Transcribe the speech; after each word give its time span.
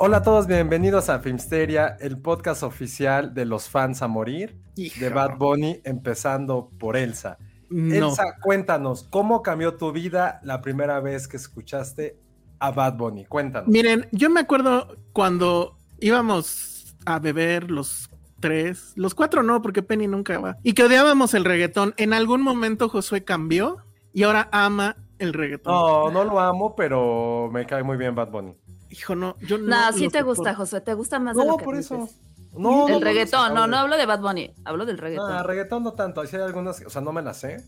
Hola 0.00 0.18
a 0.18 0.22
todos, 0.22 0.46
bienvenidos 0.46 1.08
a 1.08 1.18
Filmsteria, 1.18 1.96
el 1.98 2.18
podcast 2.18 2.62
oficial 2.62 3.34
de 3.34 3.44
los 3.44 3.68
fans 3.68 4.00
a 4.00 4.06
morir 4.06 4.56
de 4.76 5.08
Bad 5.08 5.38
Bunny, 5.38 5.80
empezando 5.82 6.70
por 6.78 6.96
Elsa. 6.96 7.36
No. 7.68 7.92
Elsa, 7.92 8.36
cuéntanos, 8.40 9.08
¿cómo 9.10 9.42
cambió 9.42 9.74
tu 9.74 9.90
vida 9.90 10.38
la 10.44 10.60
primera 10.60 11.00
vez 11.00 11.26
que 11.26 11.36
escuchaste 11.36 12.16
a 12.60 12.70
Bad 12.70 12.96
Bunny? 12.96 13.24
Cuéntanos. 13.24 13.68
Miren, 13.68 14.06
yo 14.12 14.30
me 14.30 14.38
acuerdo 14.38 14.96
cuando 15.12 15.76
íbamos 15.98 16.94
a 17.04 17.18
beber 17.18 17.68
los 17.68 18.08
tres, 18.38 18.92
los 18.94 19.16
cuatro 19.16 19.42
no, 19.42 19.60
porque 19.62 19.82
Penny 19.82 20.06
nunca 20.06 20.38
va, 20.38 20.58
y 20.62 20.74
que 20.74 20.84
odiábamos 20.84 21.34
el 21.34 21.44
reggaetón. 21.44 21.94
En 21.96 22.12
algún 22.12 22.42
momento 22.42 22.88
Josué 22.88 23.24
cambió 23.24 23.78
y 24.12 24.22
ahora 24.22 24.48
ama 24.52 24.94
el 25.18 25.32
reggaetón. 25.32 25.74
No, 25.74 26.10
no 26.12 26.22
lo 26.22 26.38
amo, 26.38 26.76
pero 26.76 27.50
me 27.52 27.66
cae 27.66 27.82
muy 27.82 27.96
bien 27.96 28.14
Bad 28.14 28.30
Bunny. 28.30 28.54
Hijo, 28.90 29.14
no, 29.14 29.36
yo 29.40 29.58
no. 29.58 29.66
No, 29.66 29.92
sí 29.92 30.04
lo 30.04 30.10
te 30.10 30.22
gusta, 30.22 30.42
soporto. 30.52 30.58
Josué. 30.58 30.80
Te 30.80 30.94
gusta 30.94 31.18
más 31.18 31.36
de 31.36 31.44
No, 31.44 31.52
lo 31.52 31.56
que 31.58 31.64
por 31.64 31.76
eso. 31.76 31.96
dices. 31.98 32.16
No, 32.56 32.86
el 32.88 32.94
no, 32.94 33.00
reggaetón, 33.00 33.54
no, 33.54 33.66
no, 33.66 33.76
hablo 33.76 33.96
de 33.96 34.06
Bad 34.06 34.20
Bunny, 34.20 34.52
hablo 34.64 34.86
del 34.86 34.98
reggaetón. 34.98 35.30
No, 35.30 35.42
reggaetón 35.42 35.82
no 35.84 35.92
tanto, 35.92 36.22
hay 36.22 36.28
algunas, 36.40 36.80
o 36.84 36.90
sea, 36.90 37.02
no 37.02 37.12
me 37.12 37.22
las 37.22 37.36
sé, 37.36 37.62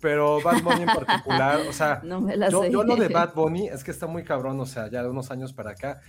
pero 0.00 0.40
Bad 0.42 0.62
Bunny 0.62 0.82
en 0.82 0.86
particular, 0.86 1.60
o 1.68 1.72
sea, 1.72 2.00
No 2.04 2.20
me 2.20 2.36
la 2.36 2.48
yo, 2.48 2.62
sé. 2.62 2.70
yo 2.70 2.82
lo 2.82 2.96
de 2.96 3.08
Bad 3.08 3.34
Bunny 3.34 3.68
es 3.68 3.84
que 3.84 3.90
está 3.90 4.06
muy 4.06 4.24
cabrón, 4.24 4.58
o 4.60 4.66
sea, 4.66 4.88
ya 4.90 5.02
de 5.02 5.08
unos 5.10 5.30
años 5.30 5.52
para 5.52 5.72
acá, 5.72 6.00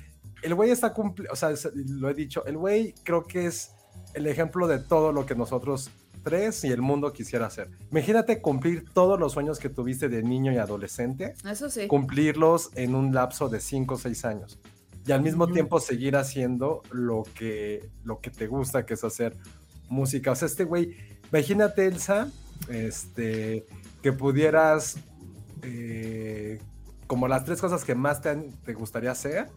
el 0.42 0.56
güey 0.56 0.72
está 0.72 0.94
cumpliendo, 0.94 1.34
o 1.34 1.36
sea, 1.36 1.52
es- 1.52 1.70
lo 1.76 2.10
he 2.10 2.14
dicho, 2.14 2.46
el 2.46 2.58
güey 2.58 2.96
creo 3.04 3.26
que 3.28 3.46
es 3.48 3.74
el 4.14 4.26
ejemplo 4.28 4.68
de 4.68 4.80
todo 4.80 5.12
lo 5.12 5.26
que 5.26 5.36
nosotros 5.36 5.92
tres 6.24 6.64
y 6.64 6.68
el 6.72 6.82
mundo 6.82 7.12
quisiera 7.14 7.46
hacer. 7.48 7.70
Imagínate 7.92 8.42
cumplir 8.42 8.86
todos 8.94 9.20
los 9.20 9.34
sueños 9.34 9.60
que 9.60 9.70
tuviste 9.70 10.10
de 10.10 10.22
niño 10.24 10.52
y 10.52 10.58
adolescente, 10.58 11.34
Eso 11.50 11.70
sí. 11.70 11.88
cumplirlos 11.88 12.70
en 12.76 12.96
un 12.96 13.14
lapso 13.14 13.50
de 13.50 13.60
5 13.60 13.96
o 13.96 13.98
6 13.98 14.26
años. 14.26 14.60
Y 15.08 15.12
al 15.12 15.22
mismo 15.22 15.48
tiempo 15.48 15.80
seguir 15.80 16.16
haciendo 16.18 16.82
lo 16.92 17.24
que, 17.36 17.90
lo 18.04 18.20
que 18.20 18.30
te 18.30 18.48
gusta, 18.48 18.86
que 18.86 18.94
es 18.94 19.04
hacer 19.04 19.36
música. 19.90 20.32
O 20.32 20.36
sea, 20.36 20.46
este 20.48 20.66
güey, 20.66 20.96
imagínate, 21.32 21.88
Elsa, 21.88 22.30
este, 22.70 23.66
que 24.04 24.12
pudieras, 24.14 24.98
eh, 25.64 26.60
como 27.08 27.28
las 27.28 27.44
tres 27.46 27.60
cosas 27.60 27.84
que 27.84 27.96
más 27.96 28.22
te, 28.22 28.30
han- 28.30 28.52
te 28.64 28.74
gustaría 28.74 29.12
hacer, 29.12 29.48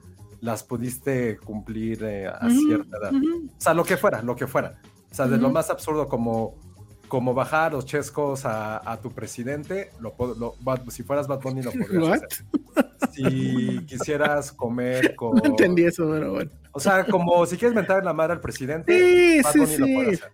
las 0.41 0.63
pudiste 0.65 1.37
cumplir 1.39 2.03
eh, 2.03 2.27
a 2.27 2.49
cierta 2.51 2.97
edad. 2.99 3.13
O 3.13 3.61
sea, 3.61 3.75
lo 3.75 3.85
que 3.85 3.97
fuera, 3.97 4.23
lo 4.23 4.35
que 4.35 4.47
fuera. 4.47 4.81
O 5.11 5.15
sea, 5.15 5.27
de 5.29 5.37
lo 5.37 5.51
más 5.51 5.69
absurdo 5.71 6.09
como, 6.09 6.55
como 7.13 7.35
bajar 7.35 7.73
los 7.75 7.85
chescos 7.85 8.47
a, 8.47 8.91
a 8.91 8.99
tu 8.99 9.13
presidente, 9.13 9.91
lo, 10.01 10.15
lo- 10.39 10.57
si 10.91 11.03
fueras 11.03 11.29
Bad 11.29 11.43
Bunny 11.43 11.61
lo 11.61 11.71
podrías 11.73 12.09
What? 12.09 12.15
hacer. 12.25 13.11
Si 13.13 13.85
quisieras 13.85 14.51
comer 14.51 15.15
con... 15.15 15.35
No 15.37 15.45
entendí 15.45 15.85
eso, 15.85 16.09
pero 16.11 16.33
bueno. 16.33 16.51
O 16.73 16.81
sea, 16.81 17.05
como 17.05 17.45
si 17.45 17.59
quieres 17.59 17.75
mentar 17.75 18.03
la 18.03 18.15
madre 18.15 18.33
al 18.33 18.41
presidente, 18.41 18.99
Sí, 18.99 19.43
Bad 19.43 19.53
sí, 19.53 19.59
Bunny 19.59 19.77
lo 19.77 19.87
puede 19.95 20.17
sí. 20.17 20.23
hacer. 20.23 20.33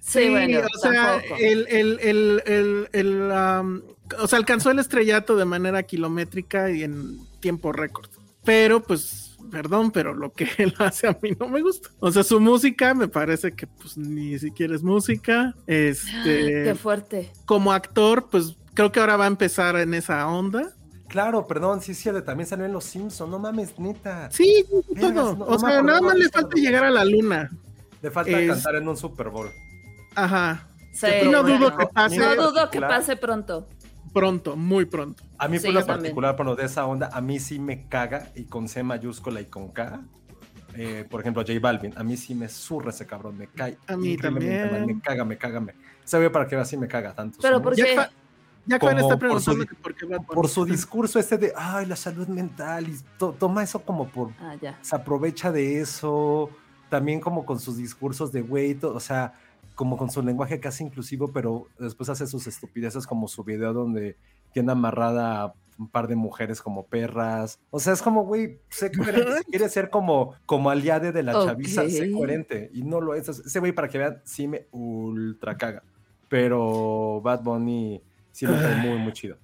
Sí, 0.00 0.28
bueno, 0.28 0.60
o 0.60 0.78
sea, 0.78 0.92
tampoco. 1.12 1.36
el, 1.40 1.66
el, 1.70 2.00
el, 2.02 2.42
el, 2.44 2.88
el, 2.92 3.32
um, 3.32 3.80
o 4.20 4.28
sea, 4.28 4.38
alcanzó 4.38 4.70
el 4.70 4.80
estrellato 4.80 5.34
de 5.34 5.46
manera 5.46 5.82
kilométrica 5.82 6.70
y 6.70 6.82
en 6.82 7.20
tiempo 7.40 7.72
récord. 7.72 8.10
Pero, 8.44 8.82
pues, 8.82 9.27
perdón, 9.50 9.90
pero 9.90 10.14
lo 10.14 10.32
que 10.32 10.46
él 10.58 10.74
hace 10.78 11.08
a 11.08 11.18
mí 11.22 11.30
no 11.38 11.48
me 11.48 11.60
gusta. 11.62 11.88
O 12.00 12.10
sea, 12.10 12.22
su 12.22 12.40
música 12.40 12.94
me 12.94 13.08
parece 13.08 13.52
que, 13.52 13.66
pues, 13.66 13.96
ni 13.96 14.38
siquiera 14.38 14.74
es 14.74 14.82
música. 14.82 15.54
Qué 15.66 15.88
Este, 15.90 16.74
fuerte. 16.74 17.32
como 17.46 17.72
actor, 17.72 18.28
pues, 18.30 18.56
creo 18.74 18.92
que 18.92 19.00
ahora 19.00 19.16
va 19.16 19.24
a 19.24 19.28
empezar 19.28 19.76
en 19.76 19.94
esa 19.94 20.26
onda. 20.28 20.70
Claro, 21.08 21.46
perdón, 21.46 21.80
sí, 21.80 21.94
sí, 21.94 22.10
también 22.24 22.46
salió 22.46 22.66
en 22.66 22.72
Los 22.72 22.84
Simpsons, 22.84 23.30
no 23.30 23.38
mames, 23.38 23.78
neta. 23.78 24.30
Sí, 24.30 24.64
Vergas, 24.90 25.14
todo. 25.14 25.36
no- 25.36 25.44
o 25.46 25.52
no 25.52 25.58
sea, 25.58 25.82
nada 25.82 26.00
más 26.02 26.16
le 26.16 26.28
falta 26.28 26.54
llegar 26.54 26.84
a 26.84 26.90
la 26.90 27.04
luna. 27.04 27.50
Le 28.02 28.10
falta 28.10 28.38
Es- 28.38 28.48
cantar 28.50 28.76
en 28.76 28.86
un 28.88 28.96
Super 28.96 29.30
Bowl. 29.30 29.48
Ajá. 30.14 30.68
Sí, 30.92 31.06
no 31.30 31.42
bueno. 31.42 31.58
dudo 31.58 31.76
que 31.78 31.86
pase 31.86 32.16
No 32.18 32.34
dudo 32.34 32.70
que 32.70 32.80
pase 32.80 33.16
pronto. 33.16 33.68
Pronto, 34.18 34.56
muy 34.56 34.84
pronto. 34.86 35.22
A 35.38 35.48
mí, 35.48 35.58
Sí, 35.58 35.66
por 35.66 35.74
lo 35.74 35.86
particular, 35.86 36.36
por 36.36 36.46
lo 36.46 36.56
de 36.56 36.64
esa 36.66 36.86
onda, 36.86 37.10
a 37.12 37.20
mí 37.20 37.38
sí 37.40 37.58
me 37.58 37.86
caga, 37.88 38.28
y 38.34 38.44
con 38.44 38.68
C 38.68 38.82
mayúscula 38.82 39.40
y 39.40 39.46
con 39.46 39.68
K. 39.68 40.00
eh, 40.74 41.04
por 41.10 41.20
ejemplo, 41.20 41.42
J 41.46 41.58
Balvin, 41.60 41.92
a 41.96 42.04
mí 42.04 42.16
sí 42.16 42.34
me 42.34 42.48
surra 42.48 42.90
ese 42.90 43.06
cabrón, 43.06 43.36
me 43.38 43.46
cae. 43.48 43.78
A 43.88 43.96
mí 43.96 44.16
también. 44.16 44.70
mal, 44.70 44.86
Me 44.86 45.00
caga, 45.00 45.24
me 45.24 45.36
caga, 45.36 45.60
me. 45.60 45.74
Se 46.04 46.18
ve 46.18 46.30
para 46.30 46.44
veas 46.44 46.68
si 46.68 46.76
me 46.76 46.86
caga 46.86 47.12
tanto. 47.14 47.38
Pero 47.42 47.56
su 47.56 47.62
¿por 47.62 47.72
música. 47.72 47.88
qué? 48.08 48.14
Ya, 48.66 48.78
ya 48.78 48.90
está 49.00 49.18
por 49.18 49.40
su 49.40 49.66
por 49.82 49.94
qué. 49.94 50.06
Por 50.26 50.46
su 50.48 50.64
discurso 50.66 51.18
este 51.18 51.38
de, 51.38 51.52
ay, 51.56 51.86
la 51.86 51.96
salud 51.96 52.28
mental, 52.28 52.86
y 52.88 52.96
to- 53.16 53.34
toma 53.38 53.62
eso 53.62 53.80
como 53.80 54.08
por 54.08 54.30
Ah, 54.40 54.56
ya. 54.60 54.78
se 54.82 54.94
aprovecha 54.94 55.50
de 55.50 55.80
eso, 55.80 56.50
también 56.90 57.18
como 57.20 57.46
con 57.46 57.58
sus 57.58 57.78
discursos 57.78 58.30
de 58.30 58.42
güey, 58.42 58.78
o 58.82 59.00
sea, 59.00 59.32
como 59.78 59.96
con 59.96 60.10
su 60.10 60.22
lenguaje 60.22 60.58
casi 60.58 60.82
inclusivo, 60.82 61.30
pero 61.30 61.68
después 61.78 62.08
hace 62.08 62.26
sus 62.26 62.48
estupideces 62.48 63.06
como 63.06 63.28
su 63.28 63.44
video 63.44 63.72
donde 63.72 64.16
tiene 64.52 64.72
amarrada 64.72 65.40
a 65.40 65.54
un 65.78 65.86
par 65.86 66.08
de 66.08 66.16
mujeres 66.16 66.60
como 66.60 66.86
perras. 66.86 67.60
O 67.70 67.78
sea, 67.78 67.92
es 67.92 68.02
como, 68.02 68.24
güey, 68.24 68.58
sé 68.70 68.90
coherente, 68.96 69.38
si 69.38 69.44
quiere 69.44 69.68
ser 69.68 69.88
como, 69.88 70.34
como 70.46 70.70
aliade 70.70 71.12
de 71.12 71.22
la 71.22 71.32
chaviza, 71.32 71.88
sé 71.88 72.10
coherente, 72.10 72.72
y 72.74 72.82
no 72.82 73.00
lo 73.00 73.14
es. 73.14 73.28
Ese 73.28 73.60
güey, 73.60 73.70
para 73.70 73.86
que 73.86 73.98
vean, 73.98 74.20
sí 74.24 74.48
me 74.48 74.66
ultra 74.72 75.56
caga, 75.56 75.84
pero 76.28 77.20
Bad 77.22 77.44
Bunny 77.44 78.02
sí 78.32 78.48
me 78.48 78.58
cae 78.58 78.74
muy, 78.84 78.98
muy 78.98 79.12
chido. 79.12 79.36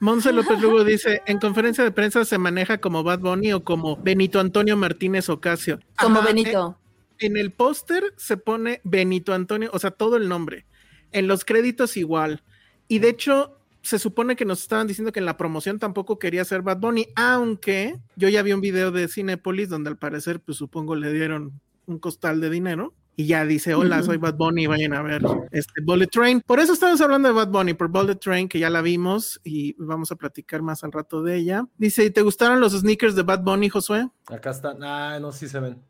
Monse 0.00 0.32
López 0.32 0.62
Lugo 0.62 0.82
dice, 0.82 1.20
en 1.26 1.38
conferencia 1.38 1.84
de 1.84 1.90
prensa 1.90 2.24
se 2.24 2.38
maneja 2.38 2.78
como 2.78 3.02
Bad 3.02 3.18
Bunny 3.18 3.52
o 3.52 3.64
como 3.64 3.96
Benito 3.96 4.40
Antonio 4.40 4.78
Martínez 4.78 5.28
Ocasio. 5.28 5.78
Como 6.00 6.20
Ajá, 6.20 6.28
Benito. 6.28 6.68
En, 6.70 6.87
en 7.20 7.36
el 7.36 7.52
póster 7.52 8.14
se 8.16 8.36
pone 8.36 8.80
Benito 8.84 9.34
Antonio, 9.34 9.70
o 9.72 9.78
sea, 9.78 9.90
todo 9.90 10.16
el 10.16 10.28
nombre. 10.28 10.66
En 11.12 11.26
los 11.26 11.44
créditos 11.44 11.96
igual. 11.96 12.42
Y 12.86 12.98
de 12.98 13.10
hecho, 13.10 13.58
se 13.82 13.98
supone 13.98 14.36
que 14.36 14.44
nos 14.44 14.60
estaban 14.62 14.86
diciendo 14.86 15.12
que 15.12 15.20
en 15.20 15.26
la 15.26 15.36
promoción 15.36 15.78
tampoco 15.78 16.18
quería 16.18 16.44
ser 16.44 16.62
Bad 16.62 16.78
Bunny, 16.78 17.08
aunque 17.16 17.98
yo 18.16 18.28
ya 18.28 18.42
vi 18.42 18.52
un 18.52 18.60
video 18.60 18.90
de 18.90 19.08
Cinepolis 19.08 19.68
donde 19.68 19.90
al 19.90 19.98
parecer, 19.98 20.40
pues 20.40 20.58
supongo 20.58 20.94
le 20.94 21.12
dieron 21.12 21.60
un 21.86 21.98
costal 21.98 22.40
de 22.40 22.50
dinero. 22.50 22.94
Y 23.16 23.26
ya 23.26 23.44
dice, 23.44 23.74
hola, 23.74 24.00
soy 24.04 24.16
Bad 24.16 24.36
Bunny, 24.36 24.68
vayan 24.68 24.92
a 24.92 25.02
ver 25.02 25.22
este 25.50 25.82
Bullet 25.82 26.06
Train. 26.06 26.40
Por 26.40 26.60
eso 26.60 26.72
estamos 26.72 27.00
hablando 27.00 27.26
de 27.26 27.34
Bad 27.34 27.48
Bunny, 27.48 27.74
por 27.74 27.88
Bullet 27.88 28.14
Train, 28.14 28.48
que 28.48 28.60
ya 28.60 28.70
la 28.70 28.80
vimos 28.80 29.40
y 29.42 29.74
vamos 29.76 30.12
a 30.12 30.16
platicar 30.16 30.62
más 30.62 30.84
al 30.84 30.92
rato 30.92 31.20
de 31.24 31.34
ella. 31.34 31.66
Dice, 31.78 32.04
¿y 32.04 32.10
te 32.10 32.22
gustaron 32.22 32.60
los 32.60 32.74
sneakers 32.74 33.16
de 33.16 33.24
Bad 33.24 33.42
Bunny, 33.42 33.70
Josué? 33.70 34.08
Acá 34.28 34.50
están, 34.50 34.84
ah, 34.84 35.18
no, 35.18 35.32
sí 35.32 35.48
se 35.48 35.58
ven. 35.58 35.82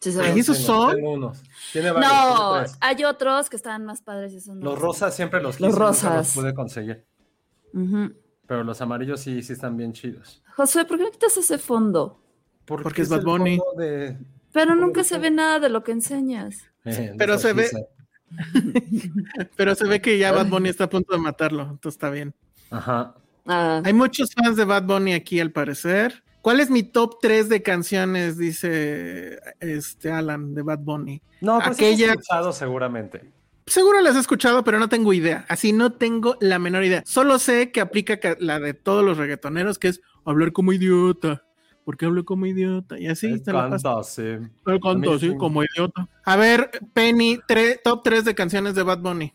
Sí, 0.00 0.12
se 0.12 0.20
Ay, 0.22 0.32
ve. 0.34 0.40
¿esos 0.40 0.56
Tengo- 0.58 0.66
son? 0.66 0.96
tengo 0.96 1.12
unos. 1.12 1.42
Tiene 1.72 1.90
varios, 1.90 2.10
No, 2.12 2.52
tiene 2.64 2.78
hay 2.80 3.04
otros 3.04 3.50
que 3.50 3.56
están 3.56 3.84
más 3.84 4.00
padres 4.00 4.32
y 4.32 4.36
esos 4.38 4.56
no. 4.56 4.64
Los 4.64 4.78
rosas 4.78 5.14
siempre 5.14 5.42
los 5.42 5.60
Los 5.60 5.74
rosas. 5.74 6.34
los 6.34 6.34
pude 6.34 6.54
conseguir. 6.54 7.04
Pero 8.46 8.64
los 8.64 8.80
amarillos 8.80 9.20
sí, 9.20 9.42
sí 9.42 9.52
están 9.52 9.76
bien 9.76 9.92
chidos. 9.92 10.42
Josué, 10.56 10.84
¿por 10.84 10.96
qué 10.98 11.04
no 11.04 11.10
quitas 11.10 11.36
ese 11.36 11.58
fondo? 11.58 12.18
Porque 12.64 13.02
es 13.02 13.08
Bad 13.08 13.22
Bunny. 13.24 13.60
de- 13.76 14.16
Pero 14.52 14.70
¿Cómo 14.72 14.80
nunca 14.86 15.04
se 15.04 15.18
ve 15.18 15.30
nada 15.30 15.60
de 15.60 15.68
lo 15.68 15.84
que 15.84 15.92
enseñas. 15.92 16.58
eh, 16.84 17.14
Pero 17.18 17.38
se 17.38 17.52
ve-. 17.52 17.70
Pero 19.56 19.74
se 19.74 19.86
ve 19.86 20.00
que 20.00 20.18
ya 20.18 20.32
Bad 20.32 20.46
Bunny 20.48 20.68
está 20.68 20.84
a 20.84 20.90
punto 20.90 21.12
de 21.14 21.20
matarlo, 21.20 21.62
entonces 21.62 21.94
está 21.96 22.10
bien. 22.10 22.34
Ajá. 22.70 23.14
Ah, 23.46 23.82
Hay 23.84 23.92
muchos 23.92 24.30
fans 24.34 24.56
de 24.56 24.64
Bad 24.64 24.84
Bunny 24.84 25.12
aquí 25.12 25.40
al 25.40 25.50
parecer. 25.52 26.22
¿Cuál 26.42 26.60
es 26.60 26.70
mi 26.70 26.82
top 26.82 27.18
3 27.20 27.48
de 27.48 27.62
canciones? 27.62 28.38
Dice 28.38 29.38
este 29.60 30.10
Alan 30.10 30.54
de 30.54 30.62
Bad 30.62 30.78
Bunny. 30.80 31.20
No, 31.40 31.60
sí 31.60 31.68
Aquella- 31.70 32.06
has 32.12 32.18
escuchado 32.18 32.52
seguramente. 32.52 33.30
Seguro 33.66 34.00
las 34.00 34.16
he 34.16 34.20
escuchado, 34.20 34.64
pero 34.64 34.78
no 34.78 34.88
tengo 34.88 35.12
idea. 35.12 35.44
Así 35.48 35.72
no 35.72 35.92
tengo 35.92 36.36
la 36.40 36.58
menor 36.58 36.82
idea. 36.84 37.02
Solo 37.06 37.38
sé 37.38 37.70
que 37.70 37.80
aplica 37.80 38.18
ca- 38.18 38.36
la 38.40 38.58
de 38.58 38.74
todos 38.74 39.04
los 39.04 39.16
reggaetoneros, 39.18 39.78
que 39.78 39.88
es 39.88 40.00
hablar 40.24 40.52
como 40.52 40.72
idiota. 40.72 41.44
¿Por 41.84 41.96
qué 41.96 42.06
hablo 42.06 42.24
como 42.24 42.46
idiota? 42.46 42.98
Y 42.98 43.06
así 43.06 43.40
te 43.40 43.52
la 43.52 43.68
canta, 43.70 44.02
sí. 44.02 44.22
Mí 44.22 45.08
así 45.14 45.30
sí. 45.30 45.36
como 45.36 45.62
idiota. 45.62 46.08
A 46.24 46.36
ver, 46.36 46.70
Penny, 46.94 47.38
top 47.84 48.02
3 48.02 48.24
de 48.24 48.34
canciones 48.34 48.74
de 48.74 48.82
Bad 48.82 48.98
Bunny. 49.00 49.32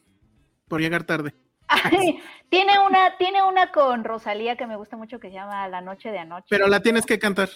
Por 0.68 0.81
llegar 0.81 1.04
tarde. 1.06 1.34
Ay, 1.67 2.19
tiene 2.50 2.73
una, 2.79 3.17
tiene 3.17 3.44
una 3.44 3.71
con 3.71 4.03
Rosalía 4.03 4.56
que 4.56 4.67
me 4.67 4.75
gusta 4.75 4.97
mucho 4.97 5.19
que 5.19 5.29
se 5.29 5.35
llama 5.35 5.67
La 5.67 5.81
Noche 5.81 6.12
de 6.12 6.19
Anoche. 6.19 6.47
Pero 6.50 6.67
la 6.67 6.81
tienes 6.81 7.06
que 7.06 7.19
cantar. 7.19 7.50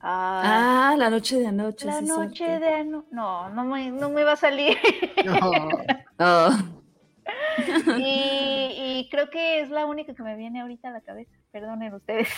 Ah, 0.00 0.90
ah, 0.92 0.96
la 0.96 1.10
noche 1.10 1.38
de 1.38 1.48
anoche. 1.48 1.86
la 1.86 1.98
sí, 1.98 2.06
noche 2.06 2.44
cierto. 2.46 2.64
de 2.64 2.72
anoche. 2.72 3.08
No, 3.10 3.50
no 3.50 3.64
me, 3.64 3.90
no 3.90 4.10
me 4.10 4.22
va 4.22 4.32
a 4.32 4.36
salir. 4.36 4.78
No. 5.24 5.60
Oh, 6.20 6.50
y, 7.98 9.00
y 9.00 9.08
creo 9.10 9.28
que 9.30 9.60
es 9.60 9.70
la 9.70 9.86
única 9.86 10.14
que 10.14 10.22
me 10.22 10.36
viene 10.36 10.60
ahorita 10.60 10.88
a 10.88 10.92
la 10.92 11.00
cabeza. 11.00 11.32
Perdonen 11.50 11.94
ustedes. 11.94 12.28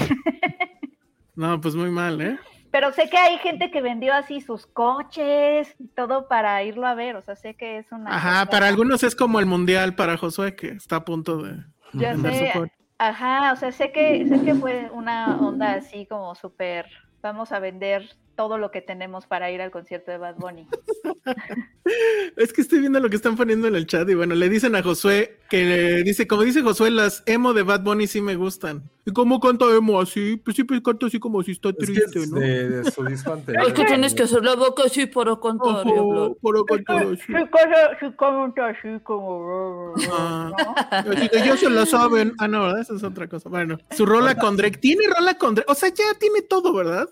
No, 1.35 1.61
pues 1.61 1.75
muy 1.75 1.91
mal, 1.91 2.21
¿eh? 2.21 2.39
Pero 2.71 2.93
sé 2.93 3.09
que 3.11 3.17
hay 3.17 3.39
gente 3.39 3.71
que 3.71 3.81
vendió 3.83 4.15
así 4.15 4.41
sus 4.41 4.67
coches 4.67 5.75
y 5.79 5.89
todo 5.89 6.29
para 6.29 6.63
irlo 6.63 6.87
a 6.87 6.95
ver. 6.95 7.17
O 7.17 7.23
sea, 7.23 7.35
sé 7.37 7.55
que 7.55 7.79
es 7.79 7.91
una. 7.93 8.15
Ajá, 8.15 8.41
cosa- 8.47 8.51
para 8.51 8.69
algunos 8.69 9.03
es 9.03 9.17
como 9.17 9.41
el 9.41 9.47
mundial 9.47 9.95
para 9.95 10.17
Josué, 10.17 10.55
que 10.55 10.69
está 10.69 10.97
a 10.97 11.05
punto 11.05 11.39
de 11.43 11.57
Ya 11.95 12.17
sé, 12.17 12.51
su. 12.53 12.69
Ajá, 12.99 13.53
o 13.53 13.57
sea, 13.57 13.73
sé 13.73 13.93
que, 13.93 14.27
sé 14.29 14.45
que 14.45 14.55
fue 14.55 14.91
una 14.93 15.39
onda 15.41 15.73
así 15.75 16.07
como 16.07 16.35
súper. 16.35 16.87
Vamos 17.23 17.51
a 17.53 17.59
vender 17.59 18.09
todo 18.41 18.57
lo 18.57 18.71
que 18.71 18.81
tenemos 18.81 19.27
para 19.27 19.51
ir 19.51 19.61
al 19.61 19.71
concierto 19.71 20.11
de 20.11 20.17
Bad 20.17 20.37
Bunny. 20.37 20.67
Es 22.37 22.53
que 22.53 22.61
estoy 22.61 22.79
viendo 22.79 23.01
lo 23.01 23.11
que 23.11 23.17
están 23.17 23.37
poniendo 23.37 23.67
en 23.67 23.75
el 23.75 23.87
chat 23.87 24.09
y 24.09 24.15
bueno, 24.15 24.35
le 24.35 24.49
dicen 24.49 24.77
a 24.77 24.83
Josué 24.83 25.41
que 25.51 25.65
le 25.65 26.03
dice, 26.05 26.29
como 26.29 26.43
dice 26.43 26.63
Josué, 26.63 26.91
las 26.91 27.25
emo 27.27 27.53
de 27.53 27.65
Bad 27.65 27.83
Bunny 27.83 28.07
sí 28.07 28.21
me 28.21 28.37
gustan. 28.37 28.89
¿Y 29.05 29.13
cómo 29.13 29.41
canta 29.41 29.65
emo 29.75 30.01
así? 30.01 30.37
Pues 30.37 30.55
siempre 30.55 30.81
canta 30.83 31.07
así 31.07 31.19
como 31.19 31.43
si 31.43 31.53
está 31.53 31.71
Es 31.71 31.77
que 31.77 31.87
triste, 31.87 32.19
es 32.21 32.31
¿no? 32.31 32.39
de, 32.39 32.69
de 32.69 32.91
su 32.93 33.05
disco 33.05 33.33
anterior. 33.35 33.67
es 33.67 33.73
que 33.73 33.85
tienes 33.85 34.15
que 34.15 34.23
hacer 34.23 34.45
la 34.45 34.55
boca 34.55 34.85
así 34.85 35.07
para 35.07 35.39
cantar. 35.41 35.85
Ojo, 35.87 36.65
cantar 36.67 37.07
así. 37.07 37.23
Sí, 37.27 37.33
cosa, 37.51 37.99
sí, 37.99 38.07
comenta 38.17 38.69
así 38.69 39.01
como. 39.03 39.95
Ah. 40.13 40.53
¿no? 41.05 41.13
Así 41.13 41.29
que 41.29 41.39
ya 41.39 41.57
se 41.57 41.69
la 41.69 41.85
saben. 41.87 42.35
Ah, 42.39 42.47
no, 42.47 42.63
¿verdad? 42.63 42.81
Esa 42.81 42.95
es 42.95 43.03
otra 43.03 43.27
cosa. 43.29 43.49
Bueno, 43.49 43.79
su 43.91 44.07
rola 44.07 44.37
con 44.37 44.57
Drake. 44.57 44.79
Tiene 44.79 45.09
rola 45.09 45.35
con 45.35 45.57
Drake. 45.57 45.71
O 45.71 45.75
sea, 45.75 45.89
ya 45.89 46.15
tiene 46.19 46.43
todo, 46.43 46.73
¿verdad? 46.73 47.09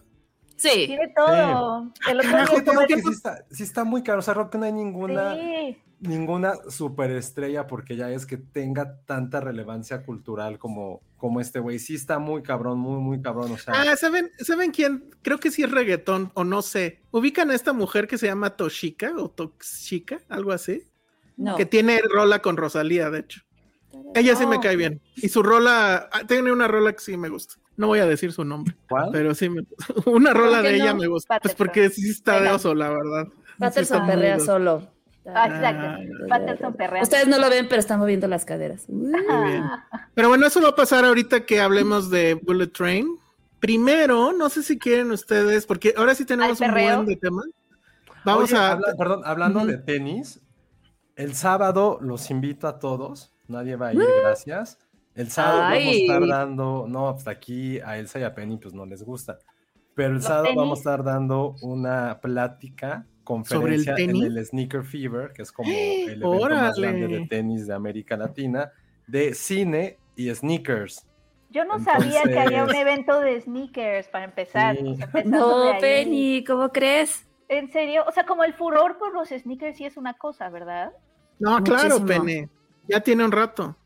Sí. 0.58 0.86
Tiene 0.88 1.12
todo. 1.16 1.92
El 2.08 2.18
otro 2.18 2.30
Carajo, 2.30 2.64
como 2.64 2.80
que 2.86 3.00
sí 3.00 3.08
está, 3.10 3.44
sí 3.50 3.62
está 3.62 3.84
muy 3.84 4.02
caro. 4.02 4.18
O 4.18 4.22
sea, 4.22 4.34
que 4.50 4.58
no 4.58 4.64
hay 4.64 4.72
ninguna, 4.72 5.34
Sí. 5.36 5.78
ninguna 6.00 6.54
superestrella 6.68 7.66
porque 7.66 7.96
ya 7.96 8.10
es 8.10 8.26
que 8.26 8.36
tenga 8.36 8.98
tanta 9.06 9.40
relevancia 9.40 10.02
cultural 10.02 10.58
como, 10.58 11.00
como 11.16 11.40
este 11.40 11.60
güey. 11.60 11.78
Sí 11.78 11.94
está 11.94 12.18
muy 12.18 12.42
cabrón, 12.42 12.78
muy, 12.78 13.00
muy 13.00 13.22
cabrón. 13.22 13.52
O 13.52 13.56
sea, 13.58 13.74
Ah, 13.80 13.96
¿saben, 13.96 14.30
¿saben 14.38 14.72
quién? 14.72 15.10
Creo 15.22 15.38
que 15.38 15.50
sí 15.50 15.62
es 15.62 15.70
reggaetón, 15.70 16.32
o 16.34 16.42
no 16.44 16.60
sé. 16.62 17.00
¿Ubican 17.12 17.50
a 17.50 17.54
esta 17.54 17.72
mujer 17.72 18.08
que 18.08 18.18
se 18.18 18.26
llama 18.26 18.56
Toshika 18.56 19.12
o 19.16 19.30
Toxica? 19.30 20.20
Algo 20.28 20.52
así. 20.52 20.82
No. 21.36 21.56
Que 21.56 21.66
tiene 21.66 22.00
rola 22.12 22.42
con 22.42 22.56
Rosalía, 22.56 23.10
de 23.10 23.20
hecho. 23.20 23.42
Ella 24.14 24.34
sí 24.36 24.44
me 24.44 24.58
cae 24.60 24.76
bien. 24.76 25.00
Y 25.16 25.28
su 25.28 25.42
rola, 25.42 26.08
ah, 26.12 26.24
tiene 26.26 26.50
una 26.50 26.66
rola 26.66 26.92
que 26.92 26.98
sí 27.00 27.16
me 27.16 27.28
gusta. 27.28 27.54
No 27.78 27.86
voy 27.86 28.00
a 28.00 28.06
decir 28.06 28.32
su 28.32 28.44
nombre, 28.44 28.74
¿cuál? 28.88 29.08
pero 29.12 29.34
sí 29.34 29.48
me 29.48 29.62
Una 30.04 30.34
rola 30.34 30.60
de 30.60 30.74
ella 30.74 30.92
no? 30.92 31.00
me 31.00 31.06
gusta. 31.06 31.40
Pues 31.40 31.54
porque 31.54 31.88
sí 31.88 32.10
está 32.10 32.40
de 32.40 32.50
oso, 32.50 32.74
la 32.74 32.90
verdad. 32.90 33.26
Sí 33.28 33.54
Patterson 33.58 34.02
muy 34.02 34.10
perrea 34.10 34.38
solo. 34.40 34.88
Ah, 35.26 35.46
exacto. 35.46 36.26
Patterson 36.28 36.74
perrea. 36.74 37.02
Ustedes 37.02 37.28
no 37.28 37.38
lo 37.38 37.48
ven, 37.50 37.66
pero 37.68 37.80
está 37.80 37.96
moviendo 37.96 38.26
las 38.28 38.44
caderas. 38.44 38.88
Muy 38.88 39.12
bien. 39.46 39.62
Pero 40.14 40.28
bueno, 40.28 40.46
eso 40.46 40.60
va 40.60 40.70
a 40.70 40.74
pasar 40.74 41.04
ahorita 41.04 41.46
que 41.46 41.60
hablemos 41.60 42.10
de 42.10 42.34
Bullet 42.34 42.68
Train. 42.68 43.06
Primero, 43.60 44.32
no 44.32 44.48
sé 44.48 44.62
si 44.62 44.78
quieren 44.78 45.10
ustedes, 45.10 45.66
porque 45.66 45.94
ahora 45.96 46.14
sí 46.14 46.24
tenemos 46.24 46.60
un 46.60 46.70
buen 46.70 47.06
de 47.06 47.16
temas. 47.16 47.46
Vamos 48.24 48.52
Oye, 48.52 48.56
a. 48.60 48.72
habla- 48.72 48.94
perdón, 48.98 49.22
hablando 49.24 49.64
de 49.66 49.78
tenis, 49.78 50.40
el 51.16 51.34
sábado 51.34 51.98
los 52.00 52.30
invito 52.30 52.66
a 52.68 52.78
todos. 52.78 53.32
Nadie 53.48 53.76
va 53.76 53.88
a 53.88 53.94
ir, 53.94 54.00
gracias. 54.22 54.78
El 55.18 55.32
sábado 55.32 55.62
vamos 55.62 55.80
a 55.80 55.90
estar 55.90 56.26
dando, 56.28 56.86
no, 56.88 57.12
pues 57.14 57.26
aquí 57.26 57.80
a 57.80 57.98
Elsa 57.98 58.20
y 58.20 58.22
a 58.22 58.32
Penny 58.32 58.56
pues 58.56 58.72
no 58.72 58.86
les 58.86 59.02
gusta. 59.02 59.36
Pero 59.92 60.10
el 60.10 60.14
¿Los 60.14 60.24
sábado 60.24 60.54
vamos 60.54 60.78
a 60.78 60.80
estar 60.80 61.02
dando 61.02 61.56
una 61.60 62.20
plática, 62.20 63.04
¿Sobre 63.24 63.74
el 63.74 63.84
conferencia 63.84 63.96
en 63.96 64.06
tenis? 64.12 64.24
el 64.26 64.46
Sneaker 64.46 64.84
Fever, 64.84 65.32
que 65.32 65.42
es 65.42 65.50
como 65.50 65.68
el 65.72 66.22
evento 66.22 66.48
más 66.50 66.78
grande 66.78 67.08
de 67.08 67.26
tenis 67.26 67.66
de 67.66 67.74
América 67.74 68.16
Latina, 68.16 68.70
de 69.08 69.34
cine 69.34 69.98
y 70.14 70.32
sneakers. 70.32 71.04
Yo 71.50 71.64
no 71.64 71.80
sabía 71.80 72.22
que 72.22 72.38
había 72.38 72.62
un 72.62 72.74
evento 72.76 73.18
de 73.18 73.40
sneakers 73.40 74.06
para 74.06 74.24
empezar. 74.24 74.76
Sí. 74.76 74.98
de 75.14 75.24
No. 75.24 75.78
Penny, 75.80 76.44
¿cómo 76.44 76.68
crees? 76.68 77.26
En 77.48 77.72
serio, 77.72 78.04
o 78.06 78.12
sea, 78.12 78.24
como 78.24 78.44
el 78.44 78.54
furor 78.54 78.98
por 78.98 79.12
los 79.12 79.30
sneakers 79.30 79.78
sí 79.78 79.84
es 79.84 79.96
una 79.96 80.14
cosa, 80.14 80.48
¿verdad? 80.48 80.92
No, 81.40 81.60
claro. 81.64 82.06
Pene. 82.06 82.48
Ya 82.86 83.00
tiene 83.00 83.24
un 83.24 83.32
rato. 83.32 83.76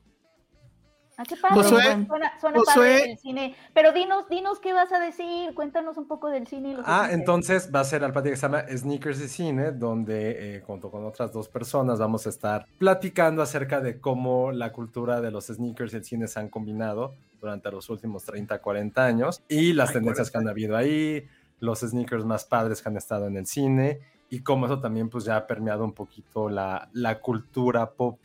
Ah, 1.16 1.24
qué 1.28 1.36
padre. 1.36 1.56
Josué, 1.56 1.82
suena, 2.06 2.32
suena 2.40 2.58
Josué. 2.58 2.74
padre 2.74 3.10
el 3.12 3.18
cine. 3.18 3.54
Pero 3.74 3.92
dinos, 3.92 4.28
dinos 4.28 4.58
qué 4.60 4.72
vas 4.72 4.90
a 4.92 4.98
decir, 4.98 5.54
cuéntanos 5.54 5.96
un 5.98 6.06
poco 6.08 6.28
del 6.30 6.46
cine 6.46 6.70
y 6.70 6.74
los 6.74 6.84
Ah, 6.88 7.08
entonces 7.10 7.70
va 7.74 7.80
a 7.80 7.84
ser 7.84 8.02
al 8.02 8.12
plática 8.12 8.30
que 8.32 8.36
se 8.36 8.42
llama 8.46 8.64
Sneakers 8.68 9.20
y 9.20 9.28
Cine, 9.28 9.72
donde 9.72 10.56
eh, 10.56 10.60
junto 10.62 10.90
con 10.90 11.04
otras 11.04 11.32
dos 11.32 11.48
personas 11.48 11.98
vamos 11.98 12.26
a 12.26 12.30
estar 12.30 12.66
platicando 12.78 13.42
acerca 13.42 13.80
de 13.80 14.00
cómo 14.00 14.52
la 14.52 14.72
cultura 14.72 15.20
de 15.20 15.30
los 15.30 15.46
sneakers 15.48 15.92
y 15.92 15.96
el 15.96 16.04
cine 16.04 16.28
se 16.28 16.40
han 16.40 16.48
combinado 16.48 17.14
durante 17.40 17.70
los 17.70 17.90
últimos 17.90 18.24
30, 18.24 18.58
40 18.60 19.04
años 19.04 19.42
y 19.48 19.72
las 19.74 19.90
Ay, 19.90 19.94
tendencias 19.96 20.28
que 20.28 20.32
40. 20.34 20.48
han 20.50 20.52
habido 20.52 20.76
ahí, 20.76 21.26
los 21.60 21.80
sneakers 21.80 22.24
más 22.24 22.44
padres 22.44 22.80
que 22.82 22.88
han 22.88 22.96
estado 22.96 23.26
en 23.26 23.36
el 23.36 23.46
cine 23.46 24.00
y 24.30 24.40
cómo 24.40 24.66
eso 24.66 24.80
también 24.80 25.10
pues 25.10 25.24
ya 25.24 25.36
ha 25.36 25.46
permeado 25.46 25.84
un 25.84 25.92
poquito 25.92 26.48
la, 26.48 26.88
la 26.94 27.20
cultura 27.20 27.90
pop, 27.90 28.18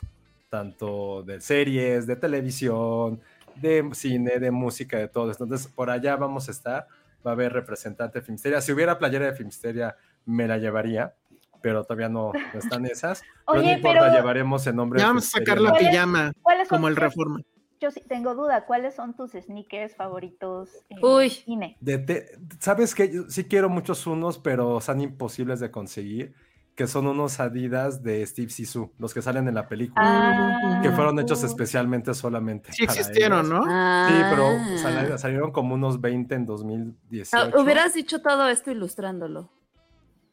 tanto 0.49 1.23
de 1.23 1.41
series, 1.41 2.07
de 2.07 2.15
televisión, 2.15 3.19
de 3.55 3.89
cine, 3.93 4.39
de 4.39 4.51
música, 4.51 4.97
de 4.97 5.07
todo 5.07 5.31
esto. 5.31 5.43
Entonces, 5.43 5.67
por 5.67 5.89
allá 5.89 6.15
vamos 6.15 6.47
a 6.47 6.51
estar. 6.51 6.87
Va 7.25 7.31
a 7.31 7.33
haber 7.33 7.51
representante 7.51 8.19
de 8.19 8.25
Filmsteria. 8.25 8.61
Si 8.61 8.71
hubiera 8.71 8.97
playera 8.97 9.25
de 9.25 9.33
Filmsteria, 9.33 9.95
me 10.25 10.47
la 10.47 10.57
llevaría, 10.57 11.15
pero 11.61 11.83
todavía 11.83 12.07
no, 12.09 12.31
no 12.53 12.59
están 12.59 12.85
esas. 12.85 13.21
Pero 13.47 13.59
Oye, 13.59 13.71
no 13.71 13.77
importa, 13.77 14.01
pero- 14.01 14.13
llevaremos 14.13 14.67
el 14.67 14.75
nombre 14.75 14.99
Ya 14.99 15.05
de 15.05 15.09
vamos 15.09 15.27
a 15.33 15.39
sacar 15.39 15.59
la 15.59 15.71
¿Cuál 15.71 15.81
es- 15.83 15.89
pijama, 15.89 16.31
¿Cuáles 16.41 16.67
son 16.67 16.77
como 16.77 16.87
el 16.89 16.95
Reforma. 16.95 17.41
Yo 17.79 17.91
sí 17.91 18.01
tengo 18.07 18.33
duda, 18.35 18.65
¿cuáles 18.65 18.95
son 18.95 19.15
tus 19.15 19.31
sneakers 19.31 19.95
favoritos 19.95 20.69
en 20.89 21.03
Uy. 21.03 21.29
cine? 21.29 21.77
De 21.79 21.97
te- 21.99 22.27
¿Sabes 22.59 22.93
qué? 22.95 23.11
Yo 23.11 23.23
sí 23.29 23.43
quiero 23.45 23.69
muchos 23.69 24.05
unos, 24.07 24.37
pero 24.39 24.79
son 24.81 24.99
imposibles 25.01 25.59
de 25.59 25.69
conseguir, 25.71 26.33
que 26.77 26.85
son 26.85 27.07
unos 27.07 27.39
Adidas 27.39 28.03
de 28.03 28.23
Steve 28.27 28.49
Sisu, 28.51 28.91
los 28.99 29.11
que 29.11 29.23
salen 29.23 29.47
en 29.47 29.55
la 29.55 29.67
película, 29.67 29.99
Ah, 30.05 30.79
que 30.83 30.91
fueron 30.91 31.19
hechos 31.19 31.43
especialmente 31.43 32.13
solamente 32.13 32.71
Sí 32.71 32.83
existieron, 32.83 33.47
ellos. 33.47 33.65
¿no? 33.65 33.65
Ah. 33.67 34.07
Sí, 34.07 34.23
pero 34.29 34.77
sali- 34.77 35.17
salieron 35.17 35.51
como 35.51 35.73
unos 35.73 35.99
20 35.99 36.35
en 36.35 36.45
2018. 36.45 37.35
Ah, 37.57 37.59
hubieras 37.59 37.95
dicho 37.95 38.21
todo 38.21 38.47
esto 38.47 38.69
ilustrándolo. 38.69 39.49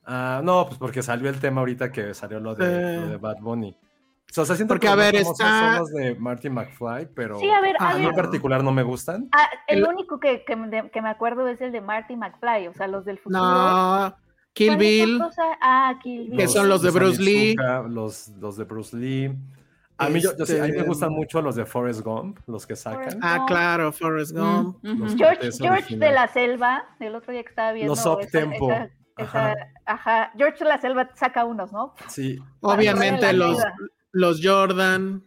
Ah, 0.04 0.42
no, 0.44 0.66
pues 0.66 0.78
porque 0.78 1.02
salió 1.02 1.30
el 1.30 1.40
tema 1.40 1.62
ahorita 1.62 1.90
que 1.90 2.12
salió 2.12 2.38
lo 2.38 2.54
de, 2.54 2.66
Eh. 2.66 3.00
lo 3.00 3.06
de 3.08 3.16
Bad 3.16 3.38
Bunny. 3.40 3.74
O 4.36 4.44
sea, 4.44 4.54
siento 4.56 4.74
Porque, 4.74 4.86
que 4.88 4.92
a 4.92 4.96
ver, 4.96 5.14
está- 5.16 5.60
son 5.60 5.78
los 5.78 5.90
de 5.92 6.14
Marty 6.16 6.50
McFly, 6.50 7.08
pero 7.14 7.38
Sí, 7.38 7.48
a 7.48 7.60
ver, 7.62 7.76
Ah, 7.78 7.88
a 7.88 7.90
a 7.92 7.94
mí 7.94 8.00
ver. 8.00 8.10
en 8.10 8.16
particular 8.16 8.62
no 8.62 8.70
me 8.72 8.82
gustan. 8.82 9.28
Ah, 9.32 9.48
el, 9.66 9.78
El- 9.78 9.84
único 9.88 10.20
que, 10.20 10.44
que, 10.44 10.56
me, 10.56 10.90
que 10.90 11.00
me 11.00 11.08
acuerdo 11.08 11.48
es 11.48 11.58
el 11.62 11.72
de 11.72 11.80
Marty 11.80 12.16
McFly, 12.16 12.68
o 12.68 12.74
sea, 12.74 12.86
los 12.86 13.06
del 13.06 13.18
futuro. 13.18 13.40
No, 13.42 14.14
Kill 14.54 14.68
¿Cuál 14.68 14.82
es 14.82 15.06
Bill. 15.06 15.22
Ah, 15.60 15.98
Kill 16.02 16.28
Bill. 16.30 16.36
Que 16.38 16.48
son 16.48 16.68
los 16.68 16.80
de 16.80 16.90
Bruce 16.90 17.20
Lee. 17.20 17.54
Los, 17.88 18.28
los 18.40 18.56
de 18.56 18.64
Bruce 18.64 18.96
Lee. 18.96 19.36
A 19.98 20.08
mí, 20.08 20.20
yo, 20.20 20.30
a 20.30 20.34
mí 20.34 20.44
me 20.48 20.66
Este- 20.68 20.82
gustan 20.82 21.12
mucho 21.12 21.40
los 21.42 21.54
de 21.54 21.66
Forrest 21.66 22.00
Gump, 22.00 22.38
los 22.46 22.66
que 22.66 22.74
sacan. 22.74 23.18
Ah, 23.22 23.44
claro, 23.46 23.92
Forrest 23.92 24.32
Gump. 24.32 24.78
Mm, 24.82 24.90
ujú. 24.92 25.04
Los 25.04 25.14
George, 25.58 25.96
de 25.96 26.10
la 26.12 26.26
Selva, 26.28 26.84
el 26.98 27.14
otro 27.14 27.32
día 27.32 27.42
que 27.44 27.50
estaba 27.50 27.72
viendo. 27.72 27.92
Los 27.92 28.00
esa- 28.00 28.10
up-tempo. 28.12 28.70
esa- 28.72 28.84
esa- 29.16 29.52
Ajá. 29.52 29.54
ajá. 29.86 30.32
George 30.36 30.58
de 30.64 30.64
la 30.70 30.80
Selva 30.80 31.10
saca 31.14 31.44
unos, 31.44 31.72
¿no? 31.72 31.94
Sí. 32.08 32.38
Obviamente 32.60 33.32
los, 33.32 33.58
los 34.10 34.40
Jordan, 34.42 35.22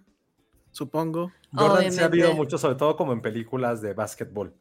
supongo. 0.71 1.31
Jordan 1.53 1.91
sí 1.91 2.01
ha 2.01 2.05
habido 2.05 2.33
mucho, 2.33 2.57
sobre 2.57 2.75
todo 2.75 2.97
como 2.97 3.13
en 3.13 3.21
películas 3.21 3.81
de 3.81 3.93
básquetbol. 3.93 4.53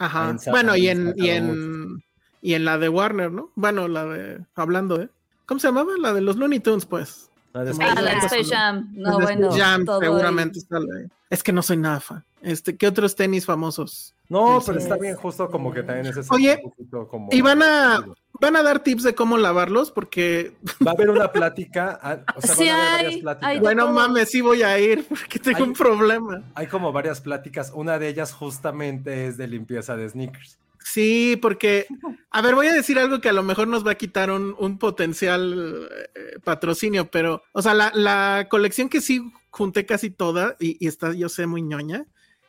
Ajá. 0.00 0.36
Bueno, 0.50 0.74
y 0.76 0.88
en, 0.88 1.14
y 1.16 1.28
en 1.30 2.04
y 2.46 2.54
en 2.54 2.64
la 2.64 2.78
de 2.78 2.88
Warner, 2.88 3.32
¿no? 3.32 3.50
Bueno, 3.56 3.88
la 3.88 4.04
de, 4.04 4.40
hablando 4.54 4.98
de, 4.98 5.08
¿cómo 5.46 5.58
se 5.58 5.66
llamaba? 5.68 5.92
La 6.00 6.12
de 6.12 6.20
los 6.20 6.36
Looney 6.36 6.60
Tunes, 6.60 6.86
pues. 6.86 7.30
La 7.52 7.64
de 7.64 7.72
Ah, 7.80 7.94
la 8.00 8.02
de 8.12 8.16
Space 8.18 8.26
Space 8.40 8.54
Jam. 8.54 8.88
No, 8.92 9.18
bueno. 9.18 9.50
Seguramente 9.52 10.58
ahí. 10.60 10.66
sale 10.68 10.86
ahí. 11.00 11.06
Es 11.30 11.42
que 11.42 11.52
no 11.52 11.62
soy 11.62 11.76
nada 11.78 11.98
fan. 12.00 12.24
Este, 12.42 12.76
¿qué 12.76 12.86
otros 12.86 13.16
tenis 13.16 13.44
famosos? 13.46 14.14
No, 14.28 14.60
Sí, 14.60 14.66
pero 14.68 14.78
sí. 14.78 14.84
está 14.84 14.96
bien, 14.96 15.16
justo 15.16 15.50
como 15.50 15.72
que 15.72 15.82
también 15.82 16.06
es 16.06 16.16
ese 16.16 16.32
Oye, 16.32 16.60
un 16.62 16.70
poquito 16.70 17.08
como. 17.08 17.28
Y 17.32 17.40
van 17.40 17.62
a, 17.62 18.04
van 18.40 18.54
a 18.56 18.62
dar 18.62 18.80
tips 18.80 19.02
de 19.02 19.14
cómo 19.16 19.36
lavarlos, 19.38 19.90
porque, 19.90 20.54
Va 20.86 20.92
a 20.92 20.94
haber 20.94 21.10
una 21.10 21.32
plática. 21.32 21.98
ah, 22.02 22.18
O 22.36 22.40
sea, 22.42 22.54
Sí 22.54 22.68
van 22.68 22.76
a 22.76 22.76
haber 22.76 22.94
hay, 22.98 23.02
varias 23.04 23.20
pláticas. 23.22 23.50
hay 23.50 23.58
bueno, 23.58 23.84
todo. 23.86 23.92
mames, 23.94 24.30
sí 24.30 24.40
voy 24.40 24.62
a 24.62 24.78
ir, 24.78 25.04
porque 25.08 25.38
tengo 25.40 25.56
Hay- 25.58 25.62
un 25.64 25.72
problema. 25.72 26.42
Hay 26.54 26.66
como 26.68 26.92
varias 26.92 27.20
pláticas. 27.20 27.72
Una 27.74 27.98
de 27.98 28.08
ellas 28.08 28.32
justamente 28.32 29.26
es 29.26 29.36
de 29.36 29.48
limpieza 29.48 29.96
de 29.96 30.08
sneakers. 30.08 30.58
Sí, 30.96 31.38
porque, 31.42 31.86
a 32.30 32.40
ver, 32.40 32.54
voy 32.54 32.68
a 32.68 32.72
decir 32.72 32.98
algo 32.98 33.20
que 33.20 33.28
a 33.28 33.34
lo 33.34 33.42
mejor 33.42 33.68
nos 33.68 33.86
va 33.86 33.90
a 33.90 33.94
quitar 33.96 34.30
un, 34.30 34.56
un 34.58 34.78
potencial 34.78 35.90
eh, 36.14 36.38
patrocinio, 36.42 37.10
pero, 37.10 37.42
o 37.52 37.60
sea, 37.60 37.74
la, 37.74 37.92
la 37.94 38.46
colección 38.48 38.88
que 38.88 39.02
sí 39.02 39.20
junté 39.50 39.84
casi 39.84 40.08
toda, 40.08 40.56
y, 40.58 40.82
y 40.82 40.88
está, 40.88 41.12
yo 41.12 41.28
sé, 41.28 41.46
muy 41.46 41.60
ñoña, 41.60 42.06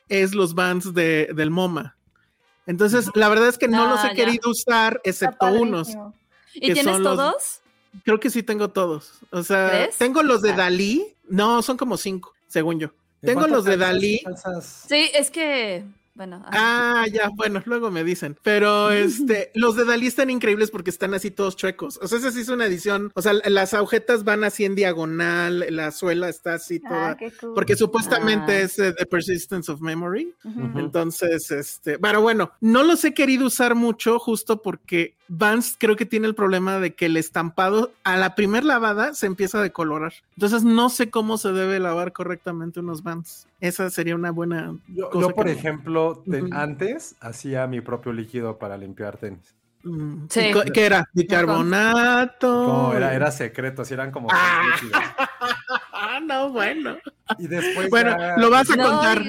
es 0.08 0.34
los 0.34 0.56
bands 0.56 0.94
de, 0.94 1.30
del 1.36 1.52
MoMA. 1.52 1.98
Entonces, 2.68 3.10
la 3.16 3.28
verdad 3.28 3.50
es 3.50 3.58
que 3.58 3.68
no 3.68 3.86
los 3.86 4.00
Ah, 4.00 4.12
he 4.14 4.16
ya. 4.16 4.24
querido 4.26 4.50
usar, 4.50 5.02
excepto 5.04 5.48
unos. 5.48 5.90
¿Y 6.54 6.72
tienes 6.72 6.86
los- 7.00 7.04
todos? 7.04 7.60
Creo 8.06 8.20
que 8.22 8.30
sí 8.30 8.44
tengo 8.44 8.70
todos. 8.70 9.12
O 9.32 9.44
sea, 9.44 9.90
tengo 9.98 10.24
los 10.24 10.42
de 10.42 10.52
Ah. 10.52 10.56
Dalí. 10.56 11.06
No, 11.28 11.62
son 11.62 11.76
como 11.76 11.98
cinco, 11.98 12.34
según 12.48 12.80
yo. 12.80 12.88
¿De 13.22 13.28
Tengo 13.34 13.46
los 13.48 13.66
de? 13.66 13.76
Dalí. 13.76 14.22
calzas? 14.24 14.86
Sí, 14.88 15.10
es 15.14 15.32
que, 15.32 15.84
bueno. 16.18 16.44
Ah, 16.48 17.06
ya, 17.12 17.30
bueno, 17.36 17.62
luego 17.66 17.90
me 17.92 18.04
dicen. 18.04 18.38
Pero 18.44 18.92
este, 18.92 19.52
los 19.54 19.76
de 19.76 19.86
Dalí 19.86 20.08
están 20.08 20.30
increíbles 20.30 20.72
porque 20.72 20.90
están 20.90 21.14
así 21.14 21.32
todos 21.32 21.56
chuecos. 21.56 22.00
O 22.02 22.08
sea, 22.08 22.18
esa 22.18 22.32
sí 22.32 22.42
es 22.42 22.50
una 22.50 22.66
edición. 22.66 23.12
O 23.16 23.22
sea, 23.22 23.34
las 23.34 23.74
agujetas 23.74 24.24
van 24.24 24.44
así 24.44 24.66
en 24.66 24.76
diagonal, 24.76 25.66
la 25.70 25.92
suela 25.92 26.28
está 26.30 26.56
así 26.56 26.80
toda. 26.80 27.12
Ah, 27.12 27.18
qué 27.18 27.32
cool. 27.40 27.54
Porque 27.54 27.76
supuestamente 27.76 28.52
Ah. 28.52 28.60
es 28.62 28.80
eh, 28.80 28.94
The 28.98 29.06
Persistence 29.06 29.72
of 29.72 29.80
Memory. 29.82 30.34
Entonces, 30.76 31.52
este, 31.52 32.00
pero 32.00 32.22
bueno, 32.22 32.52
no 32.62 32.84
los 32.84 33.04
he 33.06 33.14
querido 33.14 33.46
usar 33.46 33.76
mucho 33.76 34.20
justo 34.20 34.62
porque 34.62 35.17
Vans 35.30 35.76
creo 35.78 35.96
que 35.96 36.06
tiene 36.06 36.28
el 36.28 36.36
problema 36.36 36.80
de 36.80 36.94
que 36.96 37.08
el 37.08 37.18
estampado 37.18 37.92
a 38.04 38.16
la 38.18 38.34
primer 38.36 38.64
lavada 38.64 39.14
se 39.14 39.26
empieza 39.26 39.60
a 39.60 39.62
decolorar. 39.64 40.14
Entonces 40.36 40.64
no 40.64 40.90
sé 40.90 41.10
cómo 41.10 41.38
se 41.38 41.52
debe 41.52 41.80
lavar 41.80 42.14
correctamente 42.14 42.80
unos 42.80 43.04
Vans. 43.04 43.48
Esa 43.60 43.90
sería 43.90 44.16
una 44.16 44.32
buena 44.32 44.76
Yo, 44.88 45.10
cosa 45.10 45.28
yo, 45.30 45.36
por 45.36 45.48
ejemplo, 45.50 46.24
antes 46.52 47.16
hacía 47.20 47.68
mi 47.68 47.82
propio 47.82 48.14
líquido 48.14 48.58
para 48.58 48.78
limpiar 48.78 49.18
tenis. 49.18 49.54
Mm, 49.84 50.26
Sí. 50.30 50.40
¿y 50.48 50.52
co- 50.52 50.64
¿Qué 50.74 50.86
era? 50.86 51.06
Bicarbonato. 51.14 52.68
No, 52.68 52.94
era, 52.94 53.14
era 53.14 53.32
secreto, 53.32 53.84
así 53.84 53.94
eran 53.94 54.12
como 54.12 54.28
Ah. 54.32 54.64
Ah, 55.94 56.20
no, 56.24 56.50
bueno. 56.52 56.98
Y 57.38 57.48
después 57.48 57.90
Bueno, 57.90 58.18
ya- 58.18 58.38
lo 58.38 58.50
vas 58.50 58.70
a 58.70 58.76
no, 58.76 58.84
contar. 58.84 59.22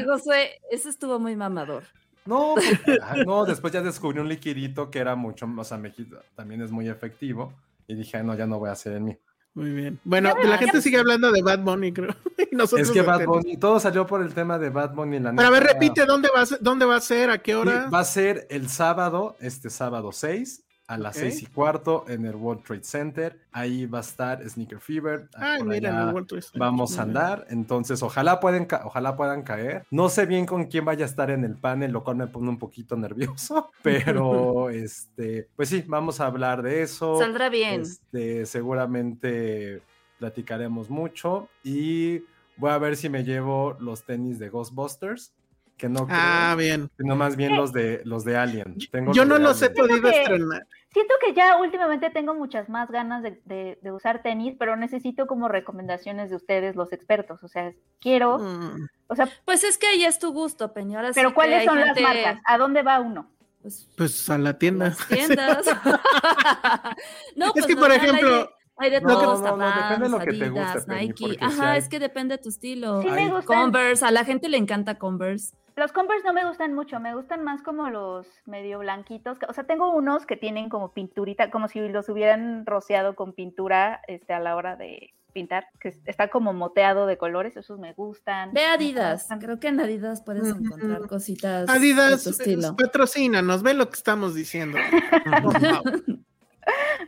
eso 0.71 0.89
estuvo 0.89 1.19
muy 1.19 1.37
mamador. 1.37 1.85
No, 2.29 2.55
porque- 2.55 2.99
ah, 3.03 3.17
no, 3.27 3.45
después 3.45 3.73
ya 3.73 3.81
descubrí 3.83 4.21
un 4.21 4.29
liquidito 4.29 4.91
que 4.91 4.99
era 4.99 5.17
mucho, 5.17 5.49
o 5.57 5.65
sea, 5.65 5.79
me 5.79 5.91
quita- 5.93 6.23
también 6.37 6.61
es 6.63 6.71
muy 6.71 6.89
efectivo. 6.89 7.53
Y 7.87 7.95
dije, 7.95 8.19
"Ay, 8.19 8.25
no, 8.25 8.35
ya 8.37 8.47
no 8.47 8.59
voy 8.59 8.69
a 8.69 8.73
hacer 8.73 8.93
el 8.93 9.01
mío. 9.01 9.17
Muy 9.55 9.71
bien. 9.73 9.99
Bueno, 10.05 10.33
la 10.45 10.59
gente 10.59 10.81
sigue 10.83 10.99
hablando 10.99 11.33
de 11.33 11.43
Bad 11.43 11.61
Bunny, 11.61 11.93
creo. 11.93 12.15
Y 12.53 12.55
nosotros 12.55 12.89
Es 12.89 12.95
que 12.95 13.03
Bad. 13.03 13.25
Bunny, 13.25 13.57
todo 13.57 13.81
salió 13.81 14.07
por 14.07 14.23
el 14.23 14.33
tema 14.33 14.59
de 14.59 14.69
Bad 14.71 14.95
Bunny. 14.95 15.19
La 15.19 15.33
Pero 15.35 15.49
a 15.49 15.51
ver, 15.51 15.63
repite, 15.65 16.05
¿dónde 16.07 16.29
va, 16.35 16.43
a 16.43 16.47
ser, 16.47 16.59
¿dónde 16.61 16.85
va 16.87 16.97
a 16.97 17.01
ser? 17.01 17.31
¿A 17.31 17.39
qué 17.39 17.53
sí, 17.53 17.57
hora? 17.57 17.89
va 17.93 18.01
a 18.01 18.05
ser 18.05 18.47
el 18.51 18.69
sábado, 18.69 19.37
este 19.41 19.69
sábado 19.71 20.13
6, 20.13 20.65
a 20.89 20.97
las. 20.97 21.17
6 21.17 21.43
y 21.43 21.47
cuarto 21.47 22.05
en 22.09 22.25
el 22.25 22.35
World 22.35 22.65
Trade 22.65 22.83
Center. 22.83 23.41
Ahí 23.53 23.87
va 23.87 23.99
a 23.99 24.01
estar 24.01 24.49
Sneaker 24.49 24.81
Fever. 24.81 25.29
Ay, 25.35 25.59
por 25.59 25.69
mira, 25.69 25.91
en 25.91 25.95
allá 25.95 26.09
el 26.09 26.15
World 26.15 26.29
Trade 26.29 26.43
Center. 26.43 26.61
Vamos 26.61 26.99
a 26.99 27.03
andar, 27.03 27.47
entonces 27.51 28.03
ojalá 28.03 28.41
pueden, 28.41 28.67
ojalá 28.85 29.17
puedan 29.17 29.43
caer. 29.43 29.85
No 29.91 30.09
sé 30.09 30.27
bien 30.27 30.47
con 30.47 30.65
quién 30.67 30.85
vaya 30.85 31.05
a 31.05 31.09
estar 31.09 31.31
en 31.31 31.45
el 31.45 31.57
panel, 31.57 31.93
lo 31.93 32.03
cual 32.03 32.17
me 32.17 32.27
pone 32.27 32.49
un 32.49 32.59
poquito 32.59 32.97
nervioso, 32.97 33.71
pero 33.83 34.71
este, 34.71 35.49
pues 35.55 35.69
sí, 35.69 35.85
vamos 35.87 36.21
a 36.21 36.27
hablar 36.27 36.63
de 36.63 36.83
eso. 36.83 37.19
Saldrá 37.19 37.49
bien. 37.49 37.83
Este, 37.83 38.47
seguramente 38.47 39.83
platicaremos 40.19 40.91
mucho 40.91 41.49
y 41.63 42.25
voy 42.57 42.71
a 42.71 42.79
ver 42.79 42.97
si 42.97 43.09
me 43.09 43.25
llevo 43.25 43.77
los 43.79 44.05
tenis 44.05 44.39
de 44.39 44.49
Ghostbusters, 44.49 45.33
que 45.79 45.89
no 45.89 46.07
Ah, 46.11 46.55
creo, 46.55 46.67
bien. 46.67 46.91
sino 46.99 47.17
más 47.17 47.37
bien 47.37 47.57
los 47.57 47.73
de 47.73 48.03
los 48.05 48.25
de 48.25 48.37
Alien. 48.37 48.77
Tengo 48.91 49.13
Yo 49.13 49.25
los 49.25 49.39
no 49.41 49.49
los 49.49 49.63
he 49.63 49.71
podido 49.71 50.09
estrenar. 50.09 50.67
Siento 50.93 51.15
que 51.25 51.33
ya 51.35 51.57
últimamente 51.59 52.11
tengo 52.11 52.35
muchas 52.35 52.69
más 52.69 52.91
ganas 52.91 53.23
de, 53.23 53.41
de- 53.45 53.79
de 53.81 53.93
usar 53.93 54.21
tenis, 54.23 54.57
pero 54.59 54.75
necesito 54.77 55.27
como 55.27 55.47
recomendaciones 55.49 56.31
de 56.31 56.37
ustedes, 56.37 56.77
los 56.77 56.93
expertos. 56.93 57.43
O 57.43 57.49
sea, 57.49 57.73
quiero, 58.01 58.39
Mm, 58.39 58.89
o 59.07 59.15
sea, 59.15 59.29
Pues 59.45 59.65
es 59.65 59.79
que 59.79 59.87
ahí 59.87 60.05
es 60.05 60.19
tu 60.19 60.33
gusto, 60.33 60.73
Peñora. 60.73 61.11
pero 61.15 61.33
¿cuáles 61.35 61.65
son 61.65 61.79
las 61.81 61.99
marcas? 62.01 62.41
¿A 62.47 62.59
dónde 62.59 62.83
va 62.83 63.01
uno? 63.01 63.31
Pues, 63.63 63.89
Pues 63.97 64.31
a 64.31 64.39
la 64.39 64.59
tienda. 64.59 64.87
las 64.89 65.07
tiendas. 65.09 65.67
no, 67.37 67.47
Es 67.47 67.53
pues 67.53 67.67
que, 67.67 67.77
por 67.77 67.91
hay 67.91 67.99
ejemplo, 67.99 68.51
Hay 68.81 68.91
de 68.91 69.01
No, 69.01 69.09
todos, 69.09 69.41
no, 69.41 69.57
no, 69.57 69.67
depende 69.67 70.05
de 70.05 70.09
lo 70.09 70.19
que 70.21 70.33
te 70.33 70.49
guste, 70.51 70.61
Adidas, 70.65 70.87
Penny, 70.87 71.07
Nike. 71.09 71.25
si 71.31 71.37
Ajá, 71.45 71.73
hay- 71.73 71.79
es 71.81 71.89
que 71.89 71.99
depende 71.99 72.37
de 72.37 72.43
tu 72.45 72.49
estilo. 72.49 73.03
Sí. 73.03 73.09
Converse, 73.45 74.05
a 74.05 74.13
la 74.13 74.25
gente 74.25 74.49
le 74.49 74.57
encanta 74.57 74.99
Converse. 74.99 75.53
Los 75.79 75.93
Converse 75.93 76.27
no 76.27 76.33
me 76.33 76.45
gustan 76.47 76.75
mucho, 76.75 77.01
me 77.01 77.15
gustan 77.15 77.43
más 77.45 77.63
como 77.63 77.89
los 77.91 78.27
medio 78.47 78.79
blanquitos. 78.81 79.39
O 79.49 79.53
sea, 79.53 79.65
tengo 79.65 79.95
unos 79.95 80.27
que 80.27 80.37
tienen 80.37 80.69
como 80.69 80.93
pinturita, 80.93 81.51
como 81.51 81.69
si 81.69 81.81
los 81.89 82.09
hubieran 82.09 82.67
rociado 82.67 83.15
con 83.15 83.33
pintura 83.33 84.01
este, 84.09 84.33
a 84.35 84.41
la 84.41 84.57
hora 84.57 84.77
de 84.77 85.15
pintar, 85.33 85.67
que 85.79 85.89
es- 85.91 86.01
está 86.07 86.29
como 86.29 86.53
moteado 86.53 87.07
de 87.07 87.17
colores, 87.19 87.57
esos 87.57 87.79
me 87.79 87.93
gustan. 87.93 88.53
Ve 88.53 88.65
Adidas. 88.65 89.29
Creo 89.41 89.61
que 89.61 89.69
en 89.69 89.79
Adidas 89.81 90.23
puedes 90.23 90.49
encontrar 90.49 91.07
cositas 91.07 91.69
Adidas, 91.69 92.25
de 92.25 92.33
tu 92.33 92.37
estilo. 92.39 92.75
patrocínanos, 92.77 93.63
ve 93.63 93.75
lo 93.75 93.89
que 93.89 93.95
estamos 93.97 94.35
diciendo. 94.35 94.79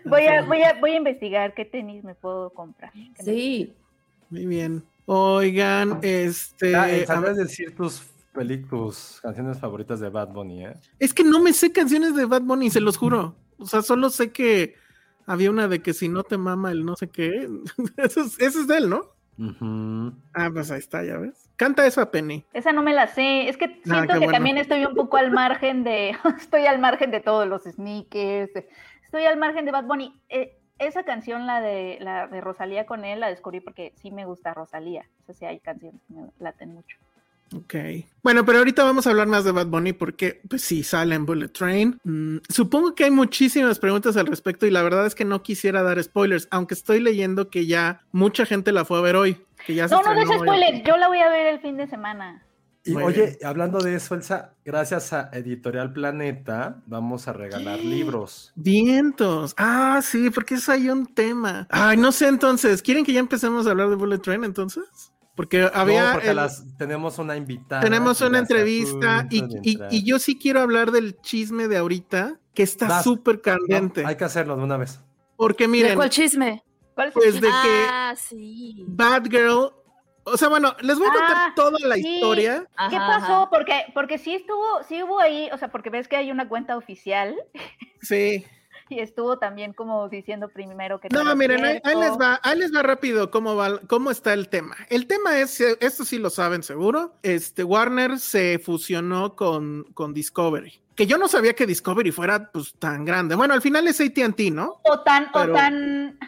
Voy 0.04 0.26
a, 0.26 0.42
voy, 0.42 0.62
a, 0.62 0.72
voy 0.80 0.92
a 0.92 0.96
investigar 0.96 1.52
qué 1.54 1.64
tenis 1.66 2.02
me 2.02 2.14
puedo 2.14 2.50
comprar. 2.50 2.90
Sí. 3.22 3.74
Muy 4.30 4.46
bien. 4.46 4.82
Oigan, 5.04 5.98
este. 6.02 6.74
Ah, 6.74 6.84
a 6.84 7.06
¿Sabes 7.06 7.36
ver, 7.36 7.46
decir 7.46 7.74
tus, 7.76 8.02
tus 8.68 9.20
canciones 9.22 9.58
favoritas 9.58 10.00
de 10.00 10.08
Bad 10.08 10.28
Bunny, 10.28 10.66
eh? 10.66 10.75
es 10.99 11.12
que 11.14 11.25
no 11.25 11.40
me 11.42 11.52
sé 11.52 11.72
canciones 11.72 12.14
de 12.14 12.25
Bad 12.25 12.42
Bunny, 12.42 12.70
se 12.70 12.80
los 12.80 12.96
juro. 12.96 13.34
O 13.58 13.66
sea, 13.66 13.82
solo 13.82 14.08
sé 14.10 14.32
que 14.32 14.75
había 15.26 15.50
una 15.50 15.68
de 15.68 15.82
que 15.82 15.92
si 15.92 16.08
no 16.08 16.22
te 16.22 16.38
mama 16.38 16.70
el 16.70 16.84
no 16.84 16.96
sé 16.96 17.08
qué. 17.08 17.49
Eso 17.96 18.20
es, 18.22 18.40
eso 18.40 18.60
es 18.60 18.66
de 18.66 18.78
él, 18.78 18.88
¿no? 18.90 19.02
Ah, 20.34 20.50
pues 20.52 20.70
ahí 20.70 20.78
está, 20.78 21.02
ya 21.02 21.16
ves. 21.16 21.49
Canta 21.56 21.87
eso 21.87 22.00
a 22.02 22.10
Penny. 22.10 22.44
Esa 22.52 22.72
no 22.72 22.82
me 22.82 22.92
la 22.92 23.06
sé. 23.06 23.49
Es 23.49 23.56
que 23.56 23.64
Ah, 23.66 23.78
siento 23.84 24.12
que 24.14 24.18
bueno. 24.18 24.32
también 24.32 24.58
estoy 24.58 24.84
un 24.84 24.94
poco 24.94 25.16
al 25.16 25.30
margen 25.30 25.82
de. 25.82 26.14
estoy 26.38 26.66
al 26.66 26.78
margen 26.78 27.10
de 27.10 27.20
todos 27.20 27.46
los 27.49 27.62
sneakers. 27.64 28.50
estoy 29.04 29.25
al 29.25 29.38
margen 29.38 29.64
de 29.64 29.72
Bad 29.72 29.84
Bunny. 29.84 30.14
Eh, 30.28 30.58
esa 30.78 31.04
canción, 31.04 31.46
la 31.46 31.60
de, 31.60 31.99
la 32.00 32.26
de 32.28 32.40
Rosalía 32.40 32.84
con 32.87 33.04
él, 33.04 33.20
la 33.20 33.28
descubrí 33.28 33.60
porque 33.60 33.92
sí 33.96 34.10
me 34.10 34.25
gusta 34.26 34.52
Rosalía. 34.54 35.04
O 35.22 35.26
sea, 35.26 35.34
sí 35.34 35.44
hay 35.46 35.60
canciones 35.60 36.00
que 36.06 36.14
me 36.14 36.28
laten 36.38 36.75
mucho. 36.75 36.96
Ok. 37.54 37.75
Bueno, 38.23 38.45
pero 38.45 38.59
ahorita 38.59 38.85
vamos 38.85 39.07
a 39.07 39.11
hablar 39.11 39.26
más 39.26 39.45
de 39.45 39.50
Bad 39.52 39.66
Bunny 39.66 39.92
porque, 39.92 40.40
pues 40.49 40.62
sí, 40.62 40.83
sale 40.85 41.14
en 41.16 41.26
Bullet 41.26 41.49
Train. 41.49 41.99
Mm, 42.04 42.37
supongo 42.49 42.95
que 42.95 43.04
hay 43.04 43.11
muchísimas 43.11 43.78
preguntas 43.78 44.16
al 44.16 44.26
respecto 44.26 44.66
y 44.66 44.71
la 44.71 44.83
verdad 44.83 45.07
es 45.07 45.14
que 45.14 45.25
no 45.25 45.42
quisiera 45.42 45.83
dar 45.83 46.00
spoilers, 46.02 46.47
aunque 46.50 46.75
estoy 46.75 47.00
leyendo 47.00 47.50
que 47.50 47.66
ya 47.66 48.02
mucha 48.12 48.47
gente 48.47 48.71
la 48.73 48.85
fue 48.85 48.99
a 48.99 49.02
ver 49.02 49.16
hoy. 49.16 49.45
Que 49.66 49.75
ya 49.75 49.88
se 49.88 49.95
No, 49.95 50.02
no 50.02 50.11
des 50.11 50.21
estrenó 50.23 50.42
hoy. 50.42 50.49
spoiler. 50.49 50.83
Yo 50.87 50.97
la 50.97 51.09
voy 51.09 51.19
a 51.19 51.28
ver 51.28 51.47
el 51.54 51.61
fin 51.61 51.76
de 51.76 51.88
semana. 51.88 52.45
Y 52.83 52.92
Muy 52.92 53.02
oye, 53.02 53.23
bien. 53.26 53.37
hablando 53.45 53.78
de 53.80 53.95
eso, 53.97 54.14
Elsa, 54.14 54.54
gracias 54.64 55.12
a 55.12 55.28
Editorial 55.35 55.92
Planeta, 55.92 56.80
vamos 56.87 57.28
a 57.28 57.35
regalar 57.35 57.78
libros. 57.80 58.52
Vientos. 58.54 59.54
Ah, 59.59 60.00
sí, 60.02 60.30
porque 60.30 60.54
eso 60.54 60.73
hay 60.73 60.88
un 60.88 61.07
tema. 61.07 61.66
Ay, 61.71 61.99
no 61.99 62.11
sé 62.11 62.28
entonces. 62.28 62.80
¿Quieren 62.80 63.04
que 63.04 63.12
ya 63.12 63.21
empecemos 63.21 63.66
a 63.66 63.73
hablar 63.73 63.90
de 63.90 63.97
Bullet 63.97 64.19
Train 64.19 64.45
entonces? 64.45 64.85
Porque 65.34 65.70
había. 65.72 66.06
No, 66.08 66.12
porque 66.14 66.30
el- 66.30 66.37
las, 66.37 66.64
tenemos 66.76 67.18
una 67.18 67.37
invitada. 67.37 67.80
Tenemos 67.82 68.20
una 68.20 68.38
entrevista 68.38 69.26
y, 69.30 69.42
y- 69.62 70.04
yo 70.04 70.18
sí 70.18 70.38
quiero 70.38 70.60
hablar 70.60 70.90
del 70.90 71.18
chisme 71.20 71.68
de 71.68 71.76
ahorita, 71.78 72.38
que 72.54 72.62
está 72.62 73.02
súper 73.02 73.37
No, 73.37 73.42
candente. 73.42 74.04
hay 74.04 74.16
que 74.16 74.25
hacerlo 74.25 74.56
de 74.56 74.62
una 74.64 74.76
vez. 74.76 75.00
Porque 75.37 75.64
¿De 75.64 75.68
miren, 75.68 75.94
cuál 75.96 76.10
chisme? 76.10 76.62
¿Cuál 76.94 77.06
el 77.08 77.12
pues 77.14 77.34
de 77.34 77.40
chisme? 77.40 77.49
que 77.62 77.87
Ah, 77.88 78.14
sí. 78.16 78.84
Bad 78.88 79.25
Girl. 79.30 79.72
O 80.25 80.37
sea, 80.37 80.49
bueno, 80.49 80.75
les 80.82 80.99
voy 80.99 81.08
a 81.08 81.12
contar 81.12 81.37
Ah, 81.37 81.52
toda 81.56 81.78
la 81.88 81.94
sí. 81.94 82.06
historia. 82.16 82.66
¿Qué 82.90 82.96
pasó? 82.96 83.34
ajá. 83.44 83.50
Porque, 83.50 83.84
porque 83.94 84.18
sí 84.18 84.34
estuvo, 84.34 84.82
sí 84.87 85.02
hubo 85.02 85.18
ahí, 85.18 85.49
o 85.52 85.56
sea, 85.56 85.68
porque 85.68 85.88
ves 85.88 86.08
que 86.08 86.16
hay 86.16 86.30
una 86.30 86.46
cuenta 86.49 86.76
oficial 86.76 87.34
Sí. 88.02 88.44
Y 88.90 89.00
estuvo 89.00 89.38
también 89.38 89.73
como 89.73 90.09
diciendo 90.09 90.49
primero 90.49 91.00
que 91.00 91.09
No, 91.11 91.35
miren, 91.37 91.64
ahí, 91.64 91.97
les 91.97 92.12
va, 92.12 92.40
ahí 92.42 92.59
les 92.59 92.75
va 92.75 92.82
rápido 92.82 93.30
cómo 93.30 93.56
va, 93.56 93.78
cómo 93.87 94.11
está 94.11 94.32
el 94.32 94.49
tema. 94.49 94.76
El 94.88 95.06
tema 95.06 95.38
es, 95.38 95.61
eh, 95.61 95.76
esto 95.80 96.04
sí 96.04 96.18
lo 96.18 96.28
saben 96.28 96.62
seguro, 96.62 97.14
este 97.23 97.64
Warner 97.64 98.18
se 98.18 98.59
fusionó 98.59 99.37
con, 99.37 99.85
con 99.94 100.12
Discovery. 100.12 100.80
que 100.97 101.06
yo 101.06 101.16
no 101.18 101.28
sabía 101.28 101.54
que 101.54 101.66
Discovery 101.66 102.11
fuera 102.11 102.50
pues 102.52 102.75
tan 102.78 103.04
grande. 103.04 103.35
Bueno, 103.37 103.54
al 103.54 103.62
final 103.62 103.87
es 103.88 104.00
AT&T, 104.00 104.50
¿no? 104.50 104.80
O 104.82 105.00
tan, 105.00 105.30
Pero- 105.32 105.52
o 105.52 105.56
tan, 105.56 106.18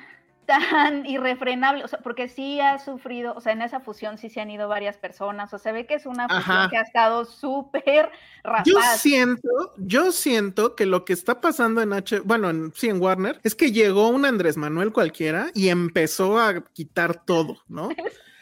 tan 0.58 1.06
irrefrenable, 1.06 1.84
o 1.84 1.88
sea, 1.88 1.98
porque 2.00 2.28
sí 2.28 2.60
ha 2.60 2.78
sufrido, 2.78 3.34
o 3.34 3.40
sea, 3.40 3.52
en 3.52 3.62
esa 3.62 3.80
fusión 3.80 4.18
sí 4.18 4.28
se 4.30 4.40
han 4.40 4.50
ido 4.50 4.68
varias 4.68 4.96
personas, 4.96 5.52
o 5.52 5.58
sea, 5.58 5.70
se 5.70 5.72
ve 5.72 5.86
que 5.86 5.94
es 5.94 6.06
una 6.06 6.28
fusión 6.28 6.56
Ajá. 6.56 6.68
que 6.70 6.76
ha 6.76 6.82
estado 6.82 7.24
súper 7.24 8.10
Yo 8.64 8.78
rapaz. 8.78 9.00
siento, 9.00 9.48
yo 9.78 10.12
siento 10.12 10.74
que 10.76 10.86
lo 10.86 11.04
que 11.04 11.12
está 11.12 11.40
pasando 11.40 11.80
en 11.80 11.92
H, 11.92 12.20
bueno, 12.20 12.50
en, 12.50 12.72
sí, 12.74 12.88
en 12.88 13.00
Warner, 13.00 13.40
es 13.42 13.54
que 13.54 13.72
llegó 13.72 14.08
un 14.08 14.24
Andrés 14.24 14.56
Manuel 14.56 14.92
cualquiera 14.92 15.50
y 15.54 15.68
empezó 15.68 16.38
a 16.38 16.64
quitar 16.72 17.24
todo, 17.24 17.58
¿no? 17.68 17.88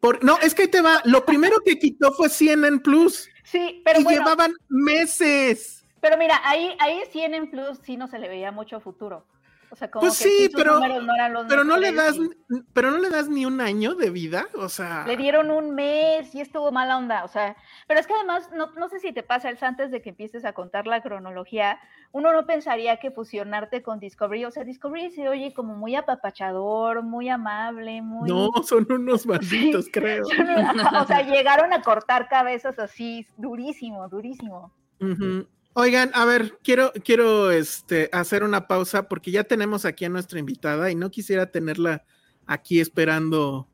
Por, 0.00 0.22
no, 0.22 0.38
es 0.38 0.54
que 0.54 0.62
ahí 0.62 0.68
te 0.68 0.82
va. 0.82 1.00
Lo 1.04 1.24
primero 1.24 1.56
que 1.64 1.78
quitó 1.78 2.12
fue 2.12 2.28
CNN 2.28 2.80
Plus 2.80 3.28
Sí, 3.44 3.80
pero 3.84 4.00
y 4.00 4.04
bueno, 4.04 4.20
llevaban 4.20 4.52
meses. 4.68 5.84
pero 6.00 6.16
mira, 6.18 6.40
ahí, 6.44 6.76
ahí 6.80 7.00
CNN 7.12 7.46
Plus 7.48 7.78
sí 7.82 7.96
no 7.96 8.06
se 8.06 8.18
le 8.18 8.28
veía 8.28 8.52
mucho 8.52 8.78
futuro. 8.80 9.24
O 9.70 9.76
sea, 9.76 9.90
como 9.90 10.06
Pues 10.06 10.18
que 10.18 10.24
sí, 10.24 10.48
pero- 10.54 10.78
no 10.78 11.14
eran 11.14 11.32
los 11.32 11.46
Pero 11.46 11.64
no 11.64 11.76
le 11.76 11.92
das, 11.92 12.16
y 12.16 12.30
pero 12.72 12.90
no 12.90 12.98
le 12.98 13.10
das 13.10 13.28
ni 13.28 13.44
un 13.46 13.60
año 13.60 13.94
de 13.94 14.10
vida, 14.10 14.46
o 14.54 14.68
sea. 14.68 15.04
Le 15.06 15.16
dieron 15.16 15.50
un 15.50 15.74
mes 15.74 16.34
y 16.34 16.40
estuvo 16.40 16.70
mala 16.70 16.96
onda, 16.96 17.24
o 17.24 17.28
sea, 17.28 17.56
pero 17.88 17.98
es 17.98 18.06
que 18.06 18.14
además, 18.14 18.50
no, 18.54 18.66
no 18.72 18.88
sé 18.88 19.00
si 19.00 19.12
te 19.12 19.22
pasa, 19.22 19.48
Elsa, 19.50 19.66
antes 19.66 19.90
de 19.90 20.00
que 20.02 20.10
empieces 20.10 20.44
a 20.44 20.52
contar 20.52 20.86
la 20.86 21.02
cronología, 21.02 21.80
uno 22.12 22.32
no 22.32 22.46
pensaría 22.46 22.98
que 22.98 23.10
fusionarte 23.10 23.82
con 23.82 23.98
Discovery, 23.98 24.44
o 24.44 24.50
sea, 24.50 24.64
Discovery 24.64 25.10
se 25.10 25.28
oye 25.28 25.52
como 25.52 25.74
muy 25.74 25.96
apapachador, 25.96 27.02
muy 27.02 27.28
amable, 27.28 28.02
muy... 28.02 28.28
No, 28.28 28.50
son 28.62 28.86
unos 28.90 29.26
malditos, 29.26 29.88
creo. 29.92 30.24
o 30.24 31.04
sea, 31.06 31.22
llegaron 31.22 31.72
a 31.72 31.82
cortar 31.82 32.28
cabezas 32.28 32.78
así, 32.78 33.26
durísimo, 33.36 34.08
durísimo. 34.08 34.72
Ujú. 35.00 35.46
Oigan, 35.78 36.10
a 36.14 36.24
ver, 36.24 36.58
quiero, 36.64 36.90
quiero 37.04 37.50
este, 37.50 38.08
hacer 38.10 38.42
una 38.42 38.66
pausa 38.66 39.08
porque 39.10 39.30
ya 39.30 39.44
tenemos 39.44 39.84
aquí 39.84 40.06
a 40.06 40.08
nuestra 40.08 40.38
invitada 40.38 40.90
y 40.90 40.94
no 40.94 41.10
quisiera 41.10 41.50
tenerla 41.50 42.02
aquí 42.46 42.80
esperando 42.80 43.68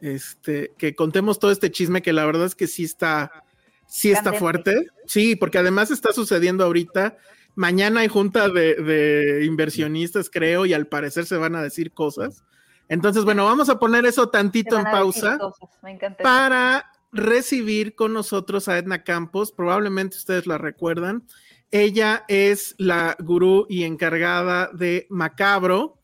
este, 0.00 0.72
que 0.78 0.94
contemos 0.94 1.38
todo 1.38 1.50
este 1.50 1.70
chisme 1.70 2.00
que 2.00 2.14
la 2.14 2.24
verdad 2.24 2.46
es 2.46 2.54
que 2.54 2.66
sí 2.66 2.84
está, 2.84 3.44
sí 3.86 4.10
está 4.10 4.32
fuerte. 4.32 4.86
Sí, 5.04 5.36
porque 5.36 5.58
además 5.58 5.90
está 5.90 6.14
sucediendo 6.14 6.64
ahorita. 6.64 7.18
Mañana 7.54 8.00
hay 8.00 8.08
junta 8.08 8.48
de, 8.48 8.76
de 8.76 9.44
inversionistas, 9.44 10.30
creo, 10.30 10.64
y 10.64 10.72
al 10.72 10.86
parecer 10.86 11.26
se 11.26 11.36
van 11.36 11.54
a 11.54 11.62
decir 11.62 11.92
cosas. 11.92 12.44
Entonces, 12.88 13.24
bueno, 13.24 13.44
vamos 13.44 13.68
a 13.68 13.78
poner 13.78 14.06
eso 14.06 14.30
tantito 14.30 14.78
en 14.78 14.84
pausa 14.84 15.38
Me 15.82 15.98
para 16.22 16.90
recibir 17.12 17.94
con 17.94 18.14
nosotros 18.14 18.68
a 18.68 18.78
Edna 18.78 19.04
Campos. 19.04 19.52
Probablemente 19.52 20.16
ustedes 20.16 20.46
la 20.46 20.56
recuerdan. 20.56 21.24
Ella 21.72 22.24
es 22.28 22.76
la 22.78 23.16
gurú 23.18 23.66
y 23.68 23.82
encargada 23.82 24.70
de 24.72 25.06
Macabro, 25.10 25.98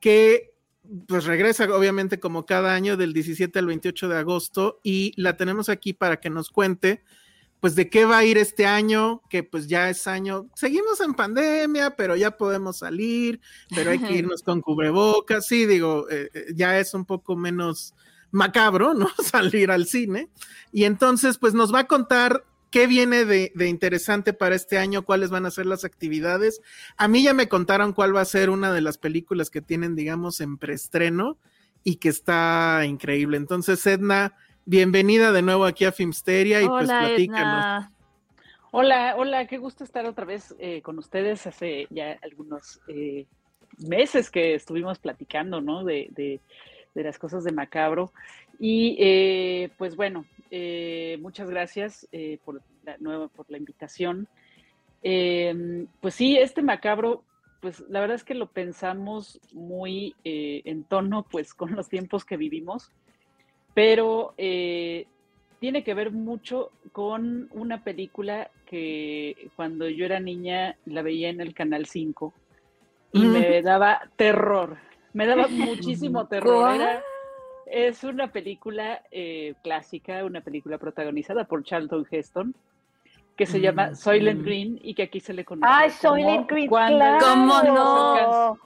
que 0.00 0.54
pues 1.06 1.26
regresa 1.26 1.64
obviamente 1.74 2.18
como 2.18 2.44
cada 2.44 2.74
año 2.74 2.96
del 2.96 3.12
17 3.12 3.56
al 3.58 3.66
28 3.66 4.08
de 4.08 4.18
agosto 4.18 4.80
y 4.82 5.12
la 5.16 5.36
tenemos 5.36 5.68
aquí 5.68 5.92
para 5.92 6.18
que 6.18 6.28
nos 6.28 6.50
cuente 6.50 7.04
pues 7.60 7.76
de 7.76 7.88
qué 7.88 8.04
va 8.04 8.18
a 8.18 8.24
ir 8.24 8.38
este 8.38 8.66
año, 8.66 9.22
que 9.30 9.44
pues 9.44 9.68
ya 9.68 9.88
es 9.88 10.08
año, 10.08 10.48
seguimos 10.56 11.00
en 11.00 11.14
pandemia, 11.14 11.94
pero 11.94 12.16
ya 12.16 12.36
podemos 12.36 12.78
salir, 12.78 13.40
pero 13.72 13.92
hay 13.92 14.00
que 14.00 14.12
irnos 14.16 14.42
con 14.42 14.60
cubrebocas, 14.60 15.46
sí, 15.46 15.64
digo, 15.66 16.08
eh, 16.10 16.28
eh, 16.34 16.46
ya 16.56 16.80
es 16.80 16.92
un 16.92 17.04
poco 17.04 17.36
menos 17.36 17.94
macabro, 18.32 18.94
¿no? 18.94 19.08
Salir 19.22 19.70
al 19.70 19.86
cine. 19.86 20.28
Y 20.72 20.84
entonces, 20.84 21.38
pues 21.38 21.54
nos 21.54 21.72
va 21.72 21.80
a 21.80 21.86
contar 21.86 22.44
qué 22.72 22.88
viene 22.88 23.24
de, 23.24 23.52
de 23.54 23.68
interesante 23.68 24.32
para 24.32 24.56
este 24.56 24.78
año, 24.78 25.02
cuáles 25.04 25.30
van 25.30 25.46
a 25.46 25.50
ser 25.52 25.66
las 25.66 25.84
actividades. 25.84 26.60
A 26.96 27.06
mí 27.06 27.22
ya 27.22 27.34
me 27.34 27.46
contaron 27.48 27.92
cuál 27.92 28.16
va 28.16 28.22
a 28.22 28.24
ser 28.24 28.50
una 28.50 28.72
de 28.72 28.80
las 28.80 28.98
películas 28.98 29.50
que 29.50 29.60
tienen, 29.60 29.94
digamos, 29.94 30.40
en 30.40 30.58
preestreno 30.58 31.36
y 31.84 31.96
que 31.96 32.08
está 32.08 32.82
increíble. 32.86 33.36
Entonces, 33.36 33.86
Edna, 33.86 34.34
bienvenida 34.64 35.30
de 35.30 35.42
nuevo 35.42 35.66
aquí 35.66 35.84
a 35.84 35.92
Filmsteria 35.92 36.62
y 36.62 36.66
pues 36.68 36.88
Hola, 36.88 37.00
platícanos. 37.00 37.64
Edna. 37.64 37.92
Hola, 38.70 39.14
hola, 39.18 39.46
qué 39.46 39.58
gusto 39.58 39.84
estar 39.84 40.06
otra 40.06 40.24
vez 40.24 40.54
eh, 40.58 40.80
con 40.80 40.98
ustedes. 40.98 41.46
Hace 41.46 41.86
ya 41.90 42.18
algunos 42.22 42.80
eh, 42.88 43.26
meses 43.86 44.30
que 44.30 44.54
estuvimos 44.54 44.98
platicando, 44.98 45.60
¿no? 45.60 45.84
De, 45.84 46.08
de- 46.12 46.40
de 46.94 47.02
las 47.04 47.18
cosas 47.18 47.42
de 47.42 47.52
Macabro. 47.52 48.12
Y 48.58 48.96
eh, 48.98 49.70
pues 49.78 49.96
bueno, 49.96 50.24
eh, 50.50 51.18
muchas 51.20 51.48
gracias 51.48 52.06
eh, 52.12 52.38
por 52.44 52.62
la 52.84 52.96
nueva, 52.98 53.28
por 53.28 53.50
la 53.50 53.58
invitación. 53.58 54.28
Eh, 55.02 55.86
pues 56.00 56.14
sí, 56.14 56.36
este 56.36 56.62
Macabro, 56.62 57.24
pues 57.60 57.80
la 57.88 58.00
verdad 58.00 58.16
es 58.16 58.24
que 58.24 58.34
lo 58.34 58.46
pensamos 58.46 59.40
muy 59.52 60.14
eh, 60.24 60.62
en 60.64 60.84
tono, 60.84 61.26
pues 61.30 61.54
con 61.54 61.74
los 61.74 61.88
tiempos 61.88 62.24
que 62.24 62.36
vivimos, 62.36 62.90
pero 63.74 64.34
eh, 64.36 65.06
tiene 65.58 65.82
que 65.82 65.94
ver 65.94 66.12
mucho 66.12 66.70
con 66.92 67.48
una 67.52 67.82
película 67.82 68.50
que 68.66 69.50
cuando 69.56 69.88
yo 69.88 70.04
era 70.04 70.20
niña 70.20 70.76
la 70.86 71.02
veía 71.02 71.28
en 71.28 71.40
el 71.40 71.54
Canal 71.54 71.86
5 71.86 72.32
y 73.12 73.20
me 73.20 73.60
daba 73.62 74.10
terror, 74.16 74.78
me 75.12 75.26
daba 75.26 75.46
muchísimo 75.48 76.26
terror. 76.26 77.02
Es 77.72 78.04
una 78.04 78.30
película 78.30 79.02
eh, 79.10 79.54
clásica, 79.62 80.24
una 80.24 80.42
película 80.42 80.76
protagonizada 80.76 81.44
por 81.44 81.64
Charlton 81.64 82.06
Heston, 82.10 82.54
que 83.34 83.46
se 83.46 83.60
llama 83.60 83.94
Soylent 83.94 84.44
Green 84.44 84.78
y 84.82 84.94
que 84.94 85.04
aquí 85.04 85.20
se 85.20 85.32
le 85.32 85.44
conoce. 85.44 85.72
Ay, 85.74 85.90
Soylent 85.90 86.48
Green, 86.48 86.68
Cuando 86.68 86.98
claro. 86.98 87.18
¿Cómo 87.20 87.62
no? 87.62 88.58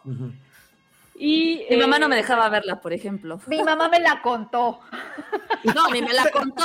Y, 1.14 1.64
Mi 1.70 1.76
mamá 1.76 1.98
no 1.98 2.06
eh, 2.06 2.08
me 2.10 2.16
dejaba 2.16 2.48
verla, 2.48 2.80
por 2.80 2.92
ejemplo. 2.92 3.40
Mi 3.46 3.62
mamá 3.62 3.88
me 3.88 4.00
la 4.00 4.20
contó. 4.20 4.80
No, 5.74 5.86
a 5.86 5.90
mí 5.90 6.02
me 6.02 6.12
la 6.12 6.28
contó 6.30 6.64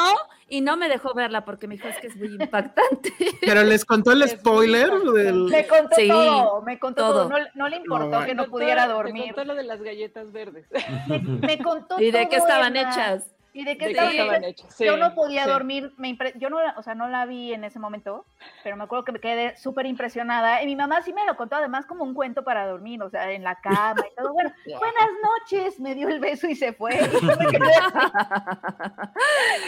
y 0.51 0.59
no 0.61 0.75
me 0.75 0.89
dejó 0.89 1.13
verla 1.13 1.45
porque 1.45 1.65
me 1.67 1.75
dijo 1.75 1.87
es 1.87 1.97
que 1.99 2.07
es 2.07 2.15
muy 2.17 2.27
impactante. 2.27 3.13
Pero 3.39 3.63
les 3.63 3.85
contó 3.85 4.11
el 4.11 4.21
spoiler 4.29 4.91
del... 4.91 5.45
Me 5.45 5.65
contó 5.65 5.95
Sí, 5.95 6.07
todo, 6.09 6.61
me 6.61 6.77
contó 6.77 7.01
todo. 7.03 7.27
todo. 7.27 7.29
No, 7.29 7.45
no 7.55 7.69
le 7.69 7.77
importó 7.77 8.09
No, 8.09 8.19
que 8.19 8.27
me 8.27 8.33
no 8.35 8.43
contó- 8.43 8.51
pudiera 8.51 8.85
me 8.87 8.93
dormir. 8.93 9.25
contó 9.33 9.45
lo 9.45 9.55
de 9.55 9.63
las 9.63 9.81
galletas 9.81 10.31
verdes. 10.33 10.67
Me, 11.07 11.19
me 11.19 11.57
contó 11.63 11.95
¿Y 12.01 12.11
de 12.11 12.27
qué 12.27 12.35
estaban 12.35 12.75
hechas? 12.75 13.31
¿Y 13.53 13.65
de 13.65 13.77
qué 13.77 13.87
¿De 13.87 13.93
qué 13.93 14.07
estaban 14.07 14.41
yo 14.79 14.95
no 14.97 15.13
podía 15.13 15.43
sí. 15.43 15.49
dormir, 15.49 15.93
me 15.97 16.07
impre- 16.09 16.33
yo 16.37 16.49
no, 16.49 16.61
la- 16.63 16.73
o 16.77 16.83
sea, 16.83 16.95
no 16.95 17.09
la 17.09 17.25
vi 17.25 17.53
en 17.53 17.65
ese 17.65 17.79
momento, 17.79 18.25
pero 18.63 18.77
me 18.77 18.85
acuerdo 18.85 19.03
que 19.03 19.11
me 19.11 19.19
quedé 19.19 19.57
súper 19.57 19.85
impresionada. 19.87 20.63
Y 20.63 20.67
mi 20.67 20.75
mamá 20.77 21.01
sí 21.01 21.11
me 21.11 21.25
lo 21.25 21.35
contó 21.35 21.57
además 21.57 21.85
como 21.85 22.05
un 22.05 22.13
cuento 22.13 22.43
para 22.45 22.65
dormir, 22.65 23.03
o 23.03 23.09
sea, 23.09 23.29
en 23.31 23.43
la 23.43 23.59
cama 23.59 24.03
y 24.09 24.15
todo. 24.15 24.31
Bueno, 24.33 24.51
buenas 24.65 25.09
noches, 25.21 25.79
me 25.81 25.95
dio 25.95 26.07
el 26.07 26.19
beso 26.21 26.47
y 26.47 26.55
se 26.55 26.71
fue. 26.71 26.91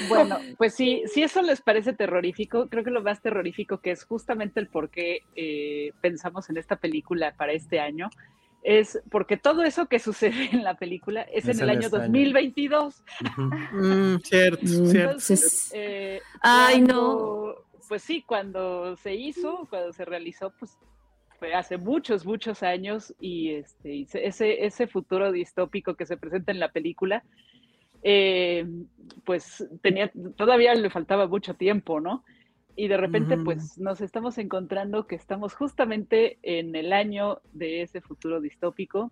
Bueno, 0.07 0.37
pues 0.57 0.75
sí, 0.75 1.03
si 1.07 1.23
eso 1.23 1.41
les 1.41 1.61
parece 1.61 1.93
terrorífico, 1.93 2.67
creo 2.69 2.83
que 2.83 2.91
lo 2.91 3.01
más 3.01 3.21
terrorífico 3.21 3.79
que 3.79 3.91
es 3.91 4.05
justamente 4.05 4.59
el 4.59 4.67
por 4.67 4.89
qué 4.89 5.23
eh, 5.35 5.91
pensamos 6.01 6.49
en 6.49 6.57
esta 6.57 6.75
película 6.77 7.33
para 7.35 7.51
este 7.53 7.79
año, 7.79 8.09
es 8.63 9.01
porque 9.11 9.37
todo 9.37 9.63
eso 9.63 9.87
que 9.87 9.99
sucede 9.99 10.49
en 10.51 10.63
la 10.63 10.75
película 10.75 11.21
es, 11.23 11.47
Es 11.47 11.57
en 11.57 11.63
el 11.63 11.69
año 11.69 11.79
año. 11.87 11.89
2022. 11.89 13.03
Mm, 13.73 14.15
cierto, 14.23 14.65
cierto. 14.67 14.97
Entonces, 14.97 15.71
eh, 15.73 16.21
Ay, 16.41 16.75
cuando- 16.77 17.65
Pues 17.89 18.01
sí, 18.01 18.23
cuando 18.25 18.95
se 18.95 19.13
hizo, 19.13 19.67
cuando 19.69 19.91
se 19.93 20.05
realizó, 20.05 20.51
pues 20.57 20.77
fue 21.37 21.53
hace 21.53 21.77
muchos, 21.77 22.25
muchos 22.25 22.63
años 22.63 23.13
y, 23.19 23.51
este, 23.51 24.05
ese, 24.13 24.65
ese 24.65 24.87
futuro 24.87 25.31
distópico 25.31 25.95
que 25.95 26.05
se 26.05 26.15
presenta 26.15 26.51
en 26.53 26.59
la 26.59 26.71
película, 26.71 27.23
eh, 28.01 28.65
pues 29.25 29.67
tenía, 29.81 30.11
todavía 30.37 30.73
le 30.73 30.89
faltaba 30.89 31.27
mucho 31.27 31.53
tiempo, 31.55 31.99
¿no? 31.99 32.23
Y 32.75 32.87
de 32.87 32.97
repente, 32.97 33.37
pues 33.37 33.77
nos 33.77 34.01
estamos 34.01 34.37
encontrando 34.37 35.05
que 35.05 35.15
estamos 35.15 35.53
justamente 35.53 36.39
en 36.41 36.75
el 36.75 36.91
año 36.91 37.39
de 37.51 37.83
ese 37.83 38.01
futuro 38.01 38.41
distópico. 38.41 39.11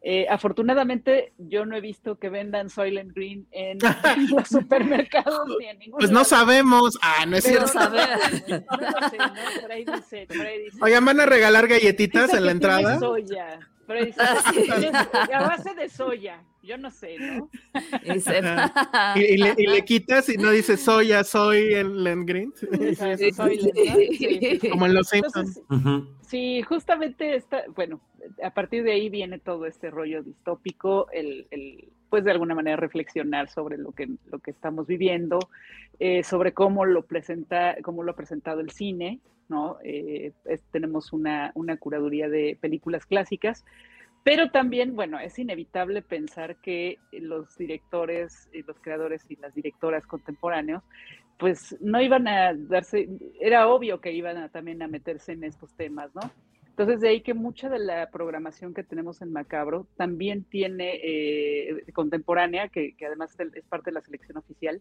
Eh, 0.00 0.26
afortunadamente, 0.28 1.32
yo 1.38 1.66
no 1.66 1.76
he 1.76 1.80
visto 1.80 2.18
que 2.18 2.28
vendan 2.28 2.70
Soylent 2.70 3.12
Green 3.12 3.46
en, 3.50 3.78
los 4.30 4.48
supermercados 4.48 5.48
ni 5.58 5.66
en 5.66 5.78
ningún 5.78 5.98
Pues 5.98 6.10
no 6.10 6.24
sabemos. 6.24 6.98
Ah, 7.02 7.24
no 7.26 7.36
es 7.36 7.44
Pero 7.44 7.66
cierto. 7.66 7.78
saber. 7.78 8.08
No 8.48 8.76
lo 8.76 9.08
sé, 9.08 9.18
¿no? 9.18 9.60
Por 9.60 9.72
ahí 9.72 9.84
dice, 9.84 10.26
por 10.26 10.40
ahí 10.40 10.62
dice. 10.64 10.78
Oigan, 10.80 11.04
van 11.04 11.20
a 11.20 11.26
regalar 11.26 11.66
galletitas 11.66 12.32
en 12.34 12.46
la 12.46 12.52
entrada. 12.52 12.98
soya. 12.98 13.60
Pero 13.88 14.04
dice, 14.04 14.20
Ah, 14.22 14.36
sí. 14.52 14.60
"Tienes- 14.62 14.94
a 15.34 15.40
base 15.48 15.74
de 15.74 15.88
soya. 15.88 16.40
Yo 16.62 16.76
no 16.78 16.90
sé, 16.90 17.16
¿no? 17.18 17.48
Y, 18.04 18.20
se- 18.20 18.40
Y, 19.16 19.20
y 19.20 19.36
le, 19.38 19.54
y 19.56 19.66
le 19.66 19.84
quitas 19.84 20.28
y 20.28 20.36
no 20.36 20.50
dice 20.50 20.76
soya, 20.76 21.24
soy 21.24 21.72
el 21.72 22.04
Len 22.04 22.24
Green. 22.26 22.52
Sí. 22.54 22.68
Como 24.70 24.86
en 24.86 24.94
los 24.94 25.08
Simpsons. 25.08 25.60
Entonces, 25.70 26.04
sí, 26.26 26.62
justamente 26.62 27.34
está, 27.34 27.64
bueno, 27.74 28.00
a 28.42 28.50
partir 28.52 28.82
de 28.84 28.92
ahí 28.92 29.08
viene 29.08 29.38
todo 29.38 29.66
este 29.66 29.90
rollo 29.90 30.22
distópico, 30.22 31.10
el, 31.12 31.46
el, 31.50 31.88
pues 32.10 32.24
de 32.24 32.30
alguna 32.32 32.54
manera 32.54 32.76
reflexionar 32.76 33.48
sobre 33.48 33.78
lo 33.78 33.92
que, 33.92 34.08
lo 34.30 34.38
que 34.38 34.50
estamos 34.50 34.86
viviendo, 34.86 35.38
eh, 35.98 36.22
sobre 36.22 36.52
cómo 36.52 36.84
lo 36.84 37.02
presenta, 37.06 37.76
cómo 37.82 38.02
lo 38.02 38.12
ha 38.12 38.16
presentado 38.16 38.60
el 38.60 38.70
cine, 38.70 39.20
¿no? 39.48 39.78
Eh, 39.82 40.32
tenemos 40.70 41.12
una, 41.12 41.52
una 41.54 41.76
curaduría 41.76 42.28
de 42.28 42.58
películas 42.60 43.06
clásicas, 43.06 43.64
pero 44.24 44.50
también, 44.50 44.94
bueno, 44.94 45.18
es 45.18 45.38
inevitable 45.38 46.02
pensar 46.02 46.56
que 46.56 46.98
los 47.12 47.56
directores, 47.56 48.50
y 48.52 48.62
los 48.62 48.78
creadores 48.80 49.24
y 49.30 49.36
las 49.36 49.54
directoras 49.54 50.06
contemporáneos, 50.06 50.82
pues 51.38 51.76
no 51.80 52.00
iban 52.00 52.26
a 52.28 52.52
darse, 52.54 53.08
era 53.40 53.68
obvio 53.68 54.00
que 54.00 54.12
iban 54.12 54.36
a, 54.36 54.48
también 54.48 54.82
a 54.82 54.88
meterse 54.88 55.32
en 55.32 55.44
estos 55.44 55.72
temas, 55.74 56.14
¿no? 56.14 56.22
Entonces, 56.78 57.00
de 57.00 57.08
ahí 57.08 57.22
que 57.22 57.34
mucha 57.34 57.68
de 57.68 57.80
la 57.80 58.08
programación 58.08 58.72
que 58.72 58.84
tenemos 58.84 59.20
en 59.20 59.32
Macabro 59.32 59.88
también 59.96 60.44
tiene 60.44 61.00
eh, 61.02 61.82
contemporánea, 61.92 62.68
que, 62.68 62.94
además 63.04 63.36
es 63.52 63.64
parte 63.64 63.90
de 63.90 63.94
la 63.94 64.00
selección 64.00 64.36
oficial, 64.36 64.80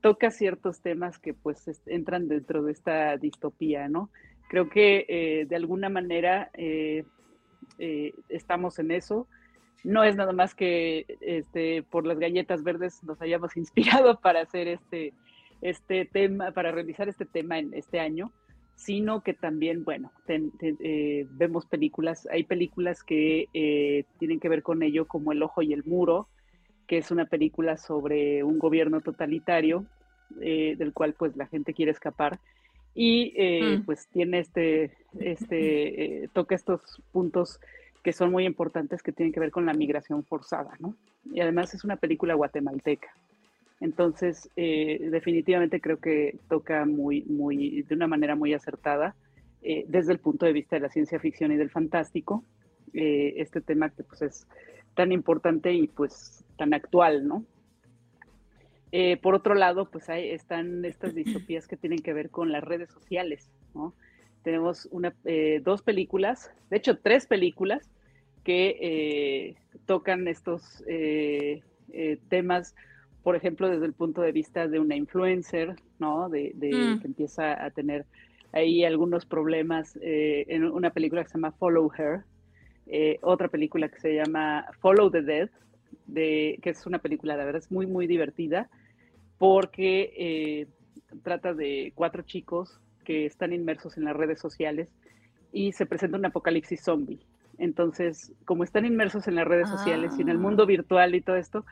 toca 0.00 0.32
ciertos 0.32 0.80
temas 0.80 1.20
que 1.20 1.34
pues 1.34 1.70
entran 1.86 2.26
dentro 2.26 2.64
de 2.64 2.72
esta 2.72 3.16
distopía, 3.16 3.88
¿no? 3.88 4.10
Creo 4.48 4.68
que 4.68 5.06
eh, 5.08 5.46
de 5.48 5.54
alguna 5.54 5.88
manera 5.88 6.50
eh, 6.54 7.04
estamos 8.28 8.80
en 8.80 8.90
eso. 8.90 9.28
No 9.84 10.02
es 10.02 10.16
nada 10.16 10.32
más 10.32 10.52
que 10.52 11.06
este, 11.20 11.84
por 11.84 12.08
las 12.08 12.18
galletas 12.18 12.64
verdes 12.64 13.04
nos 13.04 13.22
hayamos 13.22 13.56
inspirado 13.56 14.18
para 14.18 14.40
hacer 14.40 14.66
este, 14.66 15.12
este 15.60 16.06
tema, 16.06 16.50
para 16.50 16.72
realizar 16.72 17.08
este 17.08 17.24
tema 17.24 17.60
en 17.60 17.72
este 17.72 18.00
año 18.00 18.32
sino 18.76 19.22
que 19.22 19.34
también, 19.34 19.84
bueno, 19.84 20.12
eh, 20.28 21.26
vemos 21.30 21.66
películas, 21.66 22.28
hay 22.30 22.44
películas 22.44 23.02
que 23.02 23.48
eh, 23.54 24.04
tienen 24.18 24.38
que 24.38 24.50
ver 24.50 24.62
con 24.62 24.82
ello, 24.82 25.06
como 25.06 25.32
El 25.32 25.42
Ojo 25.42 25.62
y 25.62 25.72
el 25.72 25.82
Muro, 25.84 26.28
que 26.86 26.98
es 26.98 27.10
una 27.10 27.24
película 27.24 27.78
sobre 27.78 28.44
un 28.44 28.58
gobierno 28.58 29.00
totalitario, 29.00 29.86
eh, 30.40 30.76
del 30.76 30.92
cual 30.92 31.14
pues 31.14 31.36
la 31.36 31.46
gente 31.46 31.72
quiere 31.72 31.90
escapar, 31.90 32.38
y 32.94 33.34
mm. 33.38 33.84
pues 33.84 34.08
tiene 34.08 34.38
este, 34.38 34.92
este 35.20 36.30
toca 36.32 36.54
estos 36.54 37.02
puntos 37.12 37.60
que 38.02 38.14
son 38.14 38.30
muy 38.30 38.46
importantes 38.46 39.02
que 39.02 39.12
tienen 39.12 39.32
que 39.32 39.40
ver 39.40 39.50
con 39.50 39.66
la 39.66 39.74
migración 39.74 40.24
forzada, 40.24 40.70
¿no? 40.78 40.96
Y 41.24 41.40
además 41.40 41.74
es 41.74 41.84
una 41.84 41.96
película 41.96 42.34
guatemalteca. 42.34 43.08
Entonces, 43.80 44.50
eh, 44.56 45.08
definitivamente 45.10 45.80
creo 45.80 45.98
que 45.98 46.38
toca 46.48 46.84
muy, 46.86 47.22
muy, 47.24 47.82
de 47.82 47.94
una 47.94 48.06
manera 48.06 48.34
muy 48.34 48.54
acertada 48.54 49.14
eh, 49.62 49.84
desde 49.88 50.12
el 50.12 50.18
punto 50.18 50.46
de 50.46 50.52
vista 50.52 50.76
de 50.76 50.80
la 50.80 50.88
ciencia 50.88 51.18
ficción 51.20 51.52
y 51.52 51.56
del 51.56 51.70
fantástico, 51.70 52.44
eh, 52.94 53.34
este 53.36 53.60
tema 53.60 53.90
que 53.90 54.02
pues 54.02 54.22
es 54.22 54.46
tan 54.94 55.12
importante 55.12 55.74
y 55.74 55.88
pues 55.88 56.44
tan 56.56 56.72
actual, 56.72 57.26
¿no? 57.26 57.44
por 59.20 59.34
otro 59.34 59.54
lado, 59.54 59.90
pues 59.90 60.08
hay, 60.08 60.30
están 60.30 60.82
estas 60.86 61.14
distopías 61.14 61.68
que 61.68 61.76
tienen 61.76 61.98
que 61.98 62.14
ver 62.14 62.30
con 62.30 62.50
las 62.50 62.64
redes 62.64 62.88
sociales, 62.88 63.50
¿no? 63.74 63.92
Tenemos 64.42 64.88
una, 64.90 65.14
dos 65.60 65.82
películas, 65.82 66.50
de 66.70 66.78
hecho 66.78 66.96
tres 66.96 67.26
películas 67.26 67.90
que 68.42 69.54
tocan 69.84 70.26
estos 70.28 70.82
temas 72.30 72.74
por 73.26 73.34
ejemplo, 73.34 73.68
desde 73.68 73.86
el 73.86 73.92
punto 73.92 74.22
de 74.22 74.30
vista 74.30 74.68
de 74.68 74.78
una 74.78 74.94
influencer, 74.94 75.74
¿no? 75.98 76.28
De, 76.28 76.52
mm. 76.54 77.00
que 77.00 77.08
empieza 77.08 77.60
a 77.60 77.72
tener 77.72 78.06
ahí 78.52 78.84
algunos 78.84 79.26
problemas 79.26 79.98
eh, 80.00 80.44
en 80.46 80.62
una 80.62 80.90
película 80.90 81.24
que 81.24 81.30
se 81.30 81.34
llama 81.34 81.50
Follow 81.50 81.90
Her, 81.98 82.20
eh, 82.86 83.18
otra 83.22 83.48
película 83.48 83.88
que 83.88 83.98
se 83.98 84.14
llama 84.14 84.66
Follow 84.78 85.10
the 85.10 85.22
Dead, 85.22 85.50
de, 86.06 86.60
que 86.62 86.70
es 86.70 86.86
una 86.86 87.00
película, 87.00 87.36
de 87.36 87.44
verdad, 87.44 87.62
es 87.62 87.72
muy, 87.72 87.88
muy 87.88 88.06
divertida, 88.06 88.70
porque 89.38 90.12
eh, 90.16 90.66
trata 91.24 91.52
de 91.52 91.90
cuatro 91.96 92.22
chicos 92.22 92.78
que 93.04 93.26
están 93.26 93.52
inmersos 93.52 93.98
en 93.98 94.04
las 94.04 94.14
redes 94.14 94.38
sociales 94.38 94.88
y 95.52 95.72
se 95.72 95.84
presenta 95.84 96.16
un 96.16 96.26
apocalipsis 96.26 96.80
zombie. 96.80 97.18
Entonces, 97.58 98.32
como 98.44 98.62
están 98.62 98.86
inmersos 98.86 99.26
en 99.26 99.34
las 99.34 99.48
redes 99.48 99.68
sociales 99.68 100.12
y 100.16 100.22
en 100.22 100.28
el 100.28 100.36
ah. 100.36 100.40
mundo 100.40 100.64
virtual 100.64 101.16
y 101.16 101.22
todo 101.22 101.34
esto, 101.34 101.64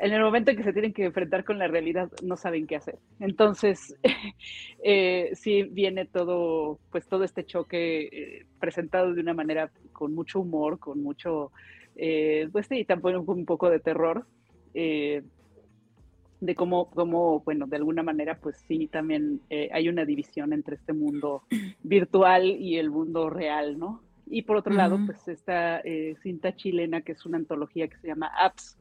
en 0.00 0.14
el 0.14 0.22
momento 0.22 0.50
en 0.50 0.56
que 0.56 0.62
se 0.62 0.72
tienen 0.72 0.94
que 0.94 1.04
enfrentar 1.04 1.44
con 1.44 1.58
la 1.58 1.68
realidad 1.68 2.10
no 2.22 2.36
saben 2.36 2.66
qué 2.66 2.76
hacer. 2.76 2.98
Entonces, 3.18 3.94
eh, 4.82 5.30
sí 5.34 5.64
viene 5.64 6.06
todo, 6.06 6.78
pues 6.90 7.06
todo 7.06 7.22
este 7.22 7.44
choque 7.44 8.08
eh, 8.10 8.46
presentado 8.58 9.12
de 9.12 9.20
una 9.20 9.34
manera 9.34 9.70
con 9.92 10.14
mucho 10.14 10.40
humor, 10.40 10.78
con 10.78 11.02
mucho, 11.02 11.52
eh, 11.96 12.48
pues 12.50 12.66
sí, 12.66 12.84
también 12.84 13.16
un, 13.16 13.44
poco 13.44 13.68
de 13.68 13.78
terror, 13.78 14.26
de 14.72 16.54
cómo, 16.54 16.88
cómo, 16.90 17.40
bueno, 17.40 17.66
de 17.66 17.76
alguna 17.76 18.02
manera, 18.02 18.38
pues 18.40 18.56
sí, 18.66 18.86
también 18.86 19.42
hay 19.50 19.88
una 19.90 20.06
división 20.06 20.54
entre 20.54 20.76
este 20.76 20.94
mundo 20.94 21.42
virtual 21.82 22.46
y 22.46 22.76
el 22.78 22.90
mundo 22.90 23.28
real, 23.28 23.78
¿no? 23.78 24.02
Y 24.26 24.42
por 24.42 24.56
otro 24.56 24.72
lado, 24.72 24.98
pues 25.04 25.26
esta 25.28 25.82
cinta 26.22 26.54
chilena, 26.54 27.02
que 27.02 27.12
es 27.12 27.26
una 27.26 27.36
antología 27.36 27.88
que 27.88 27.98
se 27.98 28.06
llama 28.06 28.30
Apps, 28.38 28.78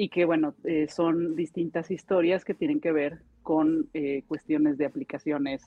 y 0.00 0.10
que, 0.10 0.24
bueno, 0.24 0.54
eh, 0.62 0.86
son 0.88 1.34
distintas 1.34 1.90
historias 1.90 2.44
que 2.44 2.54
tienen 2.54 2.80
que 2.80 2.92
ver 2.92 3.18
con 3.42 3.88
eh, 3.94 4.22
cuestiones 4.28 4.78
de 4.78 4.86
aplicaciones 4.86 5.66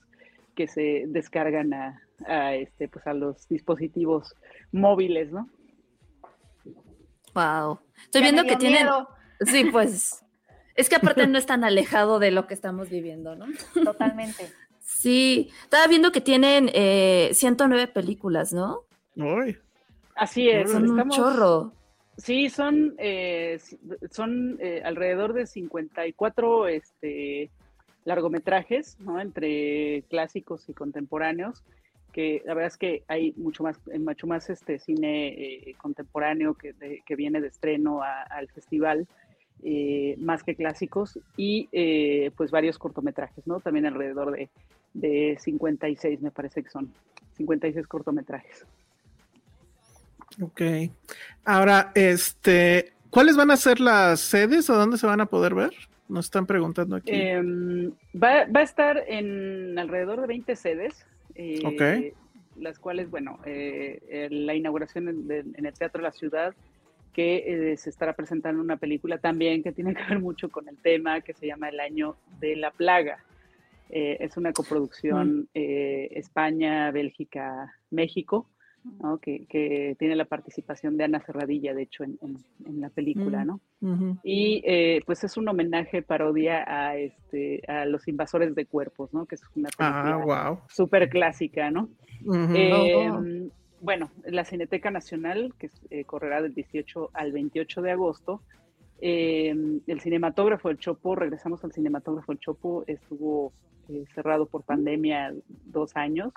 que 0.55 0.69
se 0.69 1.03
descargan 1.07 1.73
a, 1.73 2.55
este, 2.55 2.87
pues 2.87 3.05
a 3.07 3.13
los 3.13 3.45
dispositivos 3.49 4.33
móviles, 4.71 5.33
¿no? 5.33 5.49
Wow. 7.33 7.79
Estoy 8.05 8.21
viendo 8.21 8.45
que 8.45 8.55
tienen. 8.55 8.87
Sí, 9.41 9.65
pues. 9.65 10.23
Es 10.75 10.87
que 10.87 10.95
aparte 10.95 11.27
no 11.27 11.37
es 11.37 11.45
tan 11.45 11.65
alejado 11.65 12.17
de 12.17 12.31
lo 12.31 12.47
que 12.47 12.53
estamos 12.53 12.89
viviendo, 12.89 13.35
¿no? 13.35 13.47
Totalmente. 13.83 14.49
Sí. 14.79 15.51
Estaba 15.63 15.87
viendo 15.87 16.11
que 16.11 16.21
tienen 16.21 16.69
eh, 16.73 17.29
109 17.33 17.87
películas, 17.87 18.51
¿no? 18.51 18.81
Así 20.15 20.49
es. 20.49 20.71
Son 20.71 20.89
un 20.89 21.09
chorro. 21.09 21.73
Sí, 22.23 22.49
son, 22.49 22.93
eh, 22.99 23.59
son 24.11 24.57
eh, 24.59 24.81
alrededor 24.85 25.33
de 25.33 25.47
54 25.47 26.67
este, 26.67 27.49
largometrajes, 28.05 28.95
¿no? 28.99 29.19
Entre 29.19 30.03
clásicos 30.07 30.69
y 30.69 30.73
contemporáneos, 30.73 31.63
que 32.13 32.43
la 32.45 32.53
verdad 32.53 32.67
es 32.67 32.77
que 32.77 33.03
hay 33.07 33.33
mucho 33.37 33.63
más, 33.63 33.79
eh, 33.91 33.97
mucho 33.97 34.27
más 34.27 34.51
este 34.51 34.77
cine 34.77 35.73
contemporáneo 35.79 36.53
que, 36.53 36.75
que, 37.03 37.15
viene 37.15 37.41
de 37.41 37.47
estreno 37.47 38.01
al 38.03 38.47
festival, 38.49 39.07
más 40.17 40.43
que 40.43 40.55
clásicos, 40.55 41.17
y 41.37 41.69
pues 42.35 42.51
varios 42.51 42.77
cortometrajes, 42.77 43.47
¿no? 43.47 43.61
También 43.61 43.87
alrededor 43.87 44.31
de, 44.31 44.49
de 44.93 45.37
56, 45.39 46.21
me 46.21 46.29
parece 46.29 46.61
que 46.61 46.69
son, 46.69 46.93
56 47.33 47.87
cortometrajes. 47.87 48.65
Ok. 50.39 50.61
Ahora, 51.43 51.91
este, 51.95 52.93
¿cuáles 53.09 53.35
van 53.35 53.51
a 53.51 53.57
ser 53.57 53.79
las 53.79 54.19
sedes 54.19 54.69
o 54.69 54.75
dónde 54.75 54.97
se 54.97 55.07
van 55.07 55.21
a 55.21 55.25
poder 55.25 55.55
ver? 55.55 55.71
Nos 56.07 56.25
están 56.25 56.45
preguntando 56.45 56.97
aquí. 56.97 57.11
Em, 57.11 57.91
va, 58.13 58.45
a 58.53 58.63
estar 58.63 59.03
en 59.07 59.77
alrededor 59.79 60.21
de 60.21 60.27
20 60.27 60.55
sedes. 60.55 61.05
Eh, 61.35 62.13
las 62.57 62.77
cuales, 62.79 63.09
bueno, 63.09 63.39
eh, 63.45 64.27
la 64.29 64.53
inauguración 64.53 65.07
en, 65.07 65.65
el 65.65 65.73
Teatro 65.73 65.99
de 66.01 66.03
la 66.03 66.11
Ciudad, 66.11 66.53
que 67.13 67.71
eh, 67.71 67.77
se 67.77 67.89
estará 67.89 68.13
presentando 68.13 68.61
una 68.61 68.77
película 68.77 69.17
también 69.17 69.63
que 69.63 69.71
tiene 69.71 69.95
que 69.95 70.03
ver 70.03 70.19
mucho 70.19 70.49
con 70.49 70.67
el 70.67 70.77
tema 70.77 71.21
que 71.21 71.33
se 71.33 71.47
llama 71.47 71.69
El 71.69 71.79
Año 71.79 72.17
de 72.39 72.55
la 72.57 72.71
Plaga. 72.71 73.23
es 73.89 74.37
una 74.37 74.53
coproducción 74.53 75.49
mm. 75.53 76.11
España, 76.11 76.91
Bélgica, 76.91 77.73
México 77.89 78.47
que, 79.21 79.95
tiene 79.99 80.15
la 80.15 80.25
participación 80.25 80.97
de 80.97 81.03
Ana 81.03 81.19
Ferradilla, 81.19 81.73
de 81.73 81.83
hecho, 81.83 82.03
en, 82.03 82.17
la 82.79 82.89
película, 82.89 83.45
¿no? 83.45 83.59
Y 84.23 84.61
eh, 84.65 85.01
pues 85.05 85.23
es 85.23 85.37
un 85.37 85.47
homenaje, 85.47 86.01
parodia 86.01 86.63
a, 86.67 86.97
este, 86.97 87.61
a 87.67 87.85
los 87.85 88.07
invasores 88.07 88.55
de 88.55 88.65
cuerpos, 88.65 89.13
¿no? 89.13 89.25
Que 89.25 89.35
es 89.35 89.41
una 89.55 89.69
ah, 89.77 90.03
película 90.03 90.61
súper 90.69 91.09
clásica, 91.09 91.69
¿no? 91.69 91.89
Em, 92.25 93.49
bueno, 93.81 94.11
la 94.25 94.45
Cineteca 94.45 94.91
Nacional, 94.91 95.53
que 95.57 95.69
eh, 95.89 96.05
correrá 96.05 96.41
del 96.41 96.53
18 96.53 97.11
al 97.13 97.31
28 97.31 97.81
de 97.81 97.91
agosto, 97.91 98.41
em, 98.99 99.81
el 99.87 100.01
cinematógrafo 100.01 100.69
El 100.69 100.77
Chopo, 100.77 101.15
regresamos 101.15 101.63
al 101.63 101.71
cinematógrafo 101.71 102.31
El 102.31 102.39
Chopo, 102.39 102.83
estuvo 102.87 103.53
eh, 103.89 104.05
cerrado 104.13 104.45
por 104.45 104.63
pandemia 104.63 105.33
dos 105.65 105.95
años, 105.95 106.31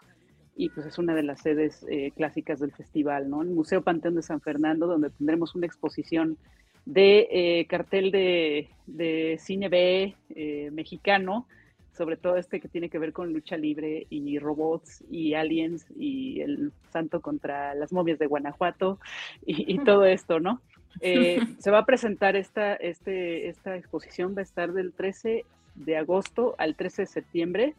y 0.57 0.69
pues 0.69 0.87
es 0.87 0.99
una 0.99 1.15
de 1.15 1.23
las 1.23 1.41
sedes 1.41 1.85
eh, 1.89 2.13
clásicas 2.15 2.61
del 2.61 2.73
festival, 2.73 3.29
¿no? 3.29 3.43
El 3.43 3.49
Museo 3.49 3.83
Panteón 3.83 4.15
de 4.15 4.23
San 4.23 4.41
Fernando, 4.41 4.87
donde 4.87 5.11
tendremos 5.11 5.55
una 5.55 5.67
exposición 5.67 6.39
de 6.87 7.29
eh, 7.31 7.67
cartel 7.67 8.11
de, 8.11 9.39
cine 9.41 9.69
B 9.69 10.15
eh, 10.35 10.71
mexicano, 10.73 11.47
sobre 11.93 12.17
todo 12.17 12.37
este 12.37 12.61
que 12.61 12.69
tiene 12.69 12.89
que 12.89 12.99
ver 12.99 13.13
con 13.13 13.33
lucha 13.33 13.57
libre 13.57 14.07
y 14.11 14.39
robots 14.39 15.05
y 15.11 15.35
aliens 15.35 15.87
y 15.97 16.41
el 16.41 16.73
santo 16.93 17.21
contra 17.21 17.75
las 17.75 17.93
momias 17.93 18.19
de 18.19 18.27
Guanajuato 18.27 18.99
y, 19.47 19.79
todo 19.85 20.05
esto, 20.05 20.41
¿no? 20.41 20.61
se 21.01 21.71
va 21.71 21.79
a 21.79 21.87
presentar 21.87 22.37
esta, 22.37 22.75
este, 22.75 23.49
esta 23.49 23.77
exposición, 23.77 24.35
va 24.37 24.41
a 24.41 24.43
estar 24.43 24.73
del 24.73 24.93
13 24.93 25.45
de 25.77 25.97
agosto 25.97 26.55
al 26.59 26.75
13 26.75 27.03
de 27.03 27.07
septiembre 27.07 27.75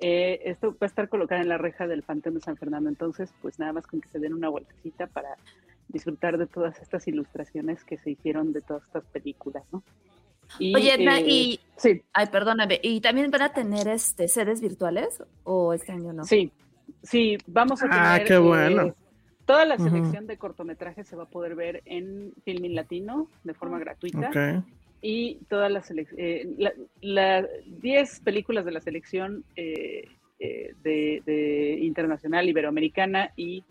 Eh, 0.00 0.42
esto 0.44 0.72
va 0.72 0.78
a 0.82 0.86
estar 0.86 1.08
colocada 1.08 1.40
en 1.40 1.48
la 1.48 1.58
reja 1.58 1.86
del 1.86 2.02
Panteón 2.02 2.34
de 2.34 2.40
San 2.42 2.56
Fernando, 2.56 2.88
entonces 2.88 3.32
pues 3.40 3.58
nada 3.58 3.72
más 3.72 3.86
con 3.86 4.00
que 4.00 4.08
se 4.08 4.18
den 4.18 4.34
una 4.34 4.48
vueltecita 4.48 5.06
para 5.06 5.36
disfrutar 5.88 6.36
de 6.36 6.46
todas 6.46 6.78
estas 6.80 7.06
ilustraciones 7.08 7.82
que 7.84 7.96
se 7.96 8.10
hicieron 8.10 8.52
de 8.52 8.60
todas 8.60 8.82
estas 8.84 9.04
películas, 9.06 9.64
¿no? 9.72 9.82
Oye, 10.58 10.94
Edna, 10.94 11.18
eh, 11.18 11.24
y 11.26 11.60
sí, 11.76 12.02
ay, 12.12 12.26
perdóname, 12.26 12.78
¿y 12.82 13.00
también 13.00 13.30
van 13.30 13.42
a 13.42 13.52
tener 13.52 13.88
este 13.88 14.28
sedes 14.28 14.60
virtuales 14.60 15.22
o 15.44 15.72
este 15.72 15.92
año 15.92 16.12
no? 16.12 16.24
sí, 16.24 16.52
sí, 17.02 17.38
vamos 17.46 17.82
a 17.82 17.86
tener 17.88 18.02
Ah, 18.04 18.20
qué 18.24 18.38
bueno. 18.38 18.82
eh, 18.88 18.94
toda 19.44 19.64
la 19.64 19.78
selección 19.78 20.26
de 20.26 20.36
cortometrajes 20.36 21.06
se 21.06 21.16
va 21.16 21.24
a 21.24 21.28
poder 21.28 21.54
ver 21.54 21.82
en 21.86 22.32
Filmin 22.44 22.74
Latino 22.74 23.28
de 23.44 23.54
forma 23.54 23.78
gratuita. 23.78 24.28
Ok. 24.28 24.64
Y 25.02 25.38
todas 25.48 25.70
las 25.70 25.90
selec- 25.90 26.14
eh, 26.16 26.48
la- 26.58 26.72
la- 27.00 27.48
10 27.80 28.20
películas 28.20 28.64
de 28.64 28.72
la 28.72 28.80
selección 28.80 29.44
eh, 29.56 30.04
eh, 30.40 30.72
de, 30.82 31.22
de 31.24 31.78
internacional 31.82 32.48
iberoamericana 32.48 33.32
y 33.36 33.64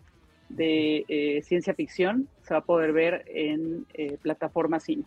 de 0.48 1.04
eh, 1.08 1.42
ciencia 1.42 1.74
ficción 1.74 2.28
se 2.42 2.54
va 2.54 2.58
a 2.58 2.64
poder 2.64 2.92
ver 2.92 3.24
en 3.28 3.86
eh, 3.94 4.16
plataforma 4.22 4.78
cine. 4.80 5.04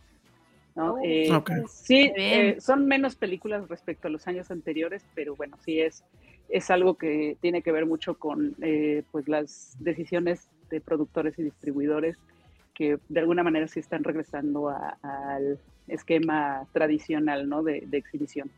¿no? 0.75 0.93
Oh. 0.93 0.99
Eh. 1.03 1.29
Sí, 1.69 2.12
eh, 2.15 2.58
son 2.60 2.86
menos 2.88 3.15
películas 3.15 3.67
respecto 3.67 4.08
a 4.08 4.12
los 4.12 4.27
años 4.27 4.51
anteriores, 4.51 5.05
pero 5.15 5.36
bueno, 5.36 5.58
sí 5.63 5.79
es, 5.82 6.03
es 6.49 6.69
algo 6.69 6.95
que 6.95 7.38
tiene 7.41 7.62
que 7.62 7.71
ver 7.71 7.86
mucho 7.86 8.15
con 8.15 8.55
eh, 8.62 9.03
pues 9.12 9.27
las 9.27 9.75
decisiones 9.79 10.49
de 10.69 10.79
productores 10.82 11.38
y 11.39 11.43
distribuidores 11.43 12.17
que 12.73 12.97
de 13.10 13.19
alguna 13.19 13.43
manera 13.43 13.67
sí 13.67 13.79
están 13.82 14.03
regresando 14.03 14.69
a- 14.69 14.97
al 15.03 15.60
esquema 15.91 16.67
tradicional 16.73 17.47
¿no? 17.47 17.63
de, 17.63 17.84
de 17.86 17.97
exhibición. 17.97 18.49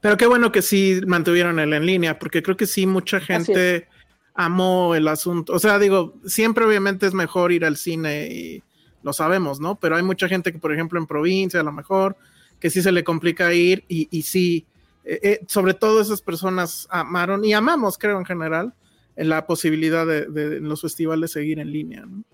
Pero 0.00 0.16
qué 0.16 0.26
bueno 0.26 0.52
que 0.52 0.62
sí 0.62 1.00
mantuvieron 1.06 1.58
el 1.58 1.72
en 1.72 1.86
línea, 1.86 2.18
porque 2.18 2.42
creo 2.42 2.56
que 2.56 2.66
sí 2.66 2.86
mucha 2.86 3.20
gente 3.20 3.88
amó 4.34 4.94
el 4.94 5.08
asunto. 5.08 5.52
O 5.52 5.58
sea, 5.58 5.78
digo, 5.78 6.14
siempre 6.24 6.64
obviamente 6.64 7.06
es 7.06 7.14
mejor 7.14 7.52
ir 7.52 7.64
al 7.64 7.76
cine 7.76 8.28
y 8.28 8.62
lo 9.02 9.12
sabemos, 9.12 9.60
¿no? 9.60 9.76
Pero 9.76 9.96
hay 9.96 10.02
mucha 10.02 10.28
gente 10.28 10.52
que, 10.52 10.58
por 10.58 10.72
ejemplo, 10.72 10.98
en 10.98 11.06
provincia 11.06 11.60
a 11.60 11.64
lo 11.64 11.72
mejor, 11.72 12.16
que 12.60 12.70
sí 12.70 12.82
se 12.82 12.92
le 12.92 13.04
complica 13.04 13.52
ir 13.54 13.84
y, 13.88 14.08
y 14.10 14.22
sí, 14.22 14.66
eh, 15.04 15.20
eh, 15.22 15.40
sobre 15.46 15.74
todo 15.74 16.00
esas 16.00 16.22
personas 16.22 16.86
amaron 16.90 17.44
y 17.44 17.52
amamos, 17.52 17.98
creo, 17.98 18.18
en 18.18 18.26
general, 18.26 18.74
en 19.16 19.28
la 19.28 19.46
posibilidad 19.46 20.06
de, 20.06 20.26
de 20.26 20.58
en 20.58 20.68
los 20.68 20.82
festivales 20.82 21.32
seguir 21.32 21.58
en 21.58 21.72
línea, 21.72 22.04
¿no? 22.06 22.24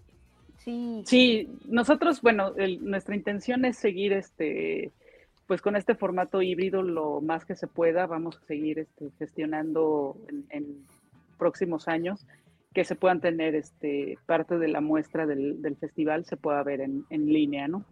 Sí. 0.64 1.02
Sí, 1.04 1.48
nosotros, 1.68 2.22
bueno, 2.22 2.54
el- 2.56 2.84
nuestra 2.84 3.14
intención 3.14 3.64
es 3.64 3.76
seguir 3.76 4.12
este, 4.14 4.92
pues 5.46 5.60
con 5.60 5.76
este 5.76 5.94
formato 5.94 6.40
híbrido 6.40 6.82
lo 6.82 7.20
más 7.20 7.44
que 7.44 7.54
se 7.54 7.66
pueda. 7.66 8.06
Vamos 8.06 8.38
a 8.42 8.46
seguir 8.46 8.78
este, 8.78 9.10
gestionando 9.18 10.16
en, 10.28 10.46
en 10.50 10.86
próximos 11.38 11.86
años 11.88 12.26
que 12.72 12.84
se 12.84 12.96
puedan 12.96 13.20
tener 13.20 13.54
este, 13.54 14.18
parte 14.26 14.58
de 14.58 14.68
la 14.68 14.80
muestra 14.80 15.26
del, 15.26 15.60
del 15.62 15.76
festival, 15.76 16.24
se 16.24 16.36
pueda 16.36 16.62
ver 16.62 16.80
en, 16.80 17.04
en 17.10 17.26
línea, 17.26 17.68
¿no? 17.68 17.84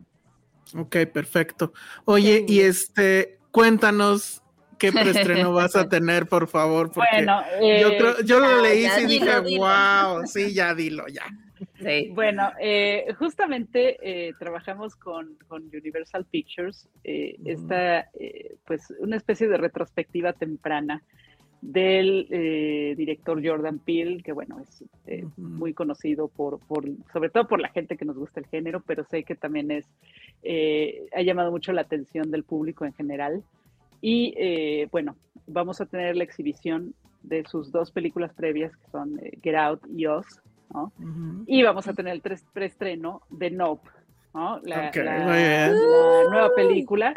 Ok, 0.77 0.97
perfecto. 1.13 1.73
Oye, 2.05 2.45
y 2.49 2.61
este, 2.61 3.39
cuéntanos 3.51 4.43
qué 4.79 4.91
preestreno 4.93 5.53
vas 5.53 5.77
a 5.77 5.89
tener, 5.89 6.27
por 6.27 6.49
favor, 6.49 6.91
porque 6.91 7.09
Bueno, 7.17 7.43
yo, 7.61 7.89
eh, 7.91 7.97
creo- 7.99 8.21
yo 8.25 8.41
lo 8.41 8.49
ya, 8.57 8.63
leí 8.63 8.83
ya, 8.83 9.01
y 9.01 9.07
dilo, 9.07 9.25
dije, 9.43 9.49
dilo. 9.51 9.61
wow, 9.67 10.27
sí, 10.27 10.53
ya 10.55 10.75
dilo, 10.75 11.05
ya. 11.07 11.27
Sí. 11.79 12.11
Bueno, 12.15 12.51
eh, 12.61 13.15
justamente 13.19 13.99
eh, 14.03 14.33
trabajamos 14.39 14.97
con, 14.97 15.37
con 15.49 15.65
Universal 15.65 16.25
Pictures, 16.25 16.89
eh, 17.05 17.37
esta, 17.45 18.09
pues, 18.67 18.93
una 19.01 19.17
especie 19.17 19.49
de 19.49 19.57
retrospectiva 19.57 20.33
temprana 20.33 21.03
del 21.61 22.27
director 22.97 23.41
Jordan 23.45 23.79
Peele, 23.79 24.21
que 24.25 24.33
bueno, 24.33 24.61
es 25.07 25.39
muy 25.39 25.73
conocido 25.73 26.27
por, 26.27 26.59
por, 26.67 26.85
sobre 27.13 27.31
todo 27.31 27.47
por 27.47 27.61
la 27.61 27.69
gente 27.69 27.97
que 27.97 28.05
nos 28.05 28.19
gusta 28.19 28.41
el 28.41 28.47
género, 28.47 28.83
pero 28.85 29.05
sé 29.05 29.23
que 29.23 29.37
también 29.37 29.71
es, 29.71 29.87
ha 31.15 31.23
llamado 31.23 31.53
mucho 31.53 31.73
la 31.73 31.83
atención 31.83 32.33
del 32.33 32.43
público 32.43 32.85
en 32.85 32.93
general. 32.95 33.45
Y 34.01 34.35
bueno, 34.91 35.15
vamos 35.47 35.81
a 35.81 35.87
tener 35.87 36.17
la 36.17 36.25
exhibición 36.25 36.95
de 37.23 37.45
sus 37.45 37.71
dos 37.71 37.93
películas 37.93 38.35
previas, 38.35 38.77
que 38.77 38.91
son 38.91 39.21
Get 39.41 39.55
Out 39.55 39.83
y 39.95 40.09
Us, 40.09 40.43
Y 41.47 41.63
vamos 41.63 41.87
a 41.89 41.93
tener 41.95 42.15
el 42.15 42.23
preestreno 42.53 43.23
de 43.31 43.51
Nope, 43.51 43.89
¿no? 44.35 44.59
La, 44.61 44.89
Ok, 44.89 44.97
la- 44.97 45.19
muy 45.19 45.37
bien. 45.37 45.73
la 45.91 46.31
nueva 46.31 46.51
película. 46.55 47.15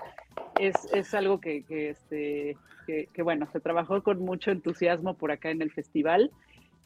Es, 0.60 0.76
es 0.94 1.14
algo 1.14 1.40
que, 1.40 1.64
que, 1.64 1.90
este, 1.92 2.58
que, 2.88 3.08
que, 3.14 3.22
bueno, 3.22 3.48
se 3.52 3.60
trabajó 3.60 4.02
con 4.04 4.20
mucho 4.20 4.52
entusiasmo 4.52 5.16
por 5.16 5.32
acá 5.32 5.50
en 5.50 5.62
el 5.62 5.72
festival 5.72 6.32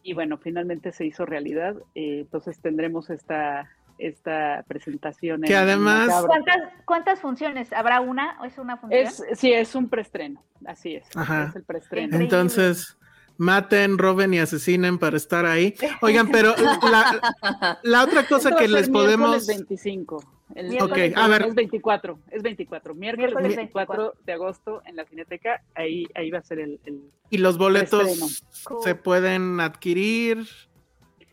y 0.04 0.14
bueno, 0.14 0.38
finalmente 0.38 0.92
se 0.92 1.06
hizo 1.06 1.26
realidad. 1.26 1.76
eh, 1.96 2.20
entonces 2.22 2.60
tendremos 2.62 3.10
esta, 3.10 3.70
esta 3.98 4.64
presentación. 4.68 5.42
Que 5.42 5.54
en- 5.54 5.60
además-. 5.60 6.24
¿Cuántas, 6.26 6.58
¿Cuántas 6.86 7.20
funciones? 7.22 7.74
¿Habrá 7.74 8.00
una 8.02 8.40
o 8.42 8.46
es 8.46 8.58
una 8.58 8.78
función? 8.78 9.02
Es, 9.08 9.24
sí, 9.34 9.52
es 9.54 9.76
un 9.76 9.90
preestreno, 9.90 10.42
así 10.66 10.96
es. 10.96 11.06
Ajá. 11.16 11.48
Es 11.50 11.56
el 11.56 11.64
preestreno. 11.64 12.16
Entonces, 12.18 12.98
maten, 13.40 13.98
roben 13.98 14.34
y 14.36 14.40
asesinen 14.40 15.00
para 15.00 15.18
estar 15.18 15.46
ahí. 15.48 15.74
Oigan, 16.02 16.30
pero 16.30 16.54
la, 16.92 17.80
la 17.82 18.04
otra 18.04 18.28
cosa 18.28 18.56
que 18.56 18.68
les 18.68 18.90
podemos... 18.90 19.48
25. 19.48 20.24
El, 20.56 20.70
Miércoles 20.70 21.12
Ok, 21.12 21.18
a 21.18 21.28
ver. 21.28 21.42
Es 21.44 21.56
24, 21.56 22.20
es 22.32 22.42
24. 22.44 22.96
Miércoles, 22.96 23.28
Miércoles 23.34 23.56
24, 23.56 24.14
de 24.26 24.34
agosto 24.34 24.82
en 24.86 24.96
la 24.96 25.06
Cineteca. 25.06 25.62
Ahí, 25.76 26.06
ahí 26.16 26.32
va 26.32 26.40
a 26.40 26.44
ser 26.44 26.60
el, 26.60 26.80
el- 26.86 27.02
Y 27.30 27.38
los 27.38 27.58
boletos 27.58 28.44
se 28.84 28.96
pueden 28.96 29.60
adquirir. 29.60 30.48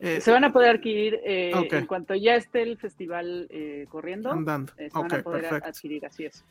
eh, 0.00 0.20
Se 0.20 0.30
van 0.30 0.44
a 0.44 0.52
poder 0.52 0.76
adquirir 0.76 1.18
eh, 1.24 1.50
en 1.72 1.86
cuanto 1.86 2.14
ya 2.14 2.36
esté 2.36 2.62
el 2.62 2.76
festival 2.76 3.46
eh, 3.50 3.86
corriendo. 3.88 4.30
andando. 4.30 4.72
eh, 4.76 4.90
se 4.92 4.98
van 4.98 5.12
a 5.12 5.22
poder 5.22 5.40
perfecto. 5.42 5.68
adquirir, 5.70 6.04
así 6.06 6.24
es. 6.26 6.44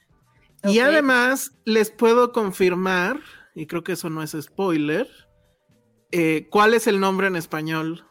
Y 0.63 0.80
además 0.80 1.56
les 1.65 1.91
puedo 1.91 2.32
confirmar, 2.32 3.20
y 3.54 3.68
creo 3.68 3.84
que 3.84 3.91
eso 3.91 4.10
no 4.10 4.24
es 4.24 4.36
spoiler, 4.41 5.08
eh, 6.12 6.48
cuál 6.50 6.74
es 6.74 6.88
el 6.88 7.00
nombre 7.00 7.28
en 7.28 7.36
español 7.36 8.06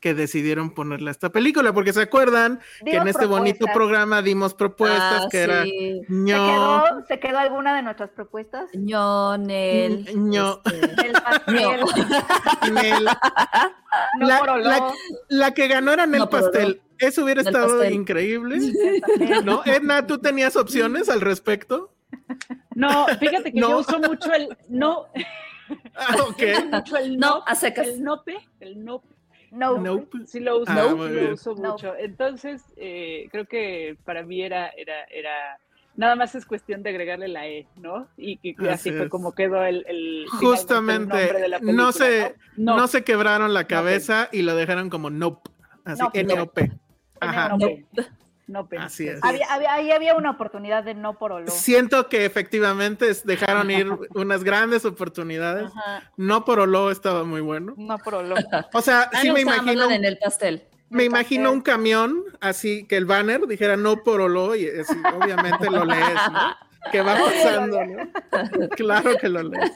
que 0.00 0.14
decidieron 0.14 0.74
ponerle 0.74 1.10
a 1.10 1.12
esta 1.12 1.30
película, 1.30 1.72
porque 1.72 1.92
se 1.92 2.02
acuerdan 2.02 2.58
que 2.84 2.96
en 2.96 3.06
este 3.06 3.24
bonito 3.24 3.66
programa 3.72 4.20
dimos 4.20 4.52
propuestas 4.52 5.22
Ah, 5.24 5.28
que 5.30 5.38
era 5.42 5.62
sí. 5.62 6.00
¿Se 6.08 6.12
ño, 6.12 6.34
quedó, 6.34 7.06
¿Se 7.06 7.20
quedó 7.20 7.38
alguna 7.38 7.76
de 7.76 7.82
nuestras 7.82 8.10
propuestas? 8.10 8.68
ño, 8.74 9.38
Nel, 9.38 10.04
ño. 10.16 10.60
este, 10.64 11.06
El 11.06 11.12
pastel, 11.12 11.80
Nel. 12.72 13.04
no 14.18 14.26
la, 14.26 14.56
la- 14.58 14.92
la 15.28 15.54
que 15.54 15.68
ganó 15.68 15.92
era 15.92 16.06
Nel 16.06 16.18
No, 16.20 16.30
Pastel. 16.30 16.82
Eso 16.98 17.22
hubiera 17.22 17.42
Nel 17.42 17.54
estado 17.54 17.78
Pastel. 17.78 17.92
increíble. 17.94 18.58
¿No? 19.44 19.62
Edna, 19.64 20.04
¿tú 20.06 20.18
tenías 20.18 20.56
opciones 20.56 21.08
al 21.08 21.20
respecto? 21.20 21.94
No, 22.74 23.06
fíjate 23.20 23.52
que 23.52 23.60
No. 23.60 23.68
yo 23.70 23.78
uso 23.78 23.98
mucho 24.00 24.32
el 24.32 24.48
no, 24.68 25.06
Ah, 25.94 26.16
ok. 26.28 26.42
mucho 26.72 26.96
el 26.96 27.18
No, 27.18 27.36
no, 27.38 27.44
a 27.46 27.54
secas. 27.54 27.86
el 27.88 28.02
nope, 28.02 28.36
el 28.60 28.84
nope. 28.84 29.06
No. 29.50 29.78
Nope. 29.78 30.18
Sí 30.26 30.40
lo 30.40 30.58
uso, 30.58 30.72
Ah, 30.72 30.86
sí 30.88 31.14
lo 31.14 31.32
uso 31.34 31.54
No. 31.56 31.72
mucho. 31.72 31.94
Entonces, 31.96 32.62
eh, 32.76 33.28
creo 33.30 33.44
que 33.46 33.96
para 34.04 34.22
mí 34.22 34.40
era, 34.42 34.68
era, 34.70 35.04
era, 35.10 35.58
nada 35.94 36.16
más 36.16 36.34
es 36.34 36.46
cuestión 36.46 36.82
de 36.82 36.88
agregarle 36.90 37.28
la 37.28 37.46
E, 37.46 37.66
¿no? 37.76 38.08
Y, 38.16 38.38
y- 38.42 38.56
y 38.58 38.68
así 38.68 38.88
Así 38.88 38.92
fue 38.92 39.10
como 39.10 39.32
quedó 39.34 39.62
el, 39.62 39.84
el 39.88 40.24
Justamente, 40.30 41.02
el 41.02 41.08
nombre 41.26 41.40
de 41.42 41.48
la 41.48 41.58
no 41.58 41.66
película, 41.66 41.92
se- 41.92 42.34
¿no? 42.56 42.76
No 42.78 42.86
se 42.88 43.04
quebraron 43.04 43.52
la 43.52 43.66
cabeza 43.66 44.28
y 44.32 44.40
lo 44.42 44.54
dejaron 44.56 44.88
como 44.88 45.10
nope. 45.10 45.50
Así, 45.84 46.00
Nope. 46.02 46.20
N-O-P. 46.20 46.72
Ajá. 47.20 47.56
Así 48.78 49.08
es. 49.08 49.18
Había, 49.22 49.46
había- 49.52 49.72
ahí 49.74 49.90
había 49.92 50.14
una 50.14 50.30
oportunidad 50.30 50.84
de 50.84 50.94
no 50.94 51.18
por 51.18 51.32
olor. 51.32 51.50
Siento 51.50 52.08
que 52.08 52.24
efectivamente 52.24 53.06
dejaron 53.24 53.70
ir 53.70 53.86
unas 54.14 54.44
grandes 54.44 54.84
oportunidades. 54.84 55.66
Ajá, 55.74 56.10
No 56.16 56.44
por 56.44 56.60
Olo 56.60 56.90
estaba 56.90 57.24
muy 57.24 57.40
bueno. 57.40 57.74
no 57.76 57.98
por 57.98 58.14
olor. 58.16 58.38
O 58.72 58.80
sea, 58.82 59.10
sí 59.20 59.30
me 59.30 59.42
gustaba 59.44 59.62
más 59.62 59.74
imagino, 59.74 59.90
en 59.90 60.04
el 60.04 60.18
pastel. 60.18 60.62
me 60.90 61.04
imagino 61.04 61.50
un 61.52 61.60
camión 61.62 62.22
así 62.40 62.84
que 62.86 62.96
el 62.96 63.04
banner 63.06 63.46
dijera 63.46 63.76
no 63.76 64.02
por 64.02 64.20
Olo 64.20 64.54
y 64.56 64.68
así, 64.68 64.94
obviamente 65.20 65.70
lo 65.70 65.84
lees, 65.84 66.14
¿no? 66.32 66.56
Que 66.90 67.00
va 67.00 67.14
pasando, 67.16 67.84
¿no? 67.86 68.10
Claro 68.70 69.16
que 69.16 69.28
lo 69.28 69.42
lees. 69.44 69.72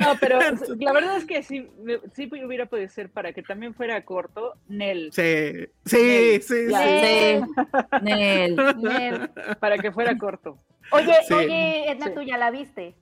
No, 0.00 0.14
pero 0.20 0.38
la 0.78 0.92
verdad 0.92 1.16
es 1.16 1.24
que 1.26 1.42
sí, 1.42 1.68
sí 2.14 2.30
hubiera 2.44 2.66
podido 2.66 2.88
ser 2.88 3.10
para 3.10 3.32
que 3.32 3.42
también 3.42 3.74
fuera 3.74 4.04
corto, 4.04 4.54
Nel, 4.68 5.10
Sí, 5.12 5.66
sí, 5.84 6.40
sí, 6.40 6.54
Ya. 6.70 6.78
sí. 6.78 7.42
Sí, 7.66 8.02
Nel. 8.02 9.30
Para 9.58 9.78
que 9.78 9.90
fuera 9.90 10.16
corto. 10.16 10.56
Oye, 10.92 11.14
Sí. 11.26 11.34
oye, 11.34 11.90
Edna, 11.90 12.06
Sí. 12.06 12.12
tú 12.14 12.22
ya 12.22 12.38
la 12.38 12.50
viste. 12.50 12.94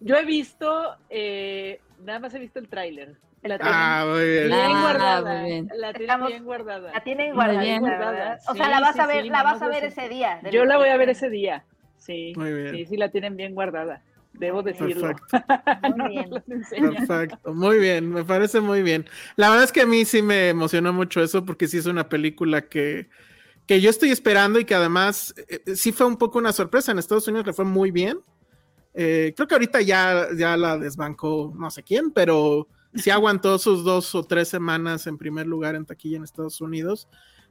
Yo 0.00 0.16
he 0.16 0.24
visto, 0.24 0.96
eh, 1.10 1.80
nada 2.04 2.18
más 2.20 2.34
he 2.34 2.38
visto 2.38 2.58
el 2.58 2.68
tráiler. 2.68 3.16
La 3.42 3.58
tienen 3.58 3.74
Ah, 3.76 4.04
muy 4.08 4.24
bien. 4.24 4.46
bien 4.48 4.60
Ah, 4.60 4.80
guardada. 4.82 5.40
muy 5.40 5.50
bien. 5.50 5.68
La 5.74 5.88
tienen 5.92 6.02
Estamos- 6.02 6.28
bien 6.28 6.44
guardada. 6.44 6.92
La 6.92 7.00
tienen 7.02 7.34
bien. 7.60 7.82
¿verdad? 7.82 8.38
O 8.48 8.52
Sí, 8.52 8.58
sea, 8.58 8.68
la 8.68 8.80
vas 8.80 8.98
a 8.98 9.06
ver, 9.06 9.22
sí, 9.24 9.30
la 9.30 9.42
vas 9.42 9.60
a 9.62 9.68
ver 9.68 9.84
ese 9.84 10.08
día. 10.08 10.40
Yo 10.52 10.64
la 10.64 10.76
voy 10.76 10.90
a 10.90 10.96
ver 10.96 11.08
ese 11.10 11.28
día. 11.28 11.64
Sí, 12.04 12.32
Muy 12.36 12.52
bien. 12.52 12.74
sí, 12.74 12.86
sí 12.86 12.96
la 12.96 13.10
tienen 13.10 13.36
bien 13.36 13.54
guardada. 13.54 14.02
debo 14.32 14.62
decirlo. 14.62 15.14
Perfecto. 15.30 15.44
Muy 15.96 16.08
bien. 16.08 16.30
Enseñan. 16.48 16.94
Perfecto, 16.94 17.54
muy 17.54 17.78
bien, 17.78 18.10
me 18.10 18.24
parece 18.24 18.60
muy 18.60 18.82
bien. 18.82 19.06
La 19.36 19.50
verdad 19.50 19.64
es 19.64 19.72
que 19.72 19.82
a 19.82 19.86
mí 19.86 20.04
sí 20.04 20.22
me 20.22 20.48
emocionó 20.48 20.92
mucho 20.92 21.22
eso 21.22 21.44
porque 21.44 21.68
sí 21.68 21.78
es 21.78 21.86
una 21.86 22.08
película 22.08 22.62
que, 22.62 23.08
que 23.66 23.80
yo 23.80 23.90
estoy 23.90 24.10
esperando 24.10 24.58
y 24.58 24.64
que 24.64 24.74
además 24.74 25.34
eh, 25.48 25.62
eh, 25.66 25.76
sí 25.76 25.92
fue 25.92 26.06
un 26.06 26.16
poco 26.16 26.38
una 26.38 26.52
sorpresa. 26.52 26.90
En 26.92 26.98
Estados 26.98 27.28
Unidos 27.28 27.46
le 27.46 27.52
fue 27.52 27.64
muy 27.64 27.90
bien. 27.90 28.18
Eh, 28.94 29.32
creo 29.36 29.46
que 29.46 29.54
ahorita 29.54 29.80
ya, 29.82 30.28
ya 30.36 30.56
la 30.56 30.76
desbancó 30.78 31.52
no 31.56 31.70
sé 31.70 31.82
quién, 31.82 32.10
pero 32.10 32.66
sí 32.94 33.10
aguantó 33.10 33.58
sus 33.58 33.84
dos 33.84 34.14
o 34.14 34.24
tres 34.24 34.48
semanas 34.48 35.06
en 35.06 35.18
primer 35.18 35.46
lugar 35.46 35.74
en 35.76 35.86
taquilla 35.86 36.16
en 36.16 36.24
Estados 36.24 36.60
Unidos. 36.60 37.06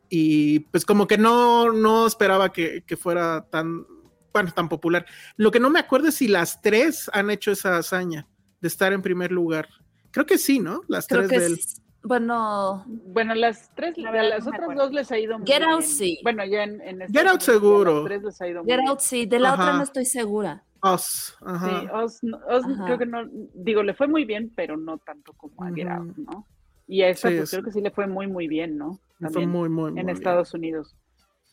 Y 0.10 0.62
pues 0.72 0.84
como 0.84 1.08
que 1.08 1.18
no, 1.18 1.72
no 1.72 2.06
esperaba 2.06 2.52
que, 2.52 2.84
que 2.86 2.98
fuera 2.98 3.48
tan, 3.50 3.86
bueno, 4.34 4.52
tan 4.54 4.70
popular. 4.70 5.06
Lo 5.38 5.52
que 5.52 5.60
no 5.60 5.70
me 5.70 5.80
acuerdo 5.80 6.08
es 6.10 6.16
si 6.16 6.28
las 6.28 6.62
tres 6.62 7.10
han 7.14 7.30
hecho 7.30 7.52
esa 7.52 7.78
hazaña 7.78 8.28
de 8.62 8.68
estar 8.68 8.94
en 8.94 9.02
primer 9.02 9.32
lugar. 9.32 9.68
Creo 10.12 10.26
que 10.26 10.38
sí, 10.38 10.60
¿no? 10.60 10.82
Las 10.88 11.08
Creo 11.08 11.22
tres 11.28 11.32
que 11.32 11.40
del... 11.40 11.54
es- 11.54 11.82
bueno, 12.04 12.84
Bueno, 12.88 13.36
las 13.36 13.70
tres, 13.76 13.96
La 13.98 14.10
verdad 14.10 14.30
las 14.30 14.44
no 14.46 14.50
otras 14.50 14.64
acuerdo. 14.64 14.84
dos 14.86 14.94
les 14.94 15.12
ha 15.12 15.20
ido 15.20 15.38
muy 15.38 15.46
Get 15.48 15.60
bien. 15.60 15.70
Out 15.70 15.84
sí. 15.84 16.20
Bueno, 16.24 16.44
ya 16.46 16.64
en, 16.64 16.82
en 16.82 17.00
Get 17.14 17.28
Out 17.28 17.42
seguro. 17.42 17.96
las 17.98 18.06
tres 18.06 18.24
les 18.24 18.42
ha 18.42 18.48
ido 18.48 18.64
muy 18.64 18.72
Get 18.72 18.80
bien. 18.80 18.90
Out 18.90 19.00
sí, 19.02 19.26
de 19.28 19.40
la 19.40 19.54
otra 19.54 19.74
no 19.74 19.84
estoy 19.84 20.06
segura. 20.06 20.64
Us, 20.84 21.36
ajá. 21.42 21.82
Sí, 21.82 21.88
Oz, 21.94 22.24
no- 22.24 22.40
Oz 22.50 22.66
Ajá. 22.66 22.86
creo 22.86 22.98
que 22.98 23.06
no, 23.06 23.30
digo, 23.54 23.84
le 23.84 23.94
fue 23.94 24.08
muy 24.08 24.26
bien, 24.26 24.52
pero 24.56 24.78
no 24.78 24.98
tanto 24.98 25.34
como 25.34 25.64
a 25.64 25.72
Get. 25.72 25.88
Out, 25.90 26.18
¿no? 26.18 26.48
Y 26.88 27.04
a 27.04 27.10
esta, 27.10 27.30
Sí, 27.30 27.38
pues 27.38 27.50
sí. 27.52 27.56
creo 27.58 27.66
que 27.66 27.72
sí 27.72 27.82
le 27.82 27.92
fue 27.92 28.08
muy, 28.08 28.26
muy 28.26 28.48
bien, 28.48 28.78
¿no? 28.80 28.94
Fue 29.20 29.28
También 29.30 29.50
muy, 29.52 29.70
muy, 29.70 29.92
muy 29.92 30.00
en 30.00 30.08
bien. 30.08 30.18
Estados 30.18 30.56
Unidos. 30.56 30.96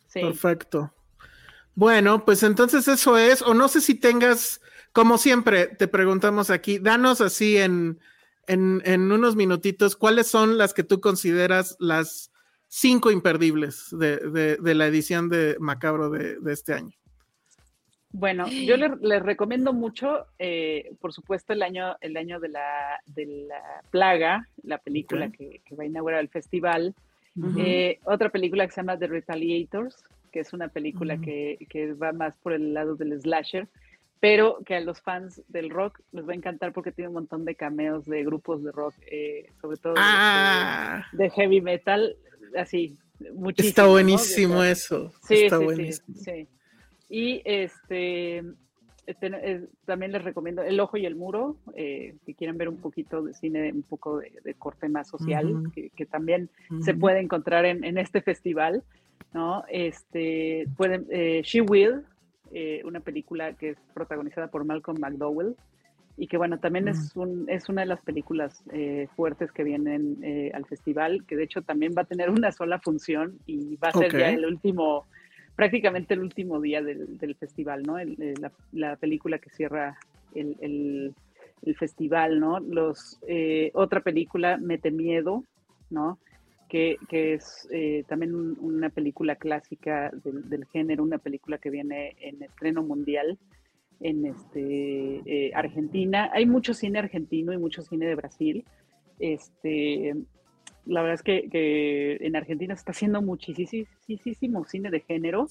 Sí. 0.07 0.21
Perfecto. 0.21 0.95
Bueno, 1.79 2.25
pues 2.25 2.43
entonces 2.43 2.89
eso 2.89 3.17
es, 3.17 3.41
o 3.41 3.55
no 3.55 3.69
sé 3.69 3.81
si 3.81 3.95
tengas, 3.95 4.61
como 4.93 5.17
siempre, 5.17 5.69
te 5.69 5.87
preguntamos 5.87 6.51
aquí, 6.51 6.81
danos 6.81 7.21
así 7.21 7.57
en, 7.57 8.01
en, 8.49 8.83
en 8.85 9.13
unos 9.13 9.37
minutitos, 9.37 9.95
¿cuáles 9.95 10.27
son 10.27 10.59
las 10.59 10.75
que 10.75 10.83
tú 10.83 11.01
consideras 11.01 11.77
las 11.79 12.33
cinco 12.67 13.13
imperdibles 13.13 13.91
de, 13.93 14.17
de- 14.17 14.57
de 14.57 14.75
la 14.75 14.89
edición 14.89 15.29
de 15.29 15.57
Macabro 15.61 16.11
de, 16.11 16.41
de 16.41 16.53
este 16.53 16.73
año? 16.75 16.91
Bueno, 18.11 18.49
yo 18.49 18.77
les, 18.77 18.91
les 19.01 19.23
recomiendo 19.23 19.73
mucho, 19.73 20.27
eh, 20.41 20.91
por 21.01 21.13
supuesto, 21.13 21.53
el 21.53 21.63
año, 21.63 21.95
el 22.01 22.17
año 22.17 22.41
de 22.41 22.49
la, 22.49 22.99
de 23.07 23.27
la 23.47 23.83
plaga, 23.93 24.49
la 24.65 24.79
película 24.79 25.31
que, 25.31 25.61
que 25.65 25.77
va 25.77 25.85
a 25.85 25.87
inaugurar 25.87 26.19
el 26.19 26.29
festival. 26.29 26.97
Eh, 27.57 28.01
otra 28.03 28.31
película 28.31 28.67
que 28.67 28.73
se 28.73 28.81
llama 28.81 28.99
The 28.99 29.07
Retaliators, 29.07 29.95
que 30.29 30.41
es 30.41 30.53
una 30.53 30.69
película 30.69 31.15
Ujú. 31.15 31.23
que, 31.25 31.67
que 31.69 31.93
va 31.95 32.13
más 32.13 32.37
por 32.37 32.53
el 32.53 32.75
lado 32.75 32.95
del 32.97 33.21
slasher, 33.21 33.69
pero 34.21 34.59
que 34.67 34.75
a 34.75 34.81
los 34.81 35.01
fans 35.01 35.43
del 35.49 35.71
rock 35.71 36.01
les 36.13 36.27
va 36.27 36.33
a 36.33 36.37
encantar 36.37 36.73
porque 36.73 36.91
tiene 36.93 37.09
un 37.09 37.15
montón 37.15 37.45
de 37.45 37.55
cameos 37.55 38.05
de 38.07 38.25
grupos 38.25 38.63
de 38.65 38.73
rock, 38.73 38.95
eh, 39.11 39.47
sobre 39.61 39.77
todo 39.77 39.95
de- 39.95 40.01
Ah, 40.03 41.05
de, 41.13 41.25
de 41.25 41.31
heavy 41.31 41.61
metal, 41.61 42.17
así, 42.57 42.97
muchísimo. 43.35 43.69
está 43.69 43.83
¿no? 43.85 43.91
buenísimo 43.91 44.63
De- 44.63 44.71
eso. 44.73 45.13
Sí, 45.23 45.35
está 45.45 45.59
sí, 45.59 45.65
buenísimo. 45.65 46.07
sí, 46.19 46.25
sí. 46.25 46.49
Y 47.11 47.43
este, 47.45 48.43
este, 49.07 49.27
eh, 49.33 49.67
también 49.87 50.13
les 50.13 50.23
recomiendo 50.25 50.63
El 50.63 50.79
Ojo 50.81 50.97
y 50.99 51.07
el 51.07 51.15
Muro, 51.17 51.57
eh, 51.75 52.17
si 52.27 52.35
quieren 52.35 52.59
ver 52.59 52.69
un 52.69 52.77
poquito 52.79 53.23
de 53.23 53.33
cine, 53.35 53.73
un 53.73 53.83
poco 53.83 54.19
de, 54.19 54.33
de 54.45 54.55
corte 54.55 54.89
más 54.89 55.09
social, 55.09 55.47
Ujú. 55.47 55.71
que, 55.73 55.91
que 55.91 56.07
también 56.07 56.51
se 56.83 56.91
Ujú. 56.91 57.01
puede 57.01 57.21
encontrar 57.21 57.65
en, 57.65 57.85
en 57.85 57.97
este 57.99 58.21
festival, 58.21 58.83
¿no? 59.33 59.65
Este, 59.69 60.67
pueden, 60.77 61.07
eh, 61.11 61.43
She 61.45 61.61
Will, 61.61 62.03
eh, 62.53 62.83
una 62.85 63.01
película 63.01 63.53
que 63.55 63.71
es 63.71 63.79
protagonizada 63.95 64.49
por 64.49 64.65
Malcolm 64.65 64.99
McDowell, 65.01 65.55
y 66.17 66.27
que 66.27 66.37
bueno, 66.37 66.59
también 66.59 66.89
es, 66.89 67.15
un, 67.17 67.49
es 67.49 67.69
una 67.69 67.83
de 67.83 67.87
las 67.87 68.01
películas 68.03 68.65
eh, 68.73 69.07
fuertes 69.15 69.53
que 69.53 69.63
vienen 69.63 70.17
eh, 70.23 70.51
al 70.53 70.67
festival, 70.67 71.25
que 71.27 71.37
de 71.37 71.45
hecho 71.45 71.63
también 71.63 71.93
va 71.97 72.03
a 72.03 72.07
tener 72.07 72.29
una 72.31 72.51
sola 72.51 72.81
función 72.81 73.39
y 73.47 73.77
va 73.77 73.89
a 73.91 73.93
ser 73.93 74.13
ya 74.19 74.31
el 74.35 74.45
último, 74.45 75.07
prácticamente 75.55 76.15
el 76.15 76.21
último 76.21 76.61
día 76.61 76.83
del, 76.83 77.19
del 77.19 77.37
festival, 77.37 77.85
¿no? 77.85 77.99
El- 78.01 78.21
el- 78.21 78.35
la, 78.41 78.51
la 78.73 78.97
película 78.97 79.39
que 79.39 79.51
cierra 79.51 79.97
el, 80.35 80.57
el- 80.61 81.15
el 81.63 81.77
festival, 81.77 82.41
¿no? 82.41 82.59
Los, 82.61 83.21
eh, 83.29 83.71
otra 83.75 84.01
película, 84.01 84.57
Mete 84.57 84.91
Miedo, 84.91 85.45
¿no? 85.91 86.19
Que, 86.69 86.97
que 87.09 87.35
es 87.35 87.67
eh, 87.73 88.05
también 88.09 88.35
un- 88.35 88.57
una 88.61 88.91
película 88.91 89.37
clásica 89.37 90.11
del, 90.25 90.49
del 90.51 90.67
género, 90.67 91.03
una 91.03 91.19
película 91.19 91.59
que 91.59 91.71
viene 91.71 92.15
en 92.21 92.43
estreno 92.43 92.83
mundial 92.83 93.39
en 94.01 94.27
este, 94.27 95.23
eh, 95.27 95.51
Argentina. 95.55 96.31
Hay 96.33 96.47
mucho 96.47 96.75
cine 96.75 96.99
argentino 96.99 97.53
y 97.53 97.59
mucho 97.59 97.83
cine 97.83 98.07
de 98.07 98.15
Brasil. 98.15 98.65
Este, 99.19 100.15
la 100.87 101.03
verdad 101.03 101.15
es 101.15 101.23
que, 101.23 101.49
que 101.51 102.17
en 102.21 102.37
Argentina 102.37 102.75
se 102.75 102.81
está 102.81 102.93
haciendo 102.93 103.21
muchísimo 103.23 104.65
cine 104.65 104.91
de 104.91 105.01
género. 105.01 105.47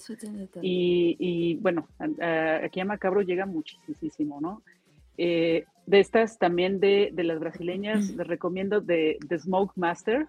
Y, 0.61 1.15
y, 1.19 1.55
bueno, 1.55 1.87
a- 1.99 2.25
a- 2.25 2.65
aquí 2.65 2.79
a 2.79 2.85
Macabro 2.85 3.21
llega 3.21 3.45
muchísimo, 3.45 4.39
¿no? 4.41 4.61
Eh, 5.17 5.65
de 5.87 5.99
estas 5.99 6.37
también 6.37 6.79
de, 6.79 7.09
de 7.13 7.23
las 7.23 7.39
brasileñas, 7.39 8.11
les 8.15 8.27
recomiendo 8.27 8.81
de 8.81 9.17
The 9.27 9.39
Smoke 9.39 9.73
Master, 9.75 10.27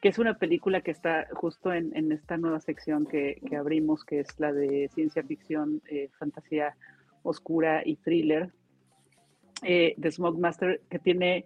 que 0.00 0.08
es 0.08 0.18
una 0.18 0.34
película 0.38 0.80
que 0.80 0.90
está 0.90 1.26
justo 1.32 1.72
en, 1.72 1.94
en 1.96 2.10
esta 2.12 2.36
nueva 2.36 2.60
sección 2.60 3.06
que, 3.06 3.40
que 3.48 3.56
abrimos, 3.56 4.04
que 4.04 4.20
es 4.20 4.38
la 4.40 4.52
de 4.52 4.88
ciencia 4.94 5.22
ficción, 5.22 5.82
eh, 5.88 6.08
fantasía 6.18 6.74
oscura 7.22 7.82
y 7.84 7.96
thriller. 7.96 8.50
Eh, 9.62 9.94
The 10.00 10.10
Smoke 10.10 10.38
Master, 10.38 10.80
que 10.88 10.98
tiene 10.98 11.44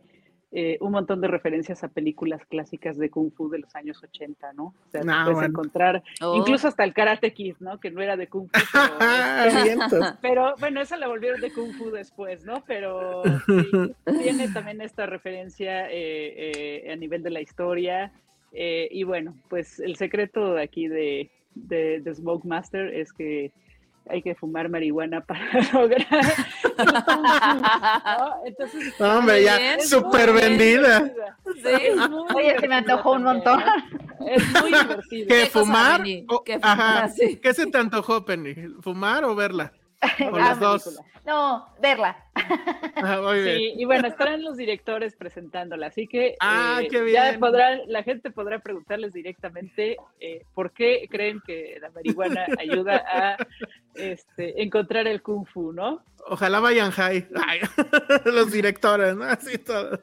eh, 0.53 0.79
un 0.81 0.93
montón 0.93 1.21
de 1.21 1.27
referencias 1.27 1.83
a 1.83 1.89
películas 1.89 2.47
clásicas 2.47 2.97
de 2.97 3.11
Kung 3.11 3.33
Fu 3.33 3.49
de 3.49 3.59
los 3.59 3.75
años 3.75 4.01
80, 4.05 4.53
¿no? 4.53 4.67
O 4.67 4.91
sea, 4.93 5.01
te 5.01 5.09
Ah, 5.11 5.23
puedes 5.25 5.35
bueno. 5.39 5.49
encontrar 5.49 6.05
Oh. 6.23 6.37
incluso 6.37 6.69
hasta 6.69 6.85
el 6.85 6.95
Karate 6.95 7.35
Kid, 7.35 7.57
¿no? 7.59 7.81
Que 7.81 7.91
no 7.91 8.01
era 8.01 8.17
de 8.17 8.29
Kung 8.29 8.49
Fu, 8.53 8.53
Ah, 9.01 9.47
pero, 9.49 9.65
vientos. 9.65 10.15
pero, 10.23 10.55
bueno, 10.61 10.81
esa 10.81 10.97
la 10.97 11.09
volvieron 11.09 11.41
de 11.41 11.53
Kung 11.53 11.73
Fu 11.73 11.91
después, 11.91 12.45
¿no? 12.45 12.63
Pero 12.69 13.25
sí, 13.49 13.93
tiene 14.23 14.47
también 14.53 14.81
esta 14.81 15.07
referencia 15.07 15.91
eh, 15.91 16.85
eh, 16.87 16.93
a 16.93 16.95
nivel 16.95 17.25
de 17.25 17.31
la 17.31 17.41
historia. 17.41 18.13
Eh, 18.55 18.89
y 18.91 19.03
bueno, 19.05 19.35
pues 19.51 19.79
el 19.81 19.97
secreto 19.97 20.55
de 20.55 20.63
aquí 20.63 20.89
de, 20.89 21.31
de, 21.55 22.01
de 22.01 22.15
Smoke 22.15 22.45
Master 22.47 22.95
es 22.95 23.13
que 23.13 23.53
hay 24.09 24.23
que 24.23 24.35
fumar 24.35 24.69
marihuana 24.69 25.21
para 25.27 25.41
lograr. 25.73 26.07
¿no? 26.79 28.35
Entonces, 28.47 29.01
hombre, 29.01 29.43
ya 29.43 29.81
súper 29.81 30.33
vendida. 30.33 31.13
Sí. 31.55 31.99
Oye, 32.35 32.59
se 32.61 32.69
me 32.69 32.75
antojó 32.77 33.13
un 33.13 33.23
montón. 33.25 33.63
Es 34.29 34.61
muy 34.61 34.71
divertido. 34.83 35.29
¿Qué, 35.29 35.35
¿Qué 35.45 35.47
fumar? 35.47 36.03
O- 36.29 36.45
¿Qué 36.45 36.55
fumar? 36.59 36.79
ajá, 36.81 37.09
Sí. 37.09 37.37
¿Qué 37.43 37.55
se 37.55 37.67
te 37.67 37.79
antojó, 37.79 38.25
Penny? 38.25 38.55
¿Fumar 38.81 39.25
o 39.25 39.35
verla? 39.35 39.73
Las 40.35 40.61
dos. 40.61 41.01
No, 41.27 41.67
verla. 41.81 42.17
Ah, 42.97 43.21
muy 43.23 43.41
bien. 43.43 43.57
Sí, 43.57 43.73
y 43.77 43.85
bueno, 43.87 44.09
estarán 44.09 44.43
los 44.43 44.57
directores 44.57 45.15
presentándola, 45.17 45.87
así 45.87 46.07
que 46.07 46.35
Ah, 46.41 46.81
eh, 46.83 46.89
qué 46.89 47.13
ya 47.13 47.29
bien. 47.31 47.41
podrán, 47.41 47.81
la 47.87 48.03
gente 48.03 48.31
podrá 48.31 48.59
preguntarles 48.59 49.13
directamente 49.15 49.97
eh, 50.21 50.45
por 50.55 50.73
qué 50.73 51.07
creen 51.11 51.41
que 51.47 51.79
la 51.81 51.91
marihuana 51.91 52.45
ayuda 52.61 53.05
a 53.11 53.37
este, 53.95 54.63
encontrar 54.63 55.07
el 55.07 55.23
kung 55.23 55.47
fu, 55.47 55.73
¿no? 55.73 56.05
Ojalá 56.27 56.61
vayan 56.61 56.91
high. 56.91 57.27
Ay, 57.47 57.61
los 58.27 58.51
directores, 58.53 59.17
¿no? 59.17 59.25
Así 59.25 59.59
todo. 59.59 60.03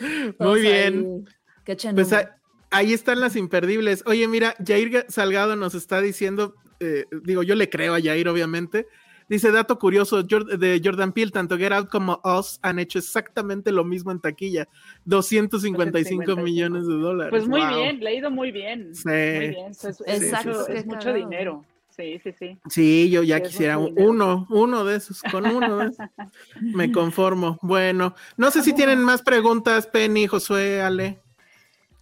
Muy 0.00 0.32
Todos 0.38 0.60
bien. 0.60 1.24
ahí, 1.66 1.94
Pues 1.94 2.12
ahí, 2.12 2.24
ahí 2.70 2.92
están 2.92 3.20
las 3.20 3.36
imperdibles. 3.36 4.02
Oye, 4.06 4.26
mira, 4.28 4.54
Jair 4.64 5.04
Salgado 5.08 5.56
nos 5.56 5.74
está 5.74 6.00
diciendo, 6.00 6.54
eh, 6.80 7.04
digo, 7.22 7.42
yo 7.42 7.54
le 7.54 7.68
creo 7.68 7.94
a 7.94 8.00
Jair, 8.00 8.28
obviamente. 8.28 8.86
Dice, 9.28 9.52
dato 9.52 9.78
curioso, 9.78 10.22
de 10.22 10.80
Jordan 10.82 11.12
Peele, 11.12 11.30
tanto 11.30 11.58
Get 11.58 11.72
Out 11.72 11.88
como 11.90 12.20
Us 12.24 12.58
han 12.62 12.78
hecho 12.78 12.98
exactamente 12.98 13.72
lo 13.72 13.84
mismo 13.84 14.10
en 14.10 14.20
taquilla. 14.20 14.66
255 15.04 15.76
255. 15.76 16.42
millones 16.42 16.86
de 16.86 16.94
dólares. 16.94 17.30
Pues 17.30 17.46
muy 17.46 17.60
Wow. 17.60 17.68
bien, 17.76 18.00
le 18.00 18.08
ha 18.10 18.14
ido 18.14 18.30
muy 18.30 18.50
bien. 18.52 18.94
Sí. 18.94 19.08
Muy 19.08 19.48
bien, 19.48 19.70
eso 19.70 19.88
es, 19.90 20.00
es 20.06 20.22
Exacto, 20.22 20.66
mucho, 20.86 21.10
es 21.10 21.14
dinero. 21.16 21.64
Sí, 21.90 22.20
sí, 22.22 22.32
sí. 22.38 22.58
Sí, 22.70 23.10
yo 23.10 23.24
ya 23.24 23.38
Sí, 23.38 23.42
quisiera 23.42 23.76
uno, 23.76 24.46
uno 24.50 24.84
de 24.84 24.96
esos, 24.96 25.20
con 25.22 25.44
uno 25.44 25.78
de 25.78 25.86
esos. 25.88 26.06
Me 26.60 26.92
conformo. 26.92 27.58
Bueno, 27.60 28.14
no 28.36 28.50
sé 28.52 28.62
si 28.62 28.72
tienen 28.72 29.02
más 29.02 29.20
preguntas, 29.20 29.88
Penny, 29.88 30.28
Josué, 30.28 30.80
Ale. 30.80 31.18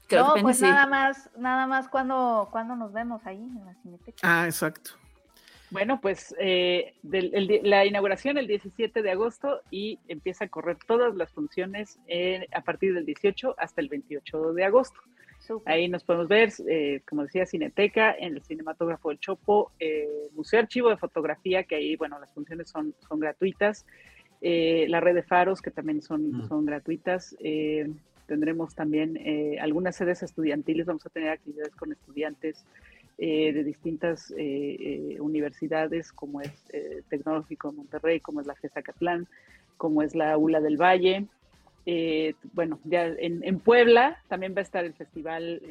Creo 0.07 0.22
no, 0.22 0.29
que 0.29 0.35
Penny 0.35 0.43
pues 0.45 0.59
sí. 0.59 0.64
nada 0.64 0.87
más, 0.87 1.31
nada 1.39 1.66
más 1.66 1.89
cuando, 1.89 2.49
cuando 2.53 2.77
nos 2.77 2.93
vemos 2.93 3.22
ahí 3.24 3.39
en 3.39 3.64
la 3.64 3.74
Cineteca. 3.83 4.18
Ah, 4.22 4.45
exacto. 4.45 4.91
Bueno, 5.71 6.01
pues 6.01 6.35
eh, 6.39 6.95
del- 7.03 7.35
el 7.35 7.61
la 7.69 7.85
inauguración 7.85 8.39
el 8.39 8.47
17 8.47 9.03
de 9.03 9.11
agosto 9.11 9.61
y 9.71 9.99
empieza 10.07 10.45
a 10.45 10.49
correr 10.49 10.77
todas 10.87 11.14
las 11.17 11.33
funciones 11.33 11.99
eh, 12.07 12.47
a 12.53 12.62
partir 12.62 12.95
del 12.95 13.05
18 13.05 13.55
hasta 13.59 13.81
el 13.81 13.89
28 13.89 14.53
de 14.53 14.64
agosto. 14.64 14.99
Ahí 15.64 15.87
nos 15.89 16.03
podemos 16.03 16.27
ver, 16.29 16.51
eh, 16.69 17.03
como 17.09 17.23
decía, 17.23 17.47
Cineteca, 17.47 18.12
en 18.19 18.35
el 18.35 18.43
Cinematógrafo 18.43 19.11
del 19.11 19.21
Chopo, 19.21 19.71
eh, 19.79 20.09
Museo 20.35 20.59
Archivo 20.61 20.89
de 20.89 20.97
Fotografía, 20.97 21.62
que 21.64 21.77
ahí, 21.77 21.95
bueno, 21.95 22.19
las 22.19 22.33
funciones 22.33 22.69
son, 22.71 22.95
son 23.09 23.21
gratuitas. 23.21 23.87
eh, 24.43 24.85
la 24.91 25.01
red 25.01 25.14
de 25.14 25.23
faros, 25.23 25.62
que 25.62 25.71
también 25.71 26.03
son, 26.03 26.31
Mm. 26.31 26.49
son 26.49 26.67
gratuitas. 26.67 27.35
eh, 27.41 27.89
tendremos 28.27 28.75
también 28.75 29.17
eh, 29.17 29.57
algunas 29.61 29.97
sedes 29.97 30.23
estudiantiles, 30.23 30.85
vamos 30.85 31.07
a 31.07 31.11
tener 31.11 31.31
actividades 31.31 31.75
con 31.77 31.91
estudiantes 31.93 32.67
eh, 33.19 33.53
de 33.53 33.64
distintas 33.64 34.31
eh, 34.33 34.37
eh, 34.39 35.21
universidades, 35.21 36.12
como 36.12 36.41
es 36.41 36.53
eh, 36.73 37.03
Tecnológico 37.09 37.71
de 37.71 37.77
Monterrey, 37.79 38.21
como 38.21 38.41
es 38.41 38.47
la 38.47 38.55
FESA 38.55 38.83
Catlán, 38.83 39.27
como 39.77 40.03
es 40.03 40.14
la 40.14 40.37
ULA 40.37 40.61
del 40.61 40.77
Valle. 40.77 41.27
Eh, 41.89 42.35
bueno, 42.53 42.81
ya 42.85 43.07
en, 43.07 43.45
en 43.45 43.61
Puebla 43.61 44.23
también 44.29 44.55
va 44.55 44.59
a 44.59 44.62
estar 44.62 44.85
el 44.85 44.95
festival 44.95 45.62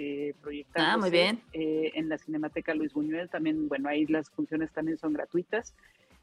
proyectándose. 0.41 0.91
Ah, 0.93 0.97
muy 0.97 1.09
bien. 1.09 1.41
en 1.51 2.07
la 2.07 2.17
Cinemateca 2.17 2.73
Luis 2.73 2.93
Buñuel 2.93 3.29
también, 3.29 3.67
bueno, 3.67 3.89
ahí 3.89 4.05
las 4.05 4.29
funciones 4.29 4.71
también 4.71 4.97
son 4.97 5.13
gratuitas. 5.13 5.75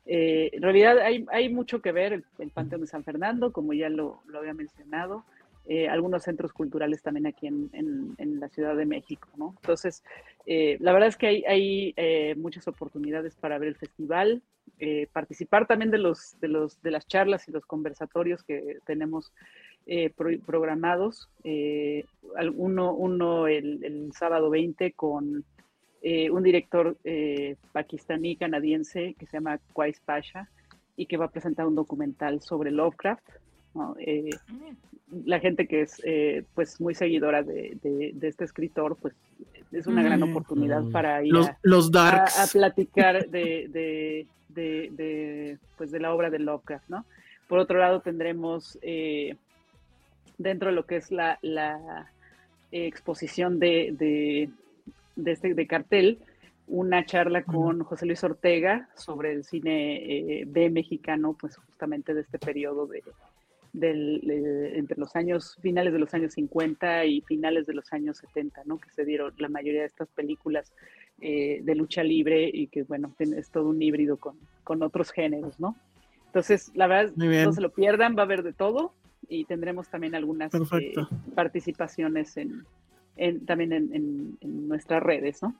Eh, 0.06 0.50
en 0.52 0.62
realidad 0.62 0.98
hay, 0.98 1.24
hay 1.30 1.48
mucho 1.48 1.80
que 1.80 1.92
ver, 1.92 2.12
el, 2.12 2.24
el 2.38 2.50
Panteón 2.50 2.80
de 2.80 2.86
San 2.88 3.04
Fernando, 3.04 3.52
como 3.52 3.72
ya 3.72 3.88
lo, 3.88 4.20
lo 4.26 4.38
había 4.40 4.54
mencionado, 4.54 5.24
eh, 5.68 5.88
algunos 5.88 6.22
centros 6.24 6.52
culturales 6.52 7.02
también 7.02 7.26
aquí 7.26 7.46
en, 7.46 7.70
en- 7.72 8.14
en 8.18 8.40
la 8.40 8.48
Ciudad 8.48 8.74
de 8.76 8.84
México, 8.86 9.28
¿no? 9.36 9.54
Entonces, 9.62 10.02
eh, 10.46 10.76
la 10.80 10.92
verdad 10.92 11.08
es 11.08 11.16
que 11.16 11.26
hay, 11.28 11.44
hay 11.44 11.94
eh, 11.96 12.34
muchas 12.36 12.66
oportunidades 12.68 13.36
para 13.36 13.58
ver 13.58 13.68
el 13.68 13.76
festival, 13.76 14.42
eh, 14.78 15.06
participar 15.12 15.66
también 15.66 15.90
de, 15.92 15.98
los, 15.98 16.36
de, 16.40 16.48
los, 16.48 16.80
de 16.82 16.90
las 16.90 17.06
charlas 17.06 17.48
y 17.48 17.52
los 17.52 17.64
conversatorios 17.66 18.42
que 18.42 18.78
tenemos 18.86 19.32
eh, 19.86 20.10
pro- 20.10 20.38
programados. 20.44 21.28
eh, 21.44 22.04
uno 22.56 22.92
uno 22.94 23.46
el, 23.46 23.84
el 23.84 24.12
sábado 24.12 24.50
20 24.50 24.92
con 24.92 25.44
un 26.32 26.42
director 26.42 26.96
pakistaní 27.70 28.34
canadiense 28.36 29.14
que 29.16 29.26
se 29.26 29.36
llama 29.36 29.60
Qais 29.72 30.00
Pasha 30.00 30.48
y 30.96 31.06
que 31.06 31.16
va 31.16 31.26
a 31.26 31.30
presentar 31.30 31.64
un 31.66 31.76
documental 31.76 32.40
sobre 32.40 32.72
Lovecraft. 32.72 33.22
¿No? 33.74 33.94
Eh, 33.98 34.30
la 35.24 35.40
gente 35.40 35.66
que 35.66 35.82
es 35.82 36.00
eh, 36.04 36.44
pues 36.54 36.80
muy 36.80 36.94
seguidora 36.94 37.42
de, 37.42 37.76
de- 37.82 38.12
de 38.14 38.28
este 38.28 38.44
escritor, 38.44 38.96
pues 39.00 39.14
es 39.72 39.86
una 39.86 40.02
gran 40.02 40.20
Mm. 40.20 40.30
oportunidad 40.30 40.82
para 40.90 41.22
ir 41.24 41.32
Los, 41.32 41.48
a, 41.48 41.58
los 41.62 41.88
a- 41.88 41.90
darks. 41.92 42.38
a 42.38 42.46
platicar 42.58 43.26
de, 43.28 43.68
de, 43.68 44.26
de, 44.48 44.88
de, 44.92 45.58
pues 45.76 45.90
de 45.90 46.00
la 46.00 46.14
obra 46.14 46.30
de 46.30 46.38
Lovecraft, 46.38 46.88
¿no? 46.88 47.04
Por 47.48 47.58
otro 47.58 47.78
lado, 47.78 48.00
tendremos 48.00 48.78
eh, 48.82 49.36
dentro 50.38 50.68
de 50.70 50.74
lo 50.74 50.86
que 50.86 50.96
es 50.96 51.10
la, 51.10 51.38
la 51.42 52.10
eh, 52.70 52.86
exposición 52.86 53.58
de, 53.58 53.94
de, 53.98 54.50
de 55.16 55.32
este 55.32 55.52
de 55.54 55.66
cartel, 55.66 56.18
una 56.68 57.04
charla 57.04 57.42
con 57.42 57.82
José 57.84 58.06
Luis 58.06 58.24
Ortega 58.24 58.88
sobre 58.94 59.32
el 59.32 59.44
cine 59.44 59.96
eh, 60.40 60.44
B 60.46 60.70
mexicano, 60.70 61.36
pues 61.38 61.56
justamente 61.56 62.14
de 62.14 62.22
este 62.22 62.38
periodo 62.38 62.86
de, 62.86 63.02
del, 63.72 64.22
eh, 64.30 64.78
entre 64.78 64.98
los 64.98 65.16
años, 65.16 65.56
finales 65.62 65.92
de 65.92 65.98
los 65.98 66.12
años 66.14 66.34
50 66.34 67.04
y 67.06 67.20
finales 67.22 67.66
de 67.66 67.74
los 67.74 67.92
años 67.92 68.18
70, 68.18 68.62
¿no? 68.66 68.78
Que 68.78 68.90
se 68.90 69.04
dieron 69.04 69.32
la 69.38 69.48
mayoría 69.48 69.80
de 69.80 69.86
estas 69.86 70.08
películas 70.08 70.72
eh, 71.20 71.60
de 71.62 71.74
lucha 71.74 72.02
libre 72.04 72.50
y 72.52 72.66
que, 72.66 72.82
bueno, 72.82 73.14
es 73.18 73.50
todo 73.50 73.68
un 73.70 73.80
híbrido 73.80 74.16
con, 74.18 74.36
con 74.64 74.82
otros 74.82 75.10
géneros, 75.10 75.58
¿no? 75.58 75.76
Entonces, 76.26 76.70
la 76.74 76.86
verdad, 76.86 77.12
no 77.46 77.52
se 77.52 77.60
lo 77.60 77.70
pierdan, 77.72 78.16
va 78.16 78.22
a 78.22 78.24
haber 78.24 78.42
de 78.42 78.52
todo 78.52 78.92
y 79.28 79.44
tendremos 79.44 79.88
también 79.88 80.14
algunas 80.14 80.50
eh, 80.80 80.92
participaciones 81.34 82.36
en, 82.36 82.64
en- 83.16 83.44
también 83.46 83.72
en, 83.72 83.94
en- 83.94 84.38
en 84.40 84.68
nuestras 84.68 85.02
redes, 85.02 85.42
¿no? 85.42 85.54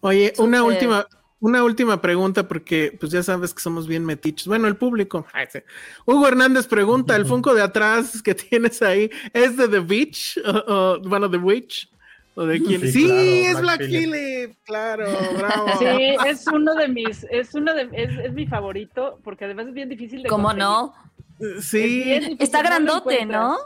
Oye, 0.00 0.32
una 0.38 0.62
última, 0.64 1.06
una 1.40 1.62
última 1.62 2.00
pregunta, 2.00 2.48
porque 2.48 2.96
pues 2.98 3.12
ya 3.12 3.22
sabes 3.22 3.54
que 3.54 3.60
somos 3.60 3.86
bien 3.86 4.04
metiches. 4.04 4.46
Bueno, 4.46 4.66
el 4.68 4.76
público. 4.76 5.26
Ay, 5.32 5.46
sí. 5.52 5.60
Hugo 6.04 6.26
Hernández 6.26 6.66
pregunta: 6.66 7.14
¿el 7.16 7.26
Funko 7.26 7.54
de 7.54 7.62
atrás 7.62 8.20
que 8.22 8.34
tienes 8.34 8.82
ahí 8.82 9.10
es 9.32 9.56
de 9.56 9.68
The 9.68 9.78
Witch? 9.80 10.38
O, 10.44 10.72
o, 10.74 11.00
bueno, 11.00 11.30
The 11.30 11.36
Witch. 11.38 11.88
¿O 12.34 12.44
de 12.46 12.60
quién? 12.62 12.80
Sí, 12.82 12.92
Sí, 12.92 13.06
claro, 13.06 13.20
es 13.20 13.60
Black 13.60 13.62
Black 13.62 13.78
Phillip. 13.80 14.12
Phillip. 14.12 14.56
Claro, 14.64 15.06
bravo. 15.36 15.66
Sí, 15.80 15.86
es 16.26 16.46
uno 16.46 16.74
de 16.76 16.86
mis, 16.88 17.24
es 17.30 17.52
uno 17.54 17.74
de, 17.74 17.88
es, 17.92 18.16
es 18.18 18.32
mi 18.32 18.46
favorito, 18.46 19.18
porque 19.24 19.44
además 19.46 19.66
es 19.66 19.74
bien 19.74 19.88
difícil 19.88 20.22
de 20.22 20.28
¿Cómo 20.28 20.44
conseguir. 20.48 20.64
no? 20.64 20.94
Es 21.40 21.64
Sí. 21.64 22.36
Está 22.38 22.62
grandote. 22.62 23.26
¿no? 23.26 23.56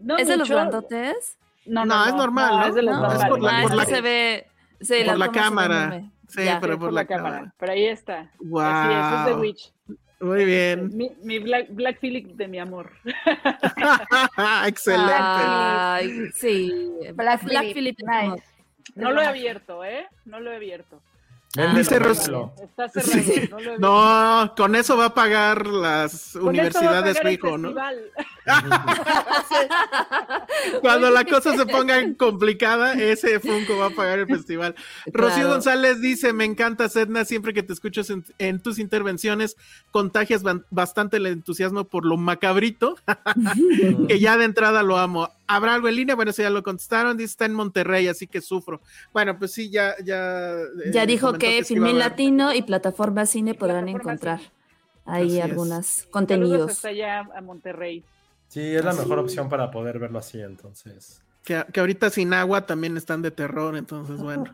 No 0.00 0.16
¿Es 0.18 0.28
de 0.28 0.36
los 0.36 0.48
grandotes? 0.50 1.38
No, 1.64 1.84
No, 1.86 1.94
no, 1.96 2.06
es 2.06 2.14
normal, 2.14 2.56
¿no? 2.58 2.66
es 2.66 2.74
de 2.74 2.82
los 2.82 2.94
No, 2.98 3.06
es 3.12 3.20
normales. 3.20 3.30
por 3.30 3.40
la- 3.42 3.58
Ah, 3.58 3.62
por 3.62 3.70
es 3.70 3.76
la- 3.76 3.84
que 3.86 3.94
se 3.94 4.00
ve. 4.00 4.46
Sí, 4.80 4.94
por 5.06 5.18
la 5.18 5.32
cámara. 5.32 6.02
Sí, 6.34 6.44
Ya. 6.44 6.58
pero 6.60 6.78
por 6.78 6.92
la 6.92 7.04
cámara. 7.04 7.52
Pero 7.58 7.72
ahí 7.72 7.86
está. 7.86 8.30
Wow. 8.40 8.60
Así 8.62 8.92
es, 8.94 9.20
es 9.20 9.26
de 9.26 9.34
Witch. 9.40 9.72
Muy 10.20 10.44
bien. 10.44 10.90
Mi, 10.96 11.10
mi 11.22 11.38
Black, 11.40 11.66
Black 11.70 11.98
Phillip 12.00 12.28
de 12.36 12.46
mi 12.48 12.58
amor. 12.60 12.92
Excelente. 14.66 15.12
Ay, 15.18 16.30
sí. 16.34 16.72
Black 17.14 17.40
Phillip, 17.44 17.74
Phillip 17.74 17.98
nice. 18.00 18.44
No 18.94 19.10
lo 19.12 19.20
he 19.20 19.26
abierto, 19.26 19.84
¿eh? 19.84 20.06
No 20.24 20.40
lo 20.40 20.52
he 20.52 20.56
abierto. 20.56 21.00
Véndelo, 21.54 21.78
Dice 21.78 21.98
Ros- 21.98 22.18
véndelo. 22.18 22.54
Está 22.62 22.88
cerrado. 22.88 23.22
Sí. 23.22 23.48
No, 23.50 23.60
lo 23.60 23.74
he. 23.74 23.78
No, 23.78 24.54
con 24.56 24.74
eso 24.74 24.96
va 24.96 25.06
a 25.06 25.14
pagar 25.14 25.66
las 25.66 26.32
Con 26.40 26.56
esto 26.56 26.80
va 26.80 26.86
a 26.86 27.00
universidades, 27.00 27.20
el 27.20 27.26
mijo, 27.30 27.58
¿no? 27.58 27.74
Cuando 30.80 31.10
la 31.10 31.24
cosa 31.24 31.56
se 31.56 31.66
ponga 31.66 32.00
complicada, 32.16 32.94
ese 32.94 33.40
Funko 33.40 33.76
va 33.78 33.86
a 33.86 33.90
pagar 33.90 34.20
el 34.20 34.26
festival. 34.26 34.74
Rocío. 35.06 35.48
González 35.48 36.00
dice, 36.00 36.32
me 36.32 36.44
encanta 36.44 36.88
Sedna, 36.88 37.24
siempre 37.24 37.54
que 37.54 37.62
te 37.62 37.72
escucho 37.72 38.02
en, 38.08 38.24
en 38.38 38.60
tus 38.60 38.78
intervenciones, 38.78 39.56
contagias 39.90 40.42
bastante 40.70 41.18
el 41.18 41.26
entusiasmo 41.26 41.84
por 41.84 42.04
lo 42.04 42.16
macabrito, 42.16 42.96
que 44.08 44.18
ya 44.18 44.36
de 44.36 44.44
entrada 44.44 44.82
lo 44.82 44.98
amo. 44.98 45.28
¿Habrá 45.46 45.74
algo 45.74 45.88
en 45.88 45.96
línea? 45.96 46.14
Bueno, 46.14 46.30
eso 46.30 46.42
ya 46.42 46.50
lo 46.50 46.62
contestaron, 46.62 47.16
dice, 47.16 47.32
está 47.32 47.44
en 47.44 47.54
Monterrey, 47.54 48.08
así 48.08 48.26
que 48.26 48.40
sufro. 48.40 48.80
Bueno, 49.12 49.38
pues 49.38 49.52
sí, 49.52 49.70
ya... 49.70 49.94
Ya, 50.02 50.56
Ya 50.84 51.02
eh, 51.02 51.06
dijo 51.06 51.26
comentó 51.28 51.38
que 51.38 51.64
Filmin 51.64 51.96
haber. 51.96 52.10
Latino 52.10 52.54
y 52.54 52.62
Plataforma 52.62 53.26
Cine 53.26 53.54
podrán 53.54 53.84
Plataforma 53.84 53.88
encontrar 53.88 54.38
Cine. 54.38 54.50
ahí 55.04 55.26
Así 55.38 55.38
es. 55.38 55.44
algunos 55.44 55.86
Saludos 55.86 56.10
contenidos. 56.10 56.70
hasta 56.70 56.88
allá 56.88 57.28
a 57.36 57.40
Monterrey. 57.42 58.04
Sí, 58.52 58.76
es 58.76 58.84
la 58.84 58.92
mejor 58.92 59.18
opción 59.18 59.48
para 59.48 59.70
poder 59.70 59.98
verlo 59.98 60.18
así, 60.18 60.38
entonces. 60.38 61.22
Que, 61.42 61.64
que 61.72 61.80
ahorita 61.80 62.10
sin 62.10 62.34
agua 62.34 62.66
también 62.66 62.98
están 62.98 63.22
de 63.22 63.30
terror, 63.30 63.78
entonces 63.78 64.18
bueno, 64.18 64.44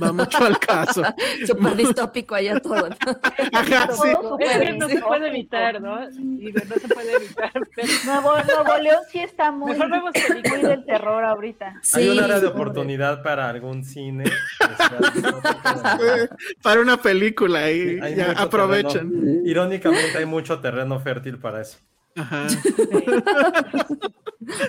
va 0.00 0.12
mucho 0.12 0.44
al 0.44 0.56
caso. 0.60 1.02
Súper 1.48 1.74
distópico 1.74 2.36
allá 2.36 2.60
todo. 2.60 2.90
¿no? 2.90 2.96
Ajá, 3.52 3.90
sí. 3.92 4.08
Es 4.38 4.58
que 4.58 4.72
no 4.74 4.88
se 4.88 5.00
puede 5.00 5.28
evitar, 5.30 5.82
¿no? 5.82 6.08
Digo, 6.12 6.60
no 6.68 6.76
se 6.76 6.94
puede 6.94 7.12
evitar. 7.16 7.50
pero 7.74 7.88
Nuevo, 8.04 8.34
Nuevo 8.36 8.78
León 8.80 9.00
sí 9.10 9.18
está 9.18 9.50
muy, 9.50 9.72
Mejor 9.72 9.90
vemos 9.90 10.12
películas. 10.12 10.62
del 10.62 10.84
terror 10.86 11.24
ahorita. 11.24 11.80
Hay 11.94 12.08
un 12.08 12.20
área 12.20 12.38
de 12.38 12.46
oportunidad 12.46 13.20
para 13.24 13.48
algún 13.48 13.84
cine. 13.84 14.30
Para 16.62 16.80
una 16.80 17.02
película 17.02 17.68
y 17.72 17.98
ya 18.14 18.30
aprovechen. 18.30 19.10
terreno. 19.10 19.42
Irónicamente, 19.44 20.18
hay 20.18 20.26
mucho 20.26 20.60
terreno 20.60 21.00
fértil 21.00 21.38
para 21.38 21.62
eso. 21.62 21.78
Ajá. 22.16 22.46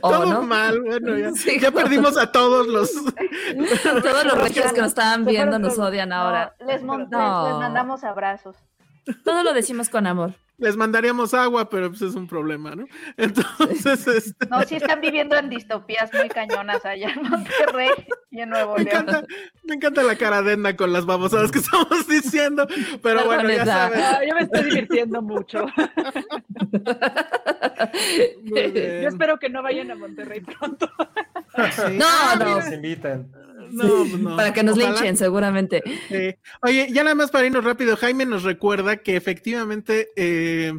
¿O 0.01 0.09
Todo 0.09 0.25
no? 0.25 0.41
mal, 0.43 0.81
bueno, 0.81 1.17
ya, 1.17 1.31
Sí, 1.31 1.59
ya 1.59 1.71
perdimos 1.71 2.17
a 2.17 2.31
todos 2.31 2.67
los. 2.67 2.91
Todos 4.03 4.25
los 4.25 4.37
regios 4.41 4.71
que 4.73 4.81
nos 4.81 4.89
estaban 4.89 5.25
viendo 5.25 5.57
nos 5.59 5.77
odian 5.79 6.11
ahora. 6.13 6.55
No, 6.59 6.65
les, 6.67 6.83
mon- 6.83 7.09
No. 7.09 7.43
les- 7.43 7.51
les 7.53 7.59
mandamos 7.59 8.03
abrazos. 8.03 8.55
Todo 9.23 9.43
lo 9.43 9.53
decimos 9.53 9.89
con 9.89 10.07
amor. 10.07 10.35
Les 10.57 10.77
mandaríamos 10.77 11.33
agua, 11.33 11.69
pero 11.71 11.89
pues 11.89 12.03
es 12.03 12.13
un 12.13 12.27
problema, 12.27 12.75
¿no? 12.75 12.85
Entonces, 13.17 14.05
este, 14.07 14.45
No, 14.47 14.61
sí 14.61 14.75
están 14.75 15.01
viviendo 15.01 15.35
en 15.35 15.49
distopías 15.49 16.13
muy 16.13 16.29
cañonas 16.29 16.85
allá 16.85 17.09
en 17.09 17.23
Monterrey 17.23 17.89
y 18.29 18.41
en 18.41 18.49
Nuevo 18.49 18.75
me 18.77 18.83
León. 18.83 19.09
encanta, 19.09 19.23
me 19.63 19.73
encanta 19.75 20.03
la 20.03 20.15
cara 20.17 20.43
de 20.43 20.53
Edna 20.53 20.75
con 20.75 20.93
las 20.93 21.07
babosadas 21.07 21.51
que 21.51 21.57
estamos 21.59 22.07
diciendo, 22.07 22.67
pero 23.01 23.25
bueno, 23.25 23.49
ya 23.49 23.65
sabes. 23.65 23.99
Ah, 24.03 24.19
yo 24.27 24.35
me 24.35 24.41
estoy 24.41 24.63
divirtiendo 24.65 25.21
mucho. 25.23 25.65
Yo 28.43 29.07
espero 29.07 29.39
que 29.39 29.49
no 29.49 29.63
vayan 29.63 29.89
a 29.91 29.95
Monterrey 29.95 30.41
pronto. 30.41 30.87
Sí. 31.71 31.97
No, 31.97 32.35
no. 32.37 32.55
nos 32.57 32.71
inviten. 32.71 33.31
No, 33.73 33.87
pues 33.87 34.19
no. 34.19 34.35
Para 34.35 34.53
que 34.53 34.63
nos 34.63 34.77
Ojalá. 34.77 34.91
linchen, 34.93 35.17
seguramente. 35.17 35.81
Oye, 36.63 36.87
ya 36.91 37.03
nada 37.03 37.15
más 37.15 37.31
para 37.31 37.45
irnos 37.45 37.63
rápido, 37.63 37.95
Jaime 37.97 38.25
nos 38.25 38.43
recuerda 38.43 38.97
que 38.97 39.15
efectivamente 39.15 40.09
eh, 40.15 40.73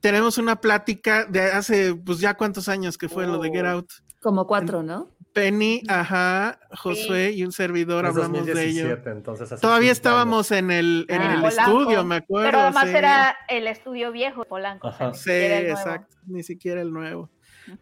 tenemos 0.00 0.38
una 0.38 0.60
plática 0.60 1.24
de 1.24 1.42
hace, 1.42 1.94
pues 1.94 2.18
ya 2.20 2.34
cuántos 2.34 2.68
años 2.68 2.96
que 2.98 3.08
fue 3.08 3.26
lo 3.26 3.38
de 3.38 3.50
Get 3.50 3.64
Oh. 3.64 3.68
Out. 3.68 3.90
Como 4.22 4.46
cuatro, 4.46 4.82
¿no? 4.82 5.10
Penny, 5.32 5.82
ajá, 5.88 6.58
Josué 6.72 7.30
y 7.30 7.44
un 7.44 7.52
servidor 7.52 8.04
Es 8.04 8.10
hablamos 8.10 8.44
de 8.44 8.52
ello. 8.52 8.82
2017, 8.88 9.10
entonces 9.10 9.52
hace 9.52 9.62
Todavía 9.62 9.90
15 9.90 9.92
estábamos 9.92 10.50
en 10.50 10.70
el, 10.72 11.06
en 11.08 11.22
Ah, 11.22 11.34
el 11.36 11.40
Polanco. 11.40 11.80
estudio, 11.80 12.04
me 12.04 12.16
acuerdo. 12.16 12.48
Pero 12.50 12.58
además 12.62 12.84
sí. 12.90 12.96
era 12.96 13.36
el 13.48 13.66
estudio 13.68 14.10
viejo, 14.12 14.44
Polanco. 14.44 14.88
o 14.88 14.92
sea, 14.92 15.14
Sí, 15.14 15.30
exacto, 15.30 16.16
ni 16.26 16.42
siquiera 16.42 16.82
el 16.82 16.92
nuevo. 16.92 17.30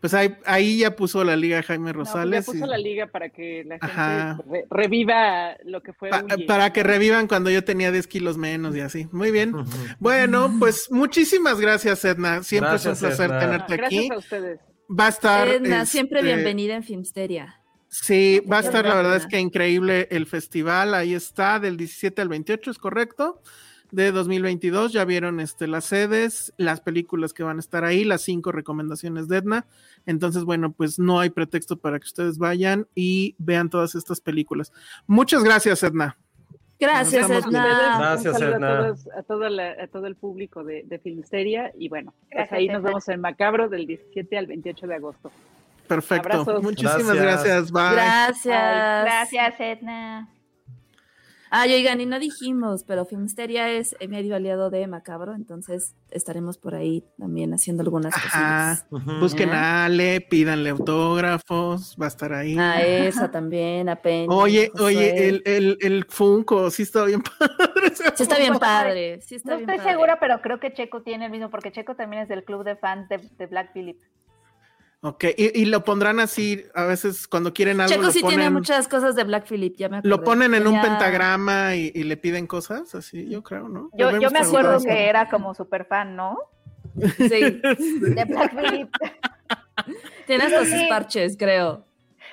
Pues 0.01 0.15
ahí, 0.15 0.35
ahí 0.45 0.79
ya 0.79 0.95
puso 0.97 1.25
la 1.25 1.37
liga 1.37 1.63
Jaime 1.63 1.93
No, 1.93 1.99
pues 1.99 2.09
Rosales. 2.09 2.47
ya 2.47 2.53
puso 2.53 2.65
y- 2.65 2.69
la 2.69 2.79
liga 2.79 3.07
para 3.07 3.29
que 3.31 3.65
la 3.65 3.79
gente 3.79 4.43
re- 4.51 4.67
reviva 4.71 5.57
lo 5.65 5.83
que 5.83 5.93
fue. 5.93 6.11
pa- 6.11 6.25
para 6.47 6.73
que 6.73 6.83
revivan 6.83 7.27
cuando 7.29 7.51
yo 7.51 7.65
tenía 7.65 7.91
10 7.93 8.07
kilos 8.07 8.37
menos 8.39 8.77
y 8.77 8.81
así. 8.81 9.07
Muy 9.13 9.31
bien. 9.31 9.53
Bueno, 9.99 10.53
pues 10.59 10.91
muchísimas 10.91 11.61
gracias, 11.61 12.05
Edna. 12.05 12.43
Siempre 12.43 12.71
Gracias, 12.71 12.97
es 12.99 13.03
un 13.03 13.09
placer 13.09 13.31
Edna. 13.31 13.39
tenerte 13.41 13.77
Gracias 13.77 14.01
aquí. 14.05 14.13
a 14.13 14.19
ustedes. 14.19 14.61
Va 14.91 15.07
a 15.07 15.09
estar. 15.11 15.49
Edna, 15.49 15.87
siempre 15.87 16.21
este, 16.21 16.33
bienvenida 16.35 16.75
en 16.75 16.83
Filmsteria. 16.83 17.55
Sí, 17.91 18.43
va 18.51 18.59
a 18.59 18.61
estar, 18.61 18.85
la 18.85 18.95
verdad 18.95 19.17
es 19.17 19.27
que 19.27 19.39
increíble 19.41 20.09
el 20.11 20.27
festival. 20.27 20.95
Ahí 20.95 21.15
está, 21.15 21.59
del 21.59 21.77
17 21.79 22.21
al 22.21 22.29
28, 22.29 22.71
es 22.71 22.79
correcto. 22.79 23.41
De 23.91 24.13
2022, 24.13 24.93
ya 24.93 25.05
vieron 25.07 25.41
este, 25.41 25.67
las 25.67 25.87
sedes, 25.87 26.53
las 26.59 26.81
películas 26.83 27.33
que 27.33 27.43
van 27.43 27.57
a 27.57 27.61
estar 27.61 27.85
ahí, 27.85 28.05
las 28.05 28.21
cinco 28.23 28.53
recomendaciones 28.53 29.29
de 29.29 29.39
Edna. 29.39 29.67
Entonces, 30.05 30.45
bueno, 30.45 30.73
pues 30.73 30.99
no 30.99 31.21
hay 31.21 31.31
pretexto 31.31 31.79
para 31.79 31.99
que 31.99 32.05
ustedes 32.05 32.37
vayan 32.37 32.87
y 32.95 33.35
vean 33.39 33.71
todas 33.71 33.95
estas 33.95 34.21
películas. 34.21 34.73
Muchas 35.07 35.43
gracias, 35.43 35.83
Edna. 35.83 36.19
Gracias, 36.79 37.29
Edna. 37.31 37.97
Gracias, 37.99 38.41
Edna. 38.41 38.79
A, 38.79 38.83
todos- 38.85 39.09
a, 39.17 39.23
todo 39.23 39.49
la- 39.49 39.73
a 39.83 39.87
todo 39.89 40.07
el 40.07 40.17
público 40.17 40.63
de, 40.65 40.85
de 40.85 40.99
Filmsteria. 40.99 41.73
Y 41.77 41.89
bueno, 41.89 42.13
pues 42.31 42.53
ahí 42.53 42.69
nos 42.69 42.83
vemos 42.83 43.09
en 43.09 43.21
Macabro 43.21 43.69
del 43.69 43.87
17 43.87 44.37
al 44.39 44.47
28 44.47 44.87
de 44.87 44.95
agosto. 44.95 45.33
Perfecto. 45.89 46.29
Abrazos. 46.29 46.63
Muchísimas 46.63 47.15
Gracias. 47.17 47.23
gracias. 47.23 47.73
Bye. 47.73 47.93
Gracias. 47.95 49.05
Gracias, 49.05 49.55
Edna. 49.61 50.29
Ay, 51.51 51.73
oigan, 51.75 52.01
y 52.01 52.07
no 52.07 52.19
dijimos, 52.19 52.85
pero 52.85 53.07
Filmsteria 53.07 53.71
es 53.71 53.97
medio 54.09 54.37
aliado 54.37 54.71
de 54.71 54.87
Macabro, 54.87 55.35
entonces 55.35 55.95
estaremos 56.11 56.59
por 56.59 56.75
ahí 56.75 57.05
también 57.19 57.55
haciendo 57.55 57.83
algunas 57.83 58.15
Ajá. 58.15 58.85
cosillas. 58.91 59.21
Busquen 59.21 59.51
¿Eh? 59.51 59.53
a 59.53 59.85
Ale, 59.87 60.21
pídanle 60.21 60.71
autógrafos, 60.71 61.97
va 62.01 62.07
a 62.07 62.09
estar 62.09 62.33
ahí. 62.33 62.57
A 62.59 62.81
esa 62.83 63.31
también, 63.31 63.89
a 63.89 63.97
Penny. 63.97 64.27
Oye, 64.31 64.71
oye, 64.79 65.29
el, 65.29 65.43
el, 65.47 65.79
el 65.81 66.05
Funko, 66.09 66.71
sí 66.71 66.83
está 66.83 67.05
bien 67.05 67.23
padre. 67.39 67.95
Sí 68.15 68.23
está 68.23 68.39
bien 68.39 68.59
padre, 68.59 69.21
sí 69.23 69.35
está 69.37 69.51
No 69.53 69.57
bien 69.59 69.71
estoy 69.71 69.79
padre. 69.79 69.93
segura, 69.93 70.19
pero 70.21 70.41
creo 70.43 70.61
que 70.61 70.73
Checo 70.73 71.03
tiene 71.03 71.27
el 71.27 71.31
mismo, 71.31 71.51
porque 71.51 71.73
Checo 71.73 71.95
también 71.95 72.23
es 72.23 72.29
del 72.29 72.45
club 72.45 72.65
de 72.65 72.77
fans 72.77 73.09
de, 73.09 73.19
de 73.39 73.47
Black 73.47 73.73
Phillip. 73.73 73.99
Ok, 75.01 75.25
y, 75.37 75.61
y 75.63 75.65
lo 75.67 75.85
pondrán 75.85 76.19
así, 76.19 76.65
a 76.75 76.85
veces 76.85 77.29
cuando 77.29 77.55
quieren 77.55 77.81
algo, 77.81 77.95
Checo 77.95 78.11
sí 78.11 78.21
tiene 78.27 78.51
muchas 78.51 78.89
cosas 78.89 79.15
de 79.15 79.23
Black 79.23 79.47
Phillip, 79.47 79.77
ya 79.77 79.89
me 79.89 79.99
acordé. 79.99 80.09
lo 80.11 80.25
ponen 80.25 80.55
en 80.55 80.67
un 80.67 80.81
pentagrama 80.81 81.77
y, 81.77 81.93
y 81.95 82.03
le 82.03 82.17
piden 82.17 82.49
cosas, 82.49 82.95
así, 82.97 83.29
yo 83.29 83.45
creo, 83.45 83.69
¿no? 83.69 83.91
Yo, 83.93 84.11
yo 84.19 84.31
me 84.33 84.41
acuerdo 84.41 84.81
que 84.83 85.07
era 85.09 85.29
como 85.29 85.55
súper 85.55 85.85
fan, 85.85 86.17
¿no? 86.17 86.37
Sí, 87.17 87.61
De 87.61 88.25
Black 88.25 88.57
Phillip. 88.57 88.91
tiene 90.27 90.45
hasta 90.45 90.65
sus 90.65 90.69
Sí. 90.75 90.87
parches, 90.89 91.37
creo. 91.39 91.85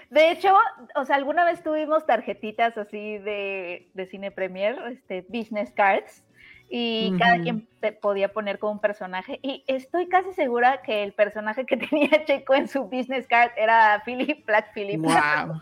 De 0.09 0.31
hecho, 0.31 0.49
o 0.95 1.05
sea, 1.05 1.17
alguna 1.17 1.45
vez 1.45 1.61
tuvimos 1.61 2.05
tarjetitas 2.07 2.75
así 2.77 3.19
de, 3.19 3.89
de 3.93 4.07
Cine 4.07 4.31
Premier, 4.31 4.75
este, 4.91 5.23
business 5.29 5.71
cards, 5.75 6.23
y 6.77 7.17
cada 7.17 7.39
quien 7.41 7.67
te 7.79 7.93
podía 7.93 8.33
poner 8.33 8.59
como 8.59 8.73
un 8.73 8.79
personaje. 8.79 9.39
Y 9.41 9.63
estoy 9.67 10.09
casi 10.09 10.33
segura 10.33 10.81
que 10.81 11.03
el 11.03 11.13
personaje 11.13 11.65
que 11.65 11.77
tenía 11.89 12.25
Checo 12.25 12.53
en 12.53 12.67
su 12.67 12.83
business 12.83 13.27
card 13.27 13.51
era 13.55 14.01
Philip, 14.05 14.45
Black 14.45 14.73
Philip. 14.73 14.99
Wow, 14.99 15.13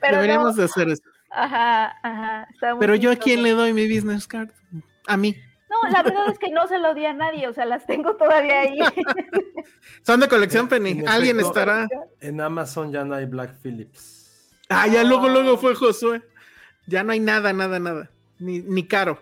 Pero 0.00 0.14
deberíamos 0.16 0.54
no, 0.54 0.62
de 0.62 0.64
hacer 0.66 0.88
eso. 0.88 1.02
ajá, 1.30 1.96
ajá. 2.02 2.48
Pero 2.78 2.94
yo 2.94 3.10
a 3.10 3.16
quién 3.16 3.42
le 3.42 3.50
doy 3.50 3.72
mi 3.72 3.92
business 3.92 4.28
card? 4.28 4.50
A 5.08 5.16
mí. 5.16 5.34
No, 5.68 5.90
la 5.90 6.02
verdad 6.04 6.30
es 6.30 6.38
que 6.38 6.50
no 6.50 6.66
se 6.68 6.78
lo 6.78 6.94
di 6.94 7.04
a 7.04 7.12
nadie, 7.12 7.48
o 7.48 7.52
sea, 7.52 7.64
las 7.66 7.84
tengo 7.84 8.14
todavía 8.16 8.60
ahí. 8.60 8.78
Son 10.06 10.20
de 10.20 10.28
colección, 10.28 10.62
En- 10.64 10.68
Penny. 10.68 10.90
en 10.90 11.08
Alguien 11.08 11.40
efecto. 11.40 11.58
estará. 11.58 11.88
En 12.20 12.40
Amazon 12.40 12.92
ya 12.92 13.04
no 13.04 13.14
hay 13.16 13.26
Black 13.26 13.56
Phillips. 13.62 14.48
Ah, 14.68 14.86
ya 14.86 15.02
luego, 15.02 15.28
luego 15.28 15.58
fue 15.58 15.74
Josué. 15.74 16.22
Ya 16.86 17.02
no 17.02 17.12
hay 17.12 17.20
nada, 17.20 17.52
nada, 17.52 17.78
nada. 17.78 18.10
Ni, 18.38 18.60
ni 18.60 18.86
caro. 18.86 19.18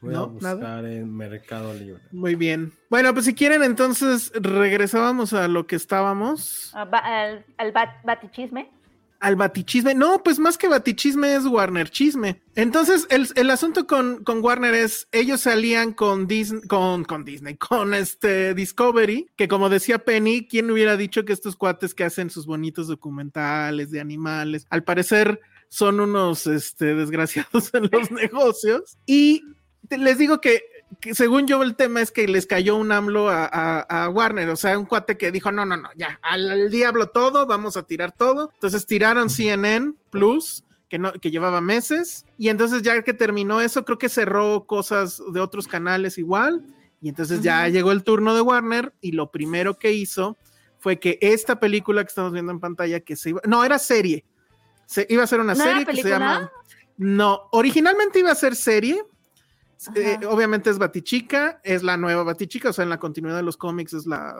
Voy 0.00 0.14
No, 0.14 0.20
a 0.22 0.26
buscar 0.26 0.56
nada. 0.58 0.92
en 0.92 1.14
Mercado 1.14 1.74
Libre. 1.74 2.00
Muy 2.12 2.34
bien. 2.34 2.72
Bueno, 2.88 3.12
pues 3.12 3.26
si 3.26 3.34
quieren, 3.34 3.62
entonces 3.62 4.32
regresábamos 4.34 5.32
a 5.32 5.46
lo 5.48 5.66
que 5.66 5.76
estábamos. 5.76 6.70
Ah, 6.74 6.82
al 6.82 7.44
al 7.58 7.72
bat- 7.72 8.02
batichisme. 8.04 8.70
Al 9.18 9.36
batichisme. 9.36 9.94
No, 9.94 10.22
pues 10.22 10.38
más 10.38 10.56
que 10.56 10.66
batichisme 10.68 11.34
es 11.34 11.44
Warner 11.44 11.90
chisme. 11.90 12.40
Entonces, 12.54 13.06
el, 13.10 13.28
el 13.34 13.50
asunto 13.50 13.86
con, 13.86 14.24
con 14.24 14.42
Warner 14.42 14.72
es, 14.72 15.08
ellos 15.12 15.42
salían 15.42 15.92
con 15.92 16.26
Disney, 16.26 16.62
con, 16.62 17.04
con 17.04 17.26
Disney, 17.26 17.56
con 17.56 17.92
este 17.92 18.54
Discovery, 18.54 19.28
que 19.36 19.46
como 19.46 19.68
decía 19.68 19.98
Penny, 19.98 20.46
¿quién 20.48 20.70
hubiera 20.70 20.96
dicho 20.96 21.26
que 21.26 21.34
estos 21.34 21.54
cuates 21.56 21.92
que 21.94 22.04
hacen 22.04 22.30
sus 22.30 22.46
bonitos 22.46 22.88
documentales 22.88 23.90
de 23.90 24.00
animales, 24.00 24.66
al 24.70 24.84
parecer 24.84 25.38
son 25.68 26.00
unos 26.00 26.46
este, 26.46 26.94
desgraciados 26.94 27.70
en 27.74 27.90
los 27.92 28.10
negocios? 28.10 28.96
Y 29.04 29.42
les 29.98 30.18
digo 30.18 30.40
que, 30.40 30.62
que 31.00 31.14
según 31.14 31.46
yo 31.46 31.62
el 31.62 31.76
tema 31.76 32.00
es 32.00 32.10
que 32.10 32.26
les 32.28 32.46
cayó 32.46 32.76
un 32.76 32.92
AMLO 32.92 33.28
a, 33.28 33.44
a- 33.46 34.04
a 34.04 34.08
Warner, 34.08 34.48
o 34.50 34.56
sea, 34.56 34.78
un 34.78 34.86
cuate 34.86 35.16
que 35.16 35.30
dijo, 35.30 35.50
no, 35.52 35.64
no, 35.64 35.76
no, 35.76 35.88
ya, 35.96 36.18
al, 36.22 36.50
al 36.50 36.70
diablo 36.70 37.08
todo, 37.08 37.46
vamos 37.46 37.76
a 37.76 37.82
tirar 37.84 38.12
todo. 38.12 38.50
Entonces 38.54 38.86
tiraron 38.86 39.30
CNN 39.30 39.94
Plus, 40.10 40.64
que, 40.88 40.98
no, 40.98 41.12
que 41.12 41.30
llevaba 41.30 41.60
meses, 41.60 42.26
y 42.36 42.48
entonces 42.48 42.82
ya 42.82 43.00
que 43.02 43.14
terminó 43.14 43.60
eso, 43.60 43.84
creo 43.84 43.98
que 43.98 44.08
cerró 44.08 44.64
cosas 44.66 45.22
de 45.32 45.40
otros 45.40 45.68
canales 45.68 46.18
igual, 46.18 46.64
y 47.00 47.08
entonces 47.08 47.40
ya 47.42 47.66
llegó 47.68 47.92
el 47.92 48.02
turno 48.02 48.34
de 48.34 48.40
Warner, 48.42 48.92
y 49.00 49.12
lo 49.12 49.30
primero 49.30 49.78
que 49.78 49.92
hizo 49.92 50.36
fue 50.80 50.98
que 50.98 51.18
esta 51.20 51.60
película 51.60 52.02
que 52.02 52.08
estamos 52.08 52.32
viendo 52.32 52.52
en 52.52 52.58
pantalla, 52.60 53.00
que 53.00 53.14
se 53.16 53.30
iba, 53.30 53.40
no, 53.46 53.64
era 53.64 53.78
serie, 53.78 54.24
se, 54.86 55.06
iba 55.08 55.22
a 55.22 55.26
ser 55.26 55.40
una 55.40 55.54
¿No 55.54 55.62
era 55.62 55.70
serie 55.78 55.86
que 55.94 56.02
se 56.02 56.08
llama... 56.08 56.50
No, 56.96 57.48
originalmente 57.52 58.18
iba 58.18 58.30
a 58.32 58.34
ser 58.34 58.54
serie, 58.56 59.02
eh, 59.94 60.18
obviamente 60.28 60.70
es 60.70 60.78
Batichica, 60.78 61.60
es 61.64 61.82
la 61.82 61.96
nueva 61.96 62.22
Batichica, 62.22 62.70
o 62.70 62.72
sea, 62.72 62.82
en 62.84 62.90
la 62.90 62.98
continuidad 62.98 63.36
de 63.36 63.42
los 63.42 63.56
cómics 63.56 63.92
es 63.94 64.06
la, 64.06 64.36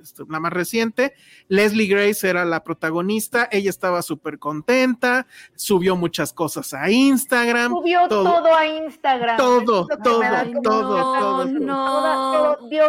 este, 0.00 0.24
la 0.28 0.40
más 0.40 0.52
reciente. 0.52 1.14
Leslie 1.48 1.86
Grace 1.86 2.28
era 2.28 2.44
la 2.44 2.64
protagonista, 2.64 3.48
ella 3.52 3.70
estaba 3.70 4.02
súper 4.02 4.38
contenta, 4.38 5.26
subió 5.54 5.94
muchas 5.96 6.32
cosas 6.32 6.72
a 6.74 6.90
Instagram. 6.90 7.72
Subió 7.72 8.08
todo. 8.08 8.24
todo, 8.24 8.54
a 8.54 8.66
Instagram. 8.66 9.36
Todo, 9.36 9.64
todo, 9.64 9.88
todo, 10.02 10.44
mucha 10.44 10.62
todo, 10.62 11.44
pena. 11.44 11.58
no. 11.60 12.56
Todo, 12.56 12.68
dio 12.68 12.84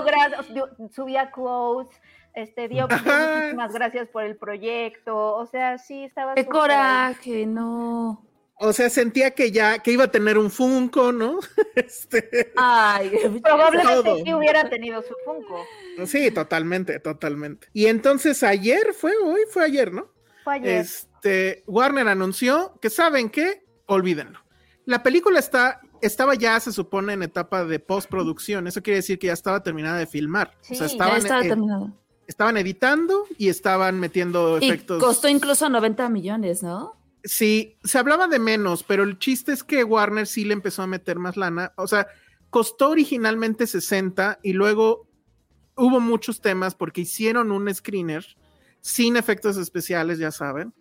dio- 0.54 0.90
subía 0.94 1.32
quotes, 1.32 2.00
este, 2.34 2.68
dio 2.68 2.88
muchísimas 2.88 3.74
gracias 3.74 4.08
por 4.10 4.24
el 4.24 4.38
proyecto, 4.38 5.36
o 5.36 5.46
sea, 5.46 5.78
sí 5.78 6.04
estaba 6.06 6.34
¡Qué 6.34 6.44
súper 6.44 6.56
ahí. 6.56 6.68
coraje! 7.14 7.46
No. 7.46 8.24
O 8.60 8.72
sea, 8.72 8.90
sentía 8.90 9.32
que 9.32 9.52
ya, 9.52 9.80
que 9.80 9.92
iba 9.92 10.06
a 10.06 10.12
tener 10.12 10.38
un 10.38 10.50
Funko, 10.52 11.12
¿no? 11.12 11.40
Este, 11.76 12.52
Ay, 12.56 13.12
Probablemente 13.44 13.94
Todo. 14.04 14.24
sí 14.24 14.34
hubiera 14.34 14.70
tenido 14.70 15.02
su 15.02 15.14
Funko. 15.26 15.66
sí, 16.06 16.32
totalmente, 16.32 17.00
totalmente. 17.00 17.68
Y 17.74 17.88
entonces 17.88 18.44
ayer 18.44 18.94
fue, 18.94 19.14
hoy 19.18 19.42
fue 19.50 19.66
ayer, 19.66 19.92
¿no? 19.92 20.08
Fue 20.44 20.56
ayer. 20.56 20.80
Este, 20.82 21.64
Warner 21.68 22.08
anunció 22.08 22.78
que 22.82 22.90
saben 22.90 23.30
qué, 23.30 23.66
olvídenlo. 23.88 24.40
La 24.86 25.02
película 25.02 25.40
está, 25.40 25.80
estaba 26.02 26.36
ya, 26.36 26.60
se 26.60 26.72
supone, 26.74 27.14
en 27.14 27.24
etapa 27.24 27.64
de 27.66 27.80
postproducción. 27.80 28.68
Eso 28.68 28.84
quiere 28.84 28.98
decir 28.98 29.18
que 29.18 29.28
ya 29.28 29.34
estaba 29.34 29.64
terminada 29.64 29.98
de 29.98 30.06
filmar. 30.08 30.52
Sí, 30.62 30.74
o 30.74 30.78
sea, 30.78 30.88
ya 30.88 30.90
ya 30.90 30.94
estaban, 30.94 31.18
estaba 31.18 31.42
eh, 31.46 31.48
terminado. 31.48 31.92
estaban 32.28 32.58
editando 32.58 33.26
y 33.38 33.48
estaban 33.50 34.00
metiendo 34.00 34.60
Y 34.60 34.68
efectos. 34.68 35.02
costó 35.02 35.28
incluso 35.30 35.70
90 35.70 36.10
millones, 36.10 36.62
¿no? 36.64 36.98
Sí, 37.24 37.78
se 37.84 37.98
hablaba 37.98 38.28
de 38.28 38.40
menos, 38.40 38.84
pero 38.84 39.04
el 39.04 39.18
chiste 39.18 39.54
es 39.54 39.64
que 39.64 39.84
Warner 39.84 40.28
sí 40.28 40.44
le 40.44 40.54
empezó 40.54 40.82
a 40.82 40.88
meter 40.88 41.20
más 41.20 41.38
lana. 41.38 41.72
O 41.78 41.88
sea, 41.88 42.08
costó 42.50 42.90
originalmente 42.90 43.66
60 43.66 44.40
y 44.44 44.54
luego 44.54 45.08
hubo 45.76 46.00
muchos 46.00 46.42
temas 46.42 46.76
porque 46.76 47.02
hicieron 47.02 47.52
un 47.52 47.74
screener 47.74 48.26
sin 48.82 49.16
efectos 49.16 49.58
especiales, 49.58 50.20
ya 50.20 50.32
saben, 50.32 50.74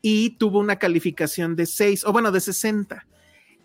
y 0.00 0.30
tuvo 0.38 0.58
una 0.58 0.76
calificación 0.76 1.56
de 1.56 1.66
6, 1.66 2.04
o 2.04 2.12
bueno, 2.12 2.32
de 2.32 2.40
60. 2.40 3.06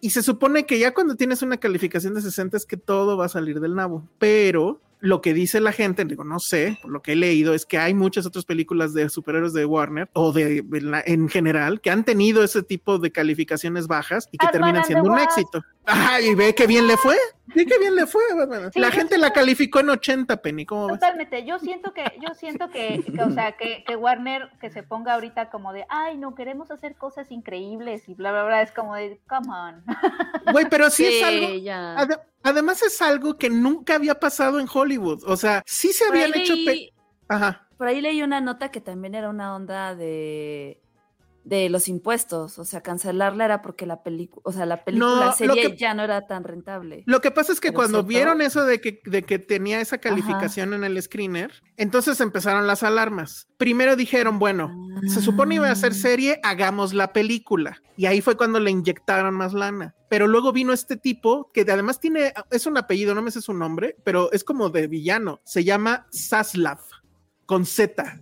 Y 0.01 0.09
se 0.09 0.21
supone 0.21 0.65
que 0.65 0.77
ya 0.77 0.93
cuando 0.93 1.15
tienes 1.15 1.41
una 1.41 1.57
calificación 1.57 2.13
de 2.13 2.21
60 2.21 2.57
es 2.57 2.65
que 2.65 2.77
todo 2.77 3.17
va 3.17 3.25
a 3.25 3.29
salir 3.29 3.61
del 3.61 3.73
nabo, 3.73 4.07
pero 4.19 4.81
lo 4.99 5.21
que 5.21 5.33
dice 5.33 5.59
la 5.61 5.71
gente, 5.71 6.03
digo, 6.05 6.23
no 6.23 6.39
sé, 6.39 6.79
por 6.81 6.91
lo 6.91 7.01
que 7.01 7.11
he 7.11 7.15
leído, 7.15 7.53
es 7.53 7.65
que 7.65 7.77
hay 7.77 7.93
muchas 7.93 8.25
otras 8.25 8.45
películas 8.45 8.93
de 8.93 9.09
superhéroes 9.09 9.53
de 9.53 9.65
Warner 9.65 10.09
o 10.13 10.31
de 10.31 10.65
en 10.71 10.91
la- 10.91 11.03
en 11.05 11.29
general 11.29 11.81
que 11.81 11.91
han 11.91 12.03
tenido 12.05 12.43
ese 12.43 12.63
tipo 12.63 12.97
de 12.97 13.11
calificaciones 13.11 13.87
bajas 13.87 14.27
y 14.31 14.37
que 14.37 14.47
terminan 14.47 14.83
siendo 14.85 15.05
un 15.05 15.11
Wasp. 15.11 15.29
éxito. 15.29 15.63
Ay, 15.85 16.35
ve 16.35 16.53
que 16.55 16.67
bien 16.67 16.87
le 16.87 16.97
fue. 16.97 17.15
Ve 17.55 17.65
que 17.65 17.77
bien 17.79 17.95
le 17.95 18.05
fue. 18.07 18.21
Sí, 18.73 18.79
la 18.79 18.91
gente 18.91 19.15
sí 19.15 19.21
la 19.21 19.31
calificó 19.31 19.79
en 19.79 19.89
80, 19.91 20.41
Penny. 20.41 20.65
¿Cómo 20.65 20.87
ves? 20.87 20.99
Totalmente, 20.99 21.45
yo 21.45 21.59
siento 21.59 21.93
que, 21.93 22.03
yo 22.21 22.33
siento 22.33 22.69
que, 22.69 23.03
que, 23.03 23.21
o 23.21 23.29
sea, 23.31 23.53
que, 23.53 23.83
que 23.85 23.95
Warner 23.95 24.49
que 24.59 24.69
se 24.71 24.83
ponga 24.83 25.13
ahorita 25.13 25.49
como 25.49 25.71
de, 25.71 25.85
ay, 25.89 26.17
no 26.17 26.35
queremos 26.35 26.71
hacer 26.71 26.95
cosas 26.95 27.31
increíbles 27.31 28.09
y 28.09 28.13
bla 28.15 28.31
bla 28.31 28.43
bla, 28.45 28.61
es 28.61 28.71
como 28.71 28.95
de, 28.95 29.21
come 29.27 29.47
on. 29.49 29.83
Güey, 30.51 30.65
pero 30.69 30.89
sí, 30.89 31.05
es 31.05 31.13
Sí, 31.19 31.23
algo. 31.23 31.53
ya. 31.57 31.95
además 32.43 32.81
es 32.81 33.01
algo 33.01 33.37
que 33.37 33.49
nunca 33.49 33.95
había 33.95 34.19
pasado 34.19 34.59
en 34.59 34.67
Hollywood. 34.71 35.23
O 35.27 35.37
sea, 35.37 35.63
sí 35.65 35.93
se 35.93 36.05
habían 36.05 36.33
hecho. 36.35 36.53
pe- 36.53 36.61
leí, 36.65 36.93
Ajá. 37.27 37.67
por 37.77 37.87
ahí 37.87 38.01
leí 38.01 38.21
una 38.21 38.41
nota 38.41 38.69
que 38.69 38.81
también 38.81 39.15
era 39.15 39.29
una 39.29 39.55
onda 39.55 39.95
de 39.95 40.81
de 41.45 41.69
los 41.69 41.87
impuestos, 41.87 42.57
o 42.57 42.65
sea, 42.65 42.81
cancelarla 42.81 43.45
era 43.45 43.61
porque 43.61 43.85
la 43.85 44.01
película, 44.01 44.41
o 44.45 44.51
sea, 44.51 44.65
la 44.65 44.83
película, 44.83 45.27
No, 45.27 45.31
serie 45.33 45.71
que- 45.71 45.77
ya 45.77 45.93
no 45.93 46.01
era 46.03 46.25
tan 46.25 46.43
rentable. 46.43 47.03
Lo 47.05 47.21
que 47.21 47.29
pasa 47.29 47.53
es 47.53 47.61
que 47.61 47.67
Pero 47.67 47.75
cuando 47.77 48.03
vieron 48.03 48.41
eso 48.41 48.65
de 48.65 48.81
que, 48.81 48.99
de 49.05 49.21
que 49.21 49.37
tenía 49.37 49.79
esa 49.79 49.99
calificación 49.99 50.73
en 50.73 50.83
el 50.83 50.99
screener, 51.01 51.51
entonces 51.77 52.19
empezaron 52.19 52.65
las 52.65 52.81
alarmas. 52.81 53.47
Primero 53.57 53.95
dijeron, 53.95 54.39
bueno, 54.39 54.71
se 55.07 55.21
supone 55.21 55.55
iba 55.55 55.69
a 55.69 55.75
ser 55.75 55.91
Ah. 55.91 55.95
serie, 55.95 56.39
hagamos 56.41 56.93
la 56.93 57.13
película. 57.13 57.79
Y 57.95 58.07
ahí 58.07 58.21
fue 58.21 58.35
cuando 58.35 58.59
le 58.59 58.71
inyectaron 58.71 59.35
más 59.35 59.53
lana. 59.53 59.93
Pero 60.09 60.27
luego 60.27 60.51
vino 60.51 60.73
este 60.73 60.97
tipo 60.97 61.51
que 61.53 61.61
además 61.61 61.99
tiene, 61.99 62.33
es 62.49 62.65
un 62.65 62.77
apellido, 62.77 63.13
no 63.13 63.21
me 63.21 63.29
sé 63.31 63.41
su 63.41 63.53
nombre, 63.53 63.95
pero 64.03 64.31
es 64.31 64.43
como 64.43 64.69
de 64.69 64.87
villano. 64.87 65.39
Se 65.45 65.63
llama 65.63 66.07
Saslav, 66.11 66.79
con 67.45 67.65
Z. 67.67 68.21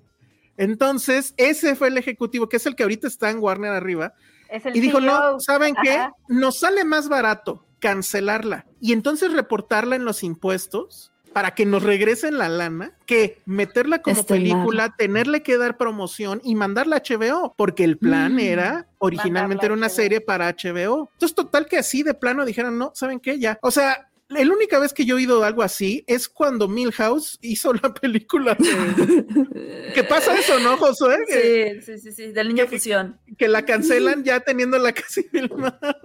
Entonces, 0.58 1.34
ese 1.38 1.76
fue 1.76 1.88
el 1.88 1.98
ejecutivo, 1.98 2.48
que 2.50 2.58
es 2.58 2.66
el 2.66 2.76
que 2.76 2.84
ahorita 2.84 3.08
está 3.08 3.30
en 3.30 3.40
Warner 3.40 3.72
arriba, 3.72 4.14
Es 4.50 4.66
el 4.66 4.76
y 4.76 4.80
dijo, 4.80 5.00
no, 5.02 5.12
CEO. 5.18 5.40
¿saben 5.40 5.76
qué? 5.84 5.94
Ajá. 5.94 6.14
Nos 6.28 6.60
sale 6.60 6.84
más 6.84 7.10
barato 7.10 7.66
cancelarla 7.80 8.66
y 8.80 8.94
entonces 8.94 9.34
reportarla 9.34 9.96
en 9.96 10.06
los 10.06 10.24
impuestos 10.24 11.12
para 11.34 11.56
que 11.56 11.66
nos 11.66 11.82
regresen 11.82 12.38
la 12.38 12.48
lana 12.48 12.96
que 13.08 13.42
meterla 13.46 14.04
como 14.04 14.24
película, 14.24 14.96
tenerle 14.96 15.42
que 15.42 15.58
dar 15.58 15.78
promoción 15.78 16.40
y 16.44 16.54
mandarla 16.54 16.98
a 16.98 17.00
HBO, 17.02 17.56
porque 17.58 17.84
el 17.84 17.98
plan 17.98 18.36
Mm. 18.36 18.40
era, 18.40 18.88
originalmente 19.00 19.56
Mandarla 19.56 19.66
era 19.66 19.74
una 19.74 19.90
serie 19.90 20.22
para 20.22 20.48
HBO. 20.48 21.10
Entonces, 21.14 21.36
total 21.36 21.66
que 21.66 21.78
así 21.78 22.04
de 22.04 22.14
plano 22.14 22.46
dijeron, 22.46 22.78
no, 22.78 22.92
¿saben 22.94 23.20
qué? 23.20 23.40
Ya. 23.40 23.58
O 23.64 23.72
sea, 23.72 24.12
la 24.34 24.54
única 24.54 24.80
vez 24.80 24.94
que 24.94 25.06
yo 25.06 25.16
he 25.16 25.18
oído 25.18 25.44
algo 25.44 25.62
así 25.64 26.04
es 26.08 26.28
cuando 26.30 26.68
Milhouse 26.68 27.38
hizo 27.42 27.74
la 27.74 27.94
película 27.94 28.56
de... 28.56 29.92
¿Qué 29.96 30.04
pasa 30.04 30.38
eso, 30.38 30.60
no, 30.60 30.78
Josué? 30.78 31.18
Que- 31.28 31.82
Sí, 31.82 31.82
sí, 31.82 32.00
sí, 32.00 32.12
sí, 32.12 32.32
del 32.32 32.48
niño 32.50 32.64
que- 32.66 32.78
fusión. 32.78 33.20
que 33.38 33.48
la 33.48 33.64
cancelan 33.66 34.24
ya 34.24 34.40
teniéndola 34.40 34.92
casi 34.94 35.24
filmada. 35.24 36.00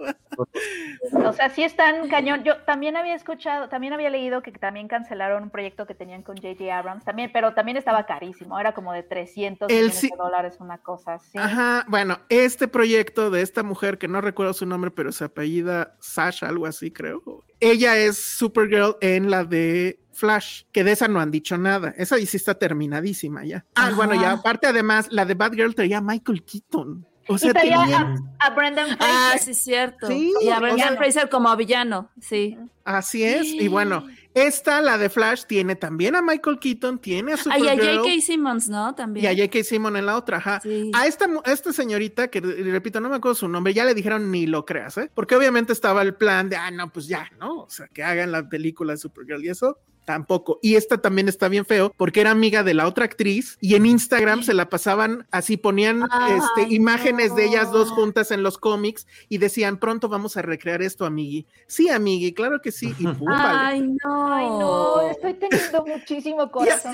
O 1.25 1.33
sea, 1.33 1.49
sí 1.49 1.63
están 1.63 2.07
cañón. 2.07 2.43
Yo 2.43 2.57
también 2.63 2.95
había 2.95 3.15
escuchado, 3.15 3.67
también 3.69 3.93
había 3.93 4.09
leído 4.09 4.41
que 4.41 4.51
también 4.51 4.87
cancelaron 4.87 5.43
un 5.43 5.49
proyecto 5.49 5.85
que 5.85 5.95
tenían 5.95 6.23
con 6.23 6.37
J.J. 6.37 6.77
Abrams, 6.77 7.03
también, 7.03 7.31
pero 7.33 7.53
también 7.53 7.77
estaba 7.77 8.05
carísimo, 8.05 8.59
era 8.59 8.73
como 8.73 8.93
de 8.93 9.03
300 9.03 9.69
El 9.69 9.75
millones 9.85 10.01
de 10.01 10.09
dólares, 10.17 10.57
una 10.59 10.77
cosa 10.77 11.15
así. 11.15 11.37
Ajá, 11.37 11.85
bueno, 11.87 12.19
este 12.29 12.67
proyecto 12.67 13.29
de 13.31 13.41
esta 13.41 13.63
mujer 13.63 13.97
que 13.97 14.07
no 14.07 14.21
recuerdo 14.21 14.53
su 14.53 14.65
nombre, 14.65 14.91
pero 14.91 15.11
se 15.11 15.25
apellida 15.25 15.95
Sasha, 15.99 16.47
algo 16.47 16.65
así 16.65 16.91
creo. 16.91 17.21
Ella 17.59 17.97
es 17.97 18.17
Supergirl 18.17 18.95
en 19.01 19.29
la 19.29 19.43
de 19.43 19.99
Flash, 20.13 20.63
que 20.71 20.83
de 20.83 20.91
esa 20.93 21.07
no 21.07 21.19
han 21.19 21.31
dicho 21.31 21.57
nada. 21.57 21.93
Esa 21.97 22.17
sí 22.17 22.37
está 22.37 22.55
terminadísima 22.55 23.45
ya. 23.45 23.65
Ah, 23.75 23.87
Ajá. 23.87 23.95
bueno, 23.95 24.15
ya 24.15 24.31
aparte 24.33 24.67
además, 24.67 25.07
la 25.11 25.25
de 25.25 25.33
Batgirl 25.33 25.75
traía 25.75 25.97
a 25.97 26.01
Michael 26.01 26.43
Keaton. 26.43 27.05
O 27.27 27.37
sea, 27.37 27.51
y 27.51 27.53
traía 27.53 27.79
tenía- 27.81 28.15
a, 28.39 28.47
a 28.47 28.49
Brendan 28.55 28.87
Fraser. 28.97 29.07
Ah, 29.07 29.37
sí, 29.39 29.53
cierto. 29.53 30.07
Sí, 30.07 30.33
y 30.41 30.49
a 30.49 30.57
o 30.57 30.61
Brendan 30.61 30.89
sea- 30.89 30.97
Fraser 30.97 31.29
como 31.29 31.55
villano, 31.55 32.09
sí. 32.19 32.57
así 32.83 33.23
es. 33.23 33.45
Y 33.45 33.67
bueno, 33.67 34.07
esta, 34.33 34.81
la 34.81 34.97
de 34.97 35.09
Flash, 35.09 35.43
tiene 35.45 35.75
también 35.75 36.15
a 36.15 36.21
Michael 36.21 36.59
Keaton, 36.59 36.99
tiene 36.99 37.33
a 37.33 37.35
Ay, 37.35 37.39
a 37.39 37.43
Supergirl. 37.73 37.97
J.K. 37.99 38.21
Simmons, 38.21 38.69
¿no? 38.69 38.89
Y 38.91 38.95
También. 38.95 39.25
a 39.27 39.29
J.K. 39.35 39.63
Simon 39.63 39.97
en 39.97 40.05
la 40.05 40.15
otra, 40.17 40.37
ajá. 40.37 40.59
Sí. 40.61 40.91
A 40.93 41.07
esta, 41.07 41.27
a 41.43 41.51
esta 41.51 41.73
señorita, 41.73 42.27
que 42.29 42.39
re- 42.41 42.63
repito, 42.71 42.99
no 43.01 43.09
me 43.09 43.15
acuerdo 43.15 43.35
su 43.35 43.47
nombre, 43.47 43.73
ya 43.73 43.85
le 43.85 43.93
dijeron 43.93 44.31
ni 44.31 44.45
lo 44.45 44.65
creas, 44.65 44.97
¿eh? 44.97 45.09
Porque 45.13 45.35
obviamente 45.35 45.73
estaba 45.73 46.01
el 46.03 46.13
plan 46.13 46.47
de, 46.49 46.55
ah, 46.57 46.69
no, 46.71 46.89
pues 46.91 47.07
ya, 47.07 47.29
¿no? 47.39 47.61
O 47.63 47.69
sea, 47.69 47.87
que 47.87 48.03
hagan 48.03 48.31
la 48.31 48.47
película 48.47 48.93
de 48.93 48.97
Supergirl 48.97 49.43
y 49.43 49.49
eso. 49.49 49.79
Tampoco. 50.09 50.57
Y 50.63 50.73
esta 50.73 50.97
también 50.97 51.29
está 51.29 51.49
bien 51.49 51.67
feo 51.67 51.93
porque 51.95 52.21
era 52.21 52.31
amiga 52.31 52.63
de 52.63 52.73
la 52.73 52.87
otra 52.87 53.05
actriz 53.05 53.59
y 53.61 53.75
en 53.75 53.85
Instagram 53.85 54.41
se 54.41 54.55
la 54.55 54.67
pasaban 54.67 55.27
así, 55.29 55.55
ponían 55.55 56.03
Ay, 56.09 56.39
este, 56.39 56.73
imágenes 56.73 57.35
de 57.35 57.45
ellas 57.45 57.71
dos 57.71 57.91
juntas 57.91 58.31
en 58.31 58.41
los 58.41 58.57
cómics 58.57 59.05
y 59.29 59.37
decían, 59.37 59.77
pronto 59.77 60.09
vamos 60.09 60.35
a 60.35 60.41
recrear 60.41 60.81
esto, 60.81 61.05
amigui. 61.05 61.45
Sí, 61.67 61.89
amigui, 61.89 62.33
claro 62.33 62.59
que 62.59 62.71
sí. 62.71 62.91
Y 62.97 63.03
pum, 63.19 63.27
vale. 63.27 63.59
Ay, 63.59 63.81
no. 64.03 64.33
Ay, 64.33 64.45
no, 64.45 65.01
estoy 65.11 65.35
teniendo 65.35 65.85
muchísimo 65.85 66.49
corazón 66.49 66.91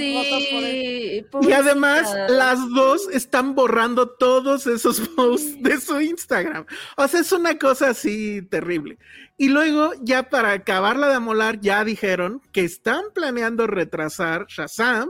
por. 1.32 1.46
Sí. 1.46 1.50
Y 1.50 1.52
además, 1.54 2.14
las 2.28 2.60
dos 2.72 3.08
están 3.14 3.56
borrando 3.56 4.10
todos 4.10 4.68
esos 4.68 5.00
posts 5.16 5.64
de 5.64 5.80
su 5.80 6.02
Instagram. 6.02 6.66
O 6.98 7.08
sea, 7.08 7.22
es 7.22 7.32
una 7.32 7.58
cosa 7.58 7.92
así 7.92 8.42
terrible. 8.42 8.98
Y 9.38 9.50
luego, 9.50 9.92
ya 10.02 10.30
para 10.30 10.52
acabarla 10.54 11.08
de 11.10 11.16
amolar, 11.16 11.60
ya 11.60 11.84
dijeron 11.84 12.42
que 12.52 12.62
están 12.62 13.04
planeando 13.14 13.68
retrasar 13.68 14.46
Shazam, 14.48 15.10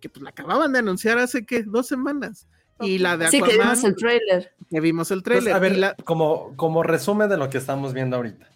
que 0.00 0.08
pues 0.08 0.22
la 0.22 0.30
acababan 0.30 0.72
de 0.72 0.78
anunciar 0.78 1.18
hace 1.18 1.44
que 1.44 1.62
dos 1.62 1.86
semanas. 1.86 2.46
Y 2.80 2.98
la 2.98 3.16
de 3.16 3.28
Sí, 3.28 3.38
que 3.42 3.52
Aquaman, 3.52 3.68
vimos 3.74 3.84
el 3.84 3.96
trailer. 3.96 4.52
que 4.70 4.80
vimos 4.80 5.10
el 5.10 5.18
Entonces, 5.18 5.44
trailer. 5.44 5.54
a 5.54 5.58
ver, 5.58 5.76
la- 5.78 5.94
como, 6.04 6.54
como 6.56 6.82
resumen 6.82 7.28
de 7.28 7.36
lo 7.36 7.48
que 7.50 7.58
estamos 7.58 7.92
viendo 7.94 8.16
ahorita. 8.16 8.48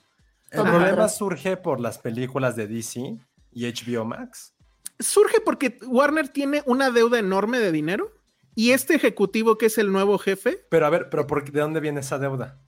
El 0.50 0.62
problema 0.62 1.08
surge 1.08 1.56
por 1.56 1.80
las 1.80 1.98
películas 1.98 2.56
de 2.56 2.66
DC 2.66 3.18
y 3.52 3.66
HBO 3.66 4.04
Max. 4.04 4.52
surge 4.98 5.40
porque 5.40 5.78
Warner 5.86 6.28
tiene 6.28 6.62
una 6.66 6.90
deuda 6.90 7.18
enorme 7.18 7.58
de 7.60 7.72
dinero. 7.72 8.12
Y 8.54 8.72
este 8.72 8.94
ejecutivo, 8.94 9.56
que 9.56 9.66
es 9.66 9.78
el 9.78 9.90
nuevo 9.92 10.18
jefe, 10.18 10.66
Pero 10.68 10.84
a 10.84 10.90
ver, 10.90 11.08
pero 11.08 11.26
¿por 11.26 11.50
¿de 11.50 11.60
dónde 11.60 11.80
viene 11.80 12.00
esa 12.00 12.18
deuda? 12.18 12.58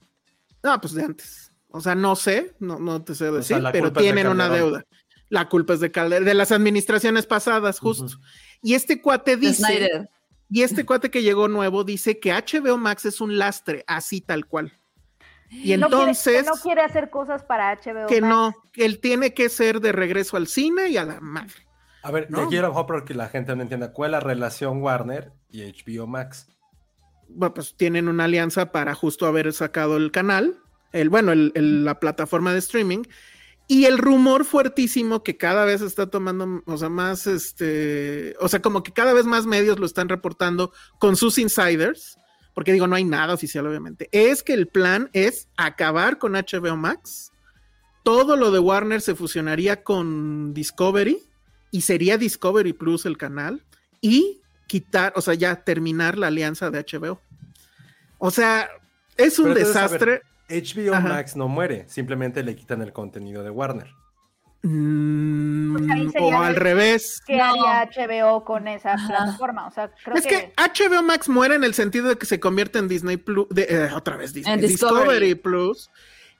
No, 0.63 0.79
pues 0.81 0.93
de 0.93 1.03
antes. 1.03 1.51
O 1.75 1.81
sea, 1.81 1.95
no 1.95 2.15
sé, 2.15 2.55
no, 2.59 2.77
no 2.79 3.03
te 3.03 3.15
sé 3.15 3.31
decir, 3.31 3.57
pero 3.71 3.89
de 3.89 3.99
tienen 4.01 4.27
una 4.27 4.47
deuda. 4.47 4.85
La 5.29 5.49
culpa 5.49 5.73
es 5.73 5.79
de 5.79 5.89
Calderón, 5.91 6.25
de 6.25 6.35
las 6.35 6.51
administraciones 6.51 7.25
pasadas, 7.25 7.79
justo. 7.79 8.19
Y 8.61 8.75
este 8.75 9.01
cuate 9.01 9.35
dice, 9.37 9.63
Snyder. 9.65 10.09
y 10.51 10.61
este 10.61 10.85
cuate 10.85 11.09
que 11.09 11.23
llegó 11.23 11.47
nuevo 11.47 11.83
dice 11.83 12.19
que 12.19 12.31
HBO 12.31 12.77
Max 12.77 13.05
es 13.05 13.19
un 13.21 13.39
lastre, 13.39 13.83
así 13.87 14.21
tal 14.21 14.45
cual. 14.45 14.71
Y 15.49 15.75
No 15.77 15.87
quiere- 15.87 16.01
entonces, 16.03 16.43
que 16.43 16.49
no 16.49 16.55
quiere 16.61 16.81
hacer 16.81 17.09
cosas 17.09 17.43
para 17.43 17.71
HBO. 17.71 18.05
que 18.07 18.21
Max. 18.21 18.29
no, 18.29 18.53
que 18.71 18.85
él 18.85 18.99
tiene 18.99 19.33
que 19.33 19.49
ser 19.49 19.81
de 19.81 19.91
regreso 19.91 20.37
al 20.37 20.45
cine 20.47 20.89
y 20.89 20.97
a 20.97 21.05
la 21.05 21.19
madre. 21.19 21.53
A 22.03 22.11
ver, 22.11 22.29
No. 22.29 22.43
lo 22.43 22.49
mejor 22.51 22.85
porque 22.85 23.13
la 23.15 23.29
gente 23.29 23.55
no 23.55 23.63
entienda 23.63 23.91
cuál 23.93 24.09
es 24.09 24.11
la 24.11 24.19
relación 24.19 24.81
Warner 24.83 25.31
y 25.49 25.63
HBO 25.63 26.05
Max. 26.05 26.47
Bueno, 27.29 27.53
pues 27.55 27.75
tienen 27.75 28.07
una 28.07 28.25
alianza 28.25 28.71
para 28.71 28.93
justo 28.93 29.25
haber 29.25 29.51
sacado 29.53 29.97
el 29.97 30.11
canal, 30.11 30.59
el, 30.93 31.09
bueno, 31.09 31.31
el- 31.33 31.51
el- 31.55 31.83
la 31.85 31.99
plataforma 31.99 32.53
de 32.53 32.59
streaming. 32.59 33.03
Y 33.67 33.85
el 33.85 33.97
rumor 33.97 34.43
fuertísimo 34.45 35.23
que 35.23 35.37
cada 35.37 35.63
vez 35.65 35.81
está 35.81 36.07
tomando, 36.07 36.63
o 36.65 36.77
sea, 36.77 36.89
más, 36.89 37.27
este, 37.27 38.35
o 38.39 38.47
sea, 38.49 38.61
como 38.61 38.83
que 38.83 38.91
cada 38.91 39.13
vez 39.13 39.25
más 39.25 39.45
medios 39.45 39.79
lo 39.79 39.85
están 39.85 40.09
reportando 40.09 40.73
con 40.99 41.15
sus 41.15 41.37
insiders, 41.37 42.17
porque 42.53 42.73
digo, 42.73 42.87
no 42.87 42.95
hay 42.95 43.05
nada 43.05 43.33
oficial, 43.33 43.65
obviamente, 43.65 44.09
es 44.11 44.43
que 44.43 44.53
el 44.53 44.67
plan 44.67 45.09
es 45.13 45.47
acabar 45.55 46.17
con 46.19 46.33
HBO 46.35 46.75
Max, 46.75 47.31
todo 48.03 48.35
lo 48.35 48.51
de 48.51 48.59
Warner 48.59 48.99
se 48.99 49.15
fusionaría 49.15 49.81
con 49.81 50.53
Discovery 50.53 51.19
y 51.71 51.81
sería 51.81 52.17
Discovery 52.17 52.73
Plus 52.73 53.05
el 53.05 53.17
canal 53.17 53.63
y 54.01 54.41
quitar, 54.67 55.13
o 55.15 55.21
sea, 55.21 55.35
ya 55.35 55.63
terminar 55.63 56.17
la 56.17 56.27
alianza 56.27 56.69
de 56.69 56.79
HBO. 56.79 57.21
O 58.17 58.29
sea, 58.29 58.69
es 59.15 59.39
un 59.39 59.53
Pero 59.53 59.65
desastre. 59.67 60.21
HBO 60.61 60.93
Ajá. 60.95 61.07
Max 61.09 61.35
no 61.35 61.47
muere, 61.47 61.85
simplemente 61.87 62.43
le 62.43 62.55
quitan 62.55 62.81
el 62.81 62.93
contenido 62.93 63.43
de 63.43 63.49
Warner. 63.49 63.87
Mm, 64.63 65.75
Pues 65.75 66.13
o 66.21 66.41
al 66.41 66.55
revés. 66.55 67.21
¿Qué 67.27 67.35
No. 67.37 67.43
haría 67.43 67.81
HBO 67.83 68.45
con 68.45 68.67
esa 68.67 68.93
Ajá. 68.93 69.07
plataforma? 69.07 69.67
O 69.67 69.71
sea, 69.71 69.91
creo 70.03 70.15
Es 70.15 70.25
que 70.25 70.53
HBO 70.57 71.03
Max 71.03 71.27
muere 71.27 71.55
en 71.55 71.63
el 71.63 71.73
sentido 71.73 72.07
de 72.07 72.17
que 72.17 72.25
se 72.25 72.39
convierte 72.39 72.79
en 72.79 72.87
Disney 72.87 73.17
Plus, 73.17 73.47
de- 73.49 73.67
eh, 73.69 73.89
otra 73.93 74.15
vez 74.15 74.33
Disney, 74.33 74.57
Discovery. 74.59 75.03
Discovery. 75.29 75.35
Plus. 75.35 75.89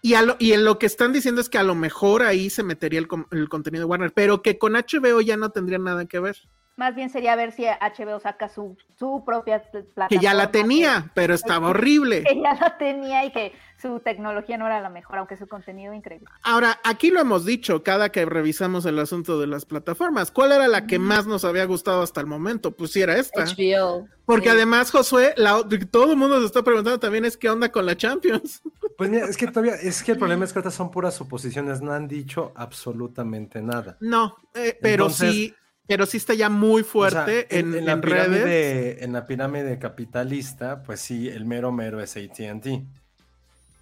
Y, 0.02 0.16
a 0.16 0.22
lo, 0.22 0.36
y 0.40 0.52
en 0.54 0.64
lo 0.66 0.80
que 0.80 0.86
están 0.86 1.14
diciendo 1.14 1.40
es 1.42 1.50
que 1.50 1.58
a 1.58 1.64
lo 1.64 1.76
mejor 1.76 2.24
ahí 2.24 2.50
se 2.50 2.64
metería 2.64 3.00
el, 3.00 3.08
el 3.32 3.50
contenido 3.50 3.82
de 3.84 3.90
Warner, 3.90 4.14
pero 4.14 4.42
que 4.42 4.58
con 4.58 4.74
HBO 4.74 5.22
ya 5.22 5.38
no 5.38 5.50
tendría 5.52 5.78
nada 5.80 6.06
que 6.06 6.20
ver. 6.20 6.38
Más 6.76 6.96
bien 6.96 7.10
sería 7.10 7.36
ver 7.36 7.52
si 7.52 7.66
HBO 7.66 8.20
saca 8.20 8.50
su, 8.50 8.76
su 8.98 9.24
propia 9.26 9.62
pl- 9.72 9.84
plataforma. 9.84 10.08
Que 10.10 10.18
ya 10.20 10.34
la 10.34 10.50
tenía, 10.52 11.12
pero 11.14 11.34
estaba 11.34 11.70
horrible. 11.70 12.24
Que 12.24 12.36
ya 12.42 12.54
la 12.56 12.78
tenía 12.78 13.26
y 13.26 13.32
que 13.32 13.54
su 13.82 14.00
tecnología 14.00 14.58
no 14.58 14.66
era 14.66 14.82
la 14.82 14.90
mejor, 14.90 15.18
aunque 15.20 15.36
su 15.38 15.48
contenido 15.48 15.94
increíble. 15.94 16.28
Ahora, 16.42 16.80
aquí 16.84 17.10
lo 17.12 17.20
hemos 17.20 17.46
dicho 17.46 17.84
cada 17.84 18.10
que 18.10 18.26
revisamos 18.26 18.86
el 18.86 18.98
asunto 19.00 19.40
de 19.40 19.48
las 19.48 19.66
plataformas. 19.66 20.32
¿Cuál 20.32 20.54
era 20.54 20.68
la 20.68 20.88
que 20.88 21.00
más 21.00 21.28
nos 21.28 21.46
había 21.46 21.66
gustado 21.66 22.02
hasta 22.02 22.22
el 22.22 22.28
momento? 22.28 22.72
Pues 22.72 22.92
sí, 22.92 23.02
era 23.02 23.18
esta. 23.18 23.44
HBO. 23.46 24.08
Porque 24.26 24.50
Sí. 24.50 24.56
además, 24.56 24.90
Josué, 24.90 25.34
la- 25.38 25.64
todo 25.92 26.12
el 26.12 26.18
mundo 26.18 26.40
se 26.40 26.46
está 26.46 26.64
preguntando 26.64 27.00
también 27.00 27.26
es 27.26 27.36
qué 27.38 27.50
onda 27.50 27.72
con 27.72 27.86
la 27.86 27.96
Champions. 27.98 28.62
Pues 28.96 29.10
mira, 29.10 29.26
es 29.26 29.38
que 29.38 29.48
todavía, 29.48 29.74
es 29.74 30.04
que 30.04 30.12
el 30.12 30.20
problema 30.20 30.46
es 30.46 30.54
que 30.54 30.60
estas 30.60 30.76
son 30.76 30.92
puras 30.92 31.16
suposiciones, 31.16 31.82
no 31.82 31.94
han 31.94 32.08
dicho 32.08 32.54
absolutamente 32.56 33.60
nada. 33.60 33.98
No, 34.00 34.36
eh, 34.54 34.78
pero 34.82 35.06
Entonces- 35.06 35.32
sí, 35.34 35.56
pero 35.88 36.06
sí 36.06 36.18
está 36.18 36.34
ya 36.34 36.50
muy 36.50 36.82
O 36.82 36.84
sea, 36.84 36.92
fuerte 36.92 37.60
en, 37.60 37.74
en 37.76 37.86
la 37.86 37.92
en 37.94 38.02
redes. 38.02 38.26
pirámide, 38.28 39.04
en 39.04 39.14
la 39.14 39.26
pirámide 39.26 39.80
capitalista, 39.80 40.82
pues 40.84 41.00
sí, 41.02 41.28
el 41.30 41.46
mero 41.46 41.72
mero 41.72 42.00
es 42.02 42.16
AT&T, 42.16 42.86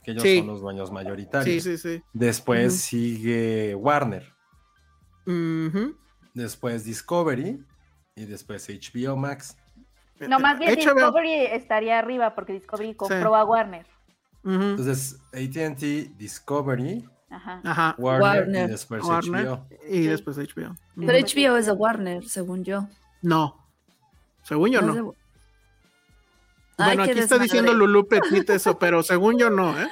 que 0.03 0.11
ellos 0.11 0.23
Sí. 0.23 0.39
son 0.39 0.47
los 0.47 0.61
dueños 0.61 0.91
mayoritarios. 0.91 1.63
Sí, 1.63 1.77
sí, 1.77 1.77
sí. 1.77 2.03
Después 2.13 2.81
sigue 2.81 3.75
Warner, 3.75 4.33
Ujú. 5.25 5.95
después 6.33 6.83
Discovery 6.85 7.63
y 8.15 8.25
después 8.25 8.67
HBO 8.69 9.15
Max. 9.15 9.55
No, 10.19 10.39
más 10.39 10.59
bien 10.59 10.71
HBO. 10.75 10.93
Discovery 10.95 11.33
estaría 11.51 11.97
arriba 11.99 12.35
porque 12.35 12.53
Discovery 12.53 12.93
compró 12.95 13.35
a 13.35 13.43
Warner. 13.43 13.85
Ujú. 14.43 14.53
Entonces, 14.61 15.17
AT&T, 15.33 16.11
Discovery, 16.17 17.07
Ajá. 17.31 17.61
Ajá. 17.63 17.95
Warner, 17.97 18.21
Warner. 18.21 18.69
y 18.69 18.71
después 18.71 19.03
Warner 19.03 19.47
HBO. 19.47 19.67
y 19.89 20.01
después 20.01 20.37
HBO. 20.37 20.75
Pero 20.97 21.17
HBO 21.17 21.57
es 21.57 21.65
de 21.65 21.71
Warner, 21.71 22.27
según 22.27 22.63
yo. 22.65 22.87
No. 23.21 23.57
Según 24.43 24.71
yo 24.71 24.79
es 24.81 24.85
no. 24.85 24.93
de- 24.93 25.01
Ay, 26.77 26.95
Bueno, 26.97 27.03
qué 27.05 27.11
aquí 27.11 27.19
está 27.19 27.35
desmadre. 27.35 27.43
diciendo 27.43 27.73
Lulu 27.73 28.07
Petit 28.07 28.49
eso, 28.49 28.77
pero 28.79 29.03
según 29.03 29.37
yo 29.37 29.49
no, 29.49 29.79
¿eh? 29.79 29.87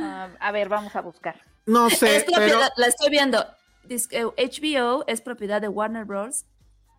Ah, 0.00 0.28
a 0.38 0.52
ver, 0.52 0.68
vamos 0.68 0.94
a 0.94 1.00
buscar. 1.00 1.40
No 1.66 1.90
sé, 1.90 2.16
Es 2.18 2.24
pero 2.34 2.60
La 2.76 2.86
estoy 2.86 3.10
viendo. 3.10 3.44
Dis- 3.88 4.08
eh, 4.12 4.24
HBO 4.36 5.04
es 5.06 5.20
propiedad 5.20 5.60
de 5.60 5.68
Warner 5.68 6.04
Bros. 6.04 6.44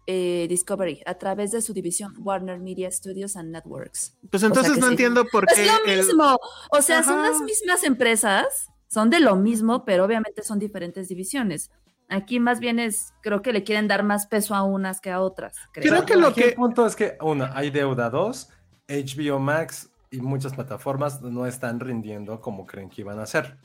eh, 0.07 0.47
Discovery 0.49 1.03
a 1.05 1.13
través 1.13 1.51
de 1.51 1.61
su 1.61 1.73
división 1.73 2.13
Warner 2.17 2.59
Media 2.59 2.89
Studios 2.91 3.35
and 3.37 3.51
Networks. 3.51 4.17
pues 4.31 4.33
O 4.33 4.39
sea 4.39 4.47
entonces 4.47 4.77
no 4.79 4.87
sí. 4.87 4.91
entiendo 4.93 5.23
por 5.25 5.45
Es 5.49 5.55
qué 5.55 5.65
lo 5.67 5.85
el- 5.85 5.97
mismo. 5.99 6.39
O 6.71 6.81
sea, 6.81 7.03
son 7.03 7.21
las 7.21 7.39
mismas 7.41 7.83
empresas, 7.83 8.67
son 8.91 9.09
de 9.09 9.19
lo 9.19 9.35
mismo, 9.35 9.85
pero 9.85 10.03
obviamente 10.05 10.43
son 10.43 10.59
diferentes 10.59 11.07
divisiones. 11.07 11.71
Aquí 12.09 12.41
más 12.41 12.59
bien 12.59 12.77
es, 12.77 13.13
creo 13.21 13.41
que 13.41 13.53
le 13.53 13.63
quieren 13.63 13.87
dar 13.87 14.03
más 14.03 14.27
peso 14.27 14.53
a 14.53 14.63
unas 14.63 14.99
que 14.99 15.11
a 15.11 15.21
otras. 15.21 15.55
Creo. 15.71 15.89
Creo 15.93 16.05
que 16.05 16.15
lo 16.17 16.33
que- 16.33 16.49
El 16.49 16.53
punto 16.55 16.85
es 16.85 16.95
que, 16.97 17.17
una, 17.21 17.55
hay 17.57 17.69
deuda. 17.71 18.09
Dos, 18.09 18.49
HBO 18.89 19.39
Max 19.39 19.89
y 20.09 20.19
muchas 20.19 20.53
plataformas 20.53 21.21
no 21.21 21.45
están 21.45 21.79
rindiendo 21.79 22.41
como 22.41 22.65
creen 22.65 22.89
que 22.89 23.01
iban 23.01 23.17
a 23.19 23.23
hacer. 23.23 23.57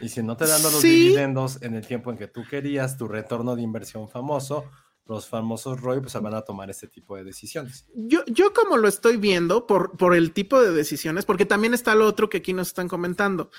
Y 0.00 0.08
si 0.10 0.22
no 0.22 0.36
te 0.36 0.46
dan 0.46 0.62
los 0.62 0.74
Sí. 0.80 0.90
dividendos 0.90 1.60
en 1.62 1.74
el 1.74 1.84
tiempo 1.84 2.12
en 2.12 2.18
que 2.18 2.28
tú 2.28 2.42
querías, 2.48 2.96
tu 2.96 3.08
retorno 3.08 3.56
de 3.56 3.62
inversión 3.62 4.08
famoso, 4.08 4.64
los 5.06 5.26
famosos 5.28 5.80
ROI, 5.80 6.00
pues 6.00 6.14
van 6.20 6.34
a 6.34 6.42
tomar 6.42 6.70
este 6.70 6.86
tipo 6.88 7.16
de 7.16 7.24
decisiones. 7.24 7.86
Yo, 7.94 8.24
yo 8.26 8.52
como 8.52 8.76
lo 8.76 8.86
estoy 8.88 9.16
viendo 9.16 9.66
por, 9.66 9.96
por 9.96 10.14
el 10.14 10.32
tipo 10.32 10.60
de 10.60 10.72
decisiones, 10.72 11.24
porque 11.24 11.46
también 11.46 11.74
está 11.74 11.94
lo 11.96 12.06
otro 12.06 12.28
que 12.28 12.38
aquí 12.38 12.52
nos 12.52 12.68
están 12.68 12.88
comentando. 12.88 13.50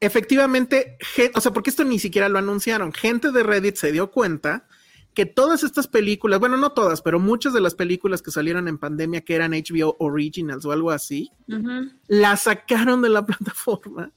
Efectivamente, 0.00 0.96
o 1.34 1.40
sea, 1.40 1.52
porque 1.52 1.70
esto 1.70 1.84
ni 1.84 1.98
siquiera 1.98 2.28
lo 2.28 2.38
anunciaron. 2.38 2.92
Gente 2.92 3.32
de 3.32 3.42
Reddit 3.42 3.76
se 3.76 3.90
dio 3.92 4.10
cuenta 4.10 4.66
que 5.14 5.26
todas 5.26 5.64
estas 5.64 5.88
películas, 5.88 6.38
bueno, 6.38 6.56
no 6.56 6.70
todas, 6.70 7.02
pero 7.02 7.18
muchas 7.18 7.52
de 7.52 7.60
las 7.60 7.74
películas 7.74 8.22
que 8.22 8.30
salieron 8.30 8.68
en 8.68 8.78
pandemia 8.78 9.22
que 9.22 9.34
eran 9.34 9.50
HBO 9.50 9.96
Originals 9.98 10.64
o 10.64 10.70
algo 10.70 10.92
así, 10.92 11.32
Ujú. 11.48 11.90
las 12.06 12.42
sacaron 12.42 13.02
de 13.02 13.08
la 13.08 13.26
plataforma 13.26 14.12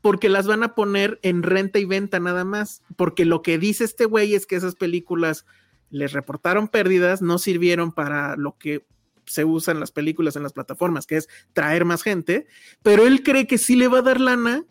porque 0.00 0.28
las 0.28 0.46
van 0.46 0.62
a 0.62 0.74
poner 0.74 1.18
en 1.22 1.42
renta 1.42 1.78
y 1.78 1.84
venta 1.84 2.20
nada 2.20 2.44
más. 2.44 2.82
Porque 2.96 3.24
lo 3.24 3.42
que 3.42 3.58
dice 3.58 3.84
este 3.84 4.04
güey 4.04 4.34
es 4.34 4.46
que 4.46 4.56
esas 4.56 4.74
películas 4.74 5.44
les 5.90 6.12
reportaron 6.12 6.68
pérdidas, 6.68 7.22
no 7.22 7.38
sirvieron 7.38 7.92
para 7.92 8.36
lo 8.36 8.56
que 8.58 8.86
se 9.24 9.44
usan 9.44 9.80
las 9.80 9.90
películas 9.90 10.36
en 10.36 10.42
las 10.42 10.52
plataformas, 10.52 11.06
que 11.06 11.16
es 11.16 11.28
traer 11.52 11.84
más 11.84 12.02
gente, 12.02 12.46
pero 12.82 13.06
él 13.06 13.22
cree 13.22 13.46
que 13.46 13.58
sí 13.58 13.76
le 13.76 13.88
va 13.88 13.98
a 13.98 14.02
dar 14.02 14.20
lana 14.20 14.64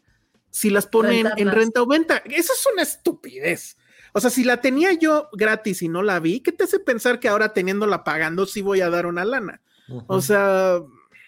si 0.49 0.69
las 0.69 0.87
pone 0.87 1.19
en, 1.37 1.51
renta 1.51 1.81
o 1.81 1.85
venta. 1.87 2.17
Eso 2.25 2.53
es 2.53 2.67
una 2.73 2.83
estupidez. 2.83 3.77
O 4.13 4.19
sea, 4.19 4.29
si 4.29 4.43
la 4.43 4.61
tenía 4.61 4.93
yo 4.93 5.29
gratis 5.33 5.81
y 5.81 5.89
no 5.89 6.01
la 6.01 6.19
vi, 6.19 6.39
¿qué 6.41 6.51
te 6.51 6.63
hace 6.63 6.79
pensar 6.79 7.19
que 7.19 7.27
ahora 7.27 7.53
teniéndola 7.53 8.03
pagando 8.03 8.45
sí 8.45 8.61
voy 8.61 8.81
a 8.81 8.89
dar 8.89 9.05
una 9.05 9.25
lana? 9.25 9.61
O 10.07 10.21
sea, 10.21 10.79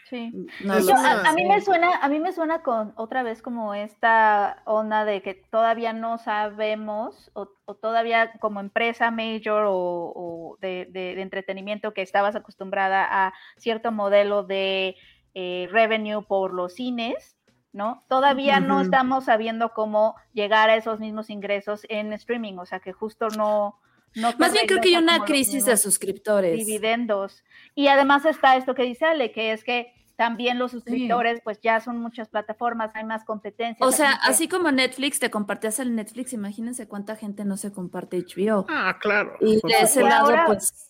Sí. 0.10 0.32
No 0.64 0.80
Yo- 0.80 0.96
a, 0.96 1.22
a 1.30 1.34
mí 1.34 1.46
me 1.46 1.62
suena, 1.62 1.98
a 1.98 2.10
mí 2.10 2.20
me 2.20 2.34
suena 2.34 2.64
con 2.64 2.94
otra 2.96 3.22
vez 3.22 3.44
como 3.44 3.76
esta 3.76 4.64
onda 4.66 5.06
de 5.06 5.22
que 5.22 5.36
todavía 5.36 5.94
no 5.94 6.18
sabemos 6.18 7.30
o, 7.34 7.52
o 7.66 7.76
todavía 7.76 8.32
como 8.40 8.60
empresa 8.60 9.12
major 9.12 9.66
o, 9.68 9.76
o 10.16 10.58
de, 10.62 10.88
de- 10.90 11.14
de 11.14 11.22
entretenimiento 11.22 11.94
que 11.94 12.02
estabas 12.02 12.36
acostumbrada 12.36 13.06
a 13.08 13.34
cierto 13.58 13.92
modelo 13.92 14.42
de 14.42 14.96
eh, 15.36 15.68
revenue 15.72 16.24
por 16.28 16.56
los 16.56 16.74
cines, 16.74 17.38
¿no? 17.72 18.04
Todavía 18.08 18.60
no 18.60 18.82
estamos 18.82 19.26
sabiendo 19.26 19.74
cómo 19.74 20.16
llegar 20.34 20.70
a 20.70 20.76
esos 20.76 21.00
mismos 21.00 21.30
ingresos 21.30 21.86
en 21.90 22.14
streaming, 22.14 22.58
o 22.58 22.66
sea 22.66 22.80
que 22.80 22.94
justo 22.94 23.28
no... 23.38 23.80
no 24.16 24.34
Más 24.40 24.54
bien 24.54 24.66
creo 24.68 24.82
que 24.82 24.90
hay 24.90 24.96
una 24.98 25.24
crisis 25.26 25.66
de 25.66 25.78
suscriptores. 25.78 26.58
dividendos. 26.66 27.44
Y 27.76 27.88
además 27.88 28.26
está 28.26 28.56
esto 28.58 28.74
que 28.76 28.84
dice 28.84 29.06
Ale, 29.06 29.32
que 29.32 29.52
es 29.52 29.64
que 29.64 29.94
también 30.16 30.60
los 30.60 30.72
suscriptores, 30.72 31.40
pues 31.46 31.62
ya 31.62 31.80
son 31.80 31.98
muchas 32.02 32.28
plataformas, 32.28 32.92
hay 32.94 33.06
más 33.06 33.24
competencia. 33.24 33.86
O 33.86 33.92
sea, 33.94 34.12
así 34.24 34.50
como 34.50 34.70
Netflix 34.70 35.18
te 35.20 35.30
compartías 35.32 35.80
el 35.80 35.96
Netflix, 35.96 36.34
imagínense 36.34 36.90
cuánta 36.90 37.16
gente 37.16 37.46
no 37.46 37.56
se 37.56 37.72
comparte 37.72 38.18
HBO. 38.18 38.66
ah, 38.68 38.98
claro. 39.00 39.38
Y 39.40 39.56
de 39.66 39.74
ese 39.82 40.02
Y 40.02 40.04
lado, 40.04 40.26
ahora- 40.26 40.46
pues, 40.48 40.89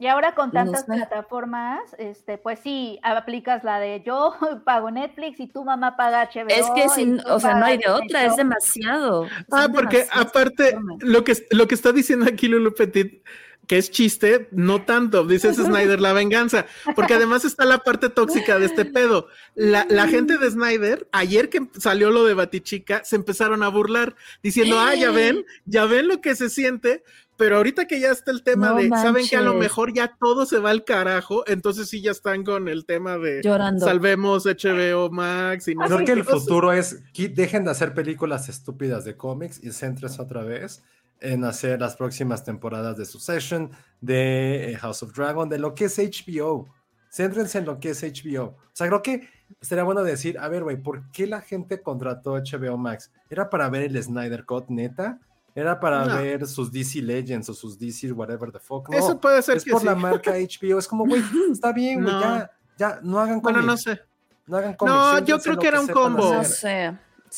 Y 0.00 0.06
ahora 0.06 0.34
con 0.34 0.46
no 0.46 0.54
tantas 0.54 0.80
sé. 0.80 0.86
plataformas, 0.86 1.94
este, 1.98 2.38
pues 2.38 2.58
sí, 2.60 2.98
aplicas 3.02 3.62
la 3.64 3.78
de 3.78 4.02
yo 4.04 4.34
pago 4.64 4.90
Netflix 4.90 5.38
y 5.40 5.46
tu 5.46 5.62
mamá 5.62 5.96
paga 5.96 6.30
HBO. 6.34 6.48
es 6.48 6.66
que 6.74 6.88
sin, 6.88 7.20
o 7.26 7.38
sea, 7.38 7.56
no 7.56 7.66
hay 7.66 7.76
de 7.76 7.84
pagas 7.84 8.00
otra, 8.02 8.24
es 8.24 8.36
demasiado. 8.36 9.28
Ah, 9.52 9.64
Son 9.64 9.72
porque 9.72 10.06
aparte, 10.10 10.74
lo 11.00 11.22
que, 11.22 11.34
lo 11.50 11.68
que 11.68 11.74
está 11.74 11.92
diciendo 11.92 12.24
aquí 12.26 12.48
Lulu 12.48 12.74
Petit, 12.74 13.22
que 13.70 13.78
es 13.78 13.90
chiste, 13.90 14.48
no 14.50 14.82
tanto, 14.82 15.24
dice 15.24 15.54
Snyder, 15.54 16.00
la 16.00 16.12
venganza, 16.12 16.66
porque 16.96 17.14
además 17.14 17.44
está 17.44 17.64
la 17.64 17.78
parte 17.78 18.08
tóxica 18.08 18.58
de 18.58 18.66
este 18.66 18.84
pedo. 18.84 19.28
La, 19.54 19.86
la 19.88 20.08
gente 20.08 20.38
de 20.38 20.50
Snyder, 20.50 21.06
ayer 21.12 21.50
que 21.50 21.68
salió 21.78 22.10
lo 22.10 22.24
de 22.24 22.34
Batichica, 22.34 23.04
se 23.04 23.14
empezaron 23.14 23.62
a 23.62 23.68
burlar, 23.68 24.16
diciendo, 24.42 24.80
ah, 24.80 24.94
ya 24.96 25.12
ven, 25.12 25.44
ya 25.66 25.84
ven 25.84 26.08
lo 26.08 26.20
que 26.20 26.34
se 26.34 26.50
siente, 26.50 27.04
pero 27.40 27.56
ahorita 27.56 27.86
que 27.86 27.98
ya 27.98 28.10
está 28.10 28.32
el 28.32 28.42
tema 28.42 28.68
No 28.68 28.76
de, 28.76 28.90
saben 28.90 29.26
que 29.26 29.34
a 29.34 29.40
lo 29.40 29.54
mejor 29.54 29.94
ya 29.94 30.14
todo 30.20 30.44
se 30.44 30.58
va 30.58 30.68
al 30.68 30.84
carajo, 30.84 31.42
entonces 31.46 31.88
sí 31.88 32.02
ya 32.02 32.10
están 32.10 32.44
con 32.44 32.68
el 32.68 32.84
tema 32.84 33.16
de 33.16 33.40
Llorando. 33.42 33.86
salvemos 33.86 34.44
HBO 34.44 35.08
Max 35.08 35.66
y 35.68 35.74
no 35.74 35.86
Creo 35.86 36.04
que 36.04 36.12
el 36.12 36.24
futuro 36.24 36.70
es 36.70 37.02
que 37.14 37.30
dejen 37.30 37.64
de 37.64 37.70
hacer 37.70 37.94
películas 37.94 38.50
estúpidas 38.50 39.06
de 39.06 39.16
cómics 39.16 39.58
y 39.64 39.72
céntrense 39.72 40.20
otra 40.20 40.42
vez 40.42 40.82
en 41.18 41.44
hacer 41.44 41.80
las 41.80 41.96
próximas 41.96 42.44
temporadas 42.44 42.98
de 42.98 43.06
Succession, 43.06 43.70
de 44.02 44.72
eh, 44.72 44.76
House 44.76 45.02
of 45.02 45.14
Dragon, 45.14 45.48
de 45.48 45.58
lo 45.58 45.74
que 45.74 45.86
es 45.86 45.96
HBO. 45.96 46.68
Céntrense 47.10 47.56
en 47.56 47.64
lo 47.64 47.80
que 47.80 47.90
es 47.90 48.02
HBO. 48.02 48.48
O 48.48 48.70
sea, 48.74 48.86
creo 48.88 49.00
que 49.00 49.26
sería 49.62 49.84
bueno 49.84 50.02
decir, 50.02 50.38
a 50.38 50.48
ver, 50.48 50.62
güey, 50.62 50.76
¿por 50.76 51.10
qué 51.10 51.26
la 51.26 51.40
gente 51.40 51.80
contrató 51.80 52.34
HBO 52.34 52.76
Max? 52.76 53.10
¿Era 53.30 53.48
para 53.48 53.70
ver 53.70 53.84
el 53.84 54.02
Snyder 54.02 54.44
Cut, 54.44 54.68
neta? 54.68 55.18
¿Era 55.54 55.78
para 55.80 56.04
No. 56.06 56.16
ver 56.16 56.46
sus 56.46 56.70
DC 56.70 57.02
Legends 57.02 57.48
o 57.48 57.54
sus 57.54 57.78
DC 57.78 58.12
whatever 58.12 58.52
the 58.52 58.58
fuck? 58.60 58.88
No, 58.88 58.96
Eso 58.98 59.20
puede 59.20 59.42
ser 59.42 59.56
es 59.56 59.64
que 59.64 59.72
por 59.72 59.80
sí. 59.80 59.86
la 59.86 59.94
marca 59.94 60.32
HBO. 60.32 60.78
Es 60.78 60.86
como, 60.86 61.04
güey, 61.06 61.22
está 61.52 61.72
bien, 61.72 62.02
güey, 62.02 62.12
No. 62.14 62.20
ya, 62.20 62.50
ya, 62.78 63.00
no 63.02 63.18
hagan 63.18 63.40
Bueno, 63.40 63.60
cómics. 63.60 63.66
no 63.86 63.92
sé. 63.94 64.00
No 64.46 64.56
hagan 64.56 64.74
cómics. 64.74 64.94
No, 64.96 65.18
yo 65.24 65.38
creo 65.40 65.58
que 65.58 65.68
era 65.68 65.80
un 65.80 65.86
sepan 65.86 66.02
combo. 66.02 66.34
No 66.34 66.44
sé. 66.44 66.92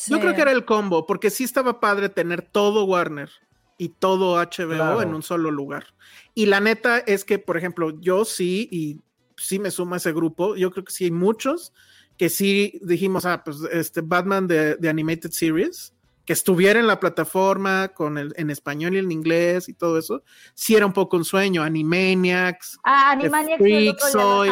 Yo 0.08 0.16
sí. 0.16 0.20
creo 0.20 0.34
que 0.34 0.40
era 0.42 0.52
el 0.52 0.64
combo, 0.64 1.06
porque 1.06 1.30
sí 1.30 1.44
estaba 1.44 1.80
padre 1.80 2.08
tener 2.08 2.42
todo 2.42 2.84
Warner 2.84 3.30
y 3.78 3.88
todo 3.90 4.36
HBO 4.36 4.68
Claro. 4.74 5.02
en 5.02 5.14
un 5.14 5.22
solo 5.22 5.50
lugar. 5.50 5.86
Y 6.34 6.46
la 6.46 6.60
neta 6.60 6.98
es 6.98 7.24
que, 7.24 7.38
por 7.38 7.56
ejemplo, 7.56 7.98
yo 8.00 8.24
sí, 8.24 8.68
y 8.70 9.00
sí 9.36 9.58
me 9.58 9.70
sumo 9.70 9.94
a 9.94 9.96
ese 9.98 10.12
grupo, 10.12 10.54
yo 10.56 10.70
creo 10.70 10.84
que 10.84 10.92
sí 10.92 11.04
hay 11.04 11.10
muchos 11.10 11.72
que 12.16 12.28
sí 12.30 12.78
dijimos, 12.82 13.24
ah, 13.26 13.42
pues 13.44 13.58
este 13.72 14.00
Batman 14.02 14.46
de, 14.46 14.76
de 14.76 14.88
Animated 14.88 15.30
Series, 15.30 15.92
que 16.24 16.32
estuviera 16.32 16.78
en 16.78 16.86
la 16.86 17.00
plataforma 17.00 17.88
con 17.88 18.16
el, 18.16 18.32
en 18.36 18.50
español 18.50 18.94
y 18.94 18.98
en 18.98 19.10
inglés 19.10 19.68
y 19.68 19.74
todo 19.74 19.98
eso, 19.98 20.22
sí 20.54 20.76
era 20.76 20.86
un 20.86 20.92
poco 20.92 21.16
un 21.16 21.24
sueño. 21.24 21.62
Animaniacs, 21.62 22.78
Ah, 22.84 23.10
Animaniacs. 23.12 23.60
estaba 23.60 24.42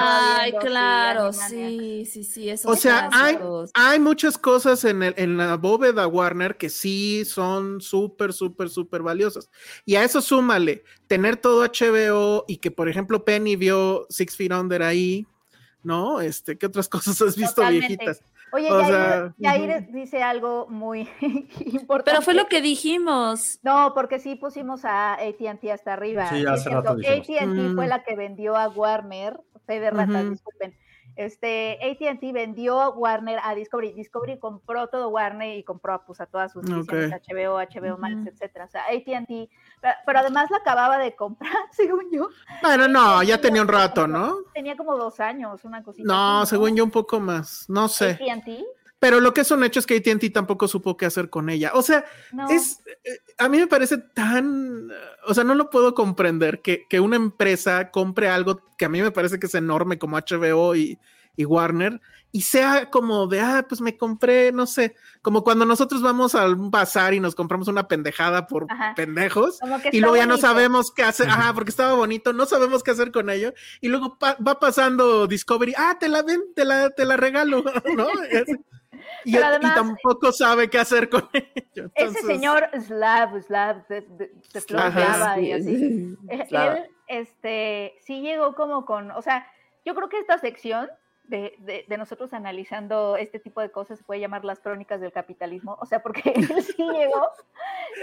Ay, 0.41 0.53
claro, 0.61 1.27
Animaniacs. 1.29 1.49
sí, 1.51 2.05
sí, 2.11 2.25
sí. 2.25 2.51
Esos 2.51 2.73
O 2.73 2.77
sea, 2.77 3.09
hay, 3.13 3.39
hay 3.75 3.99
muchas 4.01 4.37
cosas 4.37 4.85
en, 4.85 5.03
el- 5.03 5.15
en 5.17 5.37
la 5.37 5.57
bóveda 5.57 6.07
Warner 6.07 6.57
que 6.57 6.69
sí 6.71 7.25
son 7.25 7.81
súper, 7.81 8.33
súper, 8.33 8.69
súper 8.69 9.03
valiosas. 9.03 9.49
Y 9.85 9.95
a 9.97 10.05
eso 10.05 10.21
súmale 10.21 10.83
tener 11.07 11.37
todo 11.37 11.63
HBO 11.65 12.45
y 12.49 12.57
que, 12.59 12.71
por 12.71 12.89
ejemplo, 12.89 13.25
Penny 13.25 13.57
vio 13.57 14.07
Six 14.11 14.37
Feet 14.37 14.53
Under 14.53 14.83
ahí, 14.83 15.27
¿no? 15.83 16.21
Este, 16.21 16.59
¿qué 16.59 16.67
otras 16.67 16.89
cosas 16.89 17.21
has 17.23 17.37
visto 17.37 17.55
Totalmente. 17.57 17.87
viejitas? 17.87 18.23
Oye, 18.53 18.71
O 18.71 18.81
Yair, 18.81 18.87
sea, 18.95 19.35
Yair 19.39 19.87
dice 19.93 20.23
algo 20.23 20.67
muy 20.69 21.09
importante. 21.61 22.11
Pero 22.11 22.23
fue 22.23 22.35
lo 22.35 22.47
que 22.47 22.61
dijimos. 22.61 23.59
No, 23.63 23.93
porque 23.95 24.19
sí 24.19 24.35
pusimos 24.37 24.85
a 24.85 25.15
AT&T 25.15 25.71
hasta 25.73 25.93
arriba. 25.93 26.29
Sí, 26.29 26.45
hace 26.47 26.69
rato. 26.71 26.91
AT&T 26.93 27.73
fue 27.75 27.87
Mm. 27.87 27.89
la 27.89 28.03
que 28.03 28.17
vendió 28.17 28.57
a 28.57 28.69
Warner, 28.69 29.41
fe 29.67 29.79
de 29.81 29.91
ratas, 29.91 30.23
Ujú. 30.25 30.31
disculpen, 30.31 30.75
este, 31.25 31.79
AT&T 31.83 32.33
vendió 32.33 32.95
Warner 32.95 33.39
a 33.43 33.55
Discovery. 33.55 33.93
Discovery 33.93 34.39
compró 34.39 34.89
todo 34.89 35.11
Warner 35.11 35.59
y 35.59 35.63
compró 35.63 36.03
pues, 36.07 36.19
a 36.21 36.27
todas 36.27 36.53
sus 36.53 36.65
divisiones, 36.65 37.11
HBO, 37.11 37.59
HBO 37.59 37.99
Max, 37.99 38.27
etcétera. 38.27 38.65
O 38.65 38.69
sea, 38.69 38.85
AT&T, 38.85 39.51
pero, 39.83 39.95
pero 40.07 40.19
además 40.19 40.51
la 40.51 40.57
acababa 40.57 40.97
de 40.97 41.15
comprar, 41.15 41.53
según 41.73 42.11
yo. 42.11 42.31
Bueno, 42.63 42.89
no, 42.89 43.23
ya 43.23 43.39
tenía 43.39 43.61
un 43.61 43.69
rato, 43.69 44.07
¿no? 44.07 44.39
Tenía 44.55 44.77
como 44.79 44.97
dos 44.97 45.21
años, 45.21 45.63
una 45.65 45.83
cosita. 45.83 46.11
No, 46.11 46.41
así, 46.41 46.51
según 46.51 46.75
yo 46.75 46.85
un 46.85 46.91
poco 46.91 47.21
más, 47.21 47.69
no 47.69 47.89
sé. 47.89 48.13
AT&T, 48.13 48.65
Pero 49.01 49.19
lo 49.21 49.35
que 49.35 49.41
es 49.41 49.51
un 49.51 49.65
hecho 49.65 49.81
es 49.81 49.87
que 49.87 49.97
AT&T 49.97 50.31
tampoco 50.31 50.69
supo 50.69 50.97
qué 50.97 51.07
hacer 51.07 51.31
con 51.31 51.49
ella. 51.51 51.73
O 51.75 51.83
sea, 51.83 52.05
no. 52.33 52.49
es, 52.51 52.81
eh, 53.05 53.19
a 53.39 53.49
mí 53.49 53.59
me 53.59 53.67
parece 53.67 53.99
tan, 53.99 54.91
o 55.27 55.35
sea, 55.35 55.43
no 55.43 55.55
lo 55.55 55.71
puedo 55.71 55.95
comprender 55.95 56.61
que, 56.61 56.85
que 56.89 57.01
una 57.01 57.17
empresa 57.17 57.91
compre 57.91 58.29
algo 58.29 58.61
que 58.77 58.85
a 58.85 58.89
mí 58.91 59.01
me 59.01 59.11
parece 59.11 59.41
que 59.41 59.47
es 59.47 59.55
enorme 59.55 59.99
como 59.99 60.19
HBO 60.19 60.77
y, 60.77 60.99
y 61.35 61.45
Warner 61.47 62.01
y 62.33 62.43
sea 62.43 62.91
como 62.91 63.27
de, 63.27 63.41
ah, 63.41 63.67
pues 63.69 63.81
me 63.81 63.97
compré, 63.97 64.53
no 64.53 64.67
sé, 64.67 64.95
como 65.23 65.43
cuando 65.43 65.65
nosotros 65.65 66.01
vamos 66.01 66.35
a 66.37 66.47
un 66.47 66.71
bazar 66.71 67.13
y 67.13 67.19
nos 67.19 67.35
compramos 67.35 67.67
una 67.67 67.89
pendejada 67.89 68.47
por 68.47 68.67
Ajá. 68.71 68.93
pendejos 68.95 69.59
y 69.91 70.01
luego 70.01 70.15
ya 70.17 70.27
no 70.27 70.37
sabemos 70.37 70.93
qué 70.93 71.03
hacer, 71.03 71.29
ajá, 71.29 71.53
porque 71.55 71.71
estaba 71.71 71.95
bonito, 71.95 72.33
no 72.33 72.47
sabemos 72.47 72.85
qué 72.85 72.93
hacer 72.93 73.11
con 73.11 73.31
ello 73.31 73.53
y 73.81 73.89
luego 73.89 74.17
pa- 74.17 74.37
va 74.47 74.61
pasando 74.61 75.27
Discovery, 75.27 75.75
ah, 75.77 75.97
te 75.99 76.09
la 76.09 76.23
ven, 76.23 76.41
te 76.55 76.65
la, 76.65 76.91
te 76.91 77.05
la 77.05 77.17
regalo, 77.17 77.65
¿no? 77.97 78.07
Y 79.25 79.37
así. 79.37 79.39
Y, 79.39 79.43
además- 79.43 79.75
tampoco 79.75 80.33
sabe 80.33 80.69
qué 80.71 80.79
hacer 80.79 81.09
con 81.09 81.29
ello. 81.33 81.45
Ese 81.75 81.91
Entonces- 81.95 82.27
señor 82.27 82.71
Slav, 82.81 83.41
Slav, 83.43 83.87
de, 83.89 84.01
de, 84.03 84.33
y 85.41 85.53
así. 85.53 86.17
Eh, 86.29 86.47
Claro. 86.49 86.77
Él, 86.79 86.91
este, 87.09 87.95
sí 88.03 88.21
llegó 88.23 88.55
como 88.55 88.85
con, 88.85 89.11
o 89.11 89.23
sea, 89.23 89.47
yo 89.85 89.95
creo 89.95 90.09
que 90.09 90.19
esta 90.21 90.39
sección 90.39 90.89
de, 91.25 91.55
de, 91.59 91.85
de 91.89 91.97
nosotros 91.99 92.33
analizando 92.33 93.17
este 93.17 93.39
tipo 93.39 93.61
de 93.61 93.71
cosas 93.71 93.99
se 93.99 94.05
puede 94.05 94.21
llamar 94.21 94.45
las 94.45 94.59
crónicas 94.59 95.01
del 95.01 95.13
capitalismo, 95.13 95.77
o 95.81 95.87
sea, 95.87 96.03
porque 96.03 96.23
él 96.35 96.63
sí 96.63 96.75
llegó, 96.83 97.29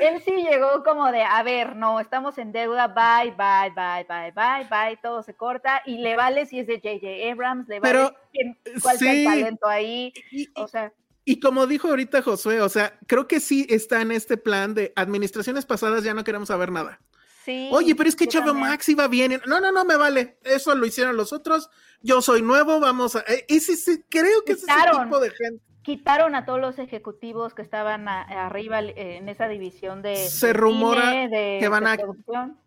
él 0.01 0.22
sí 0.24 0.32
llegó 0.43 0.82
como 0.84 1.11
de, 1.11 1.24
a 1.24 1.43
ver, 1.43 1.76
no, 1.76 1.99
estamos 1.99 2.38
en 2.38 2.51
deuda, 2.53 2.88
bye, 2.88 3.32
bye, 3.32 3.72
bye, 3.76 4.05
bye, 4.07 4.32
bye, 4.32 4.68
bye, 4.70 4.97
todo 5.01 5.24
se 5.24 5.34
corta 5.36 5.82
y 5.86 5.97
le 5.97 6.15
vale 6.15 6.45
si 6.45 6.59
es 6.59 6.68
de 6.68 6.76
J.J. 6.82 7.32
Abrams, 7.32 7.68
le 7.68 7.80
vale 7.82 7.93
Pero, 7.93 8.15
quién- 8.32 8.57
cuál 8.82 8.97
sea 8.97 9.11
el 9.11 9.18
sí. 9.18 9.26
talento 9.26 9.68
ahí, 9.68 10.13
o 10.55 10.68
sea, 10.70 10.93
Y 11.30 11.42
como 11.42 11.68
dijo 11.68 11.90
ahorita 11.90 12.22
Josué, 12.22 12.62
o 12.62 12.70
sea, 12.70 12.98
creo 13.06 13.28
que 13.28 13.42
sí 13.42 13.68
está 13.70 14.02
en 14.02 14.14
este 14.14 14.38
plan 14.38 14.74
de 14.74 14.94
administraciones 14.96 15.66
pasadas 15.66 16.04
ya 16.06 16.14
no 16.14 16.24
queremos 16.24 16.48
saber 16.48 16.72
nada. 16.72 17.02
sí. 17.44 17.68
Oye, 17.74 17.96
pero 17.96 18.08
es 18.08 18.16
que 18.16 18.28
también. 18.28 18.60
Max 18.70 18.88
iba 18.88 19.08
bien. 19.10 19.42
No, 19.46 19.60
no, 19.60 19.74
no 19.74 19.84
me 19.84 19.98
vale. 19.98 20.38
Eso 20.44 20.74
lo 20.74 20.86
hicieron 20.86 21.18
los 21.18 21.34
otros. 21.34 21.70
Yo 22.02 22.22
soy 22.22 22.42
nuevo, 22.42 22.80
vamos 22.80 23.18
a. 23.18 23.20
eh, 23.28 23.44
ese, 23.50 23.74
ese- 23.74 24.06
creo 24.08 24.44
que 24.46 24.54
ese 24.54 24.66
es 24.68 24.74
Quitaron. 24.74 25.04
tipo 25.04 25.20
de 25.20 25.32
gente. 25.32 25.64
quitaron 25.82 26.36
a 26.36 26.46
todos 26.46 26.60
los 26.62 26.80
ejecutivos 26.80 27.54
que 27.54 27.62
estaban 27.62 28.08
a- 28.08 28.22
arriba 28.46 28.80
eh, 28.82 29.18
en 29.18 29.28
esa 29.30 29.48
división 29.50 30.02
de 30.02 30.16
Se 30.30 30.48
de 30.48 30.54
rumora 30.54 31.12
cine, 31.12 31.30
de- 31.30 31.58
que 31.60 31.68
van 31.68 31.84
de 31.86 31.90
a- 31.92 31.96
producción. 31.98 32.58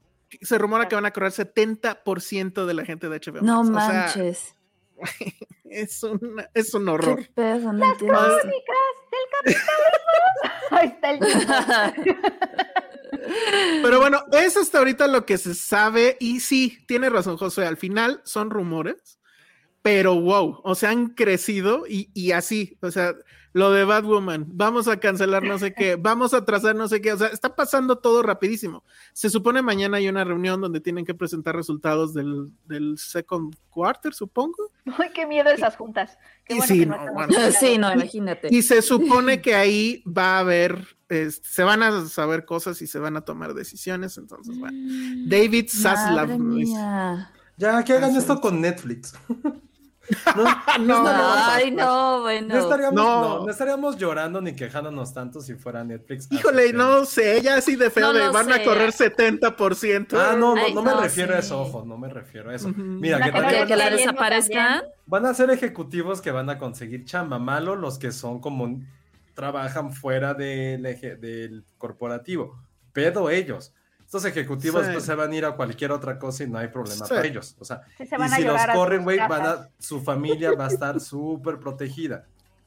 Se 0.43 0.59
rumora 0.59 0.87
que 0.87 0.95
van 0.97 1.07
a 1.07 1.13
correr 1.13 1.33
70% 1.33 2.67
de 2.67 2.75
la 2.75 2.85
gente 2.85 3.09
de 3.09 3.17
HBO 3.21 3.41
No 3.43 3.63
Max. 3.65 3.87
O 3.87 3.91
sea, 3.91 4.01
manches. 4.01 4.55
es, 5.64 6.03
un, 6.03 6.44
es 6.55 6.74
un 6.74 6.84
Qué 6.84 6.90
horror. 6.90 7.28
pedo, 7.34 7.72
no 7.72 7.92
entiendo. 7.92 8.18
Crónicas 8.18 8.76
del 9.11 9.55
capitalismo. 9.55 10.70
Ahí 10.70 10.88
está 10.88 11.11
el 11.11 11.18
Pero 13.82 14.01
bueno, 14.01 14.24
es 14.32 14.57
hasta 14.57 14.78
ahorita 14.78 15.07
lo 15.09 15.26
que 15.26 15.36
se 15.38 15.55
sabe. 15.55 16.16
Y 16.20 16.40
sí, 16.40 16.78
tiene 16.86 17.11
razón, 17.11 17.36
José. 17.36 17.66
Al 17.66 17.76
final 17.76 18.20
son 18.24 18.51
rumores, 18.51 19.18
pero 19.82 20.20
wow, 20.20 20.61
o 20.62 20.74
sea, 20.74 20.90
han 20.90 21.09
crecido 21.09 21.84
y, 21.88 22.11
y 22.14 22.32
así. 22.32 22.78
O 22.82 22.90
sea, 22.90 23.14
lo 23.53 23.72
de 23.72 23.84
Batwoman, 23.84 24.46
vamos 24.48 24.86
a 24.86 24.98
cancelar 24.98 25.42
no 25.42 25.59
sé 25.59 25.74
qué, 25.74 25.96
vamos 26.01 26.34
a 26.34 26.44
trazar 26.44 26.76
no 26.76 26.86
sé 26.88 27.01
qué. 27.01 27.12
O 27.12 27.18
sea, 27.18 27.28
está 27.28 27.57
pasando 27.57 27.98
todo 27.98 28.22
rapidísimo. 28.22 28.84
Se 29.12 29.28
supone 29.28 29.61
mañana 29.62 29.96
hay 29.96 30.09
una 30.09 30.22
reunión 30.24 30.61
donde 30.61 30.80
tienen 30.80 31.05
que 31.05 31.14
presentar 31.14 31.57
resultados 31.57 32.14
del, 32.14 32.51
del 32.66 32.96
second 32.98 33.55
quarter, 33.70 34.14
supongo. 34.14 34.70
Ay, 34.98 35.11
qué 35.14 35.26
miedo 35.26 35.51
esas 35.51 35.76
juntas. 35.76 36.16
Qué 36.44 36.55
Y 36.55 36.57
bueno 36.59 36.68
sí, 36.74 36.80
que 36.80 36.86
no, 36.86 37.12
bueno. 37.12 37.32
Sí, 37.59 37.78
no, 37.78 37.92
imagínate. 37.92 38.48
Y 38.51 38.62
se 38.62 38.82
supone 38.82 39.40
que 39.42 39.55
ahí 39.55 40.03
va 40.07 40.36
a 40.36 40.38
haber, 40.40 40.96
es- 41.09 41.40
se 41.44 41.62
van 41.64 41.82
a 41.82 42.07
saber 42.07 42.44
cosas 42.44 42.80
y 42.82 42.86
se 42.86 42.98
van 42.98 43.16
a 43.16 43.22
tomar 43.22 43.55
decisiones. 43.55 44.16
Entonces, 44.16 44.59
bueno. 44.59 44.78
David 45.26 45.66
Zaslav. 45.68 46.28
Ya, 47.57 47.84
que 47.84 47.92
hagan 47.92 48.11
Así 48.11 48.18
esto 48.18 48.34
es. 48.34 48.40
con 48.40 48.61
Netflix. 48.61 49.12
No, 50.80 51.03
No, 51.03 51.09
Ay, 51.09 51.70
no, 51.70 52.20
bueno. 52.22 52.55
no 52.55 52.61
estaríamos, 52.61 52.94
No. 52.94 53.20
no, 53.38 53.44
no 53.44 53.51
estaríamos 53.51 53.96
llorando 53.96 54.40
ni 54.40 54.55
quejándonos 54.55 55.12
tanto 55.14 55.40
si 55.40 55.55
fuera 55.55 55.84
Netflix. 55.84 56.26
Híjole, 56.30 56.62
Así 56.62 56.70
que- 56.72 56.76
no 56.76 57.05
sé, 57.05 57.42
ya 57.42 57.57
así 57.57 57.76
de 57.76 57.90
feo 57.90 58.12
No 58.12 58.18
de 58.18 58.28
van 58.30 58.51
a 58.53 58.62
correr 58.62 58.92
70%. 58.92 60.18
Ah, 60.18 60.34
no, 60.38 60.55
no, 60.55 60.62
Ay, 60.64 60.74
no 60.74 60.82
me 60.82 60.94
refiero 60.94 61.34
a 61.34 61.38
eso, 61.38 61.61
ojo, 61.61 61.84
no 61.84 61.96
me 61.98 62.09
refiero 62.09 62.51
a 62.51 62.55
eso. 62.55 62.68
Mira, 62.76 63.20
que 63.22 63.30
también 63.32 63.62
¿Que, 63.62 63.66
que 63.68 63.76
la 63.76 63.90
desaparezcan? 63.90 64.82
van 65.07 65.26
a 65.26 65.34
ser 65.34 65.51
ejecutivos 65.51 66.20
que 66.20 66.30
van 66.30 66.51
a 66.51 66.59
conseguir 66.59 67.05
chamba 67.05 67.38
malo 67.38 67.76
los 67.76 67.98
que 67.98 68.11
son 68.12 68.40
como 68.40 68.80
trabajan 69.34 69.92
fuera 69.92 70.34
del, 70.34 70.84
eje- 70.86 71.16
del 71.18 71.64
corporativo. 71.78 72.59
Pedo 72.92 73.30
ellos. 73.30 73.72
Estos 74.11 74.25
ejecutivos 74.25 74.85
Sí. 74.87 74.91
pues, 74.93 75.05
se 75.05 75.15
van 75.15 75.31
a 75.31 75.37
ir 75.37 75.45
a 75.45 75.53
cualquier 75.53 75.93
otra 75.93 76.19
cosa 76.19 76.43
y 76.43 76.49
no 76.49 76.59
hay 76.59 76.67
problema 76.67 77.07
Sí. 77.07 77.15
para 77.15 77.25
ellos. 77.29 77.55
O 77.61 77.65
sea, 77.65 77.83
Sí, 77.97 78.05
se 78.07 78.17
y 78.17 78.29
si 78.31 78.43
los 78.43 78.61
corren, 78.75 79.05
güey, 79.05 79.19
van 79.19 79.29
casas. 79.29 79.59
a, 79.67 79.71
su 79.79 80.01
familia 80.03 80.51
va 80.59 80.65
a 80.65 80.69
estar 80.69 80.99
súper 81.01 81.61
protegida. 81.61 82.25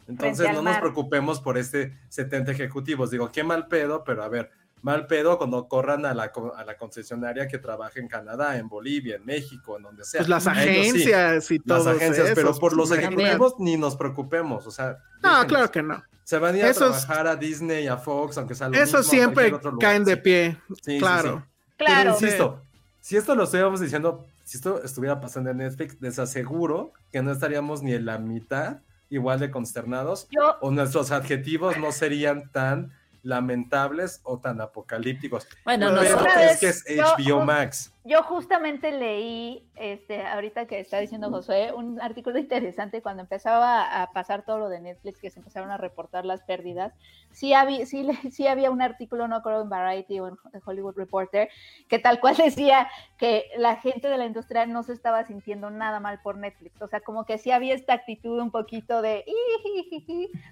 Entonces 0.08 0.54
no 0.54 0.62
nos 0.62 0.78
preocupemos 0.78 1.42
por 1.42 1.58
este 1.58 1.98
70 2.08 2.54
ejecutivos. 2.54 3.12
Digo, 3.12 3.30
qué 3.30 3.44
mal 3.44 3.68
pedo, 3.68 4.06
pero 4.06 4.24
a 4.24 4.30
ver, 4.30 4.52
mal 4.84 5.08
pedo 5.08 5.40
cuando 5.40 5.68
corran 5.68 6.06
a 6.06 6.14
la, 6.14 6.32
co- 6.32 6.54
a 6.56 6.64
la 6.64 6.78
concesionaria 6.78 7.48
que 7.48 7.58
trabaja 7.58 8.00
en 8.00 8.08
Canadá, 8.08 8.58
en 8.60 8.68
Bolivia, 8.70 9.16
en 9.16 9.26
México, 9.26 9.78
en 9.78 9.84
donde 9.84 10.04
sea. 10.06 10.20
Pues 10.20 10.30
las 10.30 10.46
A 10.46 10.62
ellos 10.64 10.74
sí, 11.04 11.12
agencias 11.12 11.52
y 11.52 11.58
las 11.58 11.66
todo 11.66 11.90
agencias, 11.90 12.32
pero 12.36 12.54
por 12.60 12.74
los 12.74 12.92
ejecutivos 12.92 13.56
ni 13.60 13.78
nos 13.78 13.96
preocupemos. 13.96 14.68
O 14.68 14.72
sea, 14.72 14.98
No, 15.24 15.48
claro 15.48 15.72
que 15.72 15.82
no. 15.82 16.04
Se 16.26 16.38
van 16.38 16.56
a 16.56 16.58
ir 16.60 16.66
Esos- 16.66 16.82
a 16.96 17.00
trabajar 17.08 17.28
a 17.28 17.36
Disney, 17.36 17.88
a 17.88 17.98
Fox, 17.98 18.38
aunque 18.38 18.56
sea 18.56 18.70
lo 18.70 18.76
Eso 18.76 18.98
mismo, 19.00 19.04
siempre 19.12 19.34
cualquier 19.50 19.54
otro 19.56 19.72
lugar. 19.72 19.90
caen 19.90 20.04
de 20.06 20.16
Sí. 20.16 20.22
pie. 20.22 20.58
Sí, 20.84 21.00
claro. 21.00 21.44
sí. 21.48 21.76
Claro. 21.78 21.96
Pero 21.96 22.12
insisto, 22.12 22.62
si 23.02 23.18
esto 23.18 23.36
lo 23.36 23.44
estuviéramos 23.46 23.80
diciendo, 23.82 24.26
si 24.44 24.58
esto 24.58 24.82
estuviera 24.84 25.20
pasando 25.20 25.50
en 25.50 25.58
Netflix, 25.58 25.98
les 26.02 26.20
aseguro 26.20 26.94
que 27.12 27.22
no 27.22 27.32
estaríamos 27.32 27.82
ni 27.84 27.94
en 27.94 28.06
la 28.06 28.20
mitad 28.20 28.78
igual 29.10 29.40
de 29.40 29.52
consternados 29.52 30.28
Yo, 30.32 30.56
o 30.62 30.72
nuestros 30.72 31.12
adjetivos 31.12 31.78
no 31.78 31.92
serían 31.92 32.50
tan 32.52 32.92
lamentables 33.24 34.20
o 34.24 34.40
tan 34.40 34.62
apocalípticos. 34.62 35.48
Bueno. 35.66 35.90
Otra 35.90 36.52
es 36.52 36.60
que 36.60 36.68
es 36.68 36.86
HBO 36.86 37.44
Max. 37.44 37.93
Yo 38.06 38.22
justamente 38.24 38.92
leí, 38.92 39.66
este, 39.76 40.26
ahorita 40.26 40.66
que 40.66 40.80
está 40.80 41.00
diciendo 41.00 41.30
Josué, 41.30 41.72
un 41.72 42.02
artículo 42.02 42.38
interesante 42.38 43.02
cuando 43.02 43.24
empezaba 43.24 44.02
a 44.02 44.12
pasar 44.12 44.44
todo 44.44 44.60
lo 44.60 44.70
de 44.70 44.82
Netflix, 44.82 45.20
que 45.20 45.30
se 45.30 45.40
empezaron 45.40 45.72
a 45.72 45.78
reportar 45.78 46.26
las 46.26 46.42
pérdidas. 46.44 46.94
Sí 47.32 47.54
había, 47.54 47.86
sí, 47.86 48.06
sí 48.32 48.48
había 48.48 48.72
un 48.72 48.82
artículo, 48.82 49.30
no 49.30 49.42
creo 49.42 49.62
en 49.62 49.70
Variety 49.70 50.20
o 50.20 50.28
en 50.28 50.38
Hollywood 50.66 50.98
Reporter, 50.98 51.50
que 51.88 51.98
tal 51.98 52.20
cual 52.20 52.36
decía 52.36 52.90
que 53.18 53.46
la 53.58 53.78
gente 53.78 54.10
de 54.10 54.18
la 54.18 54.26
industria 54.26 54.66
no 54.66 54.84
se 54.84 54.92
estaba 54.92 55.24
sintiendo 55.24 55.70
nada 55.70 56.02
mal 56.02 56.20
por 56.22 56.38
Netflix. 56.38 56.82
O 56.82 56.88
sea, 56.88 57.00
como 57.00 57.26
que 57.26 57.38
sí 57.38 57.52
había 57.52 57.74
esta 57.74 57.94
actitud 57.94 58.38
un 58.40 58.52
poquito 58.52 59.02
de, 59.02 59.24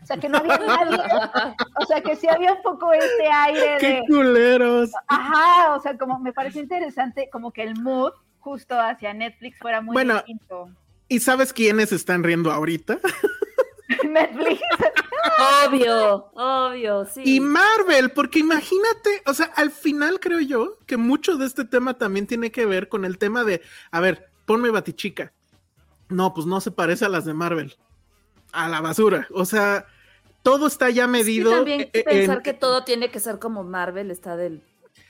o 0.01 0.05
sea, 0.05 0.17
que 0.17 0.29
no 0.29 0.37
había 0.37 0.57
nadie, 0.57 0.97
o 1.81 1.85
sea, 1.85 2.01
que 2.01 2.15
sí 2.15 2.27
había 2.29 2.53
un 2.53 2.61
poco 2.61 2.93
este 2.93 3.27
aire 3.27 3.77
¡Qué 3.79 3.87
de... 3.87 4.03
culeros! 4.07 4.91
Ajá, 5.07 5.75
o 5.75 5.81
sea, 5.81 5.97
como 5.97 6.17
me 6.19 6.31
parece 6.31 6.59
interesante, 6.59 7.29
como 7.29 7.40
que 7.49 7.63
el 7.63 7.73
mood 7.81 8.11
justo 8.37 8.79
hacia 8.79 9.15
Netflix 9.15 9.57
fuera 9.57 9.81
muy 9.81 9.93
Bueno, 9.93 10.17
distinto. 10.17 10.69
¿Y 11.07 11.19
sabes 11.19 11.51
quiénes 11.53 11.91
están 11.91 12.23
riendo 12.23 12.51
ahorita? 12.51 12.99
Netflix. 14.07 14.61
Obvio, 15.65 16.29
obvio, 16.33 17.05
sí. 17.05 17.21
Y 17.25 17.39
Marvel, 17.39 18.11
porque 18.11 18.39
imagínate, 18.39 19.21
o 19.25 19.33
sea, 19.33 19.47
al 19.55 19.71
final 19.71 20.19
creo 20.19 20.39
yo 20.39 20.77
que 20.85 20.97
mucho 20.97 21.37
de 21.37 21.45
este 21.45 21.65
tema 21.65 21.95
también 21.97 22.27
tiene 22.27 22.51
que 22.51 22.65
ver 22.65 22.89
con 22.89 23.05
el 23.05 23.17
tema 23.17 23.43
de, 23.43 23.61
a 23.91 23.99
ver, 23.99 24.29
ponme 24.45 24.69
Batichica. 24.69 25.33
No, 26.09 26.33
pues 26.33 26.45
no 26.45 26.59
se 26.61 26.71
parece 26.71 27.05
a 27.05 27.09
las 27.09 27.25
de 27.25 27.33
Marvel. 27.33 27.75
A 28.51 28.67
la 28.67 28.81
basura. 28.81 29.27
O 29.33 29.45
sea, 29.45 29.85
todo 30.43 30.67
está 30.67 30.89
ya 30.89 31.07
medido. 31.07 31.51
también 31.51 31.89
eh, 31.93 32.03
pensar 32.03 32.37
en- 32.37 32.43
que 32.43 32.53
todo 32.53 32.83
tiene 32.83 33.09
que 33.11 33.19
ser 33.19 33.39
como 33.39 33.63
Marvel 33.63 34.11
está 34.11 34.35
del. 34.35 34.61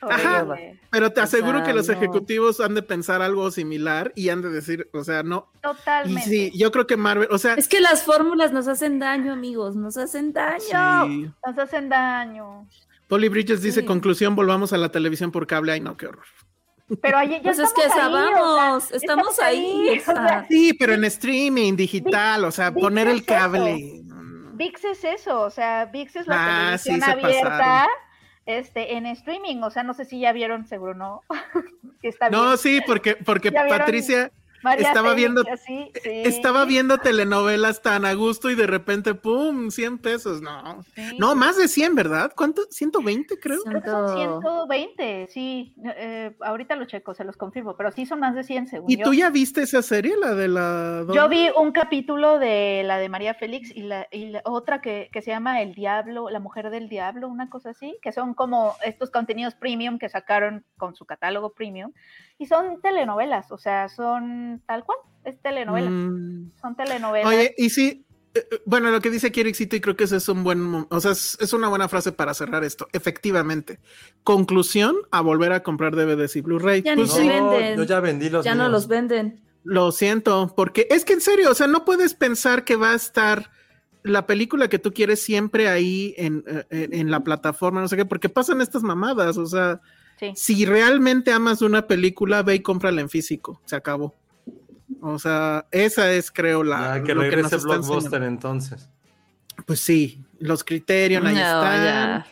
Ajá. 0.02 0.48
Pero 0.90 1.12
te 1.12 1.20
O 1.20 1.24
aseguro 1.24 1.60
sea, 1.60 1.68
que 1.68 1.74
los 1.74 1.88
no. 1.88 1.94
ejecutivos 1.94 2.60
han 2.60 2.74
de 2.76 2.82
pensar 2.84 3.22
algo 3.22 3.52
similar 3.52 4.12
y 4.16 4.30
han 4.30 4.42
de 4.42 4.50
decir, 4.50 4.90
o 4.94 5.04
sea, 5.04 5.24
no. 5.24 5.52
Y 5.56 5.62
Totalmente. 5.62 6.30
sí, 6.30 6.52
yo 6.58 6.72
creo 6.72 6.88
que 6.88 6.98
Marvel, 6.98 7.28
o 7.32 7.38
sea, 7.38 7.54
Es 7.54 7.68
que 7.68 7.80
las 7.82 8.04
fórmulas 8.04 8.52
nos 8.52 8.68
hacen 8.68 9.00
daño, 9.00 9.34
amigos, 9.34 9.76
nos 9.76 9.98
hacen 9.98 10.34
daño. 10.34 10.60
sí. 11.08 11.32
Nos 11.46 11.58
hacen 11.58 11.90
daño. 11.90 12.68
Polly 13.08 13.30
Bridges 13.30 13.62
dice, 13.62 13.82
Sí. 13.82 13.86
conclusión, 13.86 14.36
volvamos 14.36 14.74
a 14.74 14.78
la 14.78 14.90
televisión 14.90 15.32
por 15.32 15.46
cable. 15.46 15.74
Ay, 15.74 15.82
no, 15.82 15.98
qué 15.98 16.08
horror. 16.08 16.26
Pero 17.02 17.18
allí 17.18 17.36
ya 17.36 17.44
Pues 17.44 17.60
es 17.60 17.70
estamos 17.70 17.74
que 17.74 17.82
ahí, 17.84 17.90
o 17.90 17.94
sea, 17.94 18.10
vamos, 18.10 18.92
estamos 18.92 19.40
ahí, 19.40 19.90
o 19.90 20.04
sea, 20.04 20.14
Elsa. 20.14 20.46
Sí, 20.50 20.74
pero 20.74 20.94
en 20.94 21.04
streaming, 21.06 21.76
digital, 21.76 22.44
o 22.44 22.52
sea, 22.52 22.70
VIX 22.70 22.82
poner 22.84 23.08
el 23.08 23.18
eso. 23.18 23.26
cable. 23.28 24.02
VIX 24.54 24.84
es 24.86 25.04
eso, 25.06 25.42
o 25.42 25.50
sea, 25.50 25.86
VIX 25.86 26.16
es 26.18 26.28
la 26.28 26.72
Ah, 26.74 26.78
sí, 26.78 26.90
televisión 26.90 27.02
se 27.22 27.26
abierta 27.28 27.50
pasaron. 27.50 27.90
Este, 28.60 28.94
en 28.96 29.06
streaming, 29.06 29.62
o 29.64 29.70
sea, 29.72 29.84
no 29.84 29.94
sé 29.94 30.06
si 30.06 30.20
ya 30.20 30.32
vieron, 30.34 30.66
seguro 30.66 30.94
no. 30.94 31.22
está 32.02 32.30
No, 32.30 32.46
bien. 32.48 32.58
sí, 32.58 32.82
porque, 32.86 33.16
porque 33.16 33.52
¿Ya 33.52 33.64
vieron 33.64 33.80
Patricia 33.80 34.32
María 34.64 34.88
estaba 34.88 35.10
Félix, 35.10 35.22
viendo- 35.34 35.44
así, 35.52 35.92
sí. 36.04 36.10
estaba 36.26 36.66
viendo 36.66 36.98
telenovelas 36.98 37.82
tan 37.82 38.06
a 38.06 38.14
gusto 38.14 38.50
y 38.50 38.56
de 38.56 38.68
repente, 38.68 39.14
¡pum! 39.16 39.70
100 39.72 39.98
pesos. 39.98 40.42
No, 40.42 40.84
Sí. 40.96 41.18
no, 41.18 41.36
más 41.36 41.58
de 41.58 41.68
100, 41.68 41.96
¿verdad? 41.96 42.32
¿Cuánto? 42.36 42.64
120, 42.70 43.40
creo. 43.40 43.62
Creo 43.64 43.82
que 43.82 43.90
son 43.90 44.16
Ciento- 44.16 44.42
120, 44.42 45.28
sí. 45.30 45.74
eh, 45.96 46.36
ahorita 46.42 46.76
lo 46.76 46.86
checo, 46.86 47.14
se 47.14 47.24
los 47.24 47.38
confirmo, 47.38 47.76
pero 47.76 47.92
sí 47.92 48.06
son 48.06 48.20
más 48.20 48.36
de 48.36 48.44
100 48.44 48.68
según 48.68 48.90
¿Y 48.92 48.98
yo. 48.98 49.06
tú 49.06 49.14
ya 49.14 49.30
viste 49.30 49.62
esa 49.64 49.82
serie, 49.82 50.16
la 50.18 50.34
de 50.36 50.48
la... 50.48 51.06
Yo 51.14 51.28
vi 51.30 51.48
un 51.58 51.72
capítulo 51.72 52.40
de 52.40 52.84
la 52.86 52.98
de 52.98 53.10
María 53.10 53.34
Félix 53.34 53.76
y 53.76 53.82
la, 53.84 54.08
y 54.12 54.28
la 54.28 54.42
otra 54.46 54.82
que, 54.82 55.10
que 55.12 55.22
se 55.22 55.32
llama 55.32 55.62
El 55.62 55.74
Diablo, 55.74 56.30
La 56.30 56.40
Mujer 56.40 56.70
del 56.70 56.90
Diablo, 56.90 57.28
una 57.28 57.50
cosa 57.50 57.72
así, 57.72 57.98
que 58.02 58.12
son 58.12 58.34
como 58.34 58.76
estos 58.86 59.10
contenidos 59.12 59.56
premium 59.56 59.98
que 60.00 60.10
sacaron 60.10 60.66
con 60.78 60.96
su 60.96 61.06
catálogo 61.06 61.54
premium. 61.54 61.92
Y 62.42 62.48
son 62.48 62.82
telenovelas, 62.82 63.52
o 63.52 63.58
sea, 63.60 63.88
son 63.88 64.64
tal 64.66 64.84
cual, 64.84 64.98
es 65.24 65.40
telenovela. 65.44 65.92
Mm. 65.92 66.52
Son 66.60 66.76
telenovelas. 66.76 67.28
Oye, 67.28 67.54
y 67.56 67.70
sí, 67.70 68.04
eh, 68.34 68.48
eh, 68.52 68.62
bueno, 68.66 68.90
lo 68.90 69.00
que 69.00 69.12
dice 69.12 69.32
Ericito, 69.36 69.76
y 69.76 69.80
creo 69.80 69.96
que 69.96 70.06
ese 70.06 70.18
es 70.18 70.28
un 70.28 70.44
buen, 70.44 70.88
o 70.90 71.00
sea, 71.00 71.12
es, 71.12 71.38
es 71.40 71.54
una 71.54 71.68
buena 71.68 71.88
frase 71.88 72.12
para 72.12 72.34
cerrar 72.34 72.64
esto. 72.64 72.88
Efectivamente, 72.94 73.80
conclusión, 74.24 74.96
a 75.12 75.22
volver 75.22 75.52
a 75.54 75.62
comprar 75.62 75.96
DVDs 75.96 76.36
y 76.36 76.42
Blu-ray. 76.42 76.82
Ya 76.82 76.96
ni 76.96 77.02
Pues 77.04 77.14
se 77.14 77.22
sí, 77.22 77.28
venden. 77.28 77.78
yo 77.78 77.84
ya 77.84 78.00
vendí 78.00 78.30
los 78.32 78.44
Ya 78.44 78.56
no 78.56 78.70
los 78.70 78.88
venden. 78.88 79.40
Lo 79.64 79.92
siento, 79.92 80.52
porque 80.56 80.88
es 80.90 81.06
que 81.06 81.14
en 81.14 81.22
serio, 81.22 81.52
o 81.52 81.54
sea, 81.54 81.68
no 81.68 81.86
puedes 81.86 82.16
pensar 82.16 82.64
que 82.64 82.76
va 82.76 82.94
a 82.94 82.96
estar 82.96 83.52
la 84.02 84.26
película 84.26 84.68
que 84.68 84.80
tú 84.80 84.92
quieres 84.94 85.22
siempre 85.22 85.68
ahí 85.70 86.16
en, 86.18 86.44
eh, 86.48 86.66
en- 86.72 86.94
en 86.96 87.12
la 87.12 87.20
plataforma, 87.24 87.82
no 87.82 87.88
sé 87.88 87.98
qué, 87.98 88.06
porque 88.06 88.30
pasan 88.30 88.62
estas 88.62 88.82
mamadas, 88.82 89.38
o 89.38 89.46
sea, 89.46 89.80
Sí. 90.22 90.34
si 90.36 90.66
realmente 90.66 91.34
amas 91.34 91.62
una 91.62 91.88
película, 91.88 92.44
ve 92.44 92.56
y 92.56 92.60
cómprala 92.62 93.02
en 93.02 93.10
físico, 93.10 93.60
se 93.66 93.76
acabó. 93.76 94.14
O 95.02 95.18
sea, 95.18 95.66
esa 95.72 96.12
es, 96.14 96.32
creo, 96.32 96.64
la. 96.64 96.98
Ya, 97.00 97.04
que 97.04 97.16
lo 97.16 97.24
nos 97.24 97.32
regrese 97.32 97.56
está 97.56 97.68
Blockbuster 97.68 98.06
enseñando. 98.22 98.28
entonces. 98.28 98.90
Pues 99.66 99.80
sí, 99.80 100.24
los 100.40 100.64
criterios 100.64 101.26
ahí 101.26 101.34
No, 101.36 101.40
están. 101.42 101.84
ya. 101.84 102.28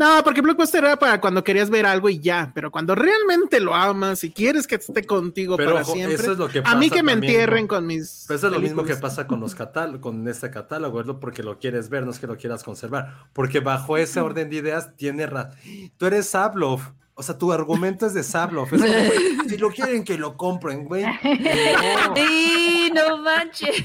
No, 0.00 0.24
porque 0.24 0.40
Blockbuster 0.40 0.82
era 0.82 0.96
para 0.98 1.20
cuando 1.20 1.44
querías 1.44 1.68
ver 1.68 1.84
algo 1.84 2.08
y 2.08 2.18
ya, 2.20 2.50
pero 2.54 2.70
cuando 2.70 2.94
realmente 2.94 3.60
lo 3.60 3.74
amas 3.74 4.24
y 4.24 4.32
quieres 4.32 4.66
que 4.66 4.76
esté 4.76 5.04
contigo 5.04 5.58
Pero 5.58 5.72
para 5.72 5.82
ojo, 5.82 5.92
siempre, 5.92 6.14
eso 6.14 6.32
es 6.32 6.38
lo 6.38 6.48
que 6.48 6.60
a 6.64 6.74
mí 6.74 6.88
pasa 6.88 6.96
que 6.96 7.02
me 7.02 7.12
también 7.12 7.32
entierren 7.32 7.66
con- 7.66 7.78
con 7.80 7.86
mis. 7.86 8.24
Pero 8.26 8.38
eso 8.38 8.46
es 8.46 8.52
lo 8.54 8.60
mismo 8.60 8.82
que 8.84 8.96
pasa 8.96 9.26
con 9.26 9.40
los 9.40 9.54
catálogos, 9.54 10.00
con 10.00 10.26
este 10.26 10.50
catálogo, 10.50 11.00
es 11.02 11.06
lo 11.06 11.20
porque 11.20 11.42
lo 11.42 11.58
quieres 11.58 11.90
ver, 11.90 12.04
no 12.06 12.12
es 12.12 12.18
que 12.18 12.26
lo 12.26 12.38
quieras 12.38 12.62
conservar. 12.64 13.26
Porque 13.34 13.60
bajo 13.60 13.98
ese 13.98 14.20
orden 14.20 14.48
de 14.48 14.56
ideas 14.56 14.96
tiene 14.96 15.26
razón. 15.26 15.52
Tú 15.98 16.06
eres 16.06 16.26
Sablov. 16.28 16.80
O 17.14 17.22
sea, 17.22 17.36
tu 17.36 17.52
argumento 17.52 18.06
es 18.06 18.14
de 18.14 18.22
Sablov. 18.22 18.72
Es 18.74 18.80
como, 18.80 18.92
güey, 18.94 19.36
si 19.50 19.58
lo 19.58 19.68
quieren 19.70 20.02
que 20.04 20.16
lo 20.16 20.38
compren, 20.38 20.86
güey. 20.86 21.04
No, 21.22 22.14
¡Y 22.16 22.90
no 22.94 23.18
manches! 23.18 23.84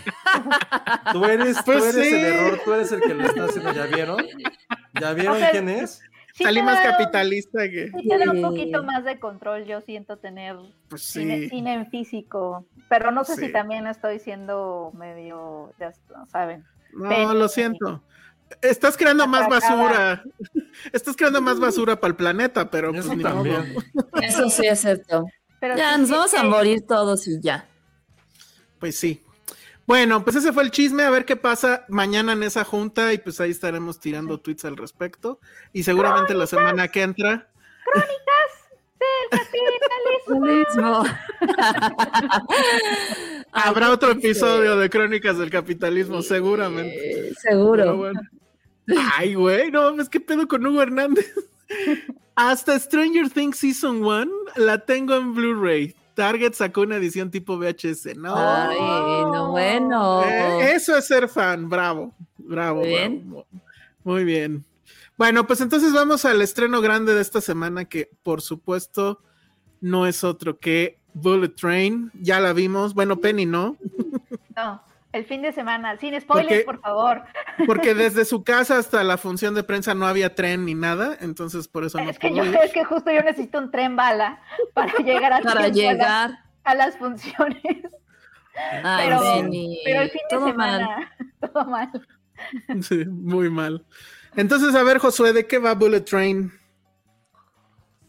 tú 1.11 1.25
eres, 1.25 1.57
tú 1.57 1.63
Pues 1.65 1.93
eres 1.95 2.07
sí. 2.07 2.15
el 2.15 2.25
error, 2.25 2.61
tú 2.63 2.73
eres 2.73 2.91
el 2.93 3.01
que 3.01 3.13
lo 3.13 3.25
está 3.25 3.43
haciendo. 3.45 3.73
¿Ya 3.73 3.85
vieron? 3.87 4.17
¿Ya 4.99 5.13
vieron 5.13 5.35
O 5.35 5.39
sea, 5.39 5.51
quién 5.51 5.69
es? 5.69 6.01
Sí 6.33 6.43
Salí 6.43 6.61
más 6.61 6.83
da- 6.83 6.91
capitalista 6.97 7.61
que. 7.69 7.91
Sí 7.97 8.07
te 8.09 8.17
da 8.17 8.29
un 8.31 8.41
poquito 8.41 8.83
más 8.83 9.05
de 9.05 9.19
control, 9.19 9.65
yo 9.65 9.79
siento 9.81 10.17
tener 10.17 10.57
Pues 10.89 11.03
cine, 11.03 11.39
sí. 11.39 11.49
cine 11.49 11.73
en 11.75 11.89
físico, 11.89 12.65
pero 12.89 13.09
no 13.11 13.23
sé 13.23 13.35
Sí. 13.35 13.45
si 13.47 13.51
también 13.53 13.87
estoy 13.87 14.19
siendo 14.19 14.91
medio, 14.93 15.73
ya 15.79 15.93
saben. 16.29 16.65
No, 16.93 17.07
Pero- 17.09 17.33
lo 17.33 17.47
siento. 17.47 18.03
Estás 18.61 18.95
creando 18.97 19.25
más 19.27 19.47
basura. 19.49 20.23
Estás 20.93 21.15
creando 21.15 21.41
más 21.41 21.59
basura 21.59 21.95
para 21.95 22.09
el 22.11 22.15
planeta, 22.15 22.69
pero 22.69 22.91
pues 22.91 23.05
Eso 23.05 23.15
ni 23.15 23.23
modo. 23.23 23.33
también. 23.35 23.75
Eso 24.21 24.49
sí 24.49 24.67
es 24.67 24.81
cierto. 24.81 25.25
Pero 25.59 25.75
Ya, 25.77 25.93
sí, 25.93 25.99
nos 26.01 26.09
sí, 26.09 26.13
vamos 26.15 26.33
a 26.35 26.43
morir 26.43 26.85
todos 26.85 27.27
y 27.27 27.39
ya. 27.41 27.65
Pues 28.79 28.99
sí. 28.99 29.21
Bueno, 29.87 30.23
pues 30.23 30.35
ese 30.35 30.51
fue 30.51 30.63
el 30.63 30.71
chisme, 30.71 31.03
a 31.03 31.11
ver 31.11 31.25
qué 31.25 31.35
pasa 31.35 31.85
mañana 31.89 32.33
en 32.33 32.41
esa 32.43 32.63
junta 32.63 33.13
y 33.13 33.19
pues 33.19 33.39
ahí 33.39 33.51
estaremos 33.51 33.99
tirando 33.99 34.39
tweets 34.39 34.65
al 34.65 34.77
respecto 34.77 35.39
y 35.73 35.83
seguramente 35.83 36.33
la 36.33 36.47
semana 36.47 36.87
que 36.87 37.03
entra. 37.03 37.49
Lo 40.27 40.39
mismo. 40.39 41.03
Habrá 43.51 43.87
Ay, 43.87 43.93
otro 43.93 44.11
episodio 44.11 44.77
de 44.77 44.89
Crónicas 44.89 45.37
del 45.37 45.51
Capitalismo, 45.51 46.23
seguramente. 46.23 47.29
Eh, 47.29 47.33
seguro. 47.39 47.97
Bueno. 47.97 48.21
Ay, 49.15 49.35
güey, 49.35 49.71
no 49.71 49.83
mames, 49.83 50.09
qué 50.09 50.19
pedo 50.19 50.47
con 50.47 50.65
Hugo 50.65 50.81
Hernández. 50.81 51.31
Hasta 52.35 52.79
Stranger 52.79 53.29
Things 53.29 53.57
Season 53.57 54.03
1 54.03 54.31
la 54.57 54.79
tengo 54.79 55.15
en 55.15 55.33
Blu-ray. 55.33 55.95
Target 56.15 56.53
sacó 56.53 56.81
una 56.81 56.95
edición 56.95 57.29
tipo 57.29 57.57
VHS. 57.57 58.15
No. 58.17 58.33
Ay, 58.35 58.77
no, 59.25 59.51
bueno. 59.51 60.23
Eh, 60.23 60.71
eso 60.73 60.97
es 60.97 61.05
ser 61.05 61.27
fan, 61.29 61.69
bravo, 61.69 62.13
bravo, 62.37 62.79
Muy 62.79 62.87
bien. 62.87 63.29
bravo. 63.29 63.45
Muy 64.03 64.23
bien. 64.23 64.65
Bueno, 65.17 65.47
pues 65.47 65.61
entonces 65.61 65.93
vamos 65.93 66.25
al 66.25 66.41
estreno 66.41 66.81
grande 66.81 67.13
de 67.13 67.21
esta 67.21 67.41
semana 67.41 67.85
que 67.85 68.09
por 68.23 68.41
supuesto 68.41 69.21
no 69.81 70.07
es 70.07 70.23
otro 70.23 70.59
que 70.59 70.99
Bullet 71.13 71.49
Train. 71.55 72.11
Ya 72.21 72.39
la 72.39 72.53
vimos. 72.53 72.93
Bueno, 72.93 73.17
Penny 73.17 73.45
no, 73.45 73.77
No, 74.55 74.81
el 75.15 75.25
fin 75.25 75.41
de 75.41 75.51
semana, 75.53 75.97
sin 75.97 76.19
spoilers, 76.19 76.47
Porque- 76.47 76.63
por 76.65 76.79
favor. 76.81 77.23
porque 77.65 77.93
desde 77.95 78.25
su 78.25 78.43
casa 78.43 78.77
hasta 78.77 79.03
la 79.03 79.17
función 79.17 79.55
de 79.55 79.63
prensa 79.63 79.93
no 79.95 80.05
había 80.07 80.35
tren 80.35 80.65
ni 80.65 80.73
nada, 80.75 81.17
entonces 81.21 81.67
por 81.67 81.83
eso 81.85 81.99
no 81.99 82.09
es, 82.09 82.19
que 82.19 82.33
yo, 82.33 82.43
ir. 82.45 82.55
es 82.63 82.71
que 82.73 82.83
justo 82.83 83.11
yo 83.11 83.21
necesito 83.21 83.57
un 83.59 83.71
tren 83.71 83.95
bala 83.95 84.39
para 84.73 84.93
llegar 85.03 85.33
a, 85.33 85.39
Para 85.41 85.41
tiempo 85.41 85.57
a 85.59 85.61
las- 85.61 85.75
llegar. 85.75 86.31
a 86.63 86.75
las 86.75 86.97
funciones. 86.97 87.61
Ay, 88.83 89.07
pero, 89.09 89.19
Benny. 89.21 89.79
pero 89.83 90.01
el 90.01 90.09
fin 90.11 90.21
de 90.29 90.35
Todo 90.37 90.47
semana, 90.47 90.87
mal. 90.87 91.29
todo 91.51 91.65
mal. 91.65 92.07
Sí, 92.81 93.05
muy 93.05 93.49
mal. 93.49 93.85
Entonces, 94.35 94.75
a 94.75 94.83
ver, 94.83 94.97
Josué, 94.99 95.31
¿de 95.33 95.45
qué 95.47 95.57
va 95.59 95.73
Bullet 95.75 96.01
Train? 96.01 96.51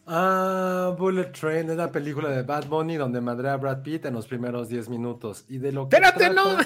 Ah, 0.05 0.95
Bullet 0.97 1.31
Train 1.33 1.69
es 1.69 1.75
la 1.77 1.91
película 1.91 2.29
de 2.29 2.43
Bad 2.43 2.67
Bunny 2.67 2.95
donde 2.95 3.19
madrea 3.19 3.53
a 3.53 3.57
Brad 3.57 3.81
Pitt 3.81 4.05
en 4.05 4.13
los 4.13 4.25
primeros 4.27 4.69
10 4.69 4.87
minutos. 4.89 5.43
Y 5.49 5.57
de 5.57 5.71
lo 5.73 5.89
que 5.89 5.95
Espérate, 5.97 6.25
trata- 6.29 6.33
No, 6.33 6.57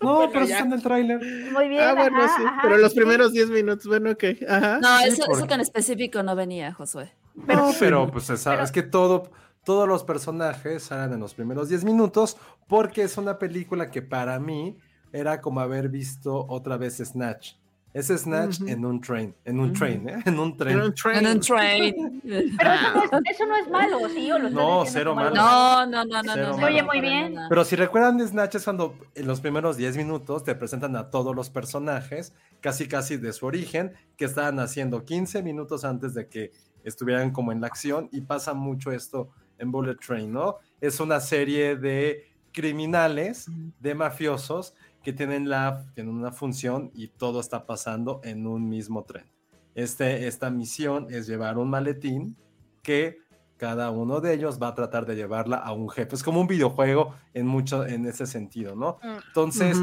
Bueno, 0.18 0.30
pero 0.32 0.46
ya. 0.46 0.54
está 0.56 0.66
en 0.66 0.72
el 0.72 0.82
tráiler. 0.82 1.20
Muy 1.52 1.68
bien. 1.68 1.82
ah, 1.82 1.94
bueno, 1.94 2.22
ajá, 2.22 2.36
sí, 2.36 2.42
ajá, 2.46 2.58
pero 2.62 2.76
los 2.78 2.92
sí, 2.92 2.96
primeros 2.98 3.32
10 3.32 3.50
minutos, 3.50 3.86
bueno, 3.86 4.10
ok. 4.10 4.24
Ajá. 4.48 4.78
No, 4.80 4.98
Sí, 4.98 5.04
eso, 5.08 5.14
eso 5.14 5.26
porque- 5.26 5.46
que 5.48 5.54
en 5.54 5.60
específico 5.60 6.22
no 6.22 6.34
venía, 6.34 6.72
Josué. 6.72 7.12
Pero, 7.46 7.68
sí. 7.70 7.76
pero 7.80 8.10
pues 8.10 8.28
es, 8.30 8.46
es 8.46 8.72
que 8.72 8.82
todo, 8.82 9.30
todos 9.64 9.86
los 9.86 10.02
personajes 10.04 10.82
salen 10.84 11.12
en 11.12 11.20
los 11.20 11.34
primeros 11.34 11.68
10 11.68 11.84
minutos 11.84 12.36
porque 12.66 13.02
es 13.02 13.16
una 13.18 13.38
película 13.38 13.90
que 13.90 14.02
para 14.02 14.38
mí 14.40 14.76
era 15.12 15.40
como 15.40 15.60
haber 15.60 15.88
visto 15.88 16.46
otra 16.48 16.76
vez 16.76 16.96
Snatch. 16.98 17.52
Es 17.92 18.06
Snatch 18.06 18.60
en 18.66 18.84
un 18.84 19.00
train, 19.00 19.34
en 19.44 19.58
un 19.58 19.72
train, 19.72 20.08
¿eh? 20.08 20.22
En 20.24 20.38
un 20.38 20.56
tren. 20.56 20.76
Era 20.76 20.84
un 20.84 20.94
train. 20.94 21.18
En 21.18 21.26
un 21.26 21.40
train. 21.40 22.22
Pero 22.56 22.72
eso 22.72 22.92
no, 22.94 23.02
es, 23.02 23.10
eso 23.30 23.46
no 23.46 23.56
es 23.56 23.68
malo, 23.68 24.08
¿sí? 24.10 24.30
¿O 24.30 24.38
lo 24.38 24.50
No, 24.50 24.84
cero 24.86 25.10
como 25.10 25.26
algo 25.26 25.34
malo. 25.34 25.86
No, 25.86 25.86
no, 25.86 26.04
no, 26.04 26.22
no, 26.22 26.32
Cero 26.32 26.48
no. 26.50 26.56
malo. 26.56 26.66
Oye, 26.68 26.82
muy 26.84 27.00
bien. 27.00 27.34
Pero 27.48 27.64
si 27.64 27.74
recuerdan 27.74 28.24
Snatch 28.24 28.54
es 28.54 28.64
cuando 28.64 28.94
en 29.16 29.26
los 29.26 29.40
primeros 29.40 29.76
10 29.76 29.96
minutos 29.96 30.44
te 30.44 30.54
presentan 30.54 30.94
a 30.94 31.10
todos 31.10 31.34
los 31.34 31.50
personajes, 31.50 32.32
casi 32.60 32.86
casi 32.86 33.16
de 33.16 33.32
su 33.32 33.46
origen, 33.46 33.92
que 34.16 34.24
estaban 34.24 34.60
haciendo 34.60 35.04
15 35.04 35.42
minutos 35.42 35.84
antes 35.84 36.14
de 36.14 36.28
que 36.28 36.52
estuvieran 36.84 37.32
como 37.32 37.50
en 37.50 37.60
la 37.60 37.66
acción 37.66 38.08
y 38.12 38.20
pasa 38.20 38.54
mucho 38.54 38.92
esto 38.92 39.30
en 39.58 39.72
Bullet 39.72 39.96
Train, 39.96 40.32
¿no? 40.32 40.58
Es 40.80 41.00
una 41.00 41.18
serie 41.18 41.74
de 41.76 42.30
criminales, 42.52 43.46
de 43.80 43.94
mafiosos 43.94 44.74
que 45.02 45.12
tienen, 45.12 45.48
la, 45.48 45.86
tienen 45.94 46.14
una 46.14 46.32
función 46.32 46.90
y 46.94 47.08
todo 47.08 47.40
está 47.40 47.66
pasando 47.66 48.20
en 48.24 48.46
un 48.46 48.68
mismo 48.68 49.04
tren. 49.04 49.24
Este, 49.74 50.26
esta 50.26 50.50
misión 50.50 51.06
es 51.10 51.26
llevar 51.26 51.58
un 51.58 51.70
maletín 51.70 52.36
que 52.82 53.18
cada 53.56 53.90
uno 53.90 54.22
de 54.22 54.32
ellos 54.32 54.58
va 54.60 54.68
a 54.68 54.74
tratar 54.74 55.04
de 55.04 55.14
llevarla 55.14 55.58
a 55.58 55.72
un 55.72 55.90
jefe. 55.90 56.14
Es 56.16 56.22
como 56.22 56.40
un 56.40 56.46
videojuego 56.46 57.14
en 57.34 57.46
mucho 57.46 57.86
en 57.86 58.06
ese 58.06 58.26
sentido, 58.26 58.74
¿no? 58.74 58.98
Mm. 59.02 59.18
Entonces, 59.28 59.76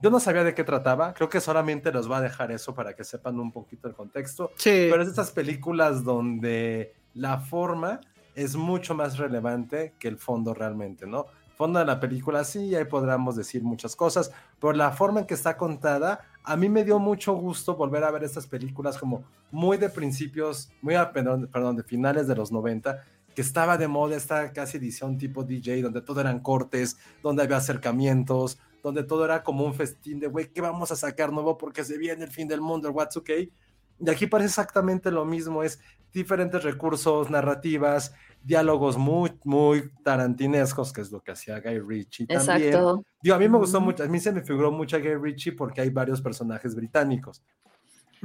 yo 0.00 0.10
no 0.10 0.20
sabía 0.20 0.44
de 0.44 0.54
qué 0.54 0.62
trataba. 0.62 1.14
Creo 1.14 1.28
que 1.28 1.40
solamente 1.40 1.90
los 1.90 2.08
va 2.08 2.18
a 2.18 2.20
dejar 2.20 2.52
eso 2.52 2.74
para 2.74 2.94
que 2.94 3.02
sepan 3.02 3.40
un 3.40 3.50
poquito 3.50 3.88
el 3.88 3.94
contexto. 3.94 4.52
Sí. 4.56 4.86
Pero 4.88 5.02
es 5.02 5.08
de 5.08 5.10
estas 5.10 5.32
películas 5.32 6.04
donde 6.04 6.94
la 7.12 7.38
forma 7.38 8.00
es 8.36 8.54
mucho 8.54 8.94
más 8.94 9.18
relevante 9.18 9.94
que 9.98 10.06
el 10.06 10.16
fondo 10.16 10.54
realmente, 10.54 11.04
¿no? 11.04 11.26
Fondo 11.54 11.78
de 11.78 11.84
la 11.84 12.00
película 12.00 12.42
sí, 12.44 12.74
ahí 12.74 12.84
podríamos 12.84 13.36
decir 13.36 13.62
muchas 13.62 13.94
cosas, 13.94 14.32
pero 14.60 14.72
la 14.72 14.90
forma 14.90 15.20
en 15.20 15.26
que 15.26 15.34
está 15.34 15.56
contada, 15.56 16.20
a 16.42 16.56
mí 16.56 16.68
me 16.68 16.84
dio 16.84 16.98
mucho 16.98 17.34
gusto 17.34 17.76
volver 17.76 18.02
a 18.02 18.10
ver 18.10 18.24
estas 18.24 18.46
películas 18.46 18.98
como 18.98 19.24
muy 19.52 19.76
de 19.76 19.88
principios, 19.88 20.70
muy 20.82 20.94
a, 20.94 21.12
perdón, 21.12 21.48
perdón, 21.52 21.76
de 21.76 21.84
finales 21.84 22.26
de 22.26 22.34
los 22.34 22.50
90, 22.50 23.04
que 23.34 23.42
estaba 23.42 23.76
de 23.76 23.88
moda 23.88 24.16
esta 24.16 24.52
casi 24.52 24.78
edición 24.78 25.16
tipo 25.16 25.44
DJ, 25.44 25.82
donde 25.82 26.02
todo 26.02 26.20
eran 26.20 26.40
cortes, 26.40 26.96
donde 27.22 27.42
había 27.42 27.58
acercamientos, 27.58 28.58
donde 28.82 29.02
todo 29.02 29.24
era 29.24 29.42
como 29.42 29.64
un 29.64 29.74
festín 29.74 30.20
de, 30.20 30.26
güey, 30.26 30.48
¿qué 30.52 30.60
vamos 30.60 30.92
a 30.92 30.96
sacar 30.96 31.32
nuevo? 31.32 31.56
Porque 31.56 31.84
se 31.84 31.98
viene 31.98 32.24
el 32.24 32.30
fin 32.30 32.48
del 32.48 32.60
mundo, 32.60 32.88
el 32.88 32.94
What's 32.94 33.16
Okay. 33.16 33.52
Y 33.98 34.10
aquí 34.10 34.26
parece 34.26 34.48
exactamente 34.48 35.10
lo 35.10 35.24
mismo, 35.24 35.62
es 35.62 35.80
diferentes 36.12 36.62
recursos, 36.62 37.30
narrativas, 37.30 38.14
diálogos 38.44 38.96
muy, 38.98 39.32
muy 39.44 39.90
tarantinescos, 40.04 40.92
que 40.92 41.00
es 41.00 41.10
lo 41.10 41.20
que 41.22 41.32
hacía 41.32 41.60
Guy 41.60 41.80
Ritchie 41.80 42.26
también. 42.26 42.62
Exacto. 42.68 43.04
Digo, 43.22 43.36
a 43.36 43.38
mí 43.38 43.48
me 43.48 43.58
gustó 43.58 43.80
mucho, 43.80 44.04
a 44.04 44.06
mí 44.06 44.20
se 44.20 44.32
me 44.32 44.42
figuró 44.42 44.70
mucho 44.70 44.96
a 44.96 45.00
Guy 45.00 45.14
Ritchie 45.16 45.52
porque 45.52 45.80
hay 45.80 45.90
varios 45.90 46.20
personajes 46.20 46.74
británicos. 46.74 47.42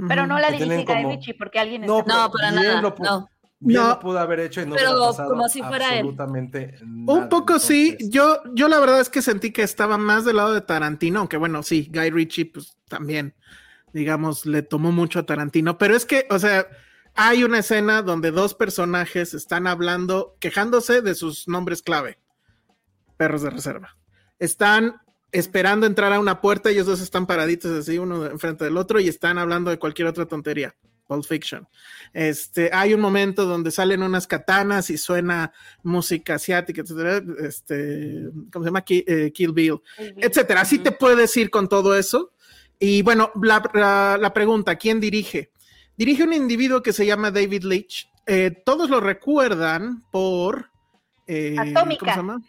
Pero 0.07 0.25
no 0.27 0.39
la 0.39 0.49
dirige 0.51 0.75
Guy 0.77 0.85
como- 0.85 1.09
Ritchie 1.11 1.33
porque 1.35 1.59
alguien 1.59 1.81
No, 1.81 1.99
está- 1.99 2.13
No, 2.27 2.31
para 2.31 2.51
nada. 2.51 2.81
lo 2.81 2.95
No. 2.99 3.29
Bien 3.61 3.81
No. 3.81 3.89
lo 3.89 3.99
pudo 3.99 4.19
haber 4.19 4.39
hecho 4.39 4.61
y 4.61 4.65
no 4.65 4.75
Pero 4.75 4.97
pasado 4.97 5.29
como 5.31 5.49
si 5.49 5.61
fuera 5.61 5.87
él. 5.89 5.93
absolutamente 5.99 6.75
Un 6.81 7.05
nada. 7.05 7.27
poco 7.27 7.59
sí, 7.59 7.89
Entonces, 7.89 8.09
yo, 8.09 8.37
yo 8.53 8.69
la 8.69 8.79
verdad 8.79 9.01
es 9.01 9.09
que 9.09 9.21
sentí 9.21 9.51
que 9.51 9.63
estaba 9.63 9.97
más 9.97 10.23
del 10.23 10.37
lado 10.37 10.53
de 10.53 10.61
Tarantino, 10.61 11.19
aunque 11.19 11.35
bueno, 11.35 11.61
sí, 11.61 11.91
Guy 11.93 12.09
Ritchie 12.09 12.45
pues 12.45 12.77
también, 12.87 13.33
digamos, 13.91 14.45
le 14.45 14.61
tomó 14.61 14.93
mucho 14.93 15.19
a 15.19 15.23
Tarantino, 15.25 15.77
pero 15.77 15.93
es 15.93 16.05
que, 16.05 16.25
o 16.29 16.39
sea, 16.39 16.67
hay 17.15 17.43
una 17.43 17.59
escena 17.59 18.01
donde 18.01 18.31
dos 18.31 18.53
personajes 18.53 19.33
están 19.33 19.67
hablando, 19.67 20.35
quejándose 20.39 21.01
de 21.01 21.15
sus 21.15 21.47
nombres 21.47 21.81
clave, 21.81 22.17
perros 23.17 23.41
de 23.41 23.49
reserva. 23.49 23.97
Están 24.39 25.01
esperando 25.31 25.85
entrar 25.85 26.11
a 26.13 26.19
una 26.19 26.41
puerta, 26.41 26.69
ellos 26.69 26.87
dos 26.87 27.01
están 27.01 27.27
paraditos 27.27 27.71
así, 27.77 27.97
uno 27.97 28.25
enfrente 28.25 28.63
del 28.65 28.77
otro, 28.77 28.99
y 28.99 29.07
están 29.07 29.37
hablando 29.37 29.69
de 29.69 29.77
cualquier 29.79 30.07
otra 30.07 30.25
tontería. 30.25 30.75
Pulp 31.07 31.25
Fiction. 31.25 31.67
Este, 32.13 32.69
hay 32.71 32.93
un 32.93 33.01
momento 33.01 33.45
donde 33.45 33.71
salen 33.71 34.03
unas 34.03 34.27
katanas 34.27 34.91
y 34.91 34.97
suena 34.99 35.51
música 35.81 36.35
asiática, 36.35 36.81
etcétera, 36.81 37.23
este, 37.39 38.29
¿cómo 38.53 38.63
se 38.63 38.67
llama? 38.69 38.83
Eh, 38.87 39.31
Kill 39.33 39.51
Bill, 39.51 39.81
etcétera. 39.97 40.61
Así 40.61 40.77
te 40.77 40.91
puedes 40.91 41.35
ir 41.35 41.49
con 41.49 41.67
todo 41.67 41.95
eso. 41.95 42.31
Y 42.77 43.01
bueno, 43.01 43.31
la, 43.41 43.67
la- 43.73 44.17
la 44.21 44.33
pregunta, 44.35 44.75
¿quién 44.75 44.99
dirige? 44.99 45.49
Dirige 45.99 46.23
un 46.23 46.31
individuo 46.31 46.81
que 46.81 46.93
se 46.93 47.05
llama 47.05 47.29
David 47.29 47.63
Leitch. 47.63 48.09
Eh, 48.25 48.51
todos 48.65 48.89
lo 48.89 49.01
recuerdan 49.01 50.05
por... 50.11 50.71
eh, 51.27 51.57
Atómica. 51.59 51.99
¿Cómo 51.99 52.11
se 52.11 52.17
llama? 52.17 52.41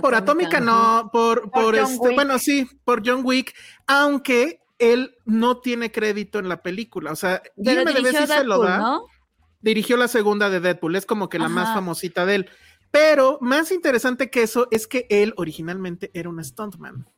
Por 0.00 0.14
Atómica 0.14 0.60
no, 0.60 1.10
por, 1.12 1.50
Por 1.50 1.74
este, 1.74 1.98
Wick. 1.98 2.14
bueno, 2.14 2.38
sí, 2.38 2.64
por 2.84 3.02
John 3.04 3.22
Wick, 3.24 3.56
aunque 3.88 4.60
él 4.78 5.16
no 5.24 5.58
tiene 5.58 5.90
crédito 5.90 6.38
en 6.38 6.48
la 6.48 6.62
película. 6.62 7.10
O 7.10 7.16
sea, 7.16 7.42
Pero 7.56 7.84
dirigió 7.84 8.20
sí 8.20 8.26
se 8.28 8.44
lo 8.44 8.60
Deadpool, 8.60 8.66
da. 8.68 8.78
¿no? 8.78 9.04
Dirigió 9.60 9.96
la 9.96 10.06
segunda 10.06 10.48
de 10.48 10.60
Deadpool, 10.60 10.94
es 10.94 11.06
como 11.06 11.28
que 11.28 11.40
la 11.40 11.48
más 11.48 11.74
famosita 11.74 12.24
de 12.24 12.36
él. 12.36 12.50
Pero 12.92 13.38
más 13.40 13.72
interesante 13.72 14.30
que 14.30 14.44
eso 14.44 14.68
es 14.70 14.86
que 14.86 15.08
él 15.10 15.34
originalmente 15.36 16.12
era 16.14 16.28
un 16.28 16.42
stuntman. 16.44 17.10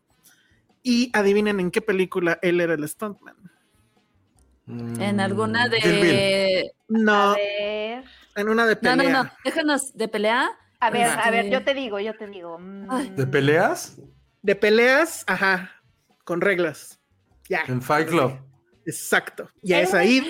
Y 0.82 1.10
adivinen 1.12 1.60
en 1.60 1.70
qué 1.70 1.82
película 1.82 2.38
él 2.40 2.62
era 2.62 2.72
el 2.72 2.88
stuntman. 2.88 3.36
En 4.68 5.20
alguna 5.20 5.68
Bill. 5.68 5.80
de. 5.82 6.72
No, 6.88 7.30
A 7.32 7.34
ver, 7.34 8.04
en 8.36 8.48
una 8.48 8.66
de 8.66 8.74
No, 8.74 8.80
pelea. 8.80 9.12
no, 9.12 9.24
no. 9.24 9.30
Déjanos 9.44 9.94
de 9.94 10.08
pelea. 10.08 10.48
a 10.80 10.90
ver, 10.90 11.06
a 11.06 11.30
ver, 11.30 11.46
Este- 11.46 11.50
yo 11.50 11.64
te 11.64 11.74
digo, 11.74 11.98
yo 12.00 12.14
te 12.16 12.26
digo. 12.28 12.58
mm, 12.58 12.86
Ay. 12.90 13.10
¿De 13.16 13.26
peleas? 13.26 13.96
De 14.42 14.54
peleas, 14.54 15.24
ajá, 15.26 15.70
con 16.24 16.40
reglas. 16.40 17.00
Ya, 17.48 17.62
En 17.66 17.80
Fight 17.82 18.08
Club. 18.08 18.32
exacto. 18.86 19.48
Ya 19.62 19.80
es 19.80 19.94
ahí. 19.94 20.22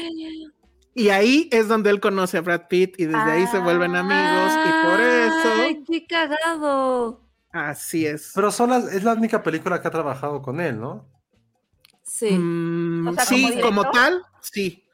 Y 0.95 1.11
ahí 1.11 1.49
es 1.53 1.69
donde 1.69 1.91
él 1.91 2.01
conoce 2.01 2.39
a 2.39 2.41
Brad 2.41 2.63
Pitt 2.69 2.99
y 2.99 3.05
desde 3.07 3.31
ahí 3.31 3.47
se 3.49 3.59
vuelven 3.59 3.95
amigos 3.95 4.53
y 4.65 4.87
por 4.87 5.01
eso, 5.01 5.63
¡Ay, 5.63 5.85
qué 5.85 6.07
cagado! 6.07 7.21
así 7.53 8.07
es. 8.07 8.33
Pero 8.35 8.51
son 8.51 8.71
las- 8.71 8.93
es 8.93 9.05
la 9.05 9.13
única 9.15 9.43
película 9.43 9.81
que 9.83 9.89
ha 9.89 9.91
trabajado 9.93 10.43
con 10.43 10.61
él, 10.61 10.81
¿no? 10.81 11.07
Sí. 12.03 12.31
Mm, 12.31 13.09
O 13.09 13.13
sea, 13.15 13.25
sí, 13.27 13.61
¿como 13.63 13.89
tal, 13.91 14.23
sí. 14.41 14.85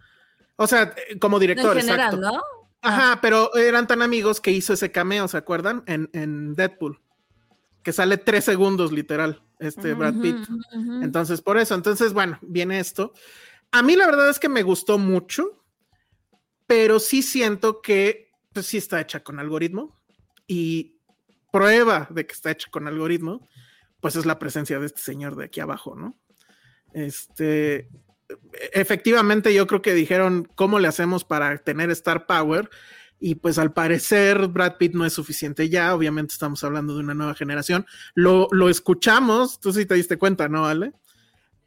O 0.57 0.67
sea, 0.67 0.95
eh, 1.09 1.19
como 1.19 1.39
director, 1.39 1.77
general, 1.77 2.15
exacto. 2.15 2.21
¿no? 2.21 2.43
Ajá, 2.81 3.19
pero 3.23 3.55
eran 3.57 3.87
tan 3.87 4.03
amigos 4.03 4.41
que 4.41 4.51
hizo 4.51 4.75
ese 4.75 4.93
cameo, 4.93 5.27
¿se 5.27 5.39
acuerdan? 5.39 5.83
En, 5.87 6.11
en 6.13 6.55
Deadpool. 6.55 7.01
Que 7.83 7.93
sale 7.93 8.19
tres 8.19 8.45
segundos, 8.45 8.93
literal, 8.93 9.43
este 9.59 9.95
Brad 9.95 10.21
Pitt. 10.21 10.37
Entonces, 11.03 11.41
por 11.41 11.59
eso, 11.59 11.75
entonces, 11.75 12.13
bueno, 12.13 12.39
viene 12.43 12.79
esto. 12.79 13.13
A 13.73 13.83
mí 13.83 13.97
la 13.97 14.07
verdad 14.07 14.29
es 14.29 14.39
que 14.39 14.49
me 14.49 14.63
gustó 14.63 14.99
mucho, 14.99 15.65
pero 16.67 17.01
sí 17.01 17.23
siento 17.23 17.81
que, 17.81 18.31
pues 18.53 18.67
sí 18.67 18.77
está 18.77 19.01
hecha 19.01 19.21
con 19.21 19.39
algoritmo 19.39 19.99
y 20.47 20.99
prueba 21.51 22.07
de 22.11 22.27
que 22.27 22.35
está 22.35 22.51
hecha 22.51 22.71
con 22.71 22.87
algoritmo, 22.87 23.49
pues 24.01 24.17
es 24.17 24.27
la 24.27 24.39
presencia 24.39 24.79
de 24.79 24.87
este 24.87 25.01
señor 25.01 25.37
de 25.37 25.47
aquí 25.47 25.61
abajo, 25.61 25.95
¿no? 25.95 26.19
Este, 26.93 27.89
efectivamente 28.73 29.53
yo 29.55 29.67
creo 29.67 29.83
que 29.83 29.95
dijeron, 29.95 30.49
¿cómo 30.55 30.79
le 30.79 30.89
hacemos 30.89 31.25
para 31.25 31.59
tener 31.59 31.91
Star 31.91 32.27
Power? 32.27 32.71
Y 33.21 33.37
pues 33.37 33.59
al 33.59 33.73
parecer 33.73 34.49
Brad 34.49 34.77
Pitt 34.77 34.95
no 34.95 35.07
es 35.07 35.13
suficiente 35.13 35.69
ya, 35.69 35.95
obviamente 35.95 36.33
estamos 36.33 36.63
hablando 36.65 36.95
de 36.95 37.01
una 37.01 37.15
nueva 37.15 37.35
generación. 37.35 37.87
Lo, 38.15 38.49
lo 38.51 38.69
escuchamos, 38.69 39.61
tú 39.61 39.73
sí 39.73 39.87
te 39.87 39.95
diste 39.95 40.19
cuenta, 40.19 40.49
¿no, 40.49 40.67
Ale? 40.67 40.93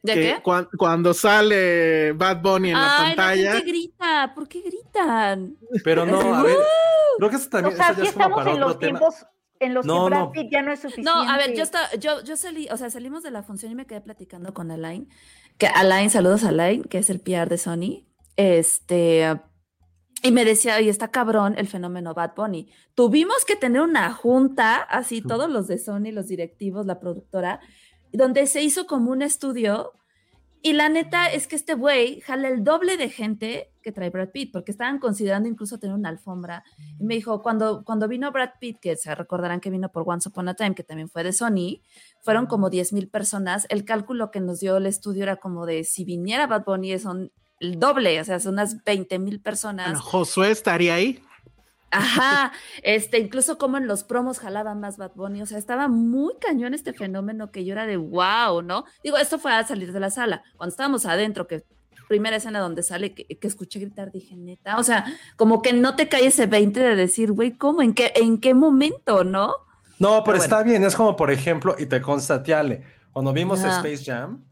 ¿De 0.03 0.13
que 0.13 0.21
qué? 0.21 0.41
cuan- 0.43 0.69
cuando 0.77 1.13
sale 1.13 2.11
Bad 2.13 2.41
Bunny 2.41 2.69
en 2.69 2.75
la 2.75 2.97
Ay, 2.97 3.09
la 3.09 3.15
pantalla, 3.15 3.51
gente 3.53 3.67
grita. 3.71 4.31
¿Por 4.35 4.47
qué 4.47 4.61
gritan? 4.61 5.55
Pero 5.83 6.05
no, 6.05 6.35
a 6.35 6.43
ver, 6.43 6.57
creo 7.17 7.29
que 7.29 7.35
eso 7.37 7.47
O 7.47 7.49
también 7.49 7.77
sea, 7.77 7.89
eso 7.91 8.03
ya 8.03 8.13
como 8.13 8.25
estamos 8.25 8.37
para 8.37 8.51
en 8.51 8.55
otro 8.57 8.67
los 8.67 8.79
tema. 8.79 8.99
tiempos 8.99 9.25
en 9.59 9.73
los 9.73 9.85
No, 9.87 10.03
que 10.03 10.09
Brad 10.09 10.19
no. 10.19 10.31
Pitt 10.31 10.51
ya 10.51 10.61
no 10.61 10.71
es 10.71 10.79
suficiente. 10.81 11.09
No, 11.11 11.21
a 11.27 11.37
ver, 11.37 11.55
yo 11.55 11.63
estaba, 11.63 11.89
yo, 11.95 12.23
yo 12.23 12.37
salí, 12.37 12.67
o 12.69 12.77
sea, 12.77 12.91
salimos 12.91 13.23
de 13.23 13.31
la 13.31 13.41
función 13.41 13.71
y 13.71 13.75
me 13.75 13.87
quedé 13.87 14.01
platicando 14.01 14.53
con 14.53 14.69
Alain, 14.69 15.09
que 15.57 15.67
Alain, 15.67 16.09
saludos 16.09 16.43
a 16.43 16.49
Alain, 16.49 16.83
que 16.83 16.99
es 16.99 17.09
el 17.09 17.19
PR 17.19 17.49
de 17.49 17.57
Sony, 17.57 18.05
este, 18.35 19.39
y 20.23 20.31
me 20.31 20.45
decía, 20.45 20.77
oye, 20.77 20.89
está 20.89 21.09
cabrón 21.09 21.55
el 21.57 21.67
fenómeno 21.67 22.13
Bad 22.13 22.33
Bunny. 22.35 22.69
Tuvimos 22.95 23.45
que 23.45 23.55
tener 23.55 23.81
una 23.81 24.11
junta, 24.13 24.77
así 24.77 25.21
todos 25.21 25.49
los 25.49 25.67
de 25.67 25.77
Sony, 25.77 26.11
los 26.11 26.27
directivos, 26.27 26.85
la 26.85 26.99
productora, 26.99 27.59
donde 28.11 28.47
se 28.47 28.61
hizo 28.61 28.87
como 28.87 29.11
un 29.11 29.21
estudio 29.21 29.93
y 30.61 30.73
la 30.73 30.89
neta 30.89 31.27
es 31.27 31.47
que 31.47 31.55
este 31.55 31.73
güey 31.73 32.21
jala 32.21 32.49
el 32.49 32.63
doble 32.63 32.97
de 32.97 33.09
gente 33.09 33.71
que 33.81 33.91
trae 33.91 34.09
Brad 34.09 34.29
Pitt, 34.29 34.51
porque 34.51 34.71
estaban 34.71 34.99
considerando 34.99 35.47
incluso 35.47 35.79
tener 35.79 35.95
una 35.95 36.09
alfombra. 36.09 36.63
Y 36.99 37.03
me 37.05 37.15
dijo, 37.15 37.41
cuando, 37.41 37.83
cuando 37.85 38.07
vino 38.07 38.31
Brad 38.31 38.51
Pitt, 38.59 38.79
que 38.79 38.95
se 38.95 39.13
recordarán 39.15 39.59
que 39.59 39.69
vino 39.69 39.91
por 39.91 40.03
Once 40.05 40.27
Upon 40.27 40.49
a 40.49 40.55
Time, 40.55 40.75
que 40.75 40.83
también 40.83 41.09
fue 41.09 41.23
de 41.23 41.31
Sony, 41.31 41.81
fueron 42.21 42.47
como 42.47 42.69
10 42.69 42.93
mil 42.93 43.07
personas. 43.07 43.65
El 43.69 43.85
cálculo 43.85 44.31
que 44.31 44.39
nos 44.39 44.59
dio 44.59 44.77
el 44.77 44.87
estudio 44.87 45.23
era 45.23 45.37
como 45.37 45.65
de 45.65 45.83
si 45.83 46.03
viniera 46.03 46.47
Bad 46.47 46.65
Bunny 46.65 46.99
son 46.99 47.31
el 47.59 47.79
doble, 47.79 48.19
o 48.19 48.23
sea, 48.23 48.39
son 48.39 48.53
unas 48.53 48.83
20 48.83 49.19
mil 49.19 49.41
personas. 49.41 49.87
bueno, 49.87 50.01
Josué 50.01 50.51
estaría 50.51 50.95
ahí. 50.95 51.19
Ajá, 51.91 52.51
este, 52.83 53.17
incluso 53.19 53.57
como 53.57 53.77
en 53.77 53.87
los 53.87 54.03
promos 54.03 54.39
jalaban 54.39 54.79
más 54.79 54.97
Bad 54.97 55.13
Bunny, 55.15 55.41
o 55.41 55.45
sea, 55.45 55.57
estaba 55.57 55.87
muy 55.87 56.33
cañón 56.39 56.73
este 56.73 56.93
fenómeno 56.93 57.49
que 57.51 57.63
yo 57.63 57.73
era 57.73 57.85
de 57.85 57.97
wow, 57.97 58.61
¿no? 58.61 58.83
Digo, 59.03 59.17
esto 59.17 59.39
fue 59.39 59.53
a 59.53 59.65
salir 59.65 59.93
de 59.93 59.99
la 59.99 60.09
sala, 60.09 60.43
cuando 60.57 60.71
estábamos 60.71 61.05
adentro, 61.05 61.47
que 61.47 61.63
primera 62.09 62.37
escena 62.37 62.59
donde 62.59 62.83
sale, 62.83 63.13
que, 63.13 63.25
que 63.25 63.47
escuché 63.47 63.79
gritar, 63.79 64.11
dije, 64.11 64.35
neta, 64.35 64.77
o 64.77 64.83
sea, 64.83 65.05
como 65.35 65.61
que 65.61 65.73
no 65.73 65.95
te 65.95 66.07
cae 66.09 66.27
ese 66.27 66.45
20 66.45 66.79
de 66.79 66.95
decir, 66.95 67.31
güey, 67.31 67.57
¿cómo? 67.57 67.81
¿En 67.81 67.93
qué, 67.93 68.11
en 68.15 68.39
qué 68.39 68.53
momento, 68.53 69.23
no? 69.23 69.53
No, 69.99 70.09
pero 70.23 70.23
Pero 70.23 70.37
está 70.37 70.63
bien, 70.63 70.83
es 70.83 70.95
como 70.95 71.15
por 71.15 71.31
ejemplo, 71.31 71.75
y 71.77 71.85
te 71.85 72.01
consta, 72.01 72.43
Tiale, 72.43 72.83
cuando 73.11 73.33
vimos. 73.33 73.63
Space 73.63 74.03
Jam, 74.05 74.43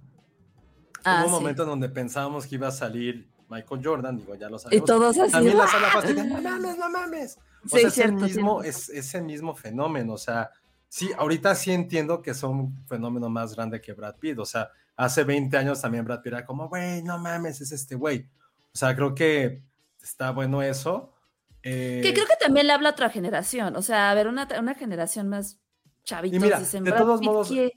Ah, 1.04 1.20
hubo 1.20 1.26
un 1.28 1.38
sí. 1.38 1.42
momento 1.44 1.64
en 1.64 1.70
donde 1.70 1.88
pensábamos 1.90 2.48
que 2.48 2.56
iba 2.56 2.68
a 2.68 2.72
salir 2.72 3.30
Michael 3.50 3.82
Jordan, 3.84 4.18
digo, 4.18 4.36
ya 4.36 4.50
lo 4.50 4.58
sabemos. 4.60 4.84
Y 4.84 4.86
todos 4.86 5.18
así, 5.18 5.32
También 5.32 5.58
la 5.58 5.68
sala 5.68 6.02
de, 6.02 6.14
no 6.24 6.42
mames, 6.42 6.78
no 6.78 6.90
mames. 6.90 7.38
O 7.66 7.70
Sí, 7.70 7.82
sea, 7.82 7.90
cierto, 7.90 8.18
es, 8.26 8.32
el 8.32 8.36
mismo, 8.38 8.62
cierto. 8.62 8.80
es, 8.80 8.90
es 8.90 9.16
el 9.16 9.24
mismo 9.24 9.56
fenómeno, 9.56 10.14
o 10.14 10.18
sea, 10.18 10.52
sí, 10.88 11.10
ahorita 11.18 11.56
sí 11.56 11.72
entiendo 11.72 12.22
que 12.22 12.34
son 12.34 12.52
un 12.60 12.86
fenómeno 12.88 13.30
más 13.30 13.56
grande 13.56 13.82
que 13.82 13.94
Brad 13.94 14.16
Pitt, 14.18 14.38
o 14.40 14.46
sea, 14.46 14.70
hace 14.96 15.24
20 15.24 15.58
años 15.58 15.82
también 15.82 16.06
Brad 16.06 16.22
Pitt 16.22 16.34
era 16.34 16.46
como, 16.46 16.70
güey, 16.70 17.02
no 17.04 17.18
mames, 17.18 17.62
es 17.62 17.72
este 17.72 17.96
güey. 17.96 18.28
O 18.74 18.78
sea, 18.78 18.96
creo 18.96 19.16
que 19.16 19.62
está 20.04 20.32
bueno 20.32 20.62
eso. 20.62 21.12
Eh, 21.64 22.02
Que 22.04 22.14
creo 22.14 22.28
que 22.28 22.36
también 22.40 22.68
le 22.68 22.74
habla 22.74 22.90
a 22.90 22.92
otra 22.92 23.10
generación, 23.10 23.76
o 23.76 23.82
sea, 23.82 24.12
a 24.12 24.14
ver, 24.14 24.28
una, 24.28 24.48
una 24.60 24.76
generación 24.76 25.28
más 25.30 25.58
chavitos, 26.04 26.38
Y 26.38 26.40
mira, 26.40 26.60
dicen, 26.60 26.84
de 26.84 26.92
Brad 26.92 27.02
todos 27.02 27.20
Pitt, 27.20 27.28
modos, 27.30 27.50
¿qué? 27.50 27.72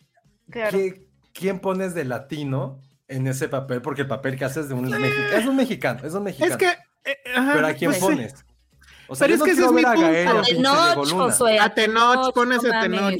Claro. 0.50 0.76
¿qué- 0.78 1.06
¿quién 1.32 1.60
pones 1.60 1.94
de 1.94 2.04
latino 2.04 2.80
en 3.08 3.26
ese 3.26 3.48
papel? 3.48 3.82
Porque 3.82 4.02
el 4.02 4.08
papel 4.08 4.36
que 4.36 4.44
haces 4.44 4.68
de 4.68 4.74
un 4.74 4.88
mexicano, 4.88 5.36
es 5.36 5.46
un 5.46 5.56
mexicano, 5.56 6.00
es 6.06 6.14
un 6.14 6.22
mexicano. 6.24 6.52
Es 6.52 6.56
que, 6.58 6.68
eh, 7.10 7.16
ajá, 7.34 7.52
pero 7.54 7.66
¿a 7.66 7.72
quién 7.74 7.90
pues 7.90 8.00
sí. 8.00 8.06
pones? 8.06 8.34
O 9.10 9.14
sea, 9.16 9.24
Pero 9.26 9.34
es 9.36 9.38
no 9.40 9.44
que 9.46 9.50
ese 9.52 9.62
quiero 9.62 9.78
es 9.78 9.84
mi 9.96 10.00
punto. 10.26 10.42
Tenoch. 10.42 11.08
Josué, 11.12 11.58
A 11.58 11.72
Tenoch, 11.74 12.34
pones 12.34 12.62
no 12.62 12.76
a. 12.76 12.80
Tenoch. 12.82 13.14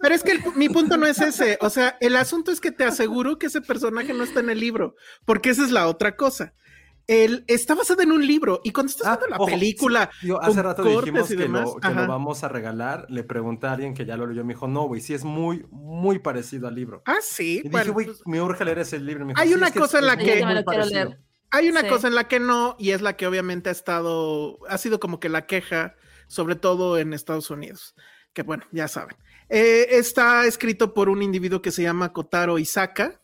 Pero 0.00 0.14
es 0.14 0.22
que 0.22 0.32
el- 0.32 0.42
mi 0.56 0.70
punto 0.70 0.96
no 0.96 1.06
es 1.06 1.20
ese. 1.20 1.58
O 1.60 1.68
sea, 1.68 1.98
el 2.00 2.16
asunto 2.16 2.50
es 2.50 2.62
que 2.62 2.72
te 2.72 2.84
aseguro 2.84 3.38
que 3.38 3.46
ese 3.48 3.60
personaje 3.60 4.14
no 4.14 4.24
está 4.24 4.40
en 4.40 4.48
el 4.48 4.58
libro, 4.58 4.94
porque 5.26 5.50
esa 5.50 5.62
es 5.64 5.70
la 5.70 5.86
otra 5.86 6.16
cosa. 6.16 6.54
El, 7.06 7.44
está 7.48 7.74
basada 7.74 8.02
en 8.02 8.12
un 8.12 8.26
libro 8.26 8.60
y 8.64 8.70
cuando 8.72 8.90
estás 8.90 9.06
Ah, 9.06 9.16
viendo 9.18 9.28
la 9.28 9.36
ojo, 9.42 9.46
película, 9.50 10.10
sí, 10.20 10.28
yo 10.28 10.40
hace 10.42 10.62
rato 10.62 10.82
dijimos 10.82 11.28
que, 11.28 11.36
demás, 11.36 11.64
lo, 11.74 11.76
que 11.80 11.88
lo 11.90 12.06
vamos 12.06 12.44
a 12.44 12.48
regalar. 12.48 13.06
Le 13.10 13.24
pregunté 13.24 13.66
a 13.66 13.72
alguien 13.72 13.92
que 13.94 14.04
ya 14.06 14.16
lo 14.16 14.26
leyó. 14.26 14.44
Me 14.44 14.54
dijo, 14.54 14.68
no, 14.68 14.84
güey, 14.84 15.00
sí 15.00 15.12
es 15.14 15.24
muy, 15.24 15.66
muy 15.70 16.18
parecido 16.18 16.66
al 16.68 16.74
libro. 16.74 17.02
Ah, 17.06 17.16
sí. 17.20 17.56
Y 17.58 17.62
dije, 17.62 17.68
bueno, 17.68 17.92
güey, 17.92 18.06
pues, 18.06 18.20
me 18.26 18.40
urge 18.40 18.64
leer 18.64 18.78
ese 18.78 18.98
libro. 18.98 19.24
Me 19.26 19.32
dijo, 19.32 19.40
Hay 19.42 19.48
"Sí, 19.48 19.54
una 19.54 19.66
es 19.66 19.72
que 19.72 19.80
cosa 19.80 19.98
en 19.98 20.06
la 20.06 20.16
que- 20.16 20.26
Yo 20.26 20.46
me 20.46 20.46
muy 20.46 20.54
lo 20.54 20.64
quiero 20.64 20.82
parecido". 20.82 21.04
leer. 21.04 21.20
Hay 21.50 21.68
una 21.68 21.82
Sí. 21.82 21.88
cosa 21.88 22.08
en 22.08 22.14
la 22.14 22.26
que 22.26 22.40
no, 22.40 22.74
y 22.78 22.90
es 22.90 23.00
la 23.02 23.16
que 23.16 23.26
obviamente 23.26 23.68
ha 23.68 23.72
estado, 23.72 24.58
ha 24.68 24.76
sido 24.78 24.98
como 24.98 25.20
que 25.20 25.28
la 25.28 25.46
queja, 25.46 25.94
sobre 26.26 26.56
todo 26.56 26.98
en 26.98 27.12
Estados 27.12 27.48
Unidos, 27.50 27.94
que 28.32 28.42
bueno, 28.42 28.64
ya 28.72 28.88
saben. 28.88 29.16
Eh, 29.50 29.86
está 29.90 30.46
escrito 30.46 30.94
por 30.94 31.08
un 31.08 31.22
individuo 31.22 31.60
que 31.62 31.70
se 31.70 31.82
llama 31.82 32.12
Kotaro 32.12 32.58
Isaka. 32.58 33.20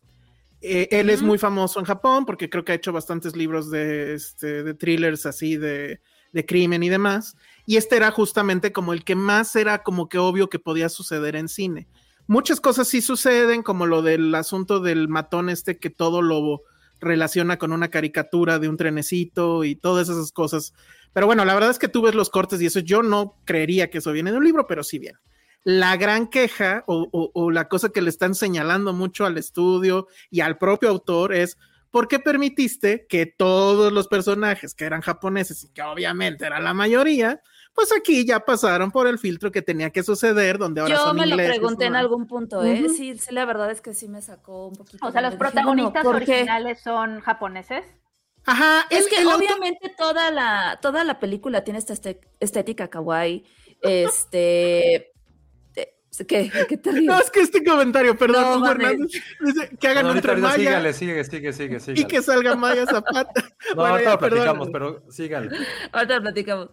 Eh, 0.63 0.89
él 0.91 1.09
es 1.09 1.23
muy 1.23 1.39
famoso 1.39 1.81
en 1.81 1.87
Japón 1.87 2.27
porque 2.27 2.51
creo 2.51 2.65
que 2.65 2.73
ha 2.73 2.75
hecho 2.75 2.93
bastantes 2.93 3.35
libros 3.35 3.71
de, 3.71 4.15
este, 4.15 4.63
de 4.63 4.75
thrillers 4.75 5.25
así 5.25 5.57
de, 5.57 6.01
de 6.33 6.47
crimen 6.47 6.83
y 6.83 6.89
demás. 6.89 7.37
Y 7.67 7.77
este 7.77 7.97
era 7.97 8.11
justamente 8.11 8.73
como 8.73 8.93
el 8.93 9.05
que 9.05 9.15
más 9.15 9.57
era 9.57 9.83
como 9.83 10.09
que 10.09 10.19
obvio 10.19 10.49
que 10.49 10.59
podía 10.59 10.89
suceder 10.89 11.37
en 11.37 11.49
cine. 11.49 11.89
Muchas 12.27 12.61
cosas 12.61 12.89
sí 12.89 13.01
suceden, 13.01 13.63
como 13.63 13.87
lo 13.87 14.03
del 14.03 14.35
asunto 14.35 14.81
del 14.81 15.09
matón 15.09 15.49
este 15.49 15.79
que 15.79 15.91
todo 15.91 16.23
lo 16.23 16.63
relaciona 17.01 17.59
con 17.59 17.73
una 17.73 17.89
caricatura 17.89 18.59
de 18.59 18.69
un 18.69 18.77
trenecito 18.77 19.65
y 19.65 19.75
todas 19.75 20.09
esas 20.09 20.31
cosas. 20.31 20.75
Pero 21.13 21.27
bueno, 21.27 21.45
la 21.45 21.55
verdad 21.55 21.71
es 21.71 21.79
que 21.79 21.89
tú 21.89 22.03
ves 22.03 22.15
los 22.15 22.31
cortes 22.31 22.61
y 22.61 22.67
eso 22.67 22.81
yo 22.81 23.03
no 23.03 23.41
creería 23.45 23.91
que 23.91 23.99
eso 23.99 24.13
viene 24.13 24.31
de 24.31 24.39
un 24.39 24.45
libro, 24.45 24.67
pero 24.67 24.85
sí 24.85 24.99
viene. 24.99 25.19
La 25.65 25.97
gran 25.97 26.29
queja 26.29 26.85
o, 26.87 27.07
o- 27.13 27.31
o 27.35 27.51
la 27.51 27.69
cosa 27.69 27.91
que 27.91 28.01
le 28.03 28.11
están 28.11 28.35
señalando 28.35 28.93
mucho 28.93 29.27
al 29.27 29.37
estudio 29.39 30.07
y 30.31 30.41
al 30.41 30.57
propio 30.59 30.89
autor 30.89 31.35
es 31.35 31.59
¿por 31.91 32.07
qué 32.09 32.19
permitiste 32.21 33.07
que 33.09 33.27
todos 33.27 33.93
los 33.93 34.07
personajes 34.09 34.75
que 34.75 34.85
eran 34.85 35.01
japoneses 35.01 35.65
y 35.65 35.73
que 35.73 35.83
obviamente 35.83 36.47
era 36.47 36.61
la 36.61 36.73
mayoría, 36.73 37.43
pues 37.75 37.93
aquí 37.93 38.25
ya 38.25 38.41
pasaron 38.41 38.93
por 38.93 39.09
el 39.09 39.19
filtro 39.19 39.51
que 39.51 39.61
tenía 39.61 39.91
que 39.91 40.03
suceder, 40.05 40.57
donde 40.57 40.81
ahora 40.83 40.95
Yo 40.95 41.01
son 41.03 41.17
me 41.17 41.27
lo 41.27 41.37
pregunté 41.37 41.87
en 41.87 41.97
algún 41.97 42.27
punto, 42.29 42.63
¿eh? 42.65 42.87
Sí, 42.89 43.19
sí, 43.19 43.35
la 43.35 43.45
verdad 43.45 43.71
es 43.73 43.81
que 43.81 43.93
sí 43.93 44.09
me 44.09 44.23
sacó 44.23 44.69
un 44.69 44.77
poquito. 44.77 45.05
O 45.05 45.11
sea, 45.11 45.21
los 45.21 45.35
protagonistas 45.35 46.05
originales 46.07 46.81
son 46.81 47.21
japoneses. 47.21 47.85
Ajá, 48.47 48.87
Es 48.89 49.05
el- 49.05 49.11
que 49.11 49.19
el 49.23 49.27
obviamente 49.27 49.93
toda 49.99 50.31
la, 50.31 50.79
toda 50.81 51.03
la 51.05 51.19
película 51.21 51.65
tiene 51.65 51.81
esta 51.81 51.95
estética 52.39 52.89
kawaii. 52.89 53.45
Este. 53.83 55.10
¿Qué? 56.27 56.51
¿Qué 56.69 56.77
te 56.77 56.93
ríes? 56.93 57.05
No, 57.07 57.19
es 57.19 57.31
que 57.31 57.41
este 57.41 57.65
comentario, 57.65 58.17
perdón, 58.17 58.61
No. 58.61 58.71
Hernández, 58.71 59.11
dice 59.45 59.71
que 59.81 59.89
hagan 59.89 60.07
No, 60.07 60.15
Maya 60.39 60.55
sígale, 60.55 60.93
sigue, 60.93 61.25
sigue, 61.25 61.53
sigue, 61.53 61.81
sigue. 61.81 62.01
y 62.01 62.05
que 62.05 62.21
salga 62.23 62.55
Maya 62.57 62.85
Zapata. 62.87 63.33
No, 63.71 63.77
Bueno, 63.77 63.89
ahorita 63.95 64.05
ya, 64.05 64.11
lo 64.13 64.19
platicamos, 64.19 64.69
pero 64.73 65.03
sígale. 65.11 65.51
Ahorita 65.93 66.17
lo 66.17 66.23
platicamos. 66.23 66.69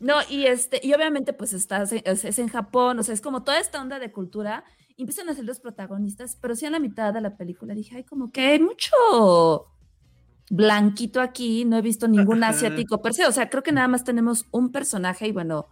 No, 0.00 0.16
y 0.28 0.46
este, 0.46 0.80
y 0.82 0.92
obviamente, 0.94 1.32
pues 1.32 1.52
estás 1.52 1.92
en- 1.92 2.02
es, 2.04 2.24
es 2.24 2.38
en 2.38 2.48
Japón, 2.48 2.98
o 2.98 3.02
sea, 3.02 3.12
es 3.14 3.20
como 3.20 3.42
toda 3.44 3.60
esta 3.60 3.80
onda 3.80 3.98
de 3.98 4.10
cultura. 4.10 4.64
Empiezan 4.96 5.28
a 5.28 5.34
ser 5.34 5.44
los 5.44 5.60
protagonistas, 5.60 6.36
pero 6.40 6.54
sí 6.56 6.66
en 6.66 6.72
la 6.72 6.78
mitad 6.78 7.12
de 7.14 7.20
la 7.20 7.36
película 7.36 7.74
dije, 7.74 7.96
ay, 7.96 8.04
como 8.04 8.32
que 8.32 8.40
hay 8.42 8.58
mucho 8.60 8.90
blanquito 10.50 11.20
aquí, 11.20 11.64
no 11.64 11.76
he 11.78 11.82
visto 11.82 12.08
ningún 12.08 12.42
asiático 12.42 13.00
per 13.00 13.14
se. 13.14 13.26
O 13.26 13.32
sea, 13.32 13.48
creo 13.48 13.62
que 13.62 13.72
nada 13.72 13.88
más 13.88 14.04
tenemos 14.04 14.46
un 14.50 14.72
personaje 14.72 15.28
y 15.28 15.32
bueno, 15.32 15.68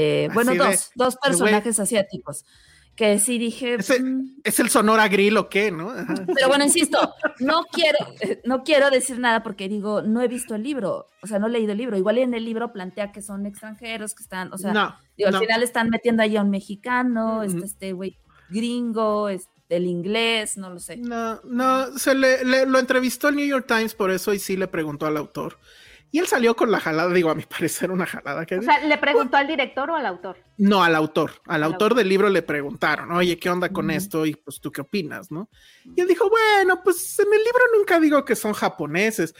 eh, 0.00 0.28
bueno, 0.32 0.52
de- 0.52 0.58
dos, 0.58 0.90
dos 0.94 1.16
personajes 1.16 1.78
asiáticos. 1.80 2.44
Que 2.94 3.20
sí 3.20 3.38
dije. 3.38 3.78
"Mm". 3.78 4.40
¿Es 4.42 4.58
el 4.58 4.70
Sonora 4.70 5.06
Grill 5.06 5.36
o 5.36 5.48
qué, 5.48 5.70
no? 5.70 5.90
Ajá. 5.90 6.14
Pero 6.34 6.48
bueno, 6.48 6.64
insisto, 6.64 7.14
no 7.38 7.62
quiero, 7.70 7.98
no 8.44 8.64
quiero 8.64 8.90
decir 8.90 9.20
nada 9.20 9.44
porque 9.44 9.68
digo, 9.68 10.02
no 10.02 10.20
he 10.20 10.26
visto 10.26 10.56
el 10.56 10.64
libro, 10.64 11.06
o 11.22 11.26
sea, 11.28 11.38
no 11.38 11.46
he 11.46 11.50
leído 11.50 11.72
el 11.72 11.78
libro. 11.78 11.96
Igual 11.96 12.18
en 12.18 12.34
el 12.34 12.44
libro 12.44 12.72
plantea 12.72 13.12
que 13.12 13.22
son 13.22 13.46
extranjeros, 13.46 14.14
que 14.16 14.22
están, 14.24 14.52
o 14.52 14.58
sea, 14.58 14.72
no, 14.72 14.96
digo, 15.16 15.28
al 15.28 15.38
final 15.38 15.62
están 15.62 15.90
metiendo 15.90 16.24
ahí 16.24 16.36
a 16.36 16.42
un 16.42 16.50
mexicano, 16.50 17.36
Ujú. 17.36 17.42
este, 17.44 17.64
este 17.66 17.92
güey 17.92 18.18
gringo, 18.50 19.28
es 19.28 19.48
el 19.68 19.86
inglés, 19.86 20.56
no 20.56 20.70
lo 20.70 20.80
sé. 20.80 20.96
No, 20.96 21.40
no, 21.44 21.96
se 21.98 22.14
le, 22.16 22.44
le- 22.44 22.66
lo 22.66 22.78
entrevistó 22.80 23.28
el 23.28 23.36
New 23.36 23.46
York 23.46 23.66
Times 23.68 23.94
por 23.94 24.10
eso 24.10 24.32
y 24.34 24.38
sí 24.40 24.56
le 24.56 24.66
preguntó 24.66 25.06
al 25.06 25.16
autor. 25.18 25.56
Y 26.10 26.18
él 26.20 26.26
salió 26.26 26.56
con 26.56 26.70
la 26.70 26.80
jalada, 26.80 27.12
digo, 27.12 27.30
a 27.30 27.34
mi 27.34 27.42
parecer 27.58 27.90
una 27.90 28.06
jalada 28.06 28.46
que 28.46 28.56
O 28.56 28.62
sea, 28.62 28.78
¿le 28.84 28.96
preguntó 28.98 29.36
al 29.36 29.46
director 29.46 29.90
o 29.90 29.94
al 29.96 30.06
autor? 30.06 30.36
No, 30.56 30.82
al 30.82 30.94
autor. 30.94 31.32
Al 31.46 31.56
Al 31.56 31.62
autor 31.64 31.82
autor. 31.90 31.98
del 31.98 32.08
libro 32.08 32.28
le 32.30 32.42
preguntaron, 32.42 33.12
oye, 33.12 33.38
¿qué 33.38 33.50
onda 33.50 33.68
con 33.70 33.90
esto? 33.90 34.24
Y 34.24 34.34
pues 34.34 34.60
tú 34.60 34.72
qué 34.72 34.80
opinas, 34.80 35.30
¿no? 35.30 35.48
Y 35.96 36.00
él 36.00 36.08
dijo, 36.08 36.28
bueno, 36.30 36.80
pues 36.82 37.18
en 37.18 37.26
el 37.26 37.38
libro 37.44 37.60
nunca 37.76 38.00
digo 38.00 38.24
que 38.24 38.36
son 38.36 38.52
japoneses. 38.54 39.34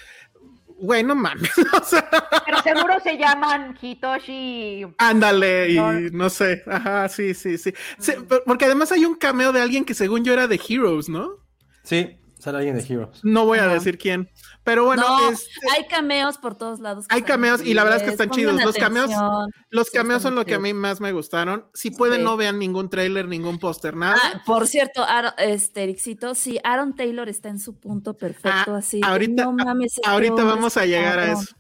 Güey, 0.80 1.02
no 1.02 1.16
mames. 1.16 1.50
o 1.80 1.84
sea, 1.84 2.08
Pero 2.46 2.62
seguro 2.62 2.94
se 3.02 3.16
llaman 3.18 3.76
Hitoshi. 3.80 4.86
ándale, 4.98 5.70
y 5.70 6.10
No. 6.12 6.30
sé. 6.30 6.62
Ajá, 6.66 7.08
sí, 7.08 7.34
sí, 7.34 7.58
sí. 7.58 7.72
Sí, 7.98 8.12
por- 8.28 8.44
Porque 8.44 8.66
además 8.66 8.92
hay 8.92 9.04
un 9.04 9.16
cameo 9.16 9.52
de 9.52 9.60
alguien 9.60 9.84
que 9.84 9.94
según 9.94 10.22
yo 10.24 10.32
era 10.32 10.46
de 10.46 10.60
Heroes, 10.68 11.08
¿no? 11.08 11.30
Sí, 11.82 12.18
sale 12.38 12.58
alguien 12.58 12.76
de 12.76 12.82
Heroes. 12.82 13.20
No 13.24 13.44
voy 13.46 13.58
a 13.58 13.66
decir 13.68 13.98
quién. 13.98 14.30
Pero 14.64 14.84
bueno, 14.84 15.02
no, 15.06 15.30
este, 15.30 15.48
hay 15.76 15.86
cameos 15.86 16.38
por 16.38 16.56
todos 16.56 16.80
lados. 16.80 17.06
Hay 17.08 17.22
cameos 17.22 17.62
y 17.64 17.74
la 17.74 17.82
verdad 17.84 17.98
es 17.98 18.04
que 18.04 18.10
están 18.10 18.30
chidos. 18.30 18.62
Los 18.62 18.76
cameos- 18.76 19.10
los 19.70 19.90
cameos 19.90 20.22
son 20.22 20.34
lo 20.34 20.44
que 20.44 20.54
a 20.54 20.58
mí 20.58 20.72
más 20.74 21.00
me 21.00 21.12
gustaron. 21.12 21.66
Si 21.74 21.90
pueden, 21.90 22.18
Sí. 22.18 22.24
no 22.24 22.36
vean 22.36 22.58
ningún 22.58 22.88
trailer, 22.90 23.26
ningún 23.28 23.58
póster, 23.58 23.96
nada. 23.96 24.16
Ah, 24.22 24.42
por 24.46 24.66
cierto, 24.66 25.02
Aaron- 25.04 25.34
este, 25.38 25.84
Ericito, 25.84 26.34
sí, 26.34 26.58
Aaron 26.64 26.94
Taylor 26.94 27.28
está 27.28 27.48
en 27.48 27.58
su 27.58 27.78
punto 27.78 28.16
perfecto, 28.16 28.74
Ah, 28.74 28.78
así. 28.78 29.00
ahorita- 29.04 29.44
no 29.44 29.52
mames, 29.52 29.94
Ahorita 30.04 30.44
vamos 30.44 30.76
a 30.76 30.84
llegar 30.86 31.18
a 31.18 31.32
eso. 31.32 31.54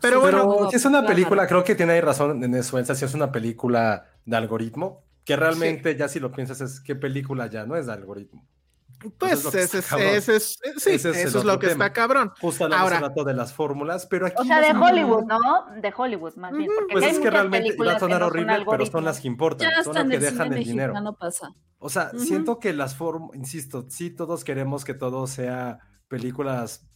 Pero 0.00 0.20
bueno, 0.20 0.48
Pero 0.56 0.70
si 0.70 0.76
es 0.76 0.84
una 0.84 1.00
claro. 1.00 1.14
película, 1.14 1.46
creo 1.48 1.64
que 1.64 1.74
tiene 1.74 1.94
ahí 1.94 2.00
razón 2.00 2.42
en 2.44 2.54
eso, 2.54 2.82
si 2.94 3.04
es 3.04 3.14
una 3.14 3.32
película 3.32 4.06
de 4.24 4.36
algoritmo, 4.36 5.04
que 5.24 5.34
realmente 5.36 5.96
ya 5.96 6.08
si 6.08 6.20
lo 6.20 6.30
piensas 6.32 6.60
es 6.60 6.80
qué 6.80 6.94
película 6.94 7.48
ya 7.48 7.66
no 7.66 7.74
es 7.76 7.86
de 7.86 7.92
algoritmo. 7.92 8.46
Pues 9.18 9.32
Eso 9.32 9.38
es 9.38 9.44
lo 9.44 9.50
que 9.52 9.58
ese 9.62 9.64
está 9.64 9.78
es, 9.78 9.86
cabrón. 9.86 10.06
ese 10.08 10.36
es- 10.36 10.58
sí, 10.76 10.90
Ese 10.90 10.94
es 10.94 11.04
el 11.04 11.14
eso 11.28 11.38
es 11.38 11.44
lo 11.44 11.58
que 11.58 11.68
tema. 11.68 11.86
está 11.86 11.92
cabrón. 11.94 12.32
Justo 12.40 12.64
hablamos 12.64 12.84
Ahora- 12.92 13.00
rato 13.08 13.24
de 13.24 13.34
las 13.34 13.52
fórmulas, 13.52 14.06
pero 14.06 14.26
aquí... 14.26 14.36
O 14.38 14.44
sea, 14.44 14.60
de 14.60 14.76
Hollywood, 14.78 15.24
¿no? 15.24 15.38
De 15.80 15.92
Hollywood, 15.96 16.34
más 16.36 16.52
bien. 16.52 16.68
Porque 16.74 16.92
Pues 16.92 17.04
hay 17.04 17.10
es 17.12 17.18
que 17.20 17.30
realmente 17.30 17.76
va 17.76 17.92
a 17.92 17.98
sonar 18.00 18.20
no 18.20 18.26
son 18.26 18.36
horrible, 18.36 18.66
pero 18.68 18.86
son 18.86 19.04
las 19.04 19.20
que 19.20 19.28
importan, 19.28 19.70
Ya 19.70 19.82
son 19.84 19.94
las 19.94 20.08
que 20.08 20.18
dejan 20.18 20.52
el 20.52 20.64
dinero. 20.64 20.94
pasa. 21.18 21.50
O 21.78 21.88
sea, 21.88 22.10
siento 22.18 22.58
que 22.58 22.72
las 22.72 22.96
formas, 22.96 23.30
insisto, 23.34 23.86
sí 23.88 24.10
todos 24.10 24.42
queremos 24.42 24.84
que 24.84 24.94
todo 24.94 25.26
sea 25.28 25.78
películas 26.08 26.88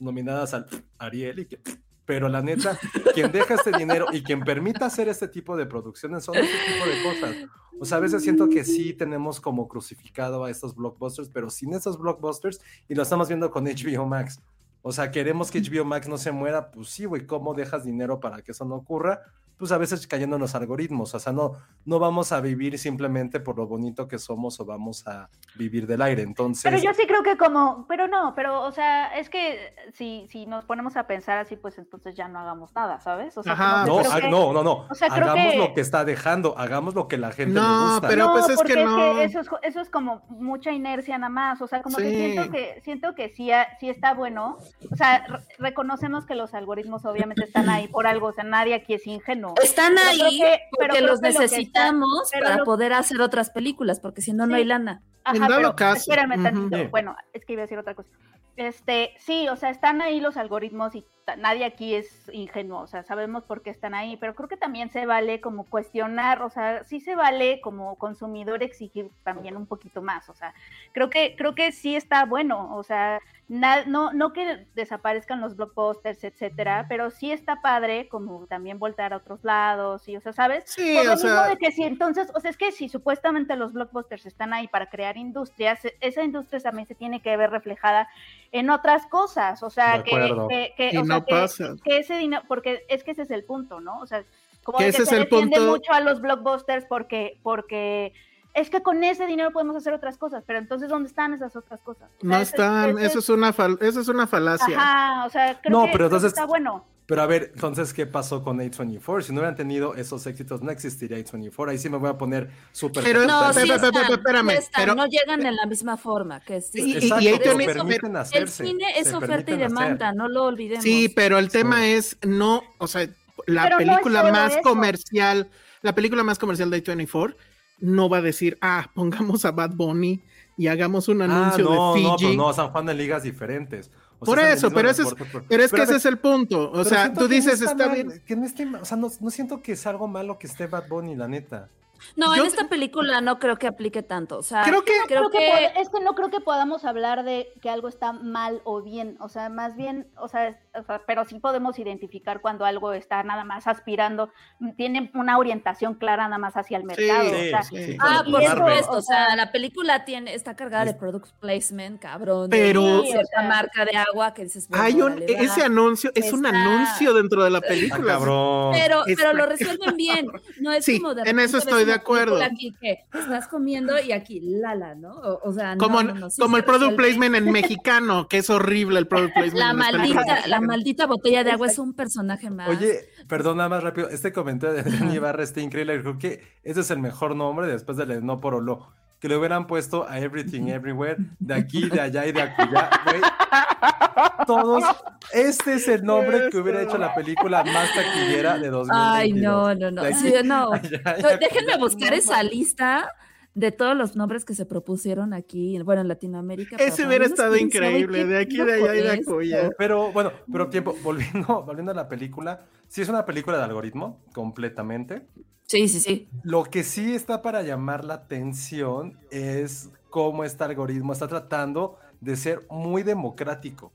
nominadas 0.00 0.54
al 0.54 0.66
Ariel 0.98 1.38
y 1.38 1.46
que 1.46 1.60
pero 2.06 2.28
la 2.28 2.42
neta, 2.42 2.78
quien 3.14 3.32
deja 3.32 3.54
este 3.54 3.72
dinero 3.72 4.06
y 4.12 4.22
quien 4.22 4.40
permita 4.40 4.86
hacer 4.86 5.08
este 5.08 5.28
tipo 5.28 5.56
de 5.56 5.66
producciones 5.66 6.24
son 6.24 6.36
este 6.36 6.56
tipo 6.72 6.86
de 6.86 7.02
cosas. 7.02 7.36
O 7.80 7.84
sea, 7.84 7.98
a 7.98 8.00
veces 8.00 8.22
siento 8.22 8.48
que 8.48 8.64
sí 8.64 8.92
tenemos 8.92 9.40
como 9.40 9.68
crucificado 9.68 10.44
a 10.44 10.50
estos 10.50 10.74
blockbusters, 10.74 11.28
pero 11.28 11.50
sin 11.50 11.74
esos 11.74 11.98
blockbusters, 11.98 12.60
y 12.88 12.94
lo 12.94 13.02
estamos 13.02 13.28
viendo 13.28 13.50
con 13.50 13.64
HBO 13.64 14.06
Max. 14.06 14.40
O 14.82 14.92
sea, 14.92 15.10
queremos 15.10 15.50
que 15.50 15.60
HBO 15.60 15.84
Max 15.84 16.08
no 16.08 16.18
se 16.18 16.30
muera, 16.30 16.70
pues 16.70 16.88
sí, 16.88 17.06
güey, 17.06 17.26
¿cómo 17.26 17.54
dejas 17.54 17.84
dinero 17.84 18.20
para 18.20 18.42
que 18.42 18.52
eso 18.52 18.64
no 18.64 18.76
ocurra? 18.76 19.22
Pues 19.56 19.70
a 19.70 19.78
veces 19.78 20.06
cayendo 20.06 20.36
en 20.36 20.42
los 20.42 20.54
algoritmos, 20.54 21.14
o 21.14 21.18
sea, 21.20 21.32
no, 21.32 21.52
no 21.84 21.98
vamos 22.00 22.32
a 22.32 22.40
vivir 22.40 22.76
simplemente 22.78 23.38
por 23.38 23.56
lo 23.56 23.66
bonito 23.68 24.08
que 24.08 24.18
somos 24.18 24.58
o 24.58 24.64
vamos 24.64 25.06
a 25.06 25.28
vivir 25.54 25.86
del 25.86 26.02
aire. 26.02 26.22
Entonces, 26.22 26.64
Pero 26.64 26.76
yo 26.82 26.92
sí 26.92 27.06
creo 27.06 27.22
que 27.22 27.36
como, 27.36 27.86
pero 27.86 28.08
no, 28.08 28.34
pero 28.34 28.62
o 28.62 28.72
sea, 28.72 29.16
es 29.16 29.30
que 29.30 29.72
si, 29.92 30.26
si 30.28 30.46
nos 30.46 30.64
ponemos 30.64 30.96
a 30.96 31.06
pensar 31.06 31.38
así, 31.38 31.54
pues 31.56 31.78
entonces 31.78 32.16
ya 32.16 32.26
no 32.26 32.40
hagamos 32.40 32.74
nada, 32.74 32.98
¿sabes? 33.00 33.36
O 33.38 33.42
sea, 33.44 33.52
Ajá. 33.52 33.86
no, 33.86 33.98
que 34.02 34.22
que- 34.22 34.28
no, 34.28 34.52
no, 34.52 34.64
no, 34.64 34.86
o 34.90 34.94
sea, 34.94 35.06
hagamos 35.08 35.52
que- 35.52 35.58
lo 35.58 35.72
que 35.72 35.80
está 35.82 36.04
dejando, 36.04 36.58
hagamos 36.58 36.94
lo 36.96 37.06
que 37.06 37.16
la 37.16 37.30
gente 37.30 37.54
No, 37.54 37.62
le 37.86 37.92
gusta. 37.92 38.08
pero 38.08 38.26
no, 38.26 38.32
pues 38.32 38.48
es 38.48 38.56
porque 38.56 38.74
que 38.74 38.84
no. 38.84 39.20
eso 39.20 39.38
es, 39.40 39.48
eso 39.62 39.80
es 39.80 39.88
como 39.88 40.22
mucha 40.30 40.72
inercia 40.72 41.16
nada 41.16 41.30
más, 41.30 41.62
o 41.62 41.68
sea, 41.68 41.80
como 41.80 41.96
que 41.96 42.08
siento 42.10 42.50
que 42.50 42.80
siento 42.82 43.14
que 43.14 43.28
sí, 43.28 43.52
ha- 43.52 43.68
sí 43.78 43.88
está 43.88 44.14
bueno, 44.14 44.58
o 44.90 44.96
sea, 44.96 45.24
re- 45.28 45.38
reconocemos 45.58 46.26
que 46.26 46.34
los 46.34 46.54
algoritmos 46.54 47.04
obviamente 47.04 47.44
están 47.44 47.68
ahí 47.68 47.86
por 47.86 48.06
algo, 48.08 48.26
o 48.28 48.32
sea, 48.32 48.42
nadie 48.44 48.74
aquí 48.74 48.94
es 48.94 49.06
ingenuo. 49.06 49.43
Están 49.62 49.94
Pero 49.96 50.08
ahí 50.26 50.38
que- 50.38 50.60
porque 50.70 51.00
los 51.00 51.20
que 51.20 51.26
lo 51.26 51.30
está- 51.30 51.40
necesitamos 51.42 52.28
pero 52.32 52.44
para 52.44 52.56
lo- 52.58 52.64
poder 52.64 52.92
hacer 52.94 53.20
otras 53.20 53.50
películas, 53.50 54.00
porque 54.00 54.22
si 54.22 54.32
no, 54.32 54.46
no 54.46 54.54
Sí. 54.54 54.60
hay 54.60 54.64
lana. 54.64 55.02
En 55.26 55.36
Ajá, 55.42 55.48
dado 55.48 55.56
pero 55.56 55.76
caso, 55.76 55.96
espérame 56.10 56.34
ujú. 56.34 56.42
tantito. 56.42 56.76
Sí. 56.76 56.86
Bueno, 56.90 57.16
es 57.32 57.44
que 57.44 57.52
iba 57.54 57.62
a 57.62 57.64
decir 57.64 57.78
otra 57.78 57.94
cosa. 57.94 58.08
Este, 58.56 59.14
sí, 59.18 59.48
o 59.48 59.56
sea, 59.56 59.70
están 59.70 60.00
ahí 60.00 60.20
los 60.20 60.36
algoritmos 60.36 60.94
y 60.94 61.04
nadie 61.38 61.64
aquí 61.64 61.94
es 61.94 62.28
ingenuo, 62.32 62.80
o 62.82 62.86
sea, 62.86 63.02
sabemos 63.02 63.44
por 63.44 63.62
qué 63.62 63.70
están 63.70 63.94
ahí, 63.94 64.16
pero 64.16 64.34
creo 64.34 64.48
que 64.48 64.56
también 64.56 64.90
se 64.90 65.06
vale 65.06 65.40
como 65.40 65.64
cuestionar, 65.64 66.42
o 66.42 66.50
sea, 66.50 66.84
sí 66.84 67.00
se 67.00 67.14
vale 67.16 67.60
como 67.60 67.96
consumidor 67.96 68.62
exigir 68.62 69.10
también 69.22 69.56
un 69.56 69.66
poquito 69.66 70.02
más, 70.02 70.28
o 70.28 70.34
sea, 70.34 70.54
creo 70.92 71.10
que 71.10 71.34
creo 71.36 71.54
que 71.54 71.72
sí 71.72 71.96
está 71.96 72.24
bueno, 72.24 72.74
o 72.76 72.82
sea, 72.82 73.20
na- 73.48 73.84
no 73.84 74.12
no 74.12 74.32
que 74.32 74.66
desaparezcan 74.74 75.40
los 75.40 75.56
blockbusters, 75.56 76.24
etcétera, 76.24 76.86
pero 76.88 77.10
sí 77.10 77.30
está 77.30 77.60
padre 77.60 78.08
como 78.08 78.46
también 78.46 78.78
voltar 78.78 79.12
a 79.12 79.18
otros 79.18 79.44
lados 79.44 80.08
y 80.08 80.16
o 80.16 80.20
sea, 80.20 80.32
¿sabes? 80.32 80.64
Sí, 80.66 80.94
Por 80.94 81.04
lo 81.04 81.12
o 81.12 81.16
mismo 81.16 81.28
sea, 81.30 81.48
de 81.48 81.56
que 81.58 81.70
si 81.70 81.82
entonces, 81.84 82.30
o 82.34 82.40
sea, 82.40 82.50
es 82.50 82.56
que 82.56 82.72
si 82.72 82.88
supuestamente 82.88 83.54
los 83.56 83.72
blockbusters 83.74 84.24
están 84.26 84.54
ahí 84.54 84.66
para 84.68 84.86
crear 84.88 85.16
industrias, 85.18 85.84
e- 85.84 85.94
esa 86.00 86.22
industria 86.22 86.60
también 86.60 86.86
se 86.88 86.94
tiene 86.94 87.20
que 87.20 87.36
ver 87.36 87.50
reflejada 87.50 88.08
en 88.50 88.70
otras 88.70 89.06
cosas, 89.06 89.62
o 89.62 89.68
sea, 89.68 90.02
que, 90.04 90.14
acuerdo. 90.14 90.48
que, 90.48 90.72
que- 90.76 90.90
Y 90.94 90.96
o 90.96 91.04
sea, 91.04 91.13
no 91.14 91.24
que- 91.24 91.32
pasa. 91.34 91.74
que 91.84 91.98
ese 91.98 92.14
dinero, 92.18 92.42
porque 92.48 92.84
es 92.88 93.04
que 93.04 93.12
ese 93.12 93.22
es 93.22 93.30
el 93.30 93.44
punto, 93.44 93.80
¿no? 93.80 93.98
O 94.00 94.06
sea, 94.06 94.24
como 94.62 94.78
Que 94.78 94.88
ese 94.88 94.98
que 94.98 95.02
es 95.04 95.08
se 95.10 95.16
el 95.16 95.22
defiende 95.24 95.56
punto. 95.56 95.70
mucho 95.72 95.92
a 95.92 96.00
los 96.00 96.20
blockbusters 96.20 96.86
porque, 96.86 97.38
porque 97.42 98.12
es 98.54 98.70
que 98.70 98.82
con 98.82 99.02
ese 99.04 99.26
dinero 99.26 99.50
podemos 99.50 99.76
hacer 99.76 99.92
otras 99.92 100.16
cosas, 100.16 100.44
pero 100.46 100.58
entonces 100.58 100.88
¿dónde 100.88 101.08
están 101.08 101.34
esas 101.34 101.54
otras 101.56 101.80
cosas? 101.82 102.08
O 102.16 102.20
sea, 102.20 102.28
No 102.30 102.36
ese- 102.36 102.42
están, 102.50 102.90
ese 102.98 103.06
eso 103.06 103.18
es 103.18 103.28
una, 103.28 103.52
fal- 103.52 103.78
eso 103.82 104.00
es 104.00 104.08
una 104.08 104.26
falacia. 104.26 104.76
Ajá, 104.78 105.26
o 105.26 105.30
sea, 105.30 105.60
creo 105.60 105.78
No, 105.80 105.86
que, 105.86 105.92
pero 105.92 106.04
entonces- 106.06 106.32
está 106.32 106.46
bueno. 106.46 106.84
Pero 107.06 107.20
a 107.20 107.26
ver, 107.26 107.52
entonces, 107.54 107.92
¿qué 107.92 108.06
pasó 108.06 108.42
con 108.42 108.58
A24? 108.58 109.22
Si 109.22 109.32
no 109.32 109.40
hubieran 109.40 109.56
tenido 109.56 109.94
esos 109.94 110.26
éxitos, 110.26 110.62
no 110.62 110.70
existiría 110.70 111.18
A24. 111.18 111.70
Ahí 111.70 111.76
sí 111.78 111.90
me 111.90 111.98
voy 111.98 112.08
a 112.08 112.16
poner 112.16 112.48
súper... 112.72 113.04
Pero 113.04 113.26
No, 113.26 113.52
sí 113.52 113.70
están, 113.70 113.94
espérame, 114.10 114.50
sí 114.52 114.56
están, 114.56 114.82
pero- 114.82 114.94
no 114.94 115.06
llegan 115.06 115.44
en 115.44 115.54
la 115.54 115.66
misma 115.66 115.98
forma 115.98 116.40
que 116.40 116.62
sí. 116.62 116.80
Y- 116.80 116.92
y- 116.92 116.96
Exacto, 116.96 117.22
y 117.24 117.28
ahí 117.28 117.38
pero 117.38 117.52
tenés- 117.58 117.66
permiten 117.74 118.16
El 118.32 118.48
cine 118.48 118.84
es 118.96 119.12
oferta 119.12 119.50
y 119.50 119.54
hacer. 119.54 119.68
demanda, 119.68 120.12
no 120.14 120.28
lo 120.28 120.44
olvidemos. 120.44 120.82
Sí, 120.82 121.10
pero 121.14 121.38
el 121.38 121.50
tema 121.50 121.80
Sí. 121.80 121.90
es 121.92 122.16
no, 122.26 122.62
o 122.78 122.86
sea, 122.86 123.06
la 123.46 123.64
Pero 123.64 123.80
no 123.80 123.84
película 123.86 124.22
más 124.32 124.52
eso. 124.52 124.62
comercial, 124.62 125.50
la 125.82 125.94
película 125.94 126.22
más 126.22 126.38
comercial 126.38 126.70
de 126.70 126.82
A24 126.82 127.36
no 127.80 128.08
va 128.08 128.18
a 128.18 128.22
decir, 128.22 128.56
ah, 128.62 128.90
pongamos 128.94 129.44
a 129.44 129.50
Bad 129.50 129.72
Bunny 129.74 130.22
y 130.56 130.68
hagamos 130.68 131.08
un 131.08 131.20
Ah, 131.20 131.24
anuncio 131.26 131.64
no, 131.64 131.70
de 131.70 131.76
no, 131.76 131.94
Fiji. 132.16 132.30
pero 132.32 132.46
no, 132.46 132.52
San 132.54 132.70
Juan 132.70 132.86
de 132.86 132.94
ligas 132.94 133.24
diferentes. 133.24 133.90
O 134.18 134.24
Por 134.24 134.38
sea, 134.38 134.52
eso, 134.52 134.70
pero 134.70 134.90
ese 134.90 135.02
es, 135.02 135.14
pero 135.48 135.62
es 135.64 135.70
que 135.70 135.76
pero 135.76 135.82
ese 135.84 135.96
es 135.96 136.06
el 136.06 136.18
punto. 136.18 136.70
O 136.70 136.84
sea, 136.84 137.12
tú 137.12 137.20
no 137.20 137.28
dices, 137.28 137.60
está 137.60 137.88
bien. 137.88 138.22
Que 138.26 138.36
no, 138.36 138.46
esté 138.46 138.64
mal, 138.64 138.82
o 138.82 138.84
sea, 138.84 138.96
no, 138.96 139.10
no 139.20 139.30
siento 139.30 139.62
que 139.62 139.72
es 139.72 139.86
algo 139.86 140.08
malo 140.08 140.38
que 140.38 140.46
esté 140.46 140.66
Bad 140.66 140.88
Bunny, 140.88 141.14
la 141.14 141.28
neta. 141.28 141.68
No, 142.16 142.34
Yo- 142.36 142.42
en 142.42 142.48
esta 142.48 142.68
película 142.68 143.20
no 143.20 143.38
creo 143.38 143.56
que 143.56 143.66
aplique 143.66 144.02
tanto. 144.02 144.38
O 144.38 144.42
sea, 144.42 144.62
Creo 144.64 144.84
que- 144.84 144.92
creo 145.06 145.28
Creo 145.28 145.30
que 145.30 145.80
es 145.80 145.88
que 145.88 146.00
no 146.00 146.14
creo 146.14 146.30
que 146.30 146.40
podamos 146.40 146.84
hablar 146.84 147.24
de 147.24 147.52
que 147.62 147.70
algo 147.70 147.88
está 147.88 148.12
mal 148.12 148.60
o 148.64 148.82
bien, 148.82 149.16
o 149.20 149.28
sea, 149.28 149.48
más 149.48 149.76
bien, 149.76 150.08
o 150.16 150.28
sea, 150.28 150.48
es- 150.48 150.56
o 150.74 150.82
sea, 150.82 151.02
pero 151.06 151.24
sí 151.24 151.38
podemos 151.38 151.78
identificar 151.78 152.40
cuando 152.40 152.64
algo 152.64 152.92
está 152.92 153.22
nada 153.22 153.44
más 153.44 153.66
aspirando, 153.66 154.30
tiene 154.76 155.10
una 155.14 155.38
orientación 155.38 155.94
clara 155.94 156.24
nada 156.24 156.38
más 156.38 156.56
hacia 156.56 156.76
el 156.78 156.84
mercado. 156.84 157.30
Sí, 157.30 157.34
o 157.34 157.48
sea, 157.50 157.62
sí, 157.62 157.76
sí. 157.84 157.96
Ah, 158.00 158.24
por 158.30 158.44
supuesto, 158.44 158.92
o 158.92 159.02
sea, 159.02 159.34
la 159.36 159.50
película 159.52 160.04
tiene, 160.04 160.34
está 160.34 160.54
cargada 160.56 160.84
de 160.84 160.94
product 160.94 161.28
placement, 161.40 162.00
cabrón. 162.00 162.50
de 162.50 162.56
Pero- 162.56 163.02
cierta 163.02 163.20
o 163.22 163.40
sea, 163.40 163.42
marca 163.48 163.84
de 163.84 163.96
agua 163.96 164.34
que 164.34 164.44
dices, 164.44 164.68
bueno, 164.68 164.84
Hay 164.84 165.00
un, 165.00 165.12
va. 165.20 165.24
ese 165.26 165.62
anuncio, 165.62 166.10
es 166.14 166.32
un 166.32 166.44
anuncio 166.46 167.12
dentro 167.14 167.44
de 167.44 167.50
la 167.50 167.58
Ah, 167.58 167.62
película. 167.68 168.12
cabrón. 168.14 168.72
Pero, 168.74 169.06
Está- 169.06 169.22
pero 169.22 169.32
lo 169.36 169.46
resuelven 169.46 169.96
bien. 169.96 170.26
No 170.60 170.72
es 170.72 170.84
Sí, 170.84 171.00
como 171.00 171.14
de 171.14 171.20
en 171.22 171.26
repente 171.26 171.44
eso 171.44 171.58
estoy 171.58 171.84
de 171.84 171.92
acuerdo. 171.94 172.38
película 172.38 172.46
Aquí 172.46 172.74
que 172.80 173.04
estás 173.18 173.48
comiendo 173.48 173.98
y 173.98 174.12
aquí 174.12 174.40
lala, 174.40 174.94
¿no? 174.94 175.12
O, 175.14 175.48
o 175.48 175.52
sea, 175.52 175.76
Como, 175.76 176.02
no, 176.02 176.14
no, 176.14 176.20
no, 176.20 176.30
sí 176.30 176.40
como 176.40 176.56
se 176.56 176.60
el 176.60 176.64
product 176.64 176.90
resuelve. 176.90 176.96
placement 177.16 177.34
en 177.36 177.52
mexicano, 177.52 178.28
que 178.28 178.38
es 178.38 178.50
horrible 178.50 178.98
el 178.98 179.06
product 179.06 179.34
placement. 179.34 179.58
La 179.58 179.70
en 179.70 179.76
maldita, 179.76 180.46
la 180.46 180.60
maldita 180.60 181.06
botella 181.06 181.44
de 181.44 181.50
agua 181.52 181.66
es 181.66 181.78
un 181.78 181.94
personaje 181.94 182.50
más. 182.50 182.68
Oye, 182.68 183.00
perdón, 183.28 183.56
nada 183.58 183.68
más 183.68 183.82
rápido. 183.82 184.08
Este 184.10 184.32
comentario 184.32 184.82
de 184.82 184.90
Dani 184.90 185.14
Ibarra 185.14 185.42
está 185.42 185.60
increíble. 185.60 186.00
Creo 186.00 186.18
que 186.18 186.40
ese 186.62 186.80
es 186.80 186.90
el 186.90 186.98
mejor 186.98 187.36
nombre 187.36 187.66
después 187.66 187.96
del 187.96 188.24
no 188.24 188.40
por 188.40 188.54
Olo. 188.54 188.92
Que 189.20 189.28
le 189.28 189.36
hubieran 189.36 189.66
puesto 189.66 190.06
a 190.08 190.18
Everything 190.18 190.68
Everywhere, 190.68 191.16
de 191.38 191.54
aquí, 191.54 191.88
de 191.88 192.00
allá 192.00 192.26
y 192.26 192.32
de 192.32 192.42
acullá, 192.42 192.90
güey. 193.06 193.20
Todos, 194.46 194.84
este 195.32 195.74
es 195.74 195.88
el 195.88 196.04
nombre 196.04 196.50
que 196.50 196.58
hubiera 196.58 196.82
hecho 196.82 196.98
la 196.98 197.14
película 197.14 197.64
más 197.64 197.88
taquillera 197.94 198.58
de 198.58 198.68
2022. 198.68 198.90
Ay, 198.92 199.32
no, 199.32 199.74
no, 199.74 199.90
no. 199.90 200.02
De 200.02 200.08
aquí, 200.08 200.18
Sí, 200.18 200.34
no. 200.44 200.72
allá. 201.04 201.36
Déjenme 201.38 201.78
buscar 201.78 202.12
esa 202.12 202.42
lista 202.42 203.10
de 203.54 203.70
todos 203.70 203.96
los 203.96 204.16
nombres 204.16 204.44
que 204.44 204.54
se 204.54 204.66
propusieron 204.66 205.32
aquí, 205.32 205.80
bueno, 205.82 206.02
en 206.02 206.08
Latinoamérica. 206.08 206.76
Ese 206.76 207.06
hubiera 207.06 207.24
estado 207.24 207.56
increíble, 207.56 208.24
de 208.24 208.38
aquí, 208.38 208.56
de 208.56 208.74
allá 208.74 208.94
y 208.96 209.02
de 209.02 209.10
acullá. 209.10 209.70
Pero 209.78 210.12
bueno, 210.12 210.32
pero 210.50 210.68
tiempo, 210.68 210.96
volviendo, 211.02 211.62
volviendo 211.66 211.92
a 211.92 211.94
la 211.94 212.08
película, 212.08 212.66
sí 212.88 213.02
es 213.02 213.08
una 213.08 213.24
película 213.24 213.58
de 213.58 213.64
algoritmo, 213.64 214.20
completamente. 214.34 215.26
Sí, 215.66 215.88
sí, 215.88 216.00
sí. 216.00 216.28
Lo 216.42 216.64
que 216.64 216.82
sí 216.82 217.14
está 217.14 217.42
para 217.42 217.62
llamar 217.62 218.04
la 218.04 218.14
atención 218.14 219.18
es 219.30 219.90
cómo 220.10 220.44
este 220.44 220.64
algoritmo 220.64 221.12
está 221.12 221.28
tratando 221.28 221.96
de 222.20 222.36
ser 222.36 222.66
muy 222.70 223.02
democrático. 223.02 223.92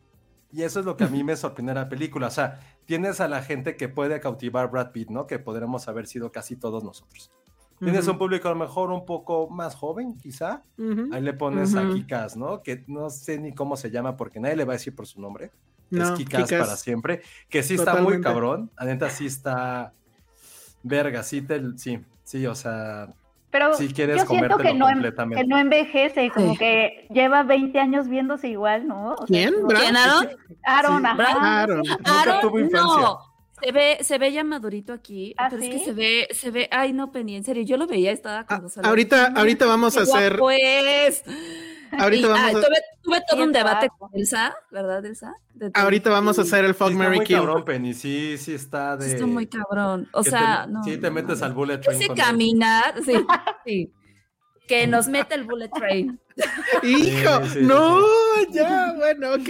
Y 0.51 0.63
eso 0.63 0.79
es 0.79 0.85
lo 0.85 0.97
que 0.97 1.03
a 1.03 1.09
mí 1.09 1.23
me 1.23 1.35
sorprende 1.37 1.73
de 1.73 1.79
la 1.79 1.89
película. 1.89 2.27
O 2.27 2.31
sea, 2.31 2.59
tienes 2.85 3.19
a 3.19 3.27
la 3.27 3.43
gente 3.43 3.75
que 3.75 3.89
puede 3.89 4.19
cautivar 4.19 4.63
a 4.63 4.67
Brad 4.67 4.91
Pitt, 4.91 5.09
¿no? 5.09 5.27
Que 5.27 5.37
podremos 5.37 5.87
haber 5.87 6.07
sido 6.07 6.31
casi 6.31 6.55
todos 6.55 6.83
nosotros. 6.83 7.31
Tienes 7.79 8.07
un 8.07 8.17
público 8.17 8.47
a 8.47 8.51
lo 8.51 8.57
mejor 8.57 8.91
un 8.91 9.05
poco 9.05 9.49
más 9.49 9.73
joven, 9.75 10.17
quizá. 10.17 10.63
Ahí 11.11 11.21
le 11.21 11.33
pones 11.33 11.75
a. 11.75 11.87
Kikas, 11.87 12.35
¿no? 12.37 12.61
Que 12.61 12.83
no 12.87 13.09
sé 13.09 13.39
ni 13.39 13.53
cómo 13.53 13.77
se 13.77 13.89
llama 13.89 14.17
porque 14.17 14.39
nadie 14.39 14.55
le 14.57 14.65
va 14.65 14.73
a 14.73 14.77
decir 14.77 14.93
por 14.95 15.07
su 15.07 15.21
nombre. 15.21 15.51
es 15.91 16.11
Kikas 16.11 16.49
para 16.51 16.75
siempre. 16.75 17.21
Que 17.49 17.63
sí 17.63 17.75
está 17.75 17.95
muy 18.01 18.19
cabrón. 18.21 18.69
La 18.77 18.85
neta 18.85 19.09
sí 19.09 19.25
está. 19.25 19.93
Verga, 20.83 21.23
sí, 21.23 21.41
te, 21.41 21.61
sí, 21.77 21.99
sí, 22.23 22.45
o 22.47 22.55
sea. 22.55 23.07
Pero 23.51 23.73
Si 23.73 23.87
quieres 23.91 24.17
yo 24.21 24.27
siento 24.27 24.57
que 24.57 24.73
no, 24.75 24.85
completamente. 24.85 25.41
que 25.41 25.47
no 25.47 25.57
envejece, 25.57 26.29
como 26.29 26.51
Sí. 26.51 26.57
que 26.59 27.07
lleva 27.09 27.41
20 27.41 27.79
años 27.79 28.07
viéndose 28.07 28.47
igual, 28.49 28.87
¿no? 28.87 29.13
O 29.13 29.17
sea, 29.17 29.25
¿Quién? 29.25 29.53
¿Quién, 29.67 29.95
Aaron? 29.97 30.27
Aaron, 30.63 30.99
Sí. 31.01 31.05
ajá. 31.07 31.15
Brad- 31.17 31.39
Claro. 31.39 31.75
Nunca 31.77 32.21
Aaron, 32.21 32.41
tuvo 32.41 32.59
infancia. 32.59 33.01
no. 33.01 33.19
Se 33.63 33.71
ve, 33.71 33.97
se 34.01 34.17
ve 34.17 34.31
ya 34.31 34.43
madurito 34.43 34.93
aquí, 34.93 35.33
¿Ah, 35.37 35.47
pero 35.49 35.61
es 35.61 35.67
sí? 35.69 35.77
que 35.79 35.85
se 35.85 35.93
ve, 35.93 36.27
se 36.31 36.51
ve, 36.51 36.67
ay 36.71 36.93
no, 36.93 37.11
Penny, 37.11 37.35
en 37.35 37.43
serio, 37.43 37.63
yo 37.63 37.77
lo 37.77 37.87
veía, 37.87 38.11
estaba 38.11 38.39
Ah, 38.39 38.45
con 38.45 38.59
Gonzalo, 38.61 38.87
ahorita, 38.87 39.15
dije, 39.17 39.29
"Mira, 39.29 39.39
ahorita 39.41 39.65
vamos 39.65 39.97
a 39.97 40.01
hacer, 40.01 40.31
guapo 40.37 40.51
es". 40.51 41.23
ahorita 41.97 42.27
Y, 42.27 42.29
vamos 42.29 42.47
a, 42.49 42.51
tuve, 42.67 42.77
tuve 43.01 43.21
todo 43.29 43.43
un 43.43 43.51
debate 43.51 43.89
con 43.97 44.09
Elsa, 44.13 44.55
¿verdad, 44.71 45.05
Elsa? 45.05 45.33
De 45.53 45.71
ahorita 45.73 46.09
vamos 46.09 46.37
a 46.39 46.43
hacer 46.43 46.63
el 46.65 46.73
Sí 46.73 46.77
Fuck 46.77 46.91
está 46.91 47.03
Mary 47.03 47.17
muy 47.17 47.25
Kill. 47.25 47.37
cabrón, 47.37 47.65
Penny. 47.65 47.93
Sí, 47.93 48.37
sí 48.37 48.53
está 48.53 48.95
de. 48.95 49.05
Sí, 49.07 49.13
está 49.15 49.25
muy 49.25 49.47
cabrón. 49.47 50.07
O 50.13 50.23
sea, 50.23 50.63
te- 50.65 50.71
no. 50.71 50.83
Sí, 50.83 50.97
te 50.97 51.07
no, 51.09 51.13
metes 51.15 51.39
no. 51.39 51.45
al 51.47 51.53
bullet 51.53 51.79
train. 51.79 52.01
Ese 52.01 52.13
caminar, 52.13 52.93
sí, 53.03 53.13
sí. 53.65 53.91
Que 54.69 54.87
nos 54.87 55.07
mete 55.07 55.33
el 55.35 55.43
bullet 55.45 55.69
train. 55.69 56.19
Hijo, 56.83 57.43
Sí, 57.43 57.49
sí, 57.49 57.59
sí, 57.59 57.65
no, 57.65 57.99
ya, 58.51 58.93
bueno, 58.95 59.33
ok. 59.33 59.49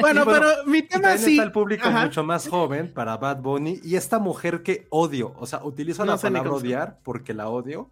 Bueno, 0.00 0.24
pero 0.24 0.46
mi 0.66 0.82
tema 0.82 1.18
sí. 1.18 1.32
está 1.32 1.42
el 1.42 1.52
público 1.52 1.88
Ajá. 1.88 2.04
mucho 2.04 2.22
más 2.24 2.48
joven 2.48 2.92
para 2.94 3.16
Bad 3.16 3.42
Bunny 3.42 3.80
y 3.82 3.96
esta 3.96 4.18
mujer 4.20 4.62
que 4.62 4.86
odio, 4.90 5.34
o 5.36 5.46
sea, 5.46 5.62
utilizo 5.64 6.04
No 6.04 6.12
la 6.12 6.18
palabra 6.18 6.52
odiar 6.52 7.00
porque 7.02 7.34
la 7.34 7.48
odio 7.48 7.90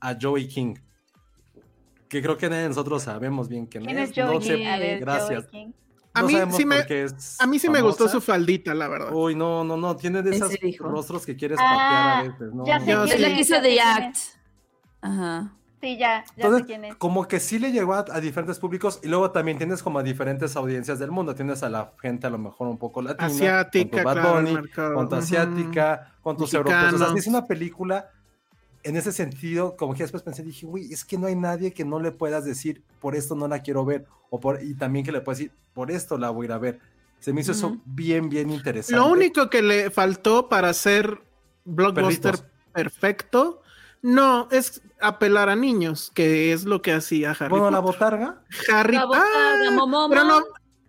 a 0.00 0.16
Joey 0.20 0.48
King. 0.48 0.74
Que 2.08 2.22
creo 2.22 2.36
que 2.38 2.48
nadie 2.48 2.62
de 2.62 2.68
nosotros 2.70 3.02
sabemos 3.02 3.48
bien 3.48 3.66
quién, 3.66 3.84
¿Quién 3.84 3.98
es. 3.98 4.10
es 4.10 4.16
Joey 4.16 4.34
no 4.36 4.40
sé, 4.40 4.56
King? 4.56 4.66
A 4.66 4.78
ver, 4.78 5.00
gracias. 5.00 5.44
Joey 5.50 5.50
King. 5.66 5.72
A 6.14 6.20
No 6.22 6.28
mí 6.28 6.34
sí 6.56 6.64
me- 6.64 6.76
A 7.40 7.46
mí 7.46 7.58
sí 7.58 7.68
me 7.68 7.82
gustó 7.82 8.08
su 8.08 8.22
faldita, 8.22 8.72
la 8.74 8.88
verdad. 8.88 9.12
Uy, 9.12 9.34
no, 9.34 9.62
no, 9.62 9.76
no, 9.76 9.94
tiene 9.96 10.22
de 10.22 10.34
esos 10.34 10.50
rostros 10.78 11.26
que 11.26 11.36
quieres 11.36 11.58
Ah, 11.60 11.74
patear 11.76 12.08
a 12.08 12.22
veces, 12.32 12.54
¿no? 12.54 12.64
ya 12.64 12.80
sé 12.80 12.86
Yo 12.90 13.04
quién 13.04 13.08
sí. 13.08 13.08
Es 13.10 13.14
es, 13.14 13.20
la 13.20 13.28
que 13.36 13.40
hizo 13.42 13.54
ya 13.54 13.56
sé 13.56 13.62
The 13.62 13.68
quién 13.74 13.86
Act. 13.86 14.16
Ajá. 15.02 15.52
Sí, 15.80 15.98
ya, 15.98 16.24
ya 16.36 16.50
sé 16.50 16.54
Entonces, 16.54 16.66
quién 16.66 16.84
es. 16.84 16.96
como 16.98 17.28
que 17.28 17.40
sí 17.40 17.58
le 17.58 17.72
llegó 17.72 17.94
a, 17.94 18.04
a 18.10 18.20
diferentes 18.20 18.58
públicos 18.58 19.00
y 19.02 19.08
luego 19.08 19.30
también 19.30 19.58
tienes 19.58 19.82
como 19.82 19.98
a 19.98 20.02
diferentes 20.02 20.56
audiencias 20.56 20.98
del 20.98 21.10
mundo. 21.10 21.34
Tienes 21.34 21.62
a 21.62 21.68
la 21.68 21.92
gente 22.00 22.26
a 22.26 22.30
lo 22.30 22.38
mejor 22.38 22.68
un 22.68 22.78
poco 22.78 23.02
latina, 23.02 23.24
Asiática, 23.24 23.82
con 23.82 23.90
tu 23.90 24.00
Bad 24.02 24.14
claro, 24.14 24.36
Bunny, 24.36 24.54
mercado, 24.54 24.94
con 24.94 25.08
tu 25.08 25.14
ujú. 25.14 25.24
asiática, 25.24 26.14
con 26.22 26.36
tus 26.36 26.54
europeos. 26.54 26.92
O 26.94 26.98
sea, 26.98 27.08
Mexicanos. 27.08 27.20
es 27.20 27.26
una 27.26 27.46
película 27.46 28.10
en 28.82 28.96
ese 28.96 29.12
sentido, 29.12 29.76
como 29.76 29.94
que 29.94 30.04
después 30.04 30.22
pensé, 30.22 30.42
dije, 30.42 30.64
güey, 30.66 30.92
es 30.92 31.04
que 31.04 31.18
no 31.18 31.26
hay 31.26 31.34
nadie 31.34 31.72
que 31.72 31.84
no 31.84 31.98
le 32.00 32.12
puedas 32.12 32.44
decir, 32.44 32.84
por 33.00 33.16
esto 33.16 33.34
no 33.34 33.48
la 33.48 33.60
quiero 33.60 33.84
ver, 33.84 34.06
o 34.30 34.38
por, 34.40 34.62
y 34.62 34.74
también 34.74 35.04
que 35.04 35.12
le 35.12 35.20
puedas 35.20 35.38
decir, 35.38 35.52
por 35.74 35.90
esto 35.90 36.18
la 36.18 36.30
voy 36.30 36.44
a 36.44 36.46
ir 36.46 36.52
a 36.52 36.58
ver. 36.58 36.80
Se 37.18 37.32
me 37.32 37.40
hizo 37.40 37.52
eso 37.52 37.68
Ujú. 37.68 37.80
bien, 37.84 38.28
bien 38.28 38.50
interesante. 38.50 38.96
Lo 38.96 39.06
único 39.10 39.50
que 39.50 39.62
le 39.62 39.90
faltó 39.90 40.48
para 40.48 40.72
ser 40.72 41.20
blockbuster 41.64 42.36
Perritos. 42.36 42.44
perfecto, 42.72 43.62
no, 44.06 44.48
es 44.50 44.80
apelar 45.00 45.48
a 45.48 45.56
niños, 45.56 46.10
que 46.14 46.52
es 46.52 46.64
lo 46.64 46.80
que 46.80 46.92
hacía 46.92 47.32
Harry 47.32 47.48
Bueno, 47.50 47.70
la 47.70 47.82
Potter. 47.82 48.00
botarga, 48.00 48.42
Harry 48.72 48.94
La 48.94 49.04
botarga, 49.04 49.26
Ah, 49.68 49.70
Momomo. 49.72 50.08
pero 50.08 50.24
no, 50.24 50.40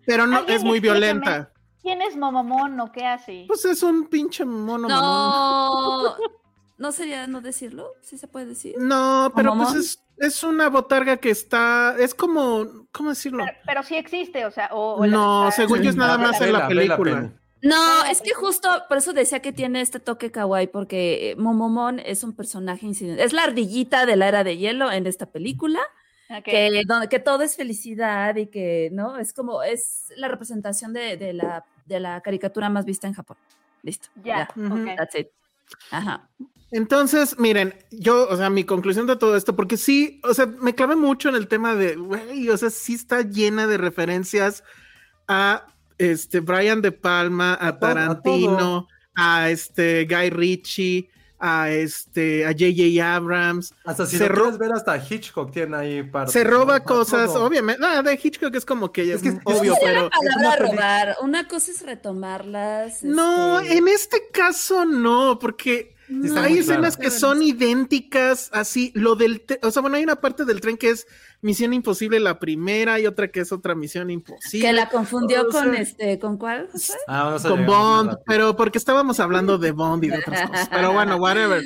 pero 0.06 0.26
no 0.26 0.40
es 0.46 0.62
muy 0.62 0.80
violenta. 0.80 1.52
¿Quién 1.82 2.00
es 2.02 2.16
Momomón 2.16 2.78
o 2.80 2.92
qué 2.92 3.06
hace? 3.06 3.44
Pues 3.48 3.64
es 3.64 3.82
un 3.82 4.08
pinche 4.08 4.44
mono 4.44 4.88
mamón. 4.88 6.04
No, 6.04 6.16
no 6.78 6.92
sería 6.92 7.26
no 7.26 7.40
decirlo, 7.40 7.92
sí 8.02 8.18
se 8.18 8.28
puede 8.28 8.46
decir. 8.46 8.74
No, 8.78 9.32
pero 9.34 9.54
pues 9.56 9.74
es, 9.74 10.02
es 10.18 10.42
una 10.44 10.68
botarga 10.68 11.16
que 11.16 11.30
está, 11.30 11.96
es 11.98 12.14
como, 12.14 12.86
¿cómo 12.92 13.10
decirlo? 13.10 13.44
Pero, 13.44 13.58
pero 13.66 13.82
sí 13.82 13.96
existe, 13.96 14.46
o 14.46 14.50
sea, 14.50 14.68
o, 14.72 15.00
o 15.00 15.06
la- 15.06 15.12
No, 15.12 15.46
ah, 15.48 15.50
según 15.52 15.80
yo 15.82 15.90
es 15.90 15.96
nada 15.96 16.16
Vela, 16.16 16.28
más 16.28 16.40
en 16.40 16.52
la 16.52 16.68
película. 16.68 17.32
No, 17.62 18.04
es 18.04 18.20
que 18.20 18.32
justo 18.32 18.68
por 18.88 18.98
eso 18.98 19.12
decía 19.12 19.40
que 19.40 19.52
tiene 19.52 19.80
este 19.80 20.00
toque 20.00 20.30
kawaii, 20.30 20.68
porque 20.68 21.30
eh, 21.30 21.36
Momomon 21.36 21.98
es 22.00 22.22
un 22.22 22.34
personaje 22.34 22.86
incidente. 22.86 23.22
Es 23.24 23.32
la 23.32 23.44
ardillita 23.44 24.06
de 24.06 24.16
la 24.16 24.28
era 24.28 24.44
de 24.44 24.56
hielo 24.56 24.90
en 24.92 25.06
esta 25.06 25.26
película, 25.26 25.80
ok. 26.30 26.44
que, 26.44 26.82
donde, 26.86 27.08
que 27.08 27.18
todo 27.18 27.42
es 27.42 27.56
felicidad 27.56 28.36
y 28.36 28.46
que, 28.46 28.90
¿no? 28.92 29.18
Es 29.18 29.32
como, 29.32 29.62
es 29.62 30.12
la 30.16 30.28
representación 30.28 30.92
de, 30.92 31.16
de 31.16 31.32
la, 31.32 31.64
de 31.86 32.00
la 32.00 32.20
caricatura 32.20 32.68
más 32.68 32.84
vista 32.84 33.06
en 33.06 33.14
Japón. 33.14 33.36
Listo. 33.82 34.08
Ya, 34.22 34.48
Ujú. 34.56 34.82
ok. 34.82 34.96
That's 34.96 35.14
it. 35.16 35.28
Ajá. 35.90 36.28
Entonces, 36.70 37.38
miren, 37.38 37.74
yo, 37.90 38.28
o 38.28 38.36
sea, 38.36 38.50
mi 38.50 38.64
conclusión 38.64 39.06
de 39.06 39.16
todo 39.16 39.36
esto, 39.36 39.56
porque 39.56 39.76
sí, 39.76 40.20
o 40.22 40.34
sea, 40.34 40.46
me 40.46 40.74
clavé 40.74 40.96
mucho 40.96 41.30
en 41.30 41.34
el 41.34 41.48
tema 41.48 41.74
de, 41.74 41.96
güey, 41.96 42.48
o 42.50 42.56
sea, 42.56 42.68
sí 42.70 42.94
está 42.94 43.22
llena 43.22 43.66
de 43.66 43.78
referencias 43.78 44.64
a 45.28 45.66
este 45.98 46.40
Brian 46.40 46.80
De 46.80 46.92
Palma, 46.92 47.58
a, 47.60 47.78
Tarantino, 47.78 48.88
a, 49.14 49.50
este 49.50 50.06
Guy 50.06 50.30
Ritchie, 50.30 51.10
a 51.40 51.70
este 51.70 52.44
a 52.46 52.52
JJ 52.52 53.00
Abrams. 53.00 53.72
Hasta 53.84 54.06
si 54.06 54.16
se 54.16 54.28
lo 54.28 54.34
ro- 54.34 54.42
quieres 54.42 54.58
ver, 54.58 54.72
hasta 54.72 54.96
Hitchcock 54.96 55.52
tiene 55.52 55.76
ahí 55.76 56.02
parte. 56.02 56.32
Se 56.32 56.42
roba 56.44 56.78
¿no? 56.80 56.84
cosas, 56.84 57.32
Todo. 57.32 57.44
obviamente. 57.44 57.80
No, 57.80 58.02
de 58.02 58.20
Hitchcock 58.20 58.54
es 58.54 58.64
como 58.64 58.90
que, 58.90 59.12
Es 59.12 59.22
que- 59.22 59.28
es 59.28 59.34
es 59.34 59.40
obvio, 59.44 59.74
pero. 59.82 60.10
Palabra 60.10 60.56
peli- 60.58 60.70
robar, 60.72 61.16
una 61.22 61.46
cosa 61.46 61.70
es 61.70 61.82
retomarlas. 61.82 63.02
No, 63.04 63.60
este, 63.60 63.76
en 63.76 63.88
este 63.88 64.22
caso 64.32 64.84
no, 64.84 65.38
porque 65.38 65.94
hay 66.36 66.58
escenas 66.58 66.96
claro. 66.96 67.10
que 67.12 67.16
son 67.18 67.42
idénticas, 67.42 68.50
así, 68.52 68.90
lo 68.94 69.14
del, 69.14 69.44
o 69.62 69.70
sea, 69.70 69.82
bueno, 69.82 69.96
hay 69.96 70.02
una 70.04 70.16
parte 70.16 70.44
del 70.44 70.60
tren 70.60 70.76
que 70.76 70.90
es 70.90 71.06
Misión 71.40 71.72
Imposible 71.72 72.18
la 72.18 72.38
primera 72.38 72.98
y 72.98 73.06
otra 73.06 73.28
que 73.28 73.40
es 73.40 73.52
otra 73.52 73.74
Misión 73.74 74.10
Imposible. 74.10 74.66
que 74.66 74.72
la 74.72 74.88
confundió 74.88 75.46
O 75.46 75.52
sea, 75.52 75.64
con 75.64 75.74
este, 75.76 76.18
¿con 76.18 76.36
cuál? 76.36 76.68
José? 76.70 76.94
Ah, 77.06 77.36
con 77.40 77.64
Bond, 77.64 78.18
pero 78.26 78.56
porque 78.56 78.78
estábamos 78.78 79.20
hablando 79.20 79.58
de 79.58 79.72
Bond 79.72 80.04
y 80.04 80.08
de 80.08 80.18
otras 80.18 80.48
cosas. 80.50 80.68
Pero 80.68 80.92
bueno, 80.92 81.16
whatever. 81.16 81.62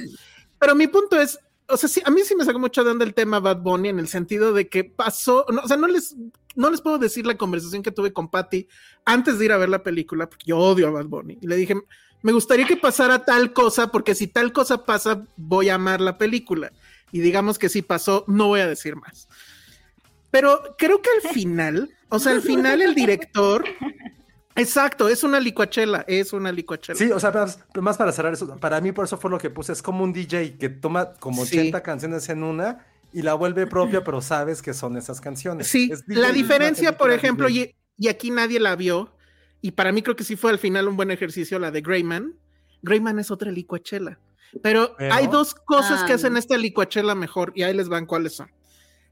Pero 0.59 0.75
mi 0.75 0.87
punto 0.87 1.21
es, 1.21 1.39
o 1.69 1.77
sea, 1.77 1.89
sí, 1.89 2.03
a 2.05 2.11
mí 2.11 2.21
sí 2.25 2.37
me 2.37 2.45
sacó 2.45 2.59
mucho 2.59 2.85
de 2.85 2.91
onda 2.91 3.05
el 3.05 3.15
tema 3.15 3.41
Bad 3.41 3.63
Bunny 3.63 3.89
en 3.89 3.99
el 3.99 4.09
sentido 4.09 4.53
de 4.53 4.69
que 4.69 4.85
pasó, 4.85 5.47
no, 5.51 5.63
o 5.63 5.69
sea, 5.69 5.77
no 5.77 5.89
les, 5.89 6.15
no 6.55 6.71
les 6.71 6.81
puedo 6.81 6.99
decir 6.99 7.27
la 7.27 7.37
conversación 7.37 7.83
que 7.83 7.91
tuve 7.91 8.13
con 8.13 8.31
Patty 8.31 8.69
antes 9.05 9.39
de 9.39 9.47
ir 9.47 9.53
a 9.53 9.57
ver 9.57 9.71
la 9.71 9.83
película, 9.83 10.29
porque 10.29 10.45
yo 10.47 10.59
odio 10.59 10.89
a 10.89 10.91
Bad 10.91 11.07
Bunny. 11.07 11.39
Y 11.41 11.47
le 11.47 11.57
dije, 11.57 11.75
me 12.23 12.33
gustaría 12.33 12.67
que 12.67 12.77
pasara 12.77 13.25
tal 13.25 13.53
cosa, 13.53 13.91
porque 13.91 14.15
si 14.15 14.27
tal 14.27 14.53
cosa 14.53 14.85
pasa, 14.85 15.27
voy 15.37 15.71
a 15.71 15.75
amar 15.75 16.01
la 16.01 16.19
película. 16.19 16.73
Y 17.11 17.21
digamos 17.21 17.59
que 17.59 17.69
si 17.69 17.83
pasó, 17.83 18.25
no 18.29 18.49
voy 18.49 18.61
a 18.61 18.67
decir 18.67 18.97
más. 18.97 19.29
Pero 20.33 20.75
creo 20.77 21.01
que 21.01 21.11
al 21.23 21.33
final, 21.33 21.89
o 22.09 22.19
sea, 22.19 22.33
al 22.33 22.43
final 22.43 22.83
el 22.83 22.95
director, 22.97 23.65
exacto, 24.57 25.09
es 25.09 25.23
una 25.25 25.39
licuachela, 25.41 26.05
es 26.09 26.33
una 26.33 26.51
licuachela. 26.53 26.99
Sí, 26.99 27.11
o 27.13 27.21
sea, 27.21 27.31
más, 27.31 27.59
más 27.81 27.97
para 27.97 28.13
cerrar 28.13 28.33
eso, 28.33 28.57
para 28.57 28.81
mí 28.81 28.93
por 28.93 29.05
eso 29.05 29.17
fue 29.19 29.31
lo 29.31 29.39
que 29.39 29.51
puse, 29.51 29.73
es 29.73 29.83
como 29.83 30.05
un 30.05 30.13
DJ 30.13 30.57
que 30.59 30.69
toma 30.69 31.13
como 31.15 31.45
Sí. 31.47 31.59
80 31.59 31.83
canciones 31.83 32.29
en 32.29 32.43
una 32.43 32.85
y 33.13 33.23
la 33.23 33.35
vuelve 33.35 33.67
propia, 33.67 34.03
pero 34.05 34.21
sabes 34.23 34.63
que 34.63 34.73
son 34.75 34.97
esas 34.97 35.21
canciones. 35.21 35.69
Sí, 35.69 35.91
Es 35.93 36.03
la 36.09 36.33
diferencia, 36.33 36.97
por 36.97 37.13
ejemplo, 37.13 37.49
y, 37.49 37.75
y 37.99 38.09
aquí 38.09 38.31
nadie 38.31 38.59
la 38.59 38.75
vio, 38.75 39.15
y 39.61 39.73
para 39.73 39.93
mí 39.93 40.03
creo 40.03 40.17
que 40.17 40.25
sí 40.25 40.35
fue 40.37 40.51
al 40.51 40.59
final 40.59 40.89
un 40.89 40.97
buen 40.97 41.11
ejercicio 41.11 41.59
la 41.59 41.71
de 41.71 41.83
Greyman. 41.83 42.35
Greyman 42.83 43.19
es 43.19 43.31
otra 43.31 43.51
licuachela. 43.53 44.19
Pero, 44.63 44.95
Pero- 44.99 45.15
hay 45.15 45.29
dos 45.29 45.55
cosas 45.55 46.03
que 46.05 46.15
hacen 46.15 46.37
esta 46.37 46.57
licuachela 46.57 47.15
mejor, 47.15 47.53
y 47.55 47.63
ahí 47.63 47.75
les 47.75 47.89
van 47.89 48.07
cuáles 48.07 48.35
son. 48.35 48.51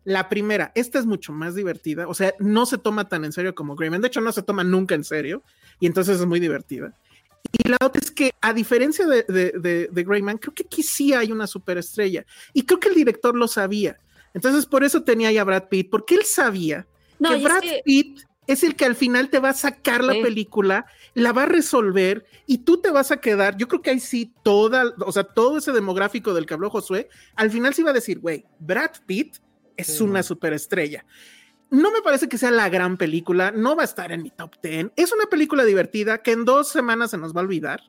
La 0.05 0.29
primera, 0.29 0.73
esta 0.75 0.99
es 0.99 1.07
mucho 1.07 1.33
más 1.33 1.55
divertida, 1.55 2.09
o 2.09 2.15
sea, 2.15 2.35
no 2.39 2.65
se 2.67 2.79
toma 2.79 3.09
tan 3.09 3.25
en 3.25 3.33
serio 3.33 3.55
como 3.55 3.77
Greyman, 3.77 4.01
de 4.01 4.09
hecho 4.09 4.21
no 4.23 4.33
se 4.33 4.43
toma 4.43 4.65
nunca 4.65 4.95
en 4.95 5.05
serio, 5.05 5.43
y 5.79 5.87
entonces 5.87 6.19
es 6.21 6.27
muy 6.27 6.41
divertida. 6.41 6.95
Y 7.53 7.69
la 7.69 7.77
otra 7.85 8.01
es 8.03 8.11
que, 8.11 8.33
a 8.41 8.53
diferencia 8.53 9.07
de, 9.07 9.25
de, 9.25 9.53
de, 9.59 9.89
de 9.93 10.05
Greyman, 10.05 10.39
creo 10.39 10.55
que 10.55 10.63
aquí 10.65 10.83
sí 10.83 11.13
hay 11.13 11.33
una 11.33 11.47
superestrella, 11.47 12.25
y 12.55 12.63
creo 12.65 12.81
que 12.81 12.89
el 12.89 12.95
director 12.95 13.35
lo 13.37 13.47
sabía. 13.49 13.99
Entonces, 14.33 14.65
por 14.65 14.85
eso 14.85 15.03
tenía 15.03 15.29
ahí 15.29 15.39
a 15.39 15.45
Brad 15.45 15.69
Pitt, 15.69 15.91
porque 15.91 16.15
él 16.15 16.25
sabía 16.25 16.87
No, 17.19 17.31
que 17.31 17.37
es 17.37 17.43
Brad 17.43 17.61
que- 17.61 17.83
Pitt 17.85 18.21
es 18.47 18.63
el 18.65 18.75
que 18.77 18.85
al 18.85 18.97
final 18.97 19.29
te 19.29 19.39
va 19.39 19.51
a 19.51 19.55
sacar 19.55 20.03
la 20.03 20.15
Sí. 20.15 20.23
película, 20.23 20.87
la 21.15 21.33
va 21.33 21.43
a 21.45 21.47
resolver 21.47 22.25
y 22.47 22.59
tú 22.59 22.81
te 22.81 22.91
vas 22.91 23.11
a 23.11 23.19
quedar. 23.21 23.57
Yo 23.57 23.69
creo 23.69 23.81
que 23.83 23.91
ahí 23.91 24.01
sí, 24.01 24.33
toda, 24.43 24.95
o 25.05 25.13
sea, 25.13 25.25
todo 25.25 25.59
ese 25.59 25.73
demográfico 25.73 26.33
del 26.35 26.47
que 26.47 26.55
habló 26.55 26.71
Josué, 26.71 27.09
al 27.37 27.51
final 27.51 27.75
sí 27.75 27.83
va 27.83 27.91
a 27.91 27.95
decir, 27.95 28.19
güey, 28.19 28.45
Brad 28.59 28.91
Pitt 29.07 29.37
es 29.81 29.99
Sí, 29.99 30.03
una 30.03 30.23
superestrella. 30.23 31.05
No 31.71 31.93
me 31.93 32.03
parece 32.03 32.29
que 32.29 32.37
sea 32.39 32.51
la 32.51 32.69
gran 32.69 32.97
película, 32.97 33.53
no 33.53 33.77
va 33.77 33.83
a 33.83 33.85
estar 33.85 34.11
en 34.13 34.23
mi 34.23 34.31
top 34.31 34.57
10. 34.63 34.91
Es 34.97 35.13
una 35.13 35.27
película 35.27 35.65
divertida 35.65 36.19
que 36.23 36.33
en 36.33 36.45
dos 36.45 36.69
semanas 36.69 37.13
se 37.13 37.19
nos 37.19 37.35
va 37.35 37.41
a 37.41 37.45
olvidar, 37.45 37.81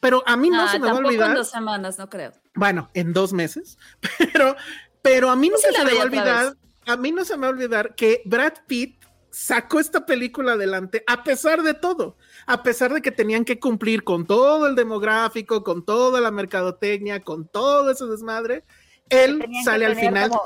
pero 0.00 0.22
a 0.26 0.36
mí 0.36 0.48
no 0.48 0.62
Ah, 0.62 0.68
se 0.72 0.78
me 0.78 0.86
va 0.86 0.92
a 0.92 0.96
olvidar. 0.96 1.30
en 1.30 1.34
dos 1.36 1.50
semanas, 1.50 1.98
no 1.98 2.08
creo. 2.08 2.32
Bueno, 2.54 2.88
en 2.94 3.12
dos 3.12 3.32
meses, 3.34 3.76
pero, 4.32 4.56
pero 5.02 5.28
a 5.30 5.36
mí 5.36 5.50
no 5.50 5.58
se 5.58 5.70
me 5.84 5.92
va 5.94 6.00
a 6.00 6.04
olvidar, 6.04 6.56
a 6.86 6.96
mí 6.96 7.12
no 7.12 7.24
se 7.26 7.36
me 7.36 7.42
va 7.42 7.46
a 7.48 7.50
olvidar 7.50 7.94
que 7.94 8.22
Brad 8.24 8.54
Pitt 8.66 9.04
sacó 9.30 9.80
esta 9.80 10.06
película 10.06 10.52
adelante 10.52 11.04
a 11.06 11.22
pesar 11.22 11.62
de 11.62 11.74
todo, 11.74 12.16
a 12.46 12.62
pesar 12.62 12.94
de 12.94 13.02
que 13.02 13.10
tenían 13.10 13.44
que 13.44 13.60
cumplir 13.60 14.02
con 14.02 14.26
todo 14.26 14.66
el 14.66 14.74
demográfico, 14.74 15.62
con 15.62 15.84
toda 15.84 16.22
la 16.22 16.30
mercadotecnia, 16.30 17.22
con 17.22 17.46
todo 17.46 17.90
ese 17.90 18.06
desmadre, 18.06 18.64
él 19.10 19.44
sale 19.62 19.84
al 19.84 19.96
final 19.96 20.30
como 20.30 20.42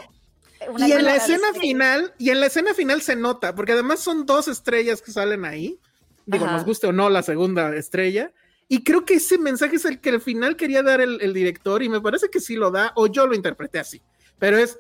una 0.69 0.89
y 0.89 0.93
en 0.93 1.05
la 1.05 1.17
escena 1.17 1.53
final, 1.59 2.13
y 2.19 2.31
en 2.31 2.41
la 2.41 2.47
escena 2.47 2.75
final 2.75 3.03
se 3.03 3.17
nota, 3.17 3.55
porque 3.55 3.73
además 3.73 4.01
son 4.01 4.27
dos 4.27 4.49
estrellas 4.49 5.01
que 5.03 5.13
salen 5.13 5.45
ahí. 5.45 5.79
Digo, 6.27 6.45
Ajá. 6.45 6.57
nos 6.57 6.65
guste 6.67 6.87
o 6.87 6.93
no 6.93 7.09
la 7.11 7.23
segunda 7.23 7.75
estrella. 7.75 8.33
Y 8.69 8.85
creo 8.85 9.05
que 9.05 9.15
ese 9.15 9.37
mensaje 9.39 9.77
es 9.77 9.85
el 9.85 10.01
que 10.01 10.11
al 10.11 10.21
final 10.21 10.57
quería 10.57 10.83
dar 10.83 11.01
el, 11.01 11.21
el 11.23 11.33
director, 11.35 11.83
y 11.83 11.89
me 11.89 12.01
parece 12.01 12.29
que 12.29 12.41
sí 12.41 12.55
lo 12.57 12.71
da, 12.71 12.93
o 12.95 13.07
yo 13.07 13.27
lo 13.27 13.35
interpreté 13.35 13.79
así. 13.81 14.01
Pero 14.39 14.59
es 14.59 14.79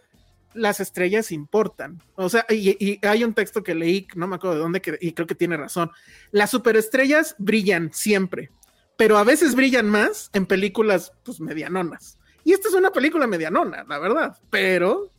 las 0.55 0.81
estrellas 0.81 1.31
importan. 1.32 2.02
O 2.16 2.28
sea, 2.28 2.44
y, 2.48 2.70
y 2.85 3.05
hay 3.07 3.24
un 3.24 3.35
texto 3.35 3.62
que 3.62 3.74
leí, 3.74 4.07
no 4.16 4.27
me 4.27 4.36
acuerdo 4.36 4.57
de 4.57 4.62
dónde, 4.62 4.81
que- 4.81 4.98
y 5.01 5.12
creo 5.12 5.27
que 5.27 5.35
tiene 5.35 5.57
razón. 5.57 5.90
Las 6.31 6.51
superestrellas 6.51 7.35
brillan 7.39 7.90
siempre, 7.93 8.51
pero 8.97 9.16
a 9.16 9.24
veces 9.24 9.55
brillan 9.55 9.89
más 9.89 10.28
en 10.32 10.47
películas 10.47 11.12
pues 11.24 11.40
medianonas. 11.40 12.19
Y 12.44 12.52
esta 12.52 12.69
es 12.69 12.74
una 12.74 12.90
película 12.90 13.27
medianona, 13.27 13.85
la 13.89 13.98
verdad, 13.98 14.36
pero 14.51 15.11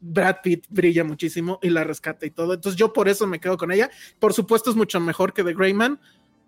Brad 0.00 0.36
Pitt 0.42 0.66
brilla 0.68 1.04
muchísimo 1.04 1.58
y 1.62 1.70
la 1.70 1.84
rescata 1.84 2.26
y 2.26 2.30
todo. 2.30 2.54
Entonces 2.54 2.78
yo 2.78 2.92
por 2.92 3.08
eso 3.08 3.26
me 3.26 3.40
quedo 3.40 3.56
con 3.56 3.72
ella. 3.72 3.90
Por 4.18 4.32
supuesto 4.32 4.70
es 4.70 4.76
mucho 4.76 5.00
mejor 5.00 5.32
que 5.32 5.42
The 5.44 5.54
Greyman. 5.54 5.98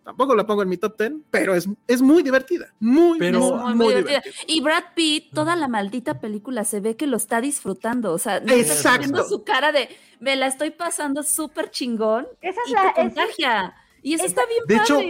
Tampoco 0.05 0.35
la 0.35 0.47
pongo 0.47 0.63
en 0.63 0.71
mi 0.71 0.79
top 0.79 0.97
10, 0.99 1.13
pero 1.31 1.55
es, 1.55 1.69
es 1.87 2.01
muy 2.01 2.23
divertida. 2.23 2.73
Muy, 2.81 3.19
Pero- 3.19 3.41
muy, 3.41 3.49
Es 3.59 3.63
muy, 3.63 3.75
muy 3.75 3.89
divertida. 3.89 4.21
divertida. 4.21 4.45
Y 4.47 4.61
Brad 4.63 4.85
Pitt, 4.95 5.35
toda 5.35 5.55
la 5.55 5.69
maldita 5.69 6.19
película 6.19 6.65
se 6.65 6.81
ve 6.81 6.97
que 6.97 7.07
lo 7.07 7.19
está 7.19 7.43
disfrutando. 7.43 8.13
O 8.15 8.19
sea, 8.19 8.39
Exacto. 8.39 9.01
viendo 9.01 9.25
su 9.29 9.45
cara 9.45 9.71
de 9.71 9.91
me 10.19 10.35
la 10.37 10.47
estoy 10.47 10.71
pasando 10.71 11.23
súper 11.23 11.71
chingón 11.71 12.27
Esa 12.41 12.59
es 12.65 12.71
y 12.71 12.73
la- 12.73 12.83
te 12.83 12.89
es- 12.89 12.95
contagia. 13.15 13.75
Y 14.03 14.15
eso 14.15 14.27
está 14.27 14.43
bien 14.47 14.63
De 14.67 14.77
hecho, 14.77 15.01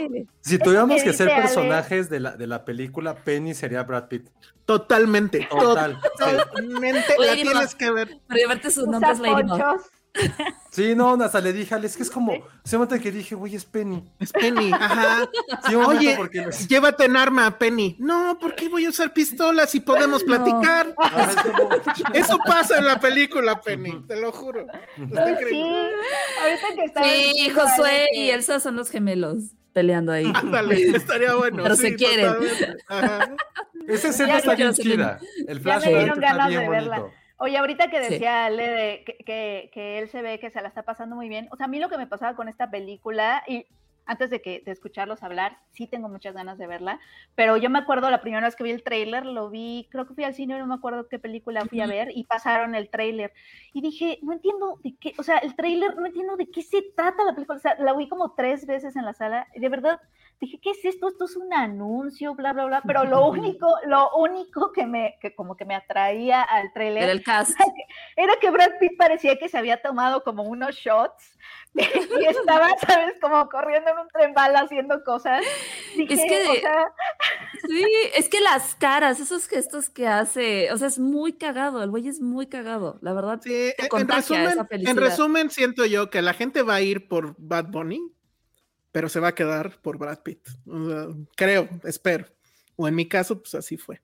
si 0.40 0.58
tuviéramos 0.58 1.02
que 1.02 1.12
ser 1.12 1.30
Ale. 1.30 1.42
personajes 1.42 2.08
de 2.08 2.20
la, 2.20 2.36
de 2.36 2.46
la 2.46 2.64
película, 2.64 3.14
Penny 3.14 3.54
sería 3.54 3.82
Brad 3.82 4.08
Pitt. 4.08 4.28
Totalmente. 4.64 5.46
Total. 5.50 5.98
sí. 6.02 6.36
Totalmente. 6.36 7.14
la 7.18 7.26
Lady 7.26 7.42
tienes 7.42 7.74
que 7.74 7.90
ver. 7.90 8.18
Pero 8.28 8.38
llevarte 8.38 8.70
su 8.70 8.86
nombre 8.86 9.12
Usa 9.12 9.12
es 9.12 9.18
Lady. 9.20 9.52
Sí, 10.70 10.94
no, 10.94 11.14
hasta 11.14 11.40
le 11.40 11.52
dije, 11.52 11.74
es 11.82 11.96
que 11.96 12.02
es 12.02 12.10
como, 12.10 12.32
se 12.64 12.76
momento 12.76 13.00
que 13.02 13.10
dije, 13.10 13.34
güey, 13.34 13.54
es 13.56 13.64
Penny. 13.64 14.04
Es 14.20 14.32
Penny. 14.32 14.70
Ajá. 14.72 15.28
Sí, 15.68 15.74
Oye, 15.74 16.14
porque 16.16 16.46
llévate 16.68 17.04
en 17.04 17.16
arma, 17.16 17.58
Penny. 17.58 17.96
No, 17.98 18.38
¿por 18.40 18.54
qué 18.54 18.68
voy 18.68 18.84
a 18.86 18.90
usar 18.90 19.12
pistolas 19.12 19.70
si 19.70 19.80
podemos 19.80 20.22
platicar? 20.24 20.94
Ajá, 20.98 21.30
es 21.30 21.36
como- 21.36 21.68
Eso 22.14 22.38
pasa 22.44 22.78
en 22.78 22.86
la 22.86 23.00
película, 23.00 23.60
Penny, 23.60 24.02
te 24.06 24.20
lo 24.20 24.30
juro. 24.32 24.66
Está 24.96 25.38
Sí, 25.38 25.62
ahorita 26.42 26.66
que 26.76 26.84
estaba 26.84 27.06
Sí, 27.06 27.50
Josué 27.50 28.08
y 28.14 28.30
Elsa 28.30 28.60
son 28.60 28.76
los 28.76 28.90
gemelos 28.90 29.36
peleando 29.72 30.12
ahí. 30.12 30.30
Ándale, 30.34 30.80
estaría 30.96 31.34
bueno. 31.34 31.62
Pero 31.62 31.76
sí, 31.76 31.82
se 31.82 31.94
quieren. 31.96 32.34
Esa 33.86 34.08
escena 34.08 34.28
Ya 34.34 34.38
está 34.38 34.54
bien 34.54 34.74
chida. 34.74 35.18
El 35.46 35.56
Ya 35.58 35.62
flash 35.62 35.84
me 35.84 35.88
dieron 35.90 36.08
está 36.22 36.32
ganas 36.32 36.48
bien 36.48 36.60
de 36.62 36.68
verla. 36.68 36.98
bonito. 37.00 37.17
Oye, 37.40 37.56
ahorita 37.56 37.88
que 37.88 38.02
Sí. 38.02 38.10
decía 38.10 38.46
Ale 38.46 38.68
de 38.68 39.04
que, 39.04 39.16
que, 39.24 39.70
que 39.72 39.98
él 39.98 40.08
se 40.08 40.22
ve 40.22 40.40
que 40.40 40.50
se 40.50 40.60
la 40.60 40.68
está 40.68 40.82
pasando 40.82 41.14
muy 41.14 41.28
bien, 41.28 41.48
o 41.52 41.56
sea, 41.56 41.66
a 41.66 41.68
mí 41.68 41.78
lo 41.78 41.88
que 41.88 41.96
me 41.98 42.06
pasaba 42.08 42.34
con 42.34 42.48
esta 42.48 42.68
película, 42.70 43.44
y 43.46 43.66
antes 44.06 44.30
de 44.30 44.40
que 44.40 44.62
de 44.64 44.72
escucharlos 44.72 45.22
hablar, 45.22 45.58
sí 45.70 45.86
tengo 45.86 46.08
muchas 46.08 46.34
ganas 46.34 46.58
de 46.58 46.66
verla, 46.66 46.98
pero 47.34 47.56
yo 47.58 47.68
me 47.70 47.78
acuerdo 47.78 48.10
la 48.10 48.22
primera 48.22 48.46
vez 48.46 48.56
que 48.56 48.64
vi 48.64 48.70
el 48.70 48.82
tráiler, 48.82 49.24
lo 49.26 49.50
vi, 49.50 49.86
creo 49.90 50.06
que 50.06 50.14
fui 50.14 50.24
al 50.24 50.34
cine, 50.34 50.58
no 50.58 50.66
me 50.66 50.74
acuerdo 50.74 51.08
qué 51.08 51.18
película 51.18 51.64
fui 51.66 51.80
a 51.80 51.86
ver, 51.86 52.08
y 52.12 52.24
pasaron 52.24 52.74
el 52.74 52.90
tráiler, 52.90 53.32
y 53.72 53.82
dije, 53.82 54.18
no 54.22 54.32
entiendo 54.32 54.80
de 54.82 54.96
qué, 54.98 55.12
o 55.18 55.22
sea, 55.22 55.38
el 55.38 55.54
tráiler, 55.54 55.94
no 55.94 56.06
entiendo 56.06 56.36
de 56.36 56.50
qué 56.50 56.62
se 56.62 56.82
trata 56.96 57.22
la 57.22 57.34
película, 57.34 57.58
o 57.58 57.60
sea, 57.60 57.76
la 57.78 57.92
vi 57.92 58.08
como 58.08 58.34
tres 58.34 58.66
veces 58.66 58.96
en 58.96 59.04
la 59.04 59.12
sala, 59.12 59.46
y 59.54 59.60
de 59.60 59.68
verdad, 59.68 60.00
dije, 60.40 60.58
¿qué 60.62 60.70
es 60.70 60.84
esto? 60.84 61.08
Esto 61.08 61.24
es 61.24 61.36
un 61.36 61.52
anuncio, 61.52 62.34
bla, 62.34 62.52
bla, 62.52 62.66
bla, 62.66 62.82
pero 62.86 63.04
lo 63.04 63.26
único, 63.28 63.74
lo 63.86 64.10
único 64.16 64.72
que 64.72 64.86
me, 64.86 65.16
que 65.20 65.34
como 65.34 65.56
que 65.56 65.64
me 65.64 65.74
atraía 65.74 66.42
al 66.42 66.72
tráiler 66.72 67.04
Era 67.04 67.12
el 67.12 67.22
cast. 67.22 67.58
era 68.16 68.34
que 68.40 68.50
Brad 68.50 68.78
Pitt 68.80 68.96
parecía 68.96 69.36
que 69.38 69.48
se 69.48 69.58
había 69.58 69.80
tomado 69.82 70.22
como 70.22 70.44
unos 70.44 70.76
shots 70.76 71.36
y 71.74 72.24
estaba, 72.24 72.68
¿sabes? 72.86 73.14
Como 73.20 73.48
corriendo 73.48 73.90
en 73.90 73.98
un 73.98 74.08
tren 74.08 74.32
bala 74.34 74.60
haciendo 74.60 75.02
cosas. 75.04 75.44
Dije, 75.96 76.14
Es 76.14 76.20
que- 76.24 76.48
o 76.48 76.54
sea, 76.54 76.92
Sí, 77.66 77.84
es 78.14 78.28
que 78.28 78.40
las 78.40 78.74
caras, 78.76 79.20
esos 79.20 79.46
gestos 79.48 79.90
que 79.90 80.06
hace, 80.06 80.72
o 80.72 80.76
sea, 80.78 80.88
es 80.88 80.98
muy 80.98 81.32
cagado, 81.34 81.82
el 81.82 81.90
güey 81.90 82.08
es 82.08 82.20
muy 82.20 82.46
cagado, 82.46 82.98
la 83.02 83.12
verdad. 83.12 83.40
Sí, 83.42 83.72
te 83.76 83.88
en 83.96 84.08
resumen, 84.08 84.46
esa 84.48 84.66
en 84.70 84.96
resumen, 84.96 85.50
siento 85.50 85.84
yo 85.84 86.08
que 86.08 86.22
la 86.22 86.32
gente 86.34 86.62
va 86.62 86.76
a 86.76 86.80
ir 86.80 87.08
por 87.08 87.34
Bad 87.38 87.66
Bunny, 87.66 88.00
pero 88.98 89.08
se 89.08 89.20
va 89.20 89.28
a 89.28 89.32
quedar 89.36 89.80
por 89.80 89.96
Brad 89.96 90.18
Pitt. 90.24 90.40
O 90.66 90.88
sea, 90.88 91.06
creo, 91.36 91.68
espero. 91.84 92.26
O 92.74 92.88
en 92.88 92.96
mi 92.96 93.06
caso, 93.06 93.40
pues 93.40 93.54
así 93.54 93.76
fue. 93.76 94.02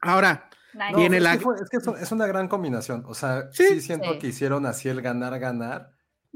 Ahora, 0.00 0.48
Nice. 0.74 0.92
No, 0.92 0.98
Viene 0.98 1.16
es 1.16 1.22
la- 1.24 1.32
que, 1.32 1.40
fue- 1.40 1.56
es, 1.56 1.68
que 1.68 1.76
es, 1.78 1.86
es 2.02 2.12
una 2.12 2.26
gran 2.28 2.46
combinación. 2.46 3.02
O 3.08 3.14
sea, 3.14 3.48
Sí. 3.50 3.64
sí, 3.66 3.80
siento 3.80 4.12
Sí. 4.12 4.18
que 4.20 4.28
hicieron 4.28 4.64
así 4.64 4.88
el 4.88 5.02
ganar, 5.02 5.36
ganar. 5.40 5.90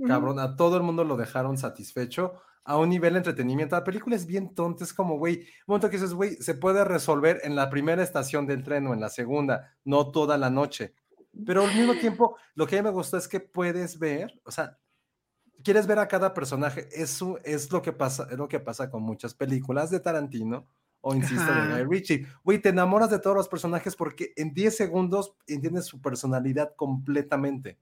Cabrón, 0.04 0.40
a 0.40 0.56
todo 0.56 0.76
el 0.76 0.82
mundo 0.82 1.04
lo 1.04 1.16
dejaron 1.16 1.56
satisfecho 1.58 2.34
a 2.64 2.76
un 2.76 2.88
nivel 2.88 3.12
de 3.12 3.18
entretenimiento. 3.20 3.76
La 3.76 3.84
película 3.84 4.16
es 4.16 4.26
bien 4.26 4.52
tonta, 4.52 4.82
es 4.82 4.92
como, 4.92 5.16
güey, 5.16 5.36
un 5.42 5.46
momento 5.68 5.88
que 5.88 5.96
dices, 5.98 6.12
güey, 6.12 6.34
se 6.42 6.54
puede 6.54 6.84
resolver 6.84 7.40
en 7.44 7.54
la 7.54 7.70
primera 7.70 8.02
estación 8.02 8.48
del 8.48 8.64
tren 8.64 8.84
o 8.88 8.94
en 8.94 9.00
la 9.00 9.10
segunda, 9.10 9.72
no 9.84 10.10
toda 10.10 10.36
la 10.36 10.50
noche. 10.50 10.92
Pero 11.46 11.64
al 11.64 11.72
mismo 11.74 11.94
tiempo, 11.94 12.36
lo 12.56 12.66
que 12.66 12.76
a 12.76 12.82
mí 12.82 12.84
me 12.88 12.92
gustó 12.92 13.16
es 13.16 13.28
que 13.28 13.38
puedes 13.38 13.98
ver, 14.00 14.40
o 14.44 14.50
sea, 14.50 14.76
quieres 15.62 15.86
ver 15.86 15.98
a 15.98 16.08
cada 16.08 16.32
personaje. 16.34 16.88
Eso 16.92 17.38
es 17.44 17.70
lo 17.72 17.82
que 17.82 17.92
pasa, 17.92 18.26
es 18.30 18.38
lo 18.38 18.48
que 18.48 18.60
pasa 18.60 18.90
con 18.90 19.02
muchas 19.02 19.34
películas 19.34 19.90
de 19.90 20.00
Tarantino 20.00 20.66
o 21.00 21.14
insisto 21.14 21.42
Ajá. 21.42 21.76
de 21.76 21.84
Guy 21.84 21.92
Ritchie. 21.98 22.26
Güey, 22.44 22.58
te 22.60 22.70
enamoras 22.70 23.10
de 23.10 23.18
todos 23.18 23.36
los 23.36 23.48
personajes 23.48 23.94
porque 23.96 24.32
en 24.36 24.52
10 24.54 24.76
segundos 24.76 25.34
entiendes 25.46 25.84
su 25.86 26.00
personalidad 26.00 26.74
completamente. 26.76 27.78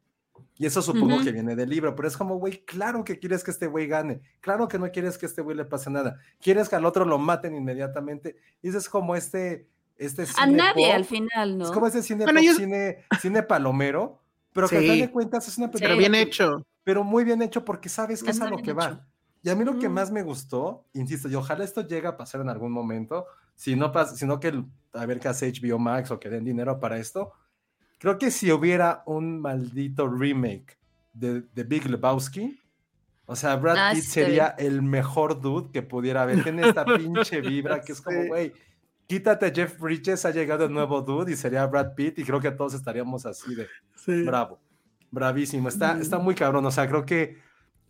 Y 0.56 0.66
eso 0.66 0.82
supongo 0.82 1.16
Ujú. 1.16 1.24
que 1.24 1.32
viene 1.32 1.56
del 1.56 1.68
libro, 1.68 1.94
pero 1.96 2.06
es 2.06 2.16
como, 2.16 2.36
güey, 2.36 2.64
claro 2.64 3.02
que 3.05 3.18
quieres 3.18 3.42
que 3.42 3.51
este 3.51 3.66
güey 3.66 3.86
gane, 3.88 4.20
claro 4.40 4.68
que 4.68 4.78
no 4.78 4.90
quieres 4.92 5.18
que 5.18 5.26
este 5.26 5.42
güey 5.42 5.56
le 5.56 5.64
pase 5.64 5.90
nada, 5.90 6.18
quieres 6.40 6.68
que 6.68 6.76
al 6.76 6.84
otro 6.84 7.05
lo 7.05 7.18
maten 7.18 7.55
inmediatamente. 7.56 8.36
Y 8.62 8.68
eso 8.68 8.78
es 8.78 8.88
como 8.88 9.16
este, 9.16 9.66
este 9.96 10.22
A 10.22 10.26
cine 10.26 10.52
nadie 10.56 10.86
pop, 10.86 10.94
al 10.94 11.05
final, 11.05 11.59
¿no? 11.59 11.64
es 11.64 11.70
como 11.72 11.86
ese 11.88 12.02
cine, 12.02 12.24
Bueno, 12.24 12.38
pop, 12.40 12.46
yo- 12.46 12.55
cine, 12.55 12.98
cine 13.20 13.42
palomero, 13.42 14.20
pero 14.52 14.68
que 14.68 14.76
al 14.76 14.82
Sí. 14.82 14.88
final 14.90 15.06
de 15.09 15.12
cuentas 15.12 15.48
es 15.48 15.59
una 15.59 15.68
película 15.68 15.88
pero 15.88 15.98
bien 15.98 16.12
que- 16.12 16.20
hecho. 16.22 16.64
Pero 16.85 17.02
muy 17.02 17.24
bien 17.24 17.43
hecho 17.43 17.65
porque 17.65 17.89
sabes 17.89 18.23
que 18.23 18.31
es 18.31 18.40
a 18.40 18.48
lo 18.48 18.56
que 18.59 18.70
hecho. 18.70 18.77
va. 18.77 19.06
Y 19.43 19.51
a 19.51 19.55
mí 19.56 19.65
lo 19.65 19.78
que 19.78 19.89
más 19.89 20.11
me 20.11 20.23
gustó, 20.23 20.86
insisto, 20.94 21.28
y 21.28 21.35
ojalá 21.35 21.65
esto 21.65 21.86
llegue 21.86 22.06
a 22.06 22.16
pasar 22.16 22.40
en 22.40 22.48
algún 22.48 22.73
momento, 22.73 23.27
si 23.55 23.77
no 23.77 23.93
pasa, 23.93 24.16
sino 24.16 24.40
que 24.40 24.65
a 24.94 25.06
ver 25.06 25.20
qué 25.20 25.28
hace 25.28 25.52
HBO 25.52 25.78
Max 25.78 26.11
o 26.11 26.19
que 26.20 26.31
den 26.31 26.44
dinero 26.44 26.81
para 26.81 26.98
esto, 26.98 27.32
creo 27.98 28.16
que 28.19 28.31
si 28.31 28.51
hubiera 28.52 29.02
un 29.06 29.40
maldito 29.40 30.09
remake 30.09 30.78
de, 31.12 31.43
de 31.43 31.65
Big 31.65 31.86
Lebowski, 31.89 32.59
o 33.27 33.36
sea, 33.36 33.56
Brad 33.56 33.77
Ah, 33.78 33.90
Pitt 33.93 34.02
sí, 34.05 34.11
sería 34.11 34.48
el 34.59 34.82
mejor 34.82 35.40
dude 35.40 35.70
que 35.73 35.82
pudiera 35.82 36.23
haber. 36.23 36.43
Tiene 36.43 36.62
esta 36.69 36.85
pinche 36.85 37.40
vibra 37.40 37.81
que 37.81 37.93
es 37.93 38.01
como, 38.01 38.27
güey, 38.27 38.52
quítate 39.06 39.52
Jeff 39.55 39.78
Bridges, 39.78 40.24
ha 40.24 40.31
llegado 40.31 40.65
el 40.65 40.73
nuevo 40.73 41.01
dude 41.02 41.32
y 41.32 41.36
sería 41.36 41.66
Brad 41.66 41.94
Pitt 41.94 42.19
y 42.19 42.24
creo 42.24 42.40
que 42.40 42.51
todos 42.51 42.74
estaríamos 42.74 43.24
así 43.27 43.55
de, 43.55 43.66
Sí. 43.94 44.23
Bravo, 44.24 44.59
bravísimo. 45.15 45.69
Está, 45.69 45.95
Mm. 45.95 46.01
está 46.03 46.19
muy 46.19 46.35
cabrón. 46.35 46.66
O 46.66 46.70
sea, 46.70 46.89
creo 46.89 47.05
que 47.07 47.39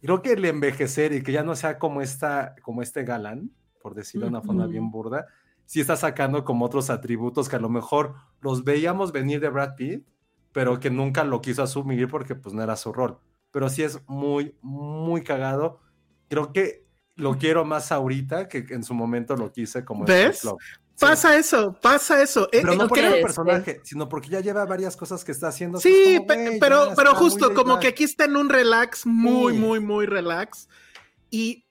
creo 0.01 0.21
que 0.21 0.33
el 0.33 0.45
envejecer 0.45 1.13
y 1.15 1.23
que 1.23 1.33
ya 1.33 1.43
no 1.43 1.57
sea 1.57 1.79
como 1.79 2.03
esta, 2.03 2.55
como 2.63 2.83
este 2.83 3.05
galán, 3.05 3.51
por 3.81 3.95
decirlo 3.95 4.27
de 4.27 4.31
una 4.31 4.43
forma 4.43 4.67
bien 4.67 4.91
burda, 4.91 5.27
sí 5.65 5.81
está 5.81 5.97
sacando 5.97 6.45
como 6.45 6.67
otros 6.67 6.91
atributos 6.91 7.49
que 7.49 7.57
a 7.57 7.61
lo 7.61 7.71
mejor 7.71 8.15
los 8.43 8.65
veíamos 8.65 9.13
venir 9.13 9.41
de 9.41 9.49
Brad 9.49 9.77
Pitt, 9.77 10.07
pero 10.53 10.79
que 10.79 10.91
nunca 10.91 11.25
lo 11.25 11.41
quiso 11.41 11.63
asumir 11.63 12.07
porque 12.09 12.35
pues 12.35 12.55
no 12.55 12.63
era 12.63 12.77
su 12.77 12.93
rol. 12.93 13.19
Pero 13.51 13.69
sí 13.71 13.83
es 13.83 13.99
muy, 14.07 14.55
muy 14.61 15.23
cagado. 15.23 15.81
Creo 16.29 16.53
que 16.53 16.85
lo 17.17 17.39
quiero 17.39 17.65
más 17.65 17.91
ahorita 17.91 18.49
que 18.49 18.67
en 18.71 18.83
su 18.83 18.93
momento 18.93 19.37
lo 19.37 19.53
quise 19.53 19.85
como 19.85 20.05
este 20.05 20.27
¿Ves? 20.27 20.43
Pasa 20.99 21.37
eso, 21.37 21.77
pasa 21.83 22.23
eso. 22.23 22.49
Eh, 22.53 22.61
Pero 22.63 22.75
no 22.77 22.85
eh, 22.85 22.89
por 22.89 22.99
creo- 22.99 23.15
el 23.15 23.23
personaje, 23.23 23.81
sino 23.85 24.09
porque 24.09 24.29
ya 24.29 24.41
lleva 24.41 24.65
varias 24.65 24.97
cosas 24.97 25.25
que 25.25 25.33
está 25.33 25.49
haciendo. 25.49 25.81
Sí, 25.81 26.17
como, 26.19 26.59
pero, 26.61 26.93
pero 26.97 27.15
justo 27.15 27.53
como 27.53 27.81
que 27.81 27.89
aquí 27.89 28.05
está 28.05 28.25
en 28.27 28.37
un 28.37 28.49
relax 28.49 29.05
muy, 29.05 29.53
Sí. 29.55 29.59
muy, 29.59 29.81
muy 29.81 30.07
relax. 30.07 30.69
Y 31.31 31.67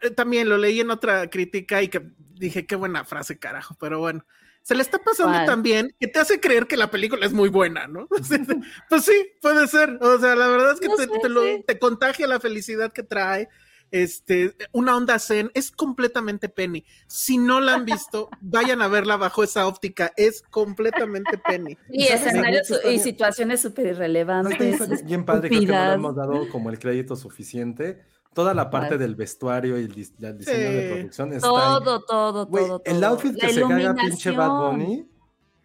eh, 0.00 0.10
también 0.10 0.48
lo 0.48 0.56
leí 0.58 0.80
en 0.80 0.90
otra 0.90 1.28
crítica 1.28 1.82
y 1.82 1.88
que 1.88 2.02
dije, 2.34 2.66
qué 2.66 2.76
buena 2.76 3.04
frase, 3.04 3.38
carajo, 3.38 3.76
pero 3.80 3.98
bueno. 3.98 4.24
Se 4.62 4.74
le 4.74 4.82
está 4.82 4.98
pasando 4.98 5.32
¿Cuál? 5.32 5.46
también 5.46 5.94
que 5.98 6.08
te 6.08 6.18
hace 6.18 6.40
creer 6.40 6.66
que 6.66 6.76
la 6.76 6.90
película 6.90 7.24
es 7.24 7.32
muy 7.32 7.48
buena, 7.48 7.86
¿no? 7.88 8.06
pues 8.88 9.04
sí, 9.04 9.26
puede 9.40 9.66
ser. 9.66 9.98
O 10.02 10.18
sea, 10.18 10.36
la 10.36 10.46
verdad 10.48 10.72
es 10.74 10.80
que 10.80 10.88
No 10.88 10.94
te, 10.96 11.04
sé, 11.04 11.10
te 11.22 11.28
lo- 11.28 11.42
sí. 11.42 11.64
te 11.66 11.78
contagia 11.78 12.26
la 12.26 12.38
felicidad 12.38 12.92
que 12.92 13.02
trae. 13.02 13.48
Este, 13.90 14.54
una 14.72 14.96
onda 14.96 15.18
zen 15.18 15.50
es 15.54 15.70
completamente 15.70 16.48
penny. 16.48 16.84
Si 17.06 17.38
no 17.38 17.60
la 17.60 17.74
han 17.74 17.84
visto, 17.84 18.28
vayan 18.40 18.82
a 18.82 18.88
verla 18.88 19.16
bajo 19.16 19.42
esa 19.42 19.66
óptica. 19.66 20.12
Es 20.16 20.42
completamente 20.50 21.38
penny. 21.38 21.76
Y 21.90 22.04
escenarios 22.04 22.70
y 22.90 22.98
situaciones 22.98 23.60
súper 23.62 23.86
No, 23.86 23.90
irrelevantes. 23.92 24.80
está 24.80 25.04
bien- 25.04 25.24
padre, 25.24 25.48
creo 25.48 25.60
que 25.60 25.66
no 25.66 25.72
le 25.88 25.92
hemos 25.94 26.14
dado 26.16 26.48
como 26.50 26.70
el 26.70 26.78
crédito 26.78 27.16
suficiente. 27.16 28.02
Toda 28.34 28.54
la 28.54 28.70
parte 28.70 28.98
del 28.98 29.16
vestuario 29.16 29.78
y 29.80 29.84
el, 29.84 29.94
dis- 29.94 30.12
el 30.22 30.38
diseño 30.38 30.70
de 30.70 30.90
producción 30.94 31.32
está 31.32 31.48
Todo, 31.48 32.04
todo, 32.04 32.46
todo, 32.46 32.82
el 32.84 33.00
todo. 33.00 33.06
outfit 33.10 33.34
que 33.40 33.48
se 33.52 33.62
caga 33.62 33.94
pinche 33.94 34.30
Bad. 34.30 34.50
Bunny, 34.70 35.08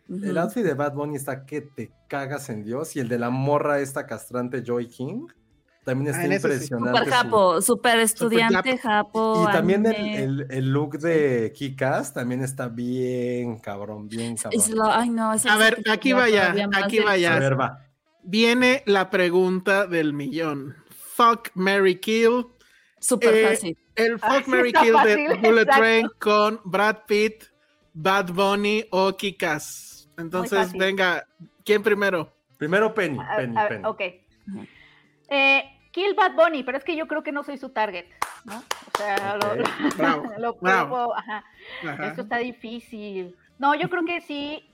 el 0.10 0.38
outfit 0.38 0.64
de 0.64 0.74
Bad 0.74 0.94
Bunny 0.94 1.16
está 1.18 1.46
que 1.46 1.62
te 1.62 1.92
cagas 2.08 2.50
en 2.50 2.64
Dios 2.64 2.96
y 2.96 3.00
el 3.00 3.10
de 3.10 3.20
la 3.20 3.30
morra 3.30 3.80
esta 3.80 4.08
castrante 4.08 4.64
Joy 4.64 4.88
King 4.88 5.28
también 5.84 6.16
está 6.16 6.22
Ah, 6.28 6.36
impresionante. 6.36 6.90
Super 7.00 7.06
su- 7.06 7.12
japo, 7.12 7.62
super 7.62 8.00
estudiante 8.00 8.78
japo. 8.78 9.46
Y 9.48 9.52
también 9.52 9.86
el, 9.86 9.96
el- 9.96 10.48
el 10.50 10.70
look 10.72 10.98
de 11.00 11.52
Kikas 11.56 12.14
también 12.14 12.42
está 12.44 12.68
bien 12.70 13.58
cabrón, 13.60 14.08
bien 14.08 14.36
cabrón. 14.38 14.62
Es 14.62 14.70
lo- 14.70 14.92
ay, 14.92 15.10
no, 15.10 15.34
ese 15.34 15.50
A 15.50 15.58
ver, 15.58 15.78
aquí 15.92 16.14
vaya, 16.14 16.54
aquí 16.82 17.00
vaya. 17.00 17.36
A 17.36 17.40
ver, 17.40 17.60
va. 17.60 17.80
Viene 18.24 18.84
la 18.86 19.10
pregunta 19.10 19.86
del 19.88 20.14
millón. 20.14 20.76
Fuck 21.16 21.50
Mary 21.56 22.00
Kill. 22.00 22.48
Súper 23.00 23.34
Eh, 23.36 23.48
fácil. 23.50 23.78
El 23.96 24.18
Fuck 24.20 24.48
Mary 24.48 24.72
Kill 24.72 24.94
de 25.04 25.38
Bullet 25.42 25.62
exacto. 25.64 25.82
Train 25.82 26.08
con 26.20 26.62
Brad 26.64 26.98
Pitt, 27.06 27.44
Bad 27.94 28.32
Bunny 28.32 28.86
o 28.92 29.16
Kikas. 29.16 30.08
Entonces, 30.18 30.72
venga, 30.74 31.28
¿quién 31.66 31.84
primero? 31.84 32.32
Primero 32.58 32.94
Penny, 32.94 33.20
A- 33.20 33.36
Penny, 33.36 33.58
a- 33.58 33.68
Penny. 33.68 33.84
ok. 33.86 34.02
Eh, 35.28 35.64
Kill 35.94 36.16
Bad 36.16 36.34
Bunny, 36.34 36.64
pero 36.64 36.78
es 36.78 36.84
que 36.84 36.96
yo 36.96 37.08
creo 37.08 37.22
que 37.24 37.32
no 37.32 37.44
soy 37.44 37.58
su 37.58 37.70
target, 37.70 38.06
¿no? 38.46 38.58
O 38.58 38.98
sea, 38.98 39.38
lo- 39.38 39.64
Bravo, 39.96 40.24
lo 40.40 40.54
bravo. 40.56 40.90
pruebo, 40.90 41.16
ajá. 41.16 41.46
Ajá. 41.88 42.08
Esto 42.08 42.22
está 42.24 42.38
difícil. 42.40 43.38
No, 43.60 43.76
yo 43.76 43.90
creo 43.90 44.04
que 44.04 44.20
sí. 44.20 44.68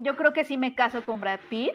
Yo 0.00 0.16
creo 0.16 0.32
que 0.32 0.44
sí 0.44 0.56
me 0.58 0.74
caso 0.74 1.02
con 1.04 1.20
Brad 1.20 1.38
Pitt. 1.48 1.72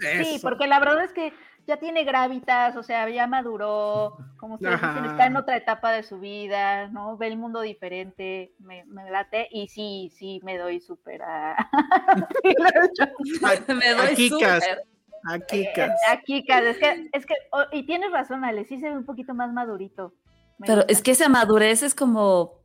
Sí, 0.00 0.06
Eso. 0.36 0.40
porque 0.48 0.66
la 0.66 0.80
verdad 0.80 1.04
es 1.04 1.12
que 1.12 1.32
ya 1.66 1.76
tiene 1.76 2.04
gravitas, 2.04 2.74
o 2.76 2.82
sea, 2.82 3.08
ya 3.10 3.26
maduró, 3.26 4.16
como 4.38 4.54
ustedes 4.54 4.80
dicen, 4.80 5.04
está 5.04 5.26
en 5.26 5.36
otra 5.36 5.56
etapa 5.58 5.92
de 5.92 6.02
su 6.02 6.18
vida, 6.18 6.88
¿no? 6.88 7.18
Ve 7.18 7.26
el 7.28 7.36
mundo 7.36 7.60
diferente, 7.60 8.52
me, 8.58 8.84
me 8.86 9.08
late, 9.10 9.46
y 9.52 9.68
sí, 9.68 10.10
sí, 10.16 10.40
me 10.42 10.56
doy 10.56 10.80
súper 10.80 11.20
a... 11.22 11.68
Me 13.68 13.90
doy 13.94 14.28
súper. 14.28 14.84
A 15.28 15.38
Kikas. 15.38 15.92
Aquí, 16.10 16.44
Kat, 16.46 16.64
es 16.64 16.78
que, 16.78 17.08
es 17.12 17.26
que, 17.26 17.34
oh, 17.52 17.64
y 17.72 17.84
tienes 17.84 18.10
razón, 18.10 18.44
Ale, 18.44 18.64
sí 18.64 18.78
se 18.80 18.88
ve 18.88 18.96
un 18.96 19.04
poquito 19.04 19.34
más 19.34 19.52
madurito. 19.52 20.14
Me 20.58 20.66
Pero 20.66 20.76
gusta. 20.82 20.92
es 20.92 21.02
que 21.02 21.10
esa 21.12 21.28
madurez 21.28 21.82
es 21.82 21.94
como, 21.94 22.60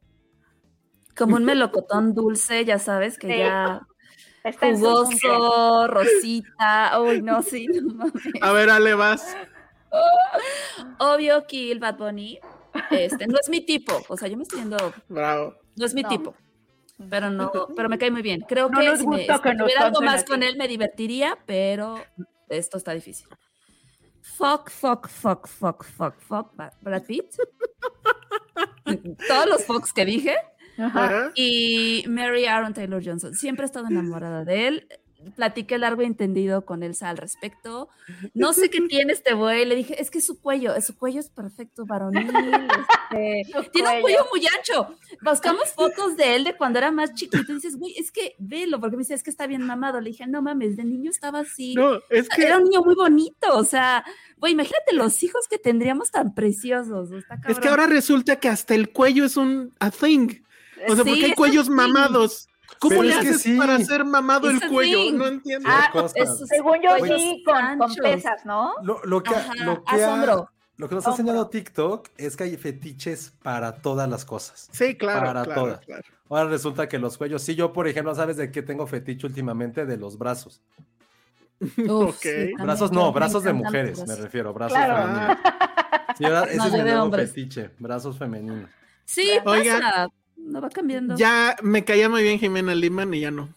como 1.17 1.35
un 1.35 1.43
melocotón 1.45 2.13
dulce, 2.13 2.63
ya 2.65 2.79
sabes, 2.79 3.17
que 3.17 3.27
Sí. 3.27 3.37
ya 3.39 3.81
Está 4.43 4.71
jugoso, 4.73 5.87
rosita. 5.87 6.99
Uy, 7.01 7.21
no, 7.21 7.41
sí, 7.41 7.65
no 7.67 7.93
mames. 7.95 8.13
A 8.41 8.51
ver, 8.51 8.69
Ale, 8.69 8.93
vas. 8.93 9.35
Obvio, 10.99 11.45
Kill 11.47 11.79
Bad 11.79 11.97
Bunny. 11.97 12.39
Este, 12.91 13.27
no 13.27 13.37
es 13.39 13.49
mi 13.49 13.61
tipo. 13.65 13.93
O 14.09 14.17
sea, 14.17 14.27
yo 14.27 14.37
me 14.37 14.43
estoy 14.43 14.59
yendo. 14.59 14.77
Bravo. 15.07 15.55
No 15.75 15.85
es 15.85 15.93
mi 15.93 16.03
No. 16.03 16.09
tipo. 16.09 16.35
Pero 17.09 17.29
no, 17.29 17.51
pero 17.75 17.89
me 17.89 17.97
cae 17.97 18.11
muy 18.11 18.21
bien. 18.21 18.41
Creo 18.47 18.69
No 18.69 18.79
que 18.79 18.97
si, 18.97 19.07
me, 19.07 19.17
gusta 19.17 19.37
si 19.37 19.41
que 19.43 19.55
tuviera 19.55 19.85
algo 19.87 20.01
más 20.01 20.21
aquí. 20.21 20.31
con 20.31 20.43
él 20.43 20.57
me 20.57 20.67
divertiría, 20.67 21.37
pero 21.45 21.95
esto 22.49 22.77
está 22.77 22.93
difícil. 22.93 23.27
Fuck, 24.21 24.69
fuck, 24.69 25.07
fuck, 25.07 25.47
fuck, 25.47 25.83
fuck, 25.83 26.19
fuck, 26.19 26.51
Brad 26.81 27.03
Pitt. 27.05 27.35
Todos 29.27 29.45
los 29.47 29.65
fucks 29.65 29.93
que 29.93 30.05
dije. 30.05 30.35
Ajá. 30.77 31.31
Y 31.35 32.03
Mary 32.07 32.45
Aaron 32.45 32.73
Taylor 32.73 33.01
Johnson. 33.03 33.33
Siempre 33.33 33.63
he 33.63 33.67
estado 33.67 33.87
enamorada 33.87 34.43
de 34.43 34.67
él. 34.67 34.87
Platiqué 35.35 35.77
largo 35.77 36.01
y 36.01 36.05
entendido 36.05 36.65
con 36.65 36.83
Elsa 36.83 37.09
al 37.09 37.17
respecto. 37.17 37.89
No 38.33 38.53
sé 38.53 38.69
qué 38.69 38.81
tiene 38.81 39.13
este 39.13 39.33
güey. 39.33 39.65
Le 39.65 39.75
dije, 39.75 39.99
es 40.01 40.11
que 40.11 40.21
su 40.21 40.39
cuello, 40.39 40.79
su 40.81 40.95
cuello 40.97 41.19
es 41.19 41.29
perfecto, 41.29 41.85
varonil. 41.85 42.29
este, 43.11 43.43
tiene 43.73 43.95
un 43.95 44.01
cuello. 44.01 44.27
muy 44.31 44.45
ancho. 44.45 44.95
Buscamos 45.21 45.71
fotos 45.73 46.15
de 46.17 46.35
él 46.35 46.43
de 46.43 46.55
cuando 46.55 46.79
era 46.79 46.91
más 46.91 47.13
chiquito. 47.13 47.51
Y 47.51 47.55
dices, 47.55 47.77
güey, 47.77 47.95
es 47.97 48.11
que 48.11 48.35
velo, 48.39 48.79
porque 48.79 48.97
me 48.97 49.01
dice, 49.01 49.13
es 49.13 49.23
que 49.23 49.29
está 49.29 49.47
bien 49.47 49.65
mamado. 49.65 50.01
Le 50.01 50.11
dije, 50.11 50.27
no 50.27 50.41
mames, 50.41 50.75
de 50.75 50.83
niño 50.83 51.09
estaba 51.09 51.39
así. 51.39 51.73
No, 51.75 51.99
es 52.09 52.29
que, 52.29 52.43
Era 52.43 52.57
un 52.57 52.65
niño 52.65 52.81
muy 52.83 52.95
bonito. 52.95 53.47
O 53.53 53.63
sea, 53.63 54.03
güey, 54.37 54.53
imagínate 54.53 54.93
los 54.93 55.23
hijos 55.23 55.47
que 55.49 55.57
tendríamos 55.57 56.11
tan 56.11 56.35
preciosos. 56.35 57.11
Está 57.11 57.39
es 57.47 57.59
que 57.59 57.69
ahora 57.69 57.87
resulta 57.87 58.39
que 58.39 58.49
hasta 58.49 58.75
el 58.75 58.91
cuello 58.91 59.25
es 59.25 59.37
un 59.37 59.73
a 59.79 59.91
thing. 59.91 60.29
O 60.87 60.95
sea, 60.95 61.03
Sí, 61.03 61.09
porque 61.09 61.25
hay 61.25 61.33
cuellos 61.33 61.69
mamados. 61.69 62.47
¿Cómo 62.79 62.89
Pero 62.89 63.03
le 63.03 63.09
es 63.13 63.15
que 63.19 63.27
haces 63.29 63.41
sí. 63.41 63.57
para 63.57 63.75
hacer 63.75 64.05
mamado 64.05 64.49
Es 64.49 64.61
el 64.61 64.69
cuello? 64.69 64.97
thing. 64.99 65.13
No 65.17 65.27
entiendo. 65.27 65.69
Ah, 65.71 65.89
cosas. 65.91 66.13
esos 66.15 66.47
Según 66.47 66.77
yo 66.81 66.89
sí, 67.05 67.43
con, 67.45 67.77
con 67.79 67.95
pesas, 67.95 68.45
¿no? 68.45 68.73
Lo, 68.83 69.03
lo 69.05 69.23
que, 69.23 69.33
Ajá, 69.35 69.53
lo 69.63 69.83
que 69.83 69.95
ha- 70.03 70.07
asombro. 70.13 70.49
Lo 70.77 70.89
que 70.89 70.95
nos 70.95 71.07
ha 71.07 71.11
enseñado 71.11 71.47
TikTok 71.47 72.09
es 72.17 72.35
que 72.35 72.43
hay 72.43 72.57
fetiches 72.57 73.33
para 73.41 73.77
todas 73.77 74.09
las 74.09 74.25
cosas. 74.25 74.67
Sí, 74.73 74.97
claro. 74.97 75.25
Para 75.25 75.43
claro, 75.45 75.61
todas. 75.61 75.79
claro. 75.85 76.03
Ahora 76.29 76.45
resulta 76.49 76.89
que 76.89 76.99
los 76.99 77.17
cuellos, 77.17 77.41
sí, 77.43 77.55
yo 77.55 77.71
por 77.71 77.87
ejemplo, 77.87 78.13
¿sabes 78.13 78.35
de 78.35 78.51
qué 78.51 78.61
tengo 78.61 78.85
fetiche 78.85 79.25
últimamente? 79.25 79.85
De 79.85 79.95
los 79.95 80.17
brazos. 80.17 80.61
Uf, 81.61 81.77
Ok. 81.87 82.15
sí, 82.21 82.29
también, 82.29 82.57
Brazos 82.63 82.91
no, 82.91 83.13
brazos 83.13 83.43
de 83.43 83.53
mujeres, 83.53 84.05
me 84.05 84.15
refiero, 84.15 84.53
brazos 84.53 84.77
Claro. 84.77 84.95
femeninos. 85.07 85.37
Sí, 86.17 86.25
ahora 86.25 86.43
ese 86.43 86.57
No, 86.57 86.65
es 86.65 86.71
mi 86.73 86.79
nuevo 86.81 87.11
fetiche, 87.11 87.69
brazos 87.79 88.17
femeninos. 88.17 88.69
Sí, 89.05 89.29
Oigan. 89.45 89.79
pasa. 89.79 90.07
No 90.45 90.61
va 90.61 90.69
cambiando. 90.69 91.15
Ya 91.17 91.55
me 91.63 91.83
caía 91.83 92.07
muy 92.07 92.21
bien 92.21 92.39
Jimena 92.39 92.75
Liman 92.75 93.13
y 93.13 93.21
ya 93.21 93.31
no. 93.31 93.49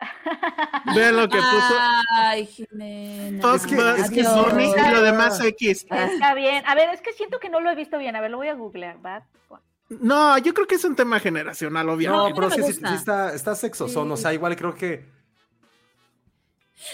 Vean 0.94 1.16
lo 1.16 1.28
que 1.28 1.36
puso. 1.36 1.74
Ay, 2.12 2.46
Jimena. 2.46 3.54
Es 3.54 3.66
que-. 3.66 3.76
Bunny 3.76 4.64
y 4.64 4.90
lo 4.90 5.02
demás 5.02 5.40
X. 5.40 5.86
Está 5.90 6.34
bien. 6.34 6.62
A 6.66 6.74
ver, 6.74 6.88
es 6.90 7.02
que 7.02 7.12
siento 7.12 7.38
que 7.38 7.50
no 7.50 7.60
lo 7.60 7.70
he 7.70 7.74
visto 7.74 7.98
bien. 7.98 8.16
A 8.16 8.20
ver, 8.20 8.30
lo 8.30 8.38
voy 8.38 8.48
a 8.48 8.54
googlear. 8.54 8.98
Bad 9.00 9.24
Bunny. 9.48 9.62
No, 10.00 10.36
yo 10.38 10.52
creo 10.54 10.66
que 10.66 10.74
es 10.74 10.84
un 10.84 10.96
tema 10.96 11.18
generacional, 11.18 11.86
No, 11.86 11.92
obviamente. 11.94 12.32
pero 12.34 12.48
no 12.48 12.54
sí, 12.54 12.62
sí, 12.62 12.72
sí 12.74 12.94
está, 12.94 13.34
está 13.34 13.54
sexosón, 13.54 14.12
o 14.12 14.18
sea, 14.18 14.34
igual 14.34 14.54
creo 14.54 14.74
que 14.74 15.06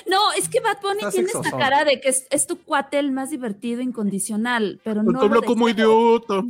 No, 0.07 0.33
es 0.33 0.49
que 0.49 0.61
Bad 0.61 0.81
Bunny 0.81 1.01
tiene 1.11 1.27
esta 1.27 1.51
cara 1.51 1.85
de 1.85 2.01
que 2.01 2.11
es, 2.11 2.29
es 2.31 2.47
tu 2.47 2.63
cuate 2.63 3.01
el 3.01 3.11
más 3.11 3.31
divertido, 3.31 3.83
incondicional, 3.83 4.81
pero 4.85 5.03
no. 5.03 5.11
lo 5.11 5.23
habla 5.23 5.43
como 5.43 5.69
idiota. 5.69 6.43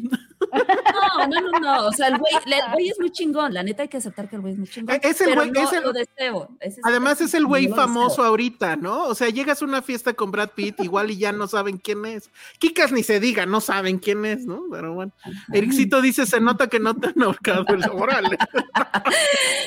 No, 0.52 1.26
no, 1.26 1.40
no, 1.50 1.58
no. 1.60 1.86
O 1.86 1.92
sea, 1.92 2.08
el 2.08 2.18
güey, 2.18 2.32
el 2.46 2.72
güey 2.72 2.88
es 2.88 2.98
muy 3.00 3.10
chingón. 3.12 3.54
La 3.54 3.62
neta 3.62 3.82
hay 3.82 3.88
que 3.88 3.96
aceptar 3.96 4.28
que 4.28 4.36
el 4.36 4.42
güey 4.42 4.52
es 4.54 4.58
muy 4.58 4.68
chingón. 4.68 4.94
Eh, 4.94 5.00
es 5.02 5.20
el 5.20 5.34
güey- 5.34 5.52
no 5.52 5.60
es 5.60 5.72
el- 5.72 5.82
lo 5.82 5.92
deseo. 5.92 6.48
Ese 6.60 6.80
Además 6.84 7.20
es 7.20 7.34
el 7.34 7.46
güey 7.46 7.68
famoso 7.68 8.16
deseo. 8.16 8.24
ahorita, 8.26 8.76
¿no? 8.76 9.04
O 9.04 9.14
sea, 9.14 9.28
llegas 9.28 9.62
a 9.62 9.64
una 9.64 9.82
fiesta 9.82 10.12
con 10.14 10.30
Brad 10.30 10.50
Pitt, 10.50 10.80
igual 10.80 11.10
y 11.10 11.18
ya 11.18 11.32
no 11.32 11.46
saben 11.48 11.78
quién 11.78 12.04
es. 12.04 12.30
Kikas 12.58 12.92
ni 12.92 13.02
se 13.02 13.20
diga, 13.20 13.46
no 13.46 13.60
saben 13.60 13.98
quién 13.98 14.24
es, 14.24 14.46
¿no? 14.46 14.62
Pero 14.70 14.94
bueno. 14.94 15.12
Ericito 15.52 16.00
dice, 16.02 16.26
se 16.26 16.40
nota 16.40 16.68
que 16.68 16.80
no 16.80 16.94
te 16.94 17.08
han 17.08 17.22
ahorcado 17.22 17.64
el 17.68 17.82
órale. 17.92 18.36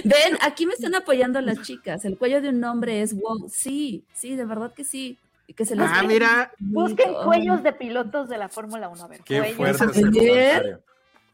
Ven, 0.03 0.37
aquí 0.41 0.65
me 0.65 0.73
están 0.73 0.95
apoyando 0.95 1.41
las 1.41 1.61
chicas. 1.61 2.05
El 2.05 2.17
cuello 2.17 2.41
de 2.41 2.49
un 2.49 2.63
hombre 2.63 3.01
es 3.01 3.13
wow. 3.13 3.49
Sí, 3.49 4.03
sí, 4.13 4.35
de 4.35 4.45
verdad 4.45 4.73
que 4.73 4.83
sí. 4.83 5.17
Y 5.47 5.53
que 5.53 5.65
se 5.65 5.75
les 5.75 5.89
Ah, 5.89 6.03
mira. 6.03 6.51
Busquen 6.59 7.13
cuellos 7.23 7.63
de 7.63 7.71
pilotos 7.73 8.27
de 8.29 8.37
la 8.37 8.49
Fórmula 8.49 8.89
1. 8.89 9.03
A 9.03 9.07
ver, 9.07 9.21
qué 9.23 9.39
cuellos 9.55 9.77
fuerte 9.77 9.99
¿Eso 9.99 10.09
ese. 10.11 10.77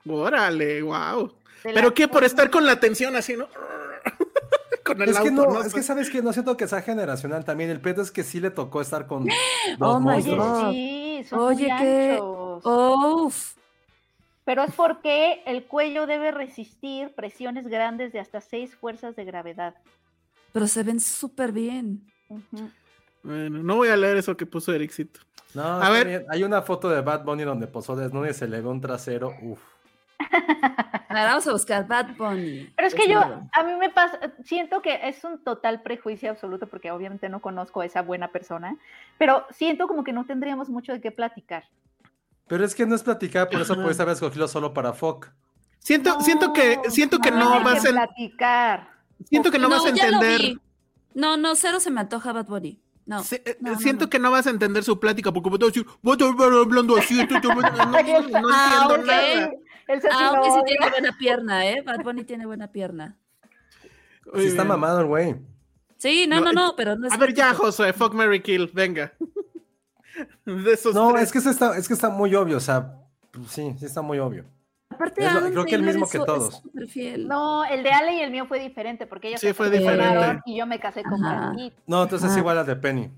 Órale, 0.07 0.81
wow. 0.84 1.34
¿Pero 1.64 1.94
qué? 1.94 2.07
Por 2.07 2.23
estar 2.23 2.49
con 2.52 2.65
la 2.65 2.80
tensión 2.80 3.15
así, 3.15 3.35
¿no? 3.35 3.48
con 4.85 5.02
el 5.02 5.10
Es 5.10 5.19
que 5.19 5.31
no, 5.31 5.61
es 5.61 5.73
que 5.73 5.81
sabes 5.81 6.10
que 6.10 6.22
no 6.22 6.34
siento 6.34 6.57
que 6.57 6.68
sea 6.68 6.81
generacional 6.81 7.44
también. 7.45 7.69
El 7.69 7.80
pedo 7.81 8.02
es 8.02 8.11
que 8.11 8.23
sí 8.23 8.40
le 8.40 8.52
tocó 8.52 8.81
estar 8.81 9.07
con 9.07 9.26
dos 9.80 9.95
Oh 9.95 9.99
my 9.99 10.15
Oye, 10.15 10.72
sí, 10.73 11.23
son 11.30 11.40
Oye, 11.40 11.68
muy 11.69 11.77
qué- 11.81 12.11
anchos. 12.14 12.65
Uf. 12.65 13.53
Pero 14.45 14.64
es 14.64 14.73
porque 14.76 15.41
el 15.45 15.64
cuello 15.65 16.06
debe 16.06 16.31
resistir 16.31 17.15
presiones 17.15 17.65
grandes 17.68 18.11
de 18.11 18.19
hasta 18.19 18.41
seis 18.41 18.76
fuerzas 18.76 19.15
de 19.15 19.23
gravedad. 19.23 19.73
Pero 20.52 20.68
se 20.68 20.84
ven 20.84 20.99
súper 20.99 21.53
bien. 21.53 22.06
Ujú. 22.27 22.69
Bueno, 23.23 23.63
no 23.63 23.75
voy 23.77 23.89
a 23.89 23.97
leer 23.97 24.17
eso 24.17 24.37
que 24.37 24.45
puso 24.45 24.73
Ericito. 24.73 25.21
No, 25.53 25.63
A 25.63 25.89
ver. 25.89 26.07
bien. 26.07 26.25
Hay 26.29 26.43
una 26.43 26.61
foto 26.61 26.89
de 26.89 27.01
Bad 27.01 27.23
Bunny 27.23 27.43
donde 27.43 27.67
posó 27.67 27.95
desnudo 27.95 28.27
y 28.29 28.33
se 28.33 28.47
le 28.47 28.61
ve 28.61 28.67
un 28.67 28.81
trasero. 28.81 29.33
Uf. 29.41 29.59
A 31.09 31.13
ver, 31.13 31.25
vamos 31.27 31.47
a 31.47 31.51
buscar 31.51 31.87
Bad 31.87 32.15
Bunny. 32.17 32.73
Pero 32.75 32.87
es 32.87 32.95
que 32.95 33.07
yo, 33.07 33.19
Desnudo. 33.19 33.49
a 33.51 33.63
mí 33.63 33.73
me 33.75 33.89
pasa, 33.89 34.19
siento 34.43 34.81
que 34.81 34.99
es 35.07 35.23
un 35.23 35.43
total 35.43 35.83
prejuicio 35.83 36.31
absoluto 36.31 36.67
porque 36.67 36.91
obviamente 36.91 37.29
no 37.29 37.39
conozco 37.39 37.81
a 37.81 37.85
esa 37.85 38.01
buena 38.01 38.29
persona, 38.29 38.77
pero 39.19 39.45
siento 39.51 39.87
como 39.87 40.03
que 40.03 40.11
no 40.11 40.25
tendríamos 40.25 40.69
mucho 40.69 40.91
de 40.91 41.01
qué 41.01 41.11
platicar. 41.11 41.65
Pero 42.47 42.65
es 42.65 42.73
que 42.73 42.85
no 42.85 42.95
es 42.95 43.03
platicar, 43.03 43.49
por 43.49 43.61
eso 43.61 43.75
puedes 43.75 43.99
haber 43.99 44.13
escogido 44.13 44.47
solo 44.47 44.73
para 44.73 44.93
Fock. 44.93 45.29
Siento, 45.79 46.19
siento 46.21 46.51
que, 46.51 46.79
siento 46.89 47.19
que 47.19 47.29
no 47.29 47.53
hay 47.53 47.63
vas 47.63 47.85
a, 47.85 47.89
platicar. 47.89 48.89
siento 49.25 49.51
que 49.51 49.59
no, 49.59 49.69
vas 49.69 49.85
a 49.85 49.89
entender. 49.89 50.57
No, 51.13 51.37
no, 51.37 51.55
cero 51.55 51.79
se 51.79 51.91
me 51.91 52.01
antoja 52.01 52.33
Bad 52.33 52.45
Bunny. 52.45 52.82
No. 53.05 53.23
Se- 53.23 53.43
eh, 53.45 53.57
no, 53.59 53.77
siento 53.80 54.05
no. 54.05 54.09
que 54.09 54.19
no 54.19 54.31
vas 54.31 54.47
a 54.47 54.49
entender 54.49 54.84
su 54.84 54.99
plática 54.99 55.31
porque 55.31 55.49
voy 55.49 55.59
a 55.61 55.65
decir, 55.67 55.85
voy 56.01 56.17
a 56.19 56.25
estar 56.30 56.51
hablando 56.53 56.95
así, 56.97 57.19
esto, 57.19 57.35
esto, 57.35 57.49
no, 57.53 57.61
no, 57.61 57.69
no 57.71 57.97
Ah, 58.51 58.88
entiendo 58.88 58.95
ok. 58.95 59.05
nada. 59.05 59.51
Aunque 60.30 60.49
sí 60.51 60.59
tiene 60.65 60.89
buena 60.89 61.17
pierna, 61.17 61.69
¿eh? 61.69 61.81
Bad 61.81 62.03
Bunny 62.03 62.23
tiene 62.23 62.45
buena 62.45 62.71
pierna. 62.71 63.17
Sí 64.35 64.45
está 64.45 64.63
mamado 64.63 65.01
el 65.01 65.07
güey. 65.07 65.35
Sí, 65.97 66.25
no, 66.27 66.38
No, 66.38 66.45
no, 66.45 66.51
eh, 66.51 66.53
no, 66.55 66.75
pero 66.77 66.95
no 66.97 67.07
es. 67.07 67.13
A 67.13 67.17
ver 67.17 67.34
ya. 67.34 67.53
Josué, 67.53 67.91
fuck 67.93 68.13
Mary 68.13 68.41
Kill, 68.41 68.69
venga. 68.73 69.13
De 70.45 70.73
esos 70.73 70.93
No, 70.93 71.11
tres. 71.11 71.23
es 71.23 71.31
que, 71.43 71.49
está, 71.49 71.77
es 71.77 71.88
que 71.88 71.93
está 71.93 72.09
muy 72.09 72.34
obvio, 72.35 72.57
o 72.57 72.61
sea, 72.61 72.93
pues 73.31 73.47
sí, 73.51 73.75
sí 73.80 73.85
está 73.85 74.01
muy 74.01 74.19
obvio. 74.19 74.45
Aparte, 74.95 75.26
es 75.26 75.32
lo- 75.34 75.40
Adam 75.40 75.52
creo 75.52 75.65
que 75.65 75.76
el 75.76 75.84
mismo 75.84 76.06
es 76.06 76.11
que 76.11 76.20
todos. 76.20 76.64
No, 77.20 77.65
el 77.65 77.84
de 77.84 77.91
Ale 77.91 78.14
y 78.15 78.20
el 78.22 78.32
mío 78.32 78.45
fue 78.48 78.60
diferente 78.60 79.06
porque 79.07 79.30
ella 79.30 79.38
Sí, 79.38 79.48
se 79.48 79.53
fue 79.53 79.70
casó 79.70 79.84
con 79.86 79.94
diferente. 79.98 80.41
Y 80.45 80.57
yo 80.57 80.65
me 80.68 80.80
casé 80.80 81.03
con 81.03 81.24
Ajá. 81.24 81.36
Brad 81.49 81.56
Pitt. 81.56 81.74
No, 81.88 82.03
entonces 82.03 82.26
es 82.26 82.32
Ajá. 82.32 82.40
igual 82.40 82.57
a 82.57 82.64
de 82.64 82.76
Penny. 82.76 83.11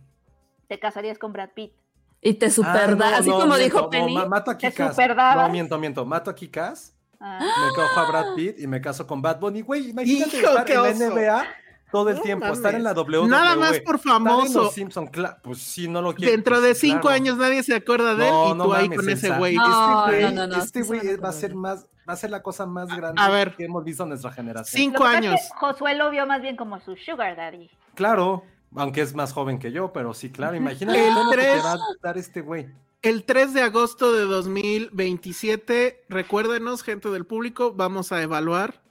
Te 0.68 0.80
casarías 0.80 1.18
con 1.18 1.32
Brad 1.34 1.50
Pitt. 1.54 1.74
Y 2.22 2.34
te 2.36 2.50
super 2.50 2.72
Ah, 2.72 2.88
no, 2.96 3.06
así 3.06 3.30
no, 3.30 3.36
como 3.36 3.46
miento, 3.56 3.64
dijo 3.64 3.82
no, 3.82 3.90
Penny. 3.90 4.14
ma- 4.16 4.26
mato 4.26 4.52
a 4.52 4.58
¿Te 4.58 4.70
Kikas. 4.72 4.98
No, 4.98 5.50
miento, 5.50 5.78
miento. 5.78 6.06
Mato 6.06 6.32
a 6.32 6.36
Kikas, 6.36 6.96
Ah. 7.20 7.40
me 7.40 7.76
cojo 7.76 8.00
a 8.00 8.08
Brad 8.10 8.34
Pitt 8.36 8.60
y 8.60 8.66
me 8.68 8.82
caso 8.82 9.06
con 9.06 9.22
Bad 9.22 9.40
Bunny. 9.40 9.62
Güey, 9.62 9.90
imagínate 9.92 10.38
Hijo, 10.38 10.48
estar 10.50 10.70
en 10.70 10.76
la 10.76 10.82
oso. 11.06 11.14
NBA 11.16 11.46
todo 11.92 12.10
el 12.10 12.18
No 12.18 12.22
tiempo, 12.24 12.46
mames. 12.46 12.58
estar 12.58 12.76
en 12.76 12.84
la 12.84 12.94
WWE. 12.94 13.28
Nada 13.28 13.56
más 13.56 13.80
por 13.82 13.96
estar 13.96 13.96
en 13.96 14.24
famoso. 14.26 14.64
los 14.64 14.74
Simpson, 14.74 15.10
pues 15.44 15.60
sí, 15.60 15.88
no 15.88 16.02
lo 16.02 16.14
quiero. 16.14 16.32
Dentro 16.32 16.56
pues, 16.56 16.64
de 16.68 16.76
cinco 16.76 17.02
claro. 17.02 17.16
años 17.16 17.38
nadie 17.38 17.64
se 17.64 17.76
acuerda 17.76 18.16
de 18.16 18.26
él 18.28 18.32
No, 18.34 18.46
y 18.48 18.50
tú 18.52 18.56
no 18.56 18.74
ahí 18.74 18.84
mames, 18.90 19.00
con 19.00 19.10
ese 19.10 19.30
güey. 19.38 19.56
No, 19.56 20.46
este 20.58 20.82
güey, 20.84 21.00
este 21.02 21.18
va 21.18 21.30
a 21.30 21.34
ser 21.34 21.56
más, 21.56 21.86
va 22.08 22.14
a 22.14 22.16
ser 22.18 22.32
la 22.32 22.42
cosa 22.44 22.66
más 22.66 22.88
grande 22.96 23.22
A 23.22 23.30
ver. 23.30 23.56
que 23.56 23.66
hemos 23.66 23.84
visto 23.84 24.04
en 24.04 24.10
nuestra 24.10 24.32
generación. 24.32 24.78
Cinco 24.82 25.04
Lo 25.04 25.10
que 25.10 25.16
pasa 25.16 25.20
es 25.20 25.26
años. 25.26 25.40
que 25.52 25.58
Josué 25.60 25.96
lo 25.96 26.10
vio 26.12 26.26
más 26.26 26.42
bien 26.42 26.56
como 26.58 26.80
su 26.82 26.96
sugar 26.98 27.36
daddy. 27.38 27.70
Claro, 27.94 28.44
aunque 28.76 29.02
es 29.02 29.14
más 29.16 29.32
joven 29.32 29.58
que 29.60 29.72
yo, 29.72 29.94
pero 29.94 30.14
sí, 30.14 30.32
claro, 30.32 30.56
imagínate 30.58 31.08
El 31.08 31.14
todo 31.14 31.24
lo 31.26 31.30
que 31.32 31.38
te 31.38 31.44
tres- 31.44 31.64
va 31.66 31.74
a 31.74 31.78
dar 32.02 32.18
este 32.18 32.42
güey. 32.42 32.68
El 33.02 33.24
3 33.24 33.54
de 33.54 33.62
agosto 33.62 34.12
de 34.14 34.24
2027, 34.26 36.06
recuérdenos, 36.10 36.82
gente 36.84 37.10
del 37.10 37.26
público, 37.26 37.72
vamos 37.74 38.12
a 38.12 38.22
evaluar 38.22 38.82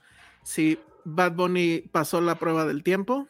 si 0.41 0.79
Bad 1.05 1.33
Bunny 1.33 1.79
pasó 1.91 2.19
la 2.21 2.35
prueba 2.35 2.65
del 2.65 2.83
tiempo. 2.83 3.27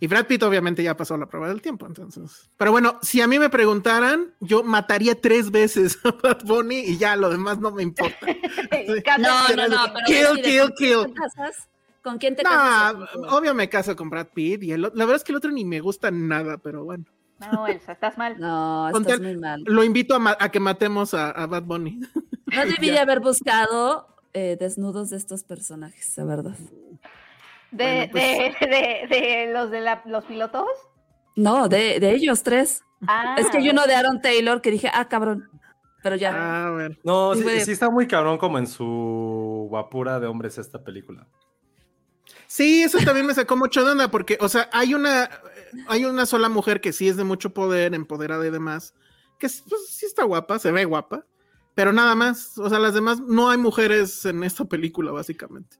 Y 0.00 0.08
Brad 0.08 0.26
Pitt 0.26 0.42
obviamente 0.42 0.82
ya 0.82 0.96
pasó 0.96 1.16
la 1.16 1.26
prueba 1.26 1.46
del 1.46 1.62
tiempo, 1.62 1.86
entonces. 1.86 2.50
Pero 2.56 2.72
bueno, 2.72 2.98
si 3.02 3.20
a 3.20 3.28
mí 3.28 3.38
me 3.38 3.48
preguntaran, 3.50 4.34
yo 4.40 4.64
mataría 4.64 5.20
tres 5.20 5.52
veces 5.52 5.96
a 6.02 6.10
Bad 6.10 6.42
Bunny 6.44 6.80
y 6.80 6.98
ya 6.98 7.14
lo 7.14 7.30
demás 7.30 7.60
no 7.60 7.70
me 7.70 7.84
importa. 7.84 8.16
No, 9.18 9.48
no, 9.54 9.68
no, 9.68 9.78
pero 9.94 10.06
Kill, 10.06 10.42
kill, 10.42 10.60
¿con 10.60 10.70
quién 10.76 10.98
kill. 11.04 11.06
te 11.06 11.12
casas? 11.14 11.68
¿Con 12.02 12.18
quién 12.18 12.34
te 12.34 12.42
No, 12.42 12.48
casas? 12.50 13.08
obvio 13.28 13.54
me 13.54 13.68
caso 13.68 13.94
con 13.94 14.10
Brad 14.10 14.26
Pitt 14.34 14.64
y 14.64 14.72
el, 14.72 14.82
la 14.82 14.90
verdad 14.90 15.16
es 15.16 15.24
que 15.24 15.30
el 15.30 15.36
otro 15.36 15.52
ni 15.52 15.64
me 15.64 15.78
gusta 15.78 16.10
nada, 16.10 16.58
pero 16.58 16.84
bueno. 16.84 17.04
No, 17.52 17.66
Elsa, 17.68 17.92
estás 17.92 18.18
mal. 18.18 18.38
No, 18.40 18.88
estás 18.88 19.20
muy 19.20 19.36
mal. 19.36 19.62
Lo 19.66 19.84
invito 19.84 20.16
a, 20.16 20.36
a 20.40 20.50
que 20.50 20.58
matemos 20.60 21.14
a, 21.14 21.30
a 21.30 21.46
Bad 21.46 21.62
Bunny. 21.64 22.00
No 22.46 22.66
debí 22.66 22.90
de 22.90 22.98
haber 22.98 23.20
buscado 23.20 24.11
eh, 24.34 24.56
desnudos 24.58 25.10
de 25.10 25.16
estos 25.16 25.44
personajes, 25.44 26.16
la 26.16 26.24
verdad. 26.24 26.56
De, 27.70 28.08
Bueno, 28.10 28.12
pues- 28.12 28.60
de, 28.60 28.66
de, 29.10 29.16
de 29.16 29.52
los 29.52 29.70
de 29.70 29.80
la- 29.80 30.02
los 30.06 30.24
pilotos. 30.24 30.66
No, 31.36 31.68
de, 31.68 31.98
de 32.00 32.12
ellos 32.14 32.42
tres. 32.42 32.82
Ah, 33.06 33.36
es 33.38 33.48
que 33.50 33.58
hay 33.58 33.70
uno 33.70 33.84
de 33.86 33.94
Aaron 33.94 34.20
Taylor 34.20 34.60
que 34.60 34.70
dije, 34.70 34.90
ah, 34.92 35.08
cabrón. 35.08 35.48
Pero 36.02 36.16
ya. 36.16 36.32
Ah, 36.34 36.66
a 36.66 36.70
ver. 36.70 36.98
No, 37.04 37.32
Sí, 37.34 37.38
sí, 37.38 37.44
güey. 37.44 37.60
sí 37.64 37.70
está 37.72 37.88
muy 37.88 38.06
cabrón 38.06 38.36
como 38.38 38.58
en 38.58 38.66
su 38.66 39.66
guapura 39.70 40.18
de 40.20 40.26
hombres 40.26 40.58
esta 40.58 40.82
película. 40.82 41.26
Sí, 42.46 42.82
eso 42.82 42.98
también 43.04 43.26
me 43.26 43.34
sacó 43.34 43.56
mucho 43.56 43.84
de 43.84 43.92
onda 43.92 44.10
porque, 44.10 44.36
o 44.40 44.48
sea, 44.48 44.68
hay 44.72 44.94
una, 44.94 45.30
hay 45.88 46.04
una 46.04 46.26
sola 46.26 46.48
mujer 46.48 46.80
que 46.80 46.92
sí 46.92 47.08
es 47.08 47.16
de 47.16 47.24
mucho 47.24 47.54
poder, 47.54 47.94
empoderada 47.94 48.46
y 48.46 48.50
demás, 48.50 48.94
que 49.38 49.46
es- 49.46 49.64
pues, 49.68 49.88
sí 49.88 50.04
está 50.06 50.24
guapa, 50.24 50.58
se 50.58 50.70
ve 50.70 50.84
guapa, 50.84 51.24
pero 51.74 51.92
nada 51.92 52.14
más, 52.14 52.58
o 52.58 52.68
sea, 52.68 52.78
las 52.78 52.94
demás, 52.94 53.20
no 53.20 53.50
hay 53.50 53.58
mujeres 53.58 54.24
en 54.24 54.44
esta 54.44 54.64
película, 54.64 55.12
básicamente. 55.12 55.76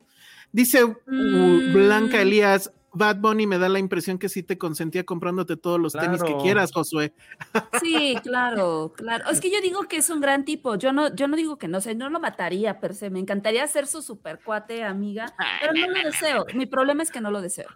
Dice 0.53 0.85
uh, 0.85 0.97
Mm. 1.07 1.73
Blanca 1.73 2.21
Elías, 2.21 2.71
Bad 2.95 3.17
Bunny 3.17 3.47
me 3.47 3.59
da 3.59 3.69
la 3.69 3.79
impresión 3.79 4.19
que 4.19 4.29
sí 4.29 4.43
te 4.43 4.59
consentía 4.59 5.05
comprándote 5.05 5.57
todos 5.57 5.81
los 5.81 5.95
tenis 5.95 6.23
que 6.23 6.37
quieras, 6.39 6.73
Josué. 6.73 7.15
Sí, 7.83 8.17
claro, 8.23 8.93
claro. 8.95 9.31
Es 9.31 9.41
que 9.41 9.51
yo 9.51 9.61
digo 9.61 9.85
que 9.85 9.97
es 9.97 10.11
un 10.11 10.21
gran 10.21 10.45
tipo. 10.45 10.77
Yo 10.77 10.93
no, 10.93 11.15
yo 11.15 11.27
no 11.27 11.37
digo 11.37 11.59
que 11.59 11.69
no 11.69 11.81
sé, 11.81 11.95
no 11.95 12.11
lo 12.11 12.21
mataría 12.21 12.81
per 12.81 12.95
se. 12.95 13.11
Me 13.11 13.19
encantaría 13.19 13.67
ser 13.67 13.87
su 13.87 14.03
super 14.03 14.41
cuate, 14.45 14.85
amiga, 14.85 15.35
pero 15.61 15.73
no 15.73 15.87
lo 15.89 16.05
deseo. 16.05 16.47
Mi 16.55 16.67
problema 16.67 17.03
es 17.03 17.11
que 17.11 17.21
no 17.21 17.31
lo 17.31 17.41
deseo. 17.41 17.69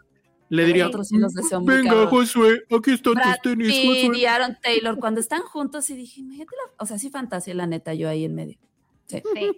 Le 0.48 0.64
diría, 0.64 0.88
sí 1.02 1.16
muy 1.60 1.74
venga. 1.74 2.06
Josué, 2.06 2.64
aquí 2.76 2.92
están 2.92 3.14
Brad 3.14 3.34
tus 3.42 3.52
tenis, 3.52 3.68
Josué. 3.68 4.18
y 4.18 4.24
Aaron 4.26 4.56
Taylor, 4.62 4.98
cuando 4.98 5.20
están 5.20 5.42
juntos, 5.42 5.90
y 5.90 5.96
dije, 5.96 6.20
imagínate 6.20 6.54
la- 6.56 6.72
o 6.82 6.86
sea, 6.86 6.98
sí 6.98 7.10
fantasía 7.10 7.54
la 7.54 7.66
neta, 7.66 7.94
yo 7.94 8.08
ahí 8.08 8.24
en 8.24 8.34
medio. 8.34 8.58
Sí, 9.06 9.22
Sí. 9.34 9.50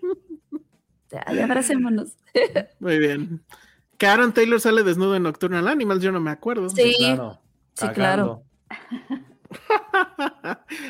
ya, 1.11 1.25
ya 1.35 1.45
abracémonos. 1.45 2.17
Muy 2.81 2.99
bien. 2.99 3.43
Que 3.99 4.07
Aaron 4.07 4.33
Taylor 4.33 4.61
sale 4.61 4.83
desnudo 4.83 5.17
en 5.17 5.25
Nocturnal 5.25 5.69
Animals, 5.69 6.03
yo 6.03 6.13
no 6.13 6.21
me 6.21 6.31
acuerdo. 6.31 6.69
Sí, 6.71 6.95
Claro. 6.99 7.39
sí, 7.75 7.89
claro. 7.89 8.43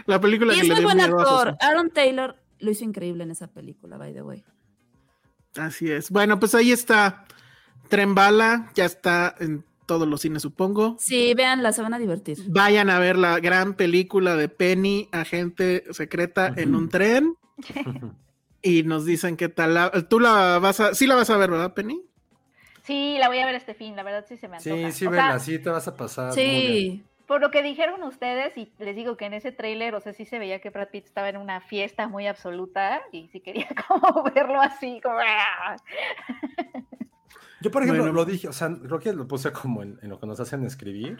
la 0.07 0.21
película 0.21 0.53
Y 0.53 0.57
que 0.57 0.63
es 0.63 0.69
le 0.69 0.75
muy 0.75 0.85
buen 0.85 1.01
actor. 1.01 1.57
Aaron 1.61 1.91
Taylor 1.91 2.37
lo 2.59 2.71
hizo 2.71 2.85
increíble 2.85 3.25
en 3.25 3.31
esa 3.31 3.47
película, 3.49 3.97
by 3.97 4.13
the 4.13 4.23
way. 4.23 4.45
Así 5.57 5.91
es. 5.91 6.11
Bueno, 6.11 6.39
pues 6.39 6.55
ahí 6.55 6.73
está. 6.73 7.25
Tren 7.89 8.15
Bala, 8.15 8.71
ya 8.75 8.85
está 8.85 9.35
en 9.41 9.65
todos 9.89 10.07
los 10.07 10.21
cines, 10.21 10.43
supongo. 10.43 10.95
Sí, 11.01 11.35
véanla, 11.35 11.73
se 11.73 11.83
van 11.83 11.95
a 11.95 11.99
divertir. 11.99 12.39
Vayan 12.47 12.91
a 12.91 13.01
ver 13.01 13.19
la 13.19 13.41
gran 13.41 13.75
película 13.75 14.37
de 14.37 14.49
Penny, 14.49 15.09
agente 15.11 15.83
secreta 15.91 16.53
en 16.57 16.77
un 16.77 16.89
tren. 16.89 17.35
y 18.63 18.85
nos 18.85 19.05
dicen 19.05 19.37
qué 19.37 19.49
tal. 19.49 19.75
la- 19.75 19.91
Tú 20.09 20.21
la 20.21 20.61
vas 20.61 20.79
a, 20.79 20.95
sí 20.95 21.09
la 21.09 21.17
vas 21.17 21.31
a 21.31 21.37
ver, 21.37 21.51
¿verdad, 21.51 21.75
Penny? 21.75 22.01
Sí, 22.85 23.17
la 23.19 23.29
voy 23.29 23.39
a 23.41 23.47
ver 23.47 23.55
este 23.57 23.75
fin, 23.75 23.97
la 23.97 24.03
verdad 24.03 24.25
sí 24.29 24.37
se 24.37 24.47
me 24.49 24.57
antoja. 24.59 24.77
Sí, 24.77 24.93
sí, 24.93 25.07
O 25.07 25.11
sea, 25.13 25.27
vela, 25.27 25.39
sí 25.41 25.59
te 25.59 25.69
vas 25.71 25.89
a 25.89 25.97
pasar. 25.97 26.33
Sí. 26.33 27.03
Por 27.27 27.43
lo 27.43 27.51
que 27.51 27.63
dijeron 27.63 28.03
ustedes, 28.05 28.57
y 28.57 28.73
les 28.79 28.97
digo 28.97 29.19
que 29.19 29.27
en 29.27 29.35
ese 29.35 29.53
tráiler, 29.53 29.95
o 29.95 30.01
sea, 30.01 30.15
sí 30.15 30.25
se 30.25 30.39
veía 30.39 30.61
que 30.61 30.71
Brad 30.71 30.89
Pitt 30.89 31.05
estaba 31.05 31.29
en 31.29 31.37
una 31.37 31.61
fiesta 31.61 32.09
muy 32.09 32.27
absoluta 32.27 33.03
y 33.13 33.29
sí 33.29 33.41
quería 33.41 33.69
como 33.89 34.23
verlo 34.35 34.61
así, 34.61 35.01
como... 35.03 35.19
Yo, 37.61 37.71
por 37.71 37.83
ejemplo, 37.83 38.05
Bueno. 38.05 38.15
lo 38.17 38.25
dije, 38.25 38.49
o 38.49 38.53
sea, 38.53 38.75
creo 38.77 38.99
que 39.01 39.13
lo 39.13 39.27
puse 39.27 39.51
como 39.53 39.83
en, 39.83 39.99
en 40.03 40.11
lo 40.11 40.21
que 40.21 40.27
nos 40.27 40.39
hacen 40.41 40.65
escribir, 40.65 41.19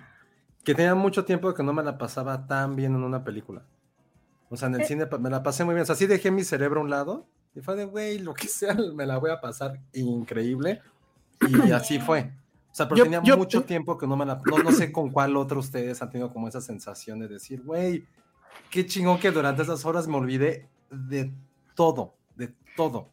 que 0.65 0.75
tenía 0.75 0.95
mucho 0.95 1.25
tiempo 1.25 1.53
que 1.55 1.63
no 1.63 1.73
me 1.73 1.83
la 1.83 1.99
pasaba 1.99 2.47
tan 2.47 2.77
bien 2.77 2.95
en 2.95 3.03
una 3.03 3.25
película. 3.25 3.63
O 4.51 4.57
sea, 4.57 4.69
en 4.69 4.77
el 4.77 4.81
Eh. 4.83 4.85
cine 4.87 5.07
pa- 5.07 5.19
me 5.19 5.31
la 5.31 5.43
pasé 5.43 5.65
muy 5.65 5.75
bien. 5.75 5.83
O 5.83 5.87
sea, 5.87 5.95
sí 5.97 6.07
dejé 6.07 6.31
mi 6.31 6.45
cerebro 6.45 6.81
a 6.81 6.85
un 6.85 6.91
lado 6.91 7.27
y 7.55 7.61
fue 7.61 7.75
de, 7.77 7.85
güey, 7.87 8.19
lo 8.19 8.35
que 8.35 8.47
sea, 8.49 8.75
me 8.95 9.05
la 9.07 9.19
voy 9.19 9.31
a 9.31 9.41
pasar 9.41 9.81
increíble. 9.93 10.81
Y 11.67 11.71
así 11.73 11.99
fue. 12.01 12.33
O 12.71 12.75
sea, 12.75 12.87
pero 12.89 12.99
Yo- 12.99 13.05
tenía 13.05 13.23
yo- 13.23 13.37
mucho 13.37 13.63
tiempo 13.63 13.97
que 13.99 14.07
no 14.07 14.17
me 14.17 14.25
la... 14.27 14.41
No, 14.45 14.59
no 14.63 14.71
sé 14.73 14.93
con 14.93 15.11
cuál 15.11 15.37
otro 15.37 15.59
ustedes 15.61 16.01
han 16.03 16.11
tenido 16.11 16.33
como 16.33 16.49
esa 16.49 16.61
sensación 16.61 17.19
de 17.19 17.29
decir, 17.29 17.63
güey, 17.63 18.05
qué 18.71 18.87
chingón 18.87 19.19
que 19.19 19.31
durante 19.31 19.63
esas 19.63 19.85
horas 19.85 20.07
me 20.07 20.17
olvidé 20.17 20.69
de 20.91 21.33
todo, 21.75 22.15
de 22.37 22.53
todo. 22.77 23.09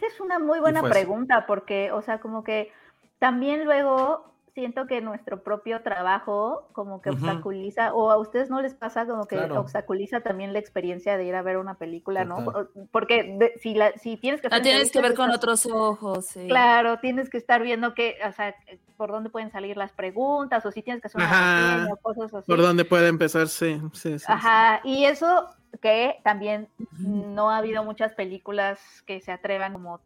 Esa 0.00 0.06
es 0.14 0.20
una 0.20 0.38
muy 0.38 0.60
buena 0.60 0.80
eso. 0.80 0.88
pregunta 0.88 1.44
porque, 1.46 1.92
o 1.92 2.00
sea, 2.00 2.20
como 2.20 2.42
que 2.42 2.72
también 3.18 3.64
luego 3.66 4.24
siento 4.54 4.86
que 4.86 5.00
nuestro 5.00 5.42
propio 5.44 5.80
trabajo 5.82 6.68
como 6.72 7.00
que 7.00 7.10
obstaculiza, 7.10 7.94
o 7.94 8.10
a 8.10 8.16
ustedes 8.18 8.50
no 8.50 8.60
les 8.60 8.74
pasa 8.74 9.06
como 9.06 9.26
que 9.26 9.36
Claro. 9.36 9.60
obstaculiza 9.60 10.20
también 10.22 10.52
la 10.52 10.58
experiencia 10.58 11.16
de 11.16 11.24
ir 11.24 11.34
a 11.36 11.42
ver 11.42 11.56
una 11.56 11.74
película, 11.74 12.24
¿no? 12.24 12.44
Total. 12.44 12.68
Porque 12.90 13.36
de- 13.38 13.52
si, 13.60 13.74
la, 13.74 13.92
si 13.92 14.16
tienes 14.16 14.40
que 14.40 14.48
La 14.48 14.56
hacer 14.56 14.64
tienes 14.64 14.90
que 14.90 15.00
ver 15.00 15.14
con 15.14 15.30
estás- 15.30 15.36
otros 15.36 15.66
ojos. 15.66 16.26
sí. 16.26 16.46
Claro, 16.48 16.98
tienes 16.98 17.30
que 17.30 17.38
estar 17.38 17.62
viendo 17.62 17.94
que, 17.94 18.16
o 18.28 18.32
sea, 18.32 18.54
por 18.96 19.12
dónde 19.12 19.30
pueden 19.30 19.50
salir 19.52 19.76
las 19.76 19.92
preguntas, 19.92 20.66
o 20.66 20.70
si 20.72 20.82
tienes 20.82 21.00
que 21.00 21.06
hacer 21.06 21.20
una 21.20 21.30
Ajá. 21.30 21.86
o 21.92 21.96
cosas 21.98 22.34
así. 22.34 22.46
¿Por 22.46 22.60
dónde 22.60 22.84
puede 22.84 23.06
empezar? 23.08 23.46
Sí, 23.48 23.80
sí, 23.92 24.12
sí, 24.12 24.18
sí. 24.18 24.24
Ajá, 24.26 24.80
y 24.82 25.04
eso 25.04 25.46
que 25.80 26.20
también 26.24 26.68
no 26.98 27.50
ha 27.50 27.58
habido 27.58 27.84
muchas 27.84 28.14
películas 28.14 28.80
que 29.06 29.20
se 29.20 29.32
atrevan 29.32 29.72
como 29.72 30.00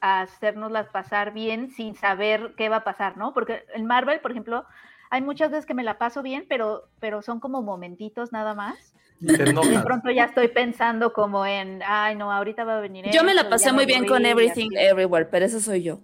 a 0.00 0.22
hacérnoslas 0.22 0.88
pasar 0.88 1.32
bien 1.32 1.70
sin 1.70 1.94
saber 1.94 2.54
qué 2.56 2.68
va 2.68 2.76
a 2.76 2.84
pasar, 2.84 3.16
¿no? 3.16 3.34
Porque 3.34 3.64
en 3.74 3.86
Marvel, 3.86 4.20
por 4.20 4.30
ejemplo, 4.30 4.64
hay 5.10 5.22
muchas 5.22 5.50
veces 5.50 5.66
que 5.66 5.74
me 5.74 5.82
la 5.82 5.98
paso 5.98 6.22
bien, 6.22 6.46
pero, 6.48 6.84
pero 7.00 7.22
son 7.22 7.40
como 7.40 7.62
momentitos 7.62 8.32
nada 8.32 8.54
más. 8.54 8.94
De 9.20 9.80
pronto 9.84 10.10
ya 10.10 10.24
estoy 10.24 10.48
pensando 10.48 11.12
como 11.12 11.44
en, 11.44 11.82
ay, 11.84 12.14
no, 12.14 12.30
ahorita 12.30 12.64
va 12.64 12.78
a 12.78 12.80
venir 12.80 13.06
Yo 13.10 13.24
me 13.24 13.34
la 13.34 13.48
pasé 13.48 13.72
muy 13.72 13.84
bien 13.84 14.06
con 14.06 14.24
aburrí", 14.24 14.44
y 14.44 14.48
Everything. 14.48 14.68
Everywhere, 14.76 15.26
pero 15.26 15.44
eso 15.44 15.60
soy 15.60 15.82
yo. 15.82 15.98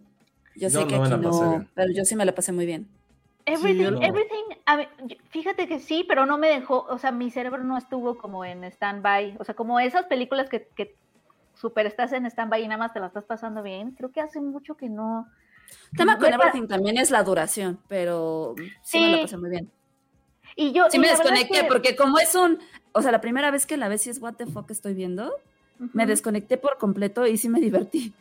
Yo 0.56 0.70
sé 0.70 0.80
Yo 0.80 0.88
que 0.88 0.96
no 0.96 1.04
aquí 1.04 1.14
no, 1.16 1.66
pero 1.74 1.92
yo 1.92 2.04
sí 2.04 2.16
me 2.16 2.24
la 2.24 2.34
pasé 2.34 2.52
muy 2.52 2.66
bien. 2.66 2.88
Everything, 3.46 3.92
no. 3.92 4.02
everything, 4.02 4.44
a 4.64 4.76
ver, 4.76 4.88
fíjate 5.28 5.68
que 5.68 5.78
sí, 5.78 6.04
pero 6.08 6.24
no 6.24 6.38
me 6.38 6.48
dejó, 6.48 6.86
o 6.88 6.98
sea, 6.98 7.12
mi 7.12 7.30
cerebro 7.30 7.62
no 7.62 7.76
estuvo 7.76 8.16
como 8.16 8.44
en 8.44 8.64
stand-by, 8.64 9.36
o 9.38 9.44
sea, 9.44 9.54
como 9.54 9.80
esas 9.80 10.06
películas 10.06 10.48
que, 10.48 10.66
que 10.74 10.96
super 11.54 11.86
estás 11.86 12.12
en 12.12 12.24
stand-by 12.24 12.62
y 12.62 12.68
nada 12.68 12.78
más 12.78 12.94
te 12.94 13.00
la 13.00 13.08
estás 13.08 13.24
pasando 13.24 13.62
bien, 13.62 13.92
creo 13.92 14.10
que 14.10 14.20
hace 14.22 14.40
mucho 14.40 14.76
que 14.76 14.88
no. 14.88 15.26
El 15.92 15.98
tema 15.98 16.18
con 16.18 16.32
Everything 16.32 16.66
también 16.66 16.96
es 16.96 17.10
la 17.10 17.22
duración, 17.22 17.80
pero 17.88 18.54
sí, 18.82 19.00
me 19.00 19.08
la 19.08 19.20
pasé 19.22 19.36
muy 19.36 19.50
bien. 19.50 19.70
Y 20.56 20.72
yo 20.72 20.88
Sí 20.88 20.96
y 20.96 21.00
me 21.00 21.08
es 21.10 21.18
desconecté 21.18 21.60
que- 21.62 21.66
porque 21.68 21.96
como 21.96 22.18
es 22.18 22.34
un, 22.34 22.58
o 22.92 23.02
sea, 23.02 23.12
la 23.12 23.20
primera 23.20 23.50
vez 23.50 23.66
que 23.66 23.76
la 23.76 23.88
ves 23.88 24.02
sí 24.02 24.10
es 24.10 24.20
what 24.20 24.34
the 24.34 24.46
fuck 24.46 24.70
estoy 24.70 24.94
viendo, 24.94 25.32
me 25.92 26.06
desconecté 26.06 26.56
por 26.56 26.78
completo 26.78 27.26
y 27.26 27.36
sí 27.36 27.48
me 27.48 27.60
divertí. 27.60 28.14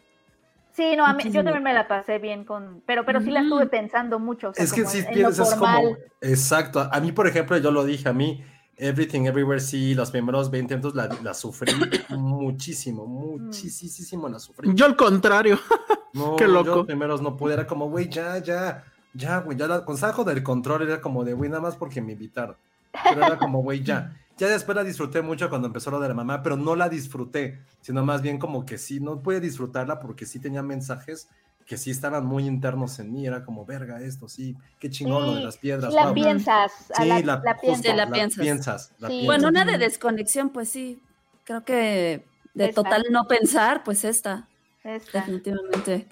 Sí, 0.76 0.96
no, 0.98 1.06
a 1.06 1.14
mí, 1.14 1.24
yo 1.26 1.44
también 1.44 1.62
me 1.64 1.74
la 1.74 1.88
pasé 1.88 2.18
bien 2.18 2.46
con, 2.46 2.82
pero, 2.88 3.06
pero 3.06 3.22
sí 3.22 3.30
la 3.30 3.42
estuve 3.42 3.62
Ujú. 3.64 3.70
pensando 3.70 4.18
mucho. 4.20 4.50
o 4.50 4.54
sea, 4.54 4.64
Es 4.66 4.74
que 4.74 4.86
si 4.86 5.04
piensas, 5.04 5.50
es 5.54 5.56
como. 5.56 5.96
Exacto. 6.22 6.80
A 6.92 7.00
mí, 7.00 7.12
por 7.12 7.28
ejemplo, 7.28 7.56
yo 7.58 7.70
lo 7.72 7.84
dije, 7.86 8.10
a 8.10 8.14
mí, 8.14 8.44
Everything 8.78 9.26
Everywhere, 9.26 9.60
sí, 9.62 9.94
los 9.94 10.10
primeros 10.10 10.50
20 10.50 10.76
minutos 10.76 10.96
la, 10.96 11.08
la 11.22 11.34
sufrí 11.36 11.72
muchísimo, 12.10 13.06
muchísimo 13.06 14.28
la 14.30 14.40
sufrí. 14.40 14.70
Yo 14.74 14.86
al 14.86 14.96
contrario. 14.96 15.60
No, 16.14 16.36
qué 16.38 16.44
Yo 16.44 16.52
loco. 16.52 16.76
los 16.76 16.86
primeros 16.86 17.22
no 17.24 17.36
pude, 17.36 17.56
era 17.56 17.66
como, 17.66 17.90
güey, 17.90 18.08
ya, 18.08 18.38
ya, 18.38 18.84
ya, 19.16 19.40
güey, 19.40 19.58
ya 19.58 19.68
la, 19.68 19.84
con 19.84 19.98
saco 19.98 20.24
del 20.24 20.44
control 20.44 20.84
era 20.84 21.02
como 21.02 21.24
de, 21.24 21.34
güey, 21.34 21.50
nada 21.50 21.60
más 21.64 21.76
porque 21.76 22.02
me 22.04 22.12
invitaron. 22.14 22.56
Pero 23.04 23.26
era 23.26 23.38
como, 23.40 23.64
güey, 23.64 23.82
ya. 23.82 24.16
Ya 24.38 24.48
después 24.48 24.76
la 24.76 24.84
disfruté 24.84 25.22
mucho 25.22 25.50
cuando 25.50 25.68
empezó 25.68 25.92
lo 25.92 26.00
de 26.00 26.08
la 26.08 26.14
mamá, 26.16 26.42
pero 26.42 26.58
no 26.58 26.76
la 26.76 26.90
disfruté, 26.90 27.64
sino 27.82 28.04
más 28.04 28.22
bien 28.22 28.40
como 28.40 28.66
que 28.66 28.78
sí, 28.80 29.00
no 29.00 29.22
pude 29.22 29.40
disfrutarla 29.40 30.00
porque 30.00 30.26
sí 30.26 30.40
tenía 30.40 30.64
mensajes 30.64 31.30
que 31.66 31.78
sí 31.78 31.92
estaban 31.92 32.26
muy 32.26 32.46
internos 32.46 33.00
en 33.00 33.12
mí, 33.14 33.26
era 33.26 33.46
como, 33.46 33.66
verga, 33.66 34.02
esto, 34.02 34.28
sí, 34.28 34.58
qué 34.80 34.90
chingón 34.90 35.26
lo 35.28 35.34
de 35.36 35.40
Sí, 35.40 35.46
las 35.46 35.58
piedras. 35.58 35.92
sí 35.92 35.96
la 35.96 36.04
guau". 36.04 36.14
piensas, 36.16 36.72
Sí, 36.98 37.08
la, 37.08 37.20
la, 37.20 37.42
la 37.46 37.56
justo, 37.56 37.62
piensas. 37.62 37.96
la 37.96 38.06
la 38.06 38.12
piensas. 38.12 38.44
piensas, 38.44 38.96
la 39.00 39.08
Sí. 39.08 39.20
piensas. 39.20 39.26
Bueno, 39.28 39.48
una 39.50 39.66
de 39.66 39.78
desconexión, 39.78 40.50
pues 40.52 40.70
sí, 40.70 41.02
creo 41.46 41.64
que 41.64 42.26
de 42.54 42.66
Esta. 42.66 42.84
total 42.84 43.04
no 43.12 43.24
pensar, 43.28 43.84
pues 43.84 44.04
esta, 44.04 44.50
Esta. 44.84 45.20
definitivamente. 45.20 46.08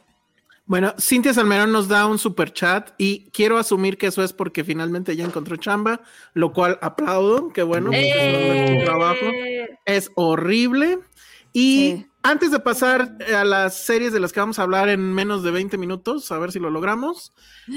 Bueno, 0.72 0.93
Cintia 0.98 1.34
Salmerón 1.34 1.73
nos 1.73 1.89
da 1.89 2.06
un 2.06 2.18
super 2.18 2.53
chat 2.53 2.91
y 2.98 3.30
quiero 3.31 3.57
asumir 3.57 3.98
que 3.98 4.07
eso 4.07 4.23
es 4.23 4.31
porque 4.31 4.64
finalmente 4.64 5.18
ya 5.18 5.26
encontró 5.26 5.57
chamba, 5.57 5.99
lo 6.34 6.53
cual 6.53 6.80
aplaudo, 6.81 7.49
que 7.52 7.61
bueno, 7.61 7.91
es 7.91 8.15
¡Eh! 8.15 8.77
tu 8.80 8.85
trabajo. 8.85 9.26
Es 9.84 10.11
horrible. 10.15 10.99
Y 11.52 11.91
Sí. 11.98 12.07
antes 12.23 12.52
de 12.52 12.60
pasar 12.61 13.18
a 13.35 13.43
las 13.43 13.80
series 13.80 14.14
de 14.14 14.22
las 14.22 14.31
que 14.31 14.39
vamos 14.39 14.60
a 14.60 14.64
hablar 14.64 14.88
en 14.88 15.11
menos 15.14 15.43
de 15.43 15.52
20 15.52 15.77
minutos, 15.77 16.31
a 16.31 16.39
ver 16.39 16.53
si 16.53 16.60
lo 16.60 16.69
logramos, 16.69 17.34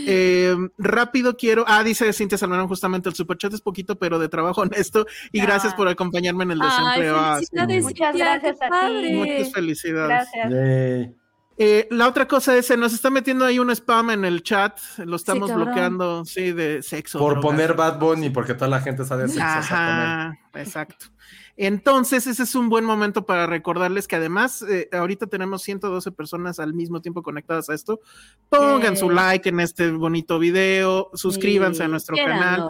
eh, 0.07 0.55
rápido 0.79 1.37
quiero, 1.37 1.65
ah, 1.67 1.83
dice 1.83 2.13
Cintia 2.13 2.39
Salmerón 2.39 2.69
justamente, 2.69 3.09
el 3.09 3.17
superchat 3.17 3.53
es 3.55 3.61
poquito, 3.61 3.99
pero 3.99 4.21
de 4.21 4.29
trabajo 4.29 4.61
honesto, 4.61 5.05
y 5.33 5.41
gracias 5.41 5.75
por 5.75 5.89
acompañarme 5.89 6.45
en 6.45 6.53
el 6.53 6.63
Ay, 6.63 6.69
desempleo. 6.71 7.17
Ah, 7.19 7.41
sí. 7.41 7.81
Muchas 7.83 8.15
gracias 8.15 8.57
qué 8.61 8.67
a 8.67 8.89
ti. 9.03 9.13
Muchas 9.15 9.53
felicidades. 9.53 10.29
Gracias. 10.33 11.24
Eh, 11.57 11.87
la 11.91 12.09
otra 12.09 12.27
cosa 12.27 12.57
es, 12.57 12.67
se 12.67 12.77
nos 12.77 12.93
está 12.93 13.11
metiendo 13.11 13.45
ahí 13.45 13.59
un 13.59 13.71
spam 13.71 14.11
en 14.11 14.25
el 14.25 14.43
chat, 14.43 14.79
lo 14.99 15.17
estamos 15.17 15.55
bloqueando, 15.55 16.25
sí, 16.25 16.53
de 16.53 16.83
sexo. 16.83 17.19
Por 17.19 17.35
drogas. 17.35 17.51
poner 17.51 17.75
Bad 17.75 17.99
Bunny, 18.01 18.31
porque 18.31 18.55
toda 18.55 18.69
la 18.69 18.81
gente 18.81 19.05
sabe 19.05 19.29
sexo. 19.29 19.43
Ajá, 19.43 20.37
exacto. 20.55 21.07
Entonces, 21.57 22.27
ese 22.27 22.43
es 22.43 22.55
un 22.57 22.69
buen 22.69 22.85
momento 22.85 23.27
para 23.27 23.47
recordarles 23.47 24.09
que 24.09 24.17
además, 24.17 24.63
eh, 24.69 24.89
ahorita 24.93 25.29
tenemos 25.29 25.63
112 25.63 26.11
personas 26.11 26.59
al 26.59 26.75
mismo 26.75 27.01
tiempo 27.01 27.23
conectadas 27.23 27.71
a 27.71 27.75
esto. 27.75 28.01
Pongan 28.49 28.97
su 28.97 29.09
like 29.09 29.49
en 29.49 29.61
este 29.61 29.93
bonito 29.93 30.41
video, 30.41 31.11
suscríbanse 31.15 31.85
a 31.85 31.89
nuestro 31.89 32.17
canal. 32.17 32.69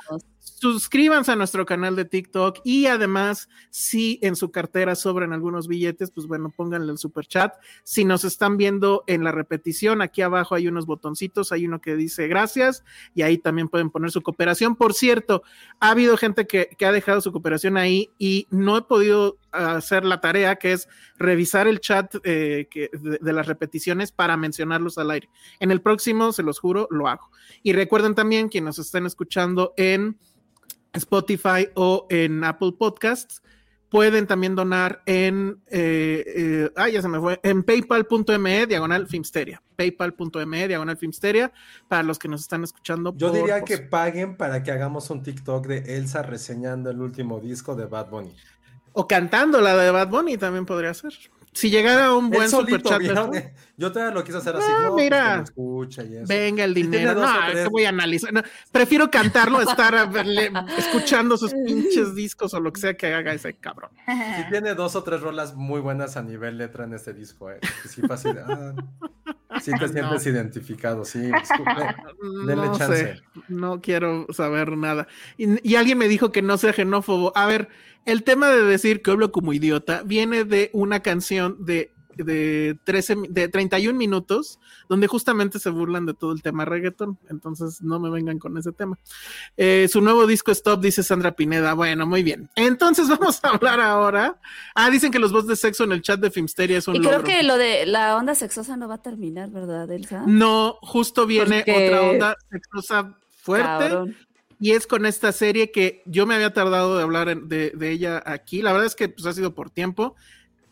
Suscríbanse 0.73 1.31
a 1.31 1.37
nuestro 1.37 1.67
canal 1.67 1.95
de 1.95 2.07
TikTok 2.07 2.61
y 2.65 2.87
además, 2.87 3.51
si 3.69 4.19
en 4.23 4.35
su 4.35 4.51
cartera 4.51 4.95
sobran 4.95 5.35
algunos 5.35 5.69
billetes, 5.69 6.11
pues 6.11 6.27
bueno, 6.27 6.51
pónganle 6.57 6.91
el 6.91 6.97
super 6.97 7.27
chat. 7.27 7.55
Si 7.83 8.07
nos 8.07 8.25
están 8.25 8.57
viendo 8.57 9.05
en 9.07 9.25
la 9.25 9.31
repetición, 9.31 10.01
aquí 10.01 10.23
abajo 10.23 10.55
hay 10.55 10.67
unos 10.67 10.87
botoncitos, 10.87 11.53
hay 11.53 11.67
uno 11.67 11.83
que 11.83 11.97
dice 11.97 12.29
gracias 12.29 12.83
y 13.15 13.21
ahí 13.21 13.37
también 13.37 13.69
pueden 13.69 13.91
poner 13.91 14.11
su 14.11 14.23
cooperación. 14.23 14.75
Por 14.75 14.95
cierto, 14.95 15.43
ha 15.81 15.91
habido 15.91 16.17
gente 16.17 16.47
que, 16.47 16.71
ha 16.85 16.93
dejado 16.93 17.21
su 17.21 17.31
cooperación 17.31 17.77
ahí 17.77 18.11
y 18.19 18.47
no 18.51 18.79
he 18.79 18.83
podido 18.83 19.37
hacer 19.53 20.05
la 20.05 20.21
tarea 20.21 20.57
que 20.57 20.73
es 20.73 20.89
revisar 21.19 21.67
el 21.67 21.81
chat 21.81 22.15
eh, 22.25 22.69
de, 22.75 23.19
de 23.21 23.33
las 23.33 23.47
repeticiones 23.47 24.13
para 24.13 24.39
mencionarlos 24.39 24.97
al 24.97 25.11
aire. 25.11 25.29
En 25.61 25.71
el 25.71 25.83
próximo, 25.83 26.33
se 26.33 26.43
los 26.43 26.59
juro, 26.59 26.89
lo 26.91 27.09
hago. 27.09 27.31
Y 27.63 27.75
recuerden 27.75 28.15
también 28.15 28.49
quienes 28.49 28.79
nos 28.79 28.87
estén 28.87 29.05
escuchando 29.05 29.75
en 29.77 30.17
Spotify 30.95 31.69
o 31.75 32.07
en 32.11 32.43
Apple 32.45 32.73
Podcasts, 32.79 33.43
pueden 33.89 34.27
también 34.27 34.57
donar 34.57 35.03
en, 35.07 35.63
eh, 35.69 36.25
eh, 36.27 36.71
ah, 36.75 36.89
ya 36.89 37.01
se 37.01 37.07
me 37.09 37.21
fue, 37.21 37.39
en 37.45 37.63
paypal.me 37.63 38.67
diagonal 38.67 39.07
Filmsteria. 39.07 39.63
Paypal.me 39.77 40.67
diagonal 40.69 40.97
Filmsteria 40.97 41.53
para 41.87 42.03
los 42.03 42.19
que 42.19 42.27
nos 42.27 42.41
están 42.41 42.65
escuchando. 42.65 43.15
Yo 43.17 43.29
por- 43.29 43.37
diría 43.37 43.63
que 43.63 43.79
paguen 43.79 44.37
para 44.37 44.63
que 44.65 44.73
hagamos 44.73 45.11
un 45.11 45.23
TikTok 45.23 45.67
de 45.69 45.97
Elsa 45.97 46.23
reseñando 46.23 46.91
el 46.91 47.01
último 47.01 47.39
disco 47.39 47.77
de 47.77 47.87
Bad 47.87 48.11
Bunny. 48.11 48.35
O 48.95 49.07
cantando 49.07 49.61
la 49.61 49.77
de 49.77 49.91
Bad 49.93 50.09
Bunny 50.09 50.39
también 50.39 50.67
podría 50.67 50.93
ser. 50.95 51.13
Si 51.55 51.71
llegara 51.71 52.13
un 52.15 52.31
buen 52.31 52.51
superchat. 52.51 53.01
Yo 53.77 53.91
todavía 53.91 54.15
lo 54.15 54.23
quise 54.23 54.39
hacer 54.39 54.55
así. 54.55 54.67
Ah, 54.71 54.83
no, 54.87 54.95
mira. 54.95 55.41
escucha 55.43 56.05
y 56.05 56.17
eso. 56.17 56.27
Venga 56.29 56.63
el 56.63 56.75
dinero. 56.75 57.15
No, 57.15 57.27
que 57.53 57.67
voy 57.67 57.85
a 57.85 57.89
analizar. 57.89 58.33
No, 58.33 58.43
prefiero 58.71 59.11
cantarlo 59.11 59.61
estar 59.69 59.95
a 59.97 60.07
verle- 60.09 60.53
escuchando 60.79 61.37
sus 61.37 61.53
pinches 61.55 62.15
discos 62.15 62.55
o 62.55 62.61
lo 62.61 62.73
que 62.73 62.81
sea 62.81 62.95
que 62.95 63.13
haga 63.13 63.33
ese 63.33 63.55
cabrón. 63.55 63.91
Sí 64.07 64.43
tiene 64.51 64.75
dos 64.75 64.95
o 64.95 65.03
tres 65.03 65.21
rolas 65.23 65.55
muy 65.57 65.81
buenas 65.81 66.17
a 66.17 66.23
nivel 66.23 66.57
letra 66.59 66.85
en 66.85 66.95
este 66.95 67.13
disco, 67.15 67.51
eh. 67.51 67.59
Sí, 67.89 68.01
de, 68.01 68.41
ah, 68.47 68.75
sí 69.61 69.73
te 69.79 69.89
sientes 69.89 70.27
identificado, 70.27 71.05
sí. 71.05 71.19
disculpe, 71.19 71.97
denle 72.47 72.67
no 72.67 72.79
chance. 72.79 72.97
sé, 73.17 73.23
no 73.49 73.81
quiero 73.81 74.27
saber 74.33 74.77
nada. 74.77 75.09
Y, 75.37 75.69
y 75.69 75.75
alguien 75.77 75.99
me 75.99 76.07
dijo 76.07 76.31
que 76.31 76.43
no 76.43 76.59
sea 76.59 76.73
xenófobo. 76.73 77.33
A 77.37 77.47
ver, 77.47 77.69
el 78.07 78.23
tema 78.25 78.49
de 78.49 78.63
decir 78.63 79.03
que 79.03 79.11
hablo 79.11 79.33
como 79.33 79.53
idiota 79.53 80.03
viene 80.05 80.45
de 80.45 80.71
una 80.73 81.01
canción 81.01 81.57
de, 81.65 81.91
de, 82.17 82.77
13, 82.85 83.17
mi- 83.17 83.29
de 83.29 83.49
31 83.49 83.99
minutos 83.99 84.59
donde 84.89 85.07
justamente 85.07 85.59
se 85.59 85.71
burlan 85.71 86.05
de 86.07 86.13
todo 86.15 86.33
el 86.33 86.43
tema 86.43 86.65
reggaeton. 86.67 87.19
Entonces 87.31 87.81
no 87.81 87.99
me 87.99 88.11
vengan 88.11 88.39
con 88.39 88.57
ese 88.59 88.71
tema. 88.73 88.99
Eh, 89.57 89.89
su 89.91 90.01
nuevo 90.03 90.27
disco 90.27 90.53
Stop, 90.53 90.81
dice 90.83 91.03
Sandra 91.03 91.33
Pineda. 91.33 91.73
Bueno, 91.75 92.07
muy 92.07 92.23
bien. 92.23 92.51
Entonces 92.55 93.09
vamos 93.19 93.41
a 93.43 93.49
hablar 93.49 93.81
ahora. 93.81 94.39
Ah, 94.75 94.91
dicen 94.91 95.11
que 95.11 95.19
los 95.19 95.33
voz 95.33 95.47
de 95.47 95.57
sexo 95.57 95.85
en 95.85 95.93
el 95.93 96.03
chat 96.03 96.21
de 96.21 96.31
Filmsteria 96.31 96.79
es 96.79 96.87
un 96.87 96.97
Y 96.97 97.01
creo 97.01 97.13
logro. 97.13 97.25
que 97.27 97.43
lo 97.43 97.57
de 97.57 97.87
la 97.87 98.17
onda 98.17 98.35
sexosa 98.35 98.77
no 98.77 98.87
va 98.89 98.97
a 98.97 99.03
terminar, 99.03 99.51
¿verdad, 99.51 99.91
Elsa? 99.91 100.25
No, 100.27 100.77
justo 100.83 101.27
viene 101.27 101.65
Porque- 101.67 101.87
otra 101.89 102.03
onda 102.03 102.37
sexosa 102.51 103.19
fuerte. 103.41 103.67
Cabrón. 103.89 104.17
Y 104.65 104.73
es 104.73 104.87
con 104.87 105.05
esta 105.05 105.31
serie 105.33 105.71
que 105.71 106.03
yo 106.07 106.25
me 106.25 106.35
había 106.35 106.55
tardado 106.55 106.97
de 106.97 107.03
hablar 107.03 107.37
de, 107.43 107.71
de 107.75 107.91
ella 107.91 108.23
aquí. 108.25 108.63
La 108.63 108.73
verdad 108.73 108.87
es 108.87 108.95
que 108.95 109.11
pues, 109.11 109.27
ha 109.27 109.35
sido 109.35 109.55
por 109.55 109.69
tiempo. 109.69 110.15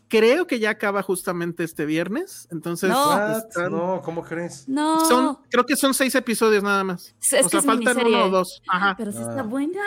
Creo 0.07 0.47
que 0.47 0.57
ya 0.59 0.71
acaba 0.71 1.03
justamente 1.03 1.63
este 1.63 1.85
viernes. 1.85 2.47
Entonces, 2.51 2.89
No. 2.89 3.37
Están- 3.37 3.71
No, 3.71 4.01
¿cómo 4.03 4.23
crees? 4.23 4.67
No, 4.67 5.05
son, 5.07 5.37
creo 5.51 5.63
que 5.67 5.75
son 5.75 5.93
seis 5.93 6.15
episodios 6.15 6.63
nada 6.63 6.83
más. 6.83 7.13
Es- 7.21 7.33
es 7.33 7.45
o 7.45 7.49
sea, 7.49 7.61
faltan 7.61 7.95
miniserie. 7.97 8.15
uno 8.15 8.25
o 8.25 8.29
dos. 8.31 8.63
Ajá. 8.67 8.95
pero 8.97 9.11
sí 9.11 9.19
Ah. 9.21 9.29
está 9.29 9.43
buena. 9.43 9.81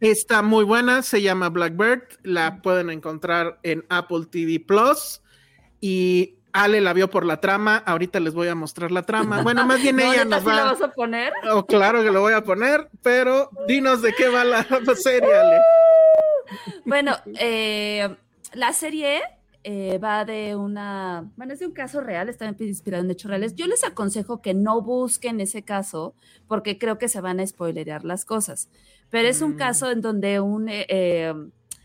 Está 0.00 0.42
muy 0.42 0.64
buena, 0.64 1.02
se 1.02 1.22
llama 1.22 1.48
Blackbird. 1.48 2.02
La 2.24 2.60
pueden 2.60 2.90
encontrar 2.90 3.60
en 3.62 3.84
Apple 3.88 4.26
TV 4.28 4.58
Plus. 4.58 5.20
Y 5.80 6.38
Ale 6.54 6.80
la 6.80 6.92
vio 6.92 7.10
por 7.10 7.26
la 7.26 7.40
trama. 7.40 7.76
Ahorita 7.78 8.20
les 8.20 8.32
voy 8.32 8.46
a 8.48 8.54
mostrar 8.54 8.92
la 8.92 9.02
trama. 9.02 9.42
Bueno, 9.42 9.66
más 9.66 9.82
bien 9.82 9.96
No, 9.96 10.02
ella 10.12 10.24
¿neta 10.24 10.36
nos 10.36 10.46
va. 10.48 10.64
vas 10.72 10.82
a 10.82 10.88
poner? 10.92 11.32
Oh, 11.52 11.66
claro 11.66 12.02
que 12.02 12.10
lo 12.12 12.20
voy 12.20 12.32
a 12.32 12.42
poner, 12.44 12.88
pero 13.02 13.50
dinos 13.66 14.00
de 14.02 14.12
qué 14.14 14.28
va 14.28 14.44
la 14.44 14.64
serie, 14.96 15.34
Ale. 15.34 15.58
Bueno, 16.84 17.16
eh, 17.40 18.14
la 18.52 18.72
serie 18.72 19.20
eh, 19.64 19.98
va 19.98 20.24
de 20.24 20.54
una, 20.54 21.24
bueno, 21.36 21.54
es 21.54 21.58
de 21.58 21.66
un 21.66 21.72
caso 21.72 22.00
real, 22.02 22.28
está 22.28 22.54
inspirado 22.60 23.02
en 23.02 23.10
hechos 23.10 23.30
reales. 23.30 23.54
Yo 23.56 23.66
les 23.66 23.82
aconsejo 23.82 24.40
que 24.42 24.52
no 24.54 24.80
busquen 24.82 25.40
ese 25.40 25.62
caso 25.62 26.14
porque 26.46 26.78
creo 26.78 26.98
que 26.98 27.08
se 27.08 27.20
van 27.20 27.40
a 27.40 27.46
spoilerear 27.46 28.04
las 28.04 28.24
cosas. 28.24 28.68
Pero 29.10 29.26
es 29.26 29.40
un 29.42 29.54
Mm. 29.54 29.56
caso 29.56 29.90
en 29.90 30.02
donde 30.02 30.38
un, 30.40 30.68
eh, 30.68 30.86
eh, 30.88 31.34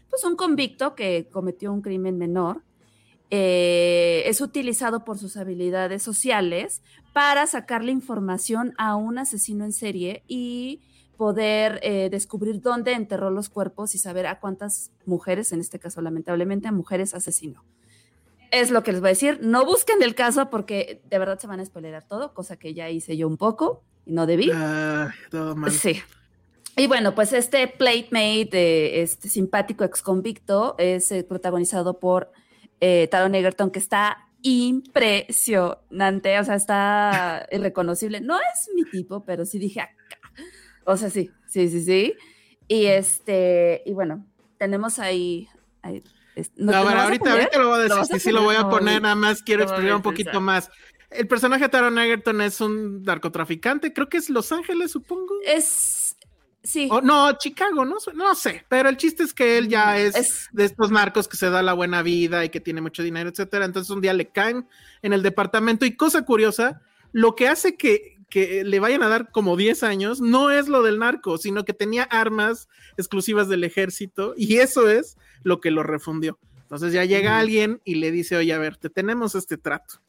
pues 0.09 0.23
un 0.25 0.35
convicto 0.35 0.93
que 0.93 1.27
cometió 1.31 1.71
un 1.71 1.81
crimen 1.81 2.17
menor 2.17 2.61
eh, 3.31 4.23
es 4.25 4.41
utilizado 4.41 5.03
por 5.03 5.17
sus 5.17 5.37
habilidades 5.37 6.01
sociales 6.01 6.81
para 7.13 7.45
sacarle 7.47 7.91
información 7.91 8.73
a 8.77 8.95
un 8.95 9.17
asesino 9.17 9.65
en 9.65 9.73
serie 9.73 10.23
y 10.27 10.81
poder 11.17 11.79
eh, 11.83 12.09
descubrir 12.09 12.61
dónde 12.61 12.93
enterró 12.93 13.29
los 13.29 13.49
cuerpos 13.49 13.93
y 13.93 13.97
saber 13.99 14.25
a 14.25 14.39
cuántas 14.39 14.91
mujeres, 15.05 15.51
en 15.51 15.59
este 15.59 15.77
caso 15.77 16.01
lamentablemente 16.01 16.67
a 16.67 16.71
mujeres 16.71 17.13
asesinó. 17.13 17.63
Es 18.51 18.71
lo 18.71 18.83
que 18.83 18.93
les 18.93 19.01
voy 19.01 19.09
a 19.09 19.11
decir. 19.11 19.39
No 19.41 19.65
busquen 19.65 20.01
el 20.01 20.15
caso 20.15 20.49
porque 20.49 21.01
de 21.09 21.19
verdad 21.19 21.37
se 21.37 21.47
van 21.47 21.59
a 21.59 21.65
spoilerar 21.65 22.07
todo, 22.07 22.33
cosa 22.33 22.55
que 22.57 22.73
ya 22.73 22.89
hice 22.89 23.15
yo 23.15 23.27
un 23.27 23.37
poco 23.37 23.83
y 24.05 24.13
no 24.13 24.25
debí. 24.25 24.49
Todo 25.29 25.55
mal. 25.55 25.71
Sí. 25.71 26.01
Y 26.77 26.87
bueno, 26.87 27.13
pues 27.13 27.33
este 27.33 27.67
platemate, 27.67 28.99
eh, 28.99 29.01
este 29.01 29.27
simpático 29.27 29.83
ex 29.83 30.01
convicto, 30.01 30.75
es 30.77 31.11
eh, 31.11 31.23
protagonizado 31.23 31.99
por 31.99 32.31
eh, 32.81 33.07
Taron 33.09 33.35
Egerton, 33.35 33.71
que 33.71 33.79
está 33.79 34.25
impresionante, 34.41 36.39
o 36.39 36.43
sea, 36.43 36.55
está 36.55 37.47
irreconocible. 37.51 38.21
No 38.21 38.37
es 38.37 38.69
mi 38.75 38.83
tipo, 38.85 39.23
pero 39.25 39.45
sí 39.45 39.59
dije 39.59 39.81
acá. 39.81 39.95
O 40.85 40.97
sea, 40.97 41.09
sí, 41.09 41.29
sí, 41.47 41.69
sí, 41.69 41.83
sí. 41.83 42.13
Y 42.67 42.85
este, 42.85 43.83
y 43.85 43.93
bueno, 43.93 44.25
tenemos 44.57 44.99
ahí. 44.99 45.47
ahí 45.81 46.03
¿no- 46.55 46.71
a 46.71 46.75
¿te 46.75 46.79
lo 46.79 46.85
ver, 46.85 46.95
vas 46.95 46.95
a 46.95 47.03
ahorita, 47.03 47.29
lo 47.59 47.67
voy 47.67 47.79
a 47.81 47.87
¿Lo 47.87 47.95
decir, 47.97 48.15
sí, 48.15 48.19
sí 48.19 48.31
lo 48.31 48.43
voy 48.43 48.55
a 48.55 48.61
No, 48.61 48.69
poner, 48.69 49.01
nada 49.01 49.15
más 49.15 49.41
quiero 49.43 49.65
no 49.65 49.69
explicar 49.71 49.95
un 49.95 50.01
poquito 50.01 50.39
más. 50.41 50.69
El 51.09 51.27
personaje 51.27 51.63
de 51.63 51.69
Taron 51.69 51.97
Egerton 51.97 52.39
es 52.41 52.61
un 52.61 53.03
narcotraficante, 53.03 53.91
creo 53.93 54.07
que 54.09 54.17
es 54.17 54.29
Los 54.29 54.51
Ángeles, 54.51 54.91
supongo. 54.91 55.33
Es. 55.45 55.98
Sí. 56.63 56.87
O, 56.91 56.99
no, 57.01 57.31
Chicago, 57.37 57.85
no, 57.85 57.99
sé- 57.99 58.13
no 58.13 58.35
sé, 58.35 58.65
pero 58.67 58.89
el 58.89 58.97
chiste 58.97 59.23
es 59.23 59.33
que 59.33 59.57
él 59.57 59.69
ya 59.69 59.97
es, 59.97 60.15
Es- 60.15 60.49
de 60.51 60.65
estos 60.65 60.91
narcos 60.91 61.27
que 61.27 61.37
se 61.37 61.49
da 61.49 61.61
la 61.63 61.73
buena 61.73 62.01
vida 62.01 62.43
y 62.43 62.49
que 62.49 62.59
tiene 62.59 62.81
mucho 62.81 63.01
dinero, 63.01 63.29
etcétera. 63.29 63.65
Entonces 63.65 63.89
un 63.91 64.01
día 64.01 64.13
le 64.13 64.27
caen 64.29 64.67
en 65.01 65.13
el 65.13 65.23
departamento 65.23 65.85
y 65.85 65.95
cosa 65.95 66.23
curiosa, 66.25 66.81
lo 67.13 67.35
que 67.35 67.47
hace 67.47 67.75
que, 67.77 68.17
que 68.29 68.63
le 68.65 68.79
vayan 68.79 69.01
a 69.03 69.07
dar 69.07 69.31
como 69.31 69.55
10 69.57 69.83
años 69.83 70.19
no 70.21 70.51
es 70.51 70.67
lo 70.67 70.83
del 70.83 70.99
narco, 70.99 71.37
sino 71.37 71.63
que 71.65 71.73
tenía 71.73 72.03
armas 72.03 72.67
exclusivas 72.97 73.47
del 73.47 73.63
ejército 73.63 74.33
y 74.37 74.57
eso 74.57 74.89
es 74.89 75.17
lo 75.43 75.61
que 75.61 75.71
lo 75.71 75.81
refundió. 75.83 76.37
Entonces 76.63 76.93
ya 76.93 77.05
llega 77.05 77.39
alguien 77.39 77.81
y 77.85 77.95
le 77.95 78.11
dice, 78.11 78.35
oye, 78.35 78.53
a 78.53 78.59
ver, 78.59 78.77
te 78.77 78.89
tenemos 78.91 79.33
este 79.33 79.57
trato. 79.57 80.01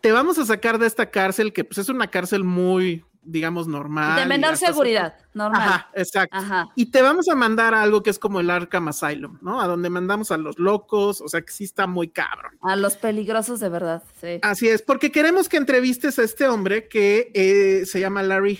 Te 0.00 0.10
vamos 0.12 0.38
a 0.38 0.46
sacar 0.46 0.78
de 0.78 0.86
esta 0.86 1.10
cárcel 1.10 1.52
que 1.52 1.64
pues 1.64 1.78
es 1.78 1.88
una 1.90 2.06
cárcel 2.08 2.44
muy, 2.44 3.04
digamos, 3.24 3.68
normal. 3.68 4.18
de 4.18 4.26
menor 4.26 4.56
seguridad, 4.56 5.14
normal. 5.32 5.60
Ajá, 5.62 5.90
exacto. 5.94 6.36
Ajá. 6.36 6.68
Y 6.74 6.86
te 6.86 7.02
vamos 7.02 7.28
a 7.28 7.34
mandar 7.34 7.72
a 7.74 7.82
algo 7.82 8.02
que 8.02 8.10
es 8.10 8.18
como 8.18 8.40
el 8.40 8.50
Arkham 8.50 8.88
Asylum, 8.88 9.38
¿no? 9.42 9.60
A 9.60 9.66
donde 9.68 9.90
mandamos 9.90 10.30
a 10.32 10.36
los 10.38 10.58
locos, 10.58 11.20
o 11.20 11.28
sea 11.28 11.40
que 11.42 11.52
sí 11.52 11.64
está 11.64 11.86
muy 11.86 12.08
cabrón. 12.08 12.52
A 12.62 12.74
los 12.76 12.96
peligrosos 12.96 13.60
de 13.60 13.68
verdad, 13.68 14.02
sí. 14.20 14.40
Así 14.42 14.68
es, 14.68 14.82
porque 14.82 15.12
queremos 15.12 15.48
que 15.48 15.56
entrevistes 15.56 16.18
a 16.18 16.24
este 16.24 16.48
hombre 16.48 16.88
que 16.88 17.30
eh, 17.34 17.86
se 17.86 18.00
llama 18.00 18.22
Larry 18.22 18.58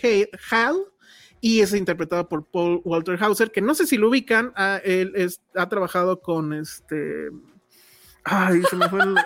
Hall 0.50 0.84
y 1.40 1.60
es 1.60 1.74
interpretado 1.74 2.28
por 2.28 2.44
Paul 2.44 2.80
Walter 2.84 3.18
Hauser, 3.20 3.50
que 3.50 3.60
no 3.60 3.74
sé 3.74 3.86
si 3.88 3.96
lo 3.96 4.08
ubican, 4.10 4.52
ah, 4.54 4.78
él 4.84 5.12
es- 5.16 5.40
ha 5.56 5.68
trabajado 5.68 6.20
con 6.20 6.52
este... 6.52 7.30
Ay, 8.24 8.62
se 8.70 8.76
me 8.76 8.88
fue 8.88 9.02
el... 9.02 9.16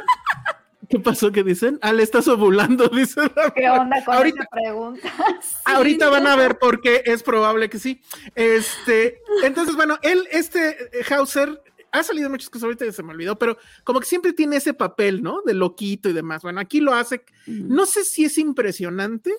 ¿Qué 0.88 0.98
pasó? 0.98 1.32
¿Qué 1.32 1.42
dicen? 1.42 1.78
Ah, 1.82 1.92
le 1.92 2.02
estás 2.02 2.28
ovulando, 2.28 2.88
dice. 2.92 3.20
la- 3.34 3.50
¿Qué 3.54 3.68
onda 3.68 4.04
con 4.04 4.14
Ahorita- 4.14 4.42
esa 4.42 4.48
pregunta? 4.50 5.12
Ahorita 5.64 6.08
van 6.10 6.26
a 6.26 6.36
ver 6.36 6.58
por 6.58 6.80
qué 6.80 7.02
es 7.06 7.22
probable 7.22 7.68
que 7.68 7.78
sí. 7.78 8.00
Este, 8.34 9.20
entonces, 9.42 9.74
bueno, 9.76 9.98
él, 10.02 10.26
este 10.30 10.70
eh, 10.98 11.04
Hauser, 11.10 11.62
ha 11.92 12.02
salido 12.02 12.28
muchas 12.28 12.50
cosas 12.50 12.64
ahorita 12.64 12.84
ya 12.84 12.92
se 12.92 13.02
me 13.02 13.12
olvidó, 13.12 13.38
pero 13.38 13.56
como 13.84 14.00
que 14.00 14.06
siempre 14.06 14.32
tiene 14.32 14.56
ese 14.56 14.74
papel, 14.74 15.22
¿no? 15.22 15.40
De 15.46 15.54
loquito 15.54 16.08
y 16.08 16.12
demás. 16.12 16.42
Bueno, 16.42 16.60
aquí 16.60 16.80
lo 16.80 16.92
hace. 16.94 17.24
No 17.46 17.86
sé 17.86 18.04
si 18.04 18.24
es 18.26 18.36
impresionante 18.38 19.32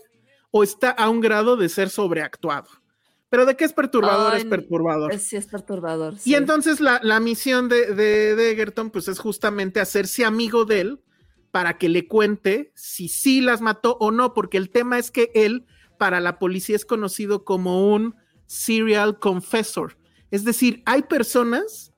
o 0.49 0.63
está 0.63 0.89
a 0.89 1.09
un 1.09 1.21
grado 1.21 1.55
de 1.55 1.69
ser 1.69 1.89
sobreactuado. 1.89 2.67
Pero 3.29 3.45
de 3.45 3.57
qué 3.57 3.65
es 3.65 3.73
perturbador, 3.73 4.33
Ay, 4.33 4.39
es 4.41 4.45
perturbador. 4.45 5.17
Sí, 5.19 5.35
es 5.35 5.45
perturbador. 5.47 6.13
Y 6.23 6.35
entonces 6.35 6.79
la, 6.79 6.99
la 7.03 7.19
misión 7.19 7.67
de, 7.67 7.93
de, 7.93 8.35
de 8.37 8.51
Egerton, 8.51 8.89
pues 8.89 9.09
es 9.09 9.19
justamente 9.19 9.81
hacerse 9.81 10.23
amigo 10.23 10.63
de 10.63 10.79
él 10.81 10.99
para 11.57 11.79
que 11.79 11.89
le 11.89 12.07
cuente 12.07 12.71
si 12.75 13.07
sí 13.07 13.41
las 13.41 13.61
mató 13.61 13.97
o 13.99 14.11
no, 14.11 14.35
porque 14.35 14.57
el 14.57 14.69
tema 14.69 14.99
es 14.99 15.09
que 15.09 15.31
él, 15.33 15.65
para 15.97 16.19
la 16.19 16.37
policía, 16.37 16.75
es 16.75 16.85
conocido 16.85 17.45
como 17.45 17.91
un 17.91 18.13
serial 18.45 19.17
confessor. 19.17 19.97
Es 20.29 20.43
decir, 20.43 20.83
hay 20.85 21.01
personas 21.01 21.93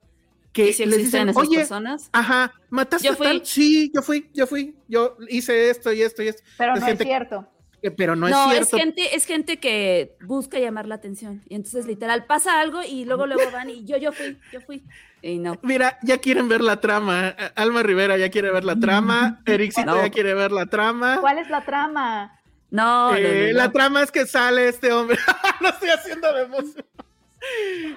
que 0.54 0.70
¿Y 0.70 0.74
si 0.74 0.86
les 0.86 1.00
dicen, 1.00 1.28
esas 1.28 1.44
oye, 1.46 1.58
personas? 1.58 2.10
ajá, 2.14 2.54
mataste 2.70 3.08
Yo 3.08 3.16
a 3.16 3.18
tal? 3.18 3.46
Sí, 3.46 3.92
yo 3.94 4.02
fui, 4.02 4.30
yo 4.34 4.48
fui, 4.48 4.78
yo 4.88 5.18
hice 5.28 5.70
esto 5.70 5.92
y 5.92 6.04
esto 6.04 6.24
y 6.24 6.30
esto. 6.30 6.42
Pero 6.58 6.76
Es 6.76 6.80
no 6.80 6.86
gente 6.86 7.04
es 7.04 7.10
cierto. 7.10 7.46
que- 7.82 7.92
pero 7.92 8.16
no, 8.16 8.30
No, 8.30 8.52
es 8.54 8.62
es, 8.62 8.68
cierto. 8.70 8.78
gente, 8.78 9.14
es 9.18 9.26
gente 9.26 9.58
que 9.60 10.16
busca 10.26 10.58
llamar 10.58 10.88
la 10.88 10.96
atención. 10.96 11.44
Y 11.50 11.56
entonces, 11.56 11.86
literal, 11.86 12.26
pasa 12.28 12.62
algo 12.62 12.80
y 12.82 13.04
luego 13.04 13.28
luego 13.28 13.52
van 13.52 13.70
y 13.70 13.84
yo, 13.84 13.98
yo 13.98 14.14
fui, 14.14 14.38
yo 14.54 14.62
fui. 14.62 14.84
Y 15.22 15.38
no. 15.38 15.58
Mira, 15.64 15.98
ya 16.04 16.18
quieren 16.18 16.48
ver 16.48 16.62
la 16.62 16.80
trama. 16.80 17.36
Alma 17.56 17.84
Rivera 17.84 18.18
ya 18.18 18.30
quiere 18.30 18.52
ver 18.52 18.64
la 18.64 18.76
trama. 18.80 19.42
Ericito 19.46 19.86
No. 19.86 20.02
ya 20.02 20.10
quiere 20.10 20.34
ver 20.34 20.52
la 20.52 20.66
trama. 20.66 21.18
¿Cuál 21.20 21.40
es 21.40 21.50
la 21.50 21.66
trama? 21.66 22.40
No, 22.72 23.12
no, 23.12 23.18
Eh, 23.18 23.50
no, 23.52 23.58
La 23.58 23.72
trama 23.72 24.04
es 24.04 24.12
que 24.12 24.26
sale 24.26 24.68
este 24.70 24.94
hombre. 24.94 25.18
no 25.62 25.70
estoy 25.70 25.90
haciendo 25.90 26.32
de 26.34 26.44
emoción. 26.44 26.86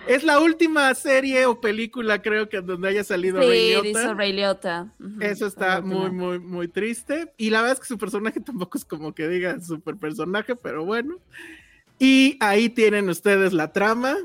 Es 0.06 0.22
la 0.22 0.38
última 0.38 0.94
serie 0.94 1.46
o 1.46 1.60
película, 1.60 2.22
creo 2.22 2.48
que 2.48 2.60
donde 2.60 2.88
haya 2.88 3.02
salido 3.02 3.42
Sí, 3.42 3.48
Ray 3.48 3.70
Liotta. 3.70 3.88
dice 3.88 4.14
Ray 4.14 4.32
Liotta. 4.32 4.86
Eso 5.20 5.46
está 5.48 5.80
muy, 5.80 6.12
muy, 6.12 6.38
muy 6.38 6.68
triste. 6.68 7.32
Y 7.36 7.50
la 7.50 7.58
verdad 7.60 7.74
es 7.74 7.80
que 7.80 7.86
su 7.86 7.98
personaje 7.98 8.38
tampoco 8.38 8.78
es 8.78 8.84
como 8.84 9.12
que 9.12 9.26
diga 9.28 9.60
super 9.60 9.96
personaje, 9.96 10.54
pero 10.54 10.84
bueno. 10.84 11.16
Y 11.98 12.36
ahí 12.40 12.68
tienen 12.68 13.08
ustedes 13.08 13.52
la 13.52 13.72
trama. 13.72 14.16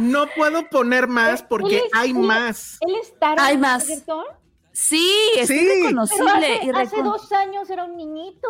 No 0.00 0.26
puedo 0.36 0.68
poner 0.68 1.06
más 1.08 1.42
porque 1.42 1.78
Él 1.78 1.82
es- 1.86 1.92
hay 1.94 2.10
él- 2.10 2.18
más. 2.18 2.78
¿Él 2.80 2.94
es 3.00 3.18
Taron 3.18 3.38
Hay 3.44 3.58
más. 3.58 3.86
Sí, 4.72 5.10
es 5.36 5.48
Sí. 5.48 5.58
Pero 5.68 5.84
reconocible. 5.88 6.30
hace, 6.30 6.66
y 6.66 6.70
hace 6.70 6.96
recon- 6.96 7.04
dos 7.04 7.32
años 7.32 7.68
era 7.70 7.84
un 7.84 7.96
niñito. 7.96 8.48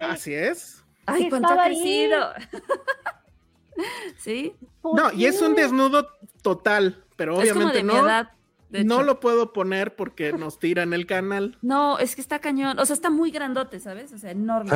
Así 0.00 0.34
es. 0.34 0.84
Ay, 1.06 1.28
cuánto 1.30 1.48
ha 1.48 1.64
crecido. 1.64 2.32
sí, 4.18 4.54
No, 4.82 5.12
y 5.12 5.26
es 5.26 5.40
un 5.42 5.54
desnudo 5.54 6.08
total, 6.42 7.04
pero 7.16 7.40
es 7.40 7.52
como 7.52 7.66
obviamente 7.66 7.78
de 7.78 7.84
mi 7.84 7.92
no, 7.92 8.06
edad. 8.06 8.30
De 8.68 8.84
no 8.84 8.96
hecho. 8.96 9.02
lo 9.04 9.20
puedo 9.20 9.52
poner 9.52 9.94
porque 9.96 10.32
nos 10.32 10.58
tiran 10.58 10.92
el 10.92 11.06
canal. 11.06 11.56
No, 11.62 11.98
es 11.98 12.14
que 12.14 12.20
está 12.20 12.38
cañón. 12.38 12.78
O 12.78 12.86
sea, 12.86 12.94
está 12.94 13.10
muy 13.10 13.30
grandote, 13.30 13.80
¿sabes? 13.80 14.12
O 14.12 14.18
sea, 14.18 14.30
enorme. 14.30 14.70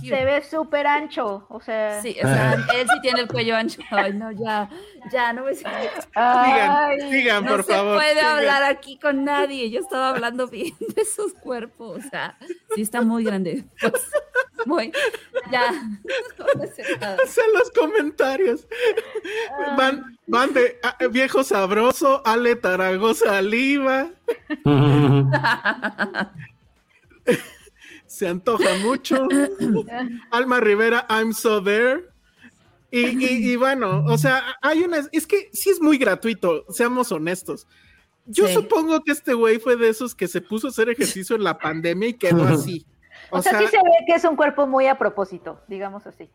Se 0.00 0.24
ve 0.24 0.42
súper 0.42 0.86
ancho. 0.86 1.46
O 1.48 1.60
sea. 1.60 2.00
Sí, 2.02 2.16
o 2.18 2.26
sea, 2.26 2.54
él 2.74 2.86
sí 2.88 3.00
tiene 3.02 3.20
el 3.22 3.28
cuello 3.28 3.56
ancho. 3.56 3.82
Ay, 3.90 4.12
no, 4.12 4.30
ya, 4.32 4.68
ya, 5.12 5.32
no 5.32 5.44
me 5.44 5.54
Sigan, 5.54 5.74
Ay, 6.14 7.00
sigan, 7.10 7.44
No 7.44 7.50
por 7.52 7.64
se 7.64 7.72
favor. 7.72 7.96
puede 7.96 8.14
sigan. 8.14 8.36
hablar 8.36 8.62
aquí 8.64 8.98
con 8.98 9.24
nadie. 9.24 9.70
Yo 9.70 9.80
estaba 9.80 10.10
hablando 10.10 10.46
bien 10.48 10.74
de 10.96 11.04
sus 11.04 11.32
cuerpos. 11.34 12.04
O 12.04 12.08
sea, 12.10 12.38
sí 12.74 12.82
está 12.82 13.02
muy 13.02 13.24
grande. 13.24 13.64
Pues, 13.80 13.92
muy, 14.66 14.92
ya. 15.50 15.72
No. 15.72 16.46
Hacen 17.22 17.44
los 17.54 17.70
comentarios. 17.72 18.66
Van, 19.76 20.16
van 20.26 20.52
de 20.54 20.78
ah, 20.82 20.96
viejo 21.10 21.44
sabroso, 21.44 22.22
Ale 22.24 22.56
Taragó 22.56 23.14
saliva, 23.36 24.10
se 28.06 28.28
antoja 28.28 28.76
mucho. 28.82 29.28
Alma 30.30 30.60
Rivera, 30.60 31.06
I'm 31.10 31.32
so 31.32 31.62
there. 31.62 32.04
Y, 32.90 33.00
y- 33.24 33.52
y 33.52 33.56
bueno, 33.56 34.04
o 34.06 34.16
sea, 34.16 34.42
hay 34.62 34.82
una. 34.82 34.98
Es 35.12 35.26
que 35.26 35.50
sí 35.52 35.70
es 35.70 35.80
muy 35.80 35.98
gratuito, 35.98 36.64
seamos 36.70 37.10
honestos. 37.12 37.66
Yo 38.26 38.46
Sí. 38.48 38.54
supongo 38.54 39.02
que 39.04 39.12
este 39.12 39.34
güey 39.34 39.58
fue 39.58 39.76
de 39.76 39.88
esos 39.88 40.14
que 40.14 40.26
se 40.28 40.40
puso 40.40 40.66
a 40.68 40.70
hacer 40.70 40.88
ejercicio 40.88 41.36
en 41.36 41.44
la 41.44 41.58
pandemia 41.58 42.08
y 42.08 42.14
quedó 42.14 42.44
así. 42.44 42.84
O, 43.30 43.40
sea, 43.42 43.58
sí 43.58 43.66
se 43.68 43.76
ve 43.76 43.82
que 44.06 44.14
es 44.14 44.24
un 44.24 44.36
cuerpo 44.36 44.66
muy 44.66 44.86
a 44.86 44.96
propósito, 44.98 45.60
digamos 45.68 46.06
así. 46.06 46.28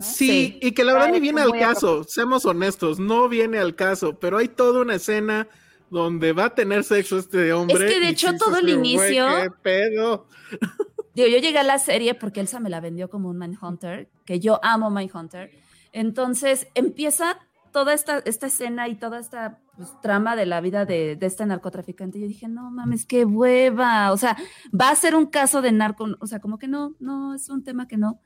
Sí, 0.00 0.26
Sí. 0.26 0.58
y 0.62 0.72
que 0.72 0.84
la 0.84 0.92
verdad 0.94 1.10
ni 1.12 1.20
viene 1.20 1.40
al 1.40 1.52
caso, 1.52 2.04
seamos 2.04 2.44
honestos, 2.44 2.98
no 2.98 3.28
viene 3.28 3.58
al 3.58 3.74
caso, 3.76 4.18
pero 4.18 4.38
hay 4.38 4.48
toda 4.48 4.80
una 4.82 4.94
escena 4.96 5.46
donde 5.92 6.32
va 6.32 6.46
a 6.46 6.54
tener 6.54 6.84
sexo 6.84 7.18
este 7.18 7.52
hombre. 7.52 7.86
Es 7.86 7.92
que 7.92 8.00
de 8.00 8.08
hecho 8.08 8.34
todo 8.36 8.56
el 8.56 8.66
dices, 8.66 8.94
"Güey, 8.94 9.10
inicio- 9.18 9.26
¿Qué 9.42 9.50
pedo? 9.62 10.26
Digo, 11.14 11.28
yo 11.28 11.36
llegué 11.38 11.58
a 11.58 11.62
la 11.62 11.78
serie 11.78 12.14
porque 12.14 12.40
Elsa 12.40 12.58
me 12.60 12.70
la 12.70 12.80
vendió 12.80 13.10
como 13.10 13.28
un 13.28 13.38
Mindhunter, 13.38 14.08
que 14.24 14.40
yo 14.40 14.58
amo 14.64 14.90
Mindhunter. 14.90 15.50
Entonces 15.92 16.66
empieza 16.74 17.38
toda 17.72 17.92
esta, 17.92 18.18
esta 18.24 18.46
escena 18.46 18.88
y 18.88 18.94
toda 18.94 19.18
esta 19.18 19.58
pues, 19.76 19.90
trama 20.00 20.34
de 20.36 20.46
la 20.46 20.62
vida 20.62 20.86
de, 20.86 21.16
de 21.16 21.26
este 21.26 21.44
narcotraficante. 21.44 22.18
Yo 22.18 22.26
dije, 22.26 22.48
no 22.48 22.70
mames, 22.70 23.04
qué 23.04 23.26
hueva. 23.26 24.10
O 24.12 24.16
sea, 24.16 24.36
va 24.78 24.88
a 24.88 24.94
ser 24.96 25.14
un 25.14 25.26
caso 25.26 25.60
de 25.60 25.72
narco. 25.72 26.06
O 26.20 26.26
sea, 26.26 26.40
como 26.40 26.58
que 26.58 26.68
no, 26.68 26.94
no, 26.98 27.34
es 27.34 27.50
un 27.50 27.62
tema 27.62 27.86
que 27.86 27.98
no. 27.98 28.18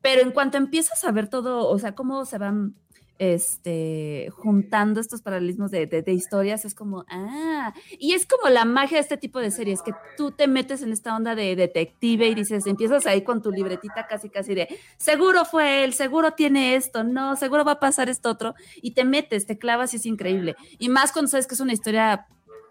Pero 0.00 0.22
en 0.22 0.30
cuanto 0.30 0.56
empiezas 0.58 1.02
a 1.04 1.10
ver 1.10 1.28
todo, 1.28 1.68
o 1.68 1.78
sea, 1.80 1.96
cómo 1.96 2.24
se 2.24 2.38
van 2.38 2.76
este, 3.18 4.30
juntando 4.30 5.00
estos 5.00 5.22
paralelismos 5.22 5.70
de, 5.70 5.86
de- 5.86 6.02
de 6.02 6.12
historias, 6.12 6.64
es 6.64 6.74
como, 6.74 7.04
ah, 7.08 7.74
y 7.98 8.12
es 8.14 8.26
como 8.26 8.48
la 8.48 8.64
magia 8.64 8.96
de 8.98 9.02
este 9.02 9.16
tipo 9.16 9.40
de 9.40 9.50
series, 9.50 9.82
que 9.82 9.92
tú 10.16 10.30
te 10.30 10.46
metes 10.46 10.82
en 10.82 10.92
esta 10.92 11.14
onda 11.16 11.34
de 11.34 11.56
detective 11.56 12.28
y 12.28 12.34
dices, 12.34 12.66
empiezas 12.66 13.06
ahí 13.06 13.22
con 13.22 13.42
tu 13.42 13.50
libretita 13.50 14.06
casi, 14.06 14.30
casi 14.30 14.54
de, 14.54 14.68
seguro 14.96 15.44
fue 15.44 15.84
él, 15.84 15.92
seguro 15.94 16.32
tiene 16.32 16.76
esto, 16.76 17.04
no, 17.04 17.36
seguro 17.36 17.64
va 17.64 17.72
a 17.72 17.80
pasar 17.80 18.08
esto 18.08 18.30
otro, 18.30 18.54
y 18.80 18.92
te 18.92 19.04
metes, 19.04 19.46
te 19.46 19.58
clavas 19.58 19.92
y 19.94 19.96
es 19.96 20.06
increíble. 20.06 20.56
Y 20.78 20.88
más 20.88 21.12
cuando 21.12 21.28
sabes 21.30 21.46
que 21.46 21.54
es 21.54 21.60
una 21.60 21.72
historia 21.72 22.26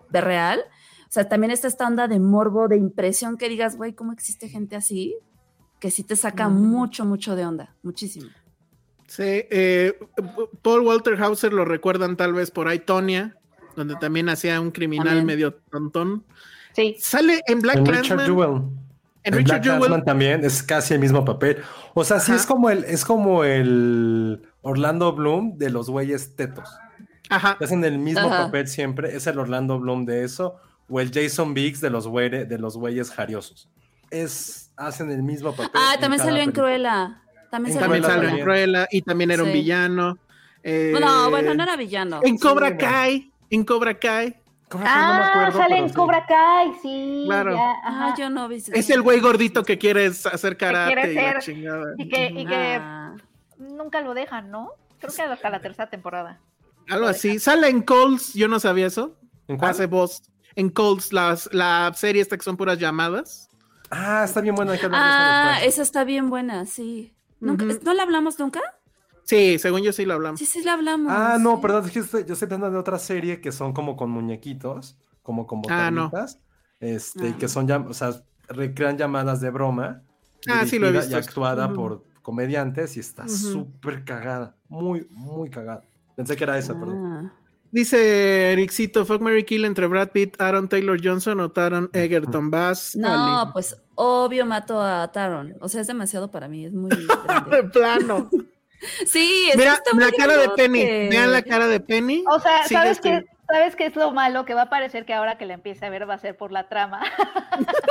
de 0.09 0.21
real, 0.21 0.61
o 1.07 1.11
sea, 1.11 1.27
también 1.29 1.51
está 1.51 1.67
esta 1.67 1.87
onda 1.87 2.07
de 2.07 2.19
morbo, 2.19 2.67
de 2.67 2.77
impresión 2.77 3.37
que 3.37 3.47
digas, 3.49 3.77
güey, 3.77 3.93
¿cómo 3.93 4.11
existe 4.13 4.49
gente 4.49 4.75
así? 4.75 5.15
Que 5.79 5.91
sí 5.91 6.03
te 6.03 6.15
saca 6.15 6.47
mucho, 6.49 7.05
mucho 7.05 7.35
de 7.35 7.45
onda, 7.45 7.75
muchísimo. 7.83 8.27
Sí, 9.07 9.23
eh, 9.23 9.97
Paul 10.61 10.81
Walter 10.81 11.15
Hauser 11.21 11.53
lo 11.53 11.65
recuerdan 11.65 12.17
tal 12.17 12.33
vez 12.33 12.51
por 12.51 12.67
ahí, 12.67 12.79
Tonya, 12.79 13.35
donde 13.75 13.95
también 13.95 14.27
hacía 14.29 14.59
un 14.59 14.71
criminal 14.71 15.05
También. 15.07 15.25
medio 15.25 15.53
tontón. 15.71 16.25
Sí. 16.73 16.95
Sale 16.99 17.41
en 17.47 17.61
Black 17.61 17.77
En 17.77 17.85
Richard 17.85 18.03
Clansman. 18.17 18.25
Jewell. 18.25 18.61
En 19.23 19.33
En 19.33 19.39
Richard 19.39 19.61
Black 19.61 19.63
Jewell. 19.63 19.79
Clansman 19.79 20.05
también 20.05 20.43
es 20.45 20.61
casi 20.61 20.93
el 20.93 20.99
mismo 20.99 21.23
papel. 21.25 21.57
O 21.93 22.03
sea, 22.03 22.19
sí 22.19 22.31
Ajá. 22.31 22.41
es 22.41 22.45
como 22.45 22.69
el, 22.69 22.83
es 22.83 23.05
como 23.05 23.43
el 23.43 24.41
Orlando 24.61 25.13
Bloom 25.13 25.57
de 25.57 25.69
los 25.69 25.89
güeyes 25.89 26.35
tetos. 26.35 26.69
Ajá. 27.29 27.57
Hacen 27.61 27.83
el 27.85 27.97
mismo 27.99 28.27
Ajá. 28.27 28.45
papel 28.45 28.67
siempre. 28.67 29.15
Es 29.15 29.25
el 29.27 29.39
Orlando 29.39 29.79
Bloom 29.79 30.05
de 30.05 30.23
eso. 30.23 30.55
O 30.89 30.99
el 30.99 31.11
Jason 31.13 31.53
Biggs 31.53 31.81
de 31.81 31.89
los, 31.89 32.07
güeyre- 32.07 32.45
de 32.47 32.57
los 32.57 32.77
güeyes 32.77 33.09
jariosos. 33.11 33.69
Es, 34.11 34.71
hacen 34.77 35.11
el 35.11 35.23
mismo 35.23 35.51
papel. 35.51 35.71
Ah, 35.73 35.95
también 35.99 36.21
salió 36.23 36.41
en. 36.41 36.51
Cruella. 36.51 37.21
También 37.49 37.73
salió 37.73 37.87
También 38.01 38.03
en 38.03 38.03
Cruella 38.03 38.27
sale 38.27 38.37
en 38.39 38.43
Cruella. 38.43 38.87
Y 38.91 39.01
también 39.01 39.31
era 39.31 39.43
un 39.43 39.51
villano. 39.53 40.17
Eh, 40.63 40.93
No, 40.99 41.29
bueno, 41.29 41.53
no 41.53 41.63
era 41.63 41.75
villano. 41.75 42.19
En 42.23 42.37
Cobra 42.37 42.69
Sí. 42.69 42.77
Kai. 42.77 43.31
En 43.49 43.63
Cobra 43.63 43.97
Kai. 43.97 44.35
Cobra 44.69 44.85
Kai 44.85 45.01
no 45.01 45.13
me 45.13 45.23
Ah, 45.23 45.27
acuerdo, 45.29 45.57
sale 45.59 45.77
en 45.77 45.89
sí. 45.89 45.95
Cobra 45.95 46.25
Kai, 46.25 46.71
sí. 46.81 47.23
Claro. 47.25 47.53
ya, 47.55 47.73
Ah, 47.85 48.15
yo 48.17 48.29
no 48.29 48.47
vi. 48.49 48.57
Es 48.73 48.89
el 48.89 49.01
güey 49.01 49.19
gordito 49.21 49.63
que 49.63 49.77
quiere 49.77 50.07
hacer 50.07 50.57
karate 50.57 50.93
quiere 50.93 51.11
y 51.13 51.15
la 51.15 51.39
chingada. 51.39 51.93
Y 51.97 52.09
que, 52.09 52.25
y 52.35 52.45
que 52.45 52.77
Ah. 52.81 53.15
nunca 53.57 54.01
lo 54.01 54.13
dejan, 54.13 54.51
¿no? 54.51 54.71
Creo 54.99 55.13
que 55.13 55.21
hasta 55.21 55.49
la 55.49 55.61
tercera 55.61 55.89
temporada. 55.89 56.39
Algo 56.89 57.07
así. 57.07 57.39
Sale 57.39 57.69
en 57.69 57.81
Coles, 57.81 58.33
yo 58.33 58.47
no 58.47 58.59
sabía 58.59 58.87
eso. 58.87 59.15
¿En 59.47 59.57
cuál? 59.57 59.71
Hace 59.71 59.85
voz. 59.85 60.21
En 60.55 60.69
Coles, 60.69 61.13
las, 61.13 61.49
la 61.53 61.91
serie 61.95 62.21
esta 62.21 62.35
que 62.35 62.43
son 62.43 62.57
puras 62.57 62.77
llamadas. 62.79 63.49
Ah, 63.89 64.23
está 64.25 64.41
bien. 64.41 64.55
Hay 64.59 64.67
que 64.79 64.85
eso 64.85 64.89
Ah, 64.93 65.59
esa 65.63 65.81
está 65.81 66.03
bien 66.03 66.29
buena, 66.29 66.65
sí. 66.65 67.13
¿Nunca-. 67.39 67.65
¿No 67.83 67.93
la 67.93 68.03
hablamos 68.03 68.39
nunca? 68.39 68.61
Sí, 69.23 69.59
según 69.59 69.81
yo 69.81 69.91
sí 69.91 70.05
lo 70.05 70.13
hablamos. 70.13 70.39
Sí, 70.39 70.45
sí 70.45 70.63
la 70.63 70.73
hablamos. 70.73 71.11
Ah, 71.13 71.37
no, 71.39 71.55
sí. 71.55 71.61
perdón, 71.61 71.85
es 71.85 71.91
que 71.91 71.99
estoy- 71.99 72.25
yo 72.25 72.33
estoy 72.33 72.47
pensando 72.47 72.71
de 72.71 72.77
otra 72.77 72.97
serie 72.97 73.41
que 73.41 73.51
son 73.51 73.73
como 73.73 73.95
con 73.97 74.09
muñequitos, 74.09 74.97
como 75.21 75.45
con 75.45 75.61
Ah, 75.69 75.91
no. 75.91 76.05
botanitas, 76.09 76.39
este, 76.79 77.27
y 77.29 77.31
Ah. 77.33 77.37
que 77.37 77.47
son, 77.49 77.69
o 77.71 77.93
sea, 77.93 78.11
recrean 78.47 78.97
llamadas 78.97 79.41
de 79.41 79.49
broma. 79.49 80.01
Ah, 80.47 80.65
sí 80.65 80.79
lo 80.79 80.87
he 80.87 80.91
visto. 80.93 81.11
Y 81.11 81.15
actuada 81.15 81.73
por 81.73 82.03
comediantes 82.21 82.95
y 82.95 83.01
está 83.01 83.27
súper 83.27 84.05
cagada, 84.05 84.55
muy, 84.69 85.05
muy 85.11 85.49
cagada. 85.49 85.83
Pensé 86.15 86.35
que 86.37 86.43
era 86.45 86.57
esa, 86.57 86.73
perdón. 86.79 87.31
Dice 87.71 88.53
Ericito, 88.53 89.05
Fuck 89.05 89.21
Mary 89.21 89.43
Kill 89.43 89.65
entre 89.65 89.87
Brad 89.87 90.09
Pitt, 90.09 90.39
Aaron 90.39 90.69
Taylor 90.69 90.99
Johnson 91.03 91.39
o 91.41 91.51
Taron 91.51 91.89
Egerton 91.93 92.49
Bass. 92.49 92.95
No, 92.95 93.41
Ali. 93.41 93.51
pues 93.53 93.77
obvio 93.95 94.45
mato 94.45 94.81
a 94.81 95.11
Taron. 95.11 95.55
O 95.59 95.67
sea, 95.67 95.81
es 95.81 95.87
demasiado 95.87 96.31
para 96.31 96.47
mí, 96.47 96.65
es 96.65 96.73
muy 96.73 96.89
De 97.51 97.63
plano. 97.63 98.29
Sí, 99.05 99.49
es 99.49 99.57
Mira, 99.57 99.73
está 99.73 99.93
muy 99.93 100.03
la 100.03 100.11
cara 100.11 100.37
de. 100.37 100.49
Penny. 100.49 100.83
Vean 101.09 101.31
la 101.31 101.41
cara 101.41 101.67
de 101.67 101.79
Penny. 101.79 102.23
O 102.29 102.39
sea, 102.39 102.67
¿sabes 102.67 102.99
qué, 102.99 103.25
¿sabes 103.51 103.75
qué 103.75 103.85
es 103.87 103.95
lo 103.95 104.11
malo? 104.11 104.45
Que 104.45 104.53
va 104.53 104.63
a 104.63 104.69
parecer 104.69 105.05
que 105.05 105.13
ahora 105.13 105.37
que 105.37 105.45
la 105.45 105.53
empiece 105.55 105.85
a 105.85 105.89
ver 105.89 106.09
va 106.09 106.15
a 106.15 106.19
ser 106.19 106.35
por 106.37 106.51
la 106.51 106.67
trama. 106.69 107.01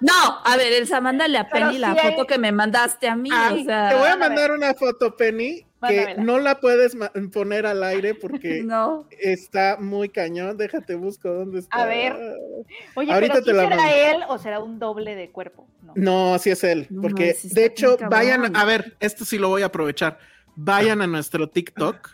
No, 0.00 0.12
a 0.44 0.56
ver, 0.58 0.74
Elsa, 0.74 1.00
mándale 1.00 1.38
a 1.38 1.48
Pero 1.48 1.66
Penny 1.68 1.78
la 1.78 1.92
sí 1.94 1.98
hay- 2.02 2.10
foto 2.12 2.26
que 2.26 2.38
me 2.38 2.52
mandaste 2.52 3.08
a 3.08 3.16
mí. 3.16 3.30
Ah, 3.32 3.50
o 3.58 3.64
sea, 3.64 3.88
te 3.88 3.94
voy 3.96 4.08
a 4.08 4.16
mandar 4.16 4.50
una 4.50 4.74
foto, 4.74 5.16
Penny, 5.16 5.66
que 5.88 6.16
no 6.18 6.38
la 6.38 6.60
puedes 6.60 6.94
poner 7.32 7.64
al 7.64 7.82
aire 7.82 8.14
porque 8.14 8.62
no. 8.64 9.08
está 9.18 9.78
muy 9.80 10.10
cañón. 10.10 10.58
Déjate 10.58 10.96
busco 10.96 11.30
dónde 11.32 11.60
está. 11.60 11.82
A 11.82 11.86
ver. 11.86 12.14
Oye, 12.94 13.10
Ahorita 13.10 13.34
pero 13.34 13.44
te 13.46 13.50
¿sí 13.52 13.56
la 13.56 13.62
será 13.64 13.76
mando. 13.76 13.92
él 13.94 14.16
o 14.28 14.38
será 14.38 14.60
un 14.60 14.78
doble 14.78 15.14
de 15.14 15.30
cuerpo? 15.30 15.66
No. 15.82 15.92
No, 15.96 16.34
así 16.34 16.50
es 16.50 16.62
él. 16.62 16.86
No, 16.90 17.00
Porque 17.00 17.32
sí 17.32 17.48
de 17.54 17.64
hecho, 17.64 17.96
vayan, 18.10 18.42
cabrón. 18.42 18.56
a 18.56 18.64
ver, 18.66 18.96
esto 19.00 19.24
sí 19.24 19.38
lo 19.38 19.48
voy 19.48 19.62
a 19.62 19.66
aprovechar. 19.66 20.18
Vayan 20.56 21.00
a 21.00 21.06
nuestro 21.06 21.48
TikTok. 21.48 22.10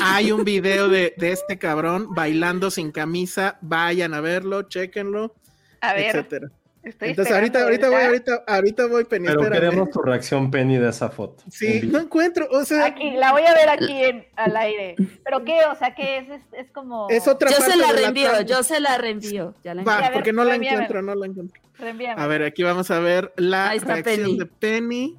Hay 0.00 0.32
un 0.32 0.44
video 0.44 0.88
de, 0.88 1.14
de 1.16 1.32
este 1.32 1.58
cabrón 1.58 2.14
bailando 2.14 2.70
sin 2.70 2.92
camisa. 2.92 3.58
Vayan 3.60 4.14
a 4.14 4.20
verlo, 4.20 4.62
chéquenlo, 4.62 5.34
A 5.80 5.94
ver, 5.94 6.06
etcétera. 6.16 6.50
estoy 6.82 7.10
Entonces 7.10 7.34
ahorita, 7.34 7.62
ahorita 7.62 7.90
voy, 7.90 8.02
ahorita. 8.02 8.44
ahorita, 8.46 8.86
voy, 8.86 9.04
Penny. 9.04 9.26
Pero 9.26 9.42
espérame. 9.42 9.60
queremos 9.60 9.90
tu 9.90 10.00
reacción, 10.02 10.50
Penny, 10.50 10.78
de 10.78 10.88
esa 10.88 11.10
foto. 11.10 11.44
Sí, 11.50 11.80
en 11.82 11.92
no 11.92 12.00
encuentro, 12.00 12.48
o 12.50 12.64
sea, 12.64 12.86
Aquí, 12.86 13.10
la 13.12 13.32
voy 13.32 13.42
a 13.42 13.54
ver 13.54 13.68
aquí 13.68 13.92
en, 14.04 14.26
al 14.36 14.56
aire. 14.56 14.96
¿Pero 15.24 15.44
qué? 15.44 15.60
O 15.70 15.74
sea, 15.76 15.94
¿qué 15.94 16.18
es? 16.18 16.28
Es, 16.30 16.42
es 16.52 16.70
como... 16.70 17.08
es 17.10 17.28
otra 17.28 17.50
Yo 17.50 17.58
parte 17.58 17.72
se 17.72 17.78
la 17.78 17.86
de 17.88 17.92
reenvío, 17.92 18.40
yo 18.42 18.62
se 18.62 18.80
la 18.80 18.98
reenvío. 18.98 19.54
Ya 19.62 19.74
la 19.74 19.84
Va, 19.84 20.00
ver, 20.00 20.12
porque 20.12 20.32
no 20.32 20.44
la 20.44 20.54
encuentro, 20.56 21.02
no 21.02 21.14
la 21.14 21.26
encuentro. 21.26 21.60
Reenvíame. 21.78 22.20
A 22.20 22.26
ver, 22.26 22.42
aquí 22.44 22.62
vamos 22.62 22.90
a 22.90 22.98
ver 22.98 23.32
la 23.36 23.68
reacción 23.74 24.02
Penny. 24.02 24.38
de 24.38 24.46
Penny 24.46 25.18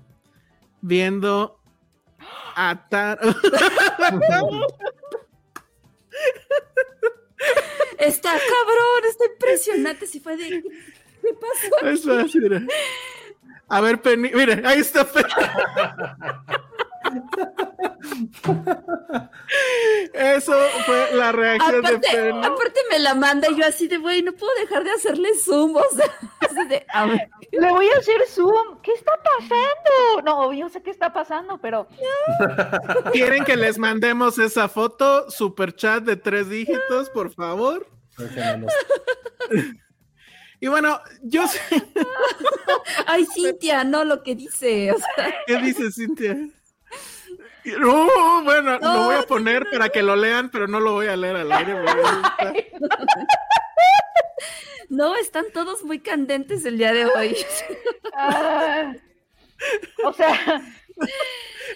viendo 0.81 1.59
a 2.55 2.87
Tar- 2.89 3.19
Está 7.99 8.31
cabrón, 8.31 9.03
está 9.09 9.25
impresionante. 9.25 10.07
Si 10.07 10.19
fue 10.19 10.37
de. 10.37 10.61
¿Qué 11.21 11.29
pasó? 11.39 11.85
Es 11.87 12.03
fácil, 12.05 12.41
mira. 12.41 12.61
A 13.69 13.81
ver, 13.81 14.01
Penny, 14.01 14.29
mire, 14.33 14.61
ahí 14.65 14.79
está 14.79 15.05
Penny. 15.05 15.27
Eso 20.13 20.53
fue 20.85 21.09
la 21.15 21.31
reacción 21.31 21.81
de 21.81 21.87
Aparte, 21.87 22.07
Penny. 22.11 22.45
aparte 22.45 22.79
me 22.91 22.99
la 22.99 23.13
manda 23.15 23.49
y 23.49 23.55
yo 23.57 23.65
así 23.65 23.87
de, 23.87 23.97
güey, 23.97 24.21
no 24.21 24.33
puedo 24.33 24.51
dejar 24.59 24.83
de 24.83 24.91
hacerle 24.91 25.29
zoom. 25.37 25.75
O 25.75 25.83
sea, 25.95 26.05
así 26.41 26.67
de, 26.67 26.85
a 26.93 27.05
ver. 27.05 27.29
Le 27.51 27.69
voy 27.71 27.87
a 27.89 27.97
hacer 27.97 28.21
zoom. 28.27 28.81
¿Qué 28.81 28.91
está 28.93 29.11
pasando? 29.23 30.21
No, 30.23 30.53
yo 30.53 30.69
sé 30.69 30.81
qué 30.81 30.91
está 30.91 31.13
pasando, 31.13 31.57
pero 31.59 31.87
¿Quieren 33.11 33.43
que 33.45 33.55
les 33.55 33.77
mandemos 33.77 34.37
esa 34.39 34.67
foto? 34.67 35.29
Super 35.29 35.75
chat 35.75 36.03
de 36.03 36.15
tres 36.15 36.49
dígitos, 36.49 37.09
por 37.09 37.31
favor. 37.33 37.87
Y 40.59 40.67
bueno, 40.67 40.99
yo 41.23 41.45
sé. 41.47 41.59
Ay, 43.05 43.25
Cintia, 43.33 43.83
no 43.83 44.05
lo 44.05 44.23
que 44.23 44.35
dice. 44.35 44.91
O 44.93 44.97
sea, 44.97 45.35
¿Qué 45.45 45.57
dice 45.57 45.91
Cintia? 45.91 46.37
No, 47.79 48.43
bueno, 48.43 48.77
lo 48.79 49.05
voy 49.05 49.15
a 49.15 49.19
no, 49.21 49.25
poner 49.25 49.69
para 49.71 49.89
que 49.89 50.03
lo 50.03 50.15
lean, 50.15 50.49
pero 50.49 50.67
no 50.67 50.79
lo 50.79 50.93
voy 50.93 51.07
a 51.07 51.15
leer 51.15 51.37
al 51.37 51.51
aire. 51.51 51.75
no, 54.89 55.15
están 55.15 55.45
todos 55.53 55.83
muy 55.83 55.99
candentes 55.99 56.65
el 56.65 56.77
día 56.77 56.93
de 56.93 57.05
hoy. 57.05 57.37
ah, 58.17 58.93
o 60.05 60.13
sea, 60.13 60.61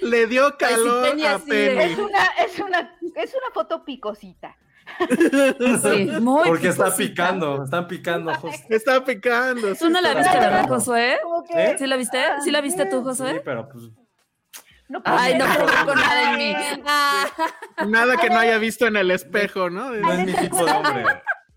Le 0.01 0.27
dio 0.27 0.57
calor 0.57 1.09
Penny 1.09 1.25
a 1.25 1.39
Penny. 1.39 1.83
es 1.83 1.97
una, 1.97 2.25
es 2.45 2.59
una, 2.59 2.97
es 3.15 3.33
una 3.33 3.53
foto 3.53 3.83
picosita. 3.85 4.57
Sí, 5.81 6.05
muy 6.21 6.47
Porque 6.47 6.69
está 6.69 6.95
picando, 6.95 7.63
están 7.63 7.87
picando. 7.87 8.33
justo. 8.35 8.65
Está 8.69 9.03
picando. 9.03 9.75
Tú 9.75 9.89
no 9.89 9.99
la 10.01 10.13
viste, 10.13 10.37
¿verdad. 10.37 10.67
Josué? 10.67 11.17
¿Eh? 11.55 11.75
¿Sí 11.77 11.87
la 11.87 11.97
viste? 11.97 12.19
¿Sí 12.43 12.51
la 12.51 12.61
viste 12.61 12.85
tú, 12.85 12.99
Sí, 12.99 13.03
Josué? 13.03 13.41
pero 13.43 13.67
pues. 13.67 13.83
No 14.89 15.01
Ay, 15.05 15.35
no 15.37 15.45
provoco 15.45 15.95
nada 15.95 16.31
en 16.31 16.37
mí. 16.37 16.55
Ah, 16.85 17.25
Nada 17.87 18.17
que 18.17 18.29
no 18.29 18.39
haya 18.39 18.57
visto 18.57 18.87
en 18.87 18.95
el 18.97 19.11
espejo, 19.11 19.69
¿no? 19.69 19.91
No 19.91 20.11
es 20.13 20.25
mi 20.25 20.33
tipo 20.33 20.65
de 20.65 20.71
hombre. 20.71 21.05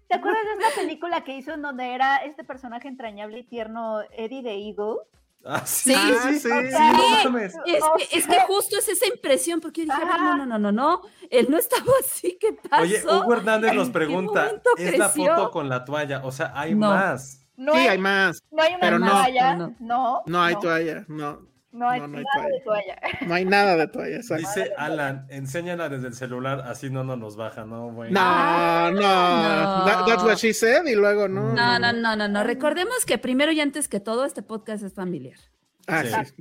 ¿Te 0.09 0.16
acuerdas 0.16 0.43
de 0.44 0.65
esta 0.66 0.81
película 0.81 1.23
que 1.23 1.36
hizo 1.36 1.52
en 1.55 1.62
donde 1.62 1.94
era 1.94 2.16
este 2.19 2.43
personaje 2.43 2.89
entrañable 2.89 3.39
y 3.39 3.44
tierno, 3.44 4.01
Eddie 4.12 4.43
the 4.43 4.55
Eagle? 4.55 4.97
Ah, 5.44 5.62
sí, 5.65 5.94
Sí, 5.94 6.01
sí, 6.23 6.32
sí, 6.35 6.40
sí, 6.40 6.48
sí. 6.70 6.78
no 7.24 7.31
mames. 7.31 7.55
es, 7.65 7.82
que, 7.97 8.19
es 8.19 8.27
que 8.27 8.32
sea- 8.35 8.47
justo 8.47 8.77
es 8.77 8.89
esa 8.89 9.07
impresión, 9.07 9.61
porque 9.61 9.86
yo 9.86 9.93
dije, 9.94 10.02
a 10.02 10.05
ver, 10.05 10.15
Ajá. 10.16 10.36
no, 10.36 10.44
no, 10.44 10.47
no, 10.47 10.59
no, 10.59 10.73
no, 10.73 11.02
él 11.31 11.47
no 11.48 11.57
estaba 11.57 11.93
así, 12.01 12.36
¿qué 12.39 12.52
pasó? 12.69 12.82
Oye, 12.82 13.02
Hugo 13.07 13.32
Hernández 13.35 13.73
nos 13.73 13.86
¿En 13.86 13.93
qué 13.93 13.98
pregunta: 13.98 14.51
¿es 14.77 14.98
la 14.98 15.09
foto 15.09 15.51
con 15.51 15.69
la 15.70 15.85
toalla? 15.86 16.20
O 16.24 16.32
sea, 16.32 16.52
hay 16.55 16.74
No. 16.74 16.89
más. 16.90 17.47
No 17.57 17.73
Sí, 17.73 17.78
hay, 17.78 17.89
hay 17.89 17.98
más. 17.98 18.43
no 18.51 18.62
hay 18.62 18.74
una 18.74 19.09
toalla, 19.11 19.55
No, 19.57 19.74
no, 19.78 20.23
No 20.27 20.43
hay 20.43 20.57
toalla. 20.57 21.05
No, 21.09 21.40
no 21.72 21.88
hay 21.88 22.01
no, 22.01 22.09
no 22.09 22.18
hay 22.18 22.24
nada 22.24 22.48
de 22.48 22.60
toalla. 22.64 22.97
no 23.26 23.34
hay 23.34 23.44
nada 23.44 23.76
de 23.76 23.86
toalla. 23.88 24.16
exacto. 24.16 24.47
Dice 24.48 24.72
Alan, 24.76 25.26
enséñala 25.30 25.88
desde 25.88 26.09
el 26.09 26.14
celular, 26.14 26.62
así 26.66 26.90
no, 26.90 27.05
no 27.05 27.16
nos 27.16 27.36
baja, 27.36 27.64
¿no? 27.64 27.92
Güey. 27.92 28.10
No, 28.10 28.90
no, 28.90 29.01
No. 29.01 29.84
That- 29.86 30.05
that's 30.06 30.22
what 30.24 30.36
she 30.36 30.52
said 30.52 30.86
y 30.86 30.94
luego 30.94 31.28
no. 31.28 31.52
No, 31.55 31.78
no, 31.78 31.92
no, 31.92 32.16
no, 32.16 32.28
no. 32.28 32.44
Recordemos 32.44 33.05
que 33.06 33.18
primero 33.18 33.52
y 33.52 33.60
antes 33.60 33.88
que 33.88 34.01
todo, 34.01 34.24
este 34.24 34.42
podcast 34.42 34.82
es 34.82 34.94
familiar. 34.94 35.38
Ah, 35.86 36.02
Sí. 36.05 36.32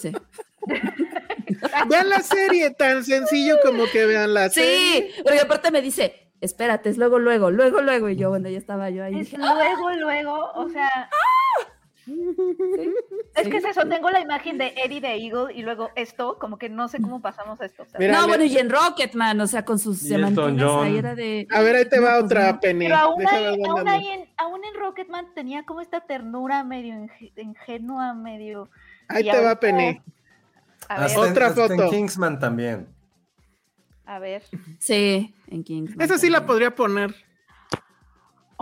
sí. 0.00 0.12
Vean 1.88 2.08
la 2.08 2.20
serie, 2.20 2.70
tan 2.70 3.04
sencillo 3.04 3.56
como 3.64 3.84
que 3.92 4.06
vean 4.06 4.32
la 4.34 4.48
serie. 4.48 5.12
Sí, 5.12 5.22
porque 5.22 5.40
aparte 5.40 5.70
me 5.70 5.80
dice, 5.82 6.30
espérate, 6.40 6.88
es 6.90 6.98
luego, 6.98 7.18
luego, 7.18 7.50
luego, 7.50 7.80
luego. 7.80 8.08
Y 8.08 8.16
yo, 8.16 8.30
bueno, 8.30 8.48
ya 8.48 8.58
estaba 8.58 8.90
yo 8.90 9.04
ahí. 9.04 9.20
Es 9.20 9.30
dije, 9.30 9.38
luego, 9.38 9.90
luego, 9.92 10.52
o 10.54 10.68
sea, 10.68 11.08
es 12.06 13.48
que 13.48 13.56
es 13.56 13.64
eso, 13.64 13.86
tengo 13.88 14.10
la 14.10 14.20
imagen 14.20 14.58
de 14.58 14.74
Eddie 14.76 15.00
the 15.00 15.14
Eagle 15.16 15.54
y 15.54 15.62
luego 15.62 15.90
esto, 15.94 16.38
como 16.38 16.58
que 16.58 16.68
no 16.68 16.88
sé 16.88 17.00
cómo 17.00 17.20
pasamos 17.20 17.60
a 17.60 17.66
esto. 17.66 17.84
o 17.84 17.86
sea, 17.86 17.98
Mira, 18.00 18.12
no, 18.14 18.22
le- 18.22 18.26
bueno, 18.28 18.44
y 18.44 18.58
en 18.58 18.70
Rocketman, 18.70 19.40
o 19.40 19.46
sea, 19.46 19.64
con 19.64 19.78
sus 19.78 20.02
ahí 20.82 20.96
era 20.98 21.14
de. 21.14 21.46
A 21.50 21.60
ver, 21.62 21.76
ahí 21.76 21.88
te 21.88 22.00
va 22.00 22.12
No, 22.14 22.20
pues 22.20 22.24
otra, 22.24 22.52
no. 22.52 22.60
Penny. 22.60 22.84
Pero 22.86 22.96
aún, 22.96 23.26
ahí, 23.28 23.62
aún, 23.64 23.88
ahí 23.88 24.06
en, 24.08 24.28
aún 24.36 24.60
en 24.64 24.74
Rocketman 24.80 25.26
tenía 25.34 25.64
como 25.64 25.80
esta 25.80 26.00
ternura 26.00 26.64
medio 26.64 26.94
inge- 26.94 27.32
ingenua, 27.36 28.14
medio... 28.14 28.68
Ahí 29.08 29.26
y 29.28 29.30
te 29.30 29.40
va, 29.40 29.58
Penny. 29.58 30.00
A 30.88 31.00
ver, 31.02 31.10
en- 31.10 31.18
Otra 31.18 31.46
en 31.48 31.54
foto. 31.54 31.90
Kingsman 31.90 32.38
también. 32.38 32.88
a 34.06 34.18
ver. 34.18 34.42
Sí, 34.78 35.34
en 35.48 35.62
Kings. 35.64 35.94
Esa 35.98 36.18
sí 36.18 36.28
la 36.30 36.44
podría 36.46 36.74
poner. 36.74 37.14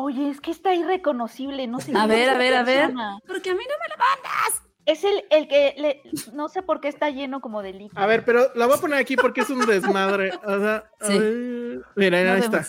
Oye, 0.03 0.31
es 0.31 0.41
que 0.41 0.51
está 0.51 0.75
irreconocible, 0.75 1.67
no 1.67 1.81
sé. 1.81 1.93
A 1.93 1.95
cómo 1.95 2.09
ver, 2.09 2.31
a 2.31 2.39
ver, 2.39 2.55
a 2.55 2.63
ver. 2.63 2.91
Porque 3.27 3.51
a 3.51 3.55
mí 3.55 3.63
no 3.69 3.75
me 3.79 3.89
la 3.89 3.97
mandas. 3.97 4.63
Es 4.87 5.05
el, 5.05 5.25
el 5.31 5.47
que, 5.47 5.75
le, 5.79 6.03
no 6.33 6.49
sé 6.49 6.63
por 6.63 6.81
qué 6.81 6.89
está 6.89 7.11
lleno 7.11 7.41
como 7.41 7.63
de 7.63 7.73
líquido. 7.75 8.01
A 8.03 8.07
ver, 8.07 8.25
pero 8.25 8.53
la 8.55 8.67
voy 8.67 8.77
a 8.77 8.81
poner 8.81 8.99
aquí 8.99 9.15
porque 9.15 9.43
es 9.43 9.51
un 9.51 9.65
desmadre. 9.67 10.33
O 10.45 10.59
sea, 10.59 10.85
a 11.01 11.07
Sí. 11.07 11.19
ver. 11.19 11.83
mira, 11.97 12.25
No 12.25 12.33
ahí 12.33 12.41
está. 12.41 12.67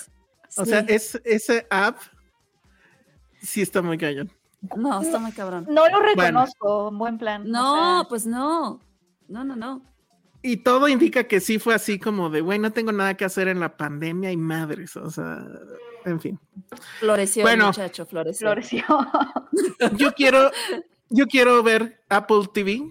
O 0.58 0.66
sea, 0.66 0.80
es, 0.82 1.20
ese 1.24 1.66
app 1.70 1.98
sí 3.42 3.62
está 3.62 3.82
muy 3.82 3.98
cañón. 3.98 4.30
No, 4.76 5.02
está 5.02 5.18
muy 5.18 5.32
cabrón. 5.32 5.66
No 5.70 5.88
lo 5.90 6.00
reconozco, 6.02 6.90
en 6.90 6.98
buen 6.98 7.18
plan. 7.18 7.50
No, 7.50 7.74
o 7.74 8.02
sea, 8.02 8.10
pues 8.10 8.28
no. 8.28 8.80
No, 9.28 9.44
no, 9.44 9.56
no. 9.56 9.82
Y 10.44 10.58
todo 10.58 10.88
indica 10.88 11.26
que 11.26 11.40
sí 11.40 11.60
fue 11.60 11.76
así 11.76 12.00
como 12.00 12.30
de, 12.30 12.42
güey, 12.42 12.58
no 12.60 12.72
tengo 12.72 12.92
nada 12.92 13.16
que 13.16 13.26
hacer 13.26 13.48
en 13.48 13.60
la 13.60 13.78
pandemia 13.78 14.32
y 14.32 14.38
madres. 14.38 14.96
O 14.98 15.10
sea, 15.12 15.46
en 16.06 16.20
fin. 16.20 16.40
Floreció 17.00 17.44
Bueno. 17.44 17.66
el 17.66 17.68
muchacho, 17.68 18.06
floreció. 18.06 18.48
floreció. 18.48 18.84
Yo 19.98 20.14
quiero, 20.14 20.50
yo 21.10 21.28
quiero 21.28 21.62
ver 21.62 22.02
Apple 22.10 22.50
TV, 22.54 22.84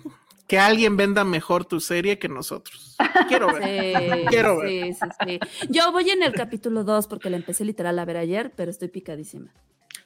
que 0.46 0.58
alguien 0.58 0.96
venda 0.96 1.24
mejor 1.24 1.64
tu 1.64 1.80
serie 1.80 2.18
que 2.18 2.28
nosotros. 2.28 2.96
Quiero 3.28 3.46
ver. 3.52 3.62
Sí, 3.62 4.26
Quiero 4.28 4.58
ver. 4.58 4.68
sí, 4.68 4.92
sí, 4.94 5.08
sí. 5.26 5.40
Yo 5.70 5.90
voy 5.92 6.10
en 6.10 6.22
el 6.22 6.32
capítulo 6.34 6.84
2 6.84 7.06
porque 7.08 7.30
la 7.30 7.36
empecé 7.36 7.64
literal 7.64 7.98
a 7.98 8.04
ver 8.04 8.16
ayer, 8.18 8.52
pero 8.56 8.70
estoy 8.70 8.88
picadísima. 8.88 9.52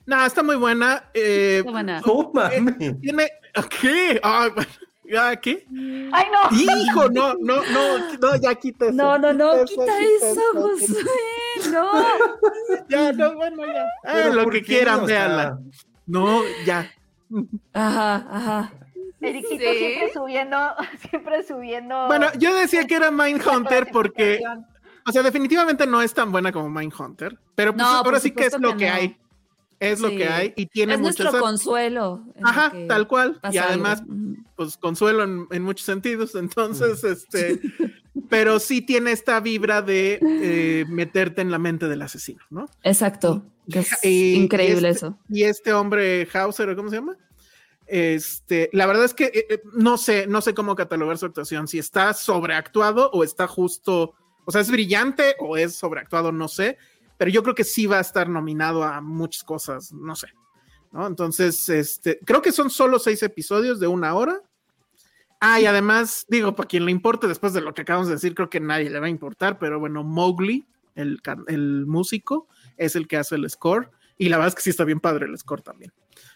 No, 0.07 0.25
está 0.25 0.43
muy 0.43 0.57
buena. 0.57 1.11
eh, 1.15 1.57
Está 1.61 1.71
buena. 1.73 2.01
¡No 2.07 2.31
mames! 2.33 2.77
tiene, 3.01 3.29
¿qué? 3.81 4.21
Ah, 5.17 5.33
¿ya 5.33 5.37
qué? 5.37 5.67
Ay, 6.13 6.27
no. 6.33 6.57
Hijo, 6.59 7.09
no, 7.11 7.35
no, 7.35 7.57
no, 7.57 7.99
no, 8.21 8.37
ya 8.37 8.55
quita 8.55 8.87
eso. 8.87 8.95
No, 8.95 9.19
no, 9.19 9.33
no, 9.33 9.65
quita 9.65 9.99
eso, 10.01 10.35
quita 10.53 10.61
Josué. 10.61 11.11
No. 11.73 11.91
Ya, 12.89 13.13
no, 13.13 13.35
bueno, 13.35 13.65
ya. 13.67 13.85
Ah, 14.05 14.31
lo 14.33 14.45
¿por 14.45 14.53
que 14.55 14.63
quieran, 14.63 15.01
O 15.01 15.07
sea, 15.07 15.27
véanla. 15.27 15.59
No, 16.07 16.41
ya. 16.67 16.91
Ajá, 17.73 18.27
ajá. 18.31 18.73
Eriquito 19.21 19.65
Sí. 19.65 19.79
siempre 19.79 20.13
subiendo, 20.13 20.57
siempre 21.11 21.43
subiendo. 21.45 22.07
Bueno, 22.07 22.27
yo 22.39 22.55
decía 22.55 22.87
que 22.87 22.97
era 22.97 23.11
Mindhunter 23.11 23.89
porque, 23.93 24.41
o 25.07 25.13
sea, 25.13 25.23
definitivamente 25.23 25.87
no 25.87 26.03
es 26.03 26.13
tan 26.13 26.31
buena 26.33 26.53
como 26.53 26.69
Mindhunter, 26.69 27.39
pero 27.55 27.73
pues 27.73 27.83
No, 27.83 27.89
ahora 27.95 28.21
sí 28.21 28.31
que 28.33 28.47
es 28.47 28.59
lo 28.59 28.73
que 28.73 28.79
que 28.79 28.89
no. 28.89 28.95
hay. 28.95 29.17
Es 29.93 30.01
lo 30.01 30.09
Sí. 30.11 30.17
que 30.19 30.29
hay 30.29 30.53
y 30.57 30.67
tiene 30.67 30.95
Es 30.95 31.01
nuestro 31.01 31.27
muchas 31.27 31.41
consuelo. 31.41 32.23
en 32.35 32.43
lo 32.43 32.49
Ajá, 32.49 32.71
que 32.73 32.87
tal 32.87 33.07
cual. 33.09 33.41
Y 33.53 33.59
además, 33.59 34.01
algo. 34.01 34.15
Pues 34.57 34.77
consuelo 34.77 35.25
en, 35.25 35.47
en 35.51 35.63
muchos 35.63 35.87
sentidos. 35.87 36.35
Entonces, 36.95 37.03
este, 37.05 37.61
pero 38.29 38.59
sí 38.61 38.81
tiene 38.83 39.13
esta 39.13 39.41
vibra 39.41 39.83
de 39.83 40.19
eh, 40.23 40.85
meterte 40.89 41.41
en 41.43 41.51
la 41.51 41.59
mente 41.59 41.89
del 41.89 42.03
asesino, 42.03 42.43
¿no? 42.51 42.67
Exacto. 42.83 43.45
que 43.71 43.81
es 43.81 43.89
Y- 44.05 44.35
increíble 44.35 44.89
y 44.89 44.91
este- 44.93 45.07
eso. 45.07 45.19
Y 45.29 45.43
este 45.45 45.73
hombre 45.73 46.29
Hauser, 46.33 46.69
¿o 46.71 46.77
¿cómo 46.77 46.91
se 46.91 46.97
llama? 46.97 47.17
Este, 47.87 48.71
la 48.73 48.87
verdad 48.87 49.05
es 49.05 49.13
que 49.15 49.25
eh, 49.27 49.47
eh, 49.51 49.63
no 49.75 49.99
sé, 49.99 50.27
no 50.27 50.41
sé 50.41 50.55
cómo 50.55 50.75
catalogar 50.75 51.19
su 51.19 51.27
actuación, 51.27 51.69
si 51.69 51.79
está 51.79 52.15
sobreactuado 52.15 53.11
o 53.13 53.23
está 53.25 53.47
justo, 53.47 54.15
o 54.47 54.51
sea, 54.53 54.63
es 54.63 54.71
brillante 54.71 55.35
o 55.39 55.57
es 55.59 55.75
sobreactuado, 55.75 56.33
no 56.33 56.49
sé, 56.49 56.79
pero 57.25 57.33
yo 57.33 57.43
creo 57.43 57.55
que 57.55 57.65
sí 57.65 57.87
va 57.87 57.97
a 57.97 58.03
estar 58.03 58.29
nominado 58.29 58.85
a 58.85 59.01
muchas 59.01 59.45
cosas, 59.45 59.95
no 59.95 60.15
sé. 60.15 60.27
¿no? 60.93 61.07
Entonces, 61.07 61.67
este, 61.71 62.21
creo 62.23 62.43
que 62.43 62.53
son 62.53 62.69
solo 62.69 62.99
seis 62.99 63.23
episodios 63.23 63.81
de 63.81 63.87
una 63.87 64.13
hora. 64.13 64.43
Ah, 65.41 65.59
y 65.59 65.65
además, 65.65 66.27
digo, 66.29 66.55
para 66.55 66.69
quien 66.69 66.85
le 66.85 66.91
importe, 66.91 67.27
después 67.27 67.55
de 67.55 67.63
lo 67.63 67.73
que 67.73 67.81
acabamos 67.81 68.09
de 68.09 68.17
decir, 68.17 68.35
creo 68.35 68.51
que 68.51 68.61
nadie 68.61 68.91
le 68.91 69.01
va 69.01 69.07
a 69.07 69.09
importar, 69.09 69.59
pero 69.59 69.81
bueno, 69.81 70.05
Mowgli, 70.05 70.67
el, 70.97 71.23
el 71.47 71.87
músico, 71.87 72.47
es 72.77 72.95
el 72.95 73.09
que 73.09 73.17
hace 73.17 73.37
el 73.37 73.49
score. 73.49 73.91
Y 74.19 74.29
la 74.29 74.37
verdad 74.37 74.49
es 74.49 74.55
que 74.57 74.61
sí 74.61 74.69
está 74.69 74.85
bien 74.85 75.01
padre 75.01 75.25
el 75.25 75.39
score 75.39 75.63
también. 75.63 75.95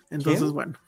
Entonces, 0.09 0.41
¿Quién? 0.41 0.55
bueno. 0.55 0.79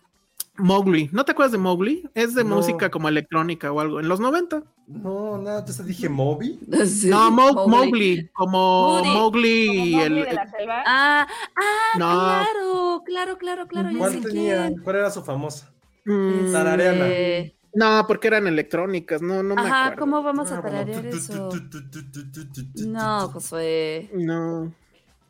Mowgli, 0.60 1.08
¿no 1.12 1.24
te 1.24 1.32
acuerdas 1.32 1.52
de 1.52 1.58
Mowgli? 1.58 2.08
Es 2.14 2.34
de 2.34 2.44
No. 2.44 2.56
música 2.56 2.90
como 2.90 3.08
electrónica 3.08 3.72
o 3.72 3.80
algo, 3.80 4.00
en 4.00 4.08
los 4.08 4.20
90. 4.20 4.62
No, 4.86 5.38
nada, 5.38 5.60
entonces 5.60 5.86
dije 5.86 6.08
Moby. 6.08 6.58
Sí, 6.86 7.08
no, 7.10 7.30
Mo- 7.30 7.52
Mowgli. 7.52 7.70
Mowgli, 7.70 8.28
como. 8.32 9.02
Mowgli, 9.04 9.66
Como 9.66 9.84
y 9.86 9.90
Mowgli 9.94 10.00
el, 10.00 10.14
de 10.24 10.32
la 10.32 10.50
selva. 10.50 10.82
Ah, 10.86 11.26
ah, 11.56 11.98
No. 11.98 12.08
claro, 12.08 13.02
claro, 13.04 13.38
claro, 13.38 13.66
claro. 13.68 13.90
ya 13.90 13.98
¿Cuál 13.98 14.12
sé 14.12 14.20
tenía? 14.20 14.66
quién. 14.66 14.82
¿Cuál 14.82 14.96
era 14.96 15.10
su 15.10 15.22
famosa? 15.22 15.72
Mm, 16.04 16.52
Tarareala. 16.52 17.08
Este, 17.08 17.56
no, 17.74 18.04
porque 18.08 18.26
eran 18.28 18.46
electrónicas, 18.48 19.22
no, 19.22 19.42
no 19.44 19.54
me 19.54 19.60
Ajá, 19.62 19.82
acuerdo. 19.86 20.00
¿cómo 20.00 20.22
vamos 20.24 20.50
a 20.50 20.60
tararear 20.60 21.02
tu, 21.02 21.16
eso? 21.16 21.48
tu, 21.50 22.88
No. 22.88 23.28
Josué. 23.28 24.10
No. 24.14 24.72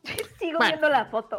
Sigo 0.39 0.57
Bueno. 0.57 0.71
viendo 0.71 0.89
la 0.89 1.05
foto. 1.05 1.37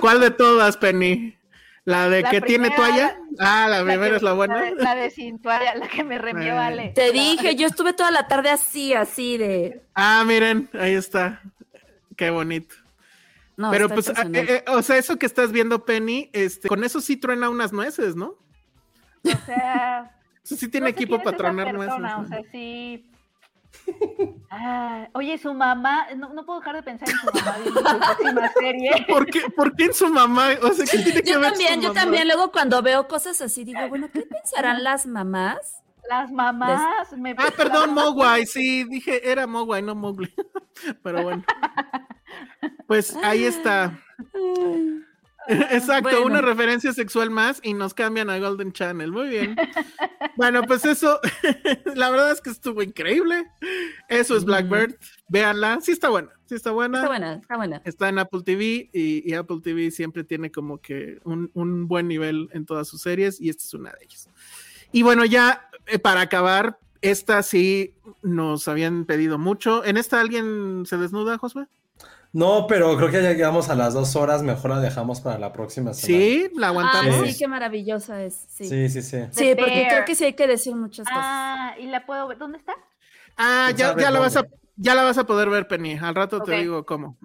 ¿Cuál 0.00 0.20
de 0.20 0.30
todas, 0.30 0.76
Penny? 0.76 1.34
¿La 1.84 2.08
de 2.08 2.22
La 2.22 2.30
que 2.30 2.40
tiene 2.40 2.70
toalla? 2.70 3.16
Ah, 3.40 3.66
la 3.68 3.78
primera 3.82 4.10
que- 4.10 4.16
es 4.16 4.22
la 4.22 4.30
La 4.30 4.36
buena. 4.36 4.60
de, 4.62 4.74
la 4.76 4.94
de 4.94 5.10
Sin 5.10 5.40
Toalla, 5.40 5.74
la 5.74 5.88
que 5.88 6.04
me 6.04 6.16
reenvió 6.18 6.54
Eh. 6.54 6.58
Ale. 6.58 6.88
Te 6.94 7.10
dije, 7.10 7.56
yo 7.56 7.66
estuve 7.66 7.92
toda 7.92 8.10
la 8.12 8.28
tarde 8.28 8.50
así, 8.50 8.94
así 8.94 9.36
de. 9.36 9.82
Ah, 9.94 10.22
miren, 10.24 10.70
ahí 10.74 10.92
está. 10.94 11.42
Qué 12.16 12.30
bonito. 12.30 12.74
No, 13.56 13.70
Pero 13.72 13.88
pues, 13.88 14.08
ah, 14.10 14.24
eh, 14.32 14.46
eh, 14.48 14.64
o 14.68 14.80
sea, 14.82 14.96
eso 14.96 15.18
que 15.18 15.26
estás 15.26 15.50
viendo, 15.52 15.84
Penny, 15.84 16.30
este, 16.32 16.68
con 16.68 16.84
eso 16.84 17.00
sí 17.00 17.16
truena 17.16 17.50
unas 17.50 17.72
nueces, 17.72 18.14
¿no? 18.16 18.36
O 19.24 19.46
sea, 19.46 20.10
Eso 20.44 20.56
sí 20.56 20.68
tiene 20.68 20.86
no 20.90 20.96
sé 20.96 21.02
equipo 21.02 21.22
para 21.22 21.36
tronar 21.36 21.74
nueces. 21.74 21.94
persona, 21.96 22.16
¿no? 22.16 22.22
O 22.22 22.28
sea, 22.28 22.42
sí. 22.50 23.06
Ah, 24.54 25.08
oye, 25.14 25.38
su 25.38 25.54
mamá, 25.54 26.08
no, 26.14 26.34
no 26.34 26.44
puedo 26.44 26.60
dejar 26.60 26.76
de 26.76 26.82
pensar 26.82 27.08
en 27.08 27.16
su 27.16 27.24
mamá 27.26 27.56
su 27.64 27.72
próxima 27.98 28.52
serie. 28.52 28.90
¿Por 29.08 29.24
qué, 29.26 29.40
¿Por 29.56 29.74
qué 29.74 29.84
en 29.84 29.94
su 29.94 30.08
mamá? 30.08 30.50
O 30.62 30.70
sea, 30.74 30.84
¿qué 30.84 30.98
tiene 30.98 31.22
que 31.22 31.30
Yo 31.30 31.40
ver 31.40 31.50
también, 31.52 31.74
su 31.76 31.80
yo 31.80 31.88
mamá? 31.88 32.00
también. 32.02 32.26
Luego 32.28 32.52
cuando 32.52 32.82
veo 32.82 33.08
cosas 33.08 33.40
así, 33.40 33.64
digo, 33.64 33.88
bueno, 33.88 34.10
¿qué 34.12 34.20
pensarán 34.22 34.84
las 34.84 35.06
mamás? 35.06 35.82
Las 36.08 36.30
mamás 36.30 37.12
me 37.16 37.30
Ah, 37.38 37.50
perdón, 37.56 37.94
Mogwai, 37.94 38.44
sí, 38.44 38.84
dije, 38.84 39.30
era 39.30 39.46
Mogwai, 39.46 39.80
no 39.80 39.94
Mowgli. 39.94 40.32
Pero 41.02 41.22
bueno. 41.22 41.44
Pues 42.86 43.16
ahí 43.22 43.44
está. 43.44 43.98
Exacto, 45.48 46.08
Bueno. 46.10 46.26
una 46.26 46.40
referencia 46.40 46.92
sexual 46.92 47.30
más 47.30 47.58
y 47.64 47.74
nos 47.74 47.94
cambian 47.94 48.30
a 48.30 48.38
Golden 48.38 48.72
Channel. 48.72 49.10
Muy 49.10 49.28
bien. 49.28 49.56
Bueno, 50.36 50.62
pues 50.62 50.84
eso, 50.84 51.20
la 51.94 52.10
verdad 52.10 52.30
es 52.32 52.40
que 52.40 52.50
estuvo 52.50 52.82
increíble. 52.82 53.50
Eso 54.12 54.36
es 54.36 54.44
Blackbird. 54.44 54.96
Véanla. 55.28 55.80
Sí 55.80 55.92
está 55.92 56.08
buena. 56.08 56.30
Sí 56.46 56.54
está 56.54 56.70
buena. 56.70 56.98
Está 56.98 57.08
buena, 57.08 57.34
está 57.34 57.56
buena. 57.56 57.82
Está 57.84 58.08
en 58.08 58.18
Apple 58.18 58.42
TV 58.44 58.90
y, 58.92 59.28
y 59.30 59.34
Apple 59.34 59.60
TV 59.62 59.90
siempre 59.90 60.22
tiene 60.24 60.50
como 60.50 60.78
que 60.78 61.18
un, 61.24 61.50
un 61.54 61.88
buen 61.88 62.08
nivel 62.08 62.48
en 62.52 62.66
todas 62.66 62.88
sus 62.88 63.02
series 63.02 63.40
y 63.40 63.48
esta 63.48 63.64
es 63.64 63.74
una 63.74 63.90
de 63.90 64.04
ellas. 64.04 64.28
Y 64.92 65.02
bueno, 65.02 65.24
ya 65.24 65.68
eh, 65.86 65.98
para 65.98 66.20
acabar, 66.20 66.78
esta 67.00 67.42
sí 67.42 67.94
nos 68.22 68.68
habían 68.68 69.04
pedido 69.06 69.38
mucho. 69.38 69.84
¿En 69.84 69.96
esta 69.96 70.20
alguien 70.20 70.84
se 70.86 70.98
desnuda, 70.98 71.38
Josué? 71.38 71.66
No, 72.34 72.66
pero 72.66 72.96
creo 72.96 73.10
que 73.10 73.22
ya 73.22 73.32
llegamos 73.32 73.68
a 73.68 73.74
las 73.74 73.92
dos 73.92 74.16
horas, 74.16 74.42
mejor 74.42 74.70
la 74.70 74.80
dejamos 74.80 75.20
para 75.20 75.38
la 75.38 75.52
próxima 75.52 75.92
semana. 75.92 76.24
Sí, 76.24 76.50
la 76.56 76.68
aguantamos. 76.68 77.28
sí, 77.28 77.38
qué 77.38 77.46
maravillosa 77.46 78.22
es. 78.22 78.46
Sí, 78.48 78.64
Sí, 78.64 78.88
sí, 78.88 79.02
sí. 79.02 79.18
Sí, 79.32 79.54
porque 79.58 79.86
creo 79.88 80.04
que 80.06 80.14
sí 80.14 80.24
hay 80.24 80.32
que 80.32 80.46
decir 80.46 80.74
muchas 80.74 81.06
cosas. 81.06 81.22
Ah, 81.22 81.74
y 81.78 81.86
la 81.88 82.06
puedo 82.06 82.26
ver. 82.28 82.38
¿Dónde 82.38 82.56
está? 82.56 82.74
Ah, 83.44 83.72
¿Quién 83.74 83.88
ya, 83.96 83.96
ya 83.96 84.10
la 84.10 84.20
vas 84.20 84.36
a, 84.36 84.44
ya 84.76 84.94
la 84.94 85.02
vas 85.02 85.18
a 85.18 85.24
poder 85.26 85.50
ver, 85.50 85.66
Penny. 85.68 85.98
Al 85.98 86.14
rato 86.14 86.40
te 86.42 86.52
digo 86.56 86.84
cómo. 86.86 87.18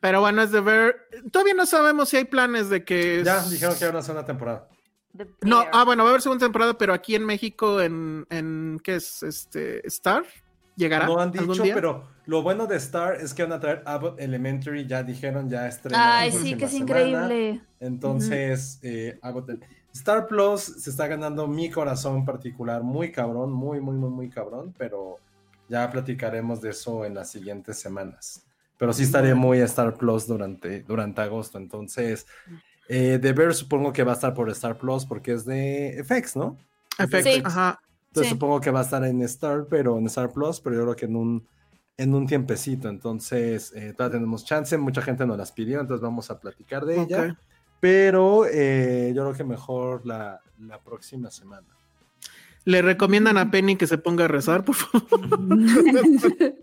Pero 0.00 0.20
bueno, 0.20 0.42
es 0.42 0.50
de 0.52 0.60
ver. 0.60 0.96
Todavía 1.32 1.54
no 1.54 1.66
sabemos 1.66 2.08
si 2.08 2.16
hay 2.18 2.24
planes 2.24 2.68
de 2.68 2.84
que. 2.84 3.22
Ya 3.24 3.38
es- 3.38 3.50
dijeron 3.50 3.74
que 3.78 3.84
era 3.84 3.92
una 3.92 4.02
segunda 4.02 4.24
temporada. 4.26 4.68
No, 5.42 5.64
ah, 5.72 5.84
bueno, 5.84 6.04
va 6.04 6.10
a 6.10 6.12
haber 6.12 6.22
segunda 6.22 6.44
temporada, 6.46 6.76
pero 6.78 6.92
aquí 6.92 7.14
en 7.14 7.24
México, 7.24 7.80
en, 7.80 8.26
en 8.30 8.78
¿qué 8.84 8.96
es? 8.96 9.22
Este, 9.24 9.84
Star, 9.88 10.22
¿llegará 10.76 11.06
No 11.06 11.18
han 11.18 11.30
algún 11.36 11.48
dicho, 11.54 11.62
día? 11.64 11.74
pero 11.74 12.06
lo 12.26 12.42
bueno 12.42 12.66
de 12.66 12.76
Star 12.76 13.16
es 13.16 13.34
que 13.34 13.42
van 13.42 13.52
a 13.52 13.58
traer 13.58 13.82
Abbott 13.86 14.20
Elementary, 14.20 14.86
ya 14.86 15.02
dijeron, 15.02 15.48
ya 15.50 15.66
estrena. 15.66 16.18
Ay, 16.18 16.30
sí, 16.30 16.54
que 16.56 16.66
es 16.66 16.70
semana. 16.70 17.00
increíble. 17.00 17.60
Entonces, 17.80 18.78
eh, 18.82 19.18
Abbott 19.22 19.48
El- 19.50 19.64
Star 19.92 20.26
Plus 20.26 20.60
se 20.62 20.90
está 20.90 21.06
ganando 21.06 21.46
mi 21.46 21.70
corazón 21.70 22.24
particular, 22.24 22.82
muy 22.82 23.10
cabrón, 23.10 23.52
muy, 23.52 23.80
muy, 23.80 23.96
muy, 23.96 24.10
muy 24.10 24.28
cabrón, 24.30 24.74
pero 24.78 25.16
ya 25.68 25.90
platicaremos 25.90 26.60
de 26.60 26.70
eso 26.70 27.04
en 27.04 27.14
las 27.14 27.30
siguientes 27.30 27.78
semanas. 27.78 28.44
Pero 28.76 28.92
sí 28.92 29.02
estaré 29.02 29.34
muy 29.34 29.60
a 29.60 29.64
Star 29.64 29.94
Plus 29.94 30.26
durante, 30.26 30.82
durante 30.82 31.20
agosto, 31.20 31.58
entonces, 31.58 32.26
eh, 32.88 33.18
The 33.20 33.32
Bear 33.32 33.54
supongo 33.54 33.92
que 33.92 34.04
va 34.04 34.12
a 34.12 34.14
estar 34.14 34.32
por 34.34 34.48
Star 34.50 34.78
Plus 34.78 35.04
porque 35.04 35.32
es 35.32 35.44
de 35.44 35.98
FX, 36.04 36.36
¿no? 36.36 36.56
Efecto, 36.98 37.30
Sí. 37.30 37.42
ajá. 37.44 37.80
Entonces 38.08 38.28
Sí. 38.30 38.34
supongo 38.34 38.60
que 38.60 38.70
va 38.70 38.80
a 38.80 38.84
estar 38.84 39.04
en 39.04 39.20
Star, 39.22 39.66
pero 39.68 39.98
en 39.98 40.06
Star 40.06 40.30
Plus, 40.32 40.60
pero 40.60 40.76
yo 40.76 40.82
creo 40.84 40.96
que 40.96 41.04
en 41.06 41.16
un, 41.16 41.46
en 41.96 42.14
un 42.14 42.26
tiempecito. 42.26 42.88
Entonces, 42.88 43.72
eh, 43.74 43.92
todavía 43.92 44.18
tenemos 44.18 44.44
chance. 44.44 44.78
Mucha 44.78 45.02
gente 45.02 45.26
nos 45.26 45.36
las 45.36 45.52
pidió, 45.52 45.80
entonces 45.80 46.00
vamos 46.00 46.30
a 46.30 46.38
platicar 46.40 46.84
de 46.86 47.02
ella. 47.02 47.38
Pero 47.80 48.46
eh, 48.46 49.12
yo 49.14 49.24
creo 49.24 49.36
que 49.36 49.44
mejor 49.44 50.06
la, 50.06 50.40
la 50.66 50.78
próxima 50.78 51.30
semana. 51.30 51.66
Le 52.64 52.82
recomiendan 52.82 53.38
a 53.38 53.50
Penny 53.50 53.76
que 53.76 53.86
se 53.86 53.98
ponga 53.98 54.26
a 54.26 54.28
rezar, 54.28 54.64
por 54.64 54.74
favor. 54.74 55.08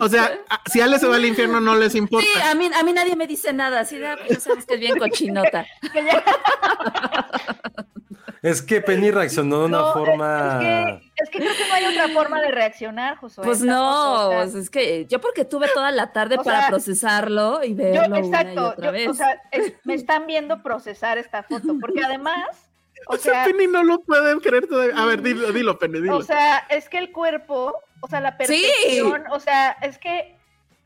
o 0.00 0.08
sea, 0.08 0.40
si 0.66 0.80
Ale 0.80 0.98
se 0.98 1.06
va 1.06 1.16
al 1.16 1.26
infierno, 1.26 1.60
no 1.60 1.76
les 1.76 1.94
importa. 1.94 2.26
Sí, 2.26 2.40
a 2.40 2.54
mí, 2.54 2.70
a 2.74 2.82
mí 2.82 2.92
nadie 2.92 3.16
me 3.16 3.26
dice 3.26 3.52
nada. 3.52 3.80
Así 3.80 3.98
de, 3.98 4.06
ah, 4.06 4.18
pues 4.26 4.42
sabes 4.42 4.64
que 4.64 4.74
es 4.74 4.80
bien 4.80 4.98
cochinota. 4.98 5.66
Es 8.42 8.60
que 8.60 8.80
Penny 8.80 9.12
reaccionó 9.12 9.60
de 9.60 9.64
una 9.66 9.78
No, 9.78 9.92
forma. 9.92 10.58
Es 10.60 10.60
que, 10.60 11.12
es 11.22 11.30
que 11.30 11.38
creo 11.38 11.52
que 11.56 11.68
no 11.68 11.74
hay 11.74 11.84
otra 11.84 12.08
forma 12.08 12.40
de 12.42 12.50
reaccionar, 12.50 13.16
Josué. 13.18 13.44
Pues 13.44 13.60
no, 13.62 14.26
o 14.26 14.30
sea, 14.30 14.38
pues 14.42 14.54
es 14.56 14.68
que 14.68 15.06
yo 15.06 15.20
porque 15.20 15.44
tuve 15.44 15.68
toda 15.72 15.92
la 15.92 16.12
tarde 16.12 16.36
para 16.44 16.60
sea, 16.62 16.68
procesarlo 16.68 17.62
y 17.62 17.70
yo, 17.70 17.76
verlo 17.76 18.06
una 18.06 18.18
y 18.20 18.26
exacto, 18.26 18.68
otra 18.70 18.86
yo- 18.86 18.92
vez. 18.92 19.08
o 19.08 19.14
sea, 19.14 19.40
es- 19.52 19.74
me 19.84 19.94
están 19.94 20.26
viendo 20.26 20.60
procesar 20.62 21.18
esta 21.18 21.44
foto, 21.44 21.76
porque 21.80 22.02
además, 22.04 22.48
o 23.06 23.14
O 23.14 23.16
sea, 23.16 23.32
sea, 23.32 23.44
Penny 23.44 23.68
no 23.68 23.84
lo 23.84 24.00
pueden 24.00 24.40
creer 24.40 24.66
todavía. 24.66 25.00
A 25.00 25.06
ver, 25.06 25.22
dilo, 25.22 25.52
dilo 25.52 25.78
Penny, 25.78 26.00
dilo. 26.00 26.16
o 26.16 26.22
sea, 26.22 26.58
es 26.68 26.88
que 26.88 26.98
el 26.98 27.12
cuerpo, 27.12 27.74
o 28.00 28.08
sea, 28.08 28.20
la 28.20 28.32
Sí. 28.32 28.36
perfección, 28.38 29.22
o 29.30 29.38
sea, 29.38 29.70
es 29.82 29.98
que, 29.98 30.36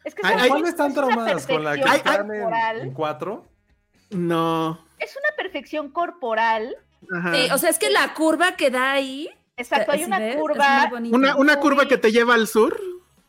es 0.05 0.15
que 0.15 0.21
ay, 0.25 0.49
¿Cuáles 0.51 0.69
están 0.69 0.93
traumadas 0.93 1.47
con 1.47 1.65
la 1.65 1.75
que 1.75 1.81
están 1.89 2.31
en 2.31 2.93
cuatro? 2.93 3.47
no. 4.11 4.79
es 4.99 5.17
una 5.17 5.35
perfección 5.37 5.91
corporal, 5.91 6.77
Ajá. 7.15 7.35
Sí, 7.35 7.49
o 7.53 7.59
sea, 7.59 7.71
es 7.71 7.79
que 7.79 7.91
la 7.91 8.15
curva 8.15 8.53
que 8.57 8.71
da 8.71 8.93
ahí. 8.93 9.29
exacto, 9.57 9.93
hay 9.93 10.01
¿sí 10.01 10.05
una 10.07 10.19
ves? 10.19 10.37
Curva 10.37 10.91
una, 11.13 11.37
una 11.37 11.57
curva 11.61 11.87
que 11.87 11.99
te 11.99 12.11
lleva 12.13 12.35
al 12.35 12.47
sur. 12.49 12.79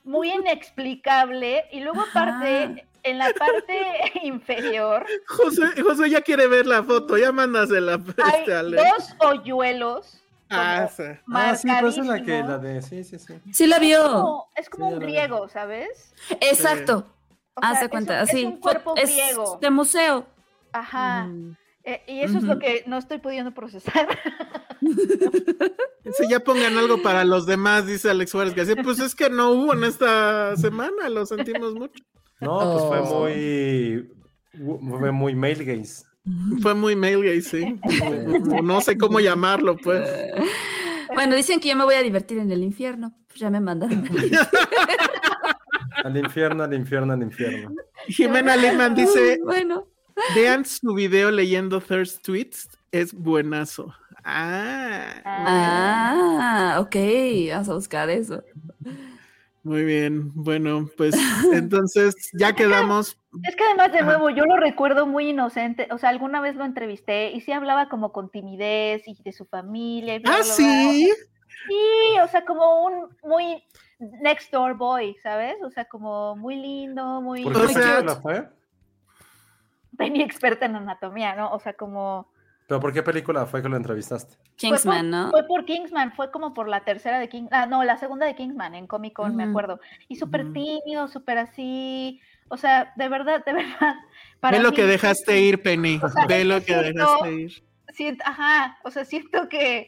muy 0.03 0.31
inexplicable, 0.31 1.65
y 1.71 1.79
luego 1.81 2.01
aparte, 2.01 2.85
en 3.03 3.17
la 3.17 3.29
parte 3.37 3.77
inferior, 4.23 5.05
José, 5.27 5.63
José 5.81 6.09
ya 6.09 6.21
quiere 6.21 6.47
ver 6.47 6.65
la 6.65 6.83
foto, 6.83 7.17
ya 7.17 7.31
mándasela. 7.31 7.99
hay 8.23 8.39
Este, 8.39 8.53
Ale. 8.53 8.77
dos 8.77 9.15
hoyuelos. 9.19 10.21
Ah, 10.49 10.87
sí. 10.95 11.03
Ah, 11.33 11.55
sí, 11.57 11.67
pues 11.81 11.97
es 11.97 12.05
la 12.05 12.23
que 12.23 12.41
la 12.41 12.57
de. 12.57 12.81
Sí, 12.81 13.03
sí, 13.03 13.19
sí. 13.19 13.33
Sí 13.51 13.67
la 13.67 13.79
vio. 13.79 14.01
como- 14.01 14.49
es 14.55 14.69
como 14.69 14.87
Sí, 14.87 14.93
un 14.93 14.99
griego, 15.01 15.49
¿sabes? 15.49 16.13
Exacto. 16.39 17.05
O 17.55 17.59
sea, 17.61 17.73
de 17.79 17.85
es 17.85 17.91
cuenta, 17.91 18.13
un- 18.13 18.19
así. 18.19 18.39
Es 18.39 18.45
un 18.45 18.57
cuerpo 18.57 18.93
es 18.95 19.09
griego. 19.11 19.57
de 19.61 19.69
museo. 19.71 20.25
Ajá. 20.71 21.25
Mm. 21.25 21.57
Eh, 21.89 22.01
y 22.05 22.19
eso 22.19 22.37
es 22.39 22.43
lo 22.43 22.59
que 22.59 22.83
no 22.85 22.97
estoy 22.97 23.19
pudiendo 23.19 23.53
procesar. 23.53 24.09
Sí, 24.81 26.25
ya 26.29 26.41
pongan 26.41 26.77
algo 26.77 27.01
para 27.01 27.23
los 27.23 27.45
demás, 27.45 27.85
dice 27.87 28.09
Alex 28.09 28.31
Juárez 28.33 28.53
García. 28.53 28.75
Pues 28.83 28.99
es 28.99 29.15
que 29.15 29.29
no 29.29 29.51
hubo 29.51 29.73
en 29.73 29.85
esta 29.85 30.55
semana, 30.57 31.07
lo 31.09 31.25
sentimos 31.25 31.73
mucho. 31.75 32.03
No, 32.41 32.59
pues 32.59 32.83
fue 32.85 32.99
Oh. 32.99 33.19
muy. 33.21 34.11
Fue 34.99 35.11
muy 35.13 35.33
male 35.35 35.63
gaze. 35.63 36.03
Fue 36.61 36.73
muy 36.73 36.95
male 36.97 37.21
gay, 37.21 37.41
sí. 37.41 37.79
No 38.63 38.81
sé 38.81 38.97
cómo 38.97 39.19
llamarlo, 39.21 39.77
pues. 39.77 40.09
Bueno, 41.13 41.35
dicen 41.35 41.59
que 41.61 41.69
yo 41.69 41.75
me 41.77 41.85
voy 41.85 41.95
a 41.95 42.03
divertir 42.03 42.37
en 42.39 42.51
el 42.51 42.63
infierno. 42.63 43.13
Pues 43.27 43.39
ya 43.39 43.49
me 43.49 43.61
mandaron. 43.61 44.03
Al 46.03 46.17
infierno, 46.17 46.63
al 46.63 46.73
infierno, 46.73 47.13
al 47.13 47.23
infierno. 47.23 47.71
Jimena 48.07 48.55
Lehmann 48.57 48.93
dice: 48.93 49.39
bueno. 49.43 49.87
Vean 50.35 50.65
su 50.65 50.93
video 50.93 51.31
leyendo 51.31 51.79
Thirst 51.81 52.23
Tweets, 52.23 52.69
es 52.91 53.13
buenazo. 53.13 53.93
Ah, 54.23 55.21
Ah, 55.25 56.77
ok. 56.79 56.95
Vamos 57.51 57.69
a 57.69 57.73
buscar 57.73 58.09
eso. 58.09 58.43
muy 59.63 59.83
bien. 59.83 60.31
Bueno, 60.33 60.89
pues 60.97 61.15
entonces 61.53 62.15
ya 62.33 62.53
quedamos. 62.53 63.17
es 63.43 63.55
que 63.55 63.63
además, 63.63 63.91
de 63.91 64.01
nuevo, 64.01 64.29
yo 64.29 64.45
lo 64.45 64.57
recuerdo 64.57 65.05
muy 65.05 65.29
inocente. 65.29 65.87
O 65.91 65.97
sea, 65.97 66.09
alguna 66.09 66.41
vez 66.41 66.55
lo 66.55 66.65
entrevisté 66.65 67.31
y 67.31 67.41
sí 67.41 67.51
hablaba 67.51 67.89
como 67.89 68.11
con 68.11 68.29
timidez 68.29 69.03
y 69.07 69.21
de 69.23 69.31
su 69.33 69.45
familia. 69.45 70.15
y 70.15 70.19
bla, 70.19 70.31
Ah, 70.31 70.35
bla, 70.37 70.43
bla. 70.43 70.53
sí. 70.53 71.09
Sí, 71.67 72.19
o 72.23 72.27
sea, 72.27 72.45
como 72.45 72.85
un 72.85 73.09
muy 73.23 73.63
next 74.21 74.51
door 74.53 74.75
boy, 74.77 75.15
¿sabes? 75.23 75.55
O 75.65 75.69
sea, 75.69 75.85
como 75.85 76.35
muy 76.35 76.55
lindo, 76.55 77.21
muy, 77.21 77.43
¿Por 77.43 77.53
qué 77.53 77.59
muy 77.73 77.73
fue? 78.21 78.47
Penny 79.97 80.21
experta 80.21 80.65
en 80.65 80.75
anatomía, 80.75 81.35
¿no? 81.35 81.51
O 81.51 81.59
sea, 81.59 81.73
como... 81.73 82.31
¿Pero 82.67 82.79
por 82.81 82.91
qué 82.91 83.01
película 83.01 83.45
fue 83.45 83.61
que 83.61 83.69
lo 83.69 83.77
entrevistaste? 83.77 84.35
Kingsman, 84.57 84.81
fue 84.81 84.93
por, 84.95 85.03
¿no? 85.05 85.31
Fue 85.31 85.47
por 85.47 85.65
Kingsman, 85.65 86.11
fue 86.13 86.31
como 86.31 86.53
por 86.53 86.67
la 86.67 86.81
tercera 86.83 87.17
de 87.17 87.29
Kingsman, 87.29 87.61
ah, 87.61 87.65
no, 87.65 87.83
la 87.83 87.97
segunda 87.97 88.25
de 88.25 88.35
Kingsman 88.35 88.75
en 88.75 88.87
Comic 88.87 89.13
Con, 89.13 89.35
me 89.37 89.43
acuerdo. 89.45 89.79
Y 90.09 90.17
súper 90.17 90.51
tímido, 90.51 91.07
súper 91.07 91.37
así, 91.37 92.19
o 92.49 92.57
sea, 92.57 92.91
de 92.97 93.07
verdad, 93.07 93.43
de 93.45 93.53
verdad. 93.53 93.95
para 94.41 94.57
Ve 94.57 94.63
lo 94.63 94.71
mí, 94.71 94.75
que 94.75 94.83
dejaste 94.83 95.39
ir, 95.39 95.61
Penny. 95.63 95.99
O 96.03 96.09
sea, 96.09 96.25
Ve 96.25 96.43
lo 96.43 96.59
que 96.59 96.65
que 96.65 96.73
siento- 96.73 96.99
dejaste 96.99 97.33
ir. 97.33 97.63
Siento, 97.93 98.23
ajá, 98.27 98.77
o 98.83 98.91
sea, 98.91 99.05
siento 99.05 99.47
que 99.47 99.87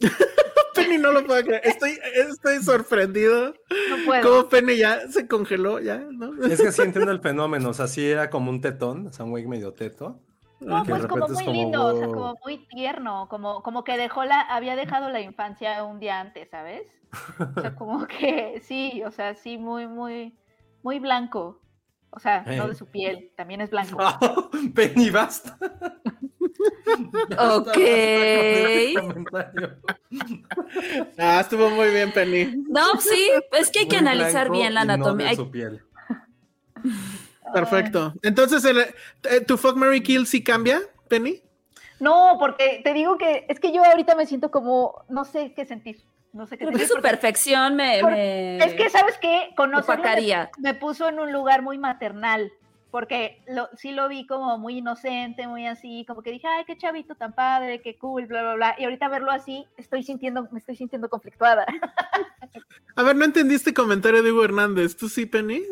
Penny 0.74 0.98
no 0.98 1.12
lo 1.12 1.24
puedo 1.24 1.42
creer. 1.42 1.62
Estoy, 1.64 1.98
estoy 2.14 2.62
sorprendido. 2.62 3.54
no 3.90 4.04
puedo. 4.06 4.22
Como 4.22 4.48
Penny 4.48 4.76
ya 4.76 5.08
se 5.08 5.26
congeló, 5.26 5.80
ya, 5.80 5.98
¿no? 5.98 6.44
Es 6.44 6.60
que 6.60 6.72
sí 6.72 6.82
entiendo 6.82 7.10
el 7.10 7.20
fenómeno. 7.20 7.70
O 7.70 7.74
sea, 7.74 7.88
sí 7.88 8.08
era 8.08 8.30
como 8.30 8.50
un 8.50 8.60
tetón, 8.60 9.08
o 9.08 9.12
sea, 9.12 9.24
un 9.24 9.32
güey 9.32 9.46
medio 9.46 9.72
teto. 9.72 10.20
No, 10.60 10.82
pues 10.84 11.06
como 11.06 11.28
muy 11.28 11.44
como, 11.44 11.52
lindo, 11.52 11.86
o 11.86 11.96
sea, 11.96 12.06
como 12.08 12.34
muy 12.44 12.66
tierno, 12.66 13.28
como, 13.28 13.62
como 13.62 13.84
que 13.84 13.96
dejó 13.96 14.24
la, 14.24 14.40
había 14.40 14.74
dejado 14.74 15.08
la 15.08 15.20
infancia 15.20 15.84
un 15.84 16.00
día 16.00 16.18
antes, 16.20 16.48
¿sabes? 16.50 16.82
O 17.56 17.60
sea, 17.60 17.76
como 17.76 18.06
que 18.06 18.60
sí, 18.62 19.02
o 19.04 19.12
sea, 19.12 19.34
sí, 19.34 19.56
muy, 19.56 19.86
muy, 19.86 20.36
muy 20.82 20.98
blanco. 20.98 21.60
O 22.10 22.18
sea, 22.18 22.42
no 22.42 22.66
de 22.66 22.72
Eh. 22.72 22.74
su 22.74 22.86
piel, 22.86 23.32
también 23.36 23.60
es 23.60 23.70
blanco. 23.70 23.98
Penny, 24.74 25.10
basta. 25.10 25.56
Ok. 27.38 27.76
Ah, 31.18 31.40
estuvo 31.40 31.70
muy 31.70 31.88
bien, 31.90 32.12
Penny. 32.12 32.46
No, 32.68 33.00
sí, 33.00 33.30
es 33.52 33.70
que 33.70 33.80
hay 33.80 33.88
que 33.88 33.96
analizar 33.98 34.50
bien 34.50 34.74
la 34.74 34.82
y 34.82 34.86
no 34.86 34.92
de 34.92 34.94
anatomía. 34.94 35.28
Hay- 35.30 35.36
su 35.36 35.50
piel. 35.50 35.82
Perfecto. 37.52 38.14
Entonces, 38.22 38.64
el- 38.64 38.78
eh, 38.78 39.40
¿tu 39.46 39.56
fuck 39.56 39.76
Mary 39.76 40.02
Kill 40.02 40.26
sí 40.26 40.42
cambia, 40.44 40.80
Penny? 41.08 41.42
No, 42.00 42.36
porque 42.38 42.80
te 42.84 42.92
digo 42.94 43.18
que 43.18 43.46
es 43.48 43.58
que 43.58 43.72
yo 43.72 43.82
ahorita 43.84 44.14
me 44.14 44.26
siento 44.26 44.50
como, 44.50 45.04
no 45.08 45.24
sé 45.24 45.52
qué 45.54 45.64
sentir. 45.64 46.00
No 46.32 46.46
sé 46.46 46.58
qué 46.58 46.66
sentir. 46.66 46.86
su 46.86 46.94
porque- 46.94 47.08
perfección 47.08 47.74
me, 47.74 48.00
por- 48.02 48.12
me- 48.12 48.58
Es 48.58 48.74
que, 48.74 48.90
¿sabes 48.90 49.16
qué? 49.18 49.50
Conocerlo 49.56 50.04
me, 50.04 50.48
me 50.58 50.74
puso 50.74 51.08
en 51.08 51.18
un 51.18 51.32
lugar 51.32 51.62
muy 51.62 51.78
maternal, 51.78 52.52
porque 52.90 53.42
lo, 53.46 53.68
sí 53.76 53.92
lo 53.92 54.08
vi 54.08 54.26
como 54.26 54.56
muy 54.58 54.78
inocente, 54.78 55.46
muy 55.46 55.66
así, 55.66 56.04
como 56.06 56.22
que 56.22 56.30
dije, 56.30 56.46
ay, 56.46 56.64
qué 56.64 56.76
chavito 56.76 57.14
tan 57.14 57.34
padre, 57.34 57.82
qué 57.82 57.98
cool, 57.98 58.26
bla, 58.26 58.42
bla, 58.42 58.54
bla. 58.54 58.74
Y 58.78 58.84
ahorita 58.84 59.08
verlo 59.08 59.30
así, 59.30 59.66
estoy 59.76 60.02
sintiendo, 60.02 60.48
me 60.50 60.58
estoy 60.58 60.76
sintiendo 60.76 61.08
conflictuada. 61.10 61.66
A 62.96 63.02
ver, 63.02 63.14
no 63.16 63.24
entendí 63.24 63.54
este 63.54 63.74
comentario 63.74 64.22
de 64.22 64.32
Hugo 64.32 64.44
Hernández. 64.44 64.96
¿Tú 64.96 65.08
sí, 65.08 65.26
Penny? 65.26 65.62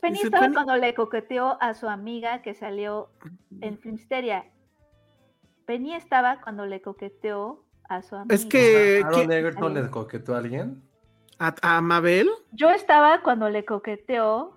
Penny 0.00 0.20
estaba 0.20 0.42
Penny- 0.44 0.54
cuando 0.54 0.76
le 0.76 0.94
coqueteó 0.94 1.56
a 1.62 1.74
su 1.74 1.88
amiga 1.88 2.42
que 2.42 2.54
salió 2.54 3.08
en 3.60 3.78
Filmsteria. 3.78 4.44
Penny 5.64 5.94
estaba 5.94 6.40
cuando 6.42 6.66
le 6.66 6.82
coqueteó 6.82 7.64
a 7.88 8.02
su 8.02 8.16
amiga. 8.16 8.34
Es 8.34 8.44
que... 8.44 9.02
¿Aaron 9.04 9.28
¿qué- 9.28 9.38
Egerton 9.38 9.74
le 9.74 9.90
coquetó 9.90 10.34
a 10.34 10.38
alguien? 10.38 10.82
¿A, 11.38 11.54
a 11.62 11.80
Mabel? 11.80 12.28
Yo 12.52 12.70
estaba 12.70 13.22
cuando 13.22 13.48
le 13.48 13.64
coqueteó 13.64 14.55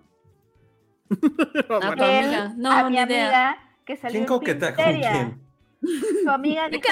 Ah, 1.69 1.93
a. 1.97 2.53
No, 2.55 2.71
a 2.71 2.83
mi 2.83 2.91
ni 2.91 3.01
idea. 3.01 3.03
amiga 3.03 3.57
que 3.85 3.97
salió 3.97 4.19
¿Quién 4.19 4.25
con 4.27 4.39
quién? 4.39 4.59
Su 6.23 6.29
amiga 6.29 6.69
¿De 6.69 6.79
qué. 6.79 6.89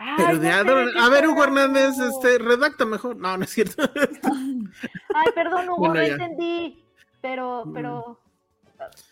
Ay, 0.00 0.14
Pero 0.16 0.32
no 0.34 0.40
de 0.40 0.92
qué 0.92 0.98
A 0.98 1.08
ver, 1.08 1.28
Hugo 1.28 1.44
Hernández, 1.44 1.98
este, 1.98 2.38
redacta 2.38 2.84
mejor. 2.84 3.16
No, 3.16 3.36
no 3.36 3.44
es 3.44 3.50
cierto. 3.50 3.82
Ay, 5.14 5.32
perdón, 5.34 5.68
Hugo, 5.68 5.78
Bueno, 5.78 5.94
no 5.94 6.02
ya. 6.02 6.12
entendí. 6.12 6.84
Pero, 7.20 7.64
pero. 7.74 8.20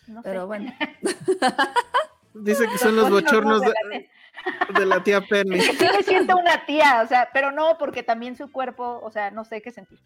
No 0.06 0.22
sé. 0.22 0.28
Pero 0.28 0.46
bueno. 0.46 0.72
Dice 2.34 2.68
que 2.68 2.78
son 2.78 2.96
los 2.96 3.10
bochornos 3.10 3.62
de, 3.62 4.08
de 4.78 4.86
la 4.86 5.02
tía 5.02 5.20
Penny. 5.22 5.60
Sí 5.60 5.86
me 5.96 6.02
siento 6.02 6.36
una 6.36 6.64
tía, 6.66 7.00
o 7.02 7.06
sea, 7.08 7.30
pero 7.32 7.50
no, 7.50 7.78
porque 7.78 8.02
también 8.02 8.36
su 8.36 8.52
cuerpo, 8.52 9.00
o 9.02 9.10
sea, 9.10 9.30
no 9.30 9.44
sé 9.44 9.62
qué 9.62 9.70
sentir. 9.72 9.98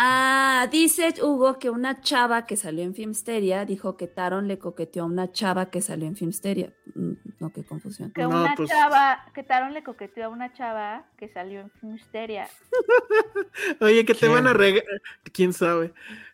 Ah, 0.00 0.68
dice 0.70 1.12
Hugo 1.20 1.58
que 1.58 1.70
una 1.70 2.00
chava 2.00 2.46
que 2.46 2.56
salió 2.56 2.84
en 2.84 2.94
Filmsteria 2.94 3.64
dijo 3.64 3.96
que 3.96 4.06
Taron 4.06 4.46
le 4.46 4.56
coqueteó 4.58 5.02
a 5.02 5.06
una 5.06 5.32
chava 5.32 5.70
que 5.70 5.80
salió 5.80 6.06
en 6.06 6.14
Filmsteria. 6.14 6.72
Mm, 6.94 7.12
No, 7.40 7.52
qué 7.52 7.64
confusión. 7.64 8.12
Que 8.12 8.22
No, 8.22 8.28
una 8.28 8.54
pues- 8.56 8.68
chava, 8.70 9.24
que 9.34 9.42
Taron 9.42 9.74
le 9.74 9.82
coqueteó 9.82 10.26
a 10.26 10.28
una 10.28 10.52
chava 10.52 11.04
que 11.16 11.28
salió 11.28 11.60
en 11.60 11.70
Filmsteria. 11.80 12.48
Oye, 13.80 14.04
que 14.04 14.14
te 14.14 14.28
van 14.28 14.46
a 14.46 14.52
regañar. 14.52 14.84
¿Quién 15.32 15.52
sabe? 15.52 15.92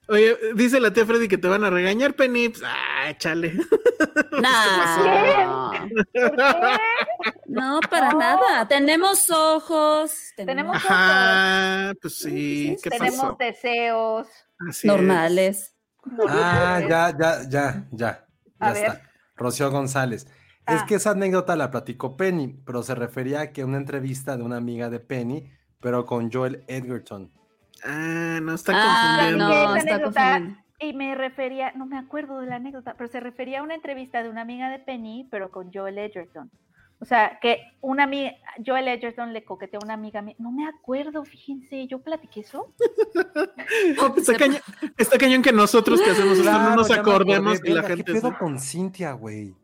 Oye, 0.08 0.36
dice 0.54 0.80
la 0.80 0.92
tía 0.92 1.06
Freddy 1.06 1.28
que 1.28 1.38
te 1.38 1.48
van 1.48 1.64
a 1.64 1.70
regañar, 1.70 2.14
Penny. 2.14 2.50
Pues, 2.50 2.62
ah, 2.66 3.08
échale. 3.10 3.54
Nah, 4.40 5.78
¿Por 5.86 6.06
qué? 6.12 6.20
no, 7.46 7.80
para 7.88 8.10
No. 8.12 8.18
nada. 8.18 8.68
Tenemos 8.68 9.30
ojos, 9.30 10.12
tenemos, 10.36 10.76
Ajá, 10.76 11.92
pues 12.00 12.18
sí. 12.18 12.76
¿Qué 12.82 12.90
Tenemos 12.90 13.20
pasó? 13.20 13.36
deseos. 13.38 14.26
Así 14.68 14.86
es. 14.88 14.92
normales. 14.92 15.74
Ah, 16.04 16.10
normales. 16.80 16.88
ya, 16.88 17.16
ya, 17.18 17.48
ya, 17.48 17.86
ya. 17.92 18.26
A 18.60 18.66
Ya 18.68 18.72
ver. 18.74 18.84
está. 18.86 19.10
Rocío 19.36 19.70
González. 19.70 20.26
Es 20.66 20.82
Ah. 20.82 20.86
que 20.86 20.94
esa 20.96 21.10
anécdota 21.10 21.56
la 21.56 21.70
platicó 21.70 22.16
Penny, 22.16 22.60
pero 22.64 22.82
se 22.82 22.94
refería 22.94 23.40
a 23.40 23.52
que 23.52 23.64
una 23.64 23.78
entrevista 23.78 24.36
de 24.36 24.42
una 24.42 24.56
amiga 24.56 24.90
de 24.90 25.00
Penny, 25.00 25.50
pero 25.80 26.04
con 26.06 26.30
Joel 26.32 26.64
Edgerton. 26.68 27.32
Ah, 27.84 28.38
no 28.42 28.54
está 28.54 28.72
Ah, 28.74 29.16
confundiendo. 29.28 29.48
No, 29.48 29.76
está 29.76 30.02
confundiendo. 30.02 30.58
Y 30.80 30.92
me 30.92 31.14
refería, 31.14 31.72
no 31.76 31.86
me 31.86 31.96
acuerdo 31.98 32.40
de 32.40 32.46
la 32.46 32.56
anécdota, 32.56 32.94
pero 32.98 33.08
se 33.08 33.20
refería 33.20 33.60
a 33.60 33.62
una 33.62 33.74
entrevista 33.74 34.22
de 34.22 34.28
una 34.28 34.40
amiga 34.42 34.68
de 34.70 34.78
Penny, 34.80 35.28
pero 35.30 35.50
con 35.50 35.72
Joel 35.72 35.98
Edgerton. 35.98 36.50
O 37.00 37.04
sea, 37.06 37.38
que 37.40 37.60
una 37.80 38.04
amiga, 38.04 38.32
Joel 38.64 38.88
Edgerton 38.88 39.32
le 39.32 39.44
coqueteó 39.44 39.78
a 39.82 39.84
una 39.84 39.94
amiga 39.94 40.22
mía. 40.22 40.34
No 40.38 40.50
me 40.50 40.66
acuerdo, 40.66 41.24
fíjense, 41.24 41.86
¿yo 41.86 42.00
platiqué 42.00 42.40
eso? 42.40 42.72
No, 43.96 44.14
pues 44.14 44.28
está, 44.28 44.36
cañón, 44.38 44.60
está 44.96 45.18
cañón 45.18 45.42
que 45.42 45.52
nosotros 45.52 46.00
que 46.00 46.10
hacemos 46.10 46.38
esto 46.38 46.50
no 46.52 46.76
nos 46.76 46.90
acordemos 46.90 47.56
acordé. 47.58 47.70
y 47.70 47.74
la 47.74 47.82
gente. 47.82 48.04
¿Qué 48.04 48.12
pedo 48.14 48.38
con 48.38 48.58
Cintia, 48.58 49.12
güey? 49.12 49.54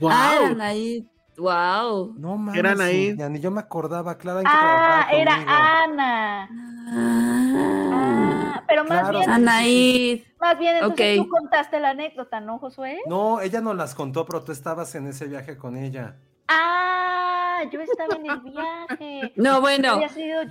¡Wow! 0.00 0.10
Ah, 0.12 0.38
eran 0.42 0.60
ahí. 0.60 1.06
Wow. 1.38 2.14
No 2.18 2.36
mames. 2.36 2.58
Eran 2.58 2.80
ahí. 2.80 3.08
Cintia, 3.08 3.28
ni 3.28 3.40
yo 3.40 3.50
me 3.50 3.60
acordaba, 3.60 4.16
claro. 4.18 4.40
en 4.40 4.46
Ah, 4.48 5.06
era 5.12 5.32
conmigo. 5.36 5.52
Ana. 5.52 6.48
Ah, 6.88 8.62
pero 8.66 8.84
más 8.84 9.00
Claro, 9.00 9.18
bien, 9.18 9.30
Anaí. 9.30 10.24
más 10.40 10.58
bien 10.58 10.76
entonces 10.76 11.18
Ok. 11.18 11.24
tú 11.24 11.30
contaste 11.30 11.80
la 11.80 11.90
anécdota, 11.90 12.40
¿no, 12.40 12.58
Josué? 12.58 12.98
No, 13.06 13.40
ella 13.40 13.60
nos 13.60 13.76
las 13.76 13.94
contó, 13.94 14.24
pero 14.26 14.42
tú 14.44 14.52
estabas 14.52 14.94
en 14.94 15.06
ese 15.08 15.26
viaje 15.26 15.56
con 15.56 15.76
ella. 15.76 16.16
Ah, 16.48 17.60
yo 17.72 17.80
estaba 17.80 18.16
en 18.16 18.30
el 18.30 18.40
viaje. 18.40 19.32
No, 19.36 19.60
bueno. 19.60 19.92
Había 19.92 20.08
sido 20.08 20.44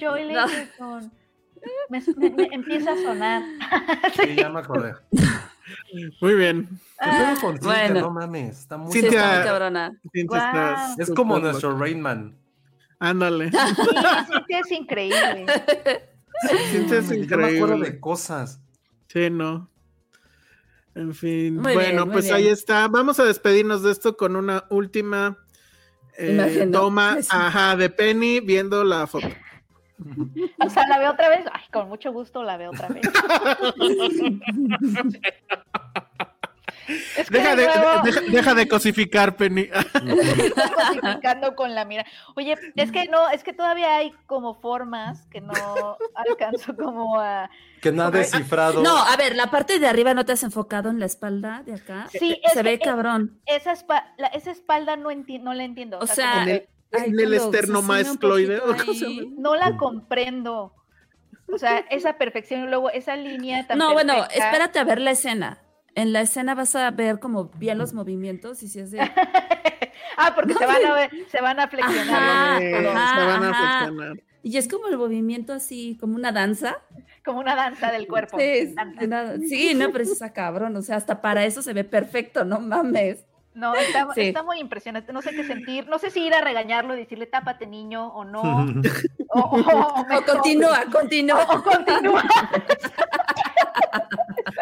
No. 0.79 0.99
Me, 1.89 1.99
me- 2.17 2.29
me 2.29 2.43
empieza 2.51 2.91
a 2.93 2.97
sonar. 2.97 3.41
Sí, 4.21 4.35
ya 4.35 4.49
me 4.49 4.59
acordé. 4.59 4.93
Muy 6.21 6.35
bien. 6.35 6.67
¿Qué 6.69 6.77
Ah, 6.99 7.33
pedo 7.35 7.41
con 7.41 7.53
Cintia? 7.55 7.69
bueno. 7.71 8.01
No 8.01 8.11
mames, 8.11 8.59
está 8.59 8.77
muy 8.77 8.91
Sí, 8.91 9.01
Cintia- 9.01 9.19
está 9.23 9.35
muy 9.37 9.45
cabrona. 9.45 9.99
Cintia, 10.13 10.37
estás. 10.37 10.99
Es 10.99 11.11
como 11.11 11.39
nuestro 11.39 11.77
Rainman. 11.77 12.37
Ándale. 12.99 13.51
Sí, 13.51 13.57
es 14.49 14.71
increíble. 14.71 15.45
Cintia 16.71 16.99
es 16.99 17.09
Yo 17.09 17.15
me 17.37 17.45
acuerdo 17.45 17.49
increíble. 17.75 17.89
de 17.91 17.99
cosas. 17.99 18.61
Sí, 19.07 19.29
no. 19.29 19.69
En 20.93 21.13
fin. 21.13 21.55
Muy 21.57 21.73
bueno, 21.73 22.03
bien, 22.03 22.11
pues 22.13 22.25
bien. 22.25 22.35
ahí 22.37 22.47
está. 22.47 22.87
Vamos 22.87 23.19
a 23.19 23.25
despedirnos 23.25 23.83
de 23.83 23.91
esto 23.91 24.15
con 24.15 24.35
una 24.37 24.63
última 24.69 25.37
eh, 26.17 26.69
toma 26.71 27.17
ajá, 27.29 27.75
de 27.75 27.89
Penny 27.89 28.39
viendo 28.39 28.83
la 28.85 29.05
foto. 29.07 29.27
O 30.59 30.69
sea, 30.69 30.87
la 30.87 30.99
veo 30.99 31.11
otra 31.11 31.29
vez. 31.29 31.45
Ay, 31.51 31.63
con 31.71 31.87
mucho 31.89 32.11
gusto 32.11 32.43
la 32.43 32.57
veo 32.57 32.71
otra 32.71 32.87
vez. 32.89 33.03
Es 37.17 37.29
que 37.31 37.37
Deja 37.39 37.55
de, 37.55 37.63
deja, 38.03 38.21
deja 38.29 38.53
de 38.53 38.67
cosificar, 38.67 39.35
Penny. 39.37 39.67
cosificando 40.93 41.55
con 41.55 41.73
la 41.73 41.83
mira. 41.83 42.05
Oye, 42.35 42.55
es 42.75 42.91
que 42.91 43.07
no, 43.07 43.27
es 43.29 43.43
que 43.43 43.53
todavía 43.53 43.95
hay 43.95 44.13
como 44.27 44.53
formas 44.61 45.25
que 45.31 45.41
no 45.41 45.53
alcanzo 46.13 46.75
como 46.75 47.19
a. 47.19 47.49
Que 47.81 47.91
no 47.91 48.03
ha 48.03 48.11
descifrado. 48.11 48.83
No, 48.83 48.97
a 48.97 49.15
ver, 49.17 49.35
la 49.35 49.49
parte 49.49 49.79
de 49.79 49.87
arriba 49.87 50.13
no 50.13 50.25
te 50.25 50.33
has 50.33 50.43
enfocado 50.43 50.89
en 50.89 50.99
la 50.99 51.07
espalda 51.07 51.63
de 51.65 51.73
acá. 51.73 52.07
Sí, 52.11 52.39
es 52.43 52.51
Se 52.53 52.59
que- 52.59 52.63
ve 52.63 52.79
cabrón. 52.79 53.39
Esa, 53.47 53.73
espa- 53.73 54.13
la- 54.17 54.27
esa 54.27 54.51
espalda 54.51 54.95
no, 54.95 55.09
enti- 55.09 55.41
no 55.41 55.53
la 55.55 55.63
entiendo. 55.63 55.97
O 55.99 56.05
sea, 56.07 56.43
en 56.43 56.49
el, 56.49 56.55
Ay, 56.55 56.67
en 56.91 57.19
el 57.19 57.33
esternomaescloide. 57.33 58.61
no 59.37 59.55
la 59.55 59.77
comprendo. 59.77 60.73
O 61.51 61.57
sea, 61.57 61.79
esa 61.89 62.17
perfección 62.17 62.63
y 62.63 62.67
luego 62.67 62.89
esa 62.89 63.15
línea 63.15 63.67
tan 63.67 63.77
No, 63.77 63.93
bueno, 63.93 64.25
espérate 64.33 64.79
a 64.79 64.83
ver 64.83 64.99
la 65.01 65.11
escena. 65.11 65.59
En 65.93 66.11
la 66.11 66.21
escena 66.21 66.55
vas 66.55 66.75
a 66.75 66.89
ver 66.91 67.19
como 67.19 67.45
bien 67.45 67.77
los 67.77 67.93
movimientos 67.93 68.63
y 68.63 68.67
si 68.67 68.79
es 68.79 68.91
de... 68.91 68.99
ah, 70.17 70.33
porque 70.35 70.53
se 70.55 70.65
van 70.65 70.85
a 70.85 70.93
ver, 70.93 71.09
se 71.29 71.41
van 71.41 71.59
a 71.59 71.67
flexionar. 71.67 72.09
Ajá, 72.09 72.61
Eh, 72.63 72.87
ajá, 72.87 73.19
se 73.19 73.25
van 73.27 73.43
a 73.43 73.49
ajá. 73.49 73.77
flexionar. 73.85 74.23
Y 74.43 74.57
es 74.57 74.67
como 74.67 74.87
el 74.87 74.97
movimiento 74.97 75.53
así, 75.53 75.97
como 75.99 76.15
una 76.15 76.31
danza. 76.31 76.77
como 77.23 77.39
una 77.39 77.55
danza 77.55 77.91
del 77.91 78.07
cuerpo. 78.07 78.37
Sí, 78.39 78.75
una- 79.01 79.37
sí, 79.39 79.73
no, 79.73 79.91
pero 79.91 80.03
eso 80.03 80.13
está 80.13 80.33
cabrón. 80.33 80.75
O 80.75 80.81
sea, 80.81 80.97
hasta 80.97 81.21
para 81.21 81.45
eso 81.45 81.61
se 81.61 81.73
ve 81.73 81.83
perfecto, 81.83 82.43
no 82.45 82.59
mames. 82.59 83.25
No, 83.55 83.73
está, 83.73 84.07
Sí. 84.13 84.21
está 84.21 84.43
muy 84.43 84.59
impresionante. 84.59 85.11
No 85.13 85.21
sé 85.21 85.31
qué 85.33 85.43
sentir. 85.45 85.87
No 85.87 85.97
sé 85.97 86.11
si 86.11 86.19
ir 86.25 86.33
a 86.33 86.41
regañarlo 86.41 86.93
y 86.93 86.99
decirle 86.99 87.25
tápate 87.25 87.65
niño 87.65 88.07
o 88.09 88.25
no. 88.25 88.41
o, 89.29 89.39
o- 89.39 89.59
o 89.59 90.01
O 90.01 90.05
mejor- 90.05 90.25
continúa, 90.25 90.83
continúa. 90.91 91.43
O, 91.49 91.55
o 91.57 91.63
continúa. 91.63 92.23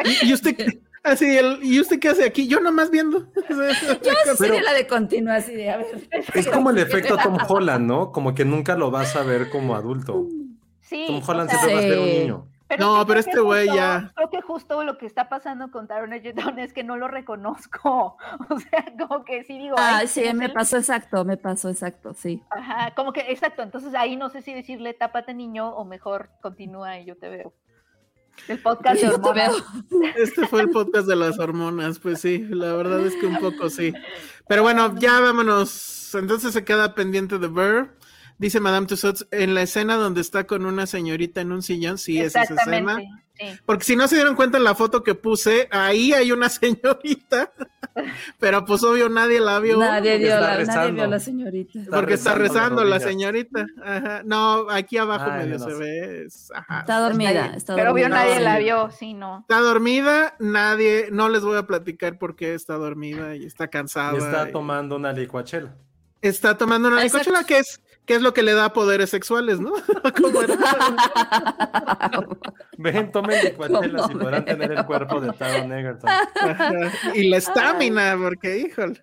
¿Y 0.05 0.29
y 0.29 0.33
usted, 0.33 0.55
qué- 0.55 0.79
así, 1.03 1.25
el, 1.37 1.59
¿y 1.63 1.79
usted 1.79 1.99
qué 1.99 2.09
hace 2.09 2.23
aquí? 2.25 2.47
Yo 2.47 2.59
nomás 2.59 2.89
viendo. 2.91 3.27
Yo 3.49 4.35
sería 4.35 4.61
la 4.61 4.73
de 4.73 4.87
continúa 4.87 5.35
así 5.35 5.53
de, 5.53 5.69
a 5.71 5.77
ver. 5.77 6.07
Es 6.33 6.47
como 6.47 6.69
el 6.69 6.77
efecto 6.77 7.17
Tom 7.17 7.37
Holland, 7.47 7.85
¿no? 7.85 8.11
Como 8.11 8.33
que 8.35 8.45
nunca 8.45 8.75
lo 8.75 8.91
vas 8.91 9.15
a 9.15 9.23
ver 9.23 9.49
como 9.49 9.75
adulto. 9.75 10.27
Sí. 10.81 11.05
Tom 11.07 11.17
o 11.17 11.25
Holland 11.25 11.49
sea, 11.49 11.59
siempre 11.59 11.75
va 11.75 11.79
a 11.79 11.89
ser 11.89 11.99
un 11.99 12.05
Sí. 12.05 12.27
Niño. 12.77 12.85
No, 12.85 12.95
es 12.95 13.03
que 13.03 13.07
pero 13.07 13.19
este 13.19 13.39
güey 13.39 13.67
ya- 13.67 14.11
Creo 14.15 14.29
que 14.29 14.41
justo 14.41 14.83
lo 14.83 14.97
que 14.97 15.05
está 15.05 15.29
pasando 15.29 15.71
con 15.71 15.87
Taron 15.87 16.13
Egerton 16.13 16.59
es 16.59 16.73
que 16.73 16.83
no 16.83 16.97
lo 16.97 17.07
reconozco. 17.07 18.17
O 18.49 18.59
sea, 18.59 18.85
como 19.07 19.23
que 19.25 19.43
sí 19.43 19.57
digo. 19.57 19.75
Ah, 19.77 20.01
sí, 20.05 20.21
¿quién 20.21 20.41
es 20.41 20.49
me 20.49 20.49
pasó 20.49 20.77
exacto, 20.77 21.23
me 21.25 21.37
pasó 21.37 21.69
exacto, 21.69 22.13
sí. 22.13 22.41
Ajá, 22.49 22.93
como 22.95 23.13
que, 23.13 23.21
exacto. 23.31 23.61
Entonces 23.61 23.93
ahí 23.95 24.15
no 24.15 24.29
sé 24.29 24.41
si 24.41 24.53
decirle 24.53 24.93
tápate 24.93 25.33
niño 25.33 25.69
o 25.69 25.85
mejor 25.85 26.29
continúa 26.41 26.99
y 26.99 27.05
yo 27.05 27.17
te 27.17 27.29
veo. 27.29 27.53
El 28.47 28.59
podcast 28.59 28.99
de 29.01 29.09
hormonas. 29.09 29.53
veo. 29.89 30.01
Este 30.17 30.47
fue 30.47 30.61
el 30.61 30.69
podcast 30.69 31.07
de 31.07 31.15
las 31.15 31.37
hormonas, 31.39 31.99
pues 31.99 32.19
sí, 32.21 32.39
la 32.49 32.73
verdad 32.73 33.05
es 33.05 33.15
que 33.15 33.27
un 33.27 33.37
poco 33.37 33.69
sí. 33.69 33.93
Pero 34.47 34.63
bueno, 34.63 34.95
ya 34.97 35.19
vámonos. 35.19 36.13
Entonces 36.15 36.53
se 36.53 36.63
queda 36.65 36.93
pendiente 36.95 37.37
de 37.37 37.47
Burr. 37.47 37.95
Dice 38.38 38.60
Madame 38.60 38.88
Tussauds, 38.88 39.27
en 39.31 39.53
la 39.53 39.61
escena 39.61 39.95
donde 39.95 40.22
está 40.22 40.45
con 40.45 40.65
una 40.65 40.85
señorita 40.88 41.41
en 41.41 41.51
un 41.51 41.61
sillón, 41.61 41.97
sí, 41.97 42.19
es 42.19 42.35
esa 42.35 42.53
escena. 42.55 42.97
Sí. 42.97 43.45
Porque 43.65 43.84
si 43.84 43.95
no 43.95 44.07
se 44.07 44.15
dieron 44.15 44.35
cuenta 44.35 44.57
en 44.57 44.64
la 44.64 44.76
foto 44.76 45.03
que 45.03 45.15
puse, 45.15 45.68
ahí 45.72 46.14
hay 46.14 46.31
una 46.31 46.49
señorita, 46.49 47.51
pero 48.39 48.64
pues 48.65 48.84
obvio 48.84 49.10
nadie 49.10 49.39
la 49.39 49.60
vio. 49.60 49.77
Nadie, 49.80 50.11
porque 50.14 50.18
vio 50.19 50.27
está 50.34 50.41
la, 50.57 50.64
nadie 50.65 50.91
vio 50.91 51.03
a 51.03 51.07
la 51.07 51.19
señorita. 51.19 51.80
Está 51.80 51.95
porque 51.95 52.14
está 52.14 52.35
rezando 52.35 52.84
la 52.84 52.99
señorita. 52.99 53.65
Ajá. 53.84 54.22
No, 54.26 54.69
aquí 54.69 54.97
abajo 54.97 55.30
Ay, 55.31 55.43
medio 55.45 55.60
no 55.60 55.65
se 55.65 55.72
sé. 55.72 55.77
ve. 55.77 56.27
ajá. 56.53 56.80
Está 56.81 56.99
dormida, 56.99 57.53
está 57.55 57.76
Pero 57.76 57.93
vio 57.93 58.03
dormida. 58.03 58.23
nadie 58.23 58.38
sí. 58.38 58.43
la 58.43 58.57
vio, 58.60 58.91
sí, 58.91 59.14
no. 59.14 59.39
Está 59.41 59.60
dormida, 59.61 60.35
nadie, 60.39 61.07
no 61.11 61.30
les 61.30 61.41
voy 61.41 61.57
a 61.57 61.65
platicar 61.65 62.18
por 62.19 62.35
qué 62.35 62.53
está 62.53 62.76
dormida 62.76 63.35
y 63.35 63.45
está 63.45 63.68
cansada. 63.68 64.14
Y 64.14 64.18
está 64.18 64.49
y- 64.49 64.51
tomando 64.51 64.95
una 64.95 65.11
licuachela. 65.11 65.76
está 66.22 66.57
tomando 66.57 66.88
una 66.89 67.03
Exacto. 67.03 67.30
licuachela 67.31 67.47
que 67.47 67.60
es, 67.60 67.81
que 68.05 68.15
es 68.15 68.21
lo 68.21 68.34
que 68.34 68.43
le 68.43 68.53
da 68.53 68.73
poderes 68.73 69.09
sexuales, 69.09 69.59
¿no? 69.59 69.73
Como 70.21 70.41
era. 70.41 70.57
Ven, 72.77 73.11
tomen 73.11 73.43
licuachelas 73.43 74.09
y 74.09 74.13
¿Cómo 74.13 74.19
podrán 74.19 74.45
tener 74.45 74.71
el 74.71 74.85
cuerpo 74.85 75.21
de 75.21 75.31
Taron 75.34 75.71
Egerton. 75.71 76.09
Y 77.15 77.30
la 77.30 77.38
estamina, 77.38 78.17
porque 78.21 78.57
híjole. 78.57 79.01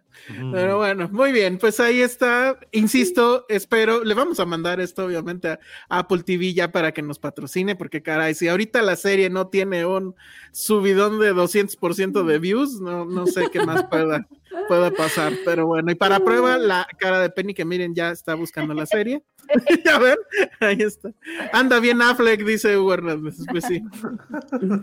Pero 0.52 0.78
bueno, 0.78 1.09
muy 1.10 1.32
bien, 1.32 1.59
pues 1.59 1.80
ahí 1.80 2.01
está. 2.01 2.59
Insisto, 2.72 3.47
espero, 3.48 4.05
le 4.05 4.14
vamos 4.14 4.40
a 4.40 4.47
mandar 4.47 4.80
esto 4.80 5.05
obviamente 5.05 5.48
a 5.48 5.59
Apple 5.88 6.22
TV 6.22 6.52
ya 6.55 6.70
para 6.70 6.92
que 6.92 7.02
nos 7.02 7.18
patrocine, 7.18 7.76
porque 7.76 8.02
caray, 8.02 8.34
si 8.34 8.48
ahorita 8.48 8.82
la 8.82 8.97
serie 8.97 9.30
no 9.30 9.48
tiene 9.48 9.84
un 9.84 10.14
subidón 10.52 11.18
de 11.18 11.34
200% 11.34 12.24
de 12.24 12.38
views, 12.38 12.80
no, 12.80 13.05
no 13.05 13.26
sé 13.26 13.48
qué 13.52 13.64
más 13.64 13.84
pueda, 13.84 14.26
pueda 14.68 14.90
pasar. 14.90 15.32
Pero 15.44 15.66
bueno, 15.66 15.90
y 15.90 15.94
para 15.94 16.20
prueba, 16.20 16.59
la 16.59 16.86
cara 16.98 17.20
de 17.20 17.30
Penny, 17.30 17.55
que 17.55 17.64
miren, 17.64 17.94
ya 17.94 18.10
está 18.10 18.34
buscando 18.34 18.74
la 18.74 18.86
serie. 18.86 19.22
a 19.92 19.98
ver, 19.98 20.18
ahí 20.60 20.78
está. 20.80 21.12
Anda 21.52 21.80
bien 21.80 22.02
Affleck, 22.02 22.44
dice 22.44 22.76
Hugo 22.76 22.94
Hernández. 22.94 23.36
Pues 23.51 23.64
sí. 23.64 23.82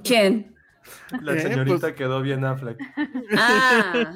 ¿Quién? 0.03 0.56
La 1.21 1.33
Eh, 1.35 1.39
señorita 1.41 1.79
pues- 1.79 1.93
quedó 1.93 2.21
bien 2.21 2.43
Affleck. 2.45 2.77
Ah, 3.37 4.13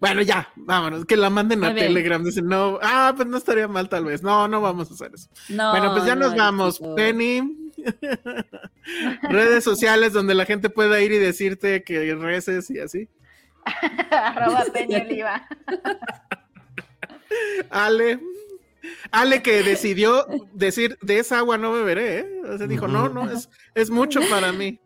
Bueno, 0.00 0.22
ya, 0.22 0.48
vámonos, 0.56 1.04
que 1.04 1.16
la 1.16 1.30
manden 1.30 1.62
a. 1.62 1.72
Telegram. 1.74 2.22
Dicen, 2.24 2.46
no, 2.48 2.78
ah, 2.82 3.12
pues 3.14 3.28
no 3.28 3.36
estaría 3.36 3.68
mal 3.68 3.88
tal 3.88 4.06
vez. 4.06 4.22
No, 4.22 4.48
no 4.48 4.60
vamos 4.60 4.90
a 4.90 4.94
hacer 4.94 5.12
eso. 5.14 5.28
no, 5.50 5.70
bueno, 5.70 5.92
pues 5.92 6.04
ya 6.04 6.16
no, 6.16 6.26
nos 6.26 6.36
vamos. 6.36 6.80
Penny. 6.96 7.70
Redes 9.22 9.62
sociales 9.64 10.12
donde 10.12 10.34
la 10.34 10.46
gente 10.46 10.68
pueda 10.68 11.00
ir 11.00 11.12
y 11.12 11.18
decirte 11.18 11.84
que 11.84 12.14
reces 12.16 12.70
y 12.70 12.80
así. 12.80 13.08
Arroba 14.10 14.64
Peña 14.72 15.02
Oliva. 15.02 15.46
Ale. 17.70 18.18
Ale 19.10 19.42
que 19.42 19.62
decidió 19.62 20.26
decir, 20.52 20.98
de 21.02 21.18
esa 21.18 21.38
agua 21.38 21.58
no 21.58 21.72
beberé, 21.72 22.20
¿eh? 22.20 22.40
O 22.48 22.58
sea, 22.58 22.66
dijo, 22.66 22.88
no, 22.88 23.08
no, 23.08 23.30
es, 23.30 23.48
es 23.74 23.90
mucho 23.90 24.20
para 24.30 24.52
mí. 24.52 24.80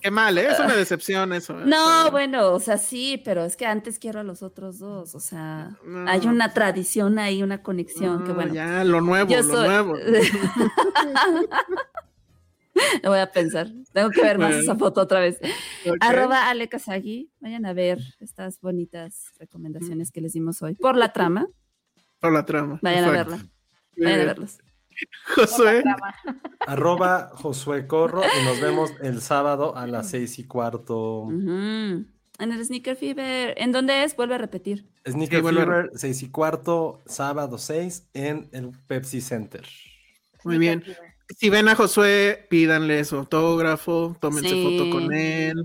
Qué 0.00 0.10
mal, 0.10 0.36
¿eh? 0.36 0.48
Es 0.50 0.60
una 0.60 0.76
decepción 0.76 1.32
eso. 1.32 1.54
¿eh? 1.58 1.62
No, 1.64 2.00
Pero- 2.02 2.10
bueno, 2.10 2.52
o 2.52 2.60
sea, 2.60 2.76
sí, 2.76 3.22
pero 3.24 3.42
es 3.46 3.56
que 3.56 3.64
antes 3.64 3.98
quiero 3.98 4.20
a 4.20 4.22
los 4.22 4.42
otros 4.42 4.78
dos, 4.78 5.14
o 5.14 5.20
sea, 5.20 5.78
No. 5.82 6.06
hay 6.10 6.26
una 6.26 6.52
tradición 6.52 7.18
ahí, 7.18 7.42
una 7.42 7.62
conexión, 7.62 8.22
que 8.22 8.28
No, 8.28 8.34
bueno. 8.34 8.52
Ya, 8.52 8.84
lo 8.84 9.00
nuevo, 9.00 9.34
lo 9.34 9.42
soy- 9.42 9.66
nuevo. 9.66 9.94
Lo 9.96 10.04
voy 13.10 13.18
a 13.20 13.30
pensar. 13.30 13.68
Tengo 13.92 14.10
que 14.10 14.20
ver 14.20 14.38
más 14.38 14.48
Bueno. 14.48 14.62
esa 14.62 14.74
foto 14.74 15.00
otra 15.00 15.20
vez. 15.20 15.38
Ok. 15.86 15.96
Arroba 16.00 16.48
Ale 16.48 16.68
Kazagi. 16.68 17.30
Vayan 17.40 17.66
a 17.66 17.72
ver 17.72 17.98
estas 18.20 18.60
bonitas 18.60 19.26
recomendaciones 19.38 20.10
que 20.10 20.20
les 20.20 20.32
dimos 20.32 20.60
hoy. 20.62 20.74
Por 20.74 20.96
la 20.96 21.12
trama. 21.12 21.46
Por 22.24 22.32
la 22.32 22.46
trama. 22.46 22.78
Vayan 22.80 23.04
a 23.04 23.10
verla. 23.10 23.46
Vayan 23.98 24.20
a 24.20 24.24
verlas. 24.24 24.58
Josué. 25.36 25.82
Trama. 25.82 26.14
Arroba 26.66 27.30
Josué 27.34 27.86
Corro 27.86 28.22
y 28.22 28.44
nos 28.46 28.60
vemos 28.62 28.92
el 29.02 29.20
sábado 29.20 29.76
a 29.76 29.86
las 29.86 30.08
seis 30.08 30.38
y 30.38 30.44
cuarto. 30.44 31.28
En 31.30 32.08
el 32.38 32.64
Sneaker 32.64 32.96
Fever. 32.96 33.54
¿En 33.58 33.72
dónde 33.72 34.04
es? 34.04 34.16
Vuelve 34.16 34.36
a 34.36 34.38
repetir. 34.38 34.88
Sneaker 35.06 35.42
Sí, 35.44 35.46
Fever, 35.54 35.90
seis 35.96 36.22
y 36.22 36.30
cuarto, 36.30 37.02
sábado 37.04 37.58
6 37.58 38.08
en 38.14 38.48
el 38.52 38.70
Pepsi 38.86 39.20
Center. 39.20 39.66
Muy 40.44 40.56
bien. 40.56 40.82
Si 41.38 41.50
ven 41.50 41.68
a 41.68 41.74
Josué, 41.74 42.46
pídanle 42.48 43.04
su 43.04 43.16
autógrafo, 43.16 44.16
tómense 44.18 44.48
Sí. 44.48 44.78
foto 44.78 44.90
con 44.90 45.12
él. 45.12 45.62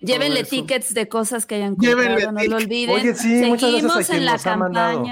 Llévenle 0.00 0.44
tickets 0.44 0.94
de 0.94 1.08
cosas 1.08 1.46
que 1.46 1.56
hayan 1.56 1.74
comprado, 1.74 1.98
Llévenle 1.98 2.32
no 2.32 2.44
lo 2.44 2.56
olviden. 2.56 2.94
Oye, 2.94 3.14
sí, 3.14 3.42
muchas 3.44 3.70
gracias 3.72 3.90
a 3.96 4.02
Seguimos 4.02 4.06
quien 4.06 4.18
en 4.18 4.24
la 4.24 4.32
nos 4.32 4.46
ha 4.46 4.56
mandado. 4.56 5.04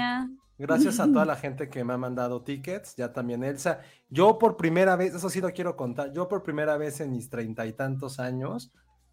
Gracias 0.59 0.99
a 0.99 1.05
toda 1.05 1.23
la 1.25 1.37
gente 1.37 1.69
que 1.69 1.83
me 1.85 1.93
ha 1.93 1.97
mandado 1.97 2.43
tickets, 2.43 2.95
ya 2.97 3.13
también 3.13 3.43
Elsa. 3.43 3.79
Yo 4.09 4.37
por 4.37 4.57
primera 4.57 4.97
vez, 4.97 5.15
eso 5.15 5.29
sí 5.29 5.39
lo 5.39 5.51
quiero 5.53 5.77
contar, 5.77 6.11
yo 6.11 6.27
por 6.27 6.43
primera 6.43 6.77
vez 6.77 6.99
en 6.99 7.11
mis 7.11 7.29
treinta 7.29 7.65
y 7.65 7.73
tantos 7.73 8.19
años, 8.19 8.71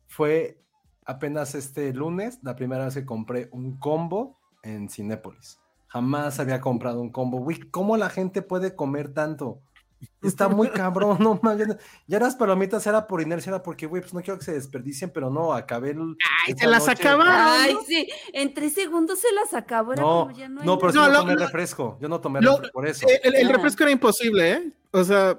fue 0.09 0.61
apenas 1.05 1.55
este 1.55 1.95
lunes, 1.95 2.41
la 2.43 2.57
primera 2.57 2.85
vez 2.85 2.95
que 2.95 3.07
compré 3.07 3.49
un 3.53 3.79
combo 3.79 4.37
en 4.63 4.91
Cinépolis. 4.91 5.61
Jamás 5.87 6.41
había 6.41 6.61
comprado 6.61 7.01
un 7.01 7.11
combo. 7.11 7.47
¿cómo 7.71 7.97
la 7.97 8.11
gente 8.11 8.43
puede 8.43 8.75
comer 8.75 9.15
tanto? 9.15 9.63
Está 10.23 10.49
muy 10.49 10.69
cabrón, 10.71 11.19
no 11.21 11.39
mames. 11.43 11.77
Ya 12.07 12.19
las 12.19 12.35
palomitas 12.37 12.87
era 12.87 13.07
por 13.07 13.21
inercia, 13.21 13.51
era 13.51 13.63
porque, 13.63 13.87
güey, 13.87 14.03
pues 14.03 14.13
no 14.15 14.21
quiero 14.23 14.39
que 14.39 14.45
se 14.45 14.53
desperdicien, 14.55 15.11
pero 15.11 15.31
no, 15.31 15.53
acabé 15.53 15.91
el. 15.91 16.17
Ay, 16.47 16.55
se 16.57 16.67
las 16.67 16.87
noche- 16.87 17.01
acabaron. 17.03 17.33
Ay, 17.37 17.75
¿no? 17.75 17.81
sí. 17.83 18.09
En 18.33 18.53
tres 18.55 18.75
segundos 18.75 19.21
se 19.21 19.33
las 19.33 19.55
acabó. 19.55 19.93
Era 19.93 20.03
No, 20.03 20.27
como 20.27 20.31
ya 20.37 20.49
no, 20.49 20.63
no, 20.65 20.79
pero 20.79 20.93
sí 20.93 20.99
No, 20.99 21.13
tomé 21.13 21.35
lo- 21.35 21.41
refresco. 21.41 21.99
Yo 22.01 22.09
no 22.09 22.21
tomé 22.21 22.41
lo- 22.41 22.53
refresco 22.53 22.73
por 22.73 22.87
eso. 22.89 23.07
El, 23.23 23.35
el 23.37 23.49
Ah. 23.49 23.53
refresco 23.53 23.83
era 23.85 23.93
imposible, 23.93 24.53
¿eh? 24.53 24.73
O 24.93 25.05
sea, 25.05 25.39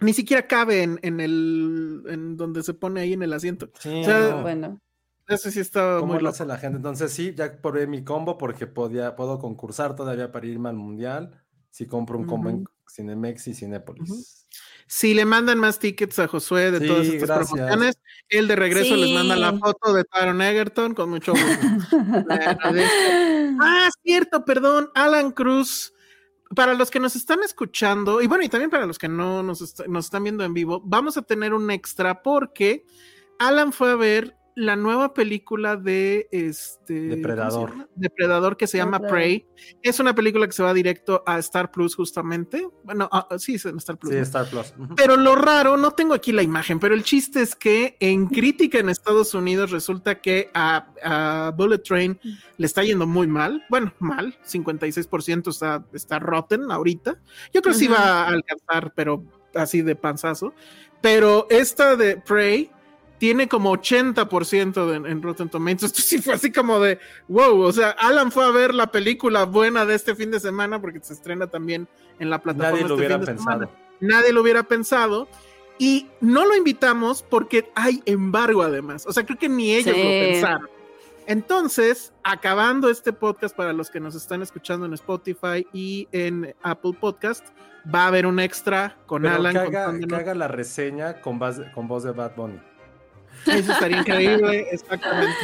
ni 0.00 0.12
siquiera 0.12 0.46
cabe 0.46 0.82
en, 0.82 1.00
en 1.02 1.20
el 1.20 2.02
en 2.08 2.36
donde 2.36 2.62
se 2.62 2.74
pone 2.74 3.00
ahí 3.00 3.14
en 3.14 3.22
el 3.22 3.32
asiento. 3.32 3.68
Sí, 3.80 4.02
o 4.02 4.04
sea. 4.04 4.34
Bueno. 4.42 4.80
Eso 5.26 5.50
sí 5.50 5.60
estaba 5.60 6.00
¿Cómo 6.00 6.14
muy 6.14 6.22
lo 6.22 6.30
hace 6.30 6.46
la 6.46 6.56
gente? 6.56 6.76
Entonces 6.78 7.12
sí, 7.12 7.34
ya 7.36 7.60
probé 7.60 7.86
mi 7.86 8.02
combo 8.02 8.38
porque 8.38 8.66
podía, 8.66 9.14
puedo 9.14 9.38
concursar 9.38 9.94
todavía 9.94 10.32
para 10.32 10.46
irme 10.46 10.70
al 10.70 10.76
mundial. 10.76 11.42
Si 11.78 11.86
compro 11.86 12.18
un 12.18 12.24
combo 12.26 12.50
en 12.50 12.64
Cinemex 12.92 13.46
y 13.46 13.54
Cinépolis. 13.54 14.46
Si 14.88 15.14
le 15.14 15.24
mandan 15.24 15.58
más 15.60 15.78
tickets 15.78 16.18
a 16.18 16.26
Josué 16.26 16.72
de 16.72 16.80
Sí, 16.80 16.86
todas 16.88 17.06
estas 17.06 17.28
gracias. 17.28 17.50
promociones, 17.52 17.98
él 18.30 18.48
de 18.48 18.56
regreso 18.56 18.96
les 18.96 19.12
manda 19.12 19.36
la 19.36 19.52
foto 19.56 19.92
de 19.92 20.02
Taron 20.02 20.42
Egerton 20.42 20.94
con 20.94 21.10
mucho 21.10 21.32
gusto. 21.32 21.46
Le 22.28 22.34
agradezco. 22.34 23.58
ah, 23.60 23.88
cierto, 24.02 24.44
perdón, 24.44 24.90
Alan 24.94 25.30
Cruz. 25.30 25.92
Para 26.56 26.72
los 26.74 26.90
que 26.90 26.98
nos 26.98 27.14
están 27.14 27.42
escuchando, 27.44 28.22
y 28.22 28.26
bueno, 28.26 28.42
y 28.42 28.48
también 28.48 28.70
para 28.70 28.86
los 28.86 28.98
que 28.98 29.06
no 29.08 29.42
nos, 29.44 29.60
est- 29.60 29.86
nos 29.86 30.06
están 30.06 30.24
viendo 30.24 30.42
en 30.44 30.54
vivo, 30.54 30.80
vamos 30.84 31.16
a 31.18 31.22
tener 31.22 31.52
un 31.52 31.70
extra 31.70 32.22
porque 32.22 32.86
Alan 33.38 33.70
fue 33.72 33.90
a 33.92 33.96
ver 33.96 34.34
la 34.58 34.74
nueva 34.74 35.14
película 35.14 35.76
de 35.76 36.28
este 36.32 36.94
Depredador. 36.94 37.50
¿cómo 37.50 37.68
se 37.68 37.72
llama? 37.78 37.88
Depredador 37.94 38.56
que 38.56 38.66
se 38.66 38.76
llama 38.78 38.98
Depredador. 38.98 39.16
Prey. 39.16 39.46
Es 39.82 40.00
una 40.00 40.16
película 40.16 40.46
que 40.48 40.52
se 40.52 40.64
va 40.64 40.74
directo 40.74 41.22
a 41.26 41.38
Star 41.38 41.70
Plus 41.70 41.94
justamente. 41.94 42.66
Bueno, 42.82 43.08
ah, 43.12 43.28
sí, 43.38 43.54
es 43.54 43.66
en 43.66 43.76
Star 43.76 43.96
Plus. 43.96 44.10
Sí, 44.10 44.16
¿no? 44.16 44.22
Star 44.24 44.50
Plus. 44.50 44.74
Pero 44.96 45.16
lo 45.16 45.36
raro, 45.36 45.76
no 45.76 45.92
tengo 45.92 46.12
aquí 46.12 46.32
la 46.32 46.42
imagen, 46.42 46.80
pero 46.80 46.96
el 46.96 47.04
chiste 47.04 47.40
es 47.40 47.54
que 47.54 47.96
en 48.00 48.26
crítica 48.26 48.80
en 48.80 48.88
Estados 48.88 49.32
Unidos 49.32 49.70
resulta 49.70 50.20
que 50.20 50.50
a, 50.54 50.88
a 51.04 51.52
Bullet 51.56 51.78
Train 51.78 52.18
le 52.56 52.66
está 52.66 52.82
yendo 52.82 53.06
muy 53.06 53.28
mal. 53.28 53.64
Bueno, 53.70 53.94
mal, 54.00 54.36
56% 54.44 55.50
está, 55.50 55.86
está 55.92 56.18
rotten 56.18 56.72
ahorita. 56.72 57.20
Yo 57.54 57.62
creo 57.62 57.74
que 57.74 57.78
sí 57.78 57.86
va 57.86 58.24
a 58.24 58.28
alcanzar, 58.28 58.92
pero 58.96 59.24
así 59.54 59.82
de 59.82 59.94
panzazo. 59.94 60.52
Pero 61.00 61.46
esta 61.48 61.94
de 61.94 62.16
Prey 62.16 62.72
tiene 63.18 63.48
como 63.48 63.72
80% 63.72 64.86
de- 64.86 65.10
en 65.10 65.22
Rotten 65.22 65.48
Tomatoes. 65.48 65.84
Esto 65.84 66.02
sí 66.02 66.18
fue 66.22 66.34
así 66.34 66.50
como 66.52 66.78
de 66.80 66.98
wow. 67.28 67.60
O 67.62 67.72
sea, 67.72 67.90
Alan 67.90 68.30
fue 68.32 68.44
a 68.46 68.50
ver 68.50 68.74
la 68.74 68.90
película 68.92 69.44
buena 69.44 69.84
de 69.86 69.94
este 69.94 70.14
fin 70.14 70.30
de 70.30 70.40
semana 70.40 70.80
porque 70.80 71.00
se 71.00 71.12
estrena 71.14 71.46
también 71.48 71.88
en 72.18 72.30
la 72.30 72.40
plataforma. 72.40 72.70
Nadie 72.78 72.88
lo 72.88 72.94
este 72.94 72.98
hubiera 72.98 73.14
fin 73.16 73.20
de 73.20 73.26
pensado. 73.32 73.52
semana 73.60 73.70
nadie 74.00 74.32
lo 74.32 74.42
hubiera 74.42 74.62
pensado. 74.62 75.28
Y 75.80 76.08
no 76.20 76.44
lo 76.44 76.56
invitamos 76.56 77.22
porque 77.22 77.70
hay 77.74 78.02
embargo 78.04 78.62
además. 78.62 79.04
O 79.06 79.12
sea, 79.12 79.24
creo 79.26 79.38
que 79.38 79.48
ni 79.48 79.74
ellos 79.74 79.94
Sí. 79.94 80.02
lo 80.02 80.08
pensaron. 80.08 80.68
Entonces, 81.26 82.12
acabando 82.24 82.88
este 82.90 83.12
podcast 83.12 83.54
para 83.54 83.72
los 83.72 83.90
que 83.90 84.00
nos 84.00 84.14
están 84.14 84.40
escuchando 84.42 84.86
en 84.86 84.94
Spotify 84.94 85.66
y 85.72 86.08
en 86.12 86.54
Apple 86.62 86.92
Podcast, 86.98 87.44
va 87.94 88.04
a 88.04 88.06
haber 88.08 88.26
un 88.26 88.40
extra 88.40 88.96
con 89.06 89.22
Pero 89.22 89.34
Alan. 89.34 89.52
que 89.52 89.58
haga, 89.58 89.84
contándonos- 89.86 90.08
que 90.08 90.14
haga 90.24 90.34
la 90.34 90.48
reseña 90.48 91.20
con, 91.20 91.38
voz 91.38 91.58
de- 91.58 91.70
con 91.72 91.86
voz 91.86 92.02
de 92.04 92.12
Bad 92.12 92.34
Bunny. 92.34 92.58
Eso 93.46 93.72
estaría 93.72 93.98
increíble, 94.00 94.66
exactamente. 94.70 95.34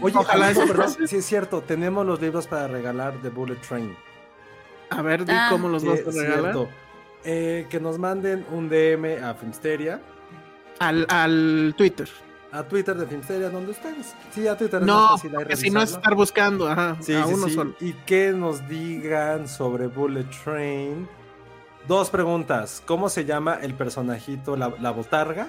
Oye, 0.00 0.14
Ojalá 0.18 0.50
eso 0.50 0.66
perdón, 0.66 0.94
sí 1.08 1.16
es 1.16 1.24
cierto, 1.24 1.62
tenemos 1.62 2.04
los 2.06 2.20
libros 2.20 2.46
para 2.46 2.68
regalar 2.68 3.20
de 3.22 3.30
Bullet 3.30 3.56
Train. 3.66 3.96
A 4.90 5.00
ver, 5.02 5.24
di 5.24 5.32
Ah, 5.34 5.48
cómo 5.50 5.68
los 5.68 5.84
vas 5.84 6.00
a 6.06 6.10
regalar. 6.10 6.68
Eh, 7.24 7.66
que 7.70 7.80
nos 7.80 7.98
manden 7.98 8.44
un 8.52 8.68
DM 8.68 9.22
a 9.24 9.32
Filmsteria, 9.34 10.00
Al, 10.78 11.06
al 11.08 11.74
Twitter. 11.76 12.08
a 12.52 12.62
Twitter 12.64 12.94
de 12.96 13.06
Filmsteria, 13.06 13.48
donde 13.48 13.70
ustedes. 13.70 14.14
Sí, 14.32 14.46
a 14.46 14.56
Twitter 14.58 14.80
es 14.82 14.86
No, 14.86 15.12
más 15.12 15.22
porque 15.22 15.56
si 15.56 15.70
no 15.70 15.80
es 15.80 15.92
estar 15.92 16.14
buscando, 16.14 16.68
ajá, 16.68 16.96
Sí, 17.00 17.14
a 17.14 17.24
sí, 17.24 17.32
uno 17.32 17.48
sí. 17.48 17.54
solo. 17.54 17.74
Y 17.80 17.92
que 18.04 18.32
nos 18.32 18.68
digan 18.68 19.48
sobre 19.48 19.86
Bullet 19.86 20.26
Train. 20.44 21.08
Dos 21.88 22.10
preguntas. 22.10 22.82
¿Cómo 22.86 23.08
se 23.08 23.24
llama 23.24 23.58
el 23.62 23.72
personajito, 23.74 24.56
la, 24.56 24.72
la 24.80 24.90
botarga? 24.90 25.48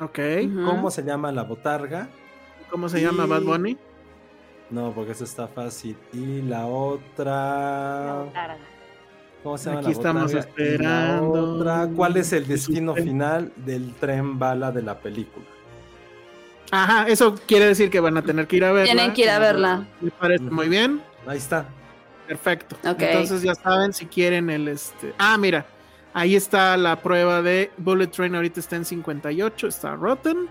Ok. 0.00 0.18
¿Cómo 0.64 0.90
se 0.90 1.02
llama 1.02 1.30
la 1.32 1.42
botarga? 1.44 2.08
¿Cómo 2.70 2.88
se 2.88 3.00
llama 3.00 3.26
Bad 3.26 3.42
Bunny? 3.42 3.76
No, 4.70 4.92
porque 4.92 5.12
eso 5.12 5.24
está 5.24 5.46
fácil. 5.46 5.96
Y 6.12 6.42
la 6.42 6.60
La 6.60 6.66
otra. 6.66 8.22
botarga. 8.24 8.58
¿Cómo 9.42 9.58
se 9.58 9.66
llama 9.68 9.80
Aquí 9.80 9.86
la 9.88 9.92
estamos 9.92 10.32
botarga? 10.32 10.40
Y 10.56 10.60
la 10.60 10.62
esperando. 10.74 11.54
otra, 11.56 11.88
¿Cuál 11.94 12.16
es 12.16 12.32
el 12.32 12.44
¿Qué 12.44 12.52
destino 12.54 12.94
final 12.94 13.52
del 13.56 13.94
tren 13.94 14.38
bala 14.38 14.72
de 14.72 14.82
la 14.82 14.98
película? 14.98 15.44
Ajá, 16.70 17.06
eso 17.06 17.34
quiere 17.46 17.66
decir 17.66 17.90
que 17.90 18.00
van 18.00 18.16
a 18.16 18.22
tener 18.22 18.46
que 18.48 18.56
ir 18.56 18.64
a 18.64 18.72
verla. 18.72 18.92
Tienen 18.92 19.12
que 19.12 19.22
ir 19.22 19.30
a 19.30 19.38
verla. 19.38 19.86
Me 20.00 20.10
parece 20.10 20.44
muy 20.44 20.68
bien. 20.68 21.00
Ahí 21.26 21.36
está. 21.38 21.66
Perfecto. 22.26 22.76
Ok. 22.88 23.00
Entonces 23.00 23.42
ya 23.42 23.54
saben 23.54 23.92
si 23.92 24.06
quieren 24.06 24.48
el 24.50 24.66
este. 24.68 25.12
Ah, 25.18 25.36
mira. 25.38 25.66
Ahí 26.14 26.36
está 26.36 26.76
la 26.76 27.02
prueba 27.02 27.42
de 27.42 27.70
Bullet 27.76 28.06
Train. 28.06 28.34
Ahorita 28.34 28.60
está 28.60 28.76
en 28.76 28.84
58. 28.84 29.66
Está 29.68 29.94
Rotten. 29.96 30.48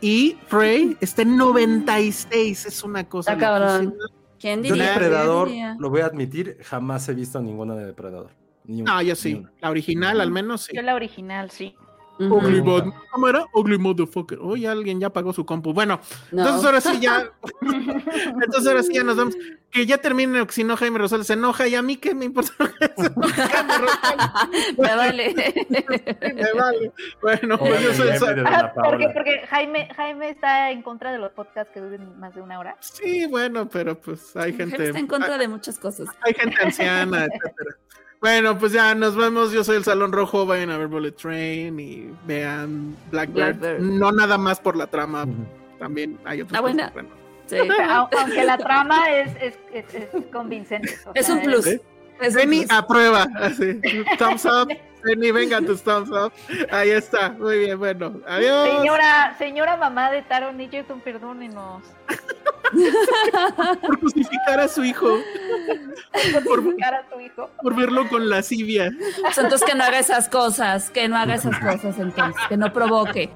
Y 0.00 0.34
Prey 0.50 0.96
está 1.00 1.22
en 1.22 1.36
96. 1.36 2.66
Es 2.66 2.82
una 2.82 3.08
cosa. 3.08 3.32
Está 3.34 3.46
cabrón. 3.46 3.94
¿Quién 4.40 4.62
Yo 4.62 4.74
diría? 4.74 4.90
Depredador, 4.90 5.48
¿Quién 5.48 5.56
diría? 5.60 5.76
lo 5.78 5.88
voy 5.90 6.00
a 6.02 6.06
admitir, 6.06 6.58
jamás 6.62 7.08
he 7.08 7.14
visto 7.14 7.40
ninguna 7.40 7.74
de 7.74 7.86
Depredador. 7.86 8.30
Ni 8.64 8.82
una, 8.82 8.98
Ah, 8.98 9.02
yo 9.02 9.12
ni 9.12 9.16
sí. 9.16 9.34
una. 9.34 9.50
La 9.60 9.70
original, 9.70 10.20
al 10.20 10.30
menos 10.30 10.62
sí. 10.64 10.72
Yo 10.76 10.82
la 10.82 10.94
original, 10.94 11.50
sí. 11.50 11.74
Ugly 12.18 12.62
mod- 12.62 12.92
¿Cómo 13.10 13.28
era? 13.28 13.44
Ugly 13.52 13.78
motherfucker. 13.78 14.38
Uy, 14.40 14.64
alguien 14.66 14.98
ya 15.00 15.10
pagó 15.10 15.32
su 15.32 15.44
compu. 15.44 15.72
Bueno, 15.72 16.00
No. 16.32 16.42
entonces 16.42 16.64
ahora 16.64 16.80
sí 16.80 16.98
ya. 17.00 17.30
entonces 18.42 18.66
ahora 18.66 18.82
sí 18.82 18.92
ya 18.94 19.04
nos 19.04 19.16
vamos. 19.16 19.36
Que 19.70 19.84
ya 19.84 19.98
termine, 19.98 20.46
si 20.48 20.64
no 20.64 20.76
Jaime 20.76 20.98
Rosales 20.98 21.26
se 21.26 21.34
enoja 21.34 21.66
y 21.68 21.74
a 21.74 21.82
mí 21.82 21.96
qué 21.96 22.14
me 22.14 22.24
importa. 22.24 22.52
Jaime 22.58 23.78
Rosales 23.78 24.76
Me 24.78 24.96
vale. 24.96 25.34
me 26.34 26.52
vale. 26.52 26.92
Bueno, 27.20 27.58
pues 27.58 27.82
yo 27.82 27.94
soy 27.94 28.10
Ah, 28.46 28.72
porque, 28.74 29.08
porque 29.12 29.40
Jaime, 29.48 29.88
Jaime 29.94 30.30
está 30.30 30.70
en 30.70 30.82
contra 30.82 31.12
de 31.12 31.18
los 31.18 31.32
podcasts 31.32 31.72
que 31.74 31.80
duren 31.80 32.18
más 32.18 32.34
de 32.34 32.40
una 32.40 32.58
hora. 32.58 32.76
Sí, 32.80 33.26
bueno, 33.26 33.68
pero 33.68 33.98
pues 34.00 34.34
hay 34.36 34.52
gente. 34.54 34.84
está 34.86 34.98
en 34.98 35.06
contra 35.06 35.36
de 35.36 35.48
muchas 35.48 35.78
cosas. 35.78 36.08
Hay 36.22 36.32
gente 36.34 36.56
anciana, 36.62 37.24
etcétera. 37.26 37.76
Bueno, 38.26 38.58
pues 38.58 38.72
ya 38.72 38.92
nos 38.96 39.14
vemos. 39.14 39.52
Yo 39.52 39.62
soy 39.62 39.76
el 39.76 39.84
Salón 39.84 40.10
Rojo. 40.10 40.46
Vayan 40.46 40.70
a 40.70 40.78
ver 40.78 40.88
Bullet 40.88 41.12
Train 41.12 41.78
y 41.78 42.10
vean 42.26 42.96
Blackbird. 43.12 43.56
Blackbird. 43.58 43.80
No 43.82 44.10
nada 44.10 44.36
más 44.36 44.58
por 44.58 44.74
la 44.76 44.88
trama, 44.88 45.26
también 45.78 46.18
hay 46.24 46.40
otras 46.40 46.58
Ah, 46.58 46.60
buena. 46.60 46.92
Sí. 47.46 47.56
Aunque 48.18 48.42
la 48.42 48.58
trama 48.58 49.08
es, 49.10 49.30
es, 49.40 49.54
es, 49.72 49.94
es 49.94 50.26
convincente. 50.32 50.92
o 51.06 51.12
Es 51.14 51.26
sea, 51.26 51.36
un 51.36 51.42
plus. 51.42 51.68
¿Eh? 51.68 51.80
Plus. 52.18 52.70
aprueba. 52.70 53.26
Así. 53.40 53.80
Thumbs 54.18 54.44
up. 54.44 54.68
Benny, 55.06 55.30
venga 55.30 55.60
tus 55.60 55.82
thumbs 55.82 56.10
up. 56.10 56.32
Ahí 56.72 56.90
está. 56.90 57.30
Muy 57.30 57.60
bien, 57.60 57.78
bueno. 57.78 58.20
Adiós. 58.26 58.78
Señora, 58.78 59.36
señora 59.38 59.76
mamá 59.76 60.10
de 60.10 60.22
Taron 60.22 60.60
Egerton, 60.60 61.00
perdónenos. 61.00 61.84
Por 63.80 64.00
justificar 64.00 64.58
a 64.58 64.66
su 64.66 64.82
hijo. 64.84 65.18
Por, 66.44 66.60
Justificar 66.62 66.94
a 66.94 67.08
tu 67.08 67.20
hijo. 67.20 67.48
por 67.62 67.76
verlo 67.76 68.08
con 68.08 68.28
lascivia. 68.28 68.90
Entonces 69.36 69.62
que 69.62 69.76
no 69.76 69.84
haga 69.84 70.00
esas 70.00 70.28
cosas, 70.28 70.90
que 70.90 71.08
no 71.08 71.16
haga 71.16 71.36
esas 71.36 71.56
cosas 71.60 71.98
entonces, 71.98 72.42
que 72.48 72.56
no 72.56 72.72
provoque. 72.72 73.30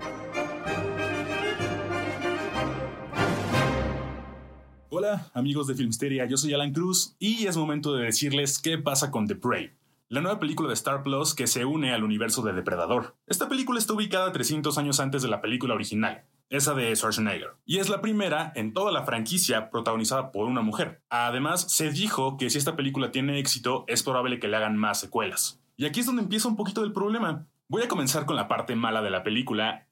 Hola 4.92 5.30
amigos 5.34 5.68
de 5.68 5.76
Filmsteria, 5.76 6.26
yo 6.26 6.36
soy 6.36 6.52
Alan 6.52 6.72
Cruz 6.72 7.14
y 7.20 7.46
es 7.46 7.56
momento 7.56 7.94
de 7.94 8.06
decirles 8.06 8.58
qué 8.58 8.76
pasa 8.76 9.12
con 9.12 9.28
The 9.28 9.36
Prey, 9.36 9.70
la 10.08 10.20
nueva 10.20 10.40
película 10.40 10.66
de 10.66 10.74
Star 10.74 11.04
Plus 11.04 11.32
que 11.32 11.46
se 11.46 11.64
une 11.64 11.92
al 11.92 12.02
universo 12.02 12.42
de 12.42 12.52
Depredador. 12.52 13.14
Esta 13.28 13.48
película 13.48 13.78
está 13.78 13.92
ubicada 13.92 14.32
300 14.32 14.76
años 14.78 14.98
antes 14.98 15.22
de 15.22 15.28
la 15.28 15.40
película 15.40 15.74
original, 15.74 16.24
esa 16.48 16.74
de 16.74 16.92
Schwarzenegger, 16.96 17.50
y 17.64 17.78
es 17.78 17.88
la 17.88 18.00
primera 18.00 18.50
en 18.56 18.72
toda 18.74 18.90
la 18.90 19.04
franquicia 19.04 19.70
protagonizada 19.70 20.32
por 20.32 20.48
una 20.48 20.60
mujer. 20.60 21.04
Además, 21.08 21.72
se 21.72 21.92
dijo 21.92 22.36
que 22.36 22.50
si 22.50 22.58
esta 22.58 22.74
película 22.74 23.12
tiene 23.12 23.38
éxito 23.38 23.84
es 23.86 24.02
probable 24.02 24.40
que 24.40 24.48
le 24.48 24.56
hagan 24.56 24.76
más 24.76 24.98
secuelas. 24.98 25.62
Y 25.76 25.86
aquí 25.86 26.00
es 26.00 26.06
donde 26.06 26.22
empieza 26.22 26.48
un 26.48 26.56
poquito 26.56 26.80
del 26.80 26.92
problema. 26.92 27.46
Voy 27.68 27.82
a 27.82 27.88
comenzar 27.88 28.26
con 28.26 28.34
la 28.34 28.48
parte 28.48 28.74
mala 28.74 29.02
de 29.02 29.10
la 29.10 29.22
película 29.22 29.86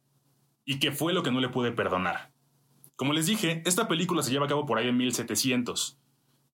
y 0.64 0.80
que 0.80 0.90
fue 0.90 1.12
lo 1.12 1.22
que 1.22 1.30
no 1.30 1.38
le 1.38 1.50
pude 1.50 1.70
perdonar. 1.70 2.32
Como 2.98 3.12
les 3.12 3.26
dije, 3.26 3.62
esta 3.64 3.86
película 3.86 4.24
se 4.24 4.32
lleva 4.32 4.46
a 4.46 4.48
cabo 4.48 4.66
por 4.66 4.76
ahí 4.76 4.88
en 4.88 4.96
1700, 4.96 6.00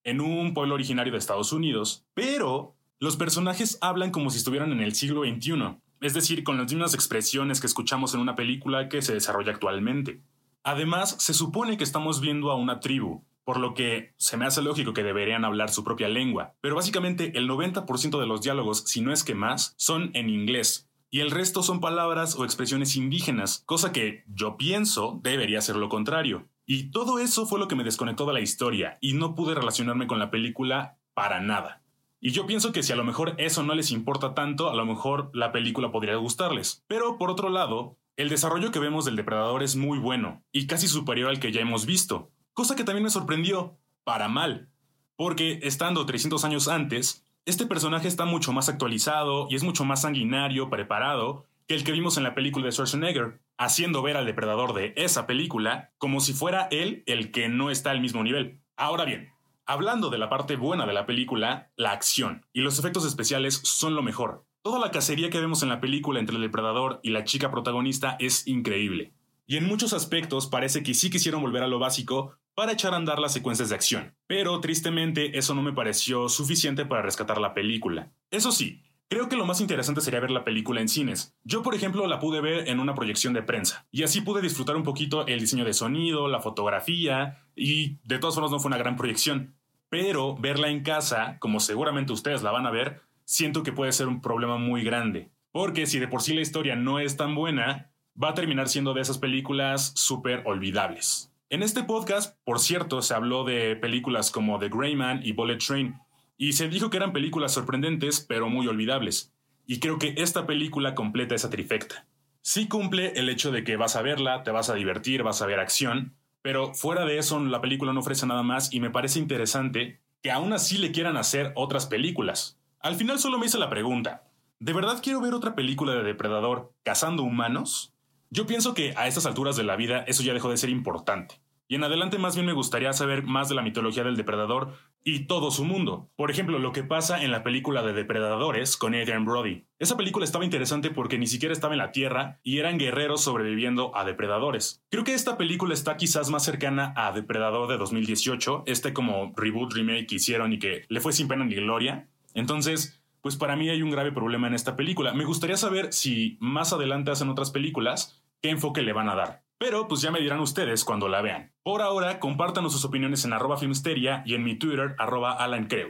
en 0.03 0.21
un 0.21 0.53
pueblo 0.53 0.75
originario 0.75 1.11
de 1.11 1.19
Estados 1.19 1.55
Unidos, 1.55 2.05
pero 2.13 2.77
los 3.01 3.17
personajes 3.17 3.79
hablan 3.81 4.11
como 4.11 4.29
si 4.29 4.37
estuvieran 4.37 4.71
en 4.71 4.83
el 4.83 4.95
siglo 4.95 5.23
XXI, 5.23 5.79
es 6.03 6.13
decir, 6.13 6.45
con 6.45 6.59
las 6.59 6.71
mismas 6.71 6.93
expresiones 6.93 7.63
que 7.63 7.67
escuchamos 7.67 8.13
en 8.13 8.21
una 8.21 8.35
película 8.35 8.91
que 8.91 9.01
se 9.01 9.15
desarrolla 9.15 9.53
actualmente. 9.53 10.21
Además, 10.63 11.17
se 11.19 11.33
supone 11.33 11.79
que 11.79 11.85
estamos 11.85 12.21
viendo 12.21 12.51
a 12.51 12.57
una 12.57 12.79
tribu, 12.79 13.25
por 13.45 13.59
lo 13.59 13.73
que 13.73 14.13
se 14.19 14.37
me 14.37 14.45
hace 14.45 14.61
lógico 14.61 14.93
que 14.93 15.03
deberían 15.03 15.47
hablar 15.47 15.71
su 15.71 15.83
propia 15.83 16.11
lengua, 16.11 16.57
pero 16.61 16.77
básicamente 16.77 17.39
el 17.39 17.49
90% 17.49 18.21
de 18.21 18.27
los 18.27 18.43
diálogos, 18.43 18.85
si 18.87 19.01
no 19.01 19.15
es 19.15 19.25
que 19.25 19.35
más, 19.35 19.73
son 19.79 20.11
en 20.13 20.29
inglés, 20.29 20.91
y 21.15 21.21
el 21.21 21.31
resto 21.31 21.63
son 21.63 21.79
palabras 21.79 22.35
o 22.35 22.45
expresiones 22.45 22.97
indígenas, 22.97 23.63
cosa 23.67 23.93
que 23.93 24.25
yo 24.27 24.57
pienso 24.57 25.21
debería 25.23 25.61
ser 25.61 25.77
lo 25.77 25.89
contrario. 25.89 26.49
Y 26.67 26.91
todo 26.91 27.21
eso 27.21 27.47
fue 27.47 27.61
lo 27.61 27.69
que 27.69 27.77
me 27.77 27.85
desconectó 27.85 28.27
de 28.27 28.33
la 28.33 28.41
historia 28.41 28.99
y 29.01 29.13
no 29.13 29.37
pude 29.37 29.55
relacionarme 29.55 30.09
con 30.09 30.19
la 30.19 30.33
película 30.33 30.99
para 31.15 31.41
nada. 31.41 31.85
Y 32.19 32.33
yo 32.33 32.47
pienso 32.47 32.73
que 32.73 32.83
si 32.83 32.93
a 32.93 32.97
lo 32.97 33.05
mejor 33.05 33.37
eso 33.39 33.63
no 33.63 33.77
les 33.77 33.93
importa 33.93 34.35
tanto, 34.35 34.69
a 34.69 34.75
lo 34.75 34.85
mejor 34.87 35.31
la 35.35 35.53
película 35.53 35.93
podría 35.93 36.17
gustarles. 36.17 36.83
Pero 36.89 37.17
por 37.17 37.31
otro 37.31 37.49
lado, 37.49 37.97
el 38.17 38.29
desarrollo 38.29 38.73
que 38.73 38.81
vemos 38.81 39.05
del 39.05 39.15
depredador 39.15 39.63
es 39.63 39.77
muy 39.77 40.01
bueno 40.01 40.43
y 40.51 40.67
casi 40.67 40.89
superior 40.89 41.31
al 41.31 41.39
que 41.39 41.53
ya 41.53 41.61
hemos 41.61 41.87
visto, 41.87 42.33
cosa 42.55 42.75
que 42.75 42.83
también 42.83 43.05
me 43.05 43.11
sorprendió, 43.11 43.79
para 44.03 44.27
mal, 44.27 44.69
porque 45.15 45.61
estando 45.63 46.07
300 46.07 46.45
años 46.45 46.67
antes, 46.67 47.24
este 47.47 47.67
personaje 47.67 48.09
está 48.09 48.25
mucho 48.25 48.53
más 48.53 48.71
actualizado 48.71 49.49
y 49.51 49.57
es 49.57 49.63
mucho 49.63 49.85
más 49.85 50.03
sanguinario, 50.03 50.71
preparado, 50.71 51.45
que 51.67 51.75
el 51.75 51.85
que 51.85 51.93
vimos 51.93 52.17
en 52.17 52.23
la 52.23 52.35
película 52.35 52.65
de 52.65 52.73
Schwarzenegger, 52.73 53.41
haciendo 53.59 54.03
ver 54.03 54.17
al 54.17 54.25
depredador 54.25 54.73
de 54.73 54.95
esa 54.97 55.27
película 55.27 55.93
como 55.99 56.21
si 56.21 56.33
fuera 56.33 56.69
él 56.71 57.03
el 57.07 57.33
que 57.33 57.49
no 57.49 57.71
está 57.71 57.91
al 57.91 58.01
mismo 58.01 58.23
nivel. 58.23 58.61
Ahora 58.77 59.05
bien, 59.05 59.31
hablando 59.67 60.09
de 60.09 60.17
la 60.17 60.31
parte 60.31 60.57
buena 60.57 60.87
de 60.87 60.95
la 60.95 61.05
película, 61.05 61.71
la 61.77 61.93
acción 61.93 62.47
y 62.55 62.61
los 62.61 62.79
efectos 62.79 63.05
especiales 63.05 63.61
son 63.63 63.95
lo 63.95 64.03
mejor. 64.03 64.47
Toda 64.63 64.79
la 64.79 64.91
cacería 64.91 65.29
que 65.29 65.41
vemos 65.41 65.63
en 65.63 65.69
la 65.69 65.81
película 65.83 66.21
entre 66.21 66.37
el 66.37 66.43
depredador 66.43 67.01
y 67.03 67.11
la 67.11 67.25
chica 67.25 67.51
protagonista 67.51 68.17
es 68.21 68.47
increíble. 68.47 69.13
Y 69.47 69.59
en 69.59 69.67
muchos 69.67 69.93
aspectos 69.93 70.47
parece 70.47 70.83
que 70.83 70.95
sí 70.95 71.11
quisieron 71.11 71.43
volver 71.43 71.63
a 71.63 71.69
lo 71.69 71.79
básico 71.79 72.39
para 72.55 72.73
echar 72.73 72.95
a 72.95 72.97
andar 72.97 73.19
las 73.19 73.33
secuencias 73.33 73.69
de 73.69 73.75
acción. 73.75 74.15
Pero 74.27 74.61
tristemente 74.61 75.39
eso 75.39 75.55
no 75.55 75.63
me 75.63 75.73
pareció 75.73 76.29
suficiente 76.29 76.87
para 76.87 77.03
rescatar 77.03 77.39
la 77.39 77.55
película. 77.55 78.13
Eso 78.31 78.53
sí, 78.53 78.83
creo 79.09 79.29
que 79.29 79.37
lo 79.37 79.47
más 79.47 79.61
interesante 79.61 80.01
sería 80.01 80.21
ver 80.21 80.31
la 80.31 80.45
película 80.45 80.81
en 80.81 80.89
cines. 80.89 81.35
Yo, 81.43 81.63
por 81.63 81.75
ejemplo, 81.75 82.07
la 82.07 82.19
pude 82.19 82.41
ver 82.41 82.69
en 82.69 82.81
una 82.81 82.95
proyección 82.95 83.35
de 83.35 83.43
prensa. 83.43 83.87
Y 83.91 84.03
así 84.03 84.21
pude 84.21 84.43
disfrutar 84.43 84.77
un 84.77 84.85
poquito 84.85 85.27
el 85.27 85.41
diseño 85.41 85.65
de 85.65 85.75
sonido, 85.75 86.29
la 86.29 86.41
fotografía, 86.41 87.45
y 87.57 87.99
de 88.05 88.19
todas 88.19 88.35
formas 88.35 88.53
no 88.53 88.61
fue 88.61 88.69
una 88.69 88.79
gran 88.79 88.97
proyección. 88.97 89.57
Pero 89.89 90.37
verla 90.37 90.69
en 90.69 90.83
casa, 90.83 91.39
como 91.41 91.61
seguramente 91.61 92.13
ustedes 92.13 92.43
la 92.43 92.51
van 92.51 92.67
a 92.67 92.71
ver, 92.71 93.03
siento 93.25 93.63
que 93.63 93.73
puede 93.73 93.93
ser 93.93 94.09
un 94.09 94.21
problema 94.21 94.59
muy 94.59 94.83
grande. 94.83 95.31
Porque 95.53 95.87
si 95.87 95.99
de 95.99 96.09
por 96.09 96.23
sí 96.23 96.35
la 96.35 96.41
historia 96.41 96.75
no 96.75 96.99
es 96.99 97.17
tan 97.17 97.35
buena, 97.35 97.93
va 98.21 98.31
a 98.31 98.35
terminar 98.35 98.69
siendo 98.69 98.95
de 98.95 99.03
esas 99.03 99.19
películas 99.19 99.93
súper 99.95 100.43
olvidables. 100.47 101.34
En 101.51 101.63
este 101.63 101.85
podcast, 101.85 102.39
por 102.45 102.59
cierto, 102.59 103.03
se 103.03 103.15
habló 103.15 103.45
de 103.45 103.77
películas 103.77 104.31
como 104.31 104.59
The 104.59 104.71
Gray 104.71 104.97
Man 104.97 105.21
y 105.23 105.33
Bullet 105.33 105.59
Train, 105.59 105.95
y 106.37 106.55
se 106.55 106.69
dijo 106.69 106.91
que 106.91 106.97
eran 106.97 107.13
películas 107.13 107.53
sorprendentes, 107.53 108.21
pero 108.21 108.49
muy 108.49 108.67
olvidables. 108.67 109.33
Y 109.67 109.79
creo 109.79 109.99
que 109.99 110.15
esta 110.17 110.47
película 110.47 110.95
completa 110.95 111.35
esa 111.35 111.51
trifecta. 111.51 112.07
Sí 112.43 112.67
cumple 112.67 113.13
el 113.17 113.29
hecho 113.29 113.53
de 113.53 113.63
que 113.63 113.77
vas 113.77 113.97
a 113.97 114.03
verla, 114.03 114.43
te 114.43 114.51
vas 114.51 114.69
a 114.69 114.75
divertir, 114.75 115.23
vas 115.23 115.43
a 115.43 115.47
ver 115.47 115.61
acción, 115.61 116.15
Pero 116.43 116.75
fuera 116.75 117.07
de 117.07 117.17
eso, 117.17 117.41
la 117.41 117.63
película 117.63 117.95
no 117.95 118.01
ofrece 118.01 118.27
nada 118.27 118.43
más 118.43 118.71
y 118.71 118.79
me 118.79 118.91
parece 118.91 119.19
interesante 119.19 120.01
que 120.23 120.31
aún 120.31 120.53
así 120.53 120.77
le 120.77 120.93
quieran 120.93 121.17
hacer 121.17 121.53
otras 121.55 121.87
películas. 121.87 122.59
Al 122.81 122.97
final 122.97 123.19
solo 123.19 123.39
me 123.39 123.47
hice 123.47 123.57
la 123.57 123.71
pregunta, 123.71 124.25
¿de 124.59 124.75
verdad 124.75 125.01
quiero 125.03 125.23
ver 125.23 125.33
otra 125.33 125.55
película 125.55 125.95
de 125.95 126.03
Depredador 126.03 126.75
cazando 126.83 127.23
humanos? 127.23 127.94
Yo 128.35 128.47
pienso 128.47 128.75
que 128.75 128.95
a 128.97 129.07
estas 129.07 129.27
alturas 129.27 129.55
de 129.55 129.63
la 129.63 129.77
vida 129.77 130.05
eso 130.09 130.25
ya 130.25 130.35
dejó 130.35 130.51
de 130.51 130.57
ser 130.57 130.69
importante. 130.69 131.37
Y 131.69 131.77
en 131.77 131.85
adelante 131.85 132.19
más 132.19 132.35
bien 132.35 132.47
me 132.47 132.53
gustaría 132.53 132.93
saber 132.93 133.23
más 133.23 133.49
de 133.49 133.55
la 133.55 133.63
mitología 133.63 134.03
del 134.03 134.17
depredador 134.17 134.75
y 135.05 135.27
todo 135.27 135.53
su 135.53 135.65
mundo. 135.65 136.11
Por 136.17 136.33
ejemplo, 136.33 136.59
lo 136.59 136.73
que 136.73 136.83
pasa 136.83 137.23
en 137.23 137.31
la 137.31 137.45
película 137.45 137.85
de 137.85 137.93
Depredadores 137.93 138.77
con 138.77 138.93
Adrian 138.93 139.25
Brody. 139.25 139.67
Esa 139.79 139.97
película 139.97 140.25
estaba 140.25 140.45
interesante 140.45 140.91
porque 140.91 141.17
ni 141.17 141.29
siquiera 141.29 141.53
estaba 141.53 141.75
en 141.75 141.79
la 141.79 141.93
Tierra 141.93 142.41
y 142.43 142.59
eran 142.59 142.77
guerreros 142.77 143.23
sobreviviendo 143.23 143.97
a 143.97 144.05
depredadores. 144.05 144.83
Creo 144.91 145.05
que 145.05 145.15
esta 145.15 145.39
película 145.39 145.73
está 145.73 145.97
quizás 145.97 146.29
más 146.29 146.43
cercana 146.43 146.93
a 146.97 147.13
Depredador 147.13 147.69
de 147.69 147.79
2018, 147.79 148.65
este 148.67 148.93
como 148.93 149.33
reboot 149.37 149.75
remake 149.75 150.09
que 150.09 150.17
hicieron 150.17 150.53
y 150.53 150.59
que 150.59 150.87
le 150.89 151.01
fue 151.01 151.13
sin 151.13 151.29
pena 151.29 151.45
ni 151.45 151.55
gloria. 151.55 152.09
Entonces, 152.35 153.01
pues 153.21 153.37
para 153.37 153.55
mí 153.55 153.71
hay 153.71 153.81
un 153.81 153.93
grave 153.93 154.11
problema 154.11 154.49
en 154.49 154.55
esta 154.55 154.75
película. 154.75 155.15
Me 155.15 155.25
gustaría 155.25 155.57
saber 155.57 155.93
si 155.93 156.37
más 156.41 156.73
adelante 156.73 157.13
hacen 157.13 157.29
otras 157.29 157.53
películas 157.53 158.24
qué 158.45 158.51
enfoque 158.51 158.83
le 158.83 158.93
van 158.93 159.09
a 159.09 159.15
dar. 159.15 159.43
Pero 159.57 159.89
pues 159.89 160.03
ya 160.03 160.11
me 160.11 160.21
dirán 160.21 160.39
ustedes 160.41 160.85
cuando 160.85 161.09
la 161.09 161.23
vean. 161.23 161.55
Por 161.63 161.81
ahora, 161.81 162.21
compártanos 162.21 162.73
sus 162.73 162.85
opiniones 162.85 163.25
en 163.25 163.33
arroba 163.33 163.57
filmsteria 163.57 164.23
y 164.27 164.35
en 164.35 164.45
mi 164.45 164.59
Twitter 164.59 164.95
arroba 164.99 165.33
Alan 165.33 165.67
Creu. 165.67 165.89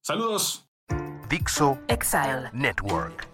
¡Saludos! 0.00 0.68
Dixo 1.28 1.78
Exile 1.86 2.50
Network. 2.52 3.33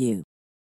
you. 0.00 0.29